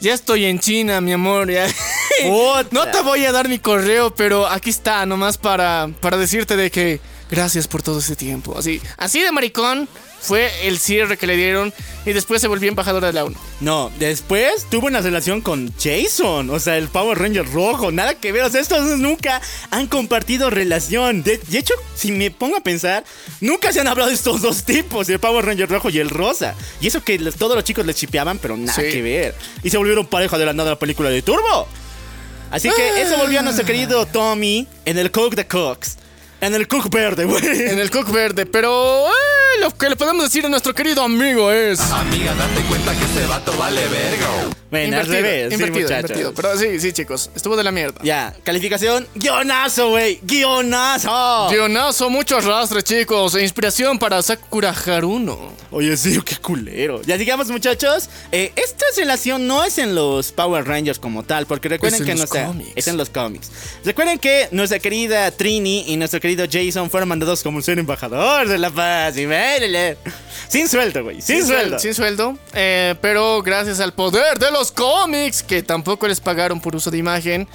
ya 0.00 0.14
estoy 0.14 0.44
en 0.44 0.60
China, 0.60 1.00
mi 1.00 1.12
amor, 1.12 1.50
ya. 1.50 1.66
No 2.70 2.88
te 2.90 3.02
voy 3.02 3.24
a 3.26 3.32
dar 3.32 3.48
mi 3.48 3.58
correo, 3.58 4.14
pero 4.14 4.46
aquí 4.46 4.70
está, 4.70 5.04
nomás 5.04 5.36
para, 5.36 5.88
para 6.00 6.16
decirte 6.16 6.56
de 6.56 6.70
que 6.70 7.00
gracias 7.30 7.66
por 7.68 7.82
todo 7.82 7.98
ese 7.98 8.16
tiempo. 8.16 8.56
Así, 8.58 8.80
así 8.96 9.20
de 9.20 9.32
maricón 9.32 9.88
fue 10.20 10.50
el 10.66 10.78
cierre 10.78 11.16
que 11.16 11.26
le 11.26 11.36
dieron 11.36 11.72
y 12.04 12.12
después 12.12 12.40
se 12.40 12.48
volvió 12.48 12.68
embajadora 12.68 13.06
de 13.08 13.12
la 13.12 13.24
ONU. 13.24 13.36
No, 13.60 13.92
después 13.98 14.66
tuvo 14.70 14.86
una 14.86 15.00
relación 15.00 15.40
con 15.40 15.72
Jason, 15.78 16.50
o 16.50 16.58
sea, 16.58 16.76
el 16.78 16.88
Power 16.88 17.18
Ranger 17.18 17.48
rojo, 17.52 17.92
nada 17.92 18.14
que 18.14 18.32
ver, 18.32 18.42
o 18.42 18.50
sea, 18.50 18.60
estos 18.60 18.88
dos 18.88 18.98
nunca 18.98 19.40
han 19.70 19.86
compartido 19.86 20.50
relación. 20.50 21.22
De, 21.22 21.38
de 21.38 21.58
hecho, 21.58 21.74
si 21.94 22.10
me 22.12 22.30
pongo 22.30 22.56
a 22.56 22.60
pensar, 22.60 23.04
nunca 23.40 23.72
se 23.72 23.80
han 23.80 23.86
hablado 23.88 24.08
de 24.10 24.16
estos 24.16 24.40
dos 24.42 24.64
tipos, 24.64 25.08
el 25.08 25.20
Power 25.20 25.44
Ranger 25.44 25.68
rojo 25.68 25.90
y 25.90 25.98
el 25.98 26.10
rosa. 26.10 26.54
Y 26.80 26.88
eso 26.88 27.02
que 27.04 27.18
los- 27.18 27.36
todos 27.36 27.54
los 27.54 27.64
chicos 27.64 27.86
les 27.86 27.96
chipeaban, 27.96 28.38
pero 28.38 28.56
nada 28.56 28.74
Sí. 28.74 28.90
que 28.90 29.02
ver. 29.02 29.34
Y 29.62 29.70
se 29.70 29.76
volvieron 29.76 30.06
pareja 30.06 30.38
de 30.38 30.46
la 30.46 30.52
nada 30.52 30.70
la 30.70 30.78
película 30.78 31.10
de 31.10 31.22
Turbo. 31.22 31.68
Así 32.50 32.70
que 32.70 33.02
eso 33.02 33.16
volvió 33.18 33.40
a 33.40 33.42
nuestro 33.42 33.64
querido 33.66 34.06
Tommy 34.06 34.66
en 34.84 34.98
el 34.98 35.10
Cook 35.10 35.34
de 35.34 35.46
Cooks. 35.46 35.98
En 36.40 36.54
el 36.54 36.68
Cook 36.68 36.90
verde, 36.90 37.24
güey. 37.24 37.42
En 37.44 37.78
el 37.78 37.90
Cook 37.90 38.12
Verde, 38.12 38.46
pero 38.46 39.06
eh, 39.08 39.60
lo 39.60 39.70
que 39.70 39.88
le 39.88 39.96
podemos 39.96 40.24
decir 40.24 40.44
a 40.44 40.48
nuestro 40.48 40.74
querido 40.74 41.02
amigo 41.02 41.50
es... 41.50 41.80
Amiga, 41.80 42.34
date 42.34 42.60
cuenta 42.68 42.92
que 42.94 43.04
ese 43.04 43.26
vato 43.26 43.56
vale 43.56 43.86
verga. 43.88 44.26
Bueno, 44.82 44.98
al 44.98 45.06
revés, 45.06 45.48
sí, 45.48 45.54
invertido, 45.54 45.82
muchachos. 45.88 46.10
invertido. 46.10 46.34
Pero 46.34 46.58
sí, 46.58 46.80
sí, 46.80 46.92
chicos, 46.92 47.30
estuvo 47.34 47.56
de 47.56 47.64
la 47.64 47.70
mierda. 47.72 48.00
Ya, 48.02 48.34
calificación, 48.44 49.06
guionazo, 49.14 49.90
güey, 49.90 50.20
guionazo. 50.22 51.48
Guionazo, 51.50 52.10
mucho 52.10 52.36
arrastre, 52.38 52.82
chicos. 52.82 53.34
E 53.34 53.42
inspiración 53.42 53.98
para 53.98 54.20
Sakura 54.22 54.70
Haruno. 54.86 55.52
Oye, 55.70 55.96
sí, 55.96 56.18
qué 56.24 56.36
culero. 56.36 57.02
Ya 57.02 57.16
digamos, 57.16 57.48
muchachos, 57.50 58.08
eh, 58.32 58.52
esta 58.56 58.84
relación 58.96 59.46
no 59.46 59.64
es 59.64 59.78
en 59.78 59.94
los 59.94 60.32
Power 60.32 60.64
Rangers 60.66 60.98
como 60.98 61.22
tal, 61.22 61.46
porque 61.46 61.68
recuerden 61.68 62.00
Es 62.02 62.06
que 62.06 62.14
nuestra- 62.14 62.46
cómics. 62.46 62.70
es 62.74 62.88
en 62.88 62.96
los 62.96 63.10
cómics. 63.10 63.50
Recuerden 63.84 64.18
que 64.18 64.48
nuestra 64.52 64.78
querida 64.78 65.30
Trini 65.30 65.84
y 65.88 65.96
nuestro 65.96 66.20
querido 66.20 66.46
Jason 66.50 66.90
fueron 66.90 67.08
mandados 67.08 67.42
como 67.42 67.60
ser 67.62 67.78
embajador 67.78 68.48
de 68.48 68.58
la 68.58 68.70
paz 68.70 69.16
y 69.16 69.26
véanle. 69.26 69.96
Sin 70.48 70.68
sueldo, 70.68 71.02
güey, 71.02 71.20
sin, 71.20 71.44
sueldo. 71.46 71.78
Sin 71.78 71.94
sueldo. 71.94 72.38
eh, 72.54 72.94
pero 73.00 73.42
gracias 73.42 73.80
al 73.80 73.92
poder 73.92 74.38
de 74.38 74.50
los 74.50 74.65
cómics, 74.72 75.42
que 75.42 75.62
tampoco 75.62 76.08
les 76.08 76.20
pagaron 76.20 76.60
por 76.60 76.74
uso 76.76 76.90
de 76.90 76.98
imagen. 76.98 77.48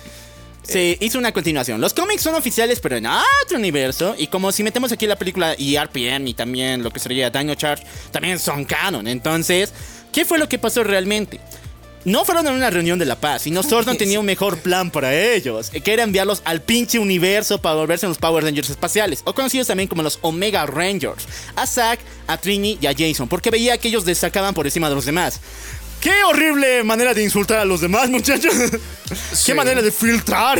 Se 0.63 0.97
hizo 0.99 1.17
una 1.17 1.31
continuación. 1.31 1.81
Los 1.81 1.93
cómics 1.93 2.21
son 2.21 2.35
oficiales, 2.35 2.79
pero 2.79 2.95
en 2.95 3.07
otro 3.07 3.57
universo. 3.57 4.15
Y 4.17 4.27
como 4.27 4.51
si 4.51 4.63
metemos 4.63 4.91
aquí 4.91 5.07
la 5.07 5.15
película 5.15 5.55
y 5.57 5.77
RPM 5.77 6.27
y 6.27 6.33
también 6.33 6.83
lo 6.83 6.91
que 6.91 6.99
sería 6.99 7.29
Dino 7.29 7.55
Charge, 7.55 7.83
también 8.11 8.39
son 8.39 8.65
canon. 8.65 9.07
Entonces, 9.07 9.73
¿qué 10.11 10.23
fue 10.23 10.37
lo 10.37 10.47
que 10.47 10.59
pasó 10.59 10.83
realmente? 10.83 11.39
No 12.03 12.25
fueron 12.25 12.47
a 12.47 12.51
una 12.51 12.71
reunión 12.71 12.97
de 12.97 13.05
la 13.05 13.15
paz, 13.15 13.43
sino 13.43 13.61
Sordon 13.61 13.95
tenía 13.95 14.19
un 14.19 14.25
mejor 14.25 14.57
plan 14.57 14.89
para 14.89 15.13
ellos, 15.13 15.69
eh, 15.71 15.81
que 15.81 15.93
era 15.93 16.01
enviarlos 16.01 16.41
al 16.45 16.61
pinche 16.61 16.97
universo 16.97 17.61
para 17.61 17.75
volverse 17.75 18.07
los 18.07 18.17
Power 18.17 18.43
Rangers 18.43 18.71
espaciales, 18.71 19.21
o 19.23 19.35
conocidos 19.35 19.67
también 19.67 19.87
como 19.87 20.01
los 20.01 20.17
Omega 20.21 20.65
Rangers, 20.65 21.27
a 21.55 21.67
Zack, 21.67 21.99
a 22.25 22.37
Trini 22.37 22.79
y 22.81 22.87
a 22.87 22.95
Jason, 22.97 23.27
porque 23.27 23.51
veía 23.51 23.77
que 23.77 23.89
ellos 23.89 24.03
destacaban 24.03 24.55
por 24.55 24.65
encima 24.65 24.89
de 24.89 24.95
los 24.95 25.05
demás. 25.05 25.41
¡Qué 26.01 26.23
horrible 26.23 26.83
manera 26.83 27.13
de 27.13 27.23
insultar 27.23 27.59
a 27.59 27.65
los 27.65 27.79
demás, 27.79 28.09
muchachos! 28.09 28.53
Sí. 29.33 29.47
¡Qué 29.47 29.53
manera 29.53 29.81
de 29.81 29.91
filtrar! 29.91 30.59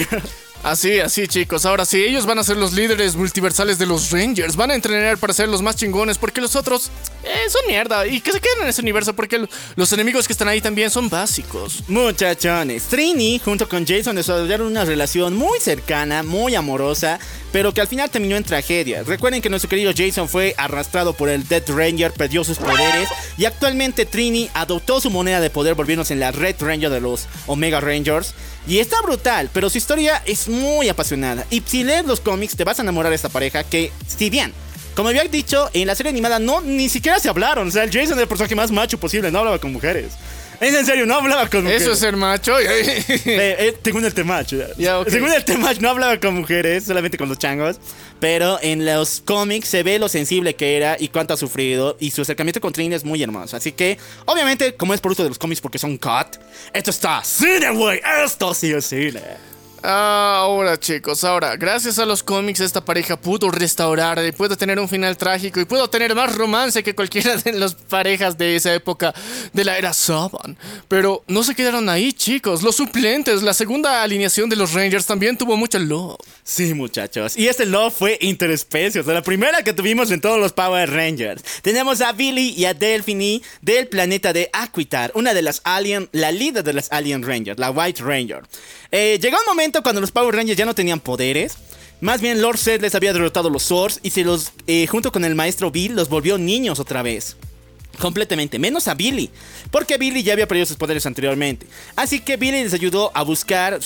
Así, 0.64 1.00
así, 1.00 1.28
chicos. 1.28 1.66
Ahora 1.66 1.86
sí, 1.86 2.04
ellos 2.04 2.28
van 2.28 2.38
a 2.38 2.44
ser 2.44 2.56
los 2.58 2.74
líderes 2.74 3.16
multiversales 3.16 3.80
de 3.80 3.88
los 3.88 4.12
Rangers. 4.12 4.56
Van 4.56 4.70
a 4.70 4.76
entrenar 4.76 5.18
para 5.18 5.34
ser 5.34 5.50
los 5.50 5.62
más 5.64 5.76
chingones, 5.76 6.20
porque 6.20 6.40
los 6.40 6.56
otros 6.56 6.92
eh, 7.24 7.50
son 7.50 7.62
mierda. 7.68 8.06
Y 8.06 8.22
que 8.22 8.32
se 8.32 8.40
queden 8.40 8.62
en 8.62 8.68
ese 8.68 8.82
universo, 8.82 9.16
porque 9.16 9.48
los 9.76 9.94
enemigos 9.94 10.28
que 10.28 10.34
están 10.34 10.48
ahí 10.48 10.62
también 10.62 10.92
son 10.92 11.10
básicos. 11.10 11.84
Muchachones, 11.88 12.84
Trini 12.84 13.40
junto 13.40 13.68
con 13.68 13.88
Jason 13.88 14.16
desarrollaron 14.16 14.68
una 14.68 14.86
relación 14.86 15.36
muy 15.36 15.60
cercana, 15.60 16.22
muy 16.22 16.54
amorosa, 16.54 17.20
pero 17.52 17.74
que 17.74 17.82
al 17.82 17.88
final 17.88 18.10
terminó 18.10 18.36
en 18.38 18.44
tragedia. 18.44 19.04
Recuerden 19.04 19.42
que 19.42 19.50
nuestro 19.50 19.70
querido 19.70 19.92
Jason 19.96 20.30
fue 20.30 20.54
arrastrado 20.58 21.14
por 21.14 21.30
el 21.30 21.48
Death 21.48 21.70
Ranger, 21.70 22.12
perdió 22.12 22.44
sus 22.44 22.58
poderes 22.58 23.10
y 23.38 23.46
actualmente 23.46 24.06
Trini 24.06 24.50
adoptó 24.54 25.02
su 25.02 25.10
moneda 25.10 25.40
de 25.40 25.50
poder 25.50 25.76
volviéndose 25.76 26.14
en 26.14 26.20
la 26.20 26.32
Red 26.32 26.56
Ranger 26.60 26.90
de 26.90 27.02
los 27.02 27.28
Omega 27.48 27.82
Rangers. 27.82 28.34
Y 28.68 28.80
está 28.80 29.02
brutal, 29.02 29.50
pero 29.54 29.70
su 29.70 29.78
historia 29.78 30.22
es 30.26 30.48
muy 30.48 30.90
apasionada. 30.90 31.46
Y 31.50 31.64
si 31.66 31.84
lees 31.84 32.06
los 32.06 32.20
cómics 32.20 32.56
te 32.56 32.64
vas 32.64 32.80
a 32.80 32.84
enamorar 32.84 33.10
de 33.10 33.16
esta 33.16 33.30
pareja 33.30 33.64
que, 33.64 33.92
si 34.08 34.30
bien... 34.30 34.54
Como 34.94 35.08
había 35.08 35.24
dicho, 35.24 35.70
en 35.74 35.88
la 35.88 35.96
serie 35.96 36.10
animada 36.10 36.38
no 36.38 36.60
ni 36.60 36.90
siquiera 36.90 37.18
se 37.18 37.30
hablaron. 37.30 37.70
O 37.70 37.72
sea, 37.72 37.86
el 37.86 37.92
Jason 37.92 38.12
era 38.12 38.24
el 38.24 38.28
personaje 38.28 38.56
más 38.56 38.72
macho 38.72 39.00
posible, 39.00 39.32
no 39.32 39.40
hablaba 39.40 39.58
con 39.58 39.72
mujeres. 39.72 40.12
Es 40.62 40.76
en 40.76 40.86
serio, 40.86 41.08
no 41.08 41.16
hablaba 41.16 41.50
con 41.50 41.64
mujeres. 41.64 41.82
Eso 41.82 41.94
es 41.94 42.00
ser 42.00 42.16
macho. 42.16 42.60
Eh, 42.60 43.04
eh, 43.26 43.78
según 43.84 44.06
el 44.06 44.14
Temach. 44.14 44.54
Ya, 44.78 45.00
ok. 45.00 45.10
Según 45.10 45.34
el 45.34 45.44
Temach 45.44 45.80
no 45.80 45.90
hablaba 45.90 46.20
con 46.20 46.36
mujeres, 46.36 46.84
solamente 46.84 47.18
con 47.18 47.28
los 47.28 47.40
changos. 47.40 47.78
Pero 48.20 48.60
en 48.62 48.86
los 48.86 49.24
cómics 49.26 49.68
se 49.68 49.82
ve 49.82 49.98
lo 49.98 50.08
sensible 50.08 50.56
que 50.56 50.78
era 50.78 50.98
y 51.00 51.08
cuánto 51.08 51.34
ha 51.34 51.38
sufrido. 51.38 51.98
Y 52.00 52.12
su 52.12 52.22
acercamiento 52.22 52.62
con 52.62 52.74
Trini 52.74 52.94
es 52.94 53.04
muy 53.04 53.24
hermoso. 53.24 53.58
Así 53.58 53.72
que, 53.72 53.98
obviamente, 54.26 54.76
como 54.76 54.94
es 54.94 55.02
por 55.02 55.14
uso 55.14 55.24
de 55.24 55.30
los 55.30 55.40
cómics 55.40 55.62
porque 55.62 55.80
son 55.80 55.98
cut, 55.98 56.38
esto 56.74 56.92
está 56.92 57.24
cine, 57.24 57.72
güey. 57.72 58.00
Esto 58.24 58.54
sí 58.54 58.72
es 58.72 58.86
cine. 58.86 59.51
Ahora, 59.84 60.80
chicos, 60.80 61.24
ahora, 61.24 61.56
gracias 61.56 61.98
a 61.98 62.06
los 62.06 62.22
cómics, 62.22 62.60
esta 62.60 62.86
pareja 62.86 63.20
pudo 63.20 63.50
restaurar 63.50 64.24
y 64.24 64.32
pudo 64.32 64.56
tener 64.56 64.80
un 64.80 64.88
final 64.88 65.18
trágico 65.18 65.60
y 65.60 65.66
pudo 65.66 65.90
tener 65.90 66.14
más 66.14 66.36
romance 66.36 66.84
que 66.84 66.94
cualquiera 66.94 67.36
de 67.38 67.54
las 67.54 67.74
parejas 67.74 68.38
de 68.38 68.56
esa 68.56 68.76
época 68.76 69.12
de 69.54 69.64
la 69.64 69.80
era 69.80 69.92
Saban. 69.92 70.56
Pero 70.88 71.24
no 71.28 71.44
se 71.44 71.56
quedaron 71.56 71.90
ahí, 71.90 72.14
chicos. 72.14 72.62
Los 72.62 72.76
suplentes, 72.76 73.42
la 73.42 73.56
segunda 73.56 74.04
alineación 74.04 74.52
de 74.52 74.56
los 74.56 74.74
Rangers 74.74 75.08
también 75.08 75.36
tuvo 75.36 75.58
mucho 75.58 75.80
love. 75.80 76.20
Sí, 76.44 76.76
muchachos. 76.76 77.36
Y 77.36 77.48
este 77.48 77.66
love 77.66 77.92
fue 77.92 78.20
interespecie, 78.22 79.02
o 79.02 79.04
sea, 79.04 79.16
la 79.16 79.24
primera 79.24 79.64
que 79.64 79.74
tuvimos 79.74 80.12
en 80.12 80.22
todos 80.22 80.40
los 80.40 80.54
Power 80.54 80.92
Rangers. 80.92 81.44
Tenemos 81.64 82.02
a 82.02 82.12
Billy 82.12 82.54
y 82.56 82.66
a 82.66 82.76
Delphine 82.76 83.42
del 83.62 83.88
planeta 83.88 84.32
de 84.32 84.48
Aquitar, 84.54 85.12
una 85.16 85.34
de 85.34 85.42
las 85.42 85.62
Alien, 85.64 86.08
la 86.12 86.32
líder 86.32 86.64
de 86.64 86.74
las 86.74 86.92
Alien 86.92 87.24
Rangers, 87.24 87.60
la 87.60 87.72
White 87.72 88.04
Ranger. 88.04 88.44
Eh, 88.92 89.18
llegó 89.22 89.38
un 89.38 89.46
momento 89.48 89.71
cuando 89.80 90.02
los 90.02 90.12
Power 90.12 90.36
Rangers 90.36 90.58
ya 90.58 90.66
no 90.66 90.76
tenían 90.76 91.00
poderes. 91.00 91.56
Más 92.02 92.20
bien 92.20 92.42
Lord 92.42 92.58
Zed 92.58 92.82
les 92.82 92.96
había 92.96 93.14
derrotado 93.14 93.50
los 93.50 93.64
Swords 93.64 94.00
y 94.04 94.10
se 94.10 94.24
los, 94.24 94.52
eh, 94.68 94.88
junto 94.88 95.12
con 95.12 95.24
el 95.24 95.36
maestro 95.36 95.72
Bill, 95.72 95.96
los 95.96 96.10
volvió 96.10 96.38
niños 96.38 96.80
otra 96.80 97.02
vez. 97.04 97.38
Completamente, 98.00 98.58
menos 98.58 98.88
a 98.88 98.96
Billy, 98.96 99.30
porque 99.70 99.98
Billy 99.98 100.24
ya 100.24 100.34
había 100.34 100.48
perdido 100.48 100.66
sus 100.66 100.78
poderes 100.78 101.06
anteriormente. 101.06 101.68
Así 101.96 102.20
que 102.20 102.38
Billy 102.38 102.64
les 102.64 102.74
ayudó 102.74 103.12
a 103.14 103.22
buscar 103.24 103.80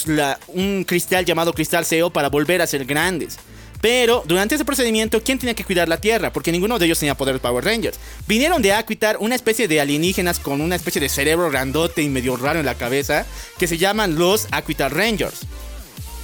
un 0.47 0.85
cristal 0.85 1.25
llamado 1.25 1.53
Cristal 1.53 1.85
Seo 1.85 2.09
para 2.09 2.29
volver 2.29 2.61
a 2.61 2.67
ser 2.67 2.85
grandes. 2.85 3.37
Pero 3.81 4.23
durante 4.25 4.55
ese 4.55 4.65
procedimiento, 4.65 5.21
¿quién 5.21 5.37
tenía 5.37 5.53
que 5.53 5.63
cuidar 5.63 5.87
la 5.87 5.97
Tierra? 5.97 6.31
Porque 6.33 6.51
ninguno 6.51 6.79
de 6.79 6.85
ellos 6.85 6.99
tenía 6.99 7.15
poderes 7.15 7.41
Power 7.41 7.65
Rangers. 7.65 7.99
Vinieron 8.27 8.61
de 8.61 8.73
Aquitar 8.73 9.17
una 9.19 9.35
especie 9.35 9.67
de 9.67 9.79
alienígenas 9.79 10.39
con 10.39 10.61
una 10.61 10.75
especie 10.75 11.01
de 11.01 11.09
cerebro 11.09 11.51
grandote 11.51 12.01
y 12.01 12.09
medio 12.09 12.37
raro 12.37 12.59
en 12.59 12.65
la 12.65 12.75
cabeza, 12.75 13.25
que 13.59 13.67
se 13.67 13.77
llaman 13.77 14.15
los 14.15 14.47
Aquitar 14.51 14.91
Rangers. 14.91 15.41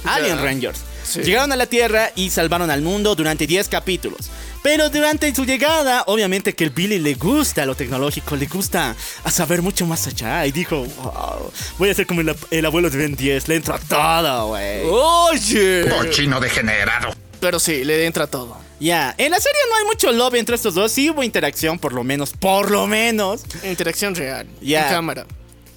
Alien 0.04 0.42
Rangers. 0.42 0.80
Llegaron 1.22 1.52
a 1.52 1.56
la 1.56 1.66
Tierra 1.66 2.12
y 2.14 2.30
salvaron 2.30 2.70
al 2.70 2.82
mundo 2.82 3.14
durante 3.14 3.46
10 3.46 3.68
capítulos. 3.68 4.30
Pero 4.62 4.88
durante 4.90 5.34
su 5.34 5.44
llegada, 5.44 6.04
obviamente 6.06 6.54
que 6.54 6.62
el 6.64 6.70
Billy 6.70 7.00
le 7.00 7.14
gusta 7.14 7.66
lo 7.66 7.74
tecnológico, 7.74 8.36
le 8.36 8.46
gusta 8.46 8.94
a 9.24 9.30
saber 9.30 9.60
mucho 9.60 9.86
más 9.86 10.06
allá. 10.06 10.46
Y 10.46 10.52
dijo, 10.52 10.84
wow, 10.84 11.52
voy 11.78 11.90
a 11.90 11.94
ser 11.94 12.06
como 12.06 12.20
el, 12.20 12.34
el 12.50 12.64
abuelo 12.64 12.88
de 12.88 12.96
Ben 12.96 13.16
10, 13.16 13.48
le 13.48 13.56
entro 13.56 13.74
a 13.74 13.78
todo, 13.78 14.48
güey. 14.48 14.82
Oye. 14.84 15.84
Cochino 15.88 16.38
degenerado. 16.38 17.12
Pero 17.40 17.58
sí, 17.58 17.84
le 17.84 18.06
entra 18.06 18.28
todo. 18.28 18.56
Ya, 18.78 19.14
en 19.18 19.30
la 19.30 19.38
serie 19.40 19.60
no 19.68 19.76
hay 19.76 19.84
mucho 19.84 20.10
love 20.12 20.34
entre 20.34 20.56
estos 20.56 20.74
dos, 20.74 20.90
sí 20.90 21.10
hubo 21.10 21.22
interacción, 21.22 21.78
por 21.78 21.92
lo 21.92 22.02
menos, 22.04 22.32
por 22.32 22.70
lo 22.70 22.86
menos. 22.86 23.42
Interacción 23.64 24.14
real. 24.14 24.46
Ya. 24.60 24.88
En 24.88 24.94
cámara. 24.94 25.26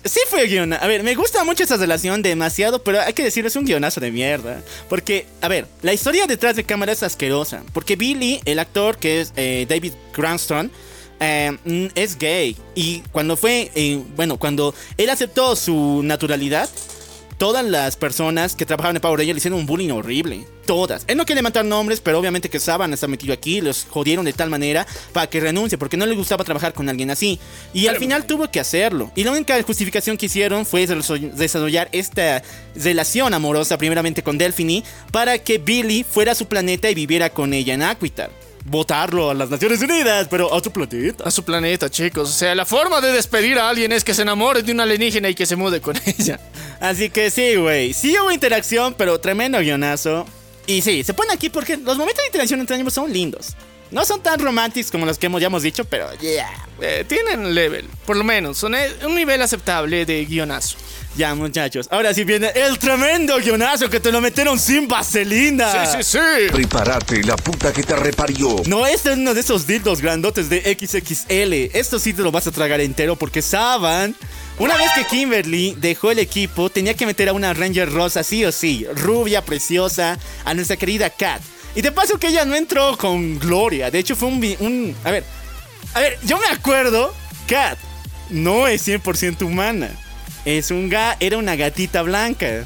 Sí 0.05 0.19
fue 0.29 0.45
guion. 0.45 0.71
A 0.71 0.85
ver, 0.85 1.01
me 1.01 1.15
gusta 1.15 1.43
mucho 1.43 1.63
esa 1.63 1.77
relación 1.77 2.21
demasiado, 2.21 2.83
pero 2.83 3.01
hay 3.01 3.13
que 3.13 3.23
decir, 3.23 3.43
es 3.47 3.55
un 3.55 3.65
guionazo 3.65 3.99
de 3.99 4.11
mierda. 4.11 4.61
Porque, 4.87 5.25
a 5.41 5.47
ver, 5.47 5.65
la 5.81 5.93
historia 5.93 6.27
detrás 6.27 6.55
de 6.55 6.63
cámara 6.63 6.91
es 6.91 7.01
asquerosa. 7.01 7.63
Porque 7.73 7.95
Billy, 7.95 8.39
el 8.45 8.59
actor 8.59 8.97
que 8.99 9.21
es 9.21 9.33
eh, 9.35 9.65
David 9.67 9.93
Cranston, 10.11 10.71
eh, 11.19 11.57
mm, 11.65 11.87
es 11.95 12.19
gay. 12.19 12.55
Y 12.75 12.99
cuando 13.11 13.35
fue, 13.35 13.71
eh, 13.73 13.99
bueno, 14.15 14.37
cuando 14.37 14.75
él 14.97 15.09
aceptó 15.09 15.55
su 15.55 16.01
naturalidad, 16.03 16.69
todas 17.37 17.65
las 17.65 17.95
personas 17.95 18.55
que 18.55 18.65
trabajaban 18.65 18.95
en 18.95 19.01
Power 19.01 19.19
Rangers 19.19 19.35
le 19.35 19.39
hicieron 19.39 19.59
un 19.59 19.65
bullying 19.65 19.89
horrible. 19.91 20.47
Todas. 20.65 21.03
Él 21.07 21.17
no 21.17 21.25
quiere 21.25 21.41
levantar 21.41 21.63
nombres, 21.63 22.01
pero 22.01 22.17
obviamente 22.19 22.49
que 22.49 22.59
Saban 22.59 22.91
está 22.93 23.07
metido 23.07 23.33
aquí. 23.33 23.61
Los 23.61 23.85
jodieron 23.87 24.25
de 24.25 24.33
tal 24.33 24.49
manera 24.49 24.87
para 25.13 25.27
que 25.27 25.39
renuncie, 25.39 25.77
porque 25.77 25.97
no 25.97 26.05
le 26.05 26.15
gustaba 26.15 26.43
trabajar 26.43 26.73
con 26.73 26.89
alguien 26.89 27.11
así. 27.11 27.39
Y 27.73 27.87
al 27.87 27.97
final 27.97 28.25
tuvo 28.25 28.49
que 28.49 28.59
hacerlo. 28.59 29.11
Y 29.15 29.23
la 29.23 29.31
única 29.31 29.61
justificación 29.61 30.17
que 30.17 30.25
hicieron 30.25 30.65
fue 30.65 30.87
desarroll- 30.87 31.31
desarrollar 31.33 31.89
esta 31.91 32.41
relación 32.75 33.33
amorosa, 33.33 33.77
primeramente 33.77 34.23
con 34.23 34.37
Delphine, 34.37 34.83
para 35.11 35.37
que 35.37 35.59
Billy 35.59 36.03
fuera 36.03 36.31
a 36.31 36.35
su 36.35 36.47
planeta 36.47 36.89
y 36.89 36.95
viviera 36.95 37.29
con 37.29 37.53
ella 37.53 37.73
en 37.75 37.83
Aquitar. 37.83 38.31
Votarlo 38.67 39.29
a 39.29 39.35
las 39.35 39.51
Naciones 39.51 39.79
Unidas, 39.81 40.27
pero 40.27 40.51
a 40.51 40.59
su 40.61 40.71
planeta. 40.71 41.23
A 41.23 41.29
su 41.29 41.43
planeta, 41.43 41.87
chicos. 41.87 42.27
O 42.29 42.33
sea, 42.33 42.55
la 42.55 42.65
forma 42.65 42.99
de 42.99 43.11
despedir 43.11 43.59
a 43.59 43.69
alguien 43.69 43.91
es 43.91 44.03
que 44.03 44.15
se 44.15 44.23
enamore 44.23 44.63
de 44.63 44.71
una 44.71 44.83
alienígena 44.83 45.29
y 45.29 45.35
que 45.35 45.45
se 45.45 45.55
mude 45.55 45.81
con 45.81 45.95
ella. 46.17 46.39
Así 46.79 47.11
que 47.11 47.29
sí, 47.29 47.55
güey. 47.57 47.93
Sí 47.93 48.17
hubo 48.17 48.31
interacción, 48.31 48.95
pero 48.97 49.19
tremendo 49.19 49.59
guionazo. 49.59 50.25
Y 50.65 50.81
sí, 50.81 51.03
se 51.03 51.13
pone 51.13 51.31
aquí 51.31 51.49
porque 51.49 51.77
los 51.77 51.95
momentos 51.95 52.23
de 52.23 52.27
interacción 52.27 52.59
entre 52.59 52.75
ambos 52.75 52.93
son 52.93 53.13
lindos. 53.13 53.55
No 53.95 54.03
son 54.03 54.21
tan 54.21 54.37
románticos 54.41 54.91
como 54.91 55.05
los 55.05 55.17
que 55.17 55.27
hemos, 55.27 55.39
ya 55.39 55.47
hemos 55.47 55.63
dicho, 55.63 55.85
pero 55.85 56.13
yeah. 56.19 56.51
Eh, 56.81 57.05
tienen 57.07 57.55
level, 57.55 57.87
por 58.05 58.17
lo 58.17 58.25
menos. 58.25 58.57
Son 58.57 58.75
eh, 58.75 58.91
un 59.05 59.15
nivel 59.15 59.41
aceptable 59.41 60.05
de 60.05 60.25
guionazo. 60.25 60.75
Ya, 61.15 61.33
muchachos. 61.33 61.87
Ahora 61.89 62.13
sí 62.13 62.25
viene 62.25 62.51
el 62.55 62.77
tremendo 62.77 63.37
guionazo 63.37 63.89
que 63.89 64.01
te 64.01 64.11
lo 64.11 64.19
metieron 64.19 64.59
sin 64.59 64.89
vaselina. 64.89 65.85
Sí, 65.85 66.03
sí, 66.03 66.17
sí. 66.17 66.51
Prepárate, 66.51 67.23
la 67.23 67.37
puta 67.37 67.71
que 67.71 67.83
te 67.83 67.95
reparió. 67.95 68.57
No, 68.65 68.85
este 68.85 69.13
es 69.13 69.17
uno 69.17 69.33
de 69.33 69.39
esos 69.39 69.65
dildos 69.65 70.01
grandotes 70.01 70.49
de 70.49 70.77
XXL. 70.77 71.77
Esto 71.77 71.97
sí 71.97 72.11
te 72.11 72.21
lo 72.21 72.33
vas 72.33 72.47
a 72.47 72.51
tragar 72.51 72.81
entero 72.81 73.15
porque 73.15 73.41
Saban. 73.41 74.13
Una 74.59 74.75
vez 74.75 74.91
que 74.93 75.05
Kimberly 75.05 75.73
dejó 75.79 76.11
el 76.11 76.19
equipo, 76.19 76.69
tenía 76.69 76.95
que 76.95 77.05
meter 77.05 77.29
a 77.29 77.33
una 77.33 77.53
Ranger 77.53 77.89
rosa, 77.89 78.23
sí 78.23 78.43
o 78.43 78.51
sí, 78.51 78.85
rubia, 78.93 79.41
preciosa, 79.41 80.19
a 80.43 80.53
nuestra 80.53 80.75
querida 80.75 81.09
Kat. 81.09 81.41
Y 81.75 81.81
de 81.81 81.91
paso 81.91 82.17
que 82.17 82.27
ella 82.27 82.45
no 82.45 82.55
entró 82.55 82.97
con 82.97 83.37
gloria. 83.37 83.91
De 83.91 83.99
hecho, 83.99 84.15
fue 84.15 84.29
un. 84.29 84.95
a 85.03 85.11
ver, 85.11 85.23
a 85.93 85.99
ver, 85.99 86.17
yo 86.23 86.37
me 86.39 86.47
acuerdo, 86.47 87.13
Kat 87.47 87.77
no 88.29 88.67
es 88.67 88.87
100% 88.87 89.43
humana. 89.43 89.89
Es 90.45 90.71
un 90.71 90.89
ga, 90.89 91.17
era 91.19 91.37
una 91.37 91.55
gatita 91.55 92.01
blanca. 92.01 92.65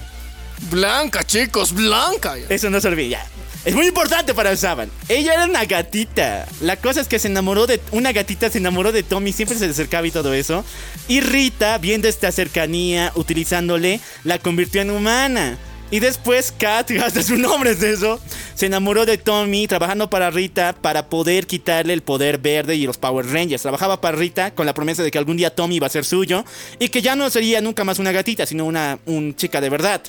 Blanca, 0.70 1.24
chicos, 1.24 1.74
blanca. 1.74 2.36
Eso 2.50 2.70
no 2.70 2.82
se 2.82 2.88
olvida. 2.88 3.26
Es 3.66 3.76
muy 3.76 3.88
importante 3.88 4.34
para 4.34 4.56
Saban. 4.56 4.90
Ella 5.10 5.34
era 5.34 5.46
una 5.46 5.66
gatita. 5.66 6.48
La 6.62 6.78
cosa 6.78 7.02
es 7.02 7.08
que 7.08 7.20
se 7.20 7.28
enamoró 7.28 7.68
de. 7.68 7.82
Una 7.92 8.12
gatita 8.14 8.50
se 8.50 8.58
enamoró 8.58 8.92
de 8.92 9.04
Tommy, 9.04 9.34
siempre 9.34 9.58
se 9.58 9.66
le 9.66 9.72
acercaba 9.72 10.08
y 10.08 10.12
todo 10.12 10.34
eso. 10.34 10.64
Y 11.08 11.22
Rita, 11.22 11.78
viendo 11.78 12.08
esta 12.08 12.32
cercanía, 12.32 13.12
utilizándole, 13.16 14.00
la 14.24 14.40
convirtió 14.40 14.82
en 14.82 14.92
humana. 14.92 15.58
Y 15.92 16.00
después 16.00 16.54
Kat, 16.58 16.92
hasta 17.04 17.24
su 17.24 17.38
nombre 17.38 17.72
es 17.72 17.82
eso, 17.82 18.20
se 18.54 18.68
enamoró 18.68 19.06
de 19.06 19.18
Tommy 19.18 19.68
trabajando 19.68 20.10
para 20.10 20.30
Rita 20.30 20.74
para 20.74 21.08
poder 21.08 21.48
quitarle 21.48 21.94
el 21.94 22.02
poder 22.02 22.38
verde 22.38 22.76
y 22.76 22.86
los 22.86 22.98
Power 22.98 23.26
Rangers. 23.26 23.62
Trabajaba 23.62 24.00
para 24.02 24.18
Rita 24.18 24.54
con 24.54 24.66
la 24.66 24.74
promesa 24.74 25.04
de 25.04 25.12
que 25.12 25.18
algún 25.18 25.38
día 25.38 25.56
Tommy 25.56 25.78
iba 25.78 25.88
a 25.88 25.90
ser 25.90 26.06
suyo 26.06 26.46
y 26.78 26.90
que 26.90 27.02
ya 27.02 27.16
no 27.16 27.30
sería 27.30 27.62
nunca 27.62 27.84
más 27.84 28.00
una 28.00 28.12
gatita, 28.12 28.46
sino 28.46 28.66
una 28.66 29.00
un 29.06 29.36
chica 29.36 29.62
de 29.62 29.70
verdad. 29.70 30.02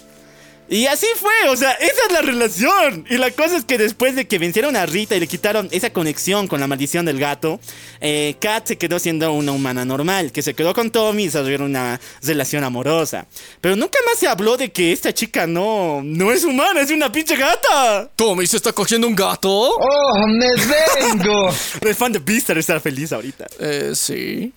Y 0.73 0.87
así 0.87 1.07
fue, 1.17 1.49
o 1.51 1.57
sea, 1.57 1.73
esa 1.73 2.01
es 2.07 2.13
la 2.13 2.23
relación. 2.23 3.05
Y 3.11 3.17
la 3.17 3.33
cosa 3.33 3.57
es 3.57 3.65
que 3.65 3.77
después 3.77 4.15
de 4.15 4.29
que 4.29 4.39
vencieron 4.39 4.77
a 4.77 4.87
Rita 4.87 5.17
y 5.17 5.21
le 5.21 5.27
quitaron 5.27 5.69
esa 5.73 5.91
conexión 5.93 6.47
con 6.47 6.61
la 6.61 6.69
maldición 6.69 7.05
del 7.05 7.19
gato, 7.19 7.59
eh, 8.01 8.37
Kat 8.41 8.69
se 8.69 8.79
quedó 8.79 9.01
siendo 9.01 9.33
una 9.33 9.51
humana 9.51 9.85
normal, 9.85 10.31
que 10.31 10.43
se 10.43 10.55
quedó 10.55 10.73
con 10.73 10.93
Tommy 10.93 11.25
y 11.25 11.27
desarrollaron 11.27 11.71
una 11.71 12.01
relación 12.23 12.63
amorosa. 12.63 13.27
Pero 13.61 13.75
nunca 13.75 13.99
más 14.07 14.17
se 14.21 14.29
habló 14.29 14.57
de 14.57 14.71
que 14.71 14.93
esta 14.93 15.13
chica 15.13 15.45
no, 15.49 16.03
no 16.05 16.31
es 16.31 16.45
humana, 16.45 16.83
es 16.83 16.91
una 16.93 17.11
pinche 17.11 17.35
gata. 17.37 18.09
Tommy 18.15 18.47
se 18.47 18.57
está 18.59 18.73
cogiendo 18.73 19.09
un 19.09 19.17
gato. 19.17 19.51
¡Oh, 19.51 20.27
me 20.29 20.47
vengo! 21.17 21.51
El 21.81 21.95
fan 21.97 22.13
de 22.13 22.21
Beastar 22.21 22.57
está 22.59 22.79
feliz 22.79 23.13
ahorita. 23.13 23.49
Eh, 23.59 23.91
sí. 23.97 24.53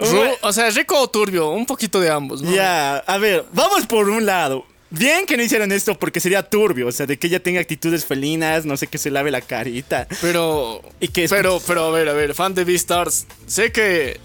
Ru- 0.00 0.36
o 0.42 0.52
sea, 0.52 0.68
rico 0.70 0.98
o 1.00 1.08
turbio, 1.08 1.50
un 1.50 1.66
poquito 1.66 2.00
de 2.00 2.10
ambos, 2.10 2.42
¿no? 2.42 2.52
Ya, 2.52 2.96
a 2.96 3.18
ver, 3.18 3.44
vamos 3.52 3.86
por 3.86 4.08
un 4.08 4.26
lado. 4.26 4.66
Bien 4.90 5.26
que 5.26 5.36
no 5.36 5.42
hicieron 5.42 5.72
esto 5.72 5.98
porque 5.98 6.20
sería 6.20 6.42
turbio, 6.48 6.86
o 6.86 6.92
sea, 6.92 7.06
de 7.06 7.18
que 7.18 7.26
ella 7.26 7.42
tenga 7.42 7.60
actitudes 7.60 8.04
felinas, 8.04 8.64
no 8.64 8.76
sé, 8.76 8.86
que 8.86 8.98
se 8.98 9.10
lave 9.10 9.30
la 9.30 9.40
carita. 9.40 10.06
Pero. 10.20 10.80
Y 11.00 11.08
que 11.08 11.28
Pero, 11.28 11.60
pero, 11.66 11.86
a 11.86 11.90
ver, 11.90 12.08
a 12.08 12.12
ver, 12.12 12.34
fan 12.34 12.54
de 12.54 12.64
Beastars. 12.64 13.26
Sé 13.46 13.72
que. 13.72 14.20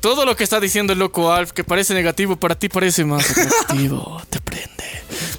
Todo 0.00 0.24
lo 0.24 0.34
que 0.36 0.42
está 0.44 0.58
diciendo 0.60 0.92
el 0.92 0.98
loco 0.98 1.32
Alf, 1.32 1.52
que 1.52 1.62
parece 1.64 1.94
negativo, 1.94 2.36
para 2.36 2.56
ti 2.56 2.68
parece 2.68 3.04
más 3.04 3.28
atractivo. 3.38 4.20
te 4.30 4.40
prende. 4.40 4.84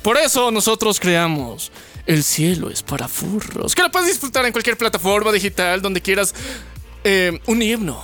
Por 0.01 0.17
eso 0.17 0.51
nosotros 0.51 0.99
creamos. 0.99 1.71
El 2.05 2.23
cielo 2.23 2.69
es 2.69 2.83
para 2.83 3.07
furros. 3.07 3.75
Que 3.75 3.81
lo 3.81 3.91
puedes 3.91 4.09
disfrutar 4.09 4.45
en 4.45 4.51
cualquier 4.51 4.77
plataforma 4.77 5.31
digital, 5.31 5.81
donde 5.81 6.01
quieras. 6.01 6.33
eh, 7.05 7.39
un 7.47 7.61
himno 7.61 8.03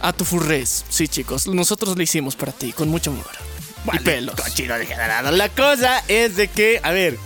a 0.00 0.12
tu 0.12 0.24
furrez. 0.24 0.84
Sí, 0.90 1.08
chicos, 1.08 1.46
nosotros 1.46 1.96
lo 1.96 2.02
hicimos 2.02 2.36
para 2.36 2.52
ti, 2.52 2.72
con 2.72 2.88
mucho 2.88 3.10
amor. 3.10 3.24
Y 3.92 3.98
pelos. 4.00 4.34
Cochino 4.34 4.76
degenerado. 4.78 5.30
La 5.30 5.48
cosa 5.48 6.02
es 6.08 6.36
de 6.36 6.48
que, 6.48 6.80
a 6.82 6.90
ver, 6.92 7.16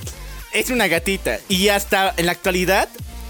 es 0.53 0.71
una 0.71 0.87
gatita. 0.89 1.39
Y 1.49 1.69
hasta 1.69 2.15
en 2.17 2.27
la 2.27 2.33
actualidad 2.33 2.89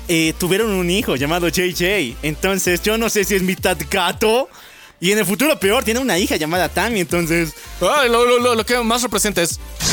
eh, 0.08 0.34
tuvieron 0.38 0.70
un 0.70 0.90
hijo 0.90 1.16
llamado 1.16 1.48
JJ. 1.48 2.16
Entonces 2.22 2.82
yo 2.82 2.98
no 2.98 3.08
sé 3.08 3.24
si 3.24 3.34
es 3.34 3.42
mitad 3.42 3.76
gato. 3.90 4.48
Y 5.00 5.10
en 5.10 5.18
el 5.18 5.26
futuro 5.26 5.58
peor, 5.58 5.82
tiene 5.82 5.98
una 5.98 6.16
hija 6.18 6.36
llamada 6.36 6.68
Tammy. 6.68 7.00
Entonces, 7.00 7.52
Ay, 7.80 8.08
lo, 8.08 8.24
lo- 8.24 8.38
lo- 8.38 8.54
lo 8.54 8.64
que 8.66 8.78
más 8.78 9.02
representa 9.02 9.42
es. 9.42 9.58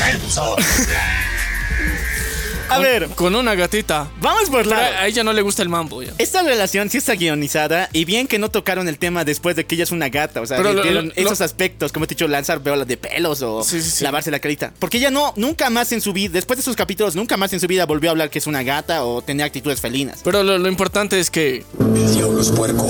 A 2.69 2.77
ver, 2.79 3.07
Con 3.15 3.35
una 3.35 3.55
gatita. 3.55 4.09
vamos 4.21 4.49
por 4.49 4.65
la. 4.67 4.77
a 4.77 5.07
ella 5.07 5.23
no 5.23 5.33
le 5.33 5.41
gusta 5.41 5.63
el 5.63 5.69
mambo. 5.69 6.03
ya. 6.03 6.13
Esta 6.17 6.43
relación 6.43 6.89
sí 6.89 6.97
está 6.99 7.15
guionizada 7.15 7.89
y 7.93 8.05
bien 8.05 8.27
que 8.27 8.37
no 8.39 8.49
tocaron 8.49 8.87
el 8.87 8.97
tema 8.99 9.25
después 9.25 9.55
de 9.55 9.65
que 9.65 9.75
ella 9.75 9.83
es 9.85 9.91
una 9.91 10.09
gata, 10.09 10.41
o 10.41 10.45
sea, 10.45 10.57
Pero 10.57 10.69
le 10.69 10.75
lo- 10.75 10.83
dieron 10.83 11.07
lo- 11.07 11.13
esos 11.15 11.41
aspectos, 11.41 11.91
como 11.91 12.05
te 12.05 12.13
he 12.13 12.15
dicho, 12.15 12.27
lanzar 12.27 12.59
bolas 12.59 12.87
de 12.87 12.97
pelos 12.97 13.41
o 13.41 13.63
Sí, 13.63 13.81
sí, 13.81 13.89
sí. 13.89 14.03
lavarse 14.03 14.29
la 14.31 14.39
carita. 14.39 14.71
Porque 14.79 14.97
ella 14.97 15.09
no, 15.11 15.33
nunca 15.35 15.69
más 15.69 15.91
en 15.91 16.01
su 16.01 16.13
vida, 16.13 16.31
después 16.33 16.57
de 16.57 16.61
esos 16.61 16.75
capítulos, 16.75 17.15
nunca 17.15 17.37
más 17.37 17.51
en 17.53 17.59
su 17.59 17.67
vida 17.67 17.85
volvió 17.85 18.09
a 18.09 18.11
hablar 18.11 18.29
que 18.29 18.37
es 18.39 18.47
una 18.47 18.61
gata 18.63 19.03
o 19.03 19.21
tenía 19.21 19.45
actitudes 19.45 19.81
felinas. 19.81 20.21
Pero 20.23 20.43
lo, 20.43 20.57
lo 20.57 20.67
importante 20.69 21.19
es 21.19 21.29
que. 21.31 21.65
El 21.79 22.13
diablo 22.15 22.39
es 22.41 22.49
puerco. 22.51 22.87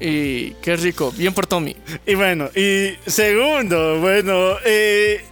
Y 0.00 0.50
qué 0.62 0.76
rico. 0.76 1.12
Bien 1.16 1.34
por 1.34 1.46
Tommy. 1.46 1.76
Y 2.06 2.14
bueno, 2.14 2.48
y 2.54 2.92
segundo, 3.10 3.98
bueno, 4.00 4.54
eh, 4.64 5.22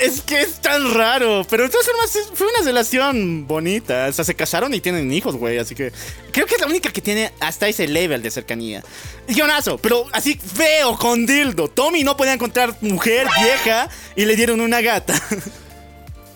es 0.00 0.20
que 0.22 0.40
es 0.40 0.60
tan 0.60 0.94
raro, 0.94 1.44
pero 1.50 1.64
de 1.64 1.68
todas 1.68 1.86
formas 1.86 2.18
fue 2.34 2.46
una 2.46 2.64
relación 2.64 3.46
bonita, 3.46 4.06
o 4.08 4.12
sea, 4.12 4.24
se 4.24 4.34
casaron 4.34 4.72
y 4.72 4.80
tienen 4.80 5.12
hijos, 5.12 5.36
güey, 5.36 5.58
así 5.58 5.74
que 5.74 5.92
creo 6.30 6.46
que 6.46 6.54
es 6.54 6.60
la 6.60 6.66
única 6.68 6.90
que 6.90 7.00
tiene 7.00 7.32
hasta 7.40 7.68
ese 7.68 7.88
level 7.88 8.22
de 8.22 8.30
cercanía. 8.30 8.82
Guionazo, 9.26 9.78
pero 9.78 10.06
así 10.12 10.34
feo, 10.34 10.96
con 10.96 11.26
dildo. 11.26 11.68
Tommy 11.68 12.04
no 12.04 12.16
podía 12.16 12.34
encontrar 12.34 12.76
mujer 12.80 13.26
vieja 13.40 13.88
y 14.14 14.24
le 14.24 14.36
dieron 14.36 14.60
una 14.60 14.80
gata. 14.80 15.14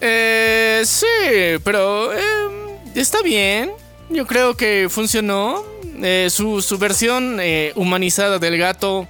Eh, 0.04 0.82
sí, 0.84 1.06
pero. 1.62 2.12
eh, 2.12 2.20
está 2.96 3.22
bien. 3.22 3.70
Yo 4.10 4.26
creo 4.26 4.56
que 4.56 4.88
funcionó. 4.90 5.64
Eh, 6.02 6.26
su, 6.28 6.60
su 6.60 6.76
versión 6.78 7.38
eh, 7.40 7.72
humanizada 7.76 8.40
del 8.40 8.58
gato. 8.58 9.06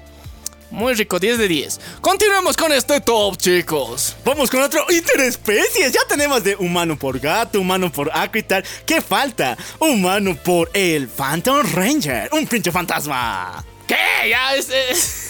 Muy 0.73 0.95
rico, 0.95 1.19
10 1.19 1.37
de 1.39 1.49
10. 1.49 1.81
Continuemos 2.01 2.57
con 2.57 2.73
este 2.73 2.99
top, 3.01 3.37
chicos. 3.37 4.17
Vamos 4.25 4.51
con 4.51 4.63
otro 4.63 4.87
interespecies. 4.91 5.93
Ya 5.93 6.01
tenemos 6.09 6.43
de 6.43 6.57
humano 6.57 6.99
por 6.99 7.21
gato, 7.21 7.61
humano 7.61 7.93
por 7.93 8.11
aquitar. 8.13 8.65
¿Qué 8.87 9.03
falta? 9.03 9.57
Humano 9.79 10.35
por 10.43 10.71
el 10.73 11.09
Phantom 11.09 11.61
Ranger. 11.75 12.31
Un 12.33 12.47
pinche 12.47 12.73
fantasma. 12.73 13.63
¿Qué? 13.87 14.31
Ya 14.31 14.55
es. 14.57 14.71
es- 14.71 15.29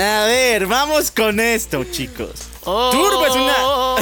A 0.00 0.24
ver, 0.24 0.66
vamos 0.66 1.10
con 1.10 1.38
esto, 1.38 1.84
chicos. 1.84 2.47
Oh, 2.64 2.90
Turbo 2.92 3.26
es 3.26 3.32
una. 3.34 3.96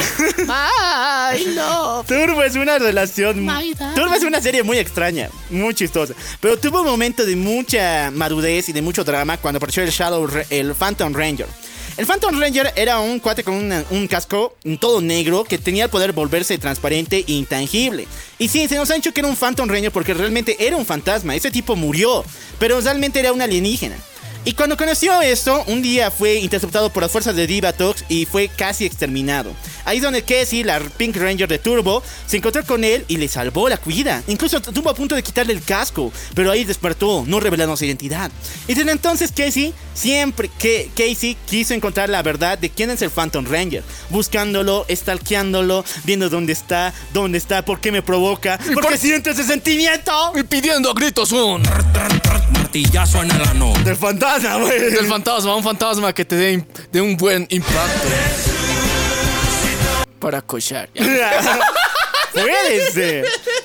My 0.45 1.53
love. 1.55 2.05
Turbo 2.07 2.43
es 2.43 2.55
una 2.55 2.77
relación. 2.79 3.47
Turbo 3.95 4.13
es 4.13 4.23
una 4.23 4.41
serie 4.41 4.63
muy 4.63 4.77
extraña, 4.77 5.29
muy 5.49 5.73
chistosa. 5.73 6.13
Pero 6.41 6.57
tuvo 6.57 6.81
un 6.81 6.87
momento 6.87 7.25
de 7.25 7.35
mucha 7.35 8.11
madurez 8.13 8.69
y 8.69 8.73
de 8.73 8.81
mucho 8.81 9.03
drama 9.03 9.37
cuando 9.37 9.57
apareció 9.57 9.83
el 9.83 9.89
Shadow, 9.89 10.27
el 10.49 10.73
Phantom 10.75 11.13
Ranger. 11.13 11.47
El 11.95 12.05
Phantom 12.05 12.39
Ranger 12.39 12.71
era 12.75 12.99
un 12.99 13.19
cuate 13.19 13.43
con 13.43 13.55
una- 13.55 13.83
un 13.89 14.07
casco 14.07 14.55
todo 14.79 15.01
negro 15.01 15.43
que 15.43 15.57
tenía 15.57 15.85
el 15.85 15.89
poder 15.89 16.11
volverse 16.13 16.57
transparente 16.59 17.25
e 17.27 17.31
intangible. 17.31 18.07
Y 18.37 18.49
sí, 18.49 18.67
se 18.67 18.75
nos 18.75 18.91
ha 18.91 18.93
dicho 18.93 19.11
que 19.13 19.21
era 19.21 19.27
un 19.29 19.35
Phantom 19.35 19.67
Ranger 19.67 19.91
porque 19.91 20.13
realmente 20.13 20.55
era 20.59 20.75
un 20.77 20.85
fantasma. 20.85 21.35
Ese 21.35 21.49
tipo 21.49 21.75
murió, 21.75 22.23
pero 22.59 22.79
realmente 22.81 23.19
era 23.19 23.33
un 23.33 23.41
alienígena. 23.41 23.95
Y 24.47 24.53
cuando 24.53 24.77
conoció 24.77 25.21
esto, 25.21 25.61
un 25.67 25.81
día 25.81 26.09
fue 26.09 26.35
interceptado 26.35 26.89
por 26.89 27.03
las 27.03 27.11
fuerzas 27.11 27.35
de 27.35 27.45
Divatox 27.45 28.05
y 28.07 28.25
fue 28.25 28.47
casi 28.47 28.85
exterminado. 28.85 29.53
Ahí 29.83 29.97
es 29.97 30.03
donde 30.03 30.21
Casey, 30.21 30.63
la 30.63 30.79
Pink 30.79 31.17
Ranger 31.17 31.49
de 31.49 31.59
Turbo, 31.59 32.01
se 32.25 32.37
encontró 32.37 32.63
con 32.65 32.85
él 32.85 33.03
y 33.09 33.17
le 33.17 33.27
salvó 33.27 33.67
la 33.67 33.77
vida. 33.83 34.23
Incluso 34.27 34.55
estuvo 34.55 34.89
a 34.89 34.95
punto 34.95 35.15
de 35.15 35.23
quitarle 35.23 35.51
el 35.51 35.61
casco, 35.61 36.13
pero 36.33 36.49
ahí 36.49 36.63
despertó, 36.63 37.25
no 37.27 37.41
revelando 37.41 37.75
su 37.75 37.83
identidad. 37.83 38.31
Y 38.69 38.73
desde 38.73 38.89
entonces 38.89 39.33
Casey, 39.33 39.73
siempre 39.93 40.49
que 40.57 40.91
Casey 40.95 41.35
quiso 41.45 41.73
encontrar 41.73 42.07
la 42.07 42.23
verdad 42.23 42.57
de 42.57 42.69
quién 42.69 42.89
es 42.89 43.01
el 43.01 43.09
Phantom 43.09 43.45
Ranger, 43.45 43.83
buscándolo, 44.09 44.85
stalkeándolo, 44.89 45.83
viendo 46.05 46.29
dónde 46.29 46.53
está, 46.53 46.93
dónde 47.11 47.37
está, 47.37 47.65
por 47.65 47.81
qué 47.81 47.91
me 47.91 48.01
provoca, 48.01 48.57
por 48.73 48.87
qué 48.87 48.97
siento 48.97 49.29
ese 49.29 49.43
sentimiento 49.43 50.31
Y 50.35 50.43
pidiendo 50.43 50.91
a 50.91 50.93
gritos 50.93 51.33
un. 51.33 51.63
Martillazo 52.53 53.23
en 53.23 53.31
el 53.31 53.41
ano. 53.41 53.73
del 53.83 53.95
fantasma, 53.95 54.36
güey. 54.39 54.91
Del 54.91 55.07
fantasma, 55.07 55.55
un 55.55 55.63
fantasma 55.63 56.13
que 56.13 56.25
te 56.25 56.35
dé 56.35 56.63
dé 56.91 57.01
un 57.01 57.17
buen 57.17 57.47
impacto. 57.49 58.07
Para 60.19 60.41
cochar. 60.41 60.89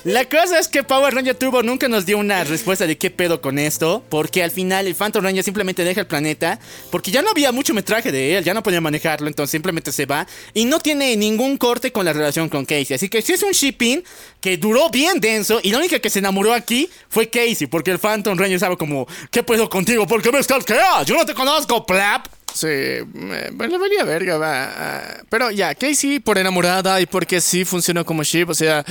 La 0.03 0.25
cosa 0.25 0.59
es 0.59 0.67
que 0.67 0.83
Power 0.83 1.13
Ranger 1.13 1.35
Turbo 1.35 1.63
nunca 1.63 1.87
nos 1.87 2.05
dio 2.05 2.17
una 2.17 2.43
respuesta 2.43 2.85
de 2.85 2.97
qué 2.97 3.09
pedo 3.09 3.41
con 3.41 3.59
esto, 3.59 4.03
porque 4.09 4.43
al 4.43 4.51
final 4.51 4.87
el 4.87 4.95
Phantom 4.95 5.23
Ranger 5.23 5.43
simplemente 5.43 5.83
deja 5.83 6.01
el 6.01 6.07
planeta, 6.07 6.59
porque 6.91 7.11
ya 7.11 7.21
no 7.21 7.29
había 7.29 7.51
mucho 7.51 7.73
metraje 7.73 8.11
de 8.11 8.37
él, 8.37 8.43
ya 8.43 8.53
no 8.53 8.63
podía 8.63 8.81
manejarlo, 8.81 9.27
entonces 9.27 9.51
simplemente 9.51 9.91
se 9.91 10.05
va 10.05 10.27
y 10.53 10.65
no 10.65 10.79
tiene 10.79 11.15
ningún 11.15 11.57
corte 11.57 11.91
con 11.91 12.05
la 12.05 12.13
relación 12.13 12.49
con 12.49 12.65
Casey. 12.65 12.95
Así 12.95 13.09
que 13.09 13.21
sí 13.21 13.33
es 13.33 13.43
un 13.43 13.51
shipping 13.51 14.03
que 14.41 14.57
duró 14.57 14.89
bien 14.89 15.19
denso 15.19 15.59
y 15.63 15.71
la 15.71 15.77
única 15.77 15.99
que 15.99 16.09
se 16.09 16.19
enamoró 16.19 16.53
aquí 16.53 16.89
fue 17.09 17.29
Casey, 17.29 17.67
porque 17.67 17.91
el 17.91 17.99
Phantom 17.99 18.37
Ranger 18.37 18.59
sabe 18.59 18.77
como, 18.77 19.07
¿qué 19.31 19.43
pedo 19.43 19.69
contigo? 19.69 20.05
¿Por 20.05 20.21
qué 20.21 20.31
me 20.31 20.43
stalkeas? 20.43 21.05
Yo 21.05 21.15
no 21.15 21.25
te 21.25 21.33
conozco, 21.33 21.85
plap. 21.85 22.27
Sí, 22.53 22.67
me, 23.13 23.49
me 23.51 23.67
le 23.67 23.77
valía 23.77 24.03
verga, 24.03 24.37
va. 24.37 25.03
Pero 25.29 25.51
ya, 25.51 25.73
Casey 25.75 26.19
por 26.19 26.37
enamorada 26.37 27.01
y 27.01 27.05
porque 27.05 27.41
sí 27.41 27.65
funcionó 27.65 28.05
como 28.05 28.23
ship, 28.23 28.49
o 28.49 28.53
sea. 28.53 28.85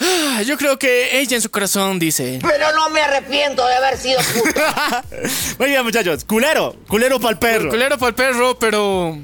ah, 0.00 0.42
Yo 0.42 0.56
creo 0.58 0.78
que 0.78 1.18
ella 1.18 1.36
en 1.36 1.42
su 1.42 1.50
corazón 1.50 1.98
dice. 1.98 2.38
Pero 2.42 2.72
no 2.72 2.90
me 2.90 3.00
arrepiento 3.00 3.66
de 3.66 3.74
haber 3.74 3.96
sido 3.98 4.20
puto. 4.34 4.60
Muy 5.58 5.68
bien, 5.68 5.82
muchachos. 5.84 6.24
Culero, 6.24 6.76
culero 6.86 7.18
para 7.18 7.32
el 7.32 7.38
perro. 7.38 7.70
Culero 7.70 7.96
para 7.98 8.08
el 8.10 8.14
perro, 8.14 8.58
pero. 8.58 9.18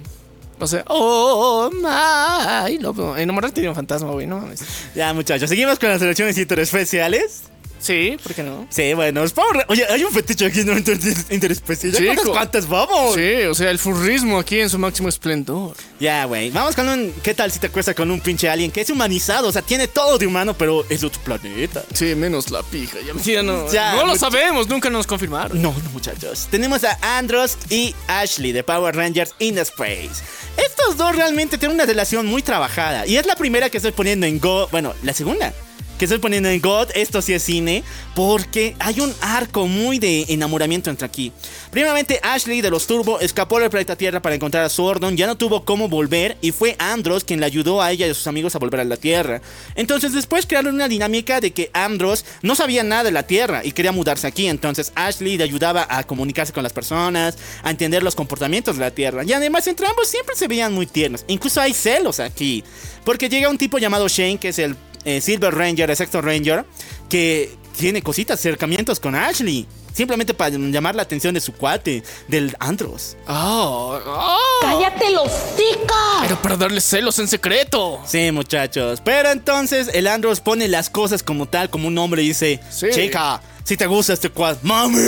O 0.58 0.66
sea, 0.66 0.84
oh, 0.86 1.70
my. 1.72 2.78
No, 2.78 3.16
enamorarte 3.16 3.60
de 3.60 3.68
un 3.68 3.74
fantasma, 3.74 4.10
güey, 4.12 4.26
no 4.26 4.38
mames. 4.38 4.62
Ya, 4.94 5.12
muchachos, 5.12 5.48
seguimos 5.50 5.78
con 5.78 5.88
las 5.88 6.00
elecciones 6.00 6.38
interespeciales. 6.38 7.42
Sí, 7.82 8.16
¿por 8.22 8.32
qué 8.32 8.44
no? 8.44 8.66
Sí, 8.70 8.94
bueno, 8.94 9.24
es 9.24 9.32
Power 9.32 9.66
Oye, 9.68 9.84
hay 9.90 10.04
un 10.04 10.12
fetiche 10.12 10.46
aquí, 10.46 10.62
¿no? 10.64 10.78
Inter- 10.78 10.98
Interespecial. 11.30 11.92
¿Ya 11.92 11.98
¿Cuántas, 12.04 12.22
Chico. 12.24 12.32
cuántas 12.32 12.68
vamos? 12.68 13.14
Sí, 13.16 13.42
o 13.50 13.54
sea, 13.54 13.70
el 13.70 13.78
furrismo 13.80 14.38
aquí 14.38 14.60
en 14.60 14.70
su 14.70 14.78
máximo 14.78 15.08
esplendor. 15.08 15.74
Ya, 15.98 16.24
güey. 16.26 16.50
Vamos 16.50 16.76
con 16.76 16.88
un. 16.88 17.12
¿Qué 17.22 17.34
tal 17.34 17.50
si 17.50 17.58
te 17.58 17.66
acuestas 17.66 17.94
con 17.96 18.10
un 18.10 18.20
pinche 18.20 18.48
alien 18.48 18.70
que 18.70 18.82
es 18.82 18.90
humanizado? 18.90 19.48
O 19.48 19.52
sea, 19.52 19.62
tiene 19.62 19.88
todo 19.88 20.16
de 20.16 20.26
humano, 20.28 20.54
pero 20.54 20.86
es 20.88 21.00
de 21.00 21.08
otro 21.08 21.20
planeta. 21.22 21.82
Sí, 21.92 22.14
menos 22.14 22.50
la 22.52 22.62
pija. 22.62 22.98
Ya, 23.04 23.20
ya 23.20 23.42
no, 23.42 23.70
Ya, 23.72 23.94
no 23.96 24.06
lo 24.06 24.14
sabemos, 24.16 24.68
nunca 24.68 24.88
nos 24.88 25.06
confirmaron. 25.06 25.60
No, 25.60 25.72
no, 25.82 25.90
muchachos. 25.90 26.46
Tenemos 26.50 26.84
a 26.84 26.96
Andros 27.18 27.58
y 27.68 27.94
Ashley 28.06 28.52
de 28.52 28.62
Power 28.62 28.94
Rangers 28.94 29.34
in 29.40 29.56
the 29.56 29.62
Space. 29.62 30.10
Estos 30.56 30.96
dos 30.96 31.16
realmente 31.16 31.58
tienen 31.58 31.74
una 31.76 31.86
relación 31.86 32.26
muy 32.26 32.42
trabajada. 32.42 33.06
Y 33.06 33.16
es 33.16 33.26
la 33.26 33.34
primera 33.34 33.70
que 33.70 33.78
estoy 33.78 33.92
poniendo 33.92 34.26
en 34.26 34.38
Go. 34.38 34.68
Bueno, 34.70 34.94
la 35.02 35.12
segunda. 35.14 35.52
Que 35.98 36.06
estoy 36.06 36.18
poniendo 36.18 36.48
en 36.48 36.60
God, 36.60 36.88
esto 36.94 37.22
sí 37.22 37.32
es 37.32 37.44
cine, 37.44 37.84
porque 38.16 38.74
hay 38.80 38.98
un 39.00 39.14
arco 39.20 39.68
muy 39.68 40.00
de 40.00 40.26
enamoramiento 40.28 40.90
entre 40.90 41.06
aquí. 41.06 41.32
Primeramente, 41.70 42.18
Ashley 42.22 42.60
de 42.60 42.70
los 42.70 42.88
Turbo 42.88 43.20
escapó 43.20 43.60
del 43.60 43.70
planeta 43.70 43.94
Tierra 43.94 44.20
para 44.20 44.34
encontrar 44.34 44.64
a 44.64 44.68
Sordon, 44.68 45.16
ya 45.16 45.28
no 45.28 45.36
tuvo 45.36 45.64
cómo 45.64 45.88
volver 45.88 46.36
y 46.40 46.50
fue 46.50 46.74
Andros 46.78 47.22
quien 47.22 47.38
le 47.38 47.46
ayudó 47.46 47.80
a 47.80 47.92
ella 47.92 48.06
y 48.06 48.10
a 48.10 48.14
sus 48.14 48.26
amigos 48.26 48.56
a 48.56 48.58
volver 48.58 48.80
a 48.80 48.84
la 48.84 48.96
Tierra. 48.96 49.42
Entonces, 49.76 50.12
después 50.12 50.46
crearon 50.46 50.74
una 50.74 50.88
dinámica 50.88 51.40
de 51.40 51.52
que 51.52 51.70
Andros 51.72 52.24
no 52.42 52.56
sabía 52.56 52.82
nada 52.82 53.04
de 53.04 53.12
la 53.12 53.22
Tierra 53.22 53.62
y 53.64 53.72
quería 53.72 53.92
mudarse 53.92 54.26
aquí. 54.26 54.48
Entonces, 54.48 54.92
Ashley 54.96 55.36
le 55.36 55.44
ayudaba 55.44 55.86
a 55.88 56.02
comunicarse 56.04 56.52
con 56.52 56.64
las 56.64 56.72
personas, 56.72 57.38
a 57.62 57.70
entender 57.70 58.02
los 58.02 58.16
comportamientos 58.16 58.76
de 58.76 58.80
la 58.80 58.90
Tierra. 58.90 59.22
Y 59.24 59.32
además, 59.32 59.66
entre 59.68 59.86
ambos 59.86 60.08
siempre 60.08 60.34
se 60.34 60.48
veían 60.48 60.72
muy 60.72 60.86
tiernos. 60.86 61.24
Incluso 61.28 61.60
hay 61.60 61.74
celos 61.74 62.18
aquí, 62.18 62.64
porque 63.04 63.28
llega 63.28 63.48
un 63.48 63.58
tipo 63.58 63.78
llamado 63.78 64.08
Shane, 64.08 64.38
que 64.38 64.48
es 64.48 64.58
el 64.58 64.76
eh, 65.04 65.20
Silver 65.20 65.54
Ranger, 65.54 65.90
el 65.90 65.96
sexto 65.96 66.20
Ranger, 66.20 66.64
que 67.08 67.56
tiene 67.76 68.02
cositas, 68.02 68.38
acercamientos 68.38 69.00
con 69.00 69.14
Ashley. 69.14 69.66
Simplemente 69.92 70.32
para 70.32 70.56
llamar 70.56 70.94
la 70.94 71.02
atención 71.02 71.34
de 71.34 71.40
su 71.40 71.52
cuate, 71.52 72.02
del 72.26 72.56
Andros. 72.60 73.16
Oh, 73.28 74.00
oh. 74.06 74.38
¡Cállate 74.62 75.10
los 75.10 75.30
ticos! 75.54 75.96
Pero 76.22 76.40
para 76.40 76.56
darle 76.56 76.80
celos 76.80 77.18
en 77.18 77.28
secreto. 77.28 78.00
Sí, 78.06 78.30
muchachos. 78.32 79.02
Pero 79.04 79.30
entonces 79.30 79.90
el 79.92 80.06
Andros 80.06 80.40
pone 80.40 80.66
las 80.68 80.88
cosas 80.88 81.22
como 81.22 81.46
tal, 81.46 81.68
como 81.68 81.88
un 81.88 81.98
hombre 81.98 82.22
y 82.22 82.28
dice: 82.28 82.60
Sí. 82.70 82.86
Chica, 82.90 83.42
si 83.64 83.76
te 83.76 83.86
gusta 83.86 84.14
este 84.14 84.30
cuate, 84.30 84.60
mami. 84.62 84.98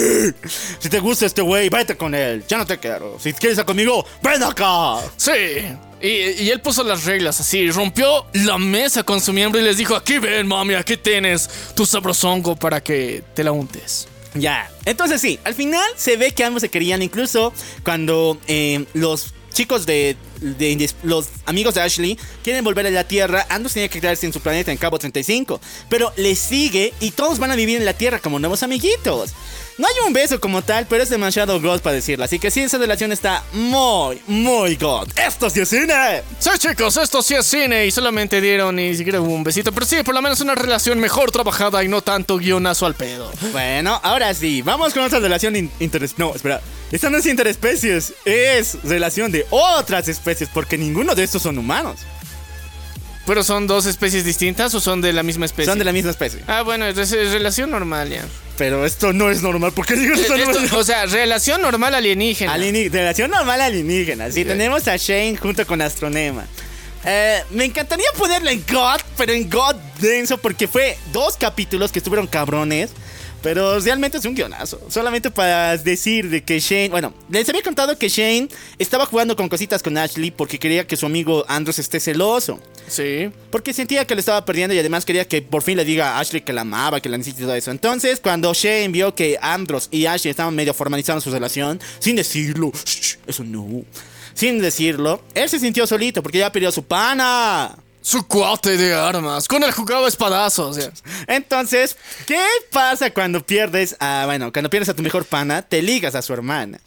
Si 0.79 0.89
te 0.91 1.01
gusta 1.01 1.27
este 1.27 1.41
güey, 1.41 1.71
vete 1.71 1.97
con 1.97 2.15
él. 2.15 2.45
Ya 2.47 2.59
no 2.59 2.67
te 2.67 2.79
quiero. 2.79 3.17
Si 3.19 3.33
quieres 3.33 3.53
estar 3.53 3.65
conmigo, 3.65 4.05
ven 4.23 4.43
acá. 4.43 4.97
Sí. 5.17 5.33
Y, 6.01 6.51
él 6.51 6.61
puso 6.61 6.83
las 6.85 7.05
reglas 7.05 7.41
así, 7.41 7.71
rompió 7.71 8.27
la 8.33 8.59
mesa 8.59 9.03
con 9.03 9.21
su 9.21 9.33
miembro 9.33 9.61
y 9.61 9.65
les 9.65 9.77
dijo, 9.77 9.95
aquí 9.97 10.19
ven, 10.19 10.47
mami, 10.47 10.75
aquí 10.75 10.97
tienes 10.97 11.49
tu 11.75 11.87
sabrosongo 11.87 12.57
para 12.57 12.83
que 12.83 13.23
te 13.35 13.43
la 13.45 13.53
untes. 13.53 14.09
Ya. 14.35 14.71
Entonces 14.85 15.21
sí, 15.21 15.39
al 15.45 15.55
final 15.55 15.85
se 15.97 16.17
ve 16.17 16.33
que 16.33 16.45
ambos 16.45 16.61
se 16.63 16.69
querían. 16.69 17.03
Incluso 17.03 17.53
cuando 17.85 18.39
eh, 18.49 18.85
los 18.95 19.33
chicos 19.53 19.87
de- 19.87 20.17
los 21.05 21.29
amigos 21.47 21.75
de 21.75 21.81
Ashley 21.81 22.19
quieren 22.43 22.65
volver 22.65 22.87
a 22.87 22.91
la 22.91 23.05
Tierra, 23.05 23.47
Andros 23.49 23.73
tenía 23.73 23.89
que 23.89 24.01
quedarse 24.01 24.27
en 24.27 24.33
su 24.33 24.41
planeta 24.41 24.73
en 24.73 24.79
Cabo 24.79 24.99
35. 24.99 25.61
Pero 25.89 26.13
le 26.17 26.35
sigue 26.35 26.93
y 27.01 27.13
todos 27.13 27.39
van 27.39 27.53
a 27.53 27.57
vivir 27.57 27.79
en 27.79 27.85
la 27.85 27.95
Tierra 27.95 28.19
como 28.19 28.39
nuevos 28.41 28.63
amiguitos. 28.65 29.31
No 29.77 29.89
hay 29.89 29.95
un 30.07 30.13
beso 30.13 30.39
como 30.41 30.63
tal, 30.63 30.87
pero 30.87 31.03
es 31.03 31.11
demasiado 31.11 31.61
God 31.61 31.81
para 31.81 31.97
decirlo. 31.97 32.25
Así 32.25 32.39
que 32.39 32.51
sí, 32.53 32.61
esa 32.61 32.79
relación 32.79 33.11
está 33.11 33.43
muy, 33.53 34.23
muy 34.29 34.77
God. 34.77 35.09
¡Esto 35.17 35.51
sí 35.51 35.61
es 35.61 35.69
cine! 35.69 36.23
Sí, 36.39 36.51
chicos, 36.59 36.97
esto 36.97 37.21
sí 37.23 37.35
es 37.35 37.45
cine 37.45 37.85
y 37.85 37.91
solamente 37.91 38.41
dieron 38.41 38.77
ni 38.77 38.95
siquiera 38.97 39.21
hubo 39.21 39.35
un 39.35 39.43
besito. 39.43 39.73
Pero 39.73 39.85
sí, 39.85 39.97
por 40.05 40.15
lo 40.15 40.23
menos 40.23 40.41
una 40.41 40.55
relación 40.55 41.01
mejor 41.01 41.33
trabajada 41.33 41.83
y 41.83 41.89
no 41.89 42.03
tanto 42.03 42.37
guionazo 42.39 42.87
al 42.87 42.95
pedo. 42.95 43.33
Bueno, 43.51 43.99
ahora 44.05 44.33
sí, 44.33 44.63
vamos 44.63 44.95
con 44.95 45.03
otra 45.03 45.19
relación 45.19 45.57
in- 45.57 45.71
interes... 45.81 46.17
No, 46.19 46.33
espera. 46.37 46.61
Esta 46.93 47.11
no 47.11 47.19
es 47.19 47.27
interespecies, 47.27 48.15
es 48.25 48.79
relación 48.85 49.33
de 49.33 49.45
otras 49.51 50.07
especies, 50.07 50.49
porque 50.55 50.79
ninguno 50.79 51.17
de 51.17 51.25
estos 51.25 51.43
son 51.43 51.59
humanos. 51.59 51.97
¿Pero 53.27 53.43
son 53.43 53.67
dos 53.67 53.87
especies 53.87 54.25
distintas 54.25 54.75
o 54.75 54.81
son 54.81 55.01
de 55.01 55.13
la 55.13 55.23
misma 55.23 55.47
especie? 55.47 55.71
Son 55.71 55.79
de 55.79 55.85
la 55.85 55.93
misma 55.93 56.11
especie. 56.11 56.41
Ah, 56.47 56.63
bueno, 56.63 56.87
es, 56.87 56.99
es 56.99 57.33
relación 57.33 57.71
normal 57.71 58.11
ya. 58.11 58.25
Pero 58.59 58.85
esto 58.85 59.13
no 59.13 59.31
es 59.31 59.43
normal, 59.43 59.73
¿por 59.73 59.87
qué 59.87 59.95
digo 59.97 60.15
esto 60.15 60.37
no 60.37 60.43
es 60.51 60.57
Esto- 60.65 60.79
o 60.79 60.85
sea, 60.85 61.07
relación 61.07 61.61
normal 61.63 61.95
alienígena. 61.95 62.55
Alieni- 62.55 62.91
relación 62.91 63.31
normal 63.31 63.61
alienígena. 63.61 64.31
Sí, 64.31 64.43
Ok. 64.43 64.49
tenemos 64.49 64.87
a 64.89 64.97
Shane 64.97 65.37
junto 65.37 65.67
con 65.67 65.81
Astronema. 65.81 66.45
Eh, 67.07 67.43
me 67.51 67.65
encantaría 67.65 68.07
ponerla 68.17 68.53
en 68.53 68.63
God, 68.71 69.01
pero 69.17 69.33
en 69.33 69.49
God 69.51 69.75
denso, 70.01 70.39
porque 70.39 70.69
fue 70.69 70.97
dos 71.13 71.37
capítulos 71.37 71.93
que 71.93 71.99
estuvieron 71.99 72.27
cabrones. 72.27 72.91
Pero 73.43 73.79
realmente 73.79 74.17
es 74.17 74.25
un 74.25 74.35
guionazo. 74.35 74.81
Solamente 74.89 75.31
para 75.31 75.77
decir 75.77 76.31
de 76.31 76.43
que 76.43 76.61
Shane. 76.61 76.89
Bueno, 76.89 77.13
les 77.29 77.47
había 77.47 77.61
contado 77.63 77.99
que 77.99 78.09
Shane 78.09 78.49
estaba 78.79 79.05
jugando 79.05 79.37
con 79.37 79.51
cositas 79.51 79.83
con 79.83 79.99
Ashley 79.99 80.31
porque 80.31 80.59
quería 80.59 80.87
que 80.87 80.97
su 80.97 81.05
amigo 81.05 81.45
Andros 81.47 81.79
esté 81.79 82.01
celoso. 82.01 82.59
Sí. 82.89 83.31
Porque 83.51 83.73
sentía 83.73 84.07
que 84.07 84.15
le 84.15 84.21
estaba 84.21 84.45
perdiendo 84.45 84.75
y 84.75 84.79
además 84.79 85.05
quería 85.05 85.27
que 85.27 85.43
por 85.43 85.63
fin 85.63 85.77
le 85.77 85.85
diga 85.85 86.17
a 86.17 86.21
Ashley 86.21 86.43
que 86.43 86.53
la 86.53 86.63
amaba, 86.63 87.01
que 87.01 87.09
la 87.09 87.17
necesita 87.19 87.43
y 87.43 87.45
todo 87.45 87.55
eso. 87.55 87.71
Entonces, 87.71 88.21
cuando 88.21 88.53
Shane 88.53 88.89
vio 88.89 89.15
que 89.15 89.39
Andros 89.41 89.89
y 89.91 90.07
Ashley 90.07 90.31
estaban 90.31 90.55
medio 90.55 90.75
formalizando 90.75 91.21
su 91.21 91.31
relación, 91.31 91.81
sin 91.99 92.17
decirlo, 92.17 92.73
"Shh, 92.73 93.17
eso 93.27 93.45
no, 93.45 93.85
sin 94.35 94.61
decirlo, 94.61 95.23
él 95.35 95.49
se 95.49 95.59
sintió 95.59 95.87
solito 95.87 96.23
porque 96.23 96.39
ya 96.39 96.53
perdió 96.53 96.71
su 96.73 96.85
pana. 96.85 97.77
Su 98.03 98.27
cuate 98.27 98.77
de 98.77 98.93
armas. 98.93 99.49
Con 99.49 99.63
el 99.63 99.73
jugaba 99.73 100.07
espadazos. 100.07 100.79
Entonces, 101.27 101.97
¿qué 102.27 102.39
pasa 102.71 103.11
cuando 103.11 103.41
pierdes 103.41 103.97
a, 103.99 104.25
bueno, 104.27 104.53
cuando 104.53 104.69
pierdes 104.69 104.91
a 104.91 104.95
tu 104.95 105.03
mejor 105.03 105.25
pana? 105.25 105.63
Te 105.63 105.81
ligas 105.81 106.15
a 106.15 106.21
su 106.21 106.35
hermana. 106.35 106.79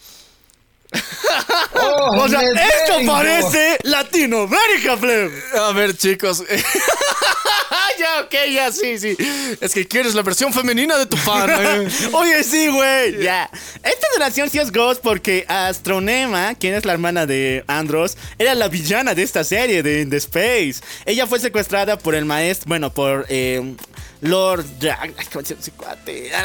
Oh, 1.73 2.23
O 2.23 2.29
sea, 2.29 2.41
esto 2.41 2.99
parece 3.05 3.77
Latinoamérica, 3.83 4.97
pleb. 4.97 5.31
A 5.59 5.71
ver, 5.73 5.95
chicos. 5.95 6.43
ya, 7.99 8.21
ok, 8.21 8.33
ya, 8.51 8.71
sí, 8.71 8.97
sí. 8.97 9.17
Es 9.59 9.73
que 9.73 9.87
quieres 9.87 10.15
la 10.15 10.21
versión 10.21 10.53
femenina 10.53 10.97
de 10.97 11.05
tu 11.05 11.17
fan. 11.17 11.49
¿eh? 11.49 11.87
Oye, 12.13 12.43
sí, 12.43 12.67
güey. 12.67 13.21
Ya. 13.21 13.49
Esta 13.75 14.07
relación 14.13 14.49
sí 14.49 14.59
es 14.59 14.71
Ghost 14.71 15.01
porque 15.01 15.45
Astronema, 15.47 16.55
quien 16.55 16.73
es 16.73 16.85
la 16.85 16.93
hermana 16.93 17.25
de 17.25 17.63
Andros, 17.67 18.17
era 18.37 18.55
la 18.55 18.67
villana 18.67 19.13
de 19.13 19.23
esta 19.23 19.43
serie 19.43 19.83
de 19.83 20.01
In 20.01 20.09
the 20.09 20.17
Space. 20.17 20.75
Ella 21.05 21.27
fue 21.27 21.39
secuestrada 21.39 21.97
por 21.97 22.15
el 22.15 22.25
maestro, 22.25 22.67
bueno, 22.67 22.93
por 22.93 23.25
eh, 23.29 23.75
Lord 24.21 24.65
Jack. 24.79 25.13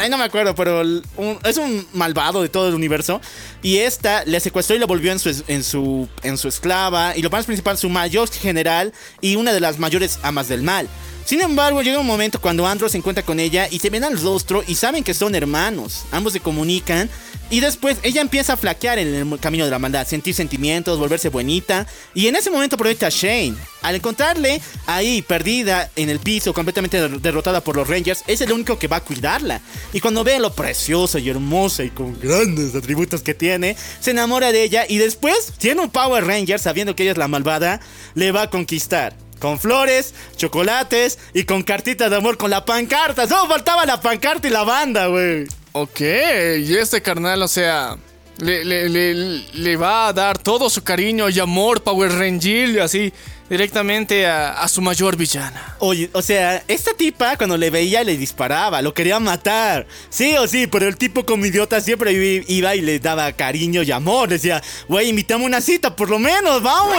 Ay, 0.00 0.10
no 0.10 0.18
me 0.18 0.24
acuerdo, 0.24 0.54
pero 0.54 0.82
es 0.82 1.56
un 1.56 1.86
malvado 1.92 2.42
de 2.42 2.48
todo 2.48 2.68
el 2.68 2.74
universo. 2.74 3.20
Y 3.62 3.78
esta 3.78 4.24
le 4.24 4.40
secuestró 4.40 4.76
y 4.76 4.78
la 4.78 4.86
volvió 4.86 5.12
en 5.12 5.18
su, 5.18 6.08
en 6.22 6.38
su 6.38 6.48
esclava. 6.48 7.16
Y 7.16 7.22
lo 7.22 7.30
más 7.30 7.46
principal, 7.46 7.78
su 7.78 7.88
mayor 7.88 8.30
general 8.30 8.92
y 9.20 9.36
una 9.36 9.52
de 9.52 9.60
las 9.60 9.78
mayores 9.78 10.18
amas 10.22 10.48
del 10.48 10.62
mal. 10.62 10.88
Sin 11.24 11.40
embargo, 11.40 11.82
llega 11.82 11.98
un 11.98 12.06
momento 12.06 12.40
cuando 12.40 12.66
Andros 12.66 12.92
se 12.92 12.98
encuentra 12.98 13.24
con 13.24 13.40
ella 13.40 13.66
y 13.70 13.78
se 13.78 13.90
ven 13.90 14.04
al 14.04 14.20
rostro 14.20 14.62
y 14.66 14.74
saben 14.74 15.02
que 15.04 15.14
son 15.14 15.34
hermanos. 15.34 16.04
Ambos 16.10 16.32
se 16.34 16.40
comunican 16.40 17.08
y 17.48 17.60
después 17.60 17.96
ella 18.02 18.20
empieza 18.20 18.54
a 18.54 18.56
flaquear 18.56 18.98
en 18.98 19.14
el 19.14 19.38
camino 19.40 19.64
de 19.64 19.70
la 19.70 19.78
maldad, 19.78 20.06
sentir 20.06 20.34
sentimientos, 20.34 20.98
volverse 20.98 21.28
buenita. 21.28 21.86
Y 22.14 22.26
en 22.26 22.36
ese 22.36 22.50
momento 22.50 22.74
aprovecha 22.76 23.06
a 23.06 23.10
Shane. 23.10 23.54
Al 23.82 23.94
encontrarle 23.94 24.60
ahí 24.86 25.22
perdida 25.22 25.90
en 25.96 26.10
el 26.10 26.18
piso, 26.18 26.52
completamente 26.52 27.00
der- 27.00 27.20
derrotada 27.20 27.62
por 27.62 27.76
los 27.76 27.88
Rangers, 27.88 28.24
es 28.26 28.40
el 28.40 28.52
único 28.52 28.78
que 28.78 28.88
va 28.88 28.96
a 28.96 29.00
cuidarla. 29.04 29.60
Y 29.92 30.00
cuando 30.00 30.24
ve 30.24 30.38
lo 30.38 30.52
preciosa 30.52 31.18
y 31.18 31.30
hermosa 31.30 31.82
y 31.84 31.90
con 31.90 32.18
grandes 32.20 32.74
atributos 32.74 33.22
que 33.22 33.32
tiene, 33.34 33.76
se 34.00 34.10
enamora 34.10 34.52
de 34.52 34.64
ella 34.64 34.84
y 34.88 34.98
después, 34.98 35.52
siendo 35.58 35.82
un 35.84 35.90
Power 35.90 36.24
Ranger, 36.26 36.58
sabiendo 36.58 36.94
que 36.94 37.04
ella 37.04 37.12
es 37.12 37.18
la 37.18 37.28
malvada, 37.28 37.80
le 38.14 38.32
va 38.32 38.42
a 38.42 38.50
conquistar. 38.50 39.16
Con 39.42 39.58
flores, 39.58 40.14
chocolates 40.36 41.18
y 41.34 41.42
con 41.44 41.62
cartitas 41.64 42.08
de 42.08 42.16
amor 42.16 42.36
con 42.38 42.48
la 42.48 42.64
pancarta. 42.64 43.26
Solo 43.26 43.48
faltaba 43.48 43.84
la 43.84 44.00
pancarta 44.00 44.46
y 44.46 44.50
la 44.52 44.62
banda, 44.62 45.08
güey. 45.08 45.46
ok, 45.72 46.00
y 46.00 46.76
este 46.76 47.02
carnal, 47.02 47.42
o 47.42 47.48
sea. 47.48 47.96
Le, 48.38 48.64
le- 48.64 48.88
le- 48.88 49.14
le 49.52 49.76
va 49.76 50.08
a 50.08 50.12
dar 50.12 50.38
todo 50.38 50.70
su 50.70 50.82
cariño 50.82 51.28
y 51.28 51.38
amor 51.38 51.82
Power 51.82 52.10
Ranger 52.10 52.80
así 52.80 53.12
directamente 53.48 54.26
a, 54.26 54.52
a 54.54 54.68
su 54.68 54.80
mayor 54.80 55.16
villana. 55.16 55.76
Oye, 55.80 56.08
o 56.12 56.22
sea, 56.22 56.64
esta 56.66 56.92
tipa 56.94 57.36
cuando 57.36 57.56
le 57.58 57.68
veía 57.70 58.02
le 58.02 58.16
disparaba, 58.16 58.80
lo 58.80 58.94
quería 58.94 59.20
matar. 59.20 59.86
Sí 60.08 60.34
o 60.38 60.48
sí, 60.48 60.66
pero 60.66 60.88
el 60.88 60.96
tipo 60.96 61.26
como 61.26 61.44
idiota 61.46 61.80
siempre 61.82 62.12
iba 62.48 62.74
y 62.74 62.80
le 62.80 62.98
daba 62.98 63.30
cariño 63.32 63.82
y 63.82 63.92
amor. 63.92 64.30
Decía, 64.30 64.62
güey, 64.88 65.10
invítame 65.10 65.44
una 65.44 65.60
cita, 65.60 65.94
por 65.94 66.08
lo 66.08 66.18
menos, 66.18 66.62
vamos. 66.62 66.96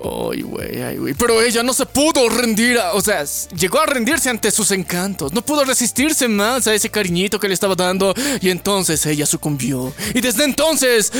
Ay, 0.00 0.42
güey, 0.42 0.80
ay, 0.82 0.96
güey. 0.96 1.14
Pero 1.14 1.42
ella 1.42 1.62
no 1.62 1.72
se 1.72 1.84
pudo 1.86 2.28
rendir. 2.28 2.78
a- 2.78 2.92
o 2.94 3.00
sea, 3.00 3.24
llegó 3.56 3.80
a 3.80 3.86
rendirse 3.86 4.30
ante 4.30 4.50
sus 4.50 4.70
encantos. 4.70 5.32
No 5.32 5.42
pudo 5.42 5.64
resistirse 5.64 6.28
más 6.28 6.66
a 6.68 6.74
ese 6.74 6.88
cariñito 6.90 7.40
que 7.40 7.48
le 7.48 7.54
estaba 7.54 7.74
dando. 7.74 8.14
Y 8.40 8.50
entonces 8.50 9.04
ella 9.06 9.26
sucumbió. 9.26 9.92
Y 10.14 10.20
desde 10.20 10.44
entonces. 10.44 11.10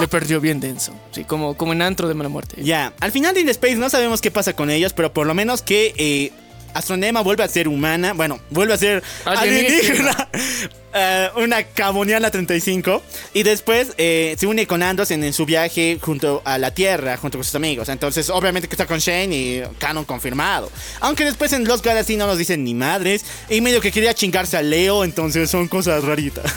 Le 0.00 0.06
perdió 0.08 0.40
bien 0.40 0.60
denso. 0.60 0.92
Sí, 1.10 1.24
como, 1.24 1.56
como 1.56 1.72
en 1.72 1.82
antro 1.82 2.06
de 2.06 2.14
mala 2.14 2.28
muerte. 2.28 2.62
Ya, 2.62 2.92
al 3.00 3.10
final 3.12 3.34
de 3.34 3.40
In 3.40 3.48
Space 3.48 3.74
no 3.74 3.90
sabemos 3.90 4.20
qué 4.20 4.30
pasa 4.30 4.52
con 4.52 4.70
ellos, 4.70 4.92
pero 4.92 5.12
por 5.12 5.26
lo 5.26 5.34
menos 5.34 5.62
que 5.62 5.94
eh, 5.96 6.32
Astronema 6.74 7.20
vuelve 7.22 7.44
a 7.44 7.48
ser 7.48 7.68
humana. 7.68 8.12
Bueno, 8.12 8.40
vuelve 8.50 8.74
a 8.74 8.78
ser 8.78 9.02
Alienígena. 9.24 10.10
alienígena. 10.10 10.28
Eh, 10.92 11.28
una 11.36 11.62
Caboniana 11.62 12.32
35. 12.32 13.00
Y 13.34 13.44
después 13.44 13.92
eh, 13.96 14.34
se 14.36 14.46
une 14.48 14.66
con 14.66 14.82
Andros 14.82 15.12
en, 15.12 15.22
en 15.22 15.32
su 15.32 15.46
viaje 15.46 15.98
junto 16.00 16.42
a 16.44 16.58
la 16.58 16.72
Tierra, 16.74 17.16
junto 17.16 17.38
con 17.38 17.44
sus 17.44 17.54
amigos. 17.54 17.88
Entonces, 17.88 18.28
obviamente 18.28 18.66
que 18.66 18.74
está 18.74 18.86
con 18.86 18.98
Shane 18.98 19.32
y 19.36 19.62
Canon 19.78 20.04
confirmado. 20.04 20.68
Aunque 20.98 21.24
después 21.24 21.52
en 21.52 21.64
Los 21.64 21.82
Galaxy 21.82 22.16
no 22.16 22.26
nos 22.26 22.38
dicen 22.38 22.64
ni 22.64 22.74
madres. 22.74 23.24
Y 23.48 23.60
medio 23.60 23.80
que 23.80 23.92
quería 23.92 24.14
chingarse 24.14 24.56
a 24.56 24.62
Leo, 24.62 25.04
entonces 25.04 25.48
son 25.48 25.68
cosas 25.68 26.02
raritas. 26.02 26.52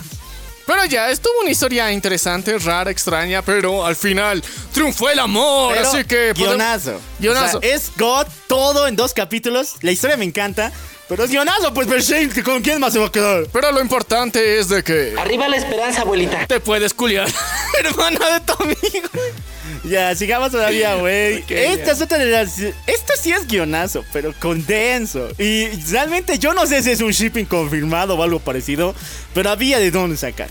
Pero 0.65 0.85
ya, 0.85 1.09
estuvo 1.11 1.33
una 1.41 1.49
historia 1.51 1.91
interesante, 1.91 2.57
rara, 2.59 2.89
extraña. 2.91 3.41
Pero 3.41 3.85
al 3.85 3.95
final 3.95 4.43
triunfó 4.73 5.09
el 5.09 5.19
amor. 5.19 5.73
Pero, 5.75 5.89
así 5.89 6.03
que. 6.05 6.33
podemos- 6.33 6.55
Guionazo. 6.55 7.01
Guionazo. 7.19 7.57
O 7.57 7.61
sea, 7.61 7.69
es 7.75 7.91
God, 7.97 8.27
todo 8.47 8.87
en 8.87 8.95
dos 8.95 9.13
capítulos. 9.13 9.75
La 9.81 9.91
historia 9.91 10.15
me 10.17 10.25
encanta. 10.25 10.71
Pero 11.09 11.25
es 11.25 11.29
guionazo, 11.31 11.73
pues, 11.73 11.85
pero 11.85 11.99
Shane, 11.99 12.43
¿con 12.43 12.61
quién 12.61 12.79
más 12.79 12.93
se 12.93 12.97
va 12.99 13.07
a 13.07 13.11
quedar? 13.11 13.45
Pero 13.51 13.71
lo 13.73 13.81
importante 13.81 14.57
es 14.57 14.69
de 14.69 14.83
que. 14.83 15.13
Arriba 15.19 15.49
la 15.49 15.57
esperanza, 15.57 16.01
abuelita. 16.01 16.47
Te 16.47 16.59
puedes 16.61 16.93
culiar, 16.93 17.27
hermana 17.79 18.39
de 18.39 18.39
tu 18.39 18.53
amigo. 18.63 19.09
Ya, 19.83 20.15
sigamos 20.15 20.51
todavía, 20.51 20.95
güey. 20.95 21.41
Ok, 21.41 21.51
Esta 21.51 21.85
ya. 21.85 21.91
es 21.93 22.01
otra 22.01 22.17
de 22.17 22.25
las. 22.25 22.59
Esto 22.59 23.13
sí 23.19 23.31
es 23.31 23.47
guionazo, 23.47 24.03
pero 24.11 24.33
condenso. 24.39 25.29
Y 25.37 25.67
realmente 25.91 26.37
yo 26.39 26.53
no 26.53 26.65
sé 26.65 26.83
si 26.83 26.91
es 26.91 27.01
un 27.01 27.11
shipping 27.11 27.45
confirmado 27.45 28.15
o 28.15 28.23
algo 28.23 28.39
parecido, 28.39 28.93
pero 29.33 29.49
había 29.49 29.79
de 29.79 29.91
dónde 29.91 30.17
sacar. 30.17 30.49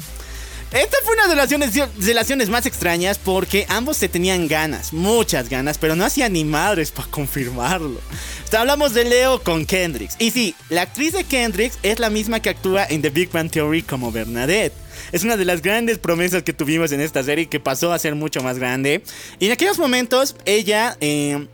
Esta 0.73 0.97
fue 1.05 1.13
una 1.15 1.29
de 1.29 1.37
las 1.37 1.51
relaciones, 1.51 1.91
relaciones 1.99 2.49
más 2.49 2.65
extrañas 2.65 3.19
porque 3.19 3.67
ambos 3.69 3.99
se 3.99 4.09
tenían 4.09 4.49
ganas, 4.49 4.95
muchas 4.95 5.51
ganas, 5.51 5.77
pero 5.77 5.97
no 5.97 6.05
hacían 6.07 6.33
ni 6.33 6.45
madres 6.45 6.91
para 6.91 7.09
confirmarlo. 7.09 8.01
Hablamos 8.57 8.95
de 8.95 9.05
Leo 9.05 9.43
con 9.43 9.67
Kendricks. 9.67 10.17
Y 10.19 10.31
sí, 10.31 10.55
la 10.71 10.83
actriz 10.83 11.13
de 11.13 11.25
Kendricks 11.25 11.79
es 11.83 11.99
la 11.99 12.09
misma 12.09 12.41
que 12.41 12.49
actúa 12.49 12.87
en 12.89 13.03
The 13.03 13.11
Big 13.11 13.31
Bang 13.31 13.51
Theory 13.51 13.83
como 13.83 14.13
Bernadette. 14.13 14.73
Es 15.13 15.25
una 15.25 15.37
de 15.37 15.45
las 15.45 15.63
grandes 15.63 15.99
promesas 15.99 16.43
que 16.43 16.53
tuvimos 16.53 16.91
en 16.93 17.01
esta 17.01 17.23
serie 17.23 17.47
que 17.47 17.61
pasó 17.61 17.93
a 17.93 17.99
ser 17.99 18.15
mucho 18.15 18.43
más 18.43 18.59
grande. 18.59 19.03
Y 19.39 19.47
en 19.47 19.53
aquellos 19.53 19.79
momentos 19.79 20.37
ella... 20.45 20.97
eh, 21.01 21.47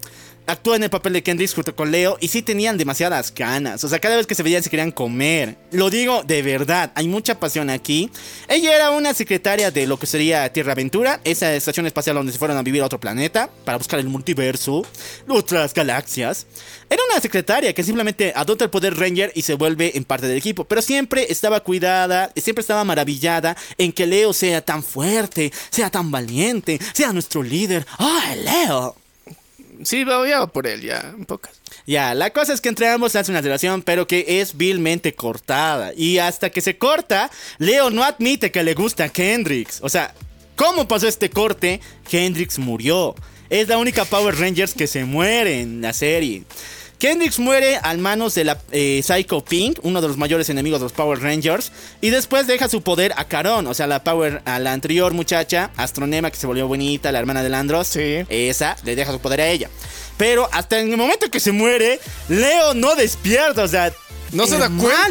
actúa 0.49 0.77
en 0.77 0.83
el 0.83 0.91
papel 0.91 1.13
de 1.13 1.23
Kendricks 1.23 1.55
junto 1.55 1.77
con 1.77 1.91
Leo 1.91 2.17
y 2.21 2.29
sí 2.29 2.43
tenían 2.43 2.79
demasiadas 2.79 3.33
ganas. 3.35 3.85
O 3.85 3.89
sea, 3.89 3.99
cada 3.99 4.17
vez 4.17 4.27
que 4.27 4.35
se 4.35 4.43
veían 4.43 4.63
se 4.63 4.71
querían 4.71 4.91
comer. 4.91 5.57
Lo 5.71 5.91
digo 5.91 6.23
de 6.25 6.43
verdad, 6.43 6.91
hay 6.95 7.07
mucha 7.07 7.39
pasión 7.39 7.69
aquí. 7.71 8.11
Ella 8.49 8.75
era 8.75 8.91
una 8.91 9.13
secretaria 9.13 9.71
de 9.71 9.87
lo 9.87 9.99
que 9.99 10.07
sería 10.07 10.51
Tierra 10.53 10.73
Aventura, 10.73 11.21
esa 11.25 11.55
estación 11.55 11.87
espacial 11.87 12.17
donde 12.17 12.33
se 12.33 12.39
fueron 12.39 12.57
a 12.57 12.63
vivir 12.63 12.83
a 12.83 12.87
otro 12.87 12.99
planeta 12.99 13.51
para 13.65 13.79
buscar 13.79 14.01
el 14.01 14.09
multiverso, 14.09 14.87
otras 15.29 15.75
galaxias. 15.75 16.47
Era 16.89 17.03
una 17.11 17.21
secretaria 17.21 17.75
que 17.75 17.85
simplemente 17.85 18.33
adopta 18.35 18.65
el 18.65 18.71
poder 18.71 18.97
Ranger 18.97 19.31
y 19.35 19.43
se 19.43 19.55
vuelve 19.55 19.97
en 19.97 20.05
parte 20.05 20.27
del 20.27 20.39
equipo, 20.39 20.65
pero 20.65 20.81
siempre 20.81 21.27
estaba 21.31 21.61
cuidada, 21.61 22.33
siempre 22.37 22.63
estaba 22.63 22.85
maravillada 22.85 23.55
en 23.77 23.93
que 23.93 24.07
Leo 24.07 24.33
sea 24.33 24.65
tan 24.65 24.83
fuerte, 24.83 25.53
sea 25.69 25.91
tan 25.91 26.11
valiente, 26.11 26.81
sea 26.95 27.13
nuestro 27.13 27.43
líder. 27.43 27.87
¡Ay, 27.99 28.43
Leo! 28.43 28.97
Sí, 29.83 30.05
ya 30.29 30.47
por 30.47 30.67
él, 30.67 30.83
ya, 30.83 31.15
un 31.17 31.25
poco. 31.25 31.49
Ya, 31.87 32.15
la 32.15 32.31
cosa 32.31 32.53
es 32.53 32.61
que 32.61 32.69
entre 32.69 32.89
ambos 32.89 33.17
hace 33.17 33.31
una 33.31 33.41
relación, 33.41 33.83
pero 33.83 34.07
que 34.07 34.41
es 34.41 34.57
vilmente 34.57 35.15
cortada. 35.15 35.93
Y 35.97 36.19
hasta 36.19 36.51
que 36.51 36.61
se 36.61 36.77
corta, 36.79 37.31
Leo 37.59 37.91
no 37.91 38.05
admite 38.05 38.51
que 38.51 38.63
le 38.63 38.75
gusta 38.75 39.05
a 39.05 39.09
Kendricks. 39.09 39.81
O 39.83 39.89
sea, 39.89 40.15
¿cómo 40.57 40.89
pasó 40.89 41.09
este 41.09 41.31
corte? 41.31 41.81
Kendricks 42.09 42.59
murió. 42.59 43.15
Es 43.51 43.69
la 43.69 43.79
única 43.79 44.05
Power 44.05 44.37
Rangers 44.37 44.75
que 44.75 44.87
se 44.87 45.05
muere 45.05 45.61
en 45.61 45.81
la 45.81 45.93
serie. 45.93 46.43
Kendricks 46.99 47.39
muere 47.39 47.79
a 47.81 47.95
manos 47.95 48.35
de 48.35 48.43
la 48.45 48.59
eh, 48.73 49.01
Psycho 49.05 49.45
Pink, 49.45 49.79
uno 49.83 50.01
de 50.01 50.09
los 50.09 50.17
mayores 50.17 50.51
enemigos 50.51 50.81
de 50.81 50.87
los 50.87 50.93
Power 50.93 51.21
Rangers, 51.21 51.71
y 52.01 52.11
después 52.11 52.49
deja 52.49 52.69
su 52.69 52.83
poder 52.83 53.15
a 53.17 53.25
Caron, 53.27 53.69
o 53.69 53.75
sea, 53.75 53.87
la 53.87 54.03
Power 54.03 54.43
a 54.45 54.59
la 54.59 54.73
anterior 54.73 55.15
muchacha, 55.15 55.71
Astronema, 55.77 56.31
que 56.33 56.37
se 56.37 56.49
volvió 56.49 56.67
bonita, 56.67 57.13
la 57.13 57.21
hermana 57.21 57.45
de 57.45 57.51
Landros. 57.51 57.87
Sí. 57.87 58.25
Esa 58.29 58.77
le 58.85 58.97
deja 58.97 59.13
su 59.13 59.21
poder 59.21 59.41
a 59.41 59.49
ella. 59.49 59.71
Pero 60.17 60.49
hasta 60.51 60.81
en 60.81 60.91
el 60.91 60.97
momento 60.97 61.31
que 61.31 61.39
se 61.39 61.53
muere, 61.53 62.01
Leo 62.29 62.75
no 62.75 62.97
despierta, 62.97 63.63
o 63.63 63.69
sea, 63.69 63.93
No 64.33 64.47
se 64.49 64.59
da 64.59 64.69
cuenta. 64.69 65.09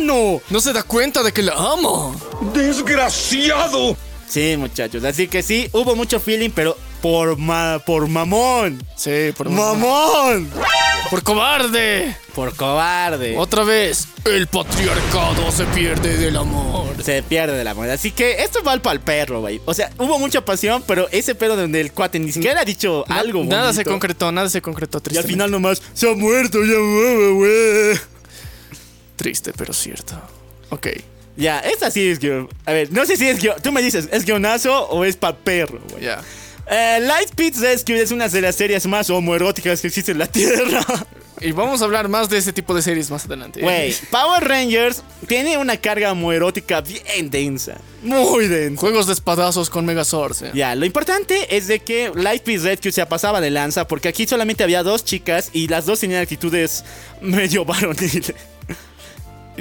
No 0.49 0.59
se 0.59 0.73
da 0.73 0.83
cuenta 0.83 1.23
de 1.23 1.31
que 1.31 1.41
la 1.41 1.53
ama. 1.53 2.15
¡Desgraciado! 2.53 3.95
Sí, 4.27 4.55
muchachos, 4.57 5.03
así 5.05 5.27
que 5.27 5.41
sí, 5.41 5.69
hubo 5.71 5.95
mucho 5.95 6.19
feeling, 6.19 6.49
pero 6.53 6.77
por 7.01 7.37
ma- 7.37 7.79
por 7.85 8.07
mamón. 8.07 8.83
Sí, 8.95 9.31
por 9.37 9.49
Mamón. 9.49 10.49
Por 11.09 11.23
cobarde. 11.23 12.17
Por 12.35 12.53
cobarde. 12.55 13.37
Otra 13.37 13.63
vez, 13.63 14.07
el 14.25 14.47
patriarcado 14.47 15.49
se 15.51 15.63
pierde 15.67 16.17
del 16.17 16.35
amor. 16.35 16.87
Se 17.01 17.23
pierde 17.23 17.55
de 17.57 17.63
la 17.63 17.73
moda. 17.73 17.93
Así 17.93 18.11
que 18.11 18.43
esto 18.43 18.61
va 18.63 18.75
para 18.79 18.95
el 18.95 18.99
perro, 18.99 19.39
güey. 19.39 19.61
O 19.65 19.73
sea, 19.73 19.89
hubo 19.97 20.19
mucha 20.19 20.43
pasión, 20.43 20.83
pero 20.85 21.07
ese 21.11 21.33
pedo 21.35 21.55
donde 21.55 21.79
el 21.79 21.93
cuate 21.93 22.19
ni 22.19 22.31
siquiera 22.33 22.61
ha 22.61 22.65
dicho 22.65 23.05
algo. 23.07 23.45
Nada 23.45 23.71
se 23.71 23.85
concretó, 23.85 24.31
nada 24.33 24.49
se 24.49 24.61
concretó. 24.61 25.01
Y 25.09 25.15
al 25.17 25.23
final 25.23 25.49
nomás, 25.51 25.81
se 25.93 26.09
ha 26.11 26.13
muerto, 26.15 26.59
ya, 26.65 26.77
güey. 27.33 27.97
Triste, 29.15 29.53
pero 29.55 29.71
cierto. 29.73 30.19
Ok. 30.71 30.87
Ya, 31.37 31.59
esta 31.59 31.89
sí 31.91 32.09
es 32.09 32.19
guion. 32.19 32.49
A 32.65 32.71
ver, 32.73 32.91
no 32.91 33.05
sé 33.05 33.15
si 33.15 33.27
es 33.27 33.39
guion. 33.39 33.55
Tú 33.61 33.71
me 33.71 33.81
dices, 33.81 34.09
¿es 34.11 34.25
guionazo 34.25 34.87
o 34.89 35.05
es 35.05 35.15
para 35.15 35.37
perro, 35.37 35.79
güey? 35.91 36.03
Ya. 36.03 36.21
Eh, 36.69 36.99
Lightspeed 37.01 37.55
Rescue 37.61 38.01
es 38.01 38.11
una 38.11 38.27
de 38.27 38.41
las 38.41 38.55
series 38.55 38.85
más 38.87 39.09
homoeróticas 39.09 39.79
que 39.79 39.87
existe 39.87 40.11
en 40.11 40.19
la 40.19 40.27
Tierra. 40.27 40.83
Y 41.39 41.51
vamos 41.51 41.81
a 41.81 41.85
hablar 41.85 42.09
más 42.09 42.27
de 42.29 42.39
ese 42.39 42.51
tipo 42.51 42.73
de 42.73 42.81
series 42.81 43.09
más 43.11 43.25
adelante. 43.25 43.61
Güey, 43.61 43.95
Power 44.11 44.43
Rangers 44.45 45.03
tiene 45.27 45.57
una 45.57 45.77
carga 45.77 46.11
homoerótica 46.11 46.81
bien 46.81 47.29
densa. 47.29 47.77
Muy 48.01 48.47
densa. 48.47 48.81
Juegos 48.81 49.05
de 49.07 49.13
espadazos 49.13 49.69
con 49.69 49.85
Megazords. 49.85 50.41
eh. 50.41 50.51
Ya, 50.55 50.75
lo 50.75 50.85
importante 50.85 51.55
es 51.55 51.67
de 51.67 51.79
que 51.79 52.11
Lightspeed 52.13 52.63
Rescue 52.63 52.91
se 52.91 53.05
pasaba 53.05 53.39
de 53.39 53.51
lanza 53.51 53.87
porque 53.87 54.07
aquí 54.09 54.27
solamente 54.27 54.63
había 54.63 54.81
dos 54.83 55.05
chicas 55.05 55.51
y 55.53 55.67
las 55.67 55.85
dos 55.85 55.99
tenían 55.99 56.21
actitudes 56.23 56.83
medio 57.21 57.63
varoniles. 57.65 58.33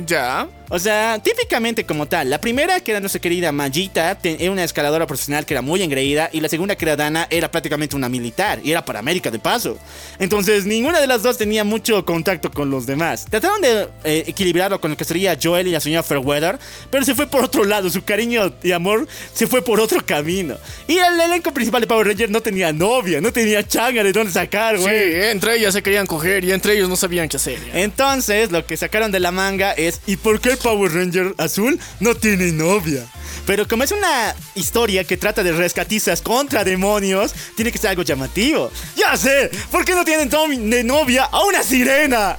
Ya. 0.07 0.49
O 0.69 0.79
sea, 0.79 1.21
típicamente 1.23 1.87
como 1.87 2.07
tal. 2.07 2.29
La 2.29 2.41
primera, 2.41 2.81
que 2.81 2.91
era 2.91 2.99
nuestra 3.01 3.21
querida 3.21 3.53
Magita, 3.53 4.17
te- 4.17 4.43
era 4.43 4.51
una 4.51 4.65
escaladora 4.65 5.07
profesional 5.07 5.47
que 5.47 5.55
era 5.55 5.63
muy 5.63 5.81
engreída. 5.83 6.29
Y 6.33 6.41
la 6.41 6.49
segunda, 6.49 6.75
que 6.77 6.85
era 6.85 6.97
Dana, 6.97 7.29
era 7.31 7.51
prácticamente 7.51 7.95
una 7.95 8.09
militar. 8.09 8.59
Y 8.65 8.73
era 8.73 8.85
para 8.85 8.99
América 8.99 9.31
de 9.31 9.39
paso. 9.39 9.79
Entonces, 10.19 10.65
ninguna 10.67 11.01
de 11.01 11.07
las 11.07 11.23
dos 11.23 11.39
tenía 11.39 11.63
mucho 11.63 12.05
contacto 12.05 12.51
con 12.51 12.69
los 12.69 12.85
demás. 12.87 13.27
Trataron 13.31 13.61
de 13.61 13.89
eh, 14.05 14.25
equilibrarlo 14.27 14.81
con 14.81 14.91
lo 14.91 14.97
que 14.97 15.05
sería 15.05 15.39
Joel 15.41 15.69
y 15.69 15.71
la 15.71 15.81
señora 15.81 16.03
Fairweather. 16.03 16.59
Pero 16.91 17.05
se 17.05 17.15
fue 17.15 17.27
por 17.29 17.45
otro 17.45 17.65
lado. 17.65 17.89
Su 17.89 18.03
cariño 18.05 18.53
y 18.63 18.73
amor 18.73 19.07
se 19.33 19.47
fue 19.47 19.63
por 19.63 19.79
otro 19.79 20.05
camino. 20.05 20.57
Y 20.89 20.99
el 20.99 21.21
elenco 21.21 21.53
principal 21.55 21.81
de 21.83 21.87
Power 21.87 22.09
Ranger 22.09 22.29
no 22.31 22.41
tenía 22.41 22.73
novia, 22.73 23.21
no 23.21 23.33
tenía 23.33 23.67
changa 23.67 24.03
de 24.03 24.13
dónde 24.13 24.33
sacar, 24.33 24.77
Sí, 24.79 24.83
güey. 24.83 24.95
eh, 24.97 25.31
entre 25.31 25.57
ellas 25.57 25.75
se 25.75 25.83
querían 25.83 26.07
coger 26.07 26.45
y 26.45 26.51
entre 26.53 26.75
ellos 26.75 26.89
no 26.89 26.97
sabían 26.97 27.29
qué 27.29 27.37
hacer. 27.37 27.59
ya. 27.67 27.81
Entonces, 27.81 28.51
lo 28.51 28.67
que 28.67 28.77
sacaron 28.77 29.13
de 29.13 29.21
la 29.21 29.31
manga 29.31 29.73
es 29.73 30.01
¿y 30.07 30.17
por 30.17 30.41
qué 30.41 30.56
el 30.57 30.63
Power 30.63 30.93
Ranger 30.93 31.35
azul 31.39 31.79
no 32.01 32.15
tiene 32.15 32.53
novia? 32.53 33.05
Pero 33.47 33.69
como 33.69 33.85
es 33.85 33.93
una 33.93 34.35
historia 34.55 35.05
que 35.05 35.17
trata 35.17 35.43
de 35.43 35.53
rescatistas 35.53 36.21
contra 36.21 36.65
demonios, 36.65 37.33
tiene 37.55 37.71
que 37.71 37.79
ser 37.79 37.91
algo 37.91 38.03
llamativo. 38.03 38.71
¡Ya 38.97 39.17
sé! 39.17 39.51
¿Por 39.71 39.85
qué 39.85 39.95
no 39.95 40.05
tienen 40.05 40.29
de 40.71 40.85
novia 40.85 41.25
a 41.25 41.45
una 41.45 41.63
sirena? 41.63 42.37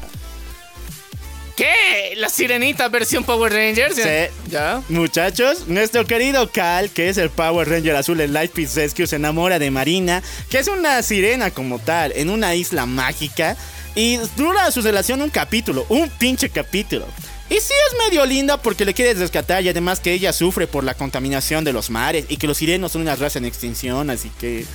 ¿Qué? 1.55 2.13
¿La 2.17 2.29
sirenita 2.29 2.87
versión 2.87 3.23
Power 3.23 3.51
Rangers? 3.51 3.95
Sí. 3.95 4.51
¿Ya? 4.51 4.83
Muchachos, 4.89 5.67
nuestro 5.67 6.05
querido 6.05 6.51
Cal, 6.51 6.91
que 6.91 7.09
es 7.09 7.17
el 7.17 7.29
Power 7.29 7.67
Ranger 7.67 7.95
azul 7.95 8.21
en 8.21 8.33
Lightspeed 8.33 8.69
Rescue, 8.75 9.07
se 9.07 9.15
enamora 9.15 9.57
de 9.57 9.71
Marina, 9.71 10.21
que 10.49 10.59
es 10.59 10.67
una 10.67 11.01
sirena 11.01 11.49
como 11.49 11.79
tal, 11.79 12.11
en 12.15 12.29
una 12.29 12.53
isla 12.53 12.85
mágica. 12.85 13.57
Y 13.95 14.17
dura 14.35 14.69
su 14.69 14.81
relación 14.81 15.23
un 15.23 15.31
capítulo, 15.31 15.87
un 15.89 16.07
pinche 16.09 16.49
capítulo. 16.51 17.07
Y 17.49 17.55
sí 17.55 17.73
es 17.89 17.97
medio 18.05 18.25
linda 18.25 18.61
porque 18.61 18.83
le 18.83 18.93
quieres 18.93 19.19
rescatar 19.19 19.63
y 19.63 19.69
además 19.69 19.99
que 20.01 20.11
ella 20.11 20.33
sufre 20.33 20.67
por 20.67 20.83
la 20.83 20.93
contaminación 20.95 21.63
de 21.63 21.71
los 21.73 21.89
mares 21.89 22.25
y 22.27 22.37
que 22.37 22.45
los 22.47 22.57
sirenos 22.57 22.91
son 22.91 23.01
una 23.03 23.15
raza 23.15 23.39
en 23.39 23.45
extinción, 23.45 24.09
así 24.09 24.29
que... 24.39 24.65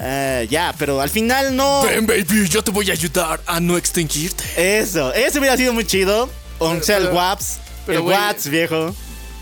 eh, 0.00 0.46
ya, 0.50 0.72
pero 0.78 1.00
al 1.00 1.10
final 1.10 1.56
no... 1.56 1.82
Ven, 1.82 2.06
baby, 2.06 2.48
yo 2.48 2.62
te 2.62 2.70
voy 2.70 2.88
a 2.90 2.92
ayudar 2.92 3.40
a 3.46 3.58
no 3.58 3.76
extinguirte. 3.76 4.44
Eso, 4.56 5.12
eso 5.12 5.38
hubiera 5.40 5.56
sido 5.56 5.72
muy 5.72 5.84
chido. 5.86 6.30
O 6.60 6.80
sea, 6.82 6.98
el 6.98 7.08
Waps. 7.08 7.58
pero, 7.84 7.98
el 7.98 8.04
güey- 8.04 8.12
Wats, 8.16 8.48
viejo. 8.48 8.94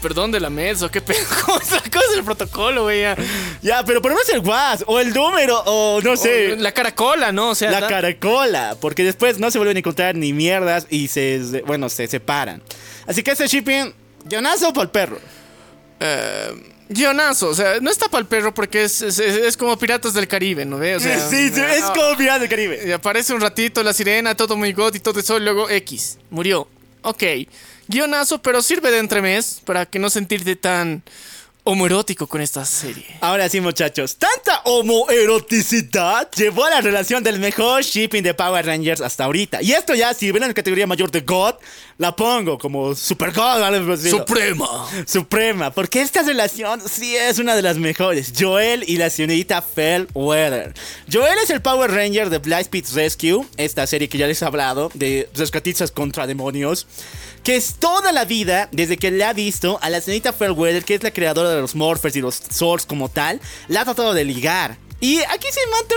Perdón 0.03 0.33
de 0.33 0.41
la 0.41 0.51
mesa, 0.51 0.91
¿qué 0.91 1.01
pedo? 1.01 1.20
¿Cómo 1.47 1.59
es 1.61 2.15
del 2.15 2.24
protocolo, 2.24 2.83
güey? 2.83 3.03
ya? 3.03 3.16
Ya, 3.62 3.85
pero 3.85 4.03
por 4.03 4.11
lo 4.11 4.16
menos 4.16 4.29
el 4.31 4.41
Wats, 4.41 4.83
o 4.87 4.99
el 4.99 5.15
número, 5.15 5.62
o 5.65 6.01
no 6.03 6.16
sé. 6.16 6.53
O 6.53 6.57
La 6.57 6.73
caracola, 6.73 7.31
¿no? 7.31 7.51
O 7.51 7.55
sea, 7.55 7.70
La 7.70 7.81
da- 7.81 7.89
caracola, 7.89 8.77
porque 8.81 9.05
después 9.05 9.39
no 9.39 9.51
se 9.51 9.59
vuelven 9.59 9.77
a 9.77 9.79
encontrar 9.79 10.16
ni 10.16 10.33
mierdas 10.33 10.87
y 10.91 11.07
se, 11.09 11.62
bueno, 11.66 11.89
se 11.89 12.09
separan. 12.09 12.62
Así 13.07 13.23
que 13.23 13.31
ese 13.31 13.47
shipping, 13.47 13.93
guionazo 14.24 14.73
para 14.73 14.85
el 14.85 14.91
perro. 14.91 15.19
Eh, 16.01 16.53
guionazo, 16.89 17.49
o 17.51 17.55
sea, 17.55 17.79
no 17.81 17.91
está 17.91 18.09
para 18.09 18.20
el 18.23 18.27
perro 18.27 18.53
porque 18.53 18.83
es, 18.85 19.01
es, 19.03 19.57
como 19.57 19.79
Piratas 19.79 20.15
del 20.15 20.27
Caribe, 20.27 20.65
¿no 20.65 20.79
ve? 20.79 20.97
O 20.97 21.01
sea, 21.01 21.19
sí, 21.31 21.49
sí, 21.51 21.61
es 21.61 21.85
como 21.85 22.16
Piratas 22.19 22.41
del 22.41 22.51
Caribe. 22.51 22.83
y 22.87 22.93
aparece 22.93 23.33
un 23.33 23.41
ratito 23.41 23.83
la 23.83 23.93
sirena, 23.93 24.35
todo 24.35 24.57
muy 24.57 24.73
god 24.73 24.95
y 24.95 25.01
todo 25.01 25.20
eso, 25.20 25.39
y 25.39 25.41
luego 25.41 25.70
X, 25.70 26.19
murió. 26.31 26.69
Ok, 27.03 27.23
guionazo, 27.93 28.43
pero 28.43 28.62
sirve 28.62 28.90
de 28.90 28.98
entremés 28.98 29.60
para 29.64 29.86
que 29.86 29.98
no 29.98 30.10
sentirte 30.10 30.56
tan 30.56 31.02
homoerótico 31.64 32.27
con 32.27 32.40
esta 32.40 32.64
serie. 32.64 33.06
Ahora 33.20 33.48
sí, 33.48 33.60
muchachos, 33.60 34.16
tanta 34.16 34.62
homoeroticidad 34.64 36.28
llevó 36.32 36.64
a 36.64 36.70
la 36.70 36.81
relación 36.81 37.23
del 37.23 37.39
mejor 37.39 37.85
shipping 37.85 38.23
de 38.23 38.35
Power 38.35 38.66
Rangers 38.66 39.01
hasta 39.01 39.24
ahorita. 39.24 39.62
Y 39.62 39.73
esto 39.73 39.94
ya, 39.94 40.12
si 40.12 40.32
ven 40.32 40.43
en 40.43 40.48
la 40.48 40.55
categoría 40.55 40.89
mayor 40.89 41.12
de 41.12 41.20
God, 41.20 41.55
la 41.98 42.16
pongo 42.16 42.59
como 42.59 42.97
Super 42.97 43.32
God, 43.32 43.86
decirlo. 43.86 44.19
Suprema. 44.19 44.66
Suprema, 45.06 45.70
porque 45.70 46.01
esta 46.01 46.23
relación 46.23 46.82
sí 46.89 47.14
es 47.14 47.39
una 47.39 47.55
de 47.55 47.62
las 47.62 47.77
mejores. 47.77 48.32
Joel 48.36 48.85
y 48.89 48.97
la 48.97 49.09
señorita 49.09 49.64
Weather. 50.14 50.74
Joel 51.12 51.39
es 51.44 51.51
el 51.51 51.62
Power 51.62 51.93
Ranger 51.93 52.28
de 52.28 52.40
Lightspeed 52.44 52.86
Rescue, 52.94 53.47
esta 53.56 53.86
serie 53.86 54.09
que 54.09 54.19
ya 54.19 54.27
les 54.27 54.43
he 54.43 54.44
hablado, 54.44 54.90
de 54.94 55.28
rescatistas 55.35 55.93
contra 55.93 56.27
demonios, 56.27 56.89
que 57.43 57.56
es 57.56 57.74
toda 57.74 58.12
la 58.12 58.24
vida, 58.24 58.69
desde 58.73 58.97
que 58.97 59.10
le 59.10 59.24
ha 59.24 59.32
visto 59.32 59.78
a 59.82 59.90
la 59.90 60.01
señorita 60.01 60.35
Weather, 60.52 60.85
que 60.85 60.94
es 60.94 61.02
la 61.02 61.10
creadora 61.10 61.51
de 61.51 61.60
los 61.60 61.74
Morphers 61.74 62.16
y 62.16 62.20
los 62.20 62.36
Swords 62.51 62.86
como 62.86 63.09
tal, 63.09 63.40
la 63.69 63.81
ha 63.81 63.85
tratado 63.85 64.14
de 64.14 64.24
ligar. 64.24 64.77
Y 65.01 65.19
aquí 65.19 65.48
se 65.51 65.60
mata 65.66 65.94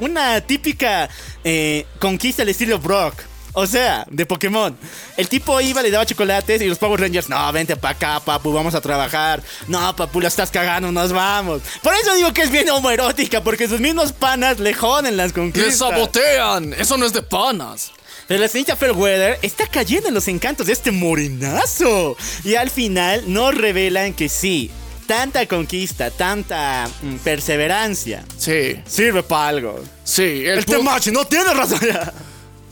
una, 0.00 0.06
una 0.06 0.40
típica 0.40 1.08
eh, 1.44 1.86
conquista 2.00 2.42
al 2.42 2.48
estilo 2.48 2.78
Brock. 2.78 3.14
O 3.54 3.66
sea, 3.66 4.06
de 4.10 4.24
Pokémon. 4.24 4.74
El 5.16 5.28
tipo 5.28 5.60
iba, 5.60 5.82
le 5.82 5.90
daba 5.90 6.06
chocolates 6.06 6.62
y 6.62 6.66
los 6.66 6.78
Power 6.78 6.98
Rangers, 6.98 7.28
no, 7.28 7.52
vente 7.52 7.76
para 7.76 7.94
acá, 7.94 8.20
papu, 8.20 8.50
vamos 8.50 8.74
a 8.74 8.80
trabajar. 8.80 9.42
No, 9.68 9.94
papu, 9.94 10.22
la 10.22 10.28
estás 10.28 10.50
cagando, 10.50 10.90
nos 10.90 11.12
vamos. 11.12 11.60
Por 11.82 11.94
eso 11.94 12.14
digo 12.14 12.32
que 12.32 12.42
es 12.42 12.50
bien 12.50 12.70
homoerótica, 12.70 13.44
porque 13.44 13.68
sus 13.68 13.78
mismos 13.78 14.12
panas 14.14 14.58
le 14.58 14.72
joden 14.72 15.18
las 15.18 15.28
¡Le 15.28 15.34
conquistas. 15.34 15.76
sabotean! 15.76 16.72
Eso 16.72 16.96
no 16.96 17.04
es 17.04 17.12
de 17.12 17.22
panas. 17.22 17.92
Pero 18.28 18.40
la 18.40 18.48
señorita 18.48 18.76
Fairweather 18.76 19.38
está 19.42 19.66
cayendo 19.66 20.08
en 20.08 20.14
los 20.14 20.28
encantos 20.28 20.66
de 20.66 20.72
este 20.72 20.90
morenazo. 20.90 22.16
Y 22.44 22.54
al 22.54 22.70
final 22.70 23.24
nos 23.26 23.54
revelan 23.54 24.14
que 24.14 24.28
sí, 24.28 24.70
tanta 25.06 25.44
conquista, 25.46 26.10
tanta 26.10 26.88
mm, 27.02 27.16
perseverancia, 27.16 28.24
Sí, 28.38 28.80
sirve 28.86 29.22
para 29.22 29.48
algo. 29.48 29.84
sí. 30.04 30.22
El, 30.22 30.58
El 30.58 30.66
pu- 30.66 30.76
Temachi 30.78 31.10
no 31.10 31.24
tiene 31.26 31.52
razón 31.54 31.80
ya. 31.80 32.12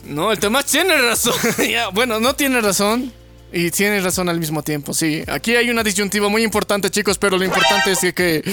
No, 0.03 0.31
el 0.31 0.39
tema 0.39 0.63
tiene 0.63 0.97
razón. 0.97 1.35
Ya, 1.69 1.89
bueno, 1.89 2.19
no 2.19 2.33
tiene 2.35 2.59
razón. 2.59 3.13
Y 3.53 3.69
tiene 3.69 3.99
razón 3.99 4.29
al 4.29 4.39
mismo 4.39 4.63
tiempo, 4.63 4.93
sí. 4.93 5.23
Aquí 5.27 5.55
hay 5.57 5.69
una 5.69 5.83
disyuntiva 5.83 6.27
muy 6.29 6.41
importante, 6.41 6.89
chicos, 6.89 7.17
pero 7.17 7.37
lo 7.37 7.43
importante 7.45 7.91
es 7.91 7.99
que... 7.99 8.13
que- 8.13 8.43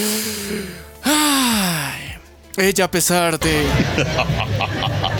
Ay, 1.04 2.16
ella 2.56 2.84
a 2.84 2.90
pesar 2.90 3.38
de... 3.38 3.64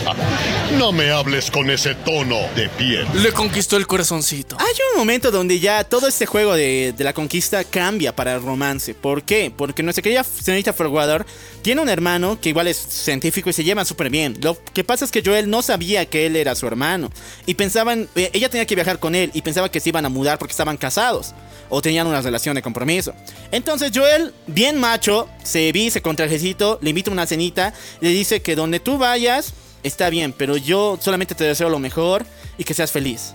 No 0.77 0.91
me 0.91 1.09
hables 1.09 1.49
con 1.49 1.71
ese 1.71 1.95
tono 1.95 2.37
de 2.55 2.69
piel. 2.69 3.07
Le 3.15 3.31
conquistó 3.31 3.75
el 3.75 3.87
corazoncito. 3.87 4.55
Hay 4.59 4.73
un 4.93 4.99
momento 4.99 5.31
donde 5.31 5.59
ya 5.59 5.83
todo 5.83 6.07
este 6.07 6.27
juego 6.27 6.53
de, 6.53 6.93
de 6.95 7.03
la 7.03 7.11
conquista 7.11 7.63
cambia 7.63 8.15
para 8.15 8.35
el 8.35 8.43
romance. 8.43 8.93
¿Por 8.93 9.23
qué? 9.23 9.51
Porque 9.55 9.81
nuestra 9.81 10.03
querida 10.03 10.23
señorita 10.23 10.71
Forwador 10.71 11.25
tiene 11.63 11.81
un 11.81 11.89
hermano 11.89 12.39
que 12.39 12.49
igual 12.49 12.67
es 12.67 12.77
científico 12.77 13.49
y 13.49 13.53
se 13.53 13.63
llevan 13.63 13.87
súper 13.87 14.11
bien. 14.11 14.37
Lo 14.41 14.57
que 14.73 14.83
pasa 14.83 15.05
es 15.05 15.11
que 15.11 15.23
Joel 15.25 15.49
no 15.49 15.63
sabía 15.63 16.05
que 16.05 16.27
él 16.27 16.35
era 16.35 16.53
su 16.53 16.67
hermano. 16.67 17.11
Y 17.47 17.55
pensaban, 17.55 18.07
eh, 18.15 18.29
ella 18.33 18.49
tenía 18.49 18.67
que 18.67 18.75
viajar 18.75 18.99
con 18.99 19.15
él 19.15 19.31
y 19.33 19.41
pensaba 19.41 19.71
que 19.71 19.79
se 19.79 19.89
iban 19.89 20.05
a 20.05 20.09
mudar 20.09 20.37
porque 20.37 20.51
estaban 20.51 20.77
casados. 20.77 21.33
O 21.69 21.81
tenían 21.81 22.05
una 22.05 22.21
relación 22.21 22.53
de 22.53 22.61
compromiso. 22.61 23.15
Entonces 23.51 23.91
Joel, 23.93 24.35
bien 24.45 24.79
macho, 24.79 25.27
se 25.43 25.71
viste 25.71 26.03
con 26.03 26.15
trajecito, 26.15 26.77
le 26.81 26.91
invita 26.91 27.09
a 27.09 27.13
una 27.13 27.25
cenita, 27.25 27.73
le 28.01 28.09
dice 28.09 28.43
que 28.43 28.55
donde 28.55 28.79
tú 28.79 28.99
vayas, 28.99 29.53
está 29.83 30.09
bien, 30.09 30.33
pero 30.33 30.57
yo 30.57 30.97
solamente 31.01 31.35
te 31.35 31.43
deseo 31.43 31.69
lo 31.69 31.79
mejor 31.79 32.25
y 32.57 32.63
que 32.63 32.73
seas 32.73 32.91
feliz. 32.91 33.31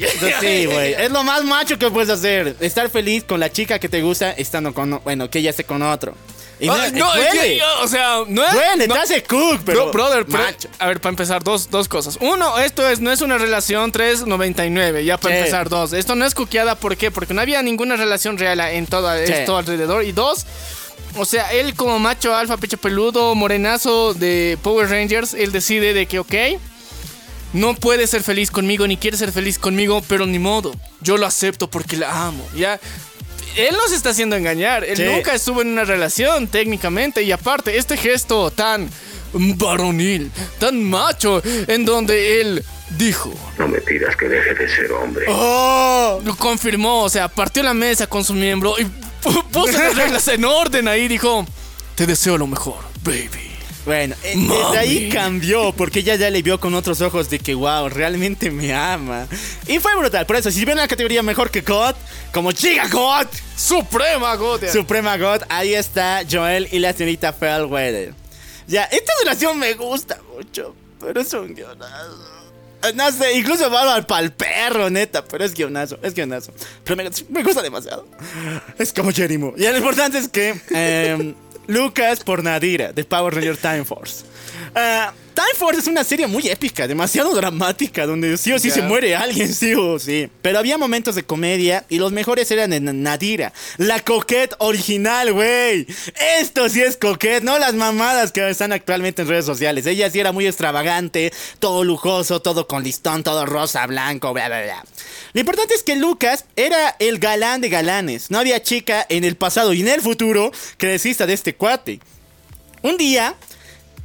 Entonces, 0.00 0.34
sí, 0.40 0.66
güey. 0.66 0.92
Es 0.94 1.10
lo 1.10 1.22
más 1.24 1.44
macho 1.44 1.78
que 1.78 1.90
puedes 1.90 2.10
hacer. 2.10 2.56
Estar 2.60 2.88
feliz 2.90 3.24
con 3.24 3.38
la 3.40 3.50
chica 3.50 3.78
que 3.78 3.88
te 3.88 4.02
gusta 4.02 4.30
estando 4.32 4.72
con. 4.74 5.00
Bueno, 5.04 5.28
que 5.30 5.38
ella 5.40 5.50
esté 5.50 5.64
con 5.64 5.82
otro. 5.82 6.14
Y 6.60 6.68
Ah, 6.68 6.88
no, 6.92 7.14
es 7.14 7.26
que, 7.32 7.32
duele. 7.34 7.58
yo, 7.58 7.64
o 7.82 7.88
sea, 7.88 8.18
no 8.26 8.44
es. 8.44 8.52
Duele, 8.52 8.86
no- 8.88 8.94
te 8.94 9.00
hace 9.00 9.22
cook, 9.24 9.60
pero. 9.66 9.90
Bro- 9.90 9.92
brother, 9.92 10.28
macho. 10.28 10.68
a 10.78 10.86
ver, 10.86 11.00
para 11.00 11.10
empezar, 11.10 11.42
dos, 11.42 11.68
dos 11.70 11.88
cosas. 11.88 12.16
Uno, 12.20 12.58
esto 12.58 12.88
es, 12.88 13.00
no 13.00 13.10
es 13.12 13.20
una 13.22 13.38
relación 13.38 13.90
399, 13.92 15.04
ya 15.04 15.18
para 15.18 15.34
Sí. 15.34 15.38
empezar, 15.40 15.68
dos. 15.68 15.92
Esto 15.92 16.14
no 16.14 16.24
es 16.24 16.34
cuqueada, 16.34 16.76
¿por 16.76 16.96
qué? 16.96 17.10
Porque 17.10 17.34
no 17.34 17.40
había 17.40 17.60
ninguna 17.62 17.96
relación 17.96 18.38
real 18.38 18.60
en 18.60 18.86
todo 18.86 19.12
Sí. 19.26 19.32
esto 19.32 19.56
alrededor. 19.56 20.04
Y 20.04 20.12
dos, 20.12 20.46
o 21.16 21.24
sea, 21.24 21.52
él 21.52 21.74
como 21.74 21.98
macho 21.98 22.34
alfa, 22.34 22.56
pecho 22.56 22.76
peludo, 22.78 23.34
morenazo 23.34 24.14
de 24.14 24.58
Power 24.62 24.88
Rangers, 24.88 25.34
él 25.34 25.52
decide 25.52 25.92
de 25.94 26.06
que, 26.06 26.18
ok, 26.18 26.34
no 27.52 27.74
puede 27.74 28.06
ser 28.06 28.22
feliz 28.22 28.50
conmigo, 28.50 28.86
ni 28.86 28.96
quiere 28.96 29.16
ser 29.16 29.30
feliz 29.32 29.58
conmigo, 29.58 30.02
pero 30.08 30.26
ni 30.26 30.38
modo. 30.38 30.72
Yo 31.00 31.16
lo 31.16 31.26
acepto 31.26 31.70
porque 31.70 31.96
la 31.96 32.26
amo, 32.26 32.44
¿ya? 32.56 32.80
Él 33.56 33.76
no 33.80 33.86
se 33.88 33.94
está 33.94 34.10
haciendo 34.10 34.34
engañar. 34.34 34.82
Él 34.84 34.96
Sí. 34.96 35.04
nunca 35.04 35.32
estuvo 35.34 35.62
en 35.62 35.68
una 35.68 35.84
relación 35.84 36.48
técnicamente. 36.48 37.22
Y 37.22 37.30
aparte, 37.30 37.76
este 37.78 37.96
gesto 37.96 38.50
tan 38.50 38.90
varonil, 39.32 40.32
tan 40.58 40.82
macho, 40.82 41.40
en 41.68 41.84
donde 41.84 42.40
él 42.40 42.64
dijo, 42.98 43.32
No 43.58 43.68
me 43.68 43.80
pidas 43.80 44.16
que 44.16 44.26
deje 44.28 44.54
de 44.54 44.68
ser 44.68 44.90
hombre. 44.92 45.24
¡Oh! 45.28 46.20
lo 46.24 46.34
confirmó, 46.36 47.02
o 47.04 47.08
sea, 47.08 47.28
partió 47.28 47.62
la 47.62 47.74
mesa 47.74 48.08
con 48.08 48.24
su 48.24 48.34
miembro 48.34 48.74
y 48.80 48.86
puso 49.52 49.72
las 49.72 49.96
reglas 49.96 50.28
en 50.28 50.44
orden 50.44 50.88
ahí. 50.88 51.08
Dijo, 51.08 51.46
te 51.94 52.06
deseo 52.06 52.38
lo 52.38 52.46
mejor, 52.46 52.78
baby. 53.02 53.50
Bueno, 53.84 54.14
eh, 54.22 54.34
desde 54.36 54.78
ahí 54.78 55.08
cambió 55.10 55.72
porque 55.72 55.98
ella 55.98 56.16
ya 56.16 56.30
le 56.30 56.40
vio 56.40 56.58
con 56.58 56.74
otros 56.74 57.02
ojos 57.02 57.28
de 57.28 57.38
que, 57.38 57.54
wow, 57.54 57.90
realmente 57.90 58.50
me 58.50 58.72
ama. 58.74 59.26
Y 59.66 59.78
fue 59.78 59.94
brutal. 59.96 60.24
Por 60.24 60.36
eso, 60.36 60.50
si 60.50 60.64
ven 60.64 60.78
la 60.78 60.88
categoría 60.88 61.22
mejor 61.22 61.50
que 61.50 61.60
God, 61.60 61.94
como 62.32 62.52
Chica 62.52 62.88
God, 62.88 63.26
Suprema, 63.56 64.36
Godia. 64.36 64.72
Suprema 64.72 65.18
God, 65.18 65.42
ahí 65.50 65.74
está 65.74 66.22
Joel 66.30 66.68
y 66.72 66.78
la 66.78 66.94
señorita 66.94 67.34
Fellweather. 67.34 68.14
Ya, 68.66 68.84
esta 68.84 69.12
relación 69.22 69.58
me 69.58 69.74
gusta 69.74 70.18
mucho, 70.34 70.74
pero 70.98 71.20
es 71.20 71.32
un 71.34 71.54
guionazo. 71.54 72.43
No 72.92 73.10
sé, 73.12 73.38
incluso 73.38 73.70
va 73.70 73.94
al 73.94 74.06
pal 74.06 74.32
perro, 74.32 74.90
neta, 74.90 75.24
pero 75.24 75.44
es 75.44 75.54
guionazo, 75.54 75.98
es 76.02 76.14
guionazo. 76.14 76.52
Pero 76.84 76.96
me, 76.96 77.10
me 77.30 77.42
gusta 77.42 77.62
demasiado. 77.62 78.06
Es 78.78 78.92
como 78.92 79.12
Jerimo. 79.12 79.54
Y 79.56 79.62
lo 79.62 79.76
importante 79.76 80.18
es 80.18 80.28
que 80.28 80.60
em, 80.70 81.34
Lucas 81.66 82.20
por 82.20 82.42
Nadira, 82.42 82.92
de 82.92 83.04
Power 83.04 83.34
Ranger 83.34 83.56
Time 83.56 83.84
Force. 83.84 84.24
Ah, 84.74 85.12
Time 85.34 85.54
Force 85.56 85.80
es 85.80 85.86
una 85.88 86.04
serie 86.04 86.28
muy 86.28 86.46
épica, 86.48 86.86
demasiado 86.86 87.34
dramática, 87.34 88.06
donde 88.06 88.36
sí 88.36 88.52
o 88.52 88.58
sí 88.60 88.70
se 88.70 88.82
muere 88.82 89.16
alguien, 89.16 89.52
sí 89.52 89.74
o 89.74 89.98
sí. 89.98 90.30
Pero 90.42 90.60
había 90.60 90.78
momentos 90.78 91.16
de 91.16 91.24
comedia 91.24 91.84
y 91.88 91.98
los 91.98 92.12
mejores 92.12 92.48
eran 92.52 92.72
en 92.72 93.02
Nadira, 93.02 93.52
la 93.76 93.98
coquette 93.98 94.54
original, 94.58 95.32
güey. 95.32 95.88
Esto 96.38 96.68
sí 96.68 96.82
es 96.82 96.96
coquette, 96.96 97.42
no 97.42 97.58
las 97.58 97.74
mamadas 97.74 98.30
que 98.30 98.48
están 98.48 98.70
actualmente 98.70 99.22
en 99.22 99.28
redes 99.28 99.44
sociales. 99.44 99.86
Ella 99.86 100.08
sí 100.08 100.20
era 100.20 100.30
muy 100.30 100.46
extravagante, 100.46 101.32
todo 101.58 101.82
lujoso, 101.82 102.40
todo 102.40 102.68
con 102.68 102.84
listón, 102.84 103.24
todo 103.24 103.44
rosa, 103.44 103.84
blanco, 103.88 104.32
bla, 104.32 104.46
bla, 104.46 104.62
bla. 104.62 104.84
Lo 105.32 105.40
importante 105.40 105.74
es 105.74 105.82
que 105.82 105.96
Lucas 105.96 106.44
era 106.54 106.94
el 107.00 107.18
galán 107.18 107.60
de 107.60 107.70
galanes. 107.70 108.30
No 108.30 108.38
había 108.38 108.62
chica 108.62 109.04
en 109.08 109.24
el 109.24 109.34
pasado 109.34 109.72
y 109.72 109.80
en 109.80 109.88
el 109.88 110.00
futuro 110.00 110.52
que 110.78 110.86
desista 110.86 111.26
de 111.26 111.32
este 111.32 111.56
cuate. 111.56 111.98
Un 112.82 112.96
día 112.98 113.34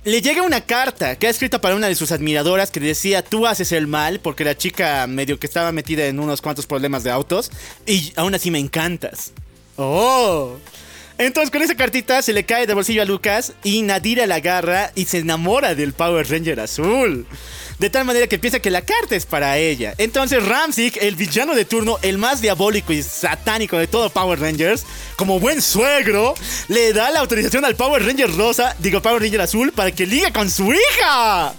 le 0.04 0.22
llega 0.22 0.42
una 0.44 0.62
carta 0.62 1.18
que 1.18 1.28
ha 1.28 1.30
escrita 1.30 1.60
para 1.60 1.76
una 1.76 1.88
de 1.88 1.96
sus 1.96 2.12
admiradoras 2.12 2.72
que 2.72 2.80
decía 2.80 3.24
tú 3.24 3.46
haces 3.46 3.72
el 3.72 3.88
mal 3.88 4.20
porque 4.20 4.46
la 4.46 4.58
chica 4.58 5.06
medio 5.08 5.40
que 5.40 5.48
estaba 5.48 5.72
metida 5.72 6.06
en 6.06 6.20
unos 6.20 6.42
cuantos 6.42 6.66
problemas 6.66 7.04
de 7.04 7.12
autos 7.12 7.52
y 7.86 8.14
aún 8.16 8.34
así 8.34 8.52
me 8.52 8.60
encantas. 8.60 9.32
Oh. 9.78 10.58
Entonces 11.20 11.52
con 11.52 11.62
esa 11.62 11.76
cartita 11.76 12.22
se 12.22 12.32
le 12.32 12.46
cae 12.46 12.66
de 12.66 12.74
bolsillo 12.74 13.02
a 13.02 13.06
Lucas 13.06 13.52
y 13.62 13.82
Nadira 13.82 14.26
la 14.26 14.36
agarra 14.36 14.94
y 14.96 15.04
se 15.04 15.18
enamora 15.18 15.76
del 15.76 15.92
Power 15.92 16.26
Ranger 16.30 16.62
azul. 16.62 17.28
De 17.78 17.90
tal 17.90 18.06
manera 18.06 18.28
que 18.28 18.40
piensa 18.40 18.62
que 18.62 18.72
la 18.72 18.84
carta 18.84 19.18
es 19.18 19.26
para 19.26 19.58
ella. 19.58 19.94
Entonces 19.98 20.46
Ramsik, 20.46 20.96
el 21.02 21.18
villano 21.18 21.56
de 21.56 21.66
turno, 21.66 21.98
el 22.04 22.18
más 22.18 22.40
diabólico 22.40 22.94
y 22.94 23.04
satánico 23.04 23.78
de 23.78 23.88
todo 23.88 24.10
Power 24.10 24.40
Rangers, 24.40 24.86
como 25.18 25.42
buen 25.42 25.62
suegro, 25.62 26.36
le 26.70 26.94
da 26.94 27.12
la 27.12 27.20
autorización 27.20 27.66
al 27.66 27.76
Power 27.76 28.06
Ranger 28.06 28.34
rosa, 28.34 28.74
digo 28.80 29.02
Power 29.02 29.22
Ranger 29.22 29.42
azul, 29.42 29.74
para 29.74 29.92
que 29.92 30.06
ligue 30.06 30.32
con 30.32 30.50
su 30.50 30.72
hija. 30.72 31.54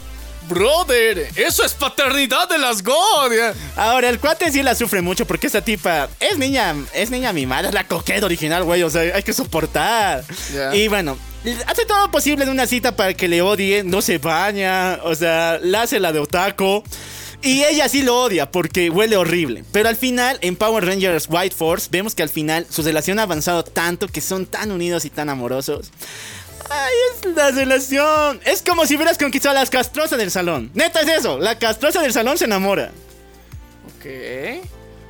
Brother, 0.51 1.29
eso 1.37 1.65
es 1.65 1.73
paternidad 1.75 2.49
de 2.49 2.59
las 2.59 2.83
Godia. 2.83 3.55
Ahora, 3.77 4.09
el 4.09 4.19
cuate 4.19 4.51
sí 4.51 4.63
la 4.63 4.75
sufre 4.75 5.01
mucho 5.01 5.25
porque 5.25 5.47
esa 5.47 5.63
tipa 5.63 6.09
es 6.19 6.37
niña, 6.37 6.75
es 6.93 7.11
niña 7.11 7.33
mimada, 7.33 7.69
es 7.69 7.75
la 7.75 7.87
coqueta 7.87 8.27
original, 8.27 8.65
güey. 8.65 8.83
O 8.83 8.91
sea, 8.91 9.03
hay 9.15 9.23
que 9.23 9.33
soportar. 9.33 10.25
Y 10.73 10.89
bueno, 10.89 11.17
hace 11.67 11.87
todo 11.87 12.01
lo 12.01 12.11
posible 12.11 12.45
en 12.45 12.51
una 12.51 12.67
cita 12.67 12.97
para 12.97 13.15
que 13.15 13.29
le 13.29 13.43
odie, 13.43 13.85
no 13.85 14.03
se 14.03 14.19
baña, 14.19 14.99
o 15.05 15.15
sea, 15.15 15.61
la 15.63 15.83
hace 15.83 16.01
la 16.01 16.13
de 16.13 16.19
otaco. 16.19 16.83
Y 17.43 17.65
ella 17.65 17.89
sí 17.89 18.03
lo 18.03 18.21
odia 18.21 18.51
porque 18.51 18.91
huele 18.91 19.17
horrible. 19.17 19.65
Pero 19.73 19.89
al 19.89 19.97
final, 19.97 20.39
en 20.43 20.57
Power 20.57 20.85
Rangers 20.85 21.27
White 21.27 21.57
Force, 21.57 21.89
vemos 21.91 22.15
que 22.15 22.23
al 22.23 22.29
final 22.29 22.67
su 22.69 22.83
relación 22.83 23.19
ha 23.19 23.23
avanzado 23.23 23.65
tanto 23.65 24.09
que 24.09 24.21
son 24.21 24.45
tan 24.45 24.71
unidos 24.71 25.07
y 25.07 25.11
tan 25.11 25.31
amorosos. 25.31 25.91
Ay, 26.69 26.93
es 27.15 27.35
la 27.35 27.51
relación. 27.51 28.41
Es 28.45 28.62
como 28.62 28.87
si 28.87 28.97
hubieras 28.97 29.19
conquistado 29.19 29.57
a 29.57 29.61
las 29.61 29.70
castrosas 29.70 30.19
del 30.19 30.31
salón. 30.31 30.70
Neta 30.74 31.01
es 31.01 31.09
eso. 31.09 31.39
La 31.39 31.59
castrosa 31.59 32.03
del 32.03 32.12
salón 32.12 32.39
se 32.39 32.45
enamora. 32.45 32.91
Ok. 33.97 34.07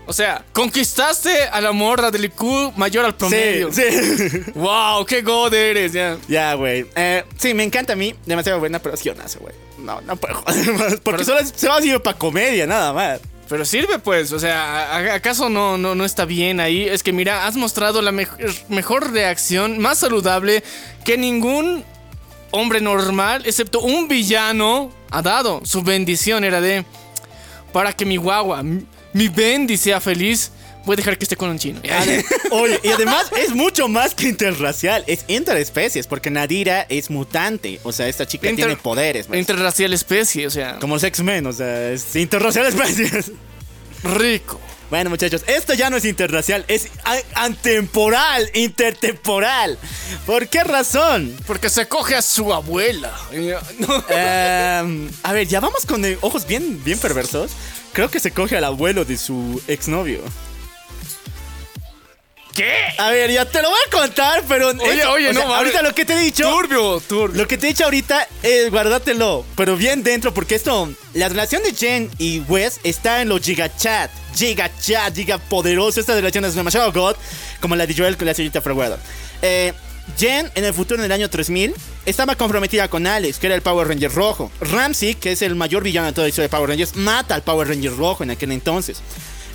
O 0.06 0.12
sea, 0.12 0.44
conquistaste 0.52 1.44
a 1.44 1.60
la 1.60 1.70
morra 1.72 2.10
del 2.10 2.24
IQ 2.24 2.72
mayor 2.76 3.04
al 3.04 3.14
promedio. 3.14 3.72
Sí, 3.72 3.82
sí. 3.92 4.42
Wow, 4.54 5.04
qué 5.06 5.22
god 5.22 5.54
eres, 5.54 5.92
ya. 5.92 6.18
ya, 6.26 6.54
güey. 6.54 6.86
Eh, 6.96 7.24
sí, 7.38 7.54
me 7.54 7.62
encanta 7.62 7.92
a 7.92 7.96
mí. 7.96 8.14
Demasiado 8.26 8.58
buena, 8.58 8.80
pero 8.80 8.94
es 8.94 9.02
guionazo, 9.04 9.38
güey. 9.40 9.54
No, 9.78 10.00
no 10.00 10.16
puedo 10.16 10.34
joder 10.34 10.72
más. 10.78 10.96
Porque 10.96 11.24
solo 11.24 11.40
se 11.54 11.68
va 11.68 11.76
a 11.76 11.84
ir 11.84 12.00
para 12.00 12.18
comedia, 12.18 12.66
nada 12.66 12.92
más. 12.92 13.20
Pero 13.50 13.64
sirve, 13.66 13.98
pues. 13.98 14.32
O 14.32 14.38
sea, 14.38 14.94
¿a- 14.96 15.14
¿acaso 15.14 15.50
no, 15.50 15.76
no, 15.76 15.94
no 15.94 16.04
está 16.06 16.24
bien 16.24 16.60
ahí? 16.60 16.84
Es 16.88 17.02
que 17.02 17.12
mira, 17.12 17.46
has 17.46 17.56
mostrado 17.56 18.00
la 18.00 18.12
mej- 18.12 18.64
mejor 18.68 19.10
reacción, 19.12 19.78
más 19.78 19.98
saludable 19.98 20.62
que 21.04 21.18
ningún 21.18 21.84
hombre 22.52 22.80
normal, 22.80 23.42
excepto 23.44 23.80
un 23.80 24.06
villano, 24.08 24.90
ha 25.10 25.20
dado. 25.20 25.60
Su 25.64 25.82
bendición 25.82 26.44
era 26.44 26.60
de. 26.62 26.84
Para 27.72 27.92
que 27.92 28.04
mi 28.06 28.16
guagua, 28.16 28.62
mi, 28.62 28.86
mi 29.12 29.28
Bendy 29.28 29.76
sea 29.76 30.00
feliz, 30.00 30.52
voy 30.84 30.94
a 30.94 30.96
dejar 30.96 31.18
que 31.18 31.24
esté 31.24 31.36
con 31.36 31.50
un 31.50 31.58
chino. 31.58 31.80
Oye, 32.50 32.80
y 32.82 32.88
además 32.88 33.26
es 33.38 33.54
mucho 33.54 33.88
más 33.88 34.14
que 34.14 34.28
interracial. 34.28 35.04
Es 35.06 35.24
interespecies, 35.28 36.06
porque 36.06 36.30
Nadira 36.30 36.86
es 36.88 37.10
mutante. 37.10 37.80
O 37.84 37.92
sea, 37.92 38.08
esta 38.08 38.26
chica 38.26 38.48
Inter- 38.48 38.66
tiene 38.66 38.80
poderes. 38.80 39.26
pues. 39.26 39.38
Interracial 39.38 39.92
especie, 39.92 40.46
o 40.46 40.50
sea, 40.50 40.78
Como 40.78 40.94
los 40.94 41.04
X-Men, 41.04 41.46
o 41.46 41.52
sea, 41.52 41.90
es 41.90 42.14
interracial 42.16 42.66
especies. 42.66 43.32
rico. 44.02 44.60
Bueno, 44.90 45.08
muchachos, 45.08 45.44
esto 45.46 45.72
ya 45.74 45.88
no 45.88 45.96
es 45.98 46.04
interracial, 46.04 46.64
es 46.66 46.88
antemporal, 47.36 48.50
intertemporal. 48.54 49.78
¿Por 50.26 50.48
qué 50.48 50.64
razón? 50.64 51.32
Porque 51.46 51.70
se 51.70 51.86
coge 51.86 52.16
a 52.16 52.22
su 52.22 52.52
abuela. 52.52 53.14
Em, 53.30 55.08
a 55.22 55.32
ver, 55.32 55.46
ya 55.46 55.60
vamos 55.60 55.86
con 55.86 56.04
eh, 56.04 56.18
ojos 56.22 56.44
bien, 56.46 56.82
bien 56.82 56.98
perversos. 56.98 57.52
Creo 57.92 58.10
que 58.10 58.18
se 58.18 58.32
coge 58.32 58.56
al 58.56 58.64
abuelo 58.64 59.04
de 59.04 59.16
su 59.16 59.62
exnovio. 59.68 60.22
¿Qué? 62.54 62.72
A 62.98 63.10
ver, 63.10 63.30
ya 63.30 63.44
te 63.44 63.62
lo 63.62 63.70
voy 63.70 63.78
a 63.86 63.90
contar, 63.90 64.42
pero. 64.48 64.68
Oye, 64.70 65.00
eso- 65.00 65.12
oye, 65.12 65.32
no, 65.32 65.40
sea. 65.40 65.56
Ahorita 65.58 65.82
lo 65.82 65.94
que 65.94 66.04
te 66.04 66.14
he 66.14 66.20
dicho. 66.20 66.48
Turbio, 66.50 67.00
turbio. 67.00 67.40
Lo 67.42 67.48
que 67.48 67.56
te 67.56 67.66
he 67.66 67.68
dicho 67.70 67.84
ahorita, 67.84 68.26
eh, 68.42 68.68
guárdatelo, 68.70 69.44
pero 69.56 69.76
bien 69.76 70.02
dentro, 70.02 70.34
porque 70.34 70.56
esto, 70.56 70.90
la 71.14 71.28
relación 71.28 71.62
de 71.62 71.72
Jen 71.74 72.10
y 72.18 72.40
Wes 72.40 72.80
está 72.82 73.22
en 73.22 73.28
los 73.28 73.40
gigachat, 73.40 74.10
gigachat, 74.34 75.14
giga 75.14 75.38
poderoso. 75.38 76.00
Esta 76.00 76.14
relación 76.14 76.44
es 76.44 76.54
demasiado 76.54 76.92
god, 76.92 77.14
como 77.60 77.76
la 77.76 77.86
de 77.86 77.94
Joel 77.94 78.16
con 78.16 78.26
la 78.26 78.34
señorita 78.34 78.60
Freweather. 78.60 78.98
Eh, 79.42 79.72
Jen, 80.18 80.50
en 80.56 80.64
el 80.64 80.74
futuro, 80.74 80.98
en 80.98 81.04
el 81.04 81.12
año 81.12 81.30
3000, 81.30 81.72
estaba 82.04 82.34
comprometida 82.34 82.88
con 82.88 83.06
Alex, 83.06 83.38
que 83.38 83.46
era 83.46 83.54
el 83.54 83.62
Power 83.62 83.86
Ranger 83.86 84.12
rojo. 84.12 84.50
Ramsey, 84.60 85.14
que 85.14 85.32
es 85.32 85.42
el 85.42 85.54
mayor 85.54 85.84
villano 85.84 86.08
de 86.08 86.12
toda 86.14 86.24
la 86.24 86.30
historia 86.30 86.48
de 86.48 86.56
Power 86.56 86.68
Rangers, 86.70 86.96
mata 86.96 87.36
al 87.36 87.42
Power 87.42 87.68
Ranger 87.68 87.96
rojo 87.96 88.24
en 88.24 88.30
aquel 88.30 88.50
entonces. 88.50 88.98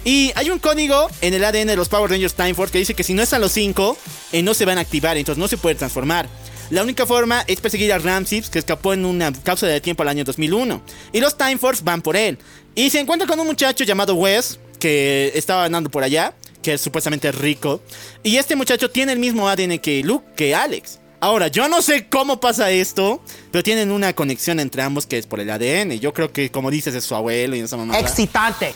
Y 0.05 0.31
hay 0.35 0.51
un 0.51 0.59
código 0.59 1.09
en 1.21 1.33
el 1.33 1.43
ADN 1.43 1.65
de 1.65 1.75
los 1.75 1.89
Power 1.89 2.11
Rangers 2.11 2.35
Time 2.35 2.53
Force 2.53 2.71
que 2.71 2.77
dice 2.77 2.93
que 2.93 3.03
si 3.03 3.15
no 3.15 3.23
están 3.23 3.41
los 3.41 3.51
5, 3.51 3.97
eh, 4.33 4.43
no 4.43 4.53
se 4.53 4.63
van 4.63 4.77
a 4.77 4.81
activar, 4.81 5.17
entonces 5.17 5.39
no 5.39 5.47
se 5.47 5.57
puede 5.57 5.73
transformar. 5.75 6.29
La 6.69 6.83
única 6.83 7.07
forma 7.07 7.43
es 7.47 7.59
perseguir 7.59 7.91
a 7.91 7.97
Ramsey, 7.97 8.43
que 8.43 8.59
escapó 8.59 8.93
en 8.93 9.03
una 9.03 9.33
cápsula 9.33 9.71
de 9.71 9.81
tiempo 9.81 10.03
al 10.03 10.09
año 10.09 10.23
2001. 10.23 10.81
Y 11.11 11.19
los 11.19 11.35
Time 11.35 11.57
Force 11.57 11.81
van 11.83 12.03
por 12.03 12.15
él. 12.15 12.37
Y 12.75 12.91
se 12.91 12.99
encuentra 12.99 13.27
con 13.27 13.39
un 13.39 13.47
muchacho 13.47 13.83
llamado 13.83 14.13
Wes, 14.13 14.59
que 14.79 15.31
estaba 15.33 15.65
andando 15.65 15.89
por 15.89 16.03
allá, 16.03 16.35
que 16.61 16.73
es 16.73 16.81
supuestamente 16.81 17.31
rico. 17.31 17.81
Y 18.21 18.37
este 18.37 18.55
muchacho 18.55 18.91
tiene 18.91 19.11
el 19.11 19.19
mismo 19.19 19.49
ADN 19.49 19.79
que 19.79 20.03
Luke, 20.03 20.27
que 20.35 20.53
Alex. 20.53 20.99
Ahora, 21.19 21.47
yo 21.47 21.67
no 21.67 21.81
sé 21.81 22.07
cómo 22.09 22.39
pasa 22.39 22.69
esto, 22.69 23.23
pero 23.51 23.63
tienen 23.63 23.89
una 23.89 24.13
conexión 24.13 24.59
entre 24.59 24.83
ambos 24.83 25.07
que 25.07 25.17
es 25.17 25.25
por 25.25 25.39
el 25.39 25.49
ADN. 25.49 25.99
Yo 25.99 26.13
creo 26.13 26.31
que, 26.31 26.51
como 26.51 26.69
dices, 26.69 26.93
es 26.93 27.03
su 27.03 27.15
abuelo 27.15 27.55
y 27.55 27.61
esa 27.61 27.77
mamá. 27.77 27.97
Excitante. 27.99 28.75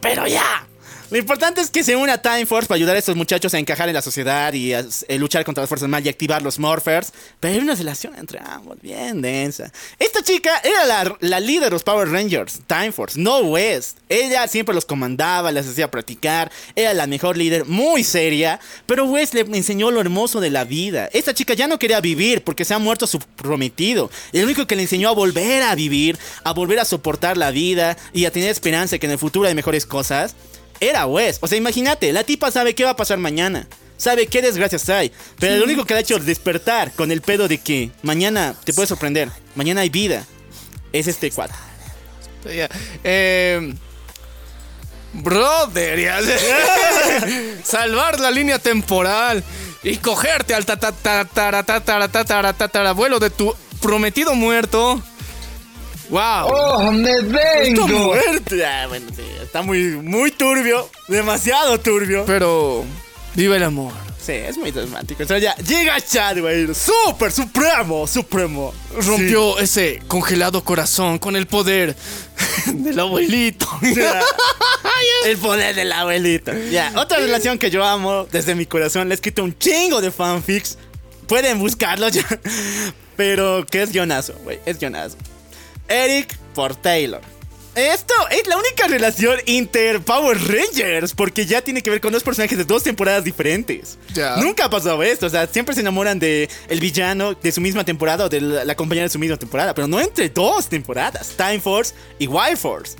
Pero 0.00 0.26
ya. 0.26 0.66
Lo 1.14 1.20
importante 1.20 1.60
es 1.60 1.70
que 1.70 1.84
se 1.84 1.94
une 1.94 2.10
a 2.10 2.20
Time 2.20 2.44
Force 2.44 2.66
para 2.66 2.74
ayudar 2.74 2.96
a 2.96 2.98
estos 2.98 3.14
muchachos 3.14 3.54
a 3.54 3.60
encajar 3.60 3.88
en 3.88 3.94
la 3.94 4.02
sociedad 4.02 4.52
y 4.52 4.72
a, 4.72 4.84
eh, 5.06 5.16
luchar 5.16 5.44
contra 5.44 5.62
las 5.62 5.68
fuerzas 5.68 5.88
mal 5.88 6.04
y 6.04 6.08
activar 6.08 6.42
los 6.42 6.58
Morphers. 6.58 7.12
Pero 7.38 7.54
hay 7.54 7.60
una 7.60 7.76
relación 7.76 8.16
entre 8.16 8.40
ambos, 8.40 8.80
bien 8.82 9.22
densa. 9.22 9.70
Esta 10.00 10.24
chica 10.24 10.60
era 10.64 10.84
la, 10.84 11.16
la 11.20 11.38
líder 11.38 11.66
de 11.66 11.70
los 11.70 11.84
Power 11.84 12.08
Rangers, 12.08 12.62
Time 12.66 12.90
Force, 12.90 13.16
no 13.16 13.38
West. 13.42 13.98
Ella 14.08 14.48
siempre 14.48 14.74
los 14.74 14.86
comandaba, 14.86 15.52
les 15.52 15.68
hacía 15.68 15.88
practicar, 15.88 16.50
era 16.74 16.92
la 16.94 17.06
mejor 17.06 17.36
líder, 17.36 17.64
muy 17.64 18.02
seria. 18.02 18.58
Pero 18.84 19.04
West 19.04 19.34
le 19.34 19.42
enseñó 19.42 19.92
lo 19.92 20.00
hermoso 20.00 20.40
de 20.40 20.50
la 20.50 20.64
vida. 20.64 21.08
Esta 21.12 21.32
chica 21.32 21.54
ya 21.54 21.68
no 21.68 21.78
quería 21.78 22.00
vivir 22.00 22.42
porque 22.42 22.64
se 22.64 22.74
ha 22.74 22.80
muerto 22.80 23.06
su 23.06 23.20
prometido. 23.20 24.10
El 24.32 24.46
único 24.46 24.66
que 24.66 24.74
le 24.74 24.82
enseñó 24.82 25.10
a 25.10 25.12
volver 25.12 25.62
a 25.62 25.76
vivir, 25.76 26.18
a 26.42 26.52
volver 26.52 26.80
a 26.80 26.84
soportar 26.84 27.36
la 27.36 27.52
vida 27.52 27.96
y 28.12 28.24
a 28.24 28.32
tener 28.32 28.50
esperanza 28.50 28.98
que 28.98 29.06
en 29.06 29.12
el 29.12 29.18
futuro 29.18 29.46
hay 29.46 29.54
mejores 29.54 29.86
cosas 29.86 30.34
era 30.80 31.06
Wes. 31.06 31.38
O 31.40 31.46
sea, 31.46 31.58
imagínate, 31.58 32.12
la 32.12 32.24
tipa 32.24 32.50
sabe 32.50 32.74
qué 32.74 32.84
va 32.84 32.90
a 32.90 32.96
pasar 32.96 33.18
mañana. 33.18 33.68
Sabe 33.96 34.26
qué 34.26 34.42
desgracias 34.42 34.88
hay. 34.88 35.12
Pero 35.38 35.56
lo 35.56 35.64
único 35.64 35.84
que 35.84 35.94
le 35.94 35.98
ha 35.98 36.02
hecho 36.02 36.18
despertar 36.18 36.92
con 36.92 37.12
el 37.12 37.22
pedo 37.22 37.48
de 37.48 37.58
que 37.58 37.90
mañana 38.02 38.54
te 38.64 38.74
puede 38.74 38.88
sorprender. 38.88 39.30
Mañana 39.54 39.82
hay 39.82 39.88
vida. 39.88 40.24
Es 40.92 41.06
este 41.06 41.30
cuadro. 41.30 41.54
Eh, 43.04 43.74
brother, 45.14 46.12
salvar 47.64 48.20
la 48.20 48.30
línea 48.30 48.58
temporal 48.58 49.42
y 49.82 49.96
cogerte 49.96 50.54
al 50.54 50.66
tataratataratataratataratatarabuelo 50.66 53.18
de 53.18 53.30
tu 53.30 53.56
prometido 53.80 54.34
muerto. 54.34 55.02
¡Wow! 56.14 56.46
¡Oh, 56.46 56.92
me 56.92 57.22
vengo! 57.22 57.88
muerte. 57.88 58.64
Ah, 58.64 58.86
bueno, 58.86 59.08
sí, 59.16 59.22
está 59.42 59.62
muy, 59.62 59.96
muy 59.96 60.30
turbio. 60.30 60.88
Demasiado 61.08 61.80
turbio. 61.80 62.24
Pero. 62.24 62.84
Viva 63.34 63.56
el 63.56 63.64
amor. 63.64 63.92
Sí, 64.24 64.30
es 64.30 64.56
muy 64.56 64.70
dramático. 64.70 65.22
Entonces 65.22 65.42
ya 65.42 65.56
llega 65.56 66.00
Chad, 66.00 66.38
güey. 66.38 66.68
Super, 66.72 67.32
supremo, 67.32 68.06
supremo. 68.06 68.72
Rompió 68.96 69.58
ese 69.58 70.00
congelado 70.06 70.62
corazón 70.62 71.18
con 71.18 71.34
el 71.34 71.48
poder 71.48 71.96
del 72.66 73.00
abuelito. 73.00 73.66
el 75.26 75.36
poder 75.38 75.74
del 75.74 75.90
abuelito. 75.90 76.52
Ya, 76.70 76.92
otra 76.94 77.18
relación 77.18 77.58
que 77.58 77.72
yo 77.72 77.84
amo 77.84 78.28
desde 78.30 78.54
mi 78.54 78.66
corazón. 78.66 79.08
Le 79.08 79.14
he 79.14 79.16
escrito 79.16 79.42
un 79.42 79.58
chingo 79.58 80.00
de 80.00 80.12
fanfics. 80.12 80.78
Pueden 81.26 81.58
buscarlo 81.58 82.08
ya. 82.08 82.24
Pero 83.16 83.66
que 83.68 83.82
es 83.82 83.90
guionazo, 83.90 84.34
güey. 84.44 84.60
Es 84.64 84.78
guionazo. 84.78 85.16
Eric 85.88 86.36
por 86.54 86.76
Taylor. 86.76 87.20
Esto 87.74 88.14
es 88.30 88.46
la 88.46 88.56
única 88.56 88.86
relación 88.86 89.36
inter 89.46 90.00
Power 90.00 90.38
Rangers, 90.38 91.12
porque 91.12 91.44
ya 91.44 91.60
tiene 91.60 91.82
que 91.82 91.90
ver 91.90 92.00
con 92.00 92.12
dos 92.12 92.22
personajes 92.22 92.56
de 92.56 92.64
dos 92.64 92.84
temporadas 92.84 93.24
diferentes. 93.24 93.98
Nunca 94.36 94.66
ha 94.66 94.70
pasado 94.70 95.02
esto, 95.02 95.26
o 95.26 95.28
sea, 95.28 95.48
siempre 95.48 95.74
se 95.74 95.80
enamoran 95.80 96.20
de 96.20 96.48
el 96.68 96.78
villano 96.78 97.34
de 97.34 97.50
su 97.50 97.60
misma 97.60 97.84
temporada 97.84 98.26
o 98.26 98.28
de 98.28 98.40
la, 98.40 98.64
la 98.64 98.76
compañera 98.76 99.06
de 99.06 99.10
su 99.10 99.18
misma 99.18 99.36
temporada, 99.38 99.74
pero 99.74 99.88
no 99.88 100.00
entre 100.00 100.28
dos 100.28 100.68
temporadas, 100.68 101.32
Time 101.36 101.60
Force 101.60 101.94
y 102.20 102.28
Wild 102.28 102.58
Force. 102.58 102.94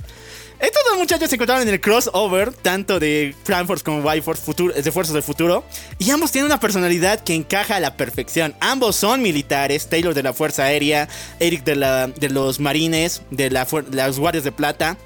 Estos 0.59 0.81
dos 0.89 0.97
muchachos 0.97 1.29
se 1.29 1.35
encontraron 1.35 1.67
en 1.67 1.73
el 1.73 1.81
crossover, 1.81 2.53
tanto 2.53 2.99
de 2.99 3.35
Force 3.67 3.83
como 3.83 3.99
Wild 3.99 4.23
Force, 4.23 4.41
futuro, 4.41 4.73
de 4.73 4.91
Fuerzas 4.91 5.13
del 5.13 5.23
Futuro, 5.23 5.65
y 5.99 6.09
ambos 6.11 6.31
tienen 6.31 6.45
una 6.45 6.59
personalidad 6.59 7.21
que 7.23 7.33
encaja 7.33 7.75
a 7.75 7.79
la 7.79 7.97
perfección. 7.97 8.55
Ambos 8.59 8.95
son 8.95 9.21
militares, 9.21 9.89
Taylor 9.89 10.13
de 10.13 10.23
la 10.23 10.33
Fuerza 10.33 10.63
Aérea, 10.63 11.09
Eric 11.39 11.63
de, 11.63 11.75
la, 11.75 12.07
de 12.07 12.29
los 12.29 12.59
Marines, 12.59 13.21
de 13.31 13.49
la, 13.49 13.67
las 13.91 14.17
Guardias 14.17 14.43
de 14.43 14.51
Plata. 14.51 14.97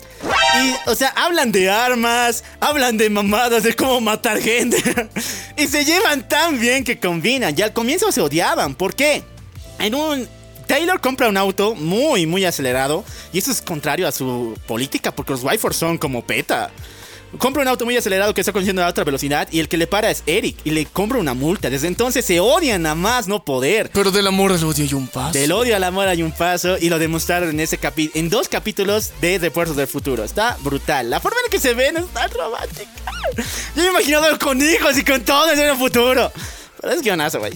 Y, 0.61 0.89
o 0.89 0.95
sea, 0.95 1.09
hablan 1.09 1.51
de 1.51 1.69
armas, 1.69 2.43
hablan 2.59 2.97
de 2.97 3.09
mamadas, 3.09 3.63
de 3.63 3.75
cómo 3.75 4.01
matar 4.01 4.39
gente. 4.39 4.77
y 5.57 5.67
se 5.67 5.85
llevan 5.85 6.27
tan 6.27 6.59
bien 6.59 6.83
que 6.83 6.99
combinan. 6.99 7.55
Y 7.57 7.61
al 7.61 7.73
comienzo 7.73 8.11
se 8.11 8.21
odiaban. 8.21 8.75
¿Por 8.75 8.95
qué? 8.95 9.23
En 9.79 9.95
un. 9.95 10.38
Taylor 10.69 11.01
compra 11.01 11.27
un 11.27 11.35
auto 11.35 11.73
muy, 11.73 12.27
muy 12.27 12.45
acelerado. 12.45 13.03
Y 13.33 13.39
eso 13.39 13.51
es 13.51 13.59
contrario 13.59 14.07
a 14.07 14.11
su 14.11 14.55
política, 14.67 15.11
porque 15.11 15.31
los 15.31 15.43
Wyfords 15.43 15.75
son 15.75 15.97
como 15.97 16.23
peta. 16.23 16.69
Compra 17.39 17.63
un 17.63 17.67
auto 17.67 17.85
muy 17.85 17.97
acelerado 17.97 18.35
que 18.35 18.41
está 18.41 18.53
conduciendo 18.53 18.83
a 18.83 18.87
otra 18.87 19.03
velocidad. 19.03 19.47
Y 19.51 19.61
el 19.61 19.67
que 19.67 19.77
le 19.77 19.87
para 19.87 20.11
es 20.11 20.21
Eric. 20.27 20.57
Y 20.65 20.69
le 20.69 20.85
compra 20.85 21.17
una 21.17 21.33
multa. 21.33 21.71
Desde 21.71 21.87
entonces 21.87 22.23
se 22.23 22.39
odian 22.39 22.85
a 22.85 22.93
más 22.93 23.27
no 23.27 23.43
poder. 23.43 23.89
Pero 23.91 24.11
del 24.11 24.27
amor 24.27 24.51
al 24.51 24.63
odio 24.63 24.83
hay 24.83 24.93
un 24.93 25.07
paso. 25.07 25.31
Del 25.31 25.51
odio 25.53 25.75
al 25.75 25.83
amor 25.83 26.07
hay 26.07 26.21
un 26.21 26.31
paso 26.31 26.77
y 26.79 26.89
lo 26.89 26.99
demostraron 26.99 27.49
en 27.49 27.61
ese 27.61 27.79
capi 27.79 28.11
en 28.13 28.29
dos 28.29 28.47
capítulos 28.47 29.11
de 29.21 29.39
Refuerzos 29.39 29.75
del 29.75 29.87
Futuro. 29.87 30.23
Está 30.23 30.55
brutal. 30.61 31.09
La 31.09 31.19
forma 31.19 31.39
en 31.39 31.45
la 31.45 31.49
que 31.49 31.59
se 31.59 31.73
ven 31.73 31.97
es 31.97 32.07
tan 32.09 32.29
romántica. 32.29 32.91
Yo 33.75 33.81
me 33.81 33.87
he 33.87 33.89
imaginado 33.89 34.37
con 34.37 34.61
hijos 34.61 34.95
y 34.99 35.03
con 35.03 35.21
todo 35.21 35.51
en 35.51 35.59
el 35.61 35.75
futuro. 35.77 36.31
Pero 36.79 36.93
es 36.93 37.01
guionazo, 37.01 37.39
güey. 37.39 37.53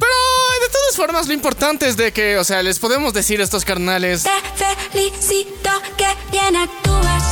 Pero 0.00 0.66
de 0.66 0.72
todas 0.72 0.96
formas, 0.96 1.28
lo 1.28 1.34
importante 1.34 1.86
es 1.88 1.96
de 1.96 2.12
que, 2.12 2.38
o 2.38 2.44
sea, 2.44 2.62
les 2.62 2.78
podemos 2.78 3.12
decir 3.12 3.40
a 3.40 3.44
estos 3.44 3.64
carnales. 3.64 4.22
Te 4.24 4.30
felicito 4.90 5.70
que 5.96 6.06
bien 6.32 6.56
actúas. 6.56 7.22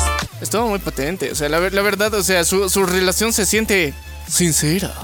Estuvo 0.40 0.69
muy 0.69 0.78
patente. 0.78 1.32
O 1.32 1.35
sea, 1.35 1.49
la, 1.49 1.59
ver- 1.59 1.74
la 1.74 1.82
verdad, 1.82 2.12
o 2.15 2.23
sea, 2.23 2.45
su, 2.45 2.69
su 2.70 2.85
relación 2.86 3.32
se 3.32 3.45
siente 3.47 3.95
sincera. 4.28 4.95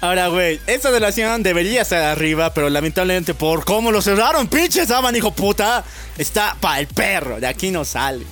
Ahora, 0.00 0.28
güey, 0.28 0.60
esta 0.66 0.90
relación 0.90 1.42
debería 1.42 1.82
estar 1.82 2.02
arriba, 2.04 2.52
pero 2.52 2.68
lamentablemente 2.68 3.32
por 3.34 3.64
cómo 3.64 3.90
lo 3.90 4.02
cerraron, 4.02 4.46
pinches 4.46 4.90
aman, 4.90 5.16
hijo 5.16 5.32
puta, 5.32 5.84
está 6.18 6.54
para 6.60 6.80
el 6.80 6.86
perro. 6.86 7.40
De 7.40 7.46
aquí 7.46 7.70
no 7.70 7.84
sale. 7.84 8.24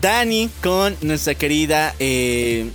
Dani 0.00 0.50
con 0.62 0.96
nuestra 1.02 1.34
querida. 1.34 1.94
Eh, 2.00 2.70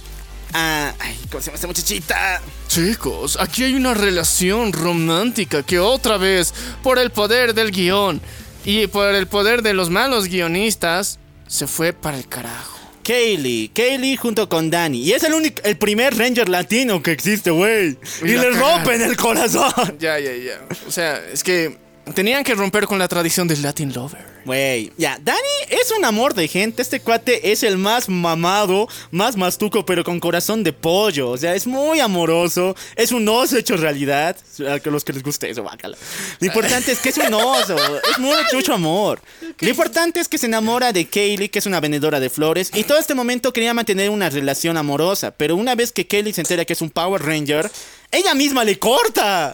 ah, 0.53 0.93
ay, 0.99 1.19
¿Cómo 1.31 1.41
se 1.41 1.47
llama 1.47 1.55
esta 1.55 1.67
muchachita? 1.67 2.41
Chicos, 2.67 3.37
aquí 3.39 3.63
hay 3.63 3.73
una 3.73 3.93
relación 3.93 4.73
romántica 4.73 5.63
que 5.63 5.79
otra 5.79 6.17
vez, 6.17 6.53
por 6.83 6.99
el 6.99 7.09
poder 7.11 7.53
del 7.53 7.71
guion 7.71 8.21
y 8.65 8.87
por 8.87 9.15
el 9.15 9.27
poder 9.27 9.61
de 9.61 9.73
los 9.73 9.89
malos 9.89 10.25
guionistas, 10.25 11.19
se 11.47 11.65
fue 11.65 11.93
para 11.93 12.17
el 12.17 12.27
carajo. 12.27 12.77
Kaylee, 13.03 13.69
Kaylee 13.73 14.17
junto 14.17 14.49
con 14.49 14.69
Danny. 14.69 15.01
Y 15.01 15.13
es 15.13 15.23
el 15.23 15.33
único, 15.33 15.61
el 15.63 15.77
primer 15.77 16.17
Ranger 16.17 16.49
latino 16.49 17.01
que 17.01 17.11
existe, 17.11 17.51
güey. 17.51 17.97
Y, 18.21 18.31
Y 18.31 18.37
le 18.37 18.49
rompen 18.51 19.01
el 19.01 19.15
corazón. 19.15 19.97
Ya, 19.97 20.19
ya, 20.19 20.35
ya. 20.35 20.59
O 20.85 20.91
sea, 20.91 21.23
es 21.31 21.41
que 21.41 21.77
tenían 22.13 22.43
que 22.43 22.55
romper 22.55 22.85
con 22.85 22.99
la 22.99 23.07
tradición 23.07 23.47
del 23.47 23.61
Latin 23.61 23.93
Lover. 23.93 24.37
Güey, 24.45 24.93
ya, 24.97 25.19
Danny 25.21 25.39
es 25.69 25.91
un 25.91 26.05
amor 26.05 26.33
de 26.33 26.47
gente. 26.47 26.81
Este 26.81 27.01
cuate 27.01 27.51
es 27.51 27.63
el 27.63 27.77
más 27.77 28.07
mamado, 28.07 28.87
más 29.11 29.35
mastuco, 29.35 29.85
pero 29.85 30.05
con 30.05 30.21
corazón 30.21 30.63
de 30.63 30.71
pollo. 30.71 31.31
O 31.31 31.37
sea, 31.37 31.53
es 31.53 31.67
muy 31.67 31.99
amoroso. 31.99 32.73
Es 32.95 33.11
un 33.11 33.27
oso 33.27 33.57
hecho 33.57 33.75
realidad. 33.75 34.37
A 34.59 34.79
los 34.89 35.03
que 35.03 35.11
les 35.11 35.23
guste 35.23 35.49
eso, 35.49 35.63
bácala. 35.63 35.97
Lo 36.39 36.47
importante 36.47 36.93
es 36.93 36.99
que 36.99 37.09
es 37.09 37.17
un 37.17 37.33
oso. 37.33 37.75
Es 38.09 38.17
muy 38.19 38.37
mucho 38.53 38.73
amor. 38.73 39.21
Lo 39.59 39.69
importante 39.69 40.21
es 40.21 40.29
que 40.29 40.37
se 40.37 40.45
enamora 40.45 40.93
de 40.93 41.07
Kaylee, 41.07 41.49
que 41.49 41.59
es 41.59 41.65
una 41.65 41.81
vendedora 41.81 42.21
de 42.21 42.29
flores. 42.29 42.71
Y 42.73 42.85
todo 42.85 42.99
este 42.99 43.15
momento 43.15 43.51
quería 43.51 43.73
mantener 43.73 44.09
una 44.09 44.29
relación 44.29 44.77
amorosa. 44.77 45.31
Pero 45.31 45.57
una 45.57 45.75
vez 45.75 45.91
que 45.91 46.07
Kaylee 46.07 46.31
se 46.31 46.41
entera 46.41 46.63
que 46.63 46.71
es 46.71 46.81
un 46.81 46.89
Power 46.89 47.21
Ranger, 47.21 47.69
ella 48.11 48.33
misma 48.33 48.63
le 48.63 48.79
corta. 48.79 49.53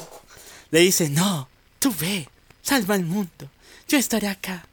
Le 0.69 0.80
dice, 0.81 1.09
no, 1.09 1.47
tú 1.80 1.93
ve, 1.99 2.27
salva 2.64 2.95
al 2.95 3.03
mundo. 3.06 3.49
Yo 3.88 3.98
estaré 3.99 4.27
acá. 4.27 4.65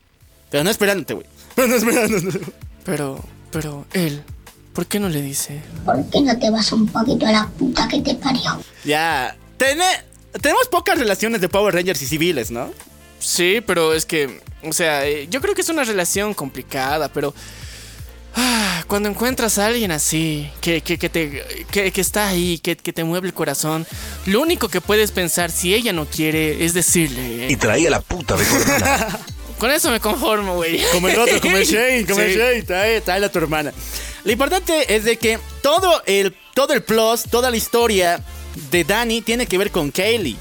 Pero 0.51 0.65
no 0.65 0.71
esperándote, 0.71 1.13
güey. 1.15 1.27
Pero 1.55 1.69
no 1.69 1.75
esperándote. 1.77 2.41
Pero, 2.85 3.23
pero, 3.53 3.87
él, 3.93 4.23
¿por 4.73 4.87
qué 4.87 4.99
no 4.99 5.09
le 5.11 5.21
dice? 5.21 5.61
¿Por 5.85 6.03
qué 6.11 6.23
no 6.23 6.39
te 6.39 6.49
vas 6.51 6.73
un 6.73 6.87
poquito 6.89 7.27
a 7.27 7.33
la 7.33 7.47
puta 7.47 7.87
que 7.89 8.01
te 8.01 8.15
parió? 8.15 8.63
Ya. 8.85 9.37
Tene- 9.59 10.03
tenemos 10.41 10.67
pocas 10.69 10.99
relaciones 10.99 11.41
de 11.43 11.49
Power 11.51 11.75
Rangers 11.75 12.01
y 12.03 12.07
civiles, 12.07 12.51
¿no? 12.51 12.71
Sí, 13.19 13.61
pero 13.67 13.93
es 13.93 14.07
que, 14.07 14.41
o 14.63 14.73
sea, 14.73 15.07
eh, 15.07 15.29
yo 15.31 15.41
creo 15.43 15.55
que 15.55 15.61
es 15.61 15.69
una 15.69 15.85
relación 15.85 16.33
complicada, 16.33 17.13
pero 17.13 17.35
Cuando 18.87 19.09
encuentras 19.09 19.59
a 19.59 19.67
alguien 19.67 19.93
así, 19.93 20.51
que, 20.61 20.81
que, 20.81 20.99
que 20.99 21.09
te, 21.09 21.45
que, 21.71 21.93
que 21.93 22.01
está 22.01 22.27
ahí, 22.27 22.59
que, 22.59 22.77
que 22.77 22.93
te 22.93 23.05
mueve 23.05 23.29
el 23.29 23.35
corazón, 23.35 23.87
lo 24.27 24.41
único 24.41 24.69
que 24.69 24.81
puedes 24.81 25.13
pensar 25.13 25.53
si 25.53 25.75
ella 25.75 25.93
no 25.93 26.07
quiere 26.07 26.65
es 26.65 26.75
decirle. 26.75 27.47
Y 27.49 27.55
traía 27.57 27.89
la 27.89 28.01
puta 28.01 28.37
de 28.37 28.45
Corona. 28.45 29.19
Con 29.59 29.71
eso 29.71 29.91
me 29.91 30.01
conformo, 30.01 30.57
güey. 30.57 30.81
Como 30.91 31.09
el 31.09 31.19
otro, 31.19 31.39
como 31.41 31.59
el 31.59 31.67
Shane, 31.67 32.07
como 32.07 32.21
el 32.21 32.33
Sí. 32.33 32.39
Shane, 32.39 32.63
trae, 32.63 33.01
trae 33.03 33.25
a 33.25 33.31
tu 33.31 33.39
hermana. 33.39 33.73
Lo 34.25 34.33
importante 34.33 34.95
es 34.95 35.05
de 35.05 35.19
que 35.19 35.39
todo 35.63 36.03
el, 36.07 36.35
todo 36.55 36.73
el 36.73 36.83
plus, 36.83 37.25
toda 37.25 37.51
la 37.51 37.59
historia 37.59 38.21
de 38.71 38.85
Danny 38.85 39.21
tiene 39.21 39.47
que 39.47 39.59
ver 39.59 39.71
con 39.71 39.91
Kaylee. 39.91 40.37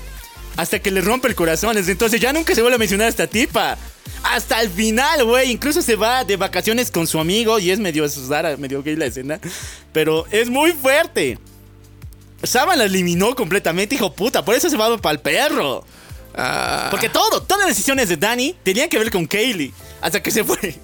Hasta 0.55 0.79
que 0.79 0.89
le 0.89 1.01
rompe 1.01 1.27
el 1.27 1.35
corazón. 1.35 1.77
Entonces 1.77 2.19
ya 2.19 2.31
nunca 2.33 2.55
se 2.55 2.61
vuelve 2.61 2.75
a 2.75 2.79
mencionar 2.79 3.07
a 3.07 3.09
esta 3.09 3.27
tipa. 3.27 3.77
Hasta 4.23 4.61
el 4.61 4.69
final, 4.69 5.23
güey. 5.25 5.51
Incluso 5.51 5.81
se 5.81 5.95
va 5.95 6.23
de 6.23 6.37
vacaciones 6.37 6.91
con 6.91 7.07
su 7.07 7.19
amigo. 7.19 7.59
Y 7.59 7.71
es 7.71 7.79
medio 7.79 8.05
rara, 8.27 8.57
medio 8.57 8.83
gay 8.83 8.95
la 8.95 9.05
escena. 9.05 9.39
Pero 9.93 10.25
es 10.31 10.49
muy 10.49 10.71
fuerte. 10.73 11.37
Saban 12.43 12.77
la 12.77 12.85
eliminó 12.85 13.35
completamente, 13.35 13.95
hijo 13.95 14.13
puta. 14.13 14.43
Por 14.45 14.55
eso 14.55 14.69
se 14.69 14.77
va 14.77 14.97
para 14.97 15.13
el 15.13 15.19
perro. 15.19 15.85
Ah, 16.35 16.87
Porque 16.91 17.09
todo, 17.09 17.41
todas 17.41 17.65
las 17.65 17.69
decisiones 17.75 18.07
de 18.07 18.17
Danny 18.17 18.55
tenían 18.63 18.87
que 18.87 18.97
ver 18.97 19.11
con 19.11 19.25
Kaylee. 19.25 19.73
Hasta 20.01 20.21
que 20.21 20.31
se 20.31 20.43
fue. 20.43 20.75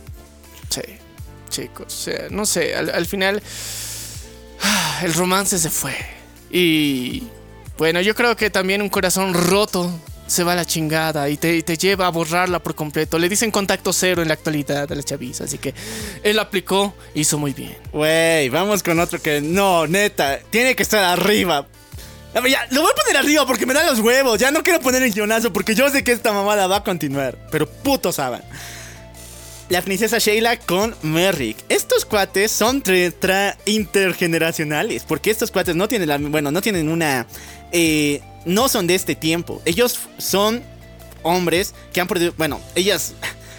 Sí, 0.69 0.81
chicos, 1.49 1.85
o 1.87 1.89
sea, 1.89 2.27
no 2.31 2.45
sé, 2.45 2.75
al, 2.75 2.89
al 2.89 3.05
final 3.05 3.41
el 5.03 5.13
romance 5.13 5.57
se 5.57 5.69
fue. 5.69 5.95
Y 6.51 7.23
bueno, 7.77 8.01
yo 8.01 8.15
creo 8.15 8.35
que 8.35 8.49
también 8.49 8.81
un 8.81 8.89
corazón 8.89 9.33
roto 9.33 9.91
se 10.27 10.43
va 10.43 10.53
a 10.53 10.55
la 10.55 10.65
chingada 10.65 11.29
y 11.29 11.37
te, 11.37 11.61
te 11.61 11.77
lleva 11.77 12.07
a 12.07 12.09
borrarla 12.09 12.59
por 12.59 12.75
completo. 12.75 13.19
Le 13.19 13.29
dicen 13.29 13.51
contacto 13.51 13.93
cero 13.93 14.21
en 14.21 14.27
la 14.27 14.33
actualidad 14.33 14.91
a 14.91 14.95
la 14.95 15.03
chaviza, 15.03 15.43
así 15.43 15.57
que 15.57 15.73
él 16.23 16.39
aplicó, 16.39 16.95
hizo 17.13 17.37
muy 17.37 17.53
bien. 17.53 17.77
Güey, 17.91 18.49
vamos 18.49 18.81
con 18.83 18.99
otro 18.99 19.21
que 19.21 19.41
no, 19.41 19.87
neta, 19.87 20.39
tiene 20.49 20.75
que 20.75 20.83
estar 20.83 21.03
arriba. 21.03 21.67
Ya, 22.33 22.67
lo 22.71 22.81
voy 22.81 22.91
a 22.91 23.01
poner 23.01 23.17
arriba 23.17 23.45
porque 23.45 23.65
me 23.65 23.73
dan 23.73 23.85
los 23.85 23.99
huevos. 23.99 24.37
Ya 24.37 24.51
no 24.51 24.61
quiero 24.61 24.81
poner 24.81 25.01
el 25.03 25.13
guionazo 25.13 25.53
porque 25.53 25.73
yo 25.73 25.89
sé 25.89 26.03
que 26.03 26.11
esta 26.11 26.33
mamada 26.33 26.67
va 26.67 26.77
a 26.77 26.83
continuar. 26.83 27.37
Pero 27.49 27.65
puto 27.65 28.11
saben. 28.11 28.41
La 29.69 29.81
princesa 29.81 30.17
Sheila 30.17 30.57
con 30.57 30.93
Merrick. 31.01 31.57
Estos 31.69 32.03
cuates 32.03 32.51
son 32.51 32.83
intergeneracionales. 33.65 35.05
Porque 35.05 35.31
estos 35.31 35.49
cuates 35.49 35.77
no 35.77 35.87
tienen 35.87 36.09
la. 36.09 36.17
Bueno, 36.17 36.51
no 36.51 36.61
tienen 36.61 36.89
una. 36.89 37.25
eh, 37.71 38.21
no 38.45 38.69
son 38.69 38.87
de 38.87 38.95
este 38.95 39.15
tiempo. 39.15 39.61
Ellos 39.65 39.99
son 40.17 40.63
hombres 41.23 41.73
que 41.93 42.01
han 42.01 42.07
podido. 42.07 42.33
Bueno, 42.37 42.61
ellas. 42.75 43.13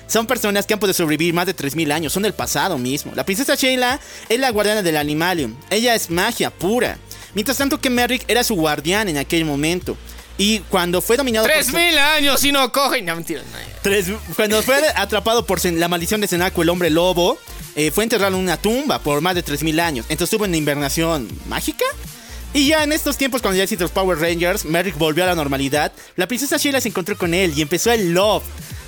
Son 0.09 0.25
personas 0.29 0.67
que 0.67 0.73
han 0.73 0.79
podido 0.79 0.95
sobrevivir 0.95 1.35
más 1.35 1.47
de 1.47 1.57
3.000 1.57 1.91
años, 1.93 2.13
son 2.13 2.23
del 2.23 2.33
pasado 2.33 2.79
mismo. 2.79 3.11
La 3.17 3.25
princesa 3.25 3.57
Sheila 3.57 3.99
es 4.29 4.39
la 4.39 4.51
guardiana 4.51 4.81
del 4.81 4.97
Animalium. 4.97 5.57
Ella 5.69 5.97
es 5.97 6.11
magia 6.11 6.51
pura. 6.51 6.97
Mientras 7.35 7.59
tanto 7.59 7.81
que 7.81 7.91
Merrick 7.91 8.23
era 8.29 8.45
su 8.45 8.55
guardián 8.55 9.09
en 9.09 9.17
aquel 9.19 9.45
momento. 9.45 9.97
Y 10.39 10.61
cuando 10.61 11.01
fue 11.01 11.17
dominado 11.17 11.45
¡Tres 11.47 11.73
por... 11.73 11.81
mil 11.81 11.99
años 11.99 12.45
y 12.45 12.53
no 12.53 12.71
cogen! 12.71 13.05
No, 13.05 13.17
mentira. 13.17 13.41
no. 13.43 13.59
Tres- 13.83 14.07
cuando 14.37 14.63
fue 14.63 14.77
atrapado 14.95 15.45
por 15.45 15.65
la 15.65 15.89
maldición 15.89 16.21
de 16.21 16.29
Senaco, 16.29 16.63
el 16.63 16.69
hombre 16.69 16.89
lobo, 16.89 17.37
eh, 17.75 17.91
fue 17.91 18.05
enterrado 18.05 18.37
en 18.37 18.43
una 18.43 18.59
tumba 18.59 19.01
por 19.01 19.21
más 19.21 19.35
de 19.35 19.45
3.000 19.45 19.81
años. 19.81 20.07
Entonces 20.09 20.33
estuvo 20.33 20.45
en 20.45 20.53
una 20.53 20.59
invernación 20.59 21.29
mágica. 21.49 21.85
Y 22.57 22.69
ya 22.69 22.83
en 22.83 22.93
estos 22.93 23.19
tiempos, 23.19 23.43
cuando 23.43 23.59
ya 23.59 23.65
existen 23.65 23.85
los 23.85 23.91
Power 23.91 24.19
Rangers, 24.19 24.65
Merrick 24.65 24.97
volvió 24.97 25.24
a 25.24 25.27
la 25.27 25.35
normalidad. 25.35 25.93
La 26.16 26.27
princesa 26.27 26.57
Sheila 26.57 26.81
se 26.81 26.89
encontró 26.89 27.15
con 27.19 27.35
él 27.35 27.53
y 27.55 27.61
empezó 27.61 27.93
el 27.93 28.15
love. 28.15 28.43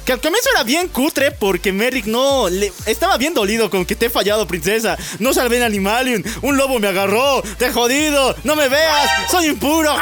Que 0.07 0.13
al 0.13 0.23
comienzo 0.23 0.49
era 0.55 0.65
bien 0.65 0.89
cutre 0.89 1.33
porque 1.33 1.71
Merrick 1.71 2.07
no 2.07 2.49
le, 2.49 2.73
estaba 2.87 3.19
bien 3.19 3.35
dolido 3.35 3.69
con 3.69 3.85
que 3.85 3.95
te 3.95 4.07
he 4.07 4.09
fallado, 4.09 4.47
princesa. 4.47 4.97
No 5.19 5.35
salvé 5.35 5.59
en 5.59 5.65
Animalium. 5.65 6.23
Un 6.41 6.57
lobo 6.57 6.79
me 6.79 6.89
agarró. 6.89 7.43
Te 7.59 7.67
he 7.67 7.71
jodido. 7.71 8.35
No 8.43 8.57
me 8.57 8.71
veas. 8.71 9.31
Soy 9.31 9.49
impuro. 9.49 9.95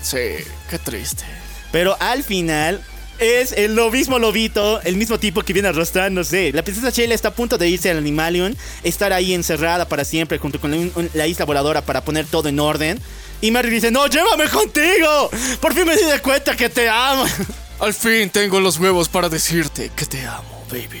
Sí, 0.00 0.38
qué 0.70 0.78
triste. 0.78 1.24
Pero 1.70 1.98
al 2.00 2.24
final 2.24 2.82
es 3.22 3.52
el 3.52 3.74
lo 3.74 3.90
mismo 3.90 4.18
lobito, 4.18 4.80
el 4.82 4.96
mismo 4.96 5.18
tipo 5.18 5.42
que 5.42 5.52
viene 5.52 5.68
arrastrándose. 5.68 6.52
La 6.52 6.62
princesa 6.62 6.90
Sheila 6.90 7.14
está 7.14 7.28
a 7.28 7.34
punto 7.34 7.56
de 7.56 7.68
irse 7.68 7.90
al 7.90 7.98
Animalium, 7.98 8.54
estar 8.82 9.12
ahí 9.12 9.32
encerrada 9.32 9.88
para 9.88 10.04
siempre 10.04 10.38
junto 10.38 10.60
con 10.60 10.92
la, 11.14 11.26
isla 11.26 11.44
voladora 11.44 11.82
para 11.82 12.04
poner 12.04 12.26
todo 12.26 12.48
en 12.48 12.58
orden. 12.58 13.00
Y 13.40 13.50
Mary 13.50 13.70
dice, 13.70 13.90
no, 13.90 14.06
llévame 14.06 14.48
contigo. 14.48 15.30
Por 15.60 15.74
fin 15.74 15.86
me 15.86 15.96
di 15.96 16.04
de 16.04 16.18
cuenta 16.20 16.56
que 16.56 16.68
te 16.68 16.88
amo. 16.88 17.24
Al 17.80 17.94
fin 17.94 18.30
tengo 18.30 18.60
los 18.60 18.78
huevos 18.78 19.08
para 19.08 19.28
decirte 19.28 19.90
que 19.94 20.06
te 20.06 20.24
amo, 20.24 20.64
baby. 20.70 21.00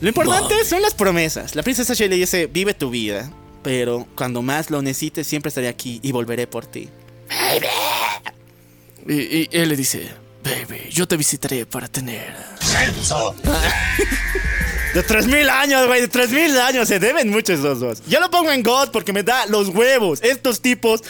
Lo 0.00 0.08
importante 0.08 0.64
son 0.64 0.82
las 0.82 0.94
promesas. 0.94 1.54
La 1.54 1.62
princesa 1.62 1.94
Sheila 1.94 2.14
dice, 2.16 2.46
vive 2.46 2.74
tu 2.74 2.90
vida. 2.90 3.30
Pero 3.62 4.08
cuando 4.14 4.40
más 4.40 4.70
lo 4.70 4.80
necesites, 4.80 5.26
siempre 5.26 5.48
estaré 5.48 5.68
aquí 5.68 6.00
y 6.02 6.12
volveré 6.12 6.46
por 6.46 6.66
ti. 6.66 6.88
Y, 9.06 9.12
y 9.14 9.48
él 9.52 9.68
le 9.68 9.76
dice, 9.76 10.08
baby, 10.42 10.88
yo 10.90 11.06
te 11.06 11.16
visitaré 11.16 11.66
para 11.66 11.88
tener... 11.88 12.34
De 14.94 15.04
3000 15.04 15.48
años, 15.48 15.86
güey, 15.86 16.00
de 16.00 16.08
3000 16.08 16.58
años. 16.58 16.88
Se 16.88 16.98
deben 16.98 17.28
mucho 17.30 17.52
esos 17.52 17.78
dos. 17.78 18.02
Yo 18.08 18.18
lo 18.18 18.28
pongo 18.28 18.50
en 18.50 18.62
God 18.62 18.90
porque 18.90 19.12
me 19.12 19.22
da 19.22 19.46
los 19.46 19.68
huevos. 19.68 20.20
Estos 20.22 20.60
tipos 20.60 21.02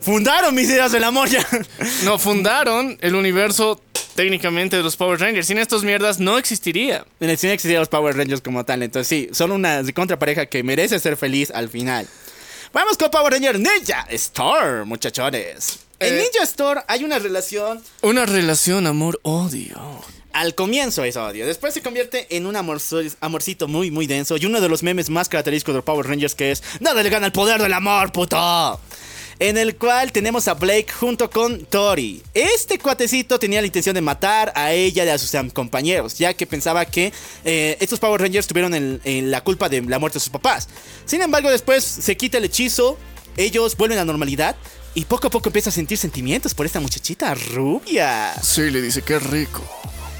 fundaron 0.00 0.54
mis 0.54 0.68
ideas 0.68 0.90
del 0.90 1.04
amor 1.04 1.28
ya. 1.28 1.46
No, 2.04 2.18
fundaron 2.18 2.98
el 3.00 3.14
universo 3.14 3.80
técnicamente 4.16 4.76
de 4.76 4.82
los 4.82 4.96
Power 4.96 5.20
Rangers. 5.20 5.46
Sin 5.46 5.58
estos 5.58 5.84
mierdas 5.84 6.18
no 6.18 6.36
existiría. 6.36 7.04
En 7.20 7.30
el 7.30 7.38
cine 7.38 7.52
existían 7.52 7.78
los 7.78 7.88
Power 7.88 8.16
Rangers 8.16 8.40
como 8.40 8.64
tal. 8.64 8.82
Entonces, 8.82 9.06
sí, 9.06 9.28
son 9.32 9.52
una 9.52 9.82
contrapareja 9.94 10.46
que 10.46 10.64
merece 10.64 10.98
ser 10.98 11.16
feliz 11.16 11.52
al 11.52 11.68
final. 11.68 12.08
Vamos 12.72 12.98
con 12.98 13.08
Power 13.10 13.32
Ranger 13.32 13.58
Ninja 13.60 14.04
Storm, 14.10 14.88
muchachones. 14.88 15.87
En 16.00 16.14
Eh. 16.14 16.18
Ninja 16.22 16.44
Storm 16.44 16.82
hay 16.86 17.04
una 17.04 17.18
relación. 17.18 17.82
Una 18.02 18.24
relación 18.26 18.86
amor-odio. 18.86 19.78
Al 20.32 20.54
comienzo 20.54 21.02
es 21.02 21.16
odio, 21.16 21.46
después 21.46 21.74
se 21.74 21.80
convierte 21.82 22.26
en 22.36 22.46
un 22.46 22.54
amorzo- 22.54 23.02
amorcito 23.20 23.66
muy, 23.66 23.90
muy 23.90 24.06
denso. 24.06 24.36
Y 24.36 24.46
uno 24.46 24.60
de 24.60 24.68
los 24.68 24.82
memes 24.84 25.10
más 25.10 25.28
característicos 25.28 25.72
de 25.72 25.78
los 25.78 25.84
Power 25.84 26.06
Rangers 26.06 26.34
que 26.36 26.52
es: 26.52 26.62
Nada 26.80 27.02
le 27.02 27.10
gana 27.10 27.26
el 27.26 27.32
poder 27.32 27.60
del 27.60 27.72
amor, 27.72 28.12
puto. 28.12 28.80
En 29.40 29.56
el 29.56 29.76
cual 29.76 30.10
tenemos 30.12 30.46
a 30.48 30.54
Blake 30.54 30.88
junto 30.92 31.30
con 31.30 31.64
Tori. 31.64 32.22
Este 32.34 32.78
cuatecito 32.78 33.38
tenía 33.38 33.60
la 33.60 33.66
intención 33.68 33.94
de 33.94 34.00
matar 34.00 34.52
a 34.54 34.72
ella 34.72 35.04
y 35.04 35.08
a 35.08 35.18
sus 35.18 35.30
compañeros, 35.52 36.18
ya 36.18 36.34
que 36.34 36.44
pensaba 36.46 36.84
que 36.84 37.12
eh, 37.44 37.76
estos 37.80 37.98
Power 38.00 38.20
Rangers 38.20 38.46
tuvieron 38.48 38.74
el- 38.74 39.00
el- 39.04 39.30
la 39.30 39.42
culpa 39.42 39.68
de 39.68 39.80
la 39.82 39.98
muerte 40.00 40.16
de 40.16 40.20
sus 40.20 40.30
papás. 40.30 40.68
Sin 41.04 41.22
embargo, 41.22 41.50
después 41.50 41.84
se 41.84 42.16
quita 42.16 42.38
el 42.38 42.44
hechizo, 42.44 42.98
ellos 43.36 43.76
vuelven 43.76 43.98
a 43.98 44.02
la 44.02 44.06
normalidad 44.06 44.56
y 44.98 45.04
poco 45.04 45.28
a 45.28 45.30
poco 45.30 45.48
empieza 45.48 45.70
a 45.70 45.72
sentir 45.72 45.96
sentimientos 45.98 46.54
por 46.54 46.66
esta 46.66 46.80
muchachita 46.80 47.34
rubia. 47.34 48.34
Sí, 48.42 48.70
le 48.70 48.80
dice, 48.82 49.02
qué 49.02 49.18
rico. 49.18 49.62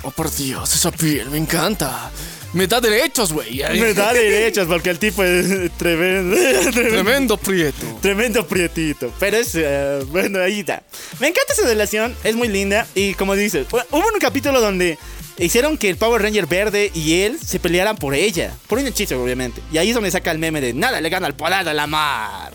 Oh, 0.03 0.11
por 0.13 0.33
Dios, 0.35 0.75
esa 0.75 0.91
piel 0.93 1.29
me 1.31 1.39
encanta. 1.39 2.11
Me 2.53 2.67
da 2.67 2.81
derechos, 2.81 3.33
güey. 3.33 3.63
Me 3.79 3.93
da 3.93 4.13
derechos 4.15 4.67
porque 4.69 4.91
el 4.91 4.99
tipo 4.99 5.23
es 5.25 5.71
tremendo. 5.77 6.37
Tremendo 6.73 7.37
prieto. 7.37 7.99
Tremendo 8.01 8.47
prietito. 8.47 9.13
Pero 9.19 9.37
es, 9.37 9.51
eh, 9.55 9.99
bueno, 10.09 10.39
ahí 10.41 10.61
está. 10.61 10.83
Me 11.21 11.27
encanta 11.29 11.53
esa 11.53 11.67
relación, 11.67 12.15
es 12.25 12.37
muy 12.37 12.49
linda. 12.49 12.87
Y 12.95 13.15
como 13.15 13.35
dices, 13.35 13.67
hu- 13.69 13.85
hubo 13.91 13.99
un 14.15 14.19
capítulo 14.21 14.61
donde 14.63 14.97
hicieron 15.39 15.77
que 15.77 15.91
el 15.91 15.97
Power 15.97 16.23
Ranger 16.23 16.47
verde 16.47 16.91
y 16.95 17.21
él 17.23 17.39
se 17.45 17.59
pelearan 17.61 17.97
por 17.97 18.15
ella. 18.15 18.55
Por 18.67 18.79
un 18.79 18.87
hechizo, 18.87 19.23
obviamente. 19.23 19.61
Y 19.73 19.77
ahí 19.79 19.89
es 19.91 19.95
donde 19.95 20.11
saca 20.11 20.31
el 20.31 20.39
meme 20.39 20.61
de 20.63 20.73
nada 20.73 21.01
le 21.03 21.11
gana 21.11 21.27
al 21.27 21.35
poder 21.35 21.65
de 21.67 21.75
la 21.75 21.87
mar. 21.87 22.53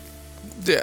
Ya. 0.64 0.82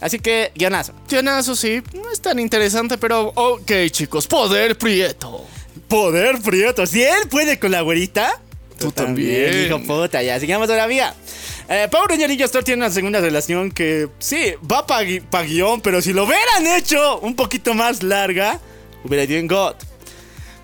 Así 0.00 0.18
que, 0.18 0.52
guionazo. 0.54 0.94
Guionazo, 1.08 1.54
sí. 1.54 1.82
No 1.94 2.10
es 2.10 2.20
tan 2.20 2.38
interesante, 2.38 2.98
pero 2.98 3.32
ok, 3.34 3.70
chicos. 3.90 4.26
Poder 4.26 4.78
prieto. 4.78 5.44
Poder 5.88 6.40
prieto. 6.40 6.86
Si 6.86 7.02
él 7.02 7.28
puede 7.30 7.58
con 7.58 7.70
la 7.70 7.82
güerita. 7.82 8.40
Tú 8.78 8.90
también. 8.90 9.66
Hijo 9.66 9.78
puta, 9.80 10.22
ya. 10.22 10.40
Sigamos 10.40 10.68
todavía. 10.68 11.14
Eh, 11.68 11.86
Power 11.90 12.08
Ranger 12.08 12.30
Ninja 12.30 12.46
Storm 12.46 12.64
tiene 12.64 12.82
una 12.82 12.90
segunda 12.90 13.20
relación 13.20 13.70
que 13.70 14.08
sí, 14.18 14.54
va 14.70 14.86
para 14.86 15.44
guion, 15.44 15.80
pero 15.80 16.02
si 16.02 16.12
lo 16.12 16.24
hubieran 16.24 16.66
hecho 16.66 17.20
un 17.20 17.36
poquito 17.36 17.74
más 17.74 18.02
larga, 18.02 18.58
hubiera 19.04 19.22
ido 19.22 19.36
en 19.38 19.46
God. 19.46 19.74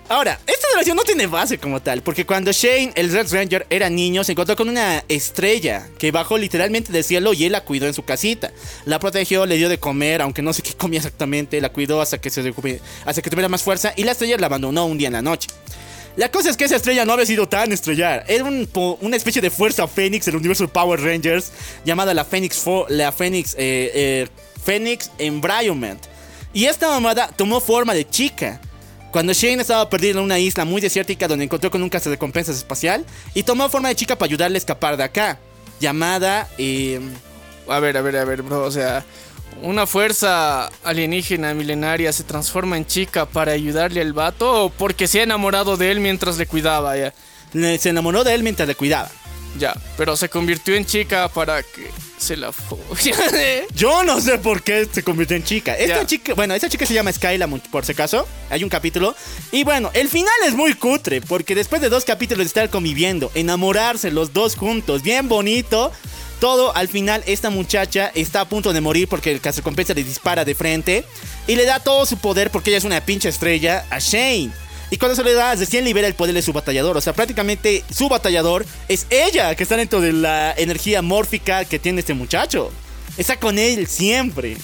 Ahora, 0.09 0.39
esta 0.47 0.67
relación 0.71 0.95
no 0.95 1.03
tiene 1.03 1.27
base 1.27 1.57
como 1.57 1.81
tal, 1.81 2.01
porque 2.01 2.25
cuando 2.25 2.53
Shane, 2.53 2.93
el 2.95 3.11
Red 3.11 3.27
Ranger, 3.29 3.67
era 3.69 3.89
niño, 3.89 4.23
se 4.23 4.31
encontró 4.31 4.55
con 4.55 4.69
una 4.69 5.03
estrella 5.09 5.89
que 5.99 6.11
bajó 6.11 6.37
literalmente 6.37 6.93
del 6.93 7.03
cielo 7.03 7.33
y 7.33 7.43
él 7.43 7.51
la 7.51 7.65
cuidó 7.65 7.87
en 7.87 7.93
su 7.93 8.05
casita. 8.05 8.51
La 8.85 8.99
protegió, 8.99 9.45
le 9.45 9.57
dio 9.57 9.67
de 9.67 9.79
comer, 9.79 10.21
aunque 10.21 10.41
no 10.41 10.53
sé 10.53 10.61
qué 10.61 10.73
comía 10.73 10.99
exactamente, 10.99 11.59
la 11.59 11.73
cuidó 11.73 11.99
hasta 11.99 12.21
que, 12.21 12.29
se 12.29 12.53
hasta 13.05 13.21
que 13.21 13.29
tuviera 13.29 13.49
más 13.49 13.63
fuerza 13.63 13.91
y 13.97 14.05
la 14.05 14.13
estrella 14.13 14.37
la 14.37 14.45
abandonó 14.45 14.85
un 14.85 14.97
día 14.97 15.07
en 15.07 15.13
la 15.13 15.21
noche. 15.21 15.49
La 16.15 16.31
cosa 16.31 16.49
es 16.49 16.57
que 16.57 16.63
esa 16.63 16.77
estrella 16.77 17.03
no 17.03 17.13
había 17.13 17.25
sido 17.25 17.49
tan 17.49 17.73
estrellar. 17.73 18.23
Era 18.27 18.45
una 18.45 19.15
especie 19.17 19.41
de 19.41 19.51
fuerza 19.51 19.87
Fénix 19.87 20.25
del 20.25 20.37
universo 20.37 20.63
de 20.63 20.69
Power 20.69 21.01
Rangers 21.01 21.51
llamada 21.83 22.13
la 22.13 22.23
Phoenix, 22.23 22.63
la 22.87 23.11
Phoenix, 23.11 23.53
eh, 23.55 23.91
eh, 23.93 24.27
Phoenix 24.63 25.11
Environment. 25.19 25.99
Y 26.53 26.65
esta 26.65 26.89
mamada 26.89 27.27
tomó 27.27 27.59
forma 27.59 27.93
de 27.93 28.09
chica. 28.09 28.61
Cuando 29.11 29.33
Shane 29.33 29.61
estaba 29.61 29.89
perdido 29.89 30.19
en 30.19 30.25
una 30.25 30.37
isla 30.37 30.65
muy 30.65 30.81
desértica 30.81 31.27
donde 31.27 31.45
encontró 31.45 31.71
con 31.71 31.81
un 31.81 31.89
cazarecompensas 31.89 32.57
espacial 32.57 33.05
y 33.33 33.43
tomó 33.43 33.69
forma 33.69 33.89
de 33.89 33.95
chica 33.95 34.15
para 34.17 34.27
ayudarle 34.27 34.57
a 34.57 34.59
escapar 34.59 34.97
de 34.97 35.03
acá. 35.03 35.39
llamada... 35.79 36.47
eh, 36.57 36.99
A 37.67 37.79
ver, 37.79 37.97
a 37.97 38.01
ver, 38.01 38.17
a 38.17 38.25
ver, 38.25 38.41
bro. 38.41 38.63
O 38.63 38.71
sea, 38.71 39.03
una 39.61 39.87
fuerza 39.87 40.69
alienígena 40.83 41.53
milenaria 41.53 42.11
se 42.13 42.23
transforma 42.23 42.77
en 42.77 42.85
chica 42.85 43.25
para 43.25 43.53
ayudarle 43.53 44.01
al 44.01 44.13
vato 44.13 44.65
o 44.65 44.69
porque 44.69 45.07
se 45.07 45.21
ha 45.21 45.23
enamorado 45.23 45.77
de 45.77 45.91
él 45.91 45.99
mientras 45.99 46.37
le 46.37 46.45
cuidaba, 46.45 46.93
se 47.53 47.89
enamoró 47.89 48.23
de 48.23 48.35
él 48.35 48.43
mientras 48.43 48.67
le 48.67 48.75
cuidaba. 48.75 49.09
Ya, 49.57 49.75
pero 49.97 50.15
se 50.15 50.29
convirtió 50.29 50.75
en 50.75 50.85
chica 50.85 51.29
para 51.29 51.63
que 51.63 51.89
se 52.17 52.35
la 52.35 52.51
Yo 53.75 54.03
no 54.03 54.19
sé 54.19 54.37
por 54.39 54.63
qué 54.63 54.87
se 54.91 55.03
convirtió 55.03 55.35
en 55.37 55.43
chica. 55.43 55.73
Esta 55.73 56.01
Ya. 56.01 56.05
chica, 56.05 56.33
bueno, 56.33 56.53
esta 56.53 56.69
chica 56.69 56.85
se 56.85 56.93
llama 56.93 57.11
Skyla, 57.13 57.47
por 57.47 57.85
si 57.85 57.91
acaso. 57.91 58.27
Hay 58.49 58.63
un 58.63 58.69
capítulo. 58.69 59.15
Y 59.51 59.63
bueno, 59.63 59.91
el 59.93 60.09
final 60.09 60.33
es 60.45 60.53
muy 60.53 60.73
cutre, 60.73 61.21
porque 61.21 61.55
después 61.55 61.81
de 61.81 61.89
dos 61.89 62.05
capítulos 62.05 62.39
de 62.39 62.47
estar 62.47 62.69
conviviendo, 62.69 63.31
enamorarse 63.35 64.11
los 64.11 64.33
dos 64.33 64.55
juntos, 64.55 65.03
bien 65.03 65.27
bonito. 65.27 65.91
Todo, 66.39 66.75
al 66.75 66.87
final, 66.87 67.23
esta 67.25 67.49
muchacha 67.49 68.11
está 68.13 68.41
a 68.41 68.49
punto 68.49 68.71
de 68.71 68.79
morir 68.79 69.07
porque 69.07 69.31
el 69.31 69.41
recompensa 69.41 69.95
le 69.95 70.03
dispara 70.03 70.45
de 70.45 70.53
frente. 70.53 71.03
Y 71.47 71.55
le 71.55 71.65
da 71.65 71.79
todo 71.79 72.05
su 72.05 72.17
poder, 72.17 72.51
porque 72.51 72.69
ella 72.69 72.77
es 72.77 72.83
una 72.83 73.01
pinche 73.03 73.29
estrella, 73.29 73.85
a 73.89 73.97
Shane. 73.99 74.51
Y 74.89 74.97
cuando 74.97 75.15
se 75.15 75.23
le 75.23 75.33
da, 75.33 75.53
recién 75.55 75.83
libera 75.83 76.07
el 76.07 76.13
poder 76.13 76.33
de 76.33 76.41
su 76.41 76.53
batallador. 76.53 76.95
O 76.95 77.01
sea, 77.01 77.13
prácticamente 77.13 77.83
su 77.93 78.07
batallador 78.07 78.65
es 78.87 79.05
ella, 79.09 79.53
que 79.55 79.63
está 79.63 79.75
dentro 79.75 79.99
de 79.99 80.13
la 80.13 80.53
energía 80.57 81.01
mórfica 81.01 81.65
que 81.65 81.77
tiene 81.79 81.99
este 81.99 82.13
muchacho. 82.13 82.71
Está 83.17 83.37
con 83.37 83.59
él 83.59 83.87
siempre. 83.87 84.57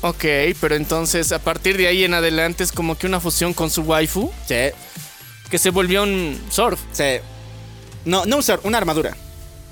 ok, 0.00 0.24
pero 0.60 0.74
entonces 0.74 1.30
a 1.32 1.38
partir 1.38 1.76
de 1.76 1.86
ahí 1.86 2.04
en 2.04 2.14
adelante 2.14 2.64
es 2.64 2.72
como 2.72 2.96
que 2.96 3.06
una 3.06 3.20
fusión 3.20 3.52
con 3.52 3.70
su 3.70 3.82
waifu 3.82 4.30
Sí, 4.46 4.70
que 5.50 5.58
se 5.58 5.70
volvió 5.70 6.02
un 6.02 6.40
surf. 6.50 6.80
sí. 6.92 7.20
No, 8.04 8.24
no 8.24 8.36
usar 8.38 8.60
una 8.62 8.78
armadura. 8.78 9.16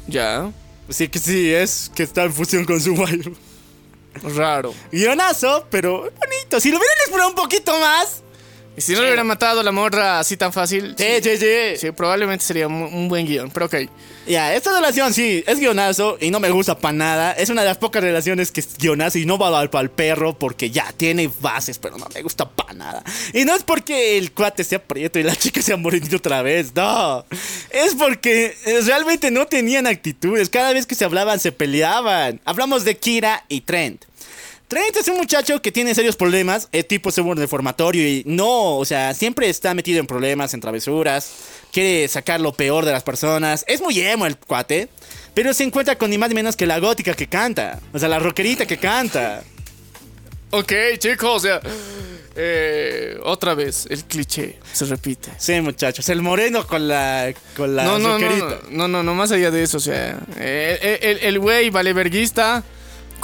Ya, 0.08 0.50
Así 0.88 1.08
que 1.08 1.18
sí, 1.18 1.50
es 1.52 1.90
que 1.94 2.02
está 2.02 2.24
en 2.24 2.32
fusión 2.32 2.64
con 2.64 2.80
su 2.80 2.92
waifu. 2.94 3.32
Raro. 4.22 4.74
Guionazo, 4.90 5.66
pero 5.70 6.00
bonito. 6.00 6.60
Si 6.60 6.70
lo 6.70 6.78
hubieran 6.78 6.96
explorado 7.02 7.30
un 7.30 7.36
poquito 7.36 7.78
más. 7.78 8.23
Y 8.76 8.80
si 8.80 8.92
no 8.92 9.00
le 9.02 9.06
hubiera 9.06 9.22
matado 9.24 9.60
a 9.60 9.62
la 9.62 9.70
morra 9.72 10.18
así 10.18 10.36
tan 10.36 10.52
fácil, 10.52 10.94
Sí, 10.98 11.04
sí, 11.22 11.36
sí. 11.36 11.76
sí, 11.78 11.90
probablemente 11.92 12.44
sería 12.44 12.66
un, 12.66 12.74
un 12.74 13.08
buen 13.08 13.24
guion, 13.26 13.50
pero 13.50 13.66
ok. 13.66 13.74
Ya, 14.26 14.54
esta 14.54 14.72
relación 14.72 15.12
sí, 15.14 15.44
es 15.46 15.60
guionazo 15.60 16.16
y 16.20 16.30
no 16.30 16.40
me 16.40 16.50
gusta 16.50 16.78
para 16.78 16.92
nada. 16.92 17.32
Es 17.32 17.50
una 17.50 17.60
de 17.62 17.68
las 17.68 17.76
pocas 17.78 18.02
relaciones 18.02 18.50
que 18.50 18.60
es 18.60 18.76
guionazo 18.78 19.18
y 19.18 19.26
no 19.26 19.38
va 19.38 19.48
a 19.48 19.50
dar 19.50 19.70
para 19.70 19.82
el 19.82 19.90
perro 19.90 20.36
porque 20.38 20.70
ya 20.70 20.92
tiene 20.96 21.30
bases, 21.40 21.78
pero 21.78 21.98
no 21.98 22.06
me 22.14 22.22
gusta 22.22 22.48
para 22.48 22.72
nada. 22.72 23.04
Y 23.32 23.44
no 23.44 23.54
es 23.54 23.62
porque 23.62 24.18
el 24.18 24.32
cuate 24.32 24.64
sea 24.64 24.82
prieto 24.82 25.18
y 25.18 25.22
la 25.22 25.36
chica 25.36 25.62
sea 25.62 25.76
morenito 25.76 26.16
otra 26.16 26.42
vez, 26.42 26.74
no. 26.74 27.24
Es 27.70 27.94
porque 27.94 28.56
eh, 28.64 28.80
realmente 28.84 29.30
no 29.30 29.46
tenían 29.46 29.86
actitudes. 29.86 30.48
Cada 30.48 30.72
vez 30.72 30.86
que 30.86 30.94
se 30.94 31.04
hablaban 31.04 31.38
se 31.38 31.52
peleaban. 31.52 32.40
Hablamos 32.44 32.84
de 32.84 32.96
Kira 32.96 33.44
y 33.48 33.60
Trent. 33.60 34.04
Trent 34.68 34.96
es 34.96 35.08
un 35.08 35.18
muchacho 35.18 35.60
que 35.60 35.70
tiene 35.70 35.94
serios 35.94 36.16
problemas, 36.16 36.68
es 36.72 36.88
tipo 36.88 37.10
seguro 37.10 37.38
reformatorio 37.40 38.08
y 38.08 38.22
no, 38.26 38.76
o 38.78 38.84
sea, 38.84 39.12
siempre 39.14 39.48
está 39.48 39.74
metido 39.74 40.00
en 40.00 40.06
problemas, 40.06 40.54
en 40.54 40.60
travesuras, 40.60 41.30
quiere 41.70 42.08
sacar 42.08 42.40
lo 42.40 42.52
peor 42.54 42.84
de 42.84 42.92
las 42.92 43.02
personas, 43.02 43.64
es 43.68 43.80
muy 43.82 44.00
emo 44.00 44.24
el 44.26 44.36
cuate, 44.38 44.88
pero 45.34 45.52
se 45.52 45.64
encuentra 45.64 45.96
con 45.96 46.08
ni 46.10 46.16
más 46.18 46.30
ni 46.30 46.34
menos 46.34 46.56
que 46.56 46.66
la 46.66 46.78
gótica 46.80 47.14
que 47.14 47.26
canta, 47.28 47.78
o 47.92 47.98
sea, 47.98 48.08
la 48.08 48.18
rockerita 48.18 48.66
que 48.66 48.78
canta. 48.78 49.44
Ok, 50.50 50.72
chicos, 50.98 51.30
o 51.36 51.40
sea, 51.40 51.60
eh, 52.34 53.18
otra 53.22 53.54
vez 53.54 53.86
el 53.90 54.04
cliché 54.04 54.58
se 54.72 54.86
repite. 54.86 55.30
Sí, 55.36 55.60
muchachos, 55.60 56.08
el 56.08 56.22
moreno 56.22 56.66
con 56.66 56.88
la, 56.88 57.32
con 57.56 57.76
la 57.76 57.84
No, 57.84 57.98
no, 57.98 58.18
no, 58.18 58.28
rockerita. 58.28 58.60
no, 58.70 58.88
no, 58.88 58.88
no, 58.88 59.02
no, 59.02 59.14
más 59.14 59.30
allá 59.30 59.50
de 59.50 59.62
eso, 59.62 59.76
o 59.76 59.80
sea, 59.80 60.18
eh, 60.38 60.98
el- 61.02 61.10
el 61.18 61.24
el 61.26 61.38
güey 61.38 61.70
valeverguista 61.70 62.64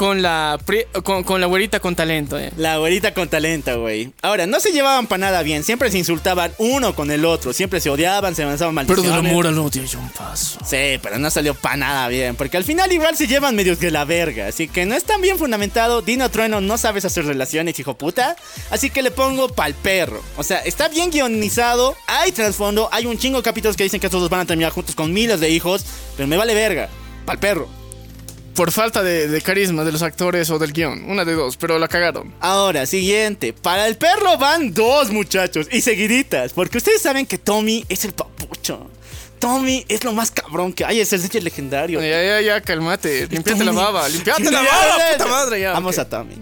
con 0.00 0.22
la 0.22 0.58
pri- 0.64 0.86
con, 1.04 1.24
con 1.24 1.42
la 1.42 1.46
güerita 1.46 1.78
con 1.78 1.94
talento, 1.94 2.38
eh. 2.38 2.50
La 2.56 2.78
güerita 2.78 3.12
con 3.12 3.28
talento, 3.28 3.82
güey. 3.82 4.10
Ahora, 4.22 4.46
no 4.46 4.58
se 4.58 4.72
llevaban 4.72 5.06
para 5.06 5.18
nada 5.26 5.42
bien, 5.42 5.62
siempre 5.62 5.90
se 5.90 5.98
insultaban 5.98 6.54
uno 6.56 6.94
con 6.94 7.10
el 7.10 7.26
otro, 7.26 7.52
siempre 7.52 7.82
se 7.82 7.90
odiaban, 7.90 8.34
se 8.34 8.42
lanzaban 8.46 8.74
Pero 8.86 8.86
maldiciones. 9.02 9.22
del 9.24 9.30
amor 9.30 9.46
al 9.46 9.58
odio 9.58 9.82
hay 9.82 9.96
un 9.98 10.08
paso. 10.08 10.58
Sí, 10.64 10.98
pero 11.02 11.18
no 11.18 11.28
salió 11.30 11.52
para 11.54 11.76
nada 11.76 12.08
bien, 12.08 12.34
porque 12.34 12.56
al 12.56 12.64
final 12.64 12.90
igual 12.90 13.14
se 13.14 13.26
llevan 13.26 13.54
medios 13.54 13.78
de 13.78 13.90
la 13.90 14.06
verga, 14.06 14.46
así 14.46 14.68
que 14.68 14.86
no 14.86 14.94
es 14.94 15.04
tan 15.04 15.20
bien 15.20 15.36
fundamentado. 15.36 16.00
Dino 16.00 16.30
Trueno 16.30 16.62
no 16.62 16.78
sabes 16.78 17.04
hacer 17.04 17.26
relaciones, 17.26 17.78
hijo 17.78 17.92
puta, 17.92 18.36
así 18.70 18.88
que 18.88 19.02
le 19.02 19.10
pongo 19.10 19.50
pa'l 19.50 19.74
perro. 19.74 20.22
O 20.38 20.42
sea, 20.42 20.60
está 20.60 20.88
bien 20.88 21.10
guionizado, 21.10 21.94
hay 22.06 22.32
trasfondo, 22.32 22.88
hay 22.90 23.04
un 23.04 23.18
chingo 23.18 23.36
de 23.36 23.42
capítulos 23.42 23.76
que 23.76 23.82
dicen 23.84 24.00
que 24.00 24.06
estos 24.06 24.22
dos 24.22 24.30
van 24.30 24.40
a 24.40 24.44
terminar 24.46 24.72
juntos 24.72 24.94
con 24.94 25.12
miles 25.12 25.40
de 25.40 25.50
hijos, 25.50 25.84
pero 26.16 26.26
me 26.26 26.38
vale 26.38 26.54
verga, 26.54 26.88
pa'l 27.26 27.38
perro. 27.38 27.68
Por 28.54 28.72
falta 28.72 29.02
de, 29.02 29.28
de 29.28 29.40
carisma 29.40 29.84
de 29.84 29.92
los 29.92 30.02
actores 30.02 30.50
o 30.50 30.58
del 30.58 30.72
guion, 30.72 31.04
una 31.04 31.24
de 31.24 31.34
dos, 31.34 31.56
pero 31.56 31.78
la 31.78 31.88
cagaron. 31.88 32.34
Ahora, 32.40 32.84
siguiente, 32.86 33.52
para 33.52 33.86
el 33.86 33.96
perro 33.96 34.36
van 34.38 34.74
dos 34.74 35.10
muchachos 35.10 35.68
y 35.70 35.80
seguiditas, 35.80 36.52
porque 36.52 36.78
ustedes 36.78 37.00
saben 37.00 37.26
que 37.26 37.38
Tommy 37.38 37.84
es 37.88 38.04
el 38.04 38.12
papucho. 38.12 38.90
Tommy 39.40 39.86
es 39.88 40.04
lo 40.04 40.12
más 40.12 40.30
cabrón 40.30 40.72
que 40.72 40.84
hay, 40.84 41.00
es 41.00 41.12
el 41.14 41.22
leche 41.22 41.40
legendario. 41.40 42.00
Ya, 42.00 42.22
ya, 42.22 42.40
ya, 42.42 42.60
cálmate, 42.60 43.26
limpiate 43.26 43.64
la 43.64 43.72
baba, 43.72 44.06
limpiate 44.08 44.50
la 44.50 44.60
baba, 44.62 44.94
puta 45.12 45.26
madre, 45.26 45.60
ya. 45.62 45.72
Vamos 45.72 45.98
a 45.98 46.08
Tommy. 46.08 46.34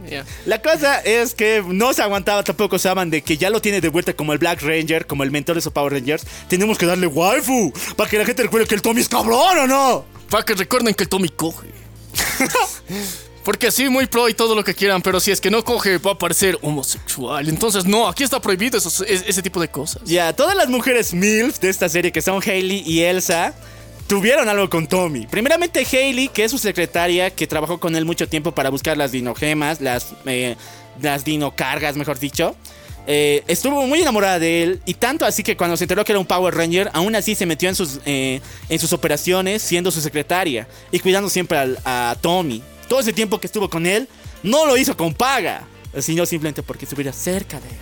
La 0.45 0.61
cosa 0.61 0.99
es 1.01 1.35
que 1.35 1.63
no 1.67 1.95
se 1.95 2.03
aguantaba 2.03 2.43
tampoco 2.43 2.79
Saban 2.79 3.09
de 3.09 3.23
que 3.23 3.37
ya 3.37 3.51
lo 3.51 3.61
tiene 3.63 3.81
de 3.81 3.89
vuelta 3.89 4.13
como 4.15 4.33
el 4.33 4.39
Black 4.39 4.63
Ranger, 4.63 5.07
como 5.07 5.23
el 5.23 5.31
mentor 5.31 5.55
de 5.55 5.61
esos 5.61 5.73
Power 5.73 5.93
Rangers. 5.93 6.27
Tenemos 6.49 6.77
que 6.77 6.87
darle 6.87 7.07
waifu 7.07 7.73
para 7.97 8.11
que 8.11 8.19
la 8.19 8.25
gente 8.25 8.43
recuerde 8.43 8.67
que 8.67 8.75
el 8.75 8.83
Tommy 8.83 9.01
es 9.01 9.09
cabrón 9.09 9.59
o 9.59 9.67
no. 9.67 10.05
Para 10.29 10.45
que 10.45 10.55
recuerden 10.55 10.93
que 10.95 11.05
el 11.05 11.09
Tommy 11.09 11.29
coge. 11.29 11.69
Porque 13.45 13.71
sí, 13.71 13.89
muy 13.89 14.07
pro 14.07 14.29
y 14.29 14.35
todo 14.35 14.55
lo 14.55 14.63
que 14.63 14.75
quieran, 14.75 15.01
pero 15.01 15.21
si 15.21 15.31
es 15.31 15.41
que 15.41 15.51
no 15.51 15.65
coge, 15.65 15.97
va 15.99 16.11
a 16.13 16.19
parecer 16.19 16.59
homosexual. 16.61 17.49
Entonces, 17.49 17.87
no, 17.87 18.07
aquí 18.07 18.23
está 18.23 18.41
prohibido 18.41 18.77
es- 18.77 19.01
ese 19.07 19.43
tipo 19.43 19.59
de 19.61 19.69
cosas. 19.69 20.03
Ya, 20.05 20.35
todas 20.35 20.55
las 20.55 20.69
mujeres 20.69 21.15
MILF 21.15 21.59
de 21.61 21.71
esta 21.71 21.89
serie 21.89 22.13
que 22.13 22.21
son 22.21 22.43
Hailey 22.45 22.83
y 22.87 23.01
Elsa 23.05 23.55
tuvieron 24.07 24.49
algo 24.51 24.69
con 24.69 24.87
Tommy. 24.87 25.27
Primeramente 25.27 25.87
Hailey, 25.91 26.29
que 26.29 26.45
es 26.45 26.51
su 26.51 26.59
secretaria, 26.59 27.31
que 27.31 27.47
trabajó 27.47 27.81
con 27.81 27.97
él 27.97 28.05
mucho 28.05 28.29
tiempo 28.29 28.53
para 28.53 28.69
buscar 28.69 28.99
las 28.99 29.13
dinogemas, 29.13 29.81
las, 29.81 30.09
eh, 30.27 30.57
las 31.01 31.25
dinocargas, 31.25 31.97
mejor 31.97 32.19
dicho. 32.19 32.55
Eh, 33.11 33.43
estuvo 33.49 33.87
muy 33.87 34.03
enamorada 34.03 34.39
de 34.39 34.63
él 34.63 34.81
y 34.85 34.93
tanto 34.93 35.25
así 35.25 35.43
que 35.43 35.57
cuando 35.57 35.79
se 35.79 35.85
enteró 35.85 36.05
que 36.05 36.13
era 36.13 36.19
un 36.19 36.27
Power 36.27 36.55
Ranger, 36.55 36.91
aún 36.93 37.17
así 37.17 37.35
se 37.35 37.47
metió 37.47 37.71
en 37.71 37.75
sus, 37.75 38.01
eh, 38.05 38.43
en 38.69 38.79
sus 38.79 38.93
operaciones 38.93 39.63
siendo 39.63 39.91
su 39.91 40.03
secretaria 40.03 40.69
y 40.93 40.99
cuidando 40.99 41.31
siempre 41.31 41.57
al- 41.57 41.79
a 41.87 42.17
Tommy. 42.21 42.63
Todo 42.87 43.01
ese 43.01 43.15
tiempo 43.15 43.41
que 43.41 43.47
estuvo 43.47 43.71
con 43.71 43.87
él, 43.87 44.09
no 44.43 44.67
lo 44.67 44.77
hizo 44.77 44.95
con 44.95 45.15
paga, 45.15 45.63
sino 46.01 46.27
simplemente 46.27 46.63
porque 46.63 46.85
estuviera 46.85 47.13
cerca 47.15 47.59
de 47.61 47.69
él. 47.69 47.79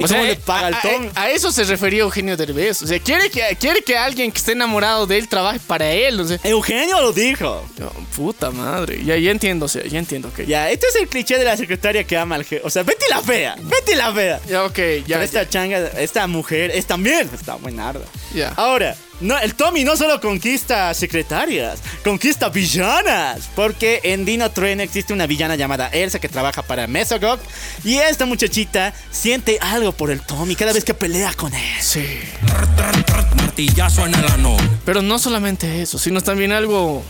O 0.00 0.08
sea, 0.08 0.22
le 0.22 0.36
paga 0.36 0.68
al 0.68 0.74
a, 0.74 0.80
Tommy? 0.80 1.10
a- 1.14 1.22
a 1.24 1.30
eso 1.30 1.52
se 1.52 1.64
refería 1.64 2.00
Eugenio 2.00 2.36
Derbez. 2.36 2.82
O 2.82 2.86
sea, 2.86 2.98
quiere 2.98 3.30
que, 3.30 3.42
quiere 3.60 3.82
que 3.82 3.96
alguien 3.96 4.32
que 4.32 4.38
esté 4.38 4.52
enamorado 4.52 5.06
de 5.06 5.18
él 5.18 5.28
trabaje 5.28 5.60
para 5.66 5.90
él. 5.92 6.18
O 6.20 6.26
sea, 6.26 6.38
Eugenio 6.44 7.00
lo 7.00 7.12
dijo. 7.12 7.64
no, 7.78 7.90
puta 8.16 8.50
madre. 8.50 9.04
Ya, 9.04 9.16
ya 9.16 9.30
entiendo, 9.30 9.66
o 9.66 9.68
sea, 9.68 9.84
ya 9.84 9.98
entiendo, 9.98 10.28
ok. 10.28 10.40
Ya, 10.46 10.70
este 10.70 10.86
es 10.88 10.96
el 10.96 11.08
cliché 11.08 11.38
de 11.38 11.44
la 11.44 11.56
secretaria 11.56 12.04
que 12.04 12.16
ama 12.16 12.34
al 12.36 12.44
jefe. 12.44 12.62
O 12.64 12.70
sea, 12.70 12.82
Betty 12.82 13.04
la 13.10 13.20
fea, 13.22 13.54
Betty 13.60 13.94
la 13.94 14.12
fea. 14.12 14.40
Ya, 14.48 14.64
ok, 14.64 14.72
Pero 14.74 15.06
ya. 15.06 15.22
esta 15.22 15.48
changa, 15.48 15.78
esta 15.98 16.26
mujer 16.26 16.70
es 16.74 16.86
también 16.86 17.28
está 17.32 17.54
buenarda. 17.56 18.04
Ya. 18.34 18.48
Ahora, 18.56 18.96
no, 19.22 19.38
el 19.38 19.54
Tommy 19.54 19.84
no 19.84 19.96
solo 19.96 20.20
conquista 20.20 20.92
secretarias, 20.94 21.80
conquista 22.04 22.48
villanas. 22.48 23.48
Porque 23.54 24.00
en 24.04 24.24
Dino 24.24 24.50
Trueno 24.50 24.82
existe 24.82 25.12
una 25.12 25.26
villana 25.26 25.56
llamada 25.56 25.88
Elsa 25.88 26.18
que 26.18 26.28
trabaja 26.28 26.62
para 26.62 26.86
Mesogog. 26.86 27.38
Y 27.84 27.96
esta 27.96 28.26
muchachita 28.26 28.92
siente 29.10 29.58
algo 29.60 29.92
por 29.92 30.10
el 30.10 30.20
Tommy 30.20 30.56
cada 30.56 30.72
vez 30.72 30.84
que 30.84 30.94
pelea 30.94 31.32
con 31.34 31.54
él. 31.54 31.76
Sí. 31.80 32.04
Martillazo 33.36 34.06
en 34.06 34.14
el 34.14 34.24
ano. 34.26 34.56
Pero 34.84 35.02
no 35.02 35.18
solamente 35.18 35.82
eso, 35.82 35.98
sino 35.98 36.20
también 36.20 36.52
algo 36.52 37.02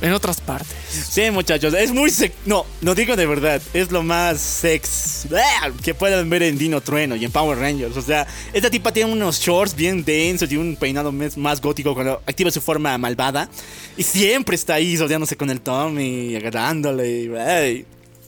en 0.00 0.12
otras 0.12 0.40
partes. 0.40 0.76
Sí, 0.90 1.30
muchachos, 1.30 1.74
es 1.74 1.92
muy 1.92 2.10
sex... 2.10 2.34
No, 2.46 2.64
no 2.80 2.94
digo 2.94 3.16
de 3.16 3.26
verdad, 3.26 3.60
es 3.74 3.90
lo 3.90 4.02
más 4.02 4.40
sex 4.40 5.26
¡Ah! 5.34 5.70
que 5.82 5.94
pueden 5.94 6.28
ver 6.30 6.42
en 6.42 6.58
Dino 6.58 6.80
Trueno 6.80 7.16
y 7.16 7.24
en 7.24 7.32
Power 7.32 7.58
Rangers. 7.58 7.96
O 7.96 8.02
sea, 8.02 8.26
esta 8.52 8.70
tipa 8.70 8.92
tiene 8.92 9.10
unos 9.12 9.40
shorts 9.40 9.74
bien 9.74 10.04
densos 10.04 10.50
y 10.52 10.56
un 10.56 10.76
peinado 10.76 11.12
más 11.12 11.60
gótico 11.60 11.94
cuando 11.94 12.22
activa 12.26 12.50
su 12.50 12.60
forma 12.60 12.96
malvada. 12.98 13.48
Y 13.96 14.02
siempre 14.02 14.54
está 14.54 14.74
ahí 14.74 14.96
rodeándose 14.96 15.36
con 15.36 15.50
el 15.50 15.60
Tommy, 15.60 16.36
agarrándole. 16.36 17.84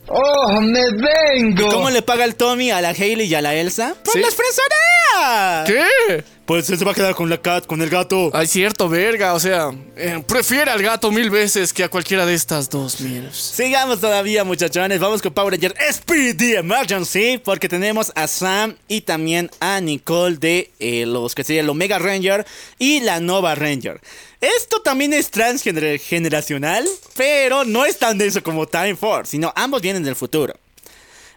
¡Oh, 0.09 0.61
me 0.61 0.81
vengo! 0.91 1.69
¿Cómo 1.69 1.91
le 1.91 2.03
paga 2.03 2.25
el 2.25 2.35
Tommy 2.35 2.73
a 2.73 2.81
la 2.81 2.89
Hailey 2.89 3.29
y 3.29 3.35
a 3.35 3.41
la 3.41 3.55
Elsa? 3.55 3.95
¡Pues 4.03 4.15
¿Sí? 4.15 4.21
las 4.21 4.35
frenzorea! 4.35 5.65
¿Qué? 5.67 6.25
Pues 6.51 6.67
se 6.67 6.85
va 6.85 6.91
a 6.91 6.95
quedar 6.95 7.15
con 7.15 7.31
la 7.31 7.41
cat, 7.41 7.65
con 7.65 7.81
el 7.81 7.89
gato. 7.89 8.29
Ay, 8.33 8.49
cierto, 8.49 8.89
verga. 8.89 9.35
O 9.35 9.39
sea, 9.39 9.71
eh, 9.95 10.21
prefiere 10.27 10.69
al 10.73 10.83
gato 10.83 11.13
mil 11.13 11.31
veces 11.31 11.73
que 11.73 11.85
a 11.85 11.89
cualquiera 11.89 12.27
de 12.27 12.35
estas 12.35 12.69
dos 12.69 13.01
mil. 13.01 13.31
Sigamos 13.33 14.01
todavía, 14.01 14.43
muchachones. 14.43 14.99
Vamos 14.99 15.23
con 15.23 15.33
Power 15.33 15.55
Ranger 15.55 15.77
Speedy 15.93 16.57
Emergency. 16.57 17.39
Porque 17.39 17.69
tenemos 17.69 18.11
a 18.17 18.27
Sam 18.27 18.75
y 18.89 19.03
también 19.03 19.49
a 19.61 19.81
Nicole 19.81 20.39
de 20.39 20.73
eh, 20.81 21.07
los 21.07 21.37
que 21.37 21.45
sería 21.45 21.61
el 21.61 21.69
Omega 21.69 22.01
Ranger 22.01 22.45
y 22.81 22.99
la 22.99 23.21
Nova 23.21 23.55
Ranger. 23.55 24.01
Esto 24.41 24.83
también 24.83 25.13
es 25.13 25.31
transgeneracional, 25.31 26.85
pero 27.17 27.65
no 27.65 27.87
es 27.87 27.97
tan 27.97 28.19
denso 28.19 28.43
como 28.43 28.67
Time 28.67 28.97
Force, 28.97 29.31
sino 29.31 29.53
ambos 29.55 29.83
vienen 29.83 30.03
del 30.03 30.17
futuro. 30.17 30.55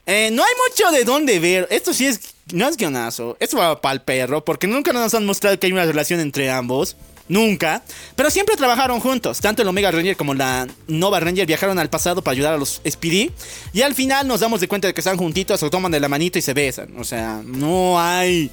Eh, 0.06 0.30
no 0.32 0.44
hay 0.44 0.52
mucho 0.70 0.92
de 0.92 1.04
dónde 1.04 1.40
ver. 1.40 1.68
Esto 1.72 1.94
sí 1.94 2.06
es. 2.06 2.20
No 2.52 2.68
es 2.68 2.78
guionazo. 2.78 3.38
Esto 3.40 3.58
va 3.58 3.80
para 3.80 3.94
el 3.94 4.02
perro. 4.02 4.44
Porque 4.44 4.68
nunca 4.68 4.94
nos 4.94 5.14
han 5.14 5.26
mostrado 5.26 5.58
que 5.60 5.68
hay 5.68 5.74
una 5.74 5.86
relación 5.86 6.20
entre 6.20 6.50
ambos. 6.50 6.96
Nunca. 7.30 7.84
Pero 8.16 8.30
siempre 8.30 8.56
trabajaron 8.58 9.00
juntos. 9.00 9.40
Tanto 9.40 9.62
el 9.62 9.68
Omega 9.68 9.92
Ranger 9.92 10.18
como 10.18 10.34
la 10.34 10.68
Nova 10.88 11.20
Ranger 11.20 11.46
viajaron 11.46 11.80
al 11.80 11.90
pasado 11.90 12.22
para 12.22 12.34
ayudar 12.34 12.54
a 12.54 12.58
los 12.58 12.82
Speedy. 12.88 13.32
Y 13.72 13.82
al 13.82 13.96
final 13.96 14.28
nos 14.28 14.42
damos 14.42 14.60
de 14.60 14.68
cuenta 14.68 14.88
de 14.88 14.94
que 14.94 15.02
están 15.02 15.18
juntitos, 15.18 15.60
se 15.60 15.70
toman 15.70 15.92
de 15.92 16.00
la 16.00 16.10
manito 16.10 16.38
y 16.38 16.42
se 16.42 16.54
besan. 16.54 16.98
O 17.00 17.04
sea, 17.04 17.42
no 17.46 18.00
hay. 18.00 18.52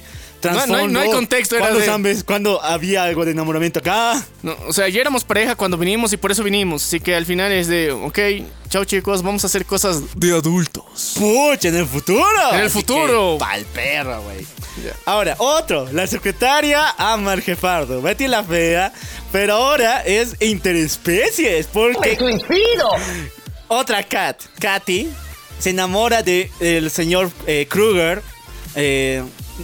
No, 0.49 0.65
no 0.67 0.75
hay- 0.75 0.87
no 0.87 0.99
hay 0.99 1.09
contexto, 1.11 1.55
era 1.55 1.65
¿Cuándo, 1.65 1.79
de- 1.79 1.85
se 1.85 1.91
han 1.91 2.03
bes- 2.03 2.23
cuándo 2.23 2.61
había 2.63 3.03
algo 3.03 3.25
de 3.25 3.31
enamoramiento 3.31 3.79
acá? 3.79 4.23
No, 4.41 4.55
o 4.67 4.73
sea, 4.73 4.87
ya 4.89 5.01
éramos 5.01 5.23
pareja 5.23 5.55
cuando 5.55 5.77
vinimos 5.77 6.11
y 6.13 6.17
por 6.17 6.31
eso 6.31 6.43
vinimos. 6.43 6.83
Así 6.83 6.99
que 6.99 7.15
al 7.15 7.25
final 7.25 7.51
es 7.51 7.67
de, 7.67 7.91
ok, 7.91 8.19
chao 8.69 8.85
chicos, 8.85 9.21
vamos 9.21 9.43
a 9.43 9.47
hacer 9.47 9.65
cosas 9.65 10.01
de 10.15 10.31
adultos. 10.33 11.13
Pucha, 11.17 11.67
en 11.69 11.75
el 11.75 11.85
futuro. 11.85 12.23
En 12.53 12.59
el 12.59 12.65
Así 12.67 12.73
futuro. 12.79 13.37
Pa'l 13.39 13.65
perro, 13.65 14.21
güey. 14.23 14.45
Ahora, 15.05 15.35
otro. 15.37 15.87
La 15.91 16.07
secretaria 16.07 16.95
ama 16.97 17.33
al 17.33 17.41
jefardo. 17.41 18.01
Betty 18.01 18.27
la 18.27 18.43
fea. 18.43 18.93
Pero 19.31 19.53
ahora 19.55 20.01
es 20.01 20.35
interespecies. 20.39 21.67
Porque. 21.67 22.17
Otra 23.67 24.03
Kat, 24.03 24.41
Katy, 24.59 25.09
se 25.59 25.69
enamora 25.69 26.23
de 26.23 26.51
el 26.59 26.89
señor 26.91 27.31
eh, 27.47 27.67
Kruger. 27.69 28.21
eh, 28.75 29.23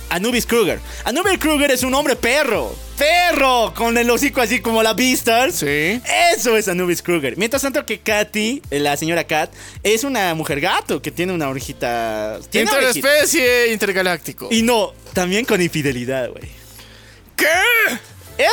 Anubis 0.09 0.45
Kruger. 0.45 0.79
Anubis 1.05 1.37
Kruger 1.37 1.71
es 1.71 1.83
un 1.83 1.93
hombre 1.93 2.15
perro. 2.15 2.75
Perro. 2.97 3.73
Con 3.75 3.97
el 3.97 4.09
hocico 4.09 4.41
así 4.41 4.59
como 4.59 4.81
la 4.81 4.93
Beastars. 4.93 5.55
Sí. 5.55 6.01
Eso 6.35 6.57
es 6.57 6.67
Anubis 6.67 7.01
Kruger. 7.01 7.37
Mientras 7.37 7.61
tanto 7.61 7.85
que 7.85 7.99
Katy, 7.99 8.61
la 8.71 8.97
señora 8.97 9.25
Kat, 9.25 9.51
es 9.83 10.03
una 10.03 10.33
mujer 10.33 10.59
gato 10.59 11.01
que 11.01 11.11
tiene 11.11 11.33
una 11.33 11.49
orejita. 11.49 12.39
Tiene 12.49 12.69
una 12.69 12.79
orejita. 12.79 13.07
Interespecie 13.07 13.71
intergaláctico. 13.71 14.49
Y 14.51 14.63
no, 14.63 14.93
también 15.13 15.45
con 15.45 15.61
infidelidad, 15.61 16.29
güey. 16.29 16.49
¿Qué? 17.35 17.45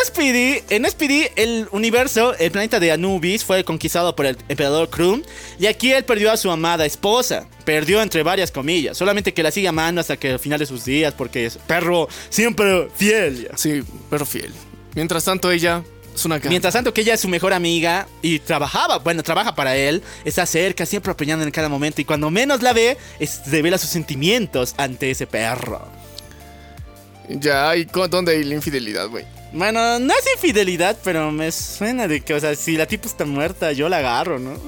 Speedy, 0.06 0.62
en 0.70 0.88
Speedy, 0.88 1.26
el 1.36 1.68
universo, 1.70 2.34
el 2.36 2.50
planeta 2.50 2.80
de 2.80 2.92
Anubis 2.92 3.44
fue 3.44 3.64
conquistado 3.64 4.16
por 4.16 4.24
el 4.26 4.36
emperador 4.48 4.88
Krum. 4.88 5.22
Y 5.58 5.66
aquí 5.66 5.92
él 5.92 6.04
perdió 6.04 6.32
a 6.32 6.36
su 6.36 6.50
amada 6.50 6.86
esposa. 6.86 7.46
Perdió 7.64 8.00
entre 8.00 8.22
varias 8.22 8.50
comillas. 8.50 8.96
Solamente 8.96 9.34
que 9.34 9.42
la 9.42 9.50
sigue 9.50 9.68
amando 9.68 10.00
hasta 10.00 10.16
que 10.16 10.30
al 10.32 10.38
final 10.38 10.58
de 10.58 10.66
sus 10.66 10.84
días, 10.84 11.12
porque 11.12 11.46
es 11.46 11.58
perro 11.58 12.08
siempre 12.30 12.88
fiel. 12.96 13.48
Sí, 13.56 13.82
pero 14.08 14.24
fiel. 14.24 14.52
Mientras 14.94 15.24
tanto, 15.24 15.50
ella 15.50 15.82
es 16.14 16.24
una 16.24 16.36
gata. 16.36 16.48
Mientras 16.48 16.72
tanto 16.72 16.94
que 16.94 17.00
ella 17.02 17.14
es 17.14 17.20
su 17.20 17.28
mejor 17.28 17.52
amiga 17.52 18.06
y 18.22 18.38
trabajaba, 18.38 18.98
bueno, 18.98 19.22
trabaja 19.22 19.54
para 19.54 19.76
él, 19.76 20.02
está 20.24 20.46
cerca, 20.46 20.86
siempre 20.86 21.12
apoyando 21.12 21.44
en 21.44 21.50
cada 21.50 21.68
momento 21.68 22.00
y 22.00 22.04
cuando 22.04 22.30
menos 22.30 22.62
la 22.62 22.72
ve, 22.72 22.96
es, 23.18 23.42
revela 23.50 23.76
sus 23.76 23.90
sentimientos 23.90 24.74
ante 24.78 25.10
ese 25.10 25.26
perro. 25.26 25.86
Ya, 27.28 27.74
¿y 27.76 27.86
cu- 27.86 28.06
dónde 28.08 28.32
hay 28.32 28.44
la 28.44 28.54
infidelidad, 28.54 29.08
güey? 29.08 29.24
Bueno, 29.54 29.98
no 30.00 30.12
es 30.12 30.24
infidelidad, 30.34 30.98
pero 31.04 31.30
me 31.30 31.50
suena 31.52 32.06
de 32.08 32.20
que, 32.20 32.34
o 32.34 32.40
sea, 32.40 32.54
si 32.56 32.76
la 32.76 32.86
tipa 32.86 33.06
está 33.06 33.24
muerta, 33.24 33.72
yo 33.72 33.88
la 33.88 33.98
agarro, 33.98 34.38
¿no? 34.38 34.58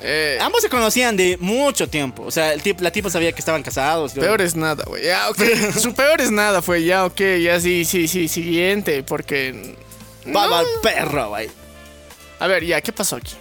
Eh, 0.00 0.38
Ambos 0.40 0.62
se 0.62 0.68
conocían 0.68 1.16
de 1.16 1.36
mucho 1.40 1.88
tiempo, 1.88 2.22
o 2.22 2.30
sea, 2.30 2.52
el 2.52 2.62
tip- 2.62 2.80
la 2.80 2.92
tipa 2.92 3.10
sabía 3.10 3.32
que 3.32 3.40
estaban 3.40 3.62
casados. 3.64 4.12
peor 4.12 4.40
es 4.42 4.54
nada, 4.54 4.84
güey. 4.86 5.04
Ya, 5.04 5.28
ok. 5.30 5.40
Su 5.80 5.92
peor 5.94 6.20
es 6.20 6.30
nada 6.30 6.62
fue, 6.62 6.84
ya, 6.84 7.04
ok, 7.06 7.20
ya 7.42 7.58
sí, 7.60 7.84
sí, 7.84 8.06
sí, 8.06 8.28
siguiente, 8.28 9.02
porque... 9.02 9.74
Baba 10.26 10.60
al 10.60 10.66
perro, 10.82 11.30
güey. 11.30 11.48
A 12.38 12.46
ver, 12.46 12.64
ya, 12.64 12.80
¿qué 12.82 12.92
pasó 12.92 13.16
aquí? 13.16 13.32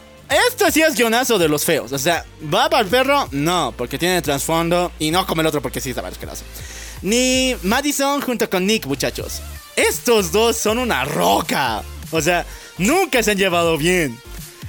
Esto 0.50 0.72
sí 0.72 0.82
es 0.82 0.96
guionazo 0.96 1.38
de 1.38 1.48
los 1.50 1.64
feos. 1.66 1.92
O 1.92 1.98
sea, 2.00 2.26
¿va 2.54 2.70
para 2.70 2.84
el 2.84 2.90
perro? 2.90 3.28
No, 3.32 3.74
porque 3.78 3.98
tiene 4.00 4.22
trasfondo. 4.22 4.92
Y 5.00 5.12
no 5.12 5.28
como 5.28 5.42
el 5.42 5.48
otro 5.48 5.62
porque 5.62 5.80
sí 5.82 5.90
estaba 5.90 6.08
asqueroso. 6.08 6.44
Ni 7.02 7.56
Madison 7.64 8.22
junto 8.22 8.50
con 8.50 8.66
Nick, 8.66 8.86
muchachos. 8.86 9.42
Estos 9.78 10.32
dos 10.32 10.58
son 10.58 10.80
una 10.80 11.06
roca. 11.06 11.84
O 12.10 12.20
sea, 12.20 12.46
nunca 12.80 13.22
se 13.22 13.32
han 13.32 13.38
llevado 13.38 13.78
bien. 13.78 14.20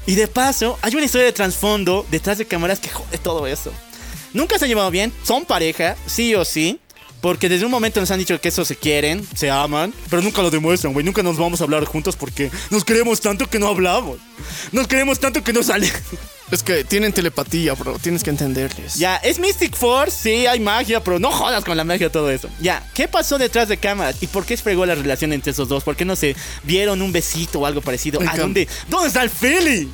Y 0.07 0.15
de 0.15 0.29
paso, 0.29 0.79
hay 0.83 0.95
una 0.95 1.07
historia 1.07 1.25
de 1.27 1.33
trasfondo 1.33 2.07
detrás 2.11 2.37
de 2.37 2.47
cámaras 2.47 2.79
que 2.79 2.91
jode 2.91 3.17
todo 3.17 3.47
eso. 3.47 3.73
Nunca 4.35 4.59
se 4.59 4.67
han 4.67 4.69
llevado 4.69 4.91
bien, 4.91 5.11
son 5.25 5.47
pareja, 5.47 5.97
sí 6.07 6.35
o 6.35 6.45
sí. 6.45 6.79
Porque 7.21 7.49
desde 7.49 7.65
un 7.65 7.71
momento 7.71 8.01
nos 8.01 8.11
han 8.11 8.19
dicho 8.19 8.41
que 8.41 8.49
eso 8.49 8.65
se 8.65 8.77
quieren, 8.77 9.27
se 9.35 9.51
aman, 9.51 9.93
pero 10.09 10.23
nunca 10.23 10.41
lo 10.41 10.51
demuestran, 10.51 10.93
güey. 10.93 11.05
Nunca 11.05 11.23
nos 11.23 11.37
vamos 11.37 11.61
a 11.61 11.65
hablar 11.65 11.85
juntos 11.85 12.15
porque 12.17 12.51
nos 12.71 12.85
queremos 12.85 13.21
tanto 13.21 13.49
que 13.49 13.59
no 13.59 13.67
hablamos. 13.67 14.19
Nos 14.71 14.87
queremos 14.87 15.19
tanto 15.19 15.43
que 15.43 15.53
no 15.53 15.63
sale. 15.63 15.91
Es 16.51 16.63
que 16.63 16.83
tienen 16.83 17.13
telepatía, 17.13 17.75
bro, 17.75 17.99
tienes 17.99 18.25
que 18.25 18.31
entenderles. 18.31 18.95
Ya, 18.95 19.17
es 19.17 19.39
Mystic 19.39 19.77
Force, 19.77 20.17
sí, 20.23 20.47
hay 20.47 20.61
magia, 20.61 21.05
pero 21.05 21.19
no 21.19 21.31
jodas 21.31 21.63
con 21.63 21.77
la 21.77 21.85
magia 21.85 22.11
todo 22.11 22.31
eso. 22.31 22.49
Ya, 22.59 22.83
¿qué 22.95 23.07
pasó 23.07 23.37
detrás 23.37 23.69
de 23.69 23.77
cámaras? 23.77 24.17
¿Y 24.23 24.29
por 24.29 24.47
qué 24.47 24.57
fregó 24.57 24.87
la 24.87 24.95
relación 24.95 25.35
entre 25.35 25.53
esos 25.53 25.69
dos? 25.69 25.85
¿Por 25.85 25.95
qué 25.95 26.07
no 26.07 26.17
se 26.17 26.35
vieron 26.63 27.03
un 27.03 27.13
besito 27.13 27.61
o 27.61 27.67
algo 27.67 27.83
parecido? 27.83 28.21
¿A 28.27 28.35
dónde? 28.35 28.67
¿Dónde 28.89 29.09
está 29.09 29.23
el 29.23 29.29
feeling? 29.29 29.89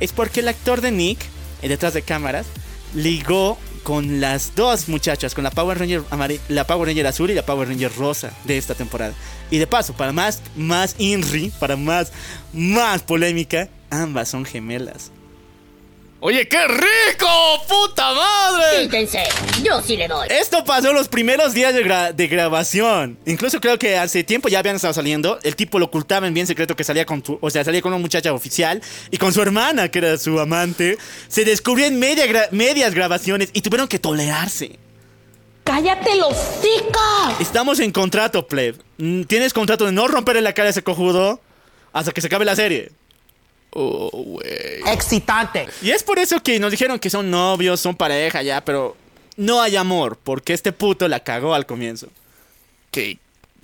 Es 0.00 0.12
porque 0.12 0.40
el 0.40 0.48
actor 0.48 0.80
de 0.80 0.90
Nick, 0.90 1.20
eh, 1.62 1.68
detrás 1.68 1.94
de 1.94 2.02
cámaras, 2.02 2.46
ligó 2.94 3.56
con 3.82 4.20
las 4.20 4.54
dos 4.54 4.88
muchachas, 4.88 5.34
con 5.34 5.44
la 5.44 5.50
Power 5.50 5.78
Ranger 5.78 6.02
la 6.48 6.66
Power 6.66 6.88
Ranger 6.88 7.06
azul 7.06 7.30
y 7.30 7.34
la 7.34 7.44
Power 7.44 7.68
Ranger 7.68 7.92
rosa 7.96 8.32
de 8.44 8.58
esta 8.58 8.74
temporada. 8.74 9.14
Y 9.50 9.58
de 9.58 9.66
paso, 9.66 9.94
para 9.94 10.12
más, 10.12 10.42
más 10.56 10.94
INRI, 10.98 11.52
para 11.58 11.76
más, 11.76 12.12
más 12.52 13.02
polémica, 13.02 13.68
ambas 13.90 14.28
son 14.28 14.44
gemelas. 14.44 15.10
Oye, 16.24 16.46
qué 16.46 16.68
rico, 16.68 17.26
puta 17.68 18.14
madre. 18.14 18.82
Quítense, 18.84 19.24
yo 19.64 19.82
sí 19.82 19.96
le 19.96 20.06
doy. 20.06 20.28
Esto 20.30 20.64
pasó 20.64 20.92
los 20.92 21.08
primeros 21.08 21.52
días 21.52 21.74
de, 21.74 21.84
gra- 21.84 22.12
de 22.12 22.28
grabación. 22.28 23.18
Incluso 23.26 23.60
creo 23.60 23.76
que 23.76 23.96
hace 23.98 24.22
tiempo 24.22 24.48
ya 24.48 24.60
habían 24.60 24.76
estado 24.76 24.94
saliendo. 24.94 25.40
El 25.42 25.56
tipo 25.56 25.80
lo 25.80 25.86
ocultaba 25.86 26.28
en 26.28 26.34
bien 26.34 26.46
secreto 26.46 26.76
que 26.76 26.84
salía 26.84 27.04
con 27.06 27.24
su, 27.24 27.38
o 27.40 27.50
sea, 27.50 27.64
salía 27.64 27.82
con 27.82 27.92
una 27.92 28.00
muchacha 28.00 28.32
oficial 28.32 28.80
y 29.10 29.16
con 29.16 29.32
su 29.32 29.42
hermana, 29.42 29.88
que 29.88 29.98
era 29.98 30.16
su 30.16 30.38
amante. 30.38 30.96
Se 31.26 31.44
descubrió 31.44 31.86
en 31.86 31.98
media 31.98 32.26
gra- 32.26 32.48
medias 32.52 32.94
grabaciones 32.94 33.50
y 33.52 33.60
tuvieron 33.62 33.88
que 33.88 33.98
tolerarse. 33.98 34.78
¡Cállate 35.64 36.14
los 36.16 36.36
ticos! 36.60 37.40
Estamos 37.40 37.80
en 37.80 37.90
contrato, 37.90 38.46
pleb. 38.46 38.76
Mm, 38.98 39.24
Tienes 39.24 39.52
contrato 39.52 39.86
de 39.86 39.92
no 39.92 40.06
romperle 40.06 40.42
la 40.42 40.52
cara 40.54 40.68
a 40.68 40.70
ese 40.70 40.84
cojudo 40.84 41.40
hasta 41.92 42.12
que 42.12 42.20
se 42.20 42.28
acabe 42.28 42.44
la 42.44 42.54
serie. 42.54 42.92
Oh, 43.74 44.10
güey. 44.12 44.46
Excitante. 44.92 45.66
Y 45.82 45.90
es 45.90 46.02
por 46.02 46.18
eso 46.18 46.42
que 46.42 46.58
nos 46.58 46.70
dijeron 46.70 46.98
que 46.98 47.10
son 47.10 47.30
novios, 47.30 47.80
son 47.80 47.94
pareja 47.96 48.42
ya, 48.42 48.62
pero 48.64 48.96
no 49.36 49.62
hay 49.62 49.76
amor, 49.76 50.18
porque 50.22 50.52
este 50.52 50.72
puto 50.72 51.08
la 51.08 51.20
cagó 51.20 51.54
al 51.54 51.64
comienzo. 51.66 52.08
Que- 52.90 53.18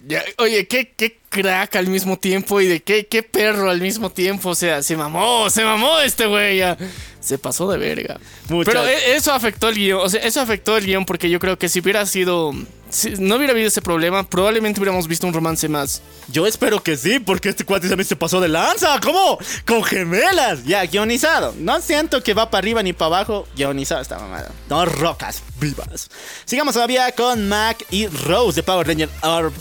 ya, 0.06 0.22
oye, 0.38 0.68
qué, 0.68 0.92
qué 0.96 1.18
crack 1.28 1.74
al 1.74 1.88
mismo 1.88 2.16
tiempo 2.16 2.60
y 2.60 2.68
de 2.68 2.80
qué, 2.80 3.06
qué 3.08 3.24
perro 3.24 3.68
al 3.68 3.80
mismo 3.80 4.10
tiempo. 4.10 4.50
O 4.50 4.54
sea, 4.54 4.80
se 4.80 4.96
mamó, 4.96 5.50
se 5.50 5.64
mamó 5.64 5.98
este 5.98 6.26
güey. 6.26 6.58
ya. 6.58 6.78
Se 7.20 7.36
pasó 7.36 7.68
de 7.70 7.78
verga. 7.78 8.18
Mucho. 8.48 8.70
Pero 8.70 8.86
e- 8.86 9.16
eso 9.16 9.32
afectó 9.32 9.68
el 9.68 9.74
guion. 9.74 10.00
O 10.00 10.08
sea, 10.08 10.22
eso 10.22 10.40
afectó 10.40 10.76
el 10.76 10.86
guion 10.86 11.04
porque 11.04 11.28
yo 11.28 11.40
creo 11.40 11.58
que 11.58 11.68
si 11.68 11.80
hubiera 11.80 12.06
sido. 12.06 12.52
Si 12.90 13.10
no 13.18 13.36
hubiera 13.36 13.52
habido 13.52 13.68
ese 13.68 13.82
problema, 13.82 14.28
probablemente 14.28 14.80
hubiéramos 14.80 15.06
visto 15.06 15.26
un 15.26 15.34
romance 15.34 15.68
más. 15.68 16.00
Yo 16.28 16.46
espero 16.46 16.82
que 16.82 16.96
sí, 16.96 17.18
porque 17.18 17.50
este 17.50 17.64
cuate 17.64 17.88
también 17.88 18.06
se 18.06 18.16
pasó 18.16 18.40
de 18.40 18.48
lanza. 18.48 18.98
¿Cómo? 19.00 19.38
Con 19.66 19.84
gemelas. 19.84 20.64
Ya, 20.64 20.84
guionizado. 20.86 21.54
No 21.58 21.80
siento 21.80 22.22
que 22.22 22.34
va 22.34 22.50
para 22.50 22.60
arriba 22.60 22.82
ni 22.82 22.92
para 22.92 23.16
abajo. 23.16 23.46
Guionizado 23.56 24.00
esta 24.00 24.18
mamada. 24.18 24.50
Dos 24.68 24.90
rocas 24.98 25.42
vivas. 25.60 26.10
Sigamos 26.44 26.74
todavía 26.74 27.12
con 27.12 27.48
Mac 27.48 27.84
y 27.90 28.06
Rose 28.06 28.56
de 28.56 28.62
Power 28.62 28.86
Ranger 28.86 29.08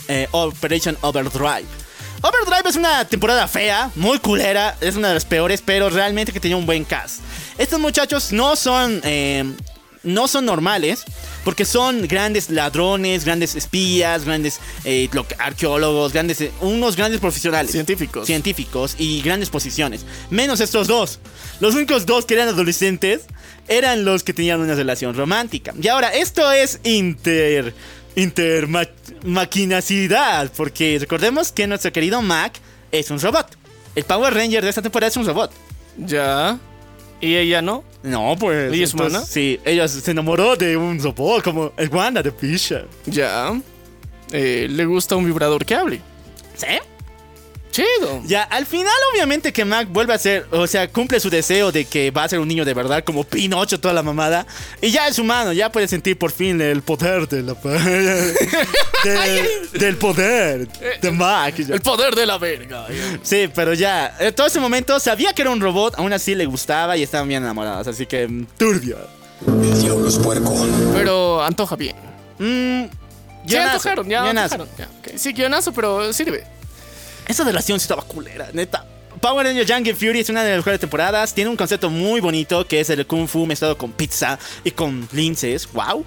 eh, 0.08 0.28
Operation 0.30 0.96
Overdrive. 1.02 1.66
Overdrive 2.20 2.68
es 2.68 2.76
una 2.76 3.04
temporada 3.04 3.46
fea, 3.46 3.92
muy 3.94 4.18
culera, 4.18 4.76
es 4.80 4.96
una 4.96 5.08
de 5.08 5.14
las 5.14 5.24
peores, 5.24 5.62
pero 5.64 5.88
realmente 5.88 6.32
que 6.32 6.40
tenía 6.40 6.56
un 6.56 6.66
buen 6.66 6.84
cast. 6.84 7.20
Estos 7.58 7.78
muchachos 7.78 8.32
no 8.32 8.56
son, 8.56 9.00
eh, 9.04 9.44
no 10.02 10.26
son 10.28 10.46
normales, 10.46 11.04
porque 11.44 11.64
son 11.64 12.06
grandes 12.08 12.50
ladrones, 12.50 13.24
grandes 13.24 13.54
espías, 13.54 14.24
grandes 14.24 14.60
eh, 14.84 15.08
lo- 15.12 15.26
arqueólogos, 15.38 16.12
grandes, 16.12 16.40
eh, 16.40 16.50
unos 16.60 16.96
grandes 16.96 17.20
profesionales. 17.20 17.72
Científicos. 17.72 18.26
Científicos 18.26 18.94
y 18.98 19.20
grandes 19.22 19.50
posiciones. 19.50 20.04
Menos 20.30 20.60
estos 20.60 20.86
dos. 20.86 21.18
Los 21.60 21.74
únicos 21.74 22.06
dos 22.06 22.24
que 22.24 22.34
eran 22.34 22.48
adolescentes 22.48 23.22
eran 23.68 24.04
los 24.04 24.22
que 24.22 24.32
tenían 24.32 24.60
una 24.60 24.74
relación 24.74 25.14
romántica. 25.14 25.74
Y 25.80 25.88
ahora, 25.88 26.08
esto 26.08 26.50
es 26.52 26.80
inter 26.84 27.74
intermaquinacidad. 28.16 30.50
Porque 30.56 30.96
recordemos 31.00 31.52
que 31.52 31.66
nuestro 31.66 31.92
querido 31.92 32.22
Mac 32.22 32.58
es 32.92 33.10
un 33.10 33.20
robot. 33.20 33.56
El 33.94 34.04
Power 34.04 34.32
Ranger 34.34 34.62
de 34.64 34.70
esta 34.70 34.82
temporada 34.82 35.08
es 35.10 35.16
un 35.16 35.26
robot. 35.26 35.50
Ya. 35.98 36.58
¿Y 37.20 37.36
ella 37.36 37.62
no? 37.62 37.84
No, 38.02 38.36
pues. 38.38 38.72
¿Ella 38.72 38.84
es 38.84 38.94
humana? 38.94 39.20
Sí, 39.20 39.60
ella 39.64 39.88
se 39.88 40.10
enamoró 40.10 40.56
de 40.56 40.76
un 40.76 41.02
robot 41.02 41.42
como 41.42 41.72
el 41.76 41.88
Wanda 41.88 42.22
de 42.22 42.30
Fisher. 42.30 42.86
Ya. 43.06 43.60
Eh, 44.30 44.68
le 44.70 44.84
gusta 44.84 45.16
un 45.16 45.24
vibrador 45.24 45.64
que 45.64 45.74
hable. 45.74 46.00
¿Sí? 46.54 46.66
Chido. 47.78 48.20
Ya, 48.24 48.42
al 48.42 48.66
final, 48.66 48.92
obviamente, 49.12 49.52
que 49.52 49.64
Mac 49.64 49.88
vuelve 49.90 50.12
a 50.14 50.18
ser, 50.18 50.46
o 50.50 50.66
sea, 50.66 50.88
cumple 50.88 51.20
su 51.20 51.30
deseo 51.30 51.70
de 51.70 51.84
que 51.84 52.10
va 52.10 52.24
a 52.24 52.28
ser 52.28 52.40
un 52.40 52.48
niño 52.48 52.64
de 52.64 52.74
verdad, 52.74 53.04
como 53.04 53.24
Pinocho, 53.24 53.78
toda 53.78 53.94
la 53.94 54.02
mamada. 54.02 54.46
Y 54.82 54.90
ya 54.90 55.06
es 55.06 55.18
humano, 55.18 55.52
ya 55.52 55.70
puede 55.70 55.86
sentir 55.88 56.18
por 56.18 56.30
fin 56.32 56.60
el 56.60 56.82
poder 56.82 57.28
de 57.28 57.42
la. 57.42 57.54
de- 59.04 59.68
del 59.78 59.96
poder 59.96 60.68
de 61.00 61.10
Mac. 61.10 61.54
ya. 61.56 61.74
El 61.74 61.80
poder 61.80 62.14
de 62.14 62.26
la 62.26 62.38
verga. 62.38 62.86
Sí, 63.22 63.48
pero 63.54 63.74
ya, 63.74 64.14
en 64.18 64.34
todo 64.34 64.46
ese 64.46 64.60
momento 64.60 64.98
sabía 65.00 65.32
que 65.32 65.42
era 65.42 65.50
un 65.50 65.60
robot, 65.60 65.94
aún 65.98 66.12
así 66.12 66.34
le 66.34 66.46
gustaba 66.46 66.96
y 66.96 67.02
estaban 67.02 67.28
bien 67.28 67.42
enamorados, 67.42 67.86
así 67.88 68.06
que 68.06 68.26
mm, 68.26 68.46
turbio. 68.58 68.98
El 69.46 69.80
diablo 69.82 70.08
es 70.08 70.16
puerco. 70.18 70.66
Pero 70.94 71.42
antoja 71.42 71.76
bien. 71.76 71.94
Mm, 72.38 72.84
Ya 73.46 73.72
antojaron, 73.72 74.08
ya 74.08 74.24
antojaron. 74.28 74.68
Ya. 74.76 74.88
Sí, 75.16 75.32
guionazo, 75.32 75.72
pero 75.72 76.12
sirve. 76.12 76.44
Esa 77.28 77.44
relación 77.44 77.78
sí 77.78 77.84
estaba 77.84 78.02
culera, 78.02 78.48
neta. 78.52 78.84
Power 79.20 79.46
Ranger 79.46 79.66
Jungle 79.70 79.94
Fury 79.94 80.20
es 80.20 80.28
una 80.28 80.42
de 80.44 80.50
las 80.50 80.58
mejores 80.58 80.80
temporadas. 80.80 81.34
Tiene 81.34 81.50
un 81.50 81.56
concepto 81.56 81.90
muy 81.90 82.20
bonito 82.20 82.66
que 82.66 82.80
es 82.80 82.88
el 82.90 83.06
Kung 83.06 83.26
Fu 83.28 83.46
mezclado 83.46 83.76
con 83.76 83.92
pizza 83.92 84.38
y 84.64 84.70
con 84.70 85.08
linces. 85.12 85.68
¡Wow! 85.72 86.04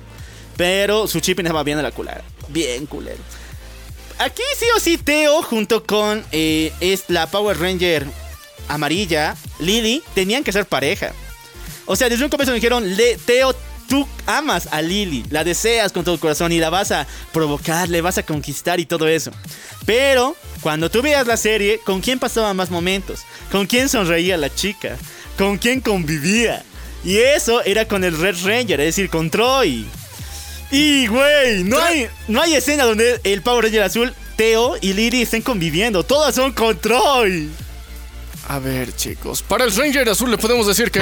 Pero 0.57 1.07
su 1.07 1.19
chip 1.19 1.39
estaba 1.39 1.63
bien 1.63 1.77
a 1.77 1.81
la 1.81 1.91
culera. 1.91 2.21
Bien 2.47 2.85
culero. 2.85 3.17
Aquí 4.17 4.43
sí 4.57 4.65
o 4.75 4.79
sí, 4.79 4.97
Teo 4.97 5.41
junto 5.41 5.83
con 5.83 6.23
eh, 6.31 6.71
es 6.79 7.05
la 7.07 7.27
Power 7.29 7.57
Ranger 7.59 8.05
amarilla, 8.67 9.35
Lily, 9.59 10.03
tenían 10.15 10.43
que 10.43 10.51
ser 10.51 10.65
pareja. 10.65 11.11
O 11.85 11.95
sea, 11.95 12.07
desde 12.07 12.23
un 12.23 12.29
comienzo 12.29 12.51
me 12.51 12.55
dijeron, 12.55 12.95
"Le- 12.95 13.17
Teo, 13.17 13.53
tú 13.91 14.07
amas 14.25 14.69
a 14.71 14.81
Lily, 14.81 15.25
la 15.31 15.43
deseas 15.43 15.91
con 15.91 16.05
todo 16.05 16.15
el 16.15 16.21
corazón 16.21 16.53
y 16.53 16.59
la 16.59 16.69
vas 16.69 16.93
a 16.93 17.05
provocar, 17.33 17.89
le 17.89 17.99
vas 17.99 18.17
a 18.17 18.23
conquistar 18.23 18.79
y 18.79 18.85
todo 18.85 19.05
eso. 19.05 19.31
Pero 19.85 20.37
cuando 20.61 20.89
tú 20.89 21.01
veas 21.01 21.27
la 21.27 21.35
serie, 21.35 21.81
¿con 21.83 21.99
quién 21.99 22.17
pasaba 22.17 22.53
más 22.53 22.71
momentos? 22.71 23.23
¿Con 23.51 23.67
quién 23.67 23.89
sonreía 23.89 24.37
la 24.37 24.49
chica? 24.49 24.95
¿Con 25.37 25.57
quién 25.57 25.81
convivía? 25.81 26.63
Y 27.03 27.17
eso 27.17 27.61
era 27.63 27.85
con 27.85 28.05
el 28.05 28.17
Red 28.17 28.37
Ranger, 28.45 28.79
es 28.79 28.95
decir, 28.95 29.09
con 29.09 29.29
Troy. 29.29 29.85
Y, 30.71 31.07
güey, 31.07 31.65
no 31.65 31.77
hay, 31.77 32.07
no 32.29 32.41
hay 32.41 32.53
escena 32.53 32.85
donde 32.85 33.19
el 33.25 33.41
Power 33.41 33.65
Ranger 33.65 33.83
azul, 33.83 34.13
Teo 34.37 34.77
y 34.79 34.93
Lily 34.93 35.23
estén 35.23 35.41
conviviendo. 35.41 36.03
Todas 36.03 36.33
son 36.33 36.53
con 36.53 36.79
Troy. 36.79 37.49
A 38.47 38.59
ver, 38.59 38.95
chicos. 38.95 39.41
Para 39.43 39.63
el 39.65 39.75
Ranger 39.75 40.09
Azul 40.09 40.29
le 40.31 40.37
podemos 40.37 40.67
decir 40.67 40.91
que. 40.91 40.99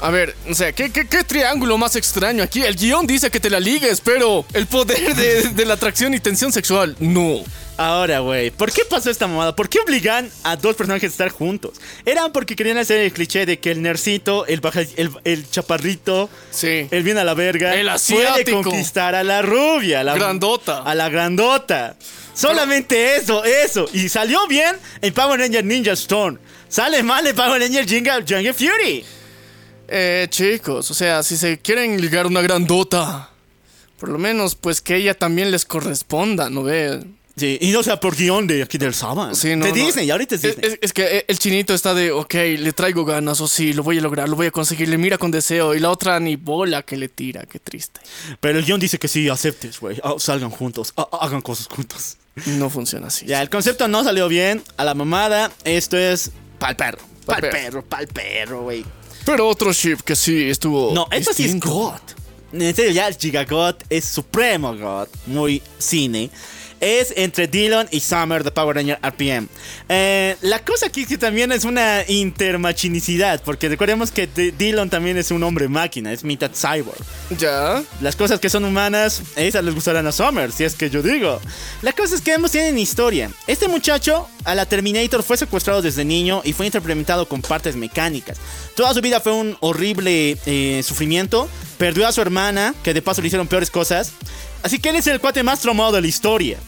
A 0.00 0.10
ver, 0.10 0.34
o 0.48 0.54
sea, 0.54 0.72
¿qué, 0.72 0.90
qué, 0.90 1.06
qué 1.06 1.24
triángulo 1.24 1.76
más 1.76 1.96
extraño 1.96 2.42
aquí? 2.42 2.62
El 2.62 2.76
guion 2.76 3.06
dice 3.06 3.30
que 3.30 3.40
te 3.40 3.50
la 3.50 3.58
ligues, 3.58 4.00
pero 4.00 4.44
el 4.54 4.66
poder 4.66 5.14
de, 5.16 5.48
de 5.50 5.64
la 5.66 5.74
atracción 5.74 6.14
y 6.14 6.20
tensión 6.20 6.52
sexual, 6.52 6.96
no. 7.00 7.42
Ahora, 7.78 8.18
güey, 8.18 8.50
¿por 8.50 8.72
qué 8.72 8.82
pasó 8.84 9.08
esta 9.08 9.28
mamada? 9.28 9.54
¿Por 9.54 9.68
qué 9.68 9.78
obligan 9.78 10.28
a 10.42 10.56
dos 10.56 10.74
personajes 10.74 11.04
a 11.04 11.12
estar 11.12 11.28
juntos? 11.28 11.80
Eran 12.04 12.32
porque 12.32 12.56
querían 12.56 12.76
hacer 12.76 12.98
el 12.98 13.12
cliché 13.12 13.46
de 13.46 13.60
que 13.60 13.70
el 13.70 13.82
nercito, 13.82 14.46
el, 14.46 14.60
baja- 14.60 14.80
el, 14.96 15.10
el 15.22 15.48
chaparrito, 15.48 16.28
Sí. 16.50 16.88
el 16.90 17.02
bien 17.04 17.18
a 17.18 17.24
la 17.24 17.34
verga, 17.34 17.76
El 17.76 17.88
puede 18.08 18.44
conquistar 18.50 19.14
a 19.14 19.22
la 19.22 19.42
rubia, 19.42 20.00
a 20.00 20.04
la 20.04 20.16
Grandota. 20.16 20.82
A 20.82 20.94
la 20.96 21.08
grandota. 21.08 21.96
Solamente 22.34 23.14
eso, 23.16 23.44
eso. 23.44 23.88
Y 23.92 24.08
salió 24.08 24.44
bien 24.48 24.76
en 25.00 25.14
Power 25.14 25.38
Ranger 25.38 25.64
Ninja 25.64 25.92
Storm. 25.92 26.36
Sale 26.68 27.02
mal 27.04 27.24
en 27.28 27.36
Power 27.36 27.60
Ranger 27.60 27.84
Jungle, 27.88 28.24
Jungle 28.28 28.54
Fury. 28.54 29.04
Eh, 29.86 30.26
chicos, 30.30 30.90
o 30.90 30.94
sea, 30.94 31.22
si 31.22 31.36
se 31.36 31.58
quieren 31.60 32.00
ligar 32.00 32.26
una 32.26 32.40
grandota, 32.42 33.30
por 34.00 34.08
lo 34.08 34.18
menos, 34.18 34.54
pues 34.56 34.80
que 34.80 34.96
ella 34.96 35.14
también 35.14 35.50
les 35.52 35.64
corresponda, 35.64 36.50
¿no 36.50 36.64
ve? 36.64 37.02
Sí, 37.38 37.58
y 37.60 37.70
no 37.70 37.82
sea 37.82 37.98
por 38.00 38.16
guion 38.16 38.46
de 38.46 38.62
aquí 38.62 38.78
del 38.78 38.92
Saban. 38.94 39.34
Sí, 39.34 39.54
no, 39.56 39.64
de 39.64 39.70
no. 39.70 39.76
Disney, 39.76 40.10
ahorita 40.10 40.34
es 40.34 40.42
Disney. 40.42 40.66
es- 40.72 40.78
es 40.82 40.92
que 40.92 41.24
el 41.28 41.38
chinito 41.38 41.72
está 41.74 41.94
de, 41.94 42.10
ok, 42.10 42.34
le 42.58 42.72
traigo 42.72 43.04
ganas, 43.04 43.40
o 43.40 43.48
sí, 43.48 43.72
lo 43.72 43.82
voy 43.82 43.98
a 43.98 44.00
lograr, 44.00 44.28
lo 44.28 44.36
voy 44.36 44.46
a 44.48 44.50
conseguir, 44.50 44.88
le 44.88 44.98
mira 44.98 45.18
con 45.18 45.30
deseo, 45.30 45.74
y 45.74 45.80
la 45.80 45.90
otra 45.90 46.18
ni 46.20 46.36
bola 46.36 46.82
que 46.82 46.96
le 46.96 47.08
tira, 47.08 47.44
qué 47.46 47.58
triste. 47.58 48.00
Pero 48.40 48.58
el 48.58 48.64
guion 48.64 48.80
dice 48.80 48.98
que 48.98 49.08
sí, 49.08 49.28
aceptes, 49.28 49.78
güey. 49.80 49.98
Ah, 50.02 50.14
salgan 50.18 50.50
juntos, 50.50 50.92
hagan 51.20 51.40
cosas 51.42 51.68
juntos. 51.68 52.16
No 52.46 52.70
funciona 52.70 53.08
así. 53.08 53.26
Ya, 53.26 53.42
el 53.42 53.50
concepto 53.50 53.88
no 53.88 54.04
salió 54.04 54.28
bien. 54.28 54.62
A 54.76 54.84
la 54.84 54.94
mamada, 54.94 55.50
esto 55.64 55.96
es 55.98 56.30
pa'l 56.58 56.76
perro. 56.76 56.98
Pa'l 57.26 57.40
perro, 57.50 57.84
pa'l 57.84 58.06
perro, 58.06 58.62
güey. 58.62 58.84
Pero 59.24 59.48
otro 59.48 59.72
ship 59.72 59.98
que 60.04 60.14
sí 60.16 60.48
estuvo. 60.48 60.94
No, 60.94 61.06
esto 61.10 61.32
sí 61.34 61.44
es. 61.44 61.58
God. 61.60 61.98
En 62.52 62.74
serio, 62.74 62.92
ya 62.92 63.08
el 63.08 63.16
Giga 63.16 63.44
God 63.44 63.74
es 63.90 64.06
supremo 64.06 64.74
God. 64.74 65.08
Muy 65.26 65.62
cine. 65.78 66.30
Es 66.80 67.12
entre 67.16 67.48
Dillon 67.48 67.88
y 67.90 68.00
Summer 68.00 68.44
de 68.44 68.50
Power 68.50 68.76
Ranger 68.76 68.98
RPM. 69.02 69.48
Eh, 69.88 70.36
la 70.42 70.60
cosa 70.64 70.86
aquí 70.86 71.02
es 71.02 71.08
que 71.08 71.18
también 71.18 71.50
es 71.52 71.64
una 71.64 72.04
intermachinicidad. 72.08 73.42
Porque 73.44 73.68
recordemos 73.68 74.10
que 74.10 74.26
D- 74.26 74.52
Dillon 74.56 74.90
también 74.90 75.16
es 75.16 75.30
un 75.30 75.42
hombre 75.42 75.68
máquina. 75.68 76.12
Es 76.12 76.24
mitad 76.24 76.50
cyborg. 76.52 76.98
Ya. 77.38 77.82
Las 78.00 78.16
cosas 78.16 78.40
que 78.40 78.50
son 78.50 78.64
humanas, 78.64 79.22
esas 79.36 79.64
les 79.64 79.74
gustarán 79.74 80.06
a 80.06 80.12
Summer, 80.12 80.52
si 80.52 80.64
es 80.64 80.74
que 80.74 80.90
yo 80.90 81.02
digo. 81.02 81.40
La 81.82 81.92
cosa 81.92 82.14
es 82.14 82.20
que 82.20 82.32
ambos 82.32 82.50
tienen 82.52 82.78
historia. 82.78 83.30
Este 83.46 83.68
muchacho, 83.68 84.28
a 84.44 84.54
la 84.54 84.66
Terminator, 84.66 85.22
fue 85.22 85.36
secuestrado 85.36 85.82
desde 85.82 86.04
niño 86.04 86.42
y 86.44 86.52
fue 86.52 86.66
interpretado 86.66 87.26
con 87.28 87.42
partes 87.42 87.76
mecánicas. 87.76 88.38
Toda 88.76 88.94
su 88.94 89.00
vida 89.00 89.20
fue 89.20 89.32
un 89.32 89.56
horrible 89.60 90.36
eh, 90.46 90.82
sufrimiento. 90.84 91.48
Perdió 91.78 92.06
a 92.08 92.12
su 92.12 92.20
hermana, 92.20 92.74
que 92.82 92.92
de 92.92 93.02
paso 93.02 93.20
le 93.20 93.28
hicieron 93.28 93.46
peores 93.46 93.70
cosas. 93.70 94.12
Así 94.62 94.78
que 94.78 94.90
él 94.90 94.96
es 94.96 95.06
el 95.06 95.20
cuate 95.20 95.42
más 95.42 95.60
traumado 95.60 95.92
de 95.92 96.00
la 96.00 96.06
historia. 96.06 96.58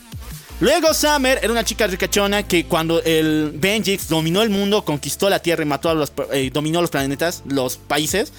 Luego 0.61 0.93
Summer 0.93 1.39
era 1.43 1.51
una 1.51 1.65
chica 1.65 1.87
ricachona 1.87 2.43
que 2.47 2.67
cuando 2.67 3.03
el 3.03 3.53
Benjix 3.55 4.09
dominó 4.09 4.43
el 4.43 4.51
mundo, 4.51 4.85
conquistó 4.85 5.31
la 5.31 5.39
Tierra 5.41 5.63
y 5.63 5.67
mató 5.67 5.89
a 5.89 5.95
los, 5.95 6.13
eh, 6.33 6.51
dominó 6.53 6.83
los 6.83 6.91
planetas, 6.91 7.43
los 7.47 7.77
países. 7.79 8.33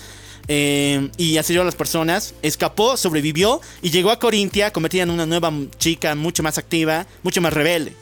eh, 0.48 1.10
y 1.18 1.38
asesinó 1.38 1.62
a 1.62 1.66
las 1.66 1.76
personas, 1.76 2.34
escapó, 2.42 2.98
sobrevivió 2.98 3.62
y 3.82 3.92
llegó 3.92 4.10
a 4.12 4.20
Corintia 4.20 4.74
convertida 4.74 5.04
en 5.04 5.12
una 5.12 5.26
nueva 5.26 5.52
chica 5.78 6.16
mucho 6.16 6.44
más 6.44 6.58
activa, 6.58 7.06
mucho 7.24 7.42
más 7.42 7.54
rebelde. 7.54 7.94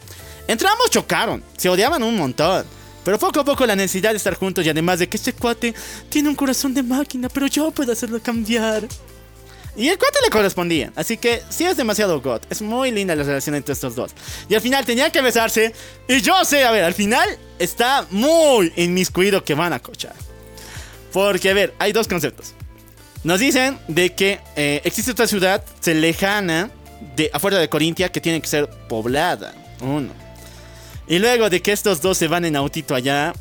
Entre 0.47 0.67
ambos 0.67 0.89
chocaron, 0.89 1.43
se 1.57 1.69
odiaban 1.69 2.01
un 2.01 2.15
montón. 2.17 2.65
Pero 3.03 3.19
poco 3.19 3.39
a 3.39 3.45
poco 3.45 3.65
la 3.65 3.75
necesidad 3.75 4.11
de 4.11 4.17
estar 4.17 4.35
juntos 4.35 4.65
y 4.65 4.69
además 4.69 4.99
de 4.99 5.07
que 5.07 5.17
este 5.17 5.33
cuate 5.33 5.73
tiene 6.09 6.29
un 6.29 6.35
corazón 6.35 6.73
de 6.73 6.83
máquina, 6.83 7.29
pero 7.29 7.47
yo 7.47 7.71
puedo 7.71 7.91
hacerlo 7.91 8.19
cambiar. 8.21 8.87
Y 9.79 9.87
el 9.87 9.97
cuate 9.97 10.19
le 10.21 10.29
correspondía. 10.29 10.91
Así 10.97 11.15
que 11.15 11.41
sí 11.47 11.65
es 11.65 11.77
demasiado 11.77 12.19
God. 12.19 12.41
Es 12.49 12.61
muy 12.61 12.91
linda 12.91 13.15
la 13.15 13.23
relación 13.23 13.55
entre 13.55 13.71
estos 13.71 13.95
dos. 13.95 14.11
Y 14.49 14.53
al 14.53 14.59
final 14.59 14.85
tenían 14.85 15.09
que 15.09 15.21
besarse. 15.21 15.73
Y 16.05 16.19
yo 16.19 16.43
sé, 16.43 16.65
a 16.65 16.71
ver, 16.71 16.83
al 16.83 16.93
final 16.93 17.29
está 17.59 18.05
muy 18.11 18.73
inmiscuido 18.75 19.41
que 19.41 19.53
van 19.53 19.71
a 19.71 19.79
cochar. 19.79 20.15
Porque, 21.13 21.49
a 21.49 21.53
ver, 21.53 21.73
hay 21.79 21.93
dos 21.93 22.09
conceptos. 22.09 22.53
Nos 23.23 23.39
dicen 23.39 23.79
de 23.87 24.13
que 24.13 24.41
eh, 24.57 24.81
existe 24.83 25.11
otra 25.11 25.27
ciudad 25.27 25.63
lejana 25.85 26.71
de 27.15 27.29
afuera 27.31 27.57
de 27.57 27.69
Corintia 27.69 28.11
que 28.11 28.19
tiene 28.19 28.41
que 28.41 28.47
ser 28.47 28.69
poblada. 28.89 29.53
Uno. 29.79 30.09
Y 31.07 31.19
luego 31.19 31.49
de 31.49 31.61
que 31.61 31.71
estos 31.71 32.01
dos 32.01 32.17
se 32.17 32.27
van 32.27 32.43
en 32.43 32.57
autito 32.57 32.95
allá. 32.95 33.33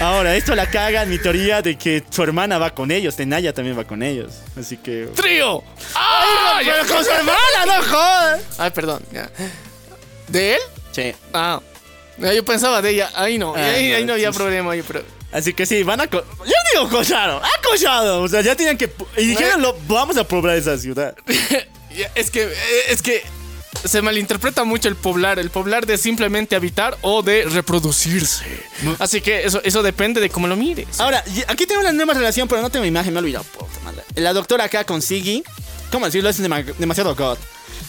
Ahora, 0.00 0.36
esto 0.36 0.54
la 0.54 0.68
caga 0.70 1.02
en 1.02 1.10
mi 1.10 1.18
teoría 1.18 1.62
de 1.62 1.76
que 1.76 2.02
su 2.10 2.22
hermana 2.22 2.58
va 2.58 2.70
con 2.74 2.90
ellos. 2.90 3.16
Tenaya 3.16 3.52
también 3.52 3.78
va 3.78 3.84
con 3.84 4.02
ellos. 4.02 4.32
Así 4.58 4.76
que. 4.76 5.08
¡Trío! 5.14 5.62
¡Ah! 5.94 6.60
¡Pero 6.64 6.86
con 6.94 7.04
su 7.04 7.10
hermana, 7.10 7.66
no 7.66 7.82
jodas! 7.82 8.40
Ay, 8.58 8.70
perdón. 8.70 9.02
ya. 9.12 9.30
¿De 10.28 10.54
él? 10.54 10.60
Sí. 10.92 11.14
Ah. 11.32 11.60
Yo 12.18 12.44
pensaba 12.44 12.82
de 12.82 12.90
ella. 12.90 13.10
Ahí 13.14 13.38
no. 13.38 13.54
Ah, 13.56 13.60
ahí, 13.64 13.92
ahí 13.92 14.04
no 14.04 14.12
había 14.14 14.32
sí. 14.32 14.38
problema. 14.38 14.72
pero... 14.86 15.02
Así 15.32 15.54
que 15.54 15.64
sí, 15.64 15.82
van 15.82 16.00
a. 16.00 16.06
co- 16.06 16.24
Yo 16.44 16.52
digo 16.72 16.88
cocharon. 16.90 17.42
¡Ha 17.42 17.62
cochado! 17.66 18.22
O 18.22 18.28
sea, 18.28 18.42
ya 18.42 18.54
tenían 18.54 18.76
que. 18.76 18.90
Y 19.16 19.26
dijeron, 19.26 19.62
lo, 19.62 19.76
vamos 19.88 20.16
a 20.16 20.24
poblar 20.24 20.56
esa 20.56 20.76
ciudad. 20.78 21.14
Es 22.14 22.30
que, 22.30 22.44
eh, 22.44 22.54
es 22.88 23.02
que 23.02 23.22
se 23.84 24.02
malinterpreta 24.02 24.64
mucho 24.64 24.88
el 24.88 24.96
poblar, 24.96 25.38
el 25.38 25.50
poblar 25.50 25.86
de 25.86 25.98
simplemente 25.98 26.56
habitar 26.56 26.96
o 27.02 27.22
de 27.22 27.44
reproducirse. 27.44 28.44
Así 28.98 29.20
que 29.20 29.44
eso, 29.44 29.60
eso 29.64 29.82
depende 29.82 30.20
de 30.20 30.30
cómo 30.30 30.46
lo 30.46 30.56
mires. 30.56 31.00
Ahora, 31.00 31.24
aquí 31.48 31.66
tengo 31.66 31.80
una 31.80 31.92
nueva 31.92 32.14
relación, 32.14 32.48
pero 32.48 32.62
no 32.62 32.70
tengo 32.70 32.84
imagen, 32.84 33.12
me 33.12 33.18
he 33.18 33.22
olvidado. 33.22 33.44
La 34.14 34.32
doctora 34.32 34.64
acá 34.64 34.84
con 34.84 35.02
Siggy. 35.02 35.42
¿Cómo 35.90 36.06
decirlo? 36.06 36.30
Es 36.30 36.40
dema- 36.40 36.64
demasiado 36.78 37.14
God. 37.14 37.36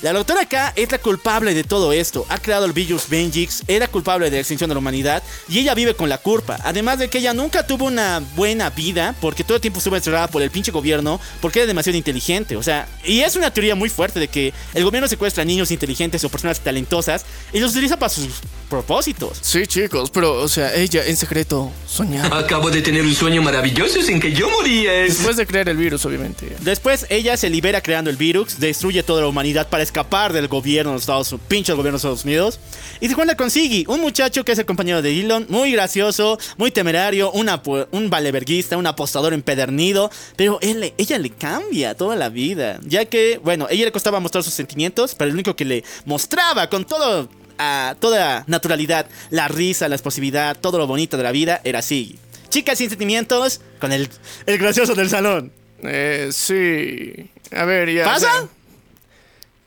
La 0.01 0.14
doctora 0.14 0.45
K 0.45 0.73
es 0.76 0.91
la 0.91 0.97
culpable 0.97 1.53
de 1.53 1.64
todo 1.64 1.93
esto. 1.93 2.26
Ha 2.30 2.38
creado 2.38 2.65
el 2.65 2.73
virus 2.73 3.07
Benjix, 3.10 3.64
era 3.68 3.88
culpable 3.88 4.26
de 4.30 4.38
la 4.38 4.39
extinción 4.39 4.69
de 4.69 4.76
la 4.76 4.80
humanidad 4.80 5.23
y 5.47 5.60
ella 5.60 5.73
vive 5.73 5.95
con 5.95 6.10
la 6.10 6.18
culpa. 6.18 6.60
Además 6.64 6.99
de 6.99 7.10
que 7.10 7.19
ella 7.19 7.34
nunca 7.34 7.65
tuvo 7.65 7.85
una 7.85 8.22
buena 8.35 8.69
vida 8.69 9.15
porque 9.22 9.43
todo 9.43 9.55
el 9.55 9.61
tiempo 9.61 9.80
estuvo 9.80 9.95
encerrada 9.95 10.27
por 10.27 10.41
el 10.41 10.51
pinche 10.51 10.72
gobierno 10.72 11.19
porque 11.41 11.60
era 11.60 11.68
demasiado 11.68 11.97
inteligente. 11.97 12.55
O 12.55 12.64
sea, 12.64 12.88
y 13.05 13.22
es 13.22 13.35
una 13.35 13.51
teoría 13.51 13.76
muy 13.76 13.89
fuerte 13.89 14.19
de 14.19 14.27
que 14.27 14.53
el 14.73 14.84
gobierno 14.84 15.07
secuestra 15.07 15.43
a 15.43 15.45
niños 15.45 15.72
inteligentes 15.72 16.23
o 16.23 16.30
personas 16.30 16.60
talentosas 16.60 17.26
y 17.51 17.60
los 17.60 17.72
utiliza 17.72 17.97
para 17.97 18.10
sus 18.10 18.27
propósitos. 18.69 19.38
Sí, 19.41 19.68
chicos, 19.68 20.10
pero, 20.10 20.34
o 20.41 20.47
sea, 20.47 20.73
ella 20.76 21.05
en 21.05 21.15
secreto 21.15 21.72
soñaba. 21.88 22.39
Acabo 22.39 22.72
de 22.72 22.81
tener 22.81 23.03
un 23.03 23.14
sueño 23.14 23.41
maravilloso 23.41 24.01
sin 24.01 24.19
que 24.19 24.34
yo 24.34 24.49
moría. 24.49 24.91
Después 24.91 25.38
de 25.38 25.45
crear 25.45 25.69
el 25.69 25.77
virus, 25.77 26.05
obviamente. 26.05 26.55
Después 26.61 27.05
ella 27.10 27.38
se 27.38 27.49
libera 27.49 27.81
creando 27.81 28.10
el 28.10 28.18
virus, 28.18 28.60
destruye 28.60 29.03
toda 29.03 29.22
la 29.22 29.27
humanidad 29.27 29.69
para 29.74 29.82
escapar 29.82 30.34
del 30.34 30.48
gobierno 30.48 30.91
de 30.91 31.00
Estados 31.00 31.32
Unidos, 31.32 31.48
pinche 31.48 31.74
gobierno 31.74 31.94
de 31.94 31.98
Estados 31.98 32.26
Unidos. 32.26 32.60
Y 33.00 33.10
se 33.10 33.16
cuenta 33.16 33.36
con 33.36 33.50
Siggy, 33.50 33.86
un 33.88 34.02
muchacho 34.02 34.45
que 34.45 34.52
es 34.52 34.60
el 34.60 34.68
compañero 34.68 35.02
de 35.02 35.10
Dylan, 35.10 35.48
muy 35.50 35.72
gracioso, 35.72 36.38
muy 36.58 36.70
temerario, 36.70 37.32
una, 37.32 37.60
un 37.90 38.12
valeverguista, 38.12 38.78
un 38.78 38.86
apostador 38.86 39.34
empedernido. 39.34 40.12
Pero 40.36 40.60
él, 40.62 40.94
ella 40.95 41.18
le 41.18 41.32
cambia 41.32 41.95
toda 41.95 42.16
la 42.16 42.30
vida, 42.30 42.80
ya 42.84 43.06
que, 43.06 43.40
bueno, 43.44 43.66
ella 43.72 43.86
le 43.86 43.91
costaba 43.91 44.20
mostrar 44.20 44.44
sus 44.44 44.54
sentimientos, 44.54 45.16
pero 45.16 45.30
el 45.30 45.34
único 45.34 45.56
que 45.56 45.66
le 45.66 45.84
mostraba 46.06 46.70
con 46.70 46.86
todo 46.86 47.28
a 47.58 47.95
toda 48.00 48.44
naturalidad, 48.45 49.08
la 49.32 49.48
risa, 49.48 49.90
la 49.90 49.95
explosividad, 49.95 50.56
todo 50.56 50.78
lo 50.78 50.86
bonito 50.86 51.18
de 51.18 51.24
la 51.24 51.32
vida 51.32 51.62
era 51.64 51.82
Siggy. 51.82 52.20
Chicas 52.50 52.78
sin 52.78 52.90
sentimientos 52.90 53.60
con 53.80 53.91
el, 53.91 54.08
el 54.45 54.60
gracioso 54.60 54.94
del 54.94 55.10
salón. 55.10 55.52
Eh, 55.82 56.30
sí. 56.32 57.28
A 57.52 57.66
ver, 57.66 57.91
ya. 57.91 58.06
¿Pasa? 58.06 58.48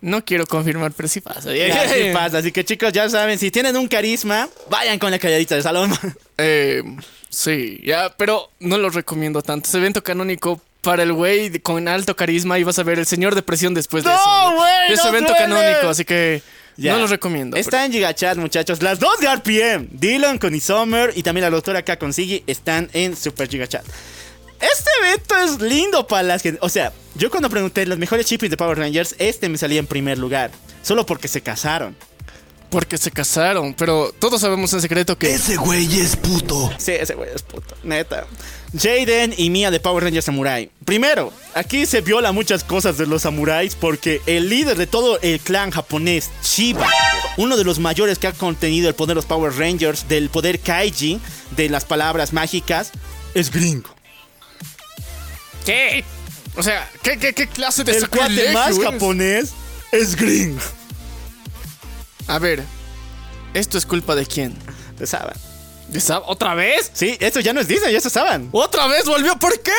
No 0.01 0.24
quiero 0.24 0.47
confirmar, 0.47 0.93
pero 0.93 1.09
sí 1.09 1.20
pasa. 1.20 1.55
Ya, 1.55 1.89
sí 1.89 2.10
pasa. 2.12 2.39
Así 2.39 2.52
que 2.52 2.64
chicos, 2.64 2.93
ya 2.93 3.09
saben, 3.09 3.39
si 3.39 3.51
tienen 3.51 3.77
un 3.77 3.89
carisma, 3.89 4.48
vayan 4.70 4.98
con 4.98 5.10
la 5.10 5.18
calladita 5.18 5.55
del 5.55 5.62
salón. 5.64 5.93
Eh, 6.39 6.82
sí, 7.31 7.81
ya, 7.82 8.14
pero 8.14 8.51
no 8.60 8.77
lo 8.77 8.90
recomiendo 8.90 9.40
tanto. 9.40 9.68
Ese 9.70 9.78
evento 9.78 10.02
canónico 10.02 10.60
para 10.82 11.02
el 11.02 11.14
güey 11.14 11.59
con 11.60 11.89
alto 11.89 12.14
carisma 12.14 12.59
y 12.59 12.62
vas 12.62 12.78
a 12.78 12.82
ver 12.82 12.98
el 12.98 13.06
señor 13.06 13.35
depresión 13.35 13.73
después 13.73 14.05
de 14.05 14.10
no, 14.10 14.16
eso. 14.16 14.93
Es 14.93 15.02
no 15.02 15.09
evento 15.09 15.32
duele. 15.32 15.47
canónico, 15.47 15.89
así 15.89 16.05
que 16.05 16.43
Ya. 16.77 16.93
no 16.93 16.98
lo 16.98 17.06
recomiendo. 17.06 17.56
Está 17.56 17.86
en 17.86 17.93
Gigachat, 17.93 18.36
muchachos. 18.36 18.82
Las 18.82 19.01
dos 19.01 19.18
de 19.18 19.28
RPM. 19.35 19.89
Dylan 19.93 20.36
con 20.36 20.55
Isomer 20.55 21.14
y 21.16 21.23
también 21.23 21.44
la 21.44 21.51
doctora 21.51 21.78
acá 21.78 21.98
con 21.98 22.12
Siggy 22.12 22.44
están 22.47 22.90
en 22.93 23.16
Super 23.16 23.48
Gigachat. 23.48 23.85
Este 24.72 24.90
evento 25.01 25.36
es 25.36 25.60
lindo 25.60 26.06
para 26.06 26.22
las 26.22 26.43
que. 26.43 26.59
O 26.60 26.68
sea, 26.68 26.93
yo 27.14 27.30
cuando 27.30 27.48
pregunté 27.48 27.86
los 27.86 27.98
mejores 27.98 28.26
chippings 28.26 28.51
de 28.51 28.56
Power 28.56 28.78
Rangers, 28.78 29.14
este 29.18 29.48
me 29.48 29.59
salía 29.59 29.78
en 29.78 29.86
primer 29.86 30.18
lugar. 30.18 30.51
Solo 30.82 31.06
porque 31.06 31.28
se 31.28 31.40
casaron. 31.40 31.97
Porque 32.70 32.98
se 32.98 33.12
casaron, 33.12 33.74
pero 33.74 34.12
todos 34.18 34.40
sabemos 34.40 34.72
en 34.72 34.80
secreto 34.80 35.16
que. 35.16 35.32
Ese 35.32 35.56
güey 35.56 36.01
es 36.01 36.16
puto. 36.16 36.72
Sí, 36.78 36.93
ese 36.93 37.14
güey 37.14 37.30
es 37.32 37.43
puto, 37.43 37.76
neta. 37.84 38.26
Jaden 38.76 39.34
y 39.36 39.51
Mia 39.51 39.70
de 39.70 39.78
Power 39.78 40.02
Rangers 40.02 40.24
Samurai. 40.24 40.68
Primero, 40.84 41.32
aquí 41.55 41.86
se 41.86 42.01
viola 42.01 42.32
muchas 42.32 42.64
cosas 42.64 42.98
de 42.98 43.06
los 43.06 43.22
samuráis 43.22 43.76
porque 43.76 44.20
el 44.26 44.48
líder 44.48 44.76
de 44.76 44.88
todo 44.88 45.20
el 45.20 45.38
clan 45.38 45.70
japonés, 45.70 46.30
Chiba, 46.43 46.86
uno 47.36 47.56
de 47.56 47.64
los 47.64 47.78
mayores 47.78 48.18
que 48.18 48.26
ha 48.26 48.32
contenido 48.32 48.88
el 48.88 48.94
poder 48.94 49.10
de 49.10 49.14
los 49.14 49.26
Power 49.26 49.56
Rangers, 49.56 50.09
del 50.09 50.28
poder 50.28 50.59
Kaiji, 50.59 51.20
de 51.56 51.68
las 51.68 51.84
palabras 51.84 52.32
mágicas, 52.32 52.90
es 53.34 53.51
gringo. 53.52 53.95
¿Qué? 55.66 56.05
O 56.56 56.62
sea, 56.62 56.88
¿qué, 57.02 57.18
qué, 57.18 57.34
qué 57.34 57.47
clase 57.48 57.84
de 57.84 57.93
El 57.98 58.09
cuate 58.09 58.52
más 58.52 58.78
es? 58.78 58.82
japonés 58.84 59.51
es 59.93 60.16
gringo. 60.16 60.60
A 62.28 62.38
ver, 62.38 62.62
¿esto 63.52 63.76
es 63.76 63.84
culpa 63.84 64.14
de 64.14 64.24
quién? 64.24 64.55
De 64.98 65.06
Saban. 65.06 65.36
¿De 65.89 66.01
Sab- 66.01 66.25
¿Otra 66.27 66.55
vez? 66.55 66.91
Sí, 66.93 67.17
esto 67.21 67.41
ya 67.41 67.53
no 67.53 67.61
es 67.61 67.69
Disney, 67.69 67.93
ya 67.93 68.01
se 68.01 68.11
saben. 68.11 68.49
¿Otra 68.53 68.87
vez 68.89 69.05
volvió? 69.05 69.37
¿Por 69.39 69.61
qué? 69.61 69.71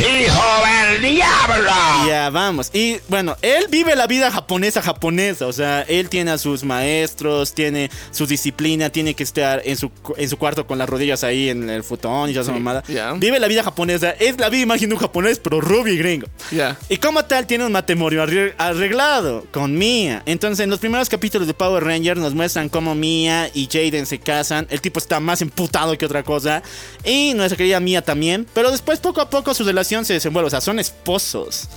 ¡Hijo 0.00 0.42
del 0.90 1.02
diablo! 1.02 1.70
Ya, 2.06 2.28
vamos. 2.30 2.70
Y 2.72 2.96
bueno, 3.08 3.36
él 3.40 3.66
vive 3.70 3.94
la 3.96 4.06
vida 4.06 4.30
japonesa 4.30 4.82
japonesa. 4.82 5.46
O 5.46 5.52
sea, 5.52 5.82
él 5.82 6.08
tiene 6.08 6.32
a 6.32 6.38
sus 6.38 6.64
maestros, 6.64 7.54
tiene 7.54 7.90
su 8.10 8.26
disciplina, 8.26 8.90
tiene 8.90 9.14
que 9.14 9.22
estar 9.22 9.62
en 9.64 9.76
su, 9.76 9.90
en 10.16 10.28
su 10.28 10.36
cuarto 10.36 10.66
con 10.66 10.78
las 10.78 10.88
rodillas 10.88 11.22
ahí 11.24 11.48
en 11.48 11.70
el 11.70 11.84
futón 11.84 12.30
y 12.30 12.32
ya 12.32 12.40
esa 12.42 12.52
mamada. 12.52 12.82
ya. 12.88 13.12
Vive 13.12 13.38
la 13.38 13.46
vida 13.48 13.62
japonesa. 13.62 14.10
Es 14.10 14.38
la 14.38 14.48
vida 14.48 14.62
imagen 14.62 14.88
de 14.88 14.94
un 14.96 15.00
japonés, 15.00 15.38
pero 15.38 15.60
rubio 15.60 15.92
y 15.94 15.98
gringo. 15.98 16.26
Ya. 16.50 16.76
Y 16.88 16.96
como 16.98 17.24
tal, 17.24 17.46
tiene 17.46 17.64
un 17.64 17.72
matrimonio 17.72 18.22
arre- 18.26 18.54
arreglado 18.58 19.46
con 19.52 19.76
Mia. 19.78 20.22
Entonces, 20.26 20.64
en 20.64 20.70
los 20.70 20.78
primeros 20.80 21.08
capítulos 21.08 21.46
de 21.46 21.54
Power 21.54 21.84
Rangers 21.84 22.20
nos 22.20 22.34
muestran 22.34 22.68
cómo 22.68 22.94
Mia 22.94 23.50
y 23.54 23.66
Jaden 23.70 24.06
se 24.06 24.18
casan. 24.18 24.66
El 24.70 24.80
tipo 24.80 24.98
está 24.98 25.20
más 25.20 25.42
emputado 25.42 25.96
que 25.98 26.06
otra 26.06 26.22
cosa. 26.22 26.62
Y 27.04 27.34
nuestra 27.34 27.56
querida 27.56 27.80
Mia 27.80 28.02
también. 28.02 28.46
Pero 28.54 28.70
después, 28.70 29.00
poco 29.00 29.20
a 29.20 29.30
poco, 29.30 29.54
su 29.54 29.64
relación 29.64 30.04
se 30.04 30.14
desenvuelve. 30.14 30.46
O 30.48 30.50
sea, 30.50 30.60
son 30.60 30.78
esposos. 30.78 31.68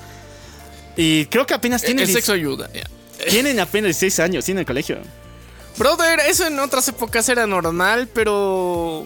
Y 0.97 1.26
creo 1.26 1.45
que 1.45 1.53
apenas 1.53 1.81
El, 1.84 1.88
tienen, 1.88 2.07
el 2.07 2.14
sexo 2.14 2.34
ayuda. 2.34 2.69
ya. 2.73 2.84
tienen 3.30 3.60
apenas 3.60 3.88
16 3.99 4.19
años, 4.19 4.45
tienen 4.45 4.60
el 4.61 4.65
colegio. 4.65 4.97
Brother, 5.77 6.19
eso 6.22 6.47
en 6.47 6.57
otras 6.60 6.88
épocas 6.88 7.27
era 7.27 7.45
normal, 7.45 8.07
pero. 8.14 9.06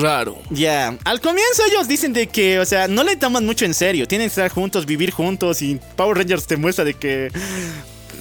raro. 0.00 0.38
Ya, 0.50 0.96
al 1.04 1.20
comienzo 1.20 1.62
ellos 1.70 1.86
dicen 1.86 2.12
de 2.14 2.28
que, 2.28 2.58
o 2.58 2.64
sea, 2.64 2.88
no 2.88 3.04
le 3.04 3.16
toman 3.16 3.44
mucho 3.44 3.66
en 3.66 3.74
serio. 3.74 4.08
Tienen 4.08 4.26
que 4.28 4.30
estar 4.30 4.50
juntos, 4.50 4.86
vivir 4.86 5.10
juntos 5.10 5.60
y 5.60 5.78
Power 5.96 6.16
Rangers 6.16 6.46
te 6.46 6.56
muestra 6.56 6.84
de 6.84 6.94
que 6.94 7.30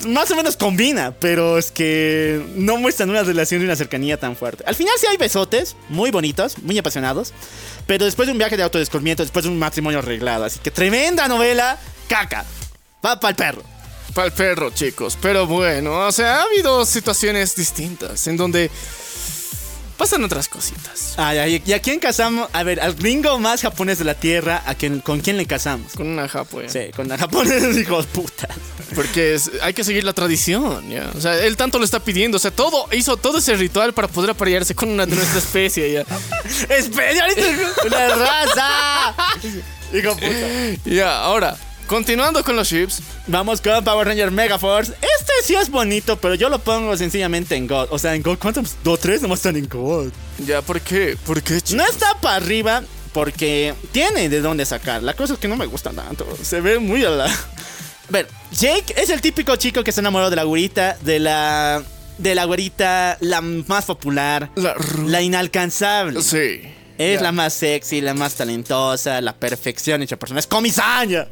más 0.08 0.32
o 0.32 0.36
menos 0.36 0.58
combina, 0.58 1.14
pero 1.20 1.58
es 1.58 1.72
que 1.72 2.44
no 2.56 2.78
muestran 2.78 3.10
una 3.10 3.24
relación 3.24 3.62
y 3.62 3.66
una 3.66 3.76
cercanía 3.76 4.18
tan 4.18 4.36
fuerte. 4.36 4.64
Al 4.66 4.76
final 4.76 4.94
sí 5.00 5.08
hay 5.08 5.18
besotes, 5.18 5.76
muy 5.90 6.12
bonitos, 6.12 6.58
muy 6.60 6.78
apasionados, 6.78 7.34
pero 7.88 8.06
después 8.06 8.28
de 8.28 8.34
un 8.34 8.38
viaje 8.38 8.58
de 8.58 8.64
autodescubrimiento, 8.64 9.24
después 9.24 9.46
de 9.46 9.52
un 9.52 9.60
matrimonio 9.60 10.00
arreglado, 10.00 10.46
así 10.46 10.60
que 10.60 10.72
tremenda 10.72 11.28
novela, 11.28 11.78
caca, 12.08 12.46
va 13.06 13.20
para 13.20 13.30
el 13.32 13.36
perro. 13.36 13.64
Para 14.14 14.28
el 14.28 14.34
perro, 14.34 14.72
chicos. 14.72 15.18
Pero 15.22 15.46
bueno, 15.46 16.08
o 16.08 16.12
sea, 16.12 16.38
ha 16.38 16.44
habido 16.44 16.86
situaciones 16.86 17.56
distintas 17.56 18.28
en 18.28 18.38
donde 18.38 18.72
pasan 20.00 20.24
otras 20.24 20.48
cositas. 20.48 21.14
Ay, 21.18 21.38
ay, 21.38 21.62
¿Y 21.66 21.74
a 21.74 21.82
quién 21.82 22.00
casamos? 22.00 22.50
A 22.54 22.64
ver, 22.64 22.80
al 22.80 22.96
gringo 22.96 23.38
más 23.38 23.62
japonés 23.62 24.00
de 24.00 24.06
la 24.06 24.16
tierra, 24.16 24.64
¿a 24.66 24.74
quién, 24.74 25.02
¿con 25.02 25.20
quién 25.20 25.36
le 25.38 25.46
casamos? 25.46 25.92
Con 25.94 26.08
una 26.08 26.28
japo, 26.28 26.62
ya. 26.62 26.70
Sí, 26.70 26.80
con 26.96 27.08
la 27.10 27.18
japonés, 27.18 27.78
hijos 27.78 28.06
puta. 28.08 28.48
Porque 28.96 29.36
es- 29.36 29.52
hay 29.62 29.74
que 29.74 29.84
seguir 29.84 30.04
la 30.06 30.14
tradición, 30.14 30.90
ya. 30.90 31.12
O 31.16 31.22
sea, 31.22 31.38
él 31.44 31.56
tanto 31.58 31.78
lo 31.78 31.86
está 31.86 32.00
pidiendo. 32.00 32.38
O 32.38 32.40
sea, 32.40 32.50
todo, 32.52 32.88
hizo 32.94 33.18
todo 33.18 33.38
ese 33.40 33.56
ritual 33.56 33.94
para 33.94 34.08
poder 34.08 34.32
aparearse 34.32 34.74
con 34.74 34.90
una 34.90 35.06
de 35.06 35.16
nuestra 35.16 35.38
especie, 35.40 35.92
ya. 35.94 36.06
¡Especialista! 36.70 37.42
¡Una 37.86 38.08
raza! 38.16 39.16
Hijo 39.94 40.14
puta. 40.14 40.86
Ya, 40.86 41.18
ahora, 41.20 41.58
continuando 41.90 42.44
con 42.44 42.56
los 42.56 42.70
chips. 42.70 43.02
Vamos 43.26 43.60
con 43.60 43.84
Power 43.84 44.08
Ranger 44.08 44.30
Megaforce. 44.30 44.94
Este 44.94 45.34
sí 45.44 45.56
es 45.56 45.70
bonito, 45.70 46.18
pero 46.18 46.36
yo 46.36 46.48
lo 46.48 46.60
pongo 46.60 46.96
sencillamente 46.96 47.56
en 47.56 47.68
God. 47.68 47.88
O 47.90 47.98
sea, 47.98 48.14
en 48.14 48.22
God, 48.22 48.38
¿cuántos? 48.38 48.76
¿Dos, 48.84 49.00
tres? 49.00 49.24
Nomás 49.24 49.40
están 49.40 49.56
en 49.56 49.68
God. 49.68 50.12
Ya, 50.46 50.62
¿por 50.62 50.80
qué? 50.80 51.18
¿Por 51.26 51.42
qué, 51.42 51.60
chicos? 51.60 51.74
No 51.74 51.86
está 51.86 52.14
para 52.22 52.36
arriba 52.36 52.84
porque 53.12 53.74
tiene 53.92 54.30
de 54.30 54.40
dónde 54.40 54.66
sacar. 54.66 55.02
La 55.02 55.16
cosa 55.16 55.34
es 55.34 55.40
que 55.40 55.48
no 55.48 55.56
me 55.56 55.66
gusta 55.66 55.90
tanto. 55.90 56.28
Se 56.42 56.62
ve 56.62 56.78
muy 56.78 57.04
a 57.04 57.10
la... 57.10 57.26
A 57.26 58.12
ver, 58.12 58.28
Jake 58.52 58.94
es 58.96 59.10
el 59.10 59.20
típico 59.20 59.56
chico 59.56 59.84
que 59.84 59.92
se 59.92 60.02
enamoró 60.02 60.30
de 60.30 60.36
la 60.36 60.44
güerita, 60.44 60.96
de 61.02 61.20
la... 61.20 61.84
De 62.20 62.36
la 62.36 62.44
güerita, 62.44 63.18
la 63.22 63.40
más 63.40 63.86
popular, 63.86 64.52
La, 64.56 64.76
la 65.06 65.22
inalcanzable. 65.22 66.22
Sí. 66.22 66.62
Es 67.00 67.22
la 67.22 67.32
más 67.32 67.54
sexy, 67.54 68.02
la 68.02 68.14
más 68.14 68.36
talentosa, 68.36 69.22
la 69.22 69.34
perfección 69.34 70.02
hecha 70.02 70.18
persona. 70.18 70.40
Es 70.42 70.48
comisaña. 70.48 71.28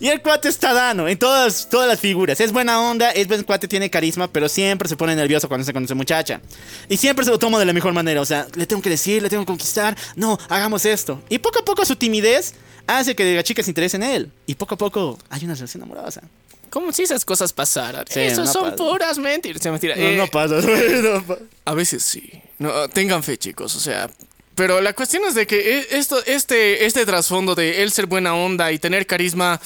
Y 0.00 0.08
el 0.08 0.22
cuate 0.22 0.48
está 0.48 0.72
dano 0.72 1.06
en 1.08 1.18
todas, 1.18 1.68
todas 1.68 1.86
las 1.86 2.00
figuras. 2.00 2.40
Es 2.40 2.52
buena 2.52 2.80
onda, 2.80 3.10
es 3.10 3.28
buen 3.28 3.42
cuate, 3.42 3.68
tiene 3.68 3.90
carisma, 3.90 4.32
pero 4.32 4.48
siempre 4.48 4.88
se 4.88 4.96
pone 4.96 5.14
nervioso 5.14 5.46
cuando 5.46 5.64
se 5.66 5.74
conoce 5.74 5.92
muchacha. 5.94 6.40
Y 6.88 6.96
siempre 6.96 7.24
se 7.24 7.30
lo 7.30 7.38
toma 7.38 7.58
de 7.58 7.66
la 7.66 7.74
mejor 7.74 7.92
manera. 7.92 8.20
O 8.22 8.24
sea, 8.24 8.46
le 8.54 8.66
tengo 8.66 8.80
que 8.80 8.88
decir, 8.88 9.22
le 9.22 9.28
tengo 9.28 9.42
que 9.42 9.48
conquistar. 9.48 9.94
No, 10.16 10.38
hagamos 10.48 10.86
esto. 10.86 11.22
Y 11.28 11.38
poco 11.38 11.58
a 11.58 11.64
poco 11.66 11.84
su 11.84 11.96
timidez 11.96 12.54
hace 12.86 13.14
que 13.14 13.34
la 13.36 13.42
chica 13.42 13.62
se 13.62 13.70
interese 13.70 13.98
en 13.98 14.04
él. 14.04 14.32
Y 14.46 14.54
poco 14.54 14.74
a 14.74 14.78
poco 14.78 15.18
hay 15.28 15.44
una 15.44 15.54
relación 15.54 15.82
amorosa. 15.82 16.22
Como 16.70 16.92
si 16.92 17.02
esas 17.02 17.26
cosas 17.26 17.52
pasaran. 17.52 18.06
Sí, 18.08 18.20
Esas 18.20 18.46
no 18.46 18.52
son 18.52 18.64
pasa. 18.70 18.76
puras 18.76 19.18
mentiras. 19.18 19.62
No, 19.66 19.76
Eh, 19.76 20.16
no 20.16 20.26
pasa. 20.28 20.54
no 21.02 21.22
pasa. 21.26 21.42
A 21.66 21.74
veces 21.74 22.02
sí. 22.02 22.32
No, 22.58 22.88
tengan 22.88 23.22
fe, 23.22 23.36
chicos. 23.36 23.76
O 23.76 23.80
sea. 23.80 24.10
Pero 24.54 24.80
la 24.80 24.92
cuestión 24.92 25.24
es 25.24 25.34
de 25.34 25.46
que 25.46 25.78
e- 25.80 25.86
esto, 25.98 26.24
este, 26.24 26.86
este 26.86 27.04
trasfondo 27.06 27.54
de 27.54 27.82
él 27.82 27.90
ser 27.90 28.06
buena 28.06 28.34
onda 28.34 28.72
y 28.72 28.78
tener 28.78 29.06
carisma. 29.06 29.60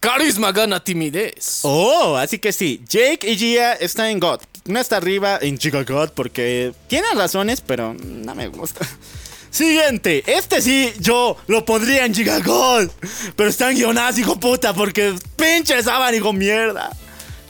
Carisma 0.00 0.50
gana 0.50 0.82
timidez. 0.82 1.60
Oh, 1.62 2.16
así 2.16 2.38
que 2.38 2.52
sí, 2.52 2.82
Jake 2.88 3.30
y 3.30 3.36
Gia 3.36 3.74
están 3.74 4.06
en 4.06 4.18
God. 4.20 4.40
No 4.64 4.80
está 4.80 4.96
arriba 4.96 5.38
en 5.40 5.58
Chica 5.58 5.82
God 5.84 6.10
porque 6.10 6.72
tiene 6.88 7.06
razones, 7.14 7.60
pero 7.60 7.94
no 7.94 8.34
me 8.34 8.48
gusta. 8.48 8.86
Siguiente. 9.52 10.24
Este 10.26 10.62
sí, 10.62 10.92
yo 10.98 11.36
lo 11.46 11.64
pondría 11.66 12.06
en 12.06 12.14
Gigagol. 12.14 12.90
Pero 13.36 13.50
está 13.50 13.70
en 13.70 13.76
guionazo, 13.76 14.20
hijo 14.20 14.40
puta, 14.40 14.72
porque 14.72 15.14
pinche 15.36 15.80
Saban, 15.82 16.14
hijo 16.14 16.32
mierda. 16.32 16.90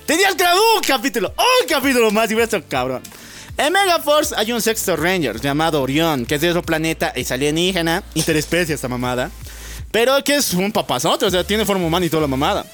Tenías 0.05 0.35
que 0.35 0.43
un 0.43 0.83
capítulo, 0.87 1.33
un 1.39 1.69
capítulo 1.69 2.11
más 2.11 2.29
y 2.31 2.35
hubiera 2.35 2.61
cabrón. 2.63 3.03
En 3.59 3.73
Megaforce 3.73 4.35
hay 4.37 4.53
un 4.53 4.63
sexto 4.63 4.97
Ranger 4.97 5.41
llamado 5.41 5.83
Orión, 5.83 6.27
que 6.27 6.37
es 6.37 6.41
de 6.41 6.51
otro 6.51 6.63
planeta, 6.63 7.09
es 7.09 7.31
alienígena, 7.31 8.03
interespecie 8.15 8.75
esta 8.75 8.89
mamada. 8.89 9.31
Pero 9.91 10.23
que 10.25 10.37
es 10.37 10.55
un 10.55 10.73
papazote, 10.73 11.27
o 11.27 11.31
sea, 11.31 11.45
tiene 11.45 11.67
forma 11.67 11.87
humana 11.87 12.07
y 12.07 12.11
toda 12.11 12.23
la 12.23 12.29
mamada. 12.29 12.65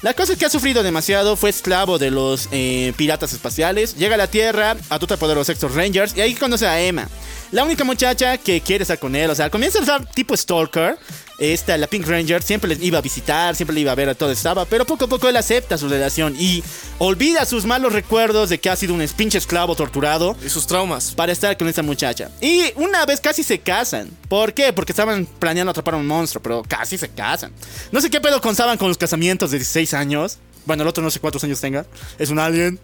La 0.00 0.14
cosa 0.14 0.32
es 0.32 0.38
que 0.38 0.46
ha 0.46 0.50
sufrido 0.50 0.84
demasiado, 0.84 1.34
fue 1.34 1.50
esclavo 1.50 1.98
de 1.98 2.12
los 2.12 2.48
eh, 2.52 2.92
piratas 2.96 3.32
espaciales, 3.32 3.96
llega 3.96 4.14
a 4.14 4.18
la 4.18 4.28
Tierra, 4.28 4.76
atuta 4.90 5.16
por 5.16 5.28
los 5.34 5.46
sextos 5.48 5.74
Rangers 5.74 6.16
y 6.16 6.20
ahí 6.20 6.34
conoce 6.34 6.68
a 6.68 6.80
Emma. 6.80 7.08
La 7.50 7.64
única 7.64 7.82
muchacha 7.82 8.36
que 8.36 8.60
quiere 8.60 8.82
estar 8.82 8.98
con 8.98 9.16
él, 9.16 9.30
o 9.30 9.34
sea, 9.34 9.48
comienza 9.48 9.80
a 9.80 9.84
ser 9.84 10.06
tipo 10.06 10.36
stalker. 10.36 10.98
Esta, 11.38 11.78
la 11.78 11.86
Pink 11.86 12.06
Ranger, 12.06 12.42
siempre 12.42 12.74
le 12.74 12.84
iba 12.84 12.98
a 12.98 13.00
visitar, 13.00 13.54
siempre 13.54 13.72
le 13.72 13.80
iba 13.80 13.92
a 13.92 13.94
ver 13.94 14.08
a 14.08 14.14
todo 14.14 14.32
estaba, 14.32 14.64
pero 14.64 14.84
poco 14.84 15.04
a 15.04 15.08
poco 15.08 15.28
él 15.28 15.36
acepta 15.36 15.78
su 15.78 15.88
relación 15.88 16.34
y 16.36 16.64
olvida 16.98 17.46
sus 17.46 17.64
malos 17.64 17.92
recuerdos 17.92 18.50
de 18.50 18.58
que 18.58 18.68
ha 18.68 18.76
sido 18.76 18.92
un 18.92 19.06
pinche 19.16 19.38
esclavo 19.38 19.76
torturado. 19.76 20.36
Y 20.44 20.50
sus 20.50 20.66
traumas. 20.66 21.14
Para 21.14 21.32
estar 21.32 21.56
con 21.56 21.68
esta 21.68 21.82
muchacha. 21.82 22.30
Y 22.40 22.64
una 22.74 23.06
vez 23.06 23.20
casi 23.20 23.42
se 23.42 23.60
casan. 23.60 24.10
¿Por 24.28 24.52
qué? 24.52 24.72
Porque 24.72 24.92
estaban 24.92 25.26
planeando 25.26 25.70
atrapar 25.70 25.94
a 25.94 25.98
un 25.98 26.06
monstruo, 26.06 26.42
pero 26.42 26.62
casi 26.66 26.98
se 26.98 27.08
casan. 27.08 27.52
No 27.92 28.00
sé 28.00 28.10
qué 28.10 28.20
pedo 28.20 28.40
contaban 28.40 28.76
con 28.76 28.88
los 28.88 28.98
casamientos 28.98 29.52
de 29.52 29.58
16 29.58 29.94
años. 29.94 30.38
Bueno, 30.66 30.82
el 30.82 30.88
otro 30.88 31.02
no 31.02 31.10
sé 31.10 31.20
cuántos 31.20 31.44
años 31.44 31.60
tenga. 31.60 31.86
Es 32.18 32.28
un 32.28 32.40
alien. 32.40 32.78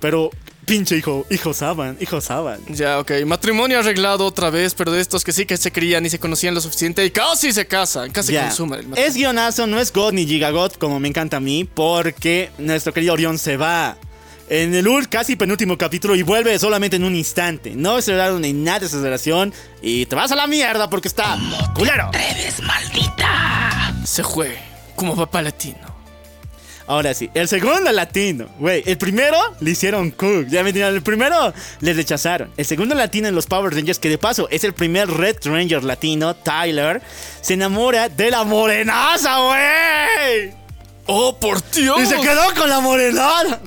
Pero 0.00 0.30
pinche 0.66 0.96
hijo, 0.96 1.26
hijo 1.30 1.52
Saban, 1.54 1.96
hijo 2.00 2.20
Saban. 2.20 2.60
Ya, 2.68 2.98
ok. 2.98 3.10
Matrimonio 3.26 3.78
arreglado 3.80 4.24
otra 4.26 4.50
vez, 4.50 4.74
pero 4.74 4.92
de 4.92 5.00
estos 5.00 5.24
que 5.24 5.32
sí 5.32 5.44
que 5.46 5.56
se 5.56 5.70
querían 5.70 6.04
y 6.06 6.10
se 6.10 6.18
conocían 6.18 6.54
lo 6.54 6.60
suficiente 6.60 7.04
y 7.04 7.10
casi 7.10 7.52
se 7.52 7.66
casan, 7.66 8.10
casi 8.10 8.32
Ya. 8.32 8.44
consumen 8.46 8.80
el 8.80 8.86
matrimonio. 8.88 9.04
Es 9.08 9.14
guionazo, 9.14 9.66
no 9.66 9.78
es 9.80 9.92
God 9.92 10.12
ni 10.12 10.26
Gigagot 10.26 10.78
como 10.78 10.98
me 11.00 11.08
encanta 11.08 11.38
a 11.38 11.40
mí, 11.40 11.64
porque 11.64 12.50
nuestro 12.58 12.92
querido 12.92 13.12
Orión 13.14 13.38
se 13.38 13.56
va. 13.56 13.96
En 14.48 14.74
el 14.74 14.86
ul- 14.86 15.08
casi 15.08 15.34
penúltimo 15.36 15.78
capítulo 15.78 16.14
y 16.14 16.22
vuelve 16.22 16.58
solamente 16.58 16.96
en 16.96 17.04
un 17.04 17.16
instante. 17.16 17.72
No 17.74 17.96
aceleraron 17.96 18.42
ni 18.42 18.52
nada 18.52 18.80
de 18.80 18.86
esa 18.86 18.96
aceleración 18.96 19.54
y 19.80 20.04
te 20.06 20.14
vas 20.14 20.30
a 20.30 20.36
la 20.36 20.46
mierda 20.46 20.90
porque 20.90 21.08
está 21.08 21.38
culero. 21.74 22.10
Se 24.04 24.22
fue 24.22 24.58
como 24.94 25.16
papá 25.16 25.40
latino. 25.40 25.91
Ahora 26.92 27.14
sí, 27.14 27.30
el 27.32 27.48
segundo 27.48 27.90
latino, 27.90 28.48
güey. 28.58 28.82
El 28.84 28.98
primero 28.98 29.38
le 29.60 29.70
hicieron 29.70 30.10
cook. 30.10 30.46
Ya 30.48 30.62
me 30.62 30.68
entienden, 30.68 30.94
el 30.94 31.02
primero 31.02 31.54
le 31.80 31.94
rechazaron. 31.94 32.52
El 32.58 32.66
segundo 32.66 32.94
latino 32.94 33.28
en 33.28 33.34
los 33.34 33.46
Power 33.46 33.72
Rangers, 33.72 33.98
que 33.98 34.10
de 34.10 34.18
paso 34.18 34.46
es 34.50 34.62
el 34.64 34.74
primer 34.74 35.08
Red 35.08 35.36
Ranger 35.44 35.82
latino, 35.84 36.36
Tyler, 36.36 37.00
se 37.40 37.54
enamora 37.54 38.10
de 38.10 38.30
la 38.30 38.44
morenaza, 38.44 39.38
güey. 39.38 40.52
¡Oh, 41.06 41.38
por 41.40 41.62
Dios! 41.70 41.98
Y 42.02 42.04
se 42.06 42.16
quedó 42.20 42.52
con 42.58 42.68
la 42.68 42.80
morenaza. 42.80 43.58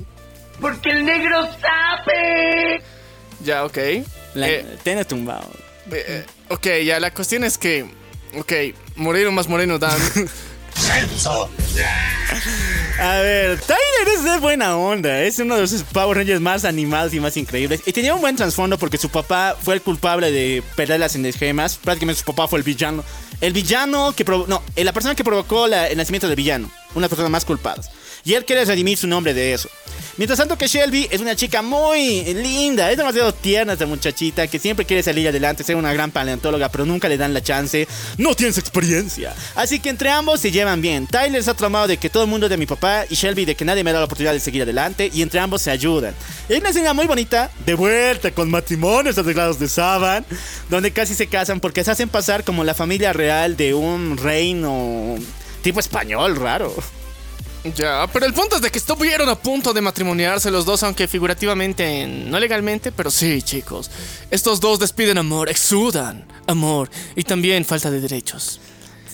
Porque 0.61 0.91
el 0.91 1.03
negro 1.03 1.47
sabe. 1.59 2.83
Ya, 3.43 3.65
ok. 3.65 3.77
La, 4.35 4.49
Eh, 4.49 4.65
tiene 4.83 5.03
tumbado. 5.03 5.49
eh, 5.91 6.25
ok, 6.49 6.67
ya, 6.85 6.99
la 6.99 7.09
cuestión 7.11 7.43
es 7.43 7.57
que. 7.57 7.85
Ok, 8.37 8.53
moreno 8.97 9.31
más 9.31 9.47
moreno 9.47 9.79
dan. 9.79 9.97
A 12.99 13.19
ver, 13.19 13.59
Tyler 13.59 14.35
es 14.35 14.41
buena 14.41 14.77
onda. 14.77 15.21
Es 15.21 15.39
uno 15.39 15.55
de 15.55 15.61
los 15.61 15.73
Power 15.91 16.17
Rangers 16.17 16.39
más 16.39 16.65
animados 16.65 17.13
y 17.13 17.19
más 17.19 17.35
increíbles. 17.37 17.81
Y 17.85 17.91
tenía 17.91 18.13
un 18.13 18.21
buen 18.21 18.35
trasfondo 18.35 18.77
porque 18.77 18.97
su 18.97 19.09
papá 19.09 19.57
fue 19.59 19.75
el 19.75 19.81
culpable 19.81 20.31
de 20.31 20.63
perder 20.75 20.99
las 20.99 21.17
gemas. 21.35 21.77
Prácticamente 21.77 22.19
su 22.19 22.25
papá 22.25 22.47
fue 22.47 22.59
el 22.59 22.63
villano. 22.63 23.03
El 23.41 23.53
villano 23.53 24.13
que 24.15 24.23
provocó. 24.23 24.49
No, 24.49 24.63
eh, 24.75 24.83
la 24.83 24.93
persona 24.93 25.15
que 25.15 25.23
provocó 25.23 25.65
el 25.65 25.97
nacimiento 25.97 26.27
del 26.27 26.35
villano. 26.35 26.71
Una 26.93 27.09
persona 27.09 27.29
más 27.29 27.45
culpada. 27.45 27.81
Y 28.23 28.33
él 28.33 28.45
quiere 28.45 28.65
redimir 28.65 28.97
su 28.97 29.07
nombre 29.07 29.33
de 29.33 29.53
eso. 29.53 29.69
Mientras 30.17 30.39
tanto 30.39 30.57
que 30.57 30.67
Shelby 30.67 31.09
es 31.11 31.19
una 31.19 31.35
chica 31.35 31.61
muy 31.61 32.23
linda, 32.23 32.89
es 32.89 32.95
demasiado 32.95 33.33
tierna 33.33 33.73
esta 33.73 33.85
muchachita 33.85 34.47
que 34.47 34.59
siempre 34.59 34.85
quiere 34.85 35.03
salir 35.03 35.27
adelante, 35.27 35.65
ser 35.65 35.75
una 35.75 35.91
gran 35.91 36.09
paleontóloga, 36.09 36.69
pero 36.69 36.85
nunca 36.85 37.09
le 37.09 37.17
dan 37.17 37.33
la 37.33 37.43
chance. 37.43 37.85
No 38.17 38.33
tienes 38.33 38.57
experiencia. 38.57 39.33
Así 39.55 39.81
que 39.81 39.89
entre 39.89 40.09
ambos 40.09 40.39
se 40.39 40.51
llevan 40.51 40.81
bien. 40.81 41.05
Tyler 41.05 41.41
está 41.41 41.53
tramado 41.53 41.87
de 41.87 41.97
que 41.97 42.09
todo 42.09 42.23
el 42.23 42.29
mundo 42.29 42.45
es 42.45 42.49
de 42.49 42.55
mi 42.55 42.65
papá 42.65 43.03
y 43.09 43.15
Shelby 43.15 43.43
de 43.43 43.55
que 43.55 43.65
nadie 43.65 43.83
me 43.83 43.91
da 43.91 43.99
la 43.99 44.05
oportunidad 44.05 44.31
de 44.31 44.39
seguir 44.39 44.61
adelante 44.61 45.11
y 45.13 45.21
entre 45.21 45.41
ambos 45.41 45.61
se 45.61 45.71
ayudan. 45.71 46.15
Hay 46.49 46.59
una 46.59 46.69
escena 46.69 46.93
muy 46.93 47.07
bonita, 47.07 47.51
de 47.65 47.73
vuelta 47.73 48.31
con 48.31 48.49
matrimonios 48.49 49.17
arreglados 49.17 49.59
de 49.59 49.67
Saban, 49.67 50.25
donde 50.69 50.91
casi 50.91 51.13
se 51.13 51.27
casan 51.27 51.59
porque 51.59 51.83
se 51.83 51.91
hacen 51.91 52.07
pasar 52.07 52.45
como 52.45 52.63
la 52.63 52.73
familia 52.73 53.11
real 53.11 53.57
de 53.57 53.73
un 53.73 54.15
reino 54.15 55.17
tipo 55.61 55.81
español 55.81 56.37
raro. 56.37 56.73
Ya, 57.73 58.07
pero 58.11 58.25
el 58.25 58.33
punto 58.33 58.57
es 58.57 58.61
de 58.61 58.69
que 58.69 58.77
estuvieron 58.77 59.27
a 59.29 59.35
punto 59.35 59.73
de 59.73 59.81
matrimoniarse 59.81 60.51
los 60.51 60.65
dos, 60.65 60.83
aunque 60.83 61.07
figurativamente, 61.07 62.05
no 62.05 62.39
legalmente, 62.39 62.91
pero 62.91 63.09
sí, 63.09 63.41
chicos. 63.41 63.89
Estos 64.29 64.59
dos 64.59 64.79
despiden 64.79 65.17
amor, 65.17 65.49
exudan 65.49 66.27
amor 66.47 66.89
y 67.15 67.23
también 67.23 67.65
falta 67.65 67.89
de 67.89 68.01
derechos. 68.01 68.59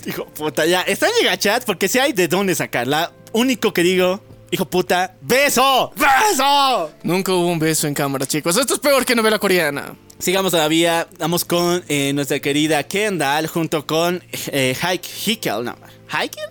Hijo 0.06 0.26
puta, 0.26 0.66
ya. 0.66 0.82
Está 0.82 1.08
en 1.08 1.14
Gigachat 1.20 1.64
porque 1.66 1.88
si 1.88 2.00
hay 2.00 2.14
de 2.14 2.28
dónde 2.28 2.56
sacarla. 2.56 3.12
Único 3.34 3.72
que 3.72 3.84
digo, 3.84 4.22
hijo 4.50 4.66
puta, 4.66 5.16
¡beso! 5.22 5.94
¡Beso! 5.96 6.92
Nunca 7.04 7.34
hubo 7.34 7.48
un 7.48 7.60
beso 7.60 7.88
en 7.88 7.94
cámara, 7.94 8.26
chicos. 8.26 8.58
Esto 8.58 8.74
es 8.74 8.80
peor 8.80 9.06
que 9.06 9.16
novela 9.16 9.40
coreana. 9.40 9.96
Sigamos 10.20 10.52
todavía. 10.52 11.08
Vamos 11.20 11.46
con 11.46 11.84
eh, 11.88 12.12
nuestra 12.14 12.40
querida 12.40 12.84
Kendall 12.84 13.48
junto 13.48 13.88
con 13.88 14.24
eh, 14.48 14.76
Hike 14.76 15.08
Hickel. 15.26 15.64
No, 15.64 15.76
¿Hickel? 16.10 16.50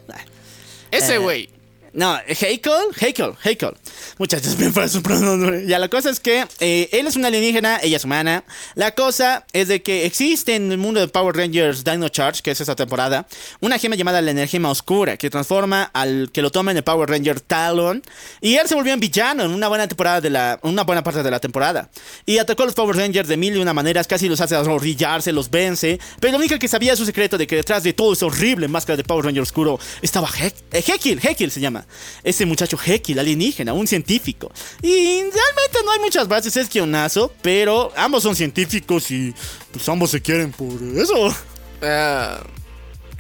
Ese 0.91 1.17
Eh, 1.17 1.19
güey. 1.19 1.60
No, 1.93 2.17
Heikel, 2.27 2.73
Heikel, 3.01 3.33
Heikel. 3.43 3.73
Muchachos, 4.19 4.57
bien 4.57 4.73
para 4.73 4.87
su 4.89 5.03
pronombre. 5.03 5.67
Ya, 5.67 5.79
la 5.81 5.89
cosa 5.89 6.11
es 6.11 6.21
que 6.21 6.47
eh, 6.61 6.89
él 6.93 7.07
es 7.09 7.17
una 7.17 7.29
alienígena, 7.29 7.81
ella 7.83 7.97
es 7.97 8.05
humana. 8.05 8.45
La 8.77 8.95
cosa 8.95 9.45
es 9.53 9.67
de 9.67 9.83
que 9.83 10.07
existe 10.07 10.55
en 10.55 10.71
el 10.71 10.79
mundo 10.79 11.01
de 11.01 11.09
Power 11.09 11.37
Rangers 11.37 11.83
Dino 11.83 12.09
Charge, 12.09 12.43
que 12.43 12.53
es 12.53 12.61
esta 12.61 12.77
temporada, 12.77 13.27
una 13.61 13.77
gema 13.79 13.97
llamada 13.97 14.23
la 14.23 14.31
energía 14.31 14.61
oscura, 14.69 15.17
que 15.17 15.31
transforma 15.31 15.91
al 15.93 16.31
que 16.33 16.43
lo 16.43 16.51
toma 16.51 16.71
en 16.71 16.77
el 16.77 16.85
Power 16.85 17.09
Ranger 17.11 17.41
Talon. 17.41 18.03
Y 18.41 18.55
él 18.55 18.69
se 18.69 18.77
volvió 18.77 18.93
en 18.95 19.01
villano 19.01 19.43
en 19.43 19.51
una 19.51 19.67
buena 19.67 19.89
temporada 19.89 20.21
de 20.21 20.31
la, 20.31 20.61
una 20.63 20.85
buena 20.85 21.03
parte 21.03 21.25
de 21.25 21.31
la 21.31 21.41
temporada. 21.41 21.91
Y 22.25 22.39
atacó 22.39 22.63
a 22.63 22.67
los 22.67 22.75
Power 22.77 22.95
Rangers 22.97 23.29
de 23.29 23.37
mil 23.37 23.57
y 23.57 23.59
una 23.59 23.75
maneras, 23.75 24.07
casi 24.07 24.29
los 24.29 24.41
hace 24.41 24.55
arrodillarse, 24.55 25.33
los 25.33 25.51
vence. 25.51 25.99
Pero 26.21 26.33
lo 26.33 26.39
único 26.39 26.57
que 26.59 26.69
sabía 26.69 26.95
su 26.95 27.05
secreto 27.05 27.37
de 27.37 27.49
que 27.49 27.57
detrás 27.57 27.83
de 27.83 27.93
todo 27.95 28.13
esa 28.13 28.27
horrible 28.27 28.69
máscara 28.69 28.97
de 28.97 29.03
Power 29.03 29.25
Ranger 29.25 29.43
oscuro 29.43 29.81
estaba 30.03 30.29
Hek- 30.29 30.55
eh, 30.73 30.85
Hekil, 30.87 31.19
Hekil 31.21 31.51
se 31.51 31.59
llama. 31.61 31.80
Ese 32.23 32.47
muchacho 32.47 32.79
Hekil, 32.79 33.19
alienígena, 33.19 33.73
un 33.73 33.87
científico. 33.87 34.51
Y 34.83 35.21
realmente 35.21 35.79
no 35.85 35.93
hay 35.93 35.99
muchas 36.01 36.29
bases, 36.29 36.57
es 36.57 36.69
guionazo, 36.69 37.33
pero 37.43 37.93
ambos 37.97 38.23
son 38.23 38.37
científicos 38.37 39.11
y 39.11 39.35
pues 39.73 39.89
ambos 39.89 40.11
se 40.11 40.21
quieren 40.21 40.53
por 40.53 40.73
eso. 40.97 41.35
Eh, 41.83 42.37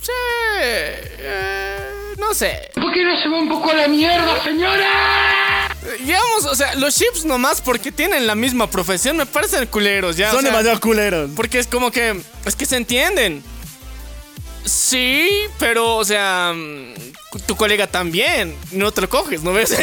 sí. 0.00 0.12
eh, 0.62 1.76
no 2.18 2.34
sé. 2.34 2.70
¿Por 2.74 2.92
qué 2.92 3.05
no 3.05 3.20
se 3.20 3.28
va 3.28 3.39
un 3.39 3.48
poco 3.48 3.70
a 3.70 3.74
la 3.74 3.89
mierda, 3.89 4.42
señora? 4.44 5.74
Digamos, 5.98 6.44
o 6.44 6.55
sea, 6.55 6.74
los 6.74 6.94
chips 6.94 7.24
nomás 7.24 7.60
porque 7.60 7.90
tienen 7.90 8.26
la 8.26 8.34
misma 8.34 8.70
profesión 8.70 9.16
me 9.16 9.26
parecen 9.26 9.66
culeros, 9.66 10.16
ya. 10.16 10.28
o 10.28 10.32
son 10.32 10.42
sea, 10.42 10.50
demasiado 10.50 10.78
culeros. 10.80 11.30
Porque 11.34 11.58
es 11.58 11.66
como 11.66 11.90
que. 11.90 12.20
Es 12.44 12.55
que 12.55 12.66
se 12.66 12.76
entienden. 12.76 13.42
Sí, 14.64 15.28
pero, 15.58 15.97
o 15.97 16.05
sea. 16.05 16.55
Tu 17.47 17.56
colega 17.56 17.86
también. 17.86 18.55
No 18.72 18.90
te 18.90 19.00
lo 19.00 19.08
coges, 19.08 19.42
¿no 19.42 19.52
ves? 19.52 19.70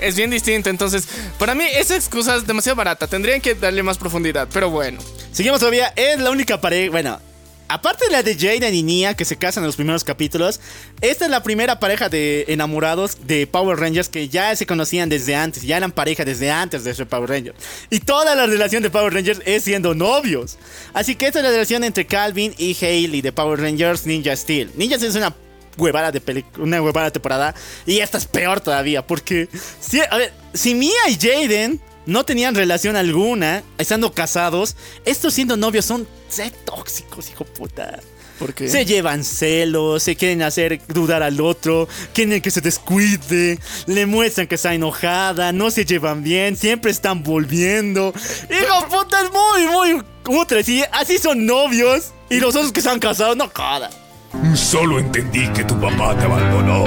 es 0.00 0.16
bien 0.16 0.30
distinto. 0.30 0.70
Entonces, 0.70 1.06
para 1.38 1.54
mí, 1.54 1.64
esa 1.74 1.96
excusa 1.96 2.36
es 2.36 2.46
demasiado 2.46 2.76
barata. 2.76 3.06
Tendrían 3.06 3.40
que 3.40 3.54
darle 3.54 3.82
más 3.82 3.98
profundidad, 3.98 4.48
pero 4.52 4.70
bueno. 4.70 4.98
Seguimos 5.32 5.60
todavía, 5.60 5.92
es 5.96 6.18
la 6.18 6.30
única 6.30 6.62
pareja, 6.62 6.90
bueno, 6.90 7.20
aparte 7.68 8.06
de 8.06 8.12
la 8.12 8.22
de 8.22 8.34
Jaden 8.34 8.74
y 8.74 8.82
Nia 8.82 9.14
que 9.14 9.24
se 9.24 9.36
casan 9.36 9.64
en 9.64 9.66
los 9.66 9.76
primeros 9.76 10.04
capítulos, 10.04 10.60
esta 11.00 11.24
es 11.24 11.30
la 11.30 11.42
primera 11.42 11.80
pareja 11.80 12.08
de 12.08 12.44
enamorados 12.48 13.26
de 13.26 13.46
Power 13.46 13.78
Rangers 13.78 14.08
que 14.08 14.28
ya 14.28 14.54
se 14.56 14.66
conocían 14.66 15.08
desde 15.08 15.34
antes, 15.34 15.62
ya 15.62 15.76
eran 15.76 15.92
pareja 15.92 16.24
desde 16.24 16.50
antes 16.50 16.84
de 16.84 16.94
ser 16.94 17.06
Power 17.06 17.28
Rangers. 17.28 17.56
Y 17.90 18.00
toda 18.00 18.34
la 18.34 18.46
relación 18.46 18.82
de 18.82 18.90
Power 18.90 19.12
Rangers 19.12 19.40
es 19.44 19.64
siendo 19.64 19.94
novios. 19.94 20.58
Así 20.92 21.14
que 21.14 21.26
esta 21.26 21.40
es 21.40 21.44
la 21.44 21.50
relación 21.50 21.84
entre 21.84 22.06
Calvin 22.06 22.54
y 22.58 22.76
Hailey 22.80 23.22
de 23.22 23.32
Power 23.32 23.60
Rangers 23.60 24.06
Ninja 24.06 24.36
Steel. 24.36 24.72
Ninja 24.76 24.96
Steel 24.96 25.10
es 25.10 25.16
una 25.16 25.34
huevada 25.76 26.10
de 26.10 26.44
una 26.58 26.80
huevada 26.80 27.10
temporada 27.10 27.54
y 27.84 27.98
esta 27.98 28.18
es 28.18 28.26
peor 28.26 28.60
todavía 28.60 29.06
porque 29.06 29.48
si, 29.80 30.00
si 30.54 30.74
Mia 30.74 30.90
y 31.08 31.16
Jaden 31.16 31.80
no 32.06 32.24
tenían 32.24 32.54
relación 32.54 32.96
alguna 32.96 33.62
estando 33.78 34.12
casados, 34.12 34.76
estos 35.04 35.34
siendo 35.34 35.56
novios 35.56 35.84
son 35.84 36.06
tóxicos, 36.64 37.30
hijo 37.30 37.44
puta. 37.44 38.00
¿Por 38.38 38.52
qué? 38.52 38.68
Se 38.68 38.84
llevan 38.84 39.24
celos, 39.24 40.02
se 40.02 40.14
quieren 40.14 40.42
hacer 40.42 40.80
dudar 40.88 41.22
al 41.22 41.40
otro, 41.40 41.88
quieren 42.12 42.42
que 42.42 42.50
se 42.50 42.60
descuide, 42.60 43.58
le 43.86 44.06
muestran 44.06 44.46
que 44.46 44.56
está 44.56 44.74
enojada, 44.74 45.52
no 45.52 45.70
se 45.70 45.86
llevan 45.86 46.22
bien, 46.22 46.56
siempre 46.56 46.90
están 46.90 47.22
volviendo. 47.22 48.12
Hijo 48.50 48.88
puta, 48.88 49.22
es 49.22 49.30
muy, 49.30 49.66
muy 49.72 50.02
cutre. 50.22 50.62
Así 50.92 51.18
son 51.18 51.46
novios 51.46 52.12
y 52.28 52.38
los 52.40 52.54
otros 52.56 52.72
que 52.72 52.82
se 52.82 52.90
han 52.90 53.00
casado, 53.00 53.34
no 53.34 53.50
joda. 53.52 53.90
Solo 54.54 54.98
entendí 54.98 55.46
que 55.48 55.64
tu 55.64 55.78
papá 55.80 56.16
te 56.16 56.24
abandonó. 56.24 56.84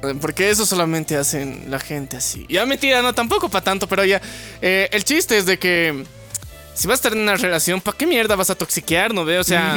Porque 0.20 0.50
eso 0.50 0.66
solamente 0.66 1.16
hacen 1.16 1.64
la 1.70 1.78
gente 1.78 2.16
así. 2.16 2.46
Ya 2.48 2.66
mentira, 2.66 3.02
no 3.02 3.12
tampoco 3.14 3.48
para 3.48 3.64
tanto, 3.64 3.86
pero 3.88 4.04
ya. 4.04 4.20
eh, 4.60 4.88
el 4.92 5.04
chiste 5.04 5.38
es 5.38 5.46
de 5.46 5.58
que 5.58 6.04
si 6.74 6.86
vas 6.86 6.94
a 6.94 6.96
estar 6.96 7.12
en 7.12 7.20
una 7.20 7.36
relación, 7.36 7.80
¿para 7.80 7.96
qué 7.96 8.06
mierda 8.06 8.36
vas 8.36 8.50
a 8.50 8.54
toxiquear, 8.54 9.14
no 9.14 9.24
ve? 9.24 9.38
O 9.38 9.44
sea, 9.44 9.76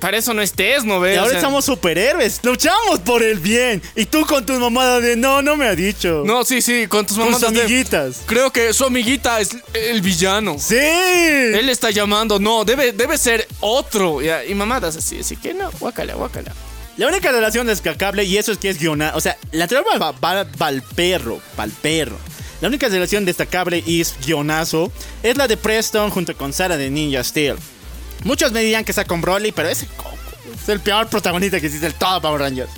para 0.00 0.16
eso 0.16 0.34
no 0.34 0.42
estés, 0.42 0.84
no 0.84 1.00
ve. 1.00 1.14
Y 1.14 1.16
O 1.18 1.20
ahora 1.20 1.32
sea, 1.32 1.40
somos 1.42 1.64
superhéroes. 1.64 2.40
Luchamos 2.42 3.00
por 3.00 3.22
el 3.22 3.38
bien. 3.38 3.82
Y 3.94 4.04
tú 4.04 4.26
con 4.26 4.44
tu 4.44 4.52
mamada 4.54 5.00
de 5.00 5.16
no, 5.16 5.42
no 5.42 5.56
me 5.56 5.66
ha 5.66 5.74
dicho. 5.74 6.22
No, 6.26 6.44
sí, 6.44 6.62
sí, 6.62 6.86
con 6.86 7.06
tus 7.06 7.16
sus 7.16 7.42
amiguitas. 7.42 8.22
Creo 8.26 8.52
que 8.52 8.72
su 8.72 8.84
amiguita 8.84 9.40
es 9.40 9.56
el 9.72 10.00
villano. 10.00 10.56
Sí. 10.58 10.76
Él 10.76 11.68
está 11.68 11.90
llamando, 11.90 12.38
no, 12.38 12.64
debe, 12.64 12.92
debe 12.92 13.18
ser 13.18 13.46
otro. 13.60 14.20
Y 14.22 14.54
mamadas 14.54 14.96
así, 14.96 15.20
así 15.20 15.36
que 15.36 15.54
no, 15.54 15.70
guácala, 15.80 16.14
guácala. 16.14 16.52
La 16.96 17.08
única 17.08 17.30
relación 17.30 17.66
destacable, 17.66 18.24
y 18.24 18.38
eso 18.38 18.52
es 18.52 18.58
que 18.58 18.70
es 18.70 18.78
guiona, 18.78 19.12
o 19.14 19.20
sea, 19.20 19.36
la 19.52 19.64
anterior 19.64 19.84
va, 19.86 20.12
va, 20.12 20.44
va 20.44 20.66
al 20.66 20.82
perro, 20.82 21.42
va 21.58 21.64
al 21.64 21.70
perro. 21.70 22.16
La 22.62 22.68
única 22.68 22.88
relación 22.88 23.26
destacable 23.26 23.82
y 23.86 24.00
es 24.00 24.14
guionazo 24.24 24.90
es 25.22 25.36
la 25.36 25.46
de 25.46 25.58
Preston 25.58 26.10
junto 26.10 26.34
con 26.34 26.54
Sara 26.54 26.78
de 26.78 26.88
Ninja 26.88 27.22
Steel. 27.22 27.56
Muchos 28.24 28.52
me 28.52 28.60
dirían 28.60 28.84
que 28.84 28.92
está 28.92 29.04
con 29.04 29.20
Broly, 29.20 29.52
pero 29.52 29.68
ese 29.68 29.86
es 30.62 30.68
el 30.68 30.80
peor 30.80 31.08
protagonista 31.08 31.60
que 31.60 31.66
existe 31.66 31.86
del 31.86 31.94
todo 31.94 32.20
Power 32.20 32.40
Rangers. 32.40 32.70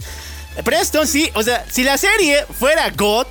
Preston 0.64 1.06
sí, 1.06 1.30
o 1.34 1.42
sea, 1.42 1.64
si 1.70 1.84
la 1.84 1.96
serie 1.96 2.44
fuera 2.58 2.90
God, 2.90 3.26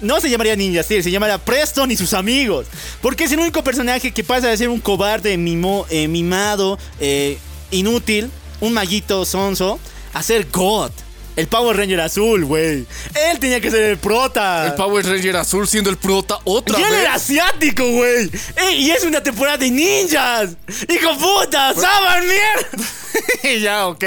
no 0.00 0.20
se 0.20 0.28
llamaría 0.28 0.56
Ninja 0.56 0.82
Steel, 0.82 1.02
se 1.02 1.10
llamaría 1.10 1.38
Preston 1.38 1.90
y 1.90 1.96
sus 1.96 2.12
amigos. 2.12 2.66
Porque 3.00 3.24
es 3.24 3.32
el 3.32 3.38
único 3.38 3.62
personaje 3.64 4.12
que 4.12 4.24
pasa 4.24 4.48
de 4.48 4.56
ser 4.56 4.68
un 4.68 4.80
cobarde, 4.80 5.32
eh, 5.34 6.08
mimado, 6.08 6.78
eh, 7.00 7.38
inútil, 7.70 8.30
un 8.60 8.72
maguito 8.72 9.24
sonso, 9.24 9.78
a 10.12 10.22
ser 10.22 10.48
God. 10.50 10.90
El 11.36 11.48
Power 11.48 11.76
Ranger 11.76 12.00
azul, 12.00 12.44
güey. 12.46 12.86
Él 13.30 13.38
tenía 13.38 13.60
que 13.60 13.70
ser 13.70 13.84
el 13.84 13.98
prota. 13.98 14.68
El 14.68 14.74
Power 14.74 15.04
Ranger 15.04 15.36
azul 15.36 15.68
siendo 15.68 15.90
el 15.90 15.98
prota 15.98 16.38
otra 16.44 16.78
y 16.78 16.82
él 16.82 16.90
vez. 16.90 17.00
era 17.00 17.14
asiático, 17.14 17.86
güey. 17.86 18.30
Ey, 18.56 18.86
Y 18.86 18.90
es 18.90 19.04
una 19.04 19.22
temporada 19.22 19.58
de 19.58 19.70
ninjas. 19.70 20.56
¡Hijo 20.88 21.18
puta! 21.18 21.74
¡Saban 21.74 22.24
mierda! 22.26 23.60
ya, 23.60 23.86
ok. 23.86 24.02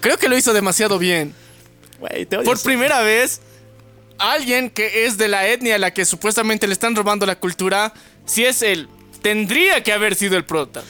Creo 0.00 0.18
que 0.18 0.28
lo 0.28 0.36
hizo 0.36 0.52
demasiado 0.52 0.98
bien. 0.98 1.34
Güey, 1.98 2.26
te 2.26 2.36
odio. 2.36 2.44
Por 2.44 2.60
primera 2.60 3.00
vez, 3.00 3.40
alguien 4.18 4.68
que 4.68 5.06
es 5.06 5.16
de 5.16 5.28
la 5.28 5.46
etnia 5.46 5.76
a 5.76 5.78
la 5.78 5.92
que 5.94 6.04
supuestamente 6.04 6.66
le 6.66 6.74
están 6.74 6.94
robando 6.94 7.24
la 7.24 7.36
cultura, 7.36 7.94
si 8.26 8.44
es 8.44 8.60
él, 8.62 8.88
tendría 9.22 9.82
que 9.82 9.92
haber 9.92 10.14
sido 10.16 10.36
el 10.36 10.44
prota. 10.44 10.82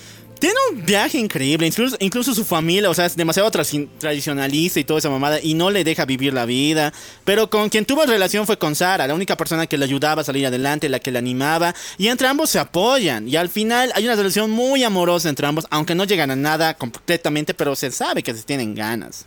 Tiene 0.42 0.56
un 0.72 0.84
viaje 0.84 1.18
increíble, 1.18 1.68
incluso, 1.68 1.96
incluso 2.00 2.34
su 2.34 2.44
familia, 2.44 2.90
o 2.90 2.94
sea, 2.94 3.06
es 3.06 3.14
demasiado 3.14 3.48
tra- 3.52 3.88
tradicionalista 4.00 4.80
y 4.80 4.82
toda 4.82 4.98
esa 4.98 5.08
mamada 5.08 5.38
y 5.40 5.54
no 5.54 5.70
le 5.70 5.84
deja 5.84 6.04
vivir 6.04 6.34
la 6.34 6.46
vida. 6.46 6.92
Pero 7.24 7.48
con 7.48 7.68
quien 7.68 7.84
tuvo 7.84 8.04
relación 8.06 8.44
fue 8.44 8.58
con 8.58 8.74
Sara, 8.74 9.06
la 9.06 9.14
única 9.14 9.36
persona 9.36 9.68
que 9.68 9.78
le 9.78 9.84
ayudaba 9.84 10.22
a 10.22 10.24
salir 10.24 10.44
adelante, 10.44 10.88
la 10.88 10.98
que 10.98 11.12
le 11.12 11.20
animaba. 11.20 11.76
Y 11.96 12.08
entre 12.08 12.26
ambos 12.26 12.50
se 12.50 12.58
apoyan. 12.58 13.28
Y 13.28 13.36
al 13.36 13.50
final 13.50 13.92
hay 13.94 14.04
una 14.04 14.16
relación 14.16 14.50
muy 14.50 14.82
amorosa 14.82 15.28
entre 15.28 15.46
ambos, 15.46 15.64
aunque 15.70 15.94
no 15.94 16.02
llegan 16.02 16.32
a 16.32 16.34
nada 16.34 16.74
completamente, 16.74 17.54
pero 17.54 17.76
se 17.76 17.92
sabe 17.92 18.24
que 18.24 18.34
se 18.34 18.42
tienen 18.42 18.74
ganas. 18.74 19.26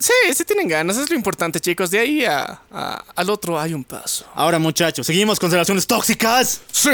Sí, 0.00 0.12
se 0.32 0.44
tienen 0.44 0.68
ganas, 0.68 0.96
es 0.96 1.10
lo 1.10 1.16
importante, 1.16 1.58
chicos. 1.58 1.90
De 1.90 1.98
ahí 1.98 2.24
a, 2.24 2.60
a- 2.70 3.04
al 3.16 3.30
otro 3.30 3.58
hay 3.58 3.74
un 3.74 3.82
paso. 3.82 4.24
Ahora, 4.32 4.60
muchachos, 4.60 5.04
¿seguimos 5.04 5.40
con 5.40 5.50
relaciones 5.50 5.88
tóxicas? 5.88 6.60
Sí. 6.70 6.90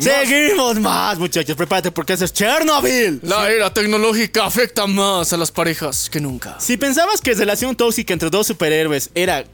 Seguimos 0.00 0.80
más, 0.80 1.18
muchachos. 1.20 1.54
Prepárate 1.54 1.92
porque 1.92 2.14
eso 2.14 2.24
es 2.24 2.32
Chernobyl. 2.32 3.20
La 3.22 3.48
era 3.48 3.72
tecnológica 3.72 4.44
afecta 4.44 4.88
más 4.88 5.32
a 5.32 5.36
las 5.36 5.52
parejas 5.52 6.10
que 6.10 6.18
nunca. 6.18 6.58
Si 6.58 6.76
pensabas 6.76 7.20
que 7.20 7.32
relación 7.34 7.76
tóxica 7.76 8.12
entre 8.12 8.28
dos 8.28 8.48
superhéroes 8.48 9.10
era, 9.14 9.44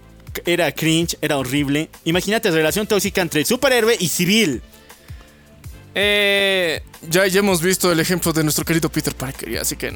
era 0.47 0.73
cringe, 0.73 1.18
era 1.20 1.36
horrible, 1.36 1.91
imagínate 2.07 2.50
relación 2.50 2.86
tóxica 2.86 3.20
entre 3.20 3.44
superhéroe 3.44 3.97
y 4.00 4.08
civil. 4.08 4.62
Eh, 5.94 6.83
ya, 7.08 7.26
ya 7.26 7.41
hemos 7.41 7.60
visto 7.60 7.92
el 7.92 8.00
ejemplo 8.00 8.33
de 8.33 8.44
nuestro 8.44 8.65
querido 8.65 8.89
Peter 8.89 9.15
Parker, 9.15 9.58
así 9.58 9.76
que... 9.76 9.94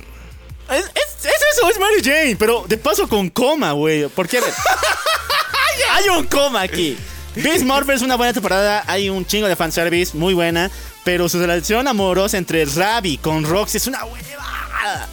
Es, 0.76 0.84
es- 0.86 1.24
es 1.24 1.40
eso, 1.56 1.68
es 1.70 1.78
Mary 1.78 2.02
Jane, 2.02 2.36
pero 2.36 2.64
de 2.68 2.76
paso 2.76 3.08
con 3.08 3.28
coma, 3.30 3.72
güey. 3.72 4.08
Porque 4.08 4.38
a 4.38 4.40
ver, 4.40 4.52
hay 5.92 6.08
un 6.08 6.24
coma 6.26 6.62
aquí. 6.62 6.96
Miss 7.36 7.62
Marvel 7.64 7.96
es 7.96 8.02
una 8.02 8.16
buena 8.16 8.32
temporada, 8.32 8.84
hay 8.86 9.08
un 9.08 9.24
chingo 9.26 9.48
de 9.48 9.56
fanservice, 9.56 10.16
muy 10.16 10.34
buena, 10.34 10.70
pero 11.04 11.28
su 11.28 11.38
relación 11.38 11.86
amorosa 11.88 12.36
entre 12.38 12.64
Ravi 12.66 13.16
con 13.18 13.44
Roxy 13.44 13.78
es 13.78 13.86
una 13.86 14.04
hueva. 14.04 15.08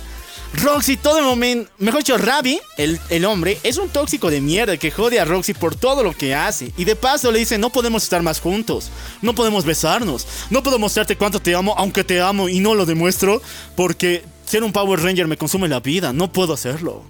Roxy 0.52 0.98
todo 0.98 1.20
el 1.20 1.26
momento, 1.26 1.72
mejor 1.78 2.00
dicho, 2.00 2.18
Ravi, 2.18 2.60
el, 2.78 3.00
el 3.10 3.24
hombre, 3.26 3.60
es 3.62 3.78
un 3.78 3.88
tóxico 3.88 4.32
de 4.32 4.42
mierda 4.42 4.78
que 4.78 4.90
jode 4.90 5.20
a 5.20 5.26
Roxy 5.26 5.54
por 5.54 5.76
todo 5.76 6.02
lo 6.04 6.12
que 6.12 6.34
hace. 6.34 6.74
Y 6.76 6.86
de 6.86 6.96
paso 6.96 7.32
le 7.32 7.38
dice, 7.40 7.60
no 7.60 7.70
podemos 7.70 8.02
estar 8.04 8.24
más 8.24 8.40
juntos, 8.42 8.90
no 9.22 9.36
podemos 9.36 9.64
besarnos, 9.64 10.26
no 10.50 10.64
puedo 10.64 10.80
mostrarte 10.80 11.16
cuánto 11.16 11.40
te 11.40 11.54
amo, 11.54 11.76
aunque 11.78 12.04
te 12.04 12.20
amo 12.20 12.50
y 12.50 12.60
no 12.62 12.74
lo 12.74 12.88
demuestro, 12.88 13.42
porque 13.76 14.24
ser 14.50 14.64
un 14.64 14.74
Power 14.74 15.00
Ranger 15.00 15.28
me 15.28 15.38
consume 15.38 15.68
la 15.68 15.80
vida, 15.80 16.12
no 16.12 16.32
puedo 16.32 16.54
hacerlo. 16.54 17.04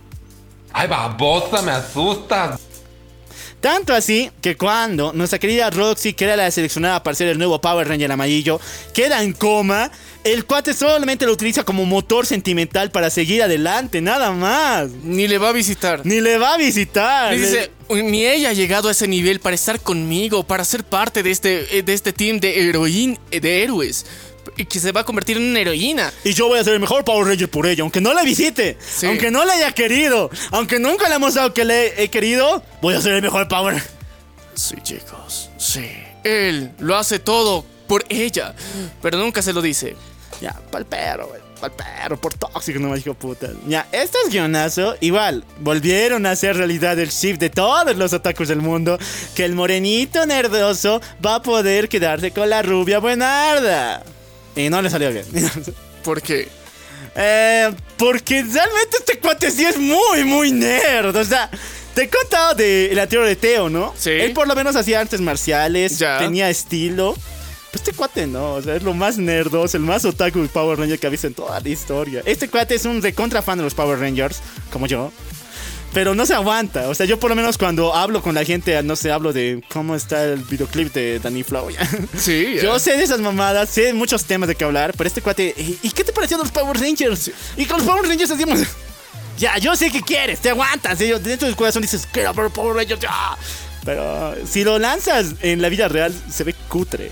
Ay, 0.74 0.88
babosa, 0.88 1.62
me 1.62 1.72
asustas. 1.72 2.60
Tanto 3.62 3.94
así 3.94 4.32
que 4.42 4.56
cuando 4.56 5.12
nuestra 5.14 5.38
querida 5.38 5.70
Roxy, 5.70 6.14
que 6.14 6.26
era 6.26 6.38
la 6.38 6.50
seleccionada 6.50 7.04
para 7.04 7.16
ser 7.16 7.28
el 7.28 7.38
nuevo 7.38 7.60
Power 7.60 7.88
Ranger 7.88 8.12
amarillo, 8.12 8.60
queda 8.94 9.22
en 9.22 9.34
coma, 9.34 9.92
el 10.24 10.46
cuate 10.46 10.74
solamente 10.74 11.26
lo 11.26 11.34
utiliza 11.34 11.64
como 11.64 11.86
motor 11.86 12.26
sentimental 12.26 12.90
para 12.92 13.10
seguir 13.10 13.44
adelante, 13.44 14.00
nada 14.00 14.32
más. 14.32 14.90
Ni 15.04 15.28
le 15.28 15.38
va 15.38 15.50
a 15.50 15.54
visitar. 15.54 16.06
Ni 16.06 16.22
le 16.22 16.38
va 16.38 16.54
a 16.54 16.58
visitar. 16.58 17.34
Le 17.34 17.40
dice, 17.40 17.72
"Uy, 17.90 18.04
ni 18.04 18.26
ella 18.26 18.50
ha 18.50 18.54
llegado 18.54 18.88
a 18.88 18.92
ese 18.92 19.10
nivel 19.10 19.42
para 19.42 19.56
estar 19.56 19.82
conmigo, 19.82 20.44
para 20.44 20.64
ser 20.64 20.86
parte 20.86 21.22
de 21.22 21.32
este, 21.32 21.80
eh, 21.80 21.84
de 21.84 21.94
este 21.94 22.14
team 22.14 22.40
de 22.40 22.62
heroín, 22.62 23.20
eh, 23.32 23.42
de 23.42 23.64
héroes. 23.64 24.06
Y 24.58 24.66
que 24.66 24.80
se 24.80 24.92
va 24.92 25.02
a 25.02 25.04
convertir 25.04 25.38
en 25.38 25.44
una 25.50 25.60
heroína. 25.60 26.12
Y 26.24 26.34
yo 26.34 26.48
voy 26.48 26.60
a 26.60 26.64
ser 26.64 26.74
el 26.74 26.80
mejor 26.80 27.04
Power 27.04 27.28
Ranger 27.28 27.50
por 27.50 27.66
ella, 27.68 27.84
aunque 27.84 28.02
no 28.02 28.14
la 28.14 28.24
visite, 28.24 28.78
Sí. 28.86 29.06
aunque 29.06 29.32
no 29.32 29.46
la 29.46 29.54
haya 29.54 29.72
querido, 29.72 30.30
aunque 30.52 30.80
nunca 30.80 31.08
le 31.10 31.16
hemos 31.16 31.34
dado 31.36 31.54
que 31.54 31.66
le 31.66 32.02
he 32.04 32.10
querido, 32.10 32.64
voy 32.82 32.96
a 32.96 33.02
ser 33.02 33.14
el 33.14 33.22
mejor 33.22 33.48
Power. 33.48 33.82
Sí, 34.56 34.76
chicos. 34.84 35.50
Sí. 35.58 35.90
Él 36.24 36.72
lo 36.80 36.98
hace 36.98 37.20
todo 37.20 37.66
por 37.88 38.04
ella. 38.10 38.54
Pero 39.02 39.18
nunca 39.18 39.42
se 39.42 39.54
lo 39.54 39.62
dice. 39.62 39.96
Ya, 40.42 40.54
pa'l 40.72 40.86
perro, 40.86 41.28
güey. 41.28 41.42
Pa'l 41.60 41.72
perro, 41.72 42.20
por 42.20 42.34
tóxico, 42.34 42.80
no 42.80 42.90
me 42.90 42.98
dijo 42.98 43.14
puta. 43.14 43.50
Ya, 43.68 43.88
este 43.92 44.18
es 44.26 44.32
guionazo. 44.32 44.96
Igual, 45.02 45.44
volvieron 45.60 46.26
a 46.26 46.32
hacer 46.32 46.56
realidad 46.56 46.98
el 47.00 47.10
shift 47.10 47.40
de 47.40 47.50
todos 47.50 47.96
los 47.98 48.14
otakus 48.14 48.48
del 48.48 48.62
mundo. 48.62 48.98
Que 49.36 49.44
el 49.46 49.56
morenito 49.56 50.26
nerdoso 50.26 51.02
va 51.26 51.36
a 51.36 51.42
poder 51.42 51.90
quedarse 51.90 52.32
con 52.32 52.50
la 52.50 52.62
rubia 52.62 53.00
buenarda. 53.00 54.04
Y 54.56 54.70
no 54.70 54.82
le 54.82 54.90
salió 54.90 55.12
bien. 55.12 55.26
¿Por 56.04 56.22
qué? 56.22 56.48
Eh, 57.16 57.72
porque 57.98 58.42
realmente 58.44 58.98
este 59.00 59.20
cuate 59.20 59.52
sí 59.52 59.66
es 59.66 59.78
muy, 59.78 60.24
muy 60.24 60.52
nerd. 60.52 61.16
O 61.16 61.24
sea, 61.24 61.50
te 61.94 62.04
he 62.04 62.10
contado 62.10 62.54
del 62.56 62.98
anterior 63.00 63.26
de 63.28 63.36
Teo, 63.36 63.70
¿no? 63.70 63.94
Sí. 63.98 64.12
Él 64.12 64.34
por 64.34 64.48
lo 64.48 64.56
menos 64.56 64.76
hacía 64.76 65.00
artes 65.02 65.22
marciales, 65.22 65.98
Ya. 66.00 66.20
tenía 66.20 66.50
estilo. 66.50 67.14
Pues 67.72 67.84
este 67.84 67.94
cuate 67.94 68.26
no, 68.26 68.54
o 68.56 68.62
sea, 68.64 68.76
es 68.76 68.82
lo 68.84 68.96
más 68.96 69.20
nerdoso, 69.20 69.78
el 69.78 69.84
más 69.84 70.04
otaku 70.04 70.42
de 70.42 70.48
Power 70.48 70.80
Ranger 70.80 70.98
que 70.98 71.06
ha 71.06 71.10
visto 71.12 71.28
en 71.28 71.36
toda 71.36 71.60
la 71.60 71.70
historia. 71.70 72.24
Este 72.26 72.50
cuate 72.50 72.74
es 72.74 72.86
un 72.86 73.00
recontra 73.00 73.44
fan 73.44 73.60
de 73.60 73.64
los 73.64 73.76
Power 73.76 74.00
Rangers, 74.00 74.40
como 74.72 74.88
yo. 74.88 75.12
Pero 75.94 76.14
no 76.14 76.26
se 76.26 76.34
aguanta. 76.36 76.88
O 76.90 76.96
sea, 76.96 77.06
yo 77.06 77.20
por 77.20 77.30
lo 77.30 77.36
menos 77.36 77.58
cuando 77.58 77.96
hablo 77.96 78.22
con 78.22 78.36
la 78.36 78.46
gente, 78.46 78.82
no 78.84 78.96
sé, 78.96 79.12
hablo 79.12 79.34
de 79.34 79.64
cómo 79.70 79.96
está 79.96 80.24
el 80.24 80.44
videoclip 80.44 80.94
de 80.94 81.20
Danny 81.20 81.44
Flow. 81.44 81.70
Sí. 82.18 82.58
Yo 82.62 82.78
sé 82.80 82.98
de 82.98 83.04
esas 83.04 83.20
mamadas, 83.20 83.70
sé 83.70 83.84
de 83.84 83.94
muchos 83.94 84.26
temas 84.26 84.48
de 84.48 84.56
qué 84.56 84.64
hablar, 84.64 84.94
pero 84.98 85.08
este 85.08 85.22
cuate, 85.22 85.54
¿y 85.58 85.80
y 85.82 85.92
qué 85.92 86.04
te 86.04 86.12
pareció 86.12 86.38
los 86.38 86.52
Power 86.52 86.78
Rangers? 86.78 87.32
Y 87.58 87.66
con 87.66 87.80
los 87.80 87.88
Power 87.88 88.08
Rangers 88.08 88.32
hacíamos... 88.32 88.60
Ya, 89.38 89.58
yo 89.58 89.76
sé 89.76 89.90
que 89.90 90.02
quieres, 90.02 90.42
te 90.42 90.50
aguantas. 90.50 91.00
Ellos, 91.00 91.24
dentro 91.24 91.48
del 91.48 91.56
corazón 91.56 91.82
dices, 91.82 92.08
quiero 92.12 92.34
ver 92.34 92.50
Power 92.50 92.76
Rangers, 92.76 93.00
ya. 93.00 93.38
Pero 93.86 94.36
si 94.46 94.64
lo 94.64 94.78
lanzas 94.78 95.36
en 95.42 95.62
la 95.62 95.70
vida 95.70 95.88
real, 95.88 96.14
se 96.30 96.44
ve 96.44 96.54
cutre. 96.68 97.10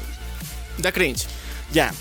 Da 0.78 0.92
cringe. 0.92 1.26
Ya. 1.74 1.94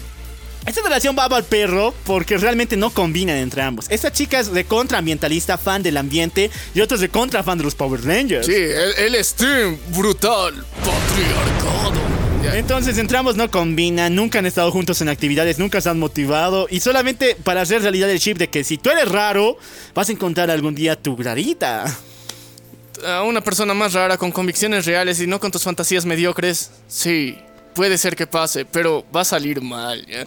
Esta 0.67 0.83
relación 0.83 1.17
va 1.17 1.25
al 1.27 1.45
perro 1.45 1.95
porque 2.05 2.37
realmente 2.39 2.77
no 2.77 2.91
combinan 2.91 3.37
entre 3.37 3.63
ambos. 3.63 3.87
Esta 3.89 4.13
chica 4.13 4.41
es 4.41 4.53
de 4.53 4.65
contraambientalista, 4.65 5.57
fan 5.59 5.83
del 5.83 5.97
ambiente, 5.97 6.51
y 6.75 6.81
otro 6.81 6.97
es 6.97 7.01
de 7.01 7.09
contra 7.09 7.45
fan 7.45 7.57
de 7.57 7.65
los 7.65 7.77
Power 7.77 8.05
Rangers. 8.05 8.47
Sí, 8.47 8.55
es 8.57 9.35
team 9.35 9.79
brutal, 9.95 10.65
patriarcado. 10.81 12.17
Entonces 12.55 12.99
entre 12.99 13.17
ambos 13.17 13.37
no 13.37 13.51
combinan, 13.51 14.15
nunca 14.15 14.39
han 14.39 14.47
estado 14.47 14.71
juntos 14.71 15.01
en 15.01 15.09
actividades, 15.09 15.59
nunca 15.59 15.81
se 15.81 15.89
han 15.89 15.99
motivado 15.99 16.67
y 16.71 16.81
solamente 16.81 17.35
para 17.35 17.63
hacer 17.63 17.83
realidad 17.83 18.09
el 18.11 18.21
chip 18.21 18.39
de 18.39 18.49
que 18.49 18.65
si 18.65 18.79
tú 18.79 18.91
eres 18.91 19.09
raro, 19.09 19.59
vas 19.95 20.09
a 20.09 20.13
encontrar 20.13 20.51
algún 20.51 20.75
día 20.75 21.01
tu 21.01 21.17
rarita. 21.17 21.85
A 23.07 23.23
una 23.23 23.41
persona 23.41 23.75
más 23.75 23.93
rara 23.93 24.17
con 24.17 24.33
convicciones 24.33 24.87
reales 24.87 25.21
y 25.21 25.27
no 25.27 25.39
con 25.39 25.51
tus 25.51 25.63
fantasías 25.63 26.07
mediocres. 26.07 26.71
Sí. 26.89 27.37
Puede 27.77 27.99
ser 27.99 28.17
que 28.17 28.27
pase, 28.27 28.65
pero 28.65 29.05
va 29.15 29.21
a 29.21 29.25
salir 29.25 29.61
mal. 29.61 30.05
¿ya? 30.07 30.25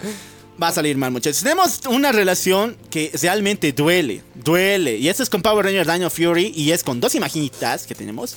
Va 0.61 0.69
a 0.69 0.71
salir 0.71 0.95
mal, 0.95 1.11
muchachos. 1.11 1.41
Tenemos 1.41 1.81
una 1.89 2.11
relación 2.11 2.77
que 2.89 3.11
realmente 3.21 3.73
duele, 3.73 4.21
duele. 4.35 4.97
Y 4.97 5.09
esto 5.09 5.23
es 5.23 5.29
con 5.29 5.41
Power 5.41 5.65
Ranger 5.65 5.91
Dino 5.91 6.09
Fury 6.09 6.53
y 6.55 6.71
es 6.71 6.83
con 6.83 7.01
dos 7.01 7.15
imagitas 7.15 7.85
que 7.85 7.95
tenemos. 7.95 8.35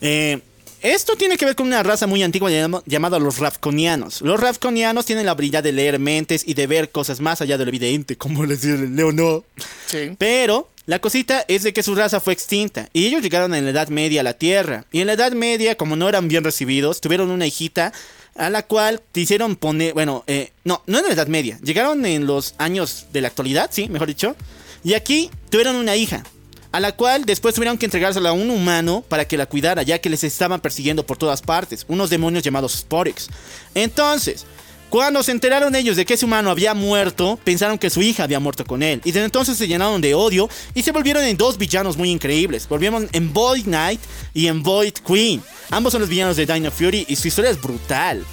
Eh, 0.00 0.40
esto 0.80 1.16
tiene 1.16 1.36
que 1.36 1.44
ver 1.44 1.56
con 1.56 1.66
una 1.66 1.82
raza 1.82 2.06
muy 2.06 2.22
antigua 2.22 2.50
llam- 2.50 2.82
llamada 2.86 3.18
los 3.18 3.38
Ravconianos. 3.38 4.22
Los 4.22 4.38
Ravconianos 4.38 5.04
tienen 5.06 5.26
la 5.26 5.32
habilidad 5.32 5.62
de 5.64 5.72
leer 5.72 5.98
mentes 5.98 6.44
y 6.46 6.54
de 6.54 6.68
ver 6.68 6.90
cosas 6.90 7.18
más 7.20 7.40
allá 7.42 7.58
de 7.58 7.64
lo 7.64 7.68
evidente, 7.70 8.16
como 8.16 8.44
les 8.46 8.62
dice 8.62 8.86
Leonor. 8.86 9.42
Sí. 9.88 10.12
Pero 10.16 10.68
la 10.86 11.00
cosita 11.00 11.44
es 11.48 11.64
de 11.64 11.72
que 11.72 11.82
su 11.82 11.96
raza 11.96 12.20
fue 12.20 12.32
extinta 12.32 12.88
y 12.92 13.06
ellos 13.06 13.22
llegaron 13.22 13.52
en 13.56 13.64
la 13.64 13.72
Edad 13.72 13.88
Media 13.88 14.20
a 14.20 14.24
la 14.24 14.34
Tierra. 14.34 14.84
Y 14.92 15.00
en 15.00 15.08
la 15.08 15.14
Edad 15.14 15.32
Media, 15.32 15.76
como 15.76 15.96
no 15.96 16.08
eran 16.08 16.28
bien 16.28 16.44
recibidos, 16.44 17.00
tuvieron 17.00 17.30
una 17.32 17.46
hijita 17.46 17.92
a 18.38 18.50
la 18.50 18.62
cual 18.62 19.02
te 19.12 19.20
hicieron 19.20 19.56
poner, 19.56 19.92
bueno, 19.92 20.24
eh, 20.26 20.52
no, 20.64 20.82
no 20.86 20.98
en 20.98 21.06
la 21.06 21.12
Edad 21.12 21.26
Media, 21.26 21.58
llegaron 21.62 22.06
en 22.06 22.26
los 22.26 22.54
años 22.58 23.06
de 23.12 23.20
la 23.20 23.28
actualidad, 23.28 23.70
sí, 23.72 23.88
mejor 23.88 24.08
dicho. 24.08 24.36
Y 24.84 24.94
aquí 24.94 25.30
tuvieron 25.50 25.76
una 25.76 25.96
hija, 25.96 26.22
a 26.70 26.80
la 26.80 26.92
cual 26.92 27.24
después 27.24 27.54
tuvieron 27.54 27.78
que 27.78 27.86
entregársela 27.86 28.30
a 28.30 28.32
un 28.32 28.50
humano 28.50 29.04
para 29.08 29.26
que 29.26 29.36
la 29.36 29.46
cuidara, 29.46 29.82
ya 29.82 30.00
que 30.00 30.08
les 30.08 30.22
estaban 30.22 30.60
persiguiendo 30.60 31.04
por 31.04 31.16
todas 31.16 31.42
partes, 31.42 31.84
unos 31.88 32.10
demonios 32.10 32.44
llamados 32.44 32.72
Sporex. 32.72 33.28
Entonces, 33.74 34.46
cuando 34.90 35.22
se 35.22 35.32
enteraron 35.32 35.74
ellos 35.74 35.96
de 35.96 36.06
que 36.06 36.14
ese 36.14 36.24
humano 36.24 36.50
había 36.50 36.72
muerto, 36.72 37.38
pensaron 37.44 37.78
que 37.78 37.90
su 37.90 38.00
hija 38.00 38.24
había 38.24 38.40
muerto 38.40 38.64
con 38.64 38.82
él. 38.82 39.02
Y 39.04 39.12
desde 39.12 39.26
entonces 39.26 39.58
se 39.58 39.68
llenaron 39.68 40.00
de 40.00 40.14
odio 40.14 40.48
y 40.74 40.82
se 40.82 40.92
volvieron 40.92 41.24
en 41.24 41.36
dos 41.36 41.58
villanos 41.58 41.96
muy 41.96 42.10
increíbles. 42.10 42.66
Volvieron 42.68 43.08
en 43.12 43.32
Void 43.32 43.64
Knight 43.64 44.00
y 44.32 44.46
en 44.46 44.62
Void 44.62 44.94
Queen. 45.06 45.42
Ambos 45.70 45.92
son 45.92 46.00
los 46.00 46.08
villanos 46.08 46.36
de 46.36 46.46
Dino 46.46 46.70
Fury 46.70 47.04
y 47.06 47.16
su 47.16 47.28
historia 47.28 47.50
es 47.50 47.60
brutal. 47.60 48.24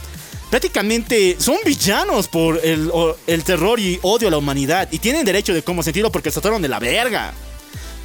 Prácticamente 0.49 1.35
son 1.39 1.57
villanos 1.65 2.29
por 2.29 2.61
el, 2.63 3.43
terror 3.43 3.77
y 3.77 3.99
odio 4.01 4.29
a 4.29 4.31
la 4.31 4.37
humanidad. 4.37 4.87
Y 4.91 4.99
tienen 4.99 5.25
derecho 5.25 5.53
de 5.53 5.61
cómo 5.61 5.83
sentirlo 5.83 6.11
porque 6.11 6.31
se 6.31 6.35
trataron 6.35 6.61
de 6.61 6.69
la 6.69 6.79
verga. 6.79 7.33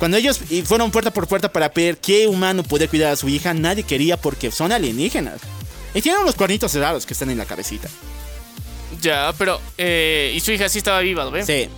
Cuando 0.01 0.17
ellos 0.17 0.41
fueron 0.65 0.91
puerta 0.91 1.13
por 1.13 1.29
puerta 1.29 1.53
para 1.53 1.69
ver 1.69 1.99
qué 1.99 2.27
humano 2.27 2.65
podía 2.65 2.89
cuidar 2.89 3.13
a 3.13 3.17
su 3.17 3.29
hija, 3.29 3.55
nadie 3.55 3.85
quería 3.85 4.17
porque 4.17 4.51
son 4.51 4.73
alienígenas. 4.73 5.41
Y 5.95 6.01
tienen 6.01 6.23
unos 6.23 6.35
cuernitos 6.35 6.75
raros 6.75 7.07
que 7.07 7.13
están 7.13 7.31
en 7.31 7.39
la 7.39 7.45
cabecita. 7.45 7.89
Ya, 9.01 9.33
pero. 9.39 9.61
Eh, 9.79 10.33
y 10.35 10.41
su 10.41 10.53
hija 10.53 10.69
sí 10.69 10.79
estaba 10.79 11.01
viva, 11.01 11.25
¿no 11.25 11.31
ve? 11.31 11.45
Sí. 11.45 11.69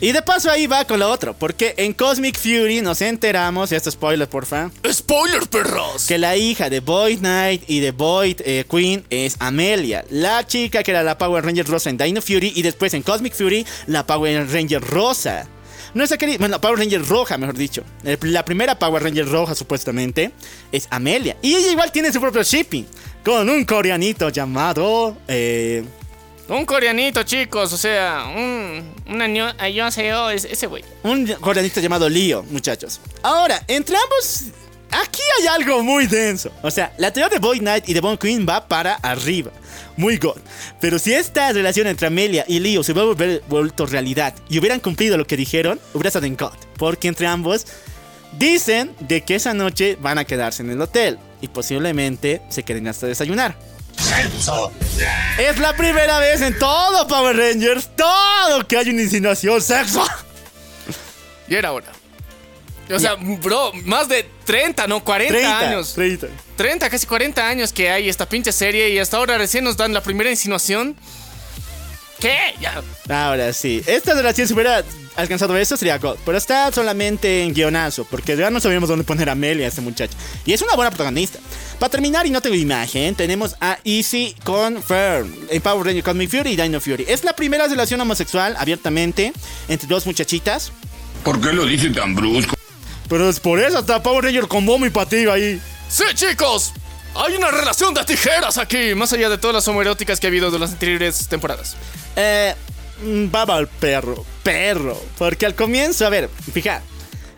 Y 0.00 0.12
de 0.12 0.20
paso 0.22 0.50
ahí 0.50 0.66
va 0.66 0.84
con 0.84 0.98
lo 0.98 1.08
otro, 1.08 1.34
porque 1.34 1.74
en 1.78 1.92
Cosmic 1.94 2.36
Fury 2.36 2.82
nos 2.82 3.00
enteramos, 3.00 3.70
y 3.72 3.76
esto 3.76 3.90
spoiler 3.90 4.28
porfa, 4.28 4.70
¡Spoiler, 4.92 5.46
perros! 5.48 6.04
que 6.06 6.18
la 6.18 6.36
hija 6.36 6.68
de 6.68 6.80
Void 6.80 7.20
Knight 7.20 7.62
y 7.68 7.78
de 7.80 7.92
Void 7.92 8.40
eh, 8.44 8.64
Queen 8.68 9.04
es 9.08 9.36
Amelia, 9.38 10.04
la 10.10 10.46
chica 10.46 10.82
que 10.82 10.90
era 10.90 11.02
la 11.04 11.16
Power 11.16 11.44
Ranger 11.44 11.66
rosa 11.66 11.88
en 11.90 11.96
Dino 11.96 12.20
Fury 12.20 12.52
y 12.56 12.62
después 12.62 12.92
en 12.92 13.02
Cosmic 13.02 13.34
Fury 13.34 13.64
la 13.86 14.04
Power 14.06 14.46
Ranger 14.52 14.82
rosa. 14.82 15.46
Nuestra 15.94 16.18
querida, 16.18 16.38
bueno, 16.38 16.56
la 16.56 16.60
Power 16.60 16.80
Ranger 16.80 17.06
roja, 17.06 17.38
mejor 17.38 17.56
dicho. 17.56 17.84
El- 18.02 18.18
La 18.32 18.44
primera 18.44 18.76
Power 18.78 19.00
Ranger 19.00 19.28
roja, 19.28 19.54
supuestamente, 19.54 20.32
es 20.72 20.88
Amelia. 20.90 21.36
Y 21.40 21.54
ella 21.54 21.70
igual 21.70 21.92
tiene 21.92 22.12
su 22.12 22.20
propio 22.20 22.42
shipping, 22.42 22.84
con 23.24 23.48
un 23.48 23.64
coreanito 23.64 24.28
llamado... 24.28 25.16
eh, 25.28 25.84
Un 26.48 26.66
coreanito, 26.66 27.22
chicos, 27.22 27.72
o 27.72 27.76
sea, 27.78 28.24
un. 28.36 28.92
Una 29.08 29.26
ño- 29.26 29.54
yo 29.72 29.90
sé, 29.90 30.12
oh, 30.14 30.28
es- 30.30 30.44
ese 30.44 30.66
güey. 30.66 30.84
Un 31.02 31.26
coreanista 31.40 31.80
llamado 31.80 32.08
Leo, 32.08 32.42
muchachos. 32.50 33.00
Ahora, 33.22 33.62
entre 33.66 33.96
ambos, 33.96 34.44
aquí 34.90 35.22
hay 35.40 35.46
algo 35.46 35.82
muy 35.82 36.06
denso. 36.06 36.50
O 36.62 36.70
sea, 36.70 36.92
la 36.98 37.10
teoría 37.12 37.30
de 37.30 37.38
Boy 37.38 37.60
Knight 37.60 37.88
y 37.88 37.94
de 37.94 38.00
Bone 38.00 38.18
Queen 38.18 38.46
va 38.46 38.68
para 38.68 38.94
arriba. 38.96 39.52
Muy 39.96 40.18
god. 40.18 40.36
Pero 40.80 40.98
si 40.98 41.14
esta 41.14 41.50
relación 41.52 41.86
entre 41.86 42.08
Amelia 42.08 42.44
y 42.46 42.58
Leo 42.60 42.82
se 42.82 42.92
hubiera 42.92 43.40
vuelto 43.48 43.86
realidad 43.86 44.34
y 44.48 44.58
hubieran 44.58 44.80
cumplido 44.80 45.16
lo 45.16 45.26
que 45.26 45.36
dijeron, 45.38 45.80
hubiera 45.94 46.08
estado 46.08 46.26
en 46.26 46.36
god. 46.36 46.52
Porque 46.76 47.08
entre 47.08 47.26
ambos 47.26 47.66
dicen 48.38 48.94
de 49.00 49.22
que 49.22 49.36
esa 49.36 49.54
noche 49.54 49.96
van 50.00 50.18
a 50.18 50.24
quedarse 50.26 50.62
en 50.62 50.70
el 50.70 50.80
hotel. 50.82 51.18
Y 51.40 51.48
posiblemente 51.48 52.42
se 52.50 52.64
queden 52.64 52.88
hasta 52.88 53.06
desayunar. 53.06 53.56
Es 55.38 55.58
la 55.58 55.74
primera 55.76 56.18
vez 56.18 56.40
en 56.40 56.58
todo 56.58 57.06
Power 57.06 57.36
Rangers, 57.36 57.90
todo 57.96 58.66
que 58.66 58.76
hay 58.76 58.90
una 58.90 59.02
insinuación, 59.02 59.60
sexo. 59.60 60.04
Y 61.48 61.54
era 61.54 61.72
hora. 61.72 61.92
O 62.94 62.98
sea, 62.98 63.14
bro, 63.14 63.72
más 63.84 64.08
de 64.08 64.28
30, 64.44 64.86
no, 64.86 65.02
40 65.02 65.32
30 65.32 65.58
años. 65.58 65.94
30. 65.94 66.26
30, 66.56 66.90
casi 66.90 67.06
40 67.06 67.48
años 67.48 67.72
que 67.72 67.90
hay 67.90 68.08
esta 68.08 68.28
pinche 68.28 68.52
serie 68.52 68.90
y 68.90 68.98
hasta 68.98 69.16
ahora 69.16 69.38
recién 69.38 69.64
nos 69.64 69.76
dan 69.76 69.94
la 69.94 70.02
primera 70.02 70.30
insinuación. 70.30 70.96
¿Qué? 72.20 72.54
Ya. 72.60 72.82
Ahora 73.08 73.52
sí, 73.52 73.82
esta 73.86 74.14
relación 74.14 74.46
si 74.46 74.54
hubiera 74.54 74.84
alcanzado 75.16 75.56
eso 75.56 75.76
sería 75.76 75.98
God, 75.98 76.16
pero 76.24 76.36
está 76.36 76.70
solamente 76.72 77.42
en 77.42 77.54
guionazo, 77.54 78.04
porque 78.04 78.36
ya 78.36 78.50
no 78.50 78.60
sabíamos 78.60 78.88
dónde 78.88 79.04
poner 79.04 79.28
a 79.28 79.32
Amelia 79.32 79.66
a 79.66 79.68
esta 79.68 79.80
muchacha. 79.80 80.16
Y 80.44 80.52
es 80.52 80.62
una 80.62 80.74
buena 80.74 80.90
protagonista. 80.90 81.38
Para 81.78 81.90
terminar, 81.90 82.26
y 82.26 82.30
no 82.30 82.40
tengo 82.40 82.56
imagen, 82.56 83.14
tenemos 83.14 83.56
a 83.60 83.78
Easy 83.84 84.34
con 84.44 84.82
Fern 84.82 85.34
en 85.50 85.62
Power 85.62 85.86
Ranger 85.86 86.02
Cosmic 86.02 86.30
Fury 86.30 86.50
y 86.52 86.56
Dino 86.56 86.80
Fury. 86.80 87.04
Es 87.08 87.24
la 87.24 87.34
primera 87.34 87.66
relación 87.66 88.00
homosexual 88.00 88.54
abiertamente 88.58 89.32
entre 89.68 89.88
dos 89.88 90.06
muchachitas. 90.06 90.72
¿Por 91.22 91.40
qué 91.40 91.52
lo 91.52 91.66
dice 91.66 91.90
tan 91.90 92.14
brusco? 92.14 92.54
Pero 93.08 93.28
es 93.28 93.40
por 93.40 93.60
eso 93.60 93.78
hasta 93.78 94.02
Power 94.02 94.24
Ranger 94.24 94.48
con 94.48 94.66
bombo 94.66 94.86
y 94.86 94.90
pativa 94.90 95.34
ahí. 95.34 95.60
Sí, 95.88 96.04
chicos. 96.14 96.72
Hay 97.16 97.34
una 97.36 97.50
relación 97.50 97.94
de 97.94 98.04
tijeras 98.04 98.58
aquí, 98.58 98.94
más 98.96 99.12
allá 99.12 99.28
de 99.28 99.38
todas 99.38 99.54
las 99.54 99.68
homoeróticas 99.68 100.18
que 100.18 100.26
ha 100.26 100.30
habido 100.30 100.50
de 100.50 100.58
las 100.58 100.72
anteriores 100.72 101.28
temporadas. 101.28 101.76
Eh, 102.16 102.54
baba 103.30 103.56
al 103.56 103.68
perro, 103.68 104.24
perro. 104.42 105.00
Porque 105.18 105.46
al 105.46 105.54
comienzo, 105.54 106.06
a 106.06 106.10
ver, 106.10 106.28
fija. 106.52 106.82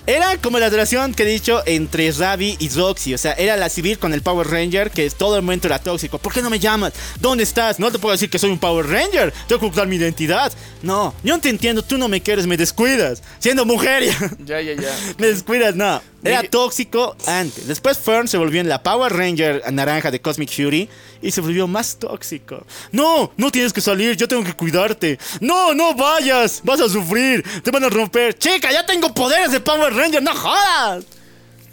Era 0.09 0.37
como 0.37 0.61
la 0.61 0.71
relación 0.71 1.15
que 1.15 1.25
he 1.25 1.27
dicho 1.27 1.65
entre 1.67 2.13
Ravi 2.13 2.57
y 2.61 2.69
Roxy. 2.69 3.13
O 3.15 3.19
sea, 3.19 3.33
era 3.33 3.57
la 3.57 3.69
civil 3.69 3.99
con 3.99 4.15
el 4.15 4.23
Power 4.23 4.47
Ranger 4.47 4.93
que 4.93 5.11
todo 5.11 5.35
el 5.35 5.43
momento 5.43 5.67
era 5.67 5.81
tóxico. 5.81 6.19
¿Por 6.19 6.33
qué 6.33 6.43
no 6.43 6.49
me 6.49 6.61
llamas? 6.61 6.93
¿Dónde 7.19 7.43
estás? 7.43 7.81
No 7.81 7.91
te 7.91 7.99
puedo 7.99 8.13
decir 8.13 8.31
que 8.31 8.39
soy 8.39 8.51
un 8.51 8.61
Power 8.61 8.87
Ranger. 8.87 9.33
Tengo 9.49 9.59
que 9.59 9.67
ocultar 9.67 9.89
mi 9.89 9.97
identidad. 9.97 10.53
No, 10.83 11.13
yo 11.25 11.35
no 11.35 11.41
te 11.41 11.49
entiendo. 11.49 11.83
Tú 11.83 11.99
no 11.99 12.07
me 12.07 12.21
quieres, 12.21 12.47
me 12.47 12.57
descuidas. 12.57 13.21
Siendo 13.41 13.65
mujer 13.65 14.05
ya. 14.05 14.31
Ya, 14.45 14.61
ya, 14.61 14.75
ya. 14.81 14.97
Me 15.19 15.27
descuidas, 15.27 15.75
no. 15.75 16.01
Era 16.27 16.43
tóxico 16.43 17.17
antes. 17.27 17.67
Después 17.67 17.99
Fern 17.99 18.29
se 18.29 18.39
volvió 18.39 18.61
en 18.61 18.69
la 18.69 18.83
Power 18.83 19.13
Ranger 19.13 19.63
naranja 19.73 20.11
de 20.11 20.21
Cosmic 20.21 20.51
Fury 20.51 20.89
y 21.23 21.31
se 21.31 21.41
volvió 21.41 21.67
más 21.67 21.97
tóxico. 21.99 22.65
No, 22.93 23.33
no 23.37 23.51
tienes 23.51 23.73
que 23.73 23.81
salir, 23.81 24.17
yo 24.17 24.29
tengo 24.29 24.45
que 24.45 24.53
cuidarte. 24.55 25.19
No, 25.41 25.75
no 25.75 25.95
vayas, 25.95 26.61
vas 26.65 26.81
a 26.81 26.89
sufrir, 26.89 27.45
te 27.63 27.71
van 27.71 27.85
a 27.85 27.89
romper. 27.89 28.37
Chica, 28.39 28.71
ya 28.73 28.85
tengo 28.85 29.13
poderes 29.13 29.53
de 29.53 29.61
Power 29.61 29.93
Ranger, 29.93 30.23
no 30.23 30.35
jodas. 30.35 31.05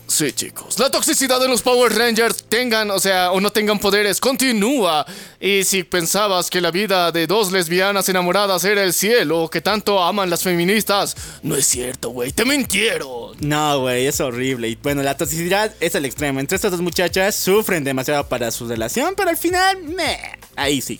Sí, 0.07 0.31
chicos. 0.33 0.77
La 0.79 0.91
toxicidad 0.91 1.39
de 1.39 1.47
los 1.47 1.61
Power 1.61 1.93
Rangers, 1.93 2.43
tengan, 2.43 2.91
o 2.91 2.99
sea, 2.99 3.31
o 3.31 3.39
no 3.39 3.51
tengan 3.51 3.79
poderes, 3.79 4.19
continúa. 4.19 5.05
Y 5.39 5.63
si 5.63 5.83
pensabas 5.83 6.49
que 6.49 6.61
la 6.61 6.71
vida 6.71 7.11
de 7.11 7.25
dos 7.25 7.51
lesbianas 7.51 8.07
enamoradas 8.09 8.63
era 8.63 8.83
el 8.83 8.93
cielo, 8.93 9.49
que 9.49 9.61
tanto 9.61 10.03
aman 10.03 10.29
las 10.29 10.43
feministas, 10.43 11.15
no 11.41 11.55
es 11.55 11.65
cierto, 11.65 12.09
güey, 12.09 12.31
te 12.31 12.45
mintieron. 12.45 13.35
No, 13.39 13.79
güey, 13.79 14.05
es 14.07 14.19
horrible. 14.19 14.69
Y 14.69 14.75
bueno, 14.75 15.03
la 15.03 15.17
toxicidad 15.17 15.73
es 15.79 15.95
el 15.95 16.05
extremo. 16.05 16.39
Entre 16.39 16.55
estas 16.55 16.71
dos 16.71 16.81
muchachas 16.81 17.35
sufren 17.35 17.83
demasiado 17.83 18.27
para 18.27 18.51
su 18.51 18.67
relación, 18.67 19.15
pero 19.15 19.29
al 19.29 19.37
final, 19.37 19.83
meh, 19.83 20.19
ahí 20.55 20.81
sí. 20.81 20.99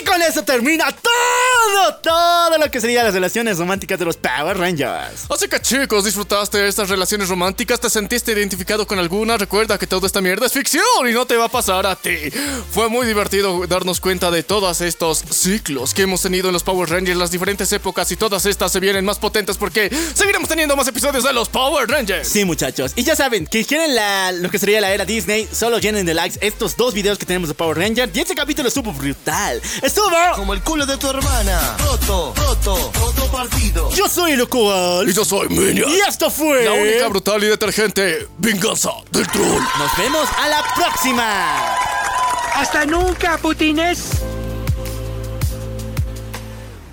Y 0.00 0.04
con 0.04 0.22
eso 0.22 0.42
termina 0.42 0.86
todo, 0.90 1.96
todo 2.02 2.58
lo 2.58 2.70
que 2.70 2.80
serían 2.80 3.04
las 3.04 3.14
relaciones 3.14 3.58
románticas 3.58 3.98
de 3.98 4.04
los 4.04 4.16
Power 4.16 4.56
Rangers. 4.56 5.26
Así 5.28 5.48
que 5.48 5.60
chicos, 5.60 6.04
disfrutaste 6.04 6.58
de 6.58 6.68
estas 6.68 6.88
relaciones 6.88 7.28
románticas, 7.28 7.80
te 7.80 7.90
sentiste 7.90 8.34
identificado 8.44 8.86
con 8.86 8.98
alguna, 8.98 9.38
recuerda 9.38 9.78
que 9.78 9.86
toda 9.86 10.06
esta 10.06 10.20
mierda 10.20 10.46
es 10.46 10.52
ficción 10.52 10.84
y 11.08 11.12
no 11.12 11.26
te 11.26 11.36
va 11.36 11.46
a 11.46 11.48
pasar 11.48 11.86
a 11.86 11.96
ti. 11.96 12.16
Fue 12.70 12.88
muy 12.88 13.06
divertido 13.06 13.66
darnos 13.66 14.00
cuenta 14.00 14.30
de 14.30 14.42
todos 14.42 14.82
estos 14.82 15.24
ciclos 15.30 15.94
que 15.94 16.02
hemos 16.02 16.20
tenido 16.20 16.48
en 16.48 16.52
los 16.52 16.62
Power 16.62 16.90
Rangers, 16.90 17.16
las 17.16 17.30
diferentes 17.30 17.72
épocas 17.72 18.12
y 18.12 18.16
todas 18.16 18.44
estas 18.44 18.70
se 18.70 18.80
vienen 18.80 19.04
más 19.04 19.18
potentes 19.18 19.56
porque 19.56 19.90
seguiremos 20.14 20.48
teniendo 20.48 20.76
más 20.76 20.86
episodios 20.86 21.24
de 21.24 21.32
los 21.32 21.48
Power 21.48 21.88
Rangers. 21.88 22.28
Sí, 22.28 22.44
muchachos. 22.44 22.92
Y 22.96 23.02
ya 23.02 23.16
saben, 23.16 23.46
que 23.46 23.64
quieren 23.64 23.94
la, 23.94 24.30
lo 24.32 24.50
que 24.50 24.58
sería 24.58 24.80
la 24.80 24.92
era 24.92 25.06
Disney, 25.06 25.48
solo 25.50 25.78
llenen 25.78 26.04
de 26.04 26.12
likes 26.12 26.38
estos 26.42 26.76
dos 26.76 26.92
videos 26.92 27.18
que 27.18 27.24
tenemos 27.24 27.48
de 27.48 27.54
Power 27.54 27.78
Ranger. 27.78 28.10
Y 28.12 28.20
este 28.20 28.34
capítulo 28.34 28.68
estuvo 28.68 28.92
brutal. 28.92 29.62
Estuvo... 29.82 30.10
Como 30.36 30.52
el 30.52 30.60
culo 30.60 30.84
de 30.84 30.98
tu 30.98 31.08
hermana. 31.08 31.76
Roto, 31.78 32.34
roto, 32.36 32.92
roto 32.94 33.32
partido. 33.32 33.90
Yo 33.94 34.06
soy 34.06 34.32
el 34.32 34.46
cual. 34.48 35.08
Y 35.08 35.14
yo 35.14 35.24
soy 35.24 35.48
Minion. 35.48 35.90
Y 35.90 35.96
esto 36.06 36.30
fue... 36.30 36.64
La 36.64 36.72
única 36.72 37.08
brutal 37.08 37.42
y 37.42 37.46
detergente 37.46 38.28
venganza 38.38 38.90
del 39.10 39.26
troll. 39.28 39.62
Nos 39.78 39.96
vemos 39.96 40.28
a 40.38 40.48
la 40.48 40.62
próxima. 40.74 41.76
Hasta 42.54 42.86
nunca, 42.86 43.38
putines. 43.38 44.22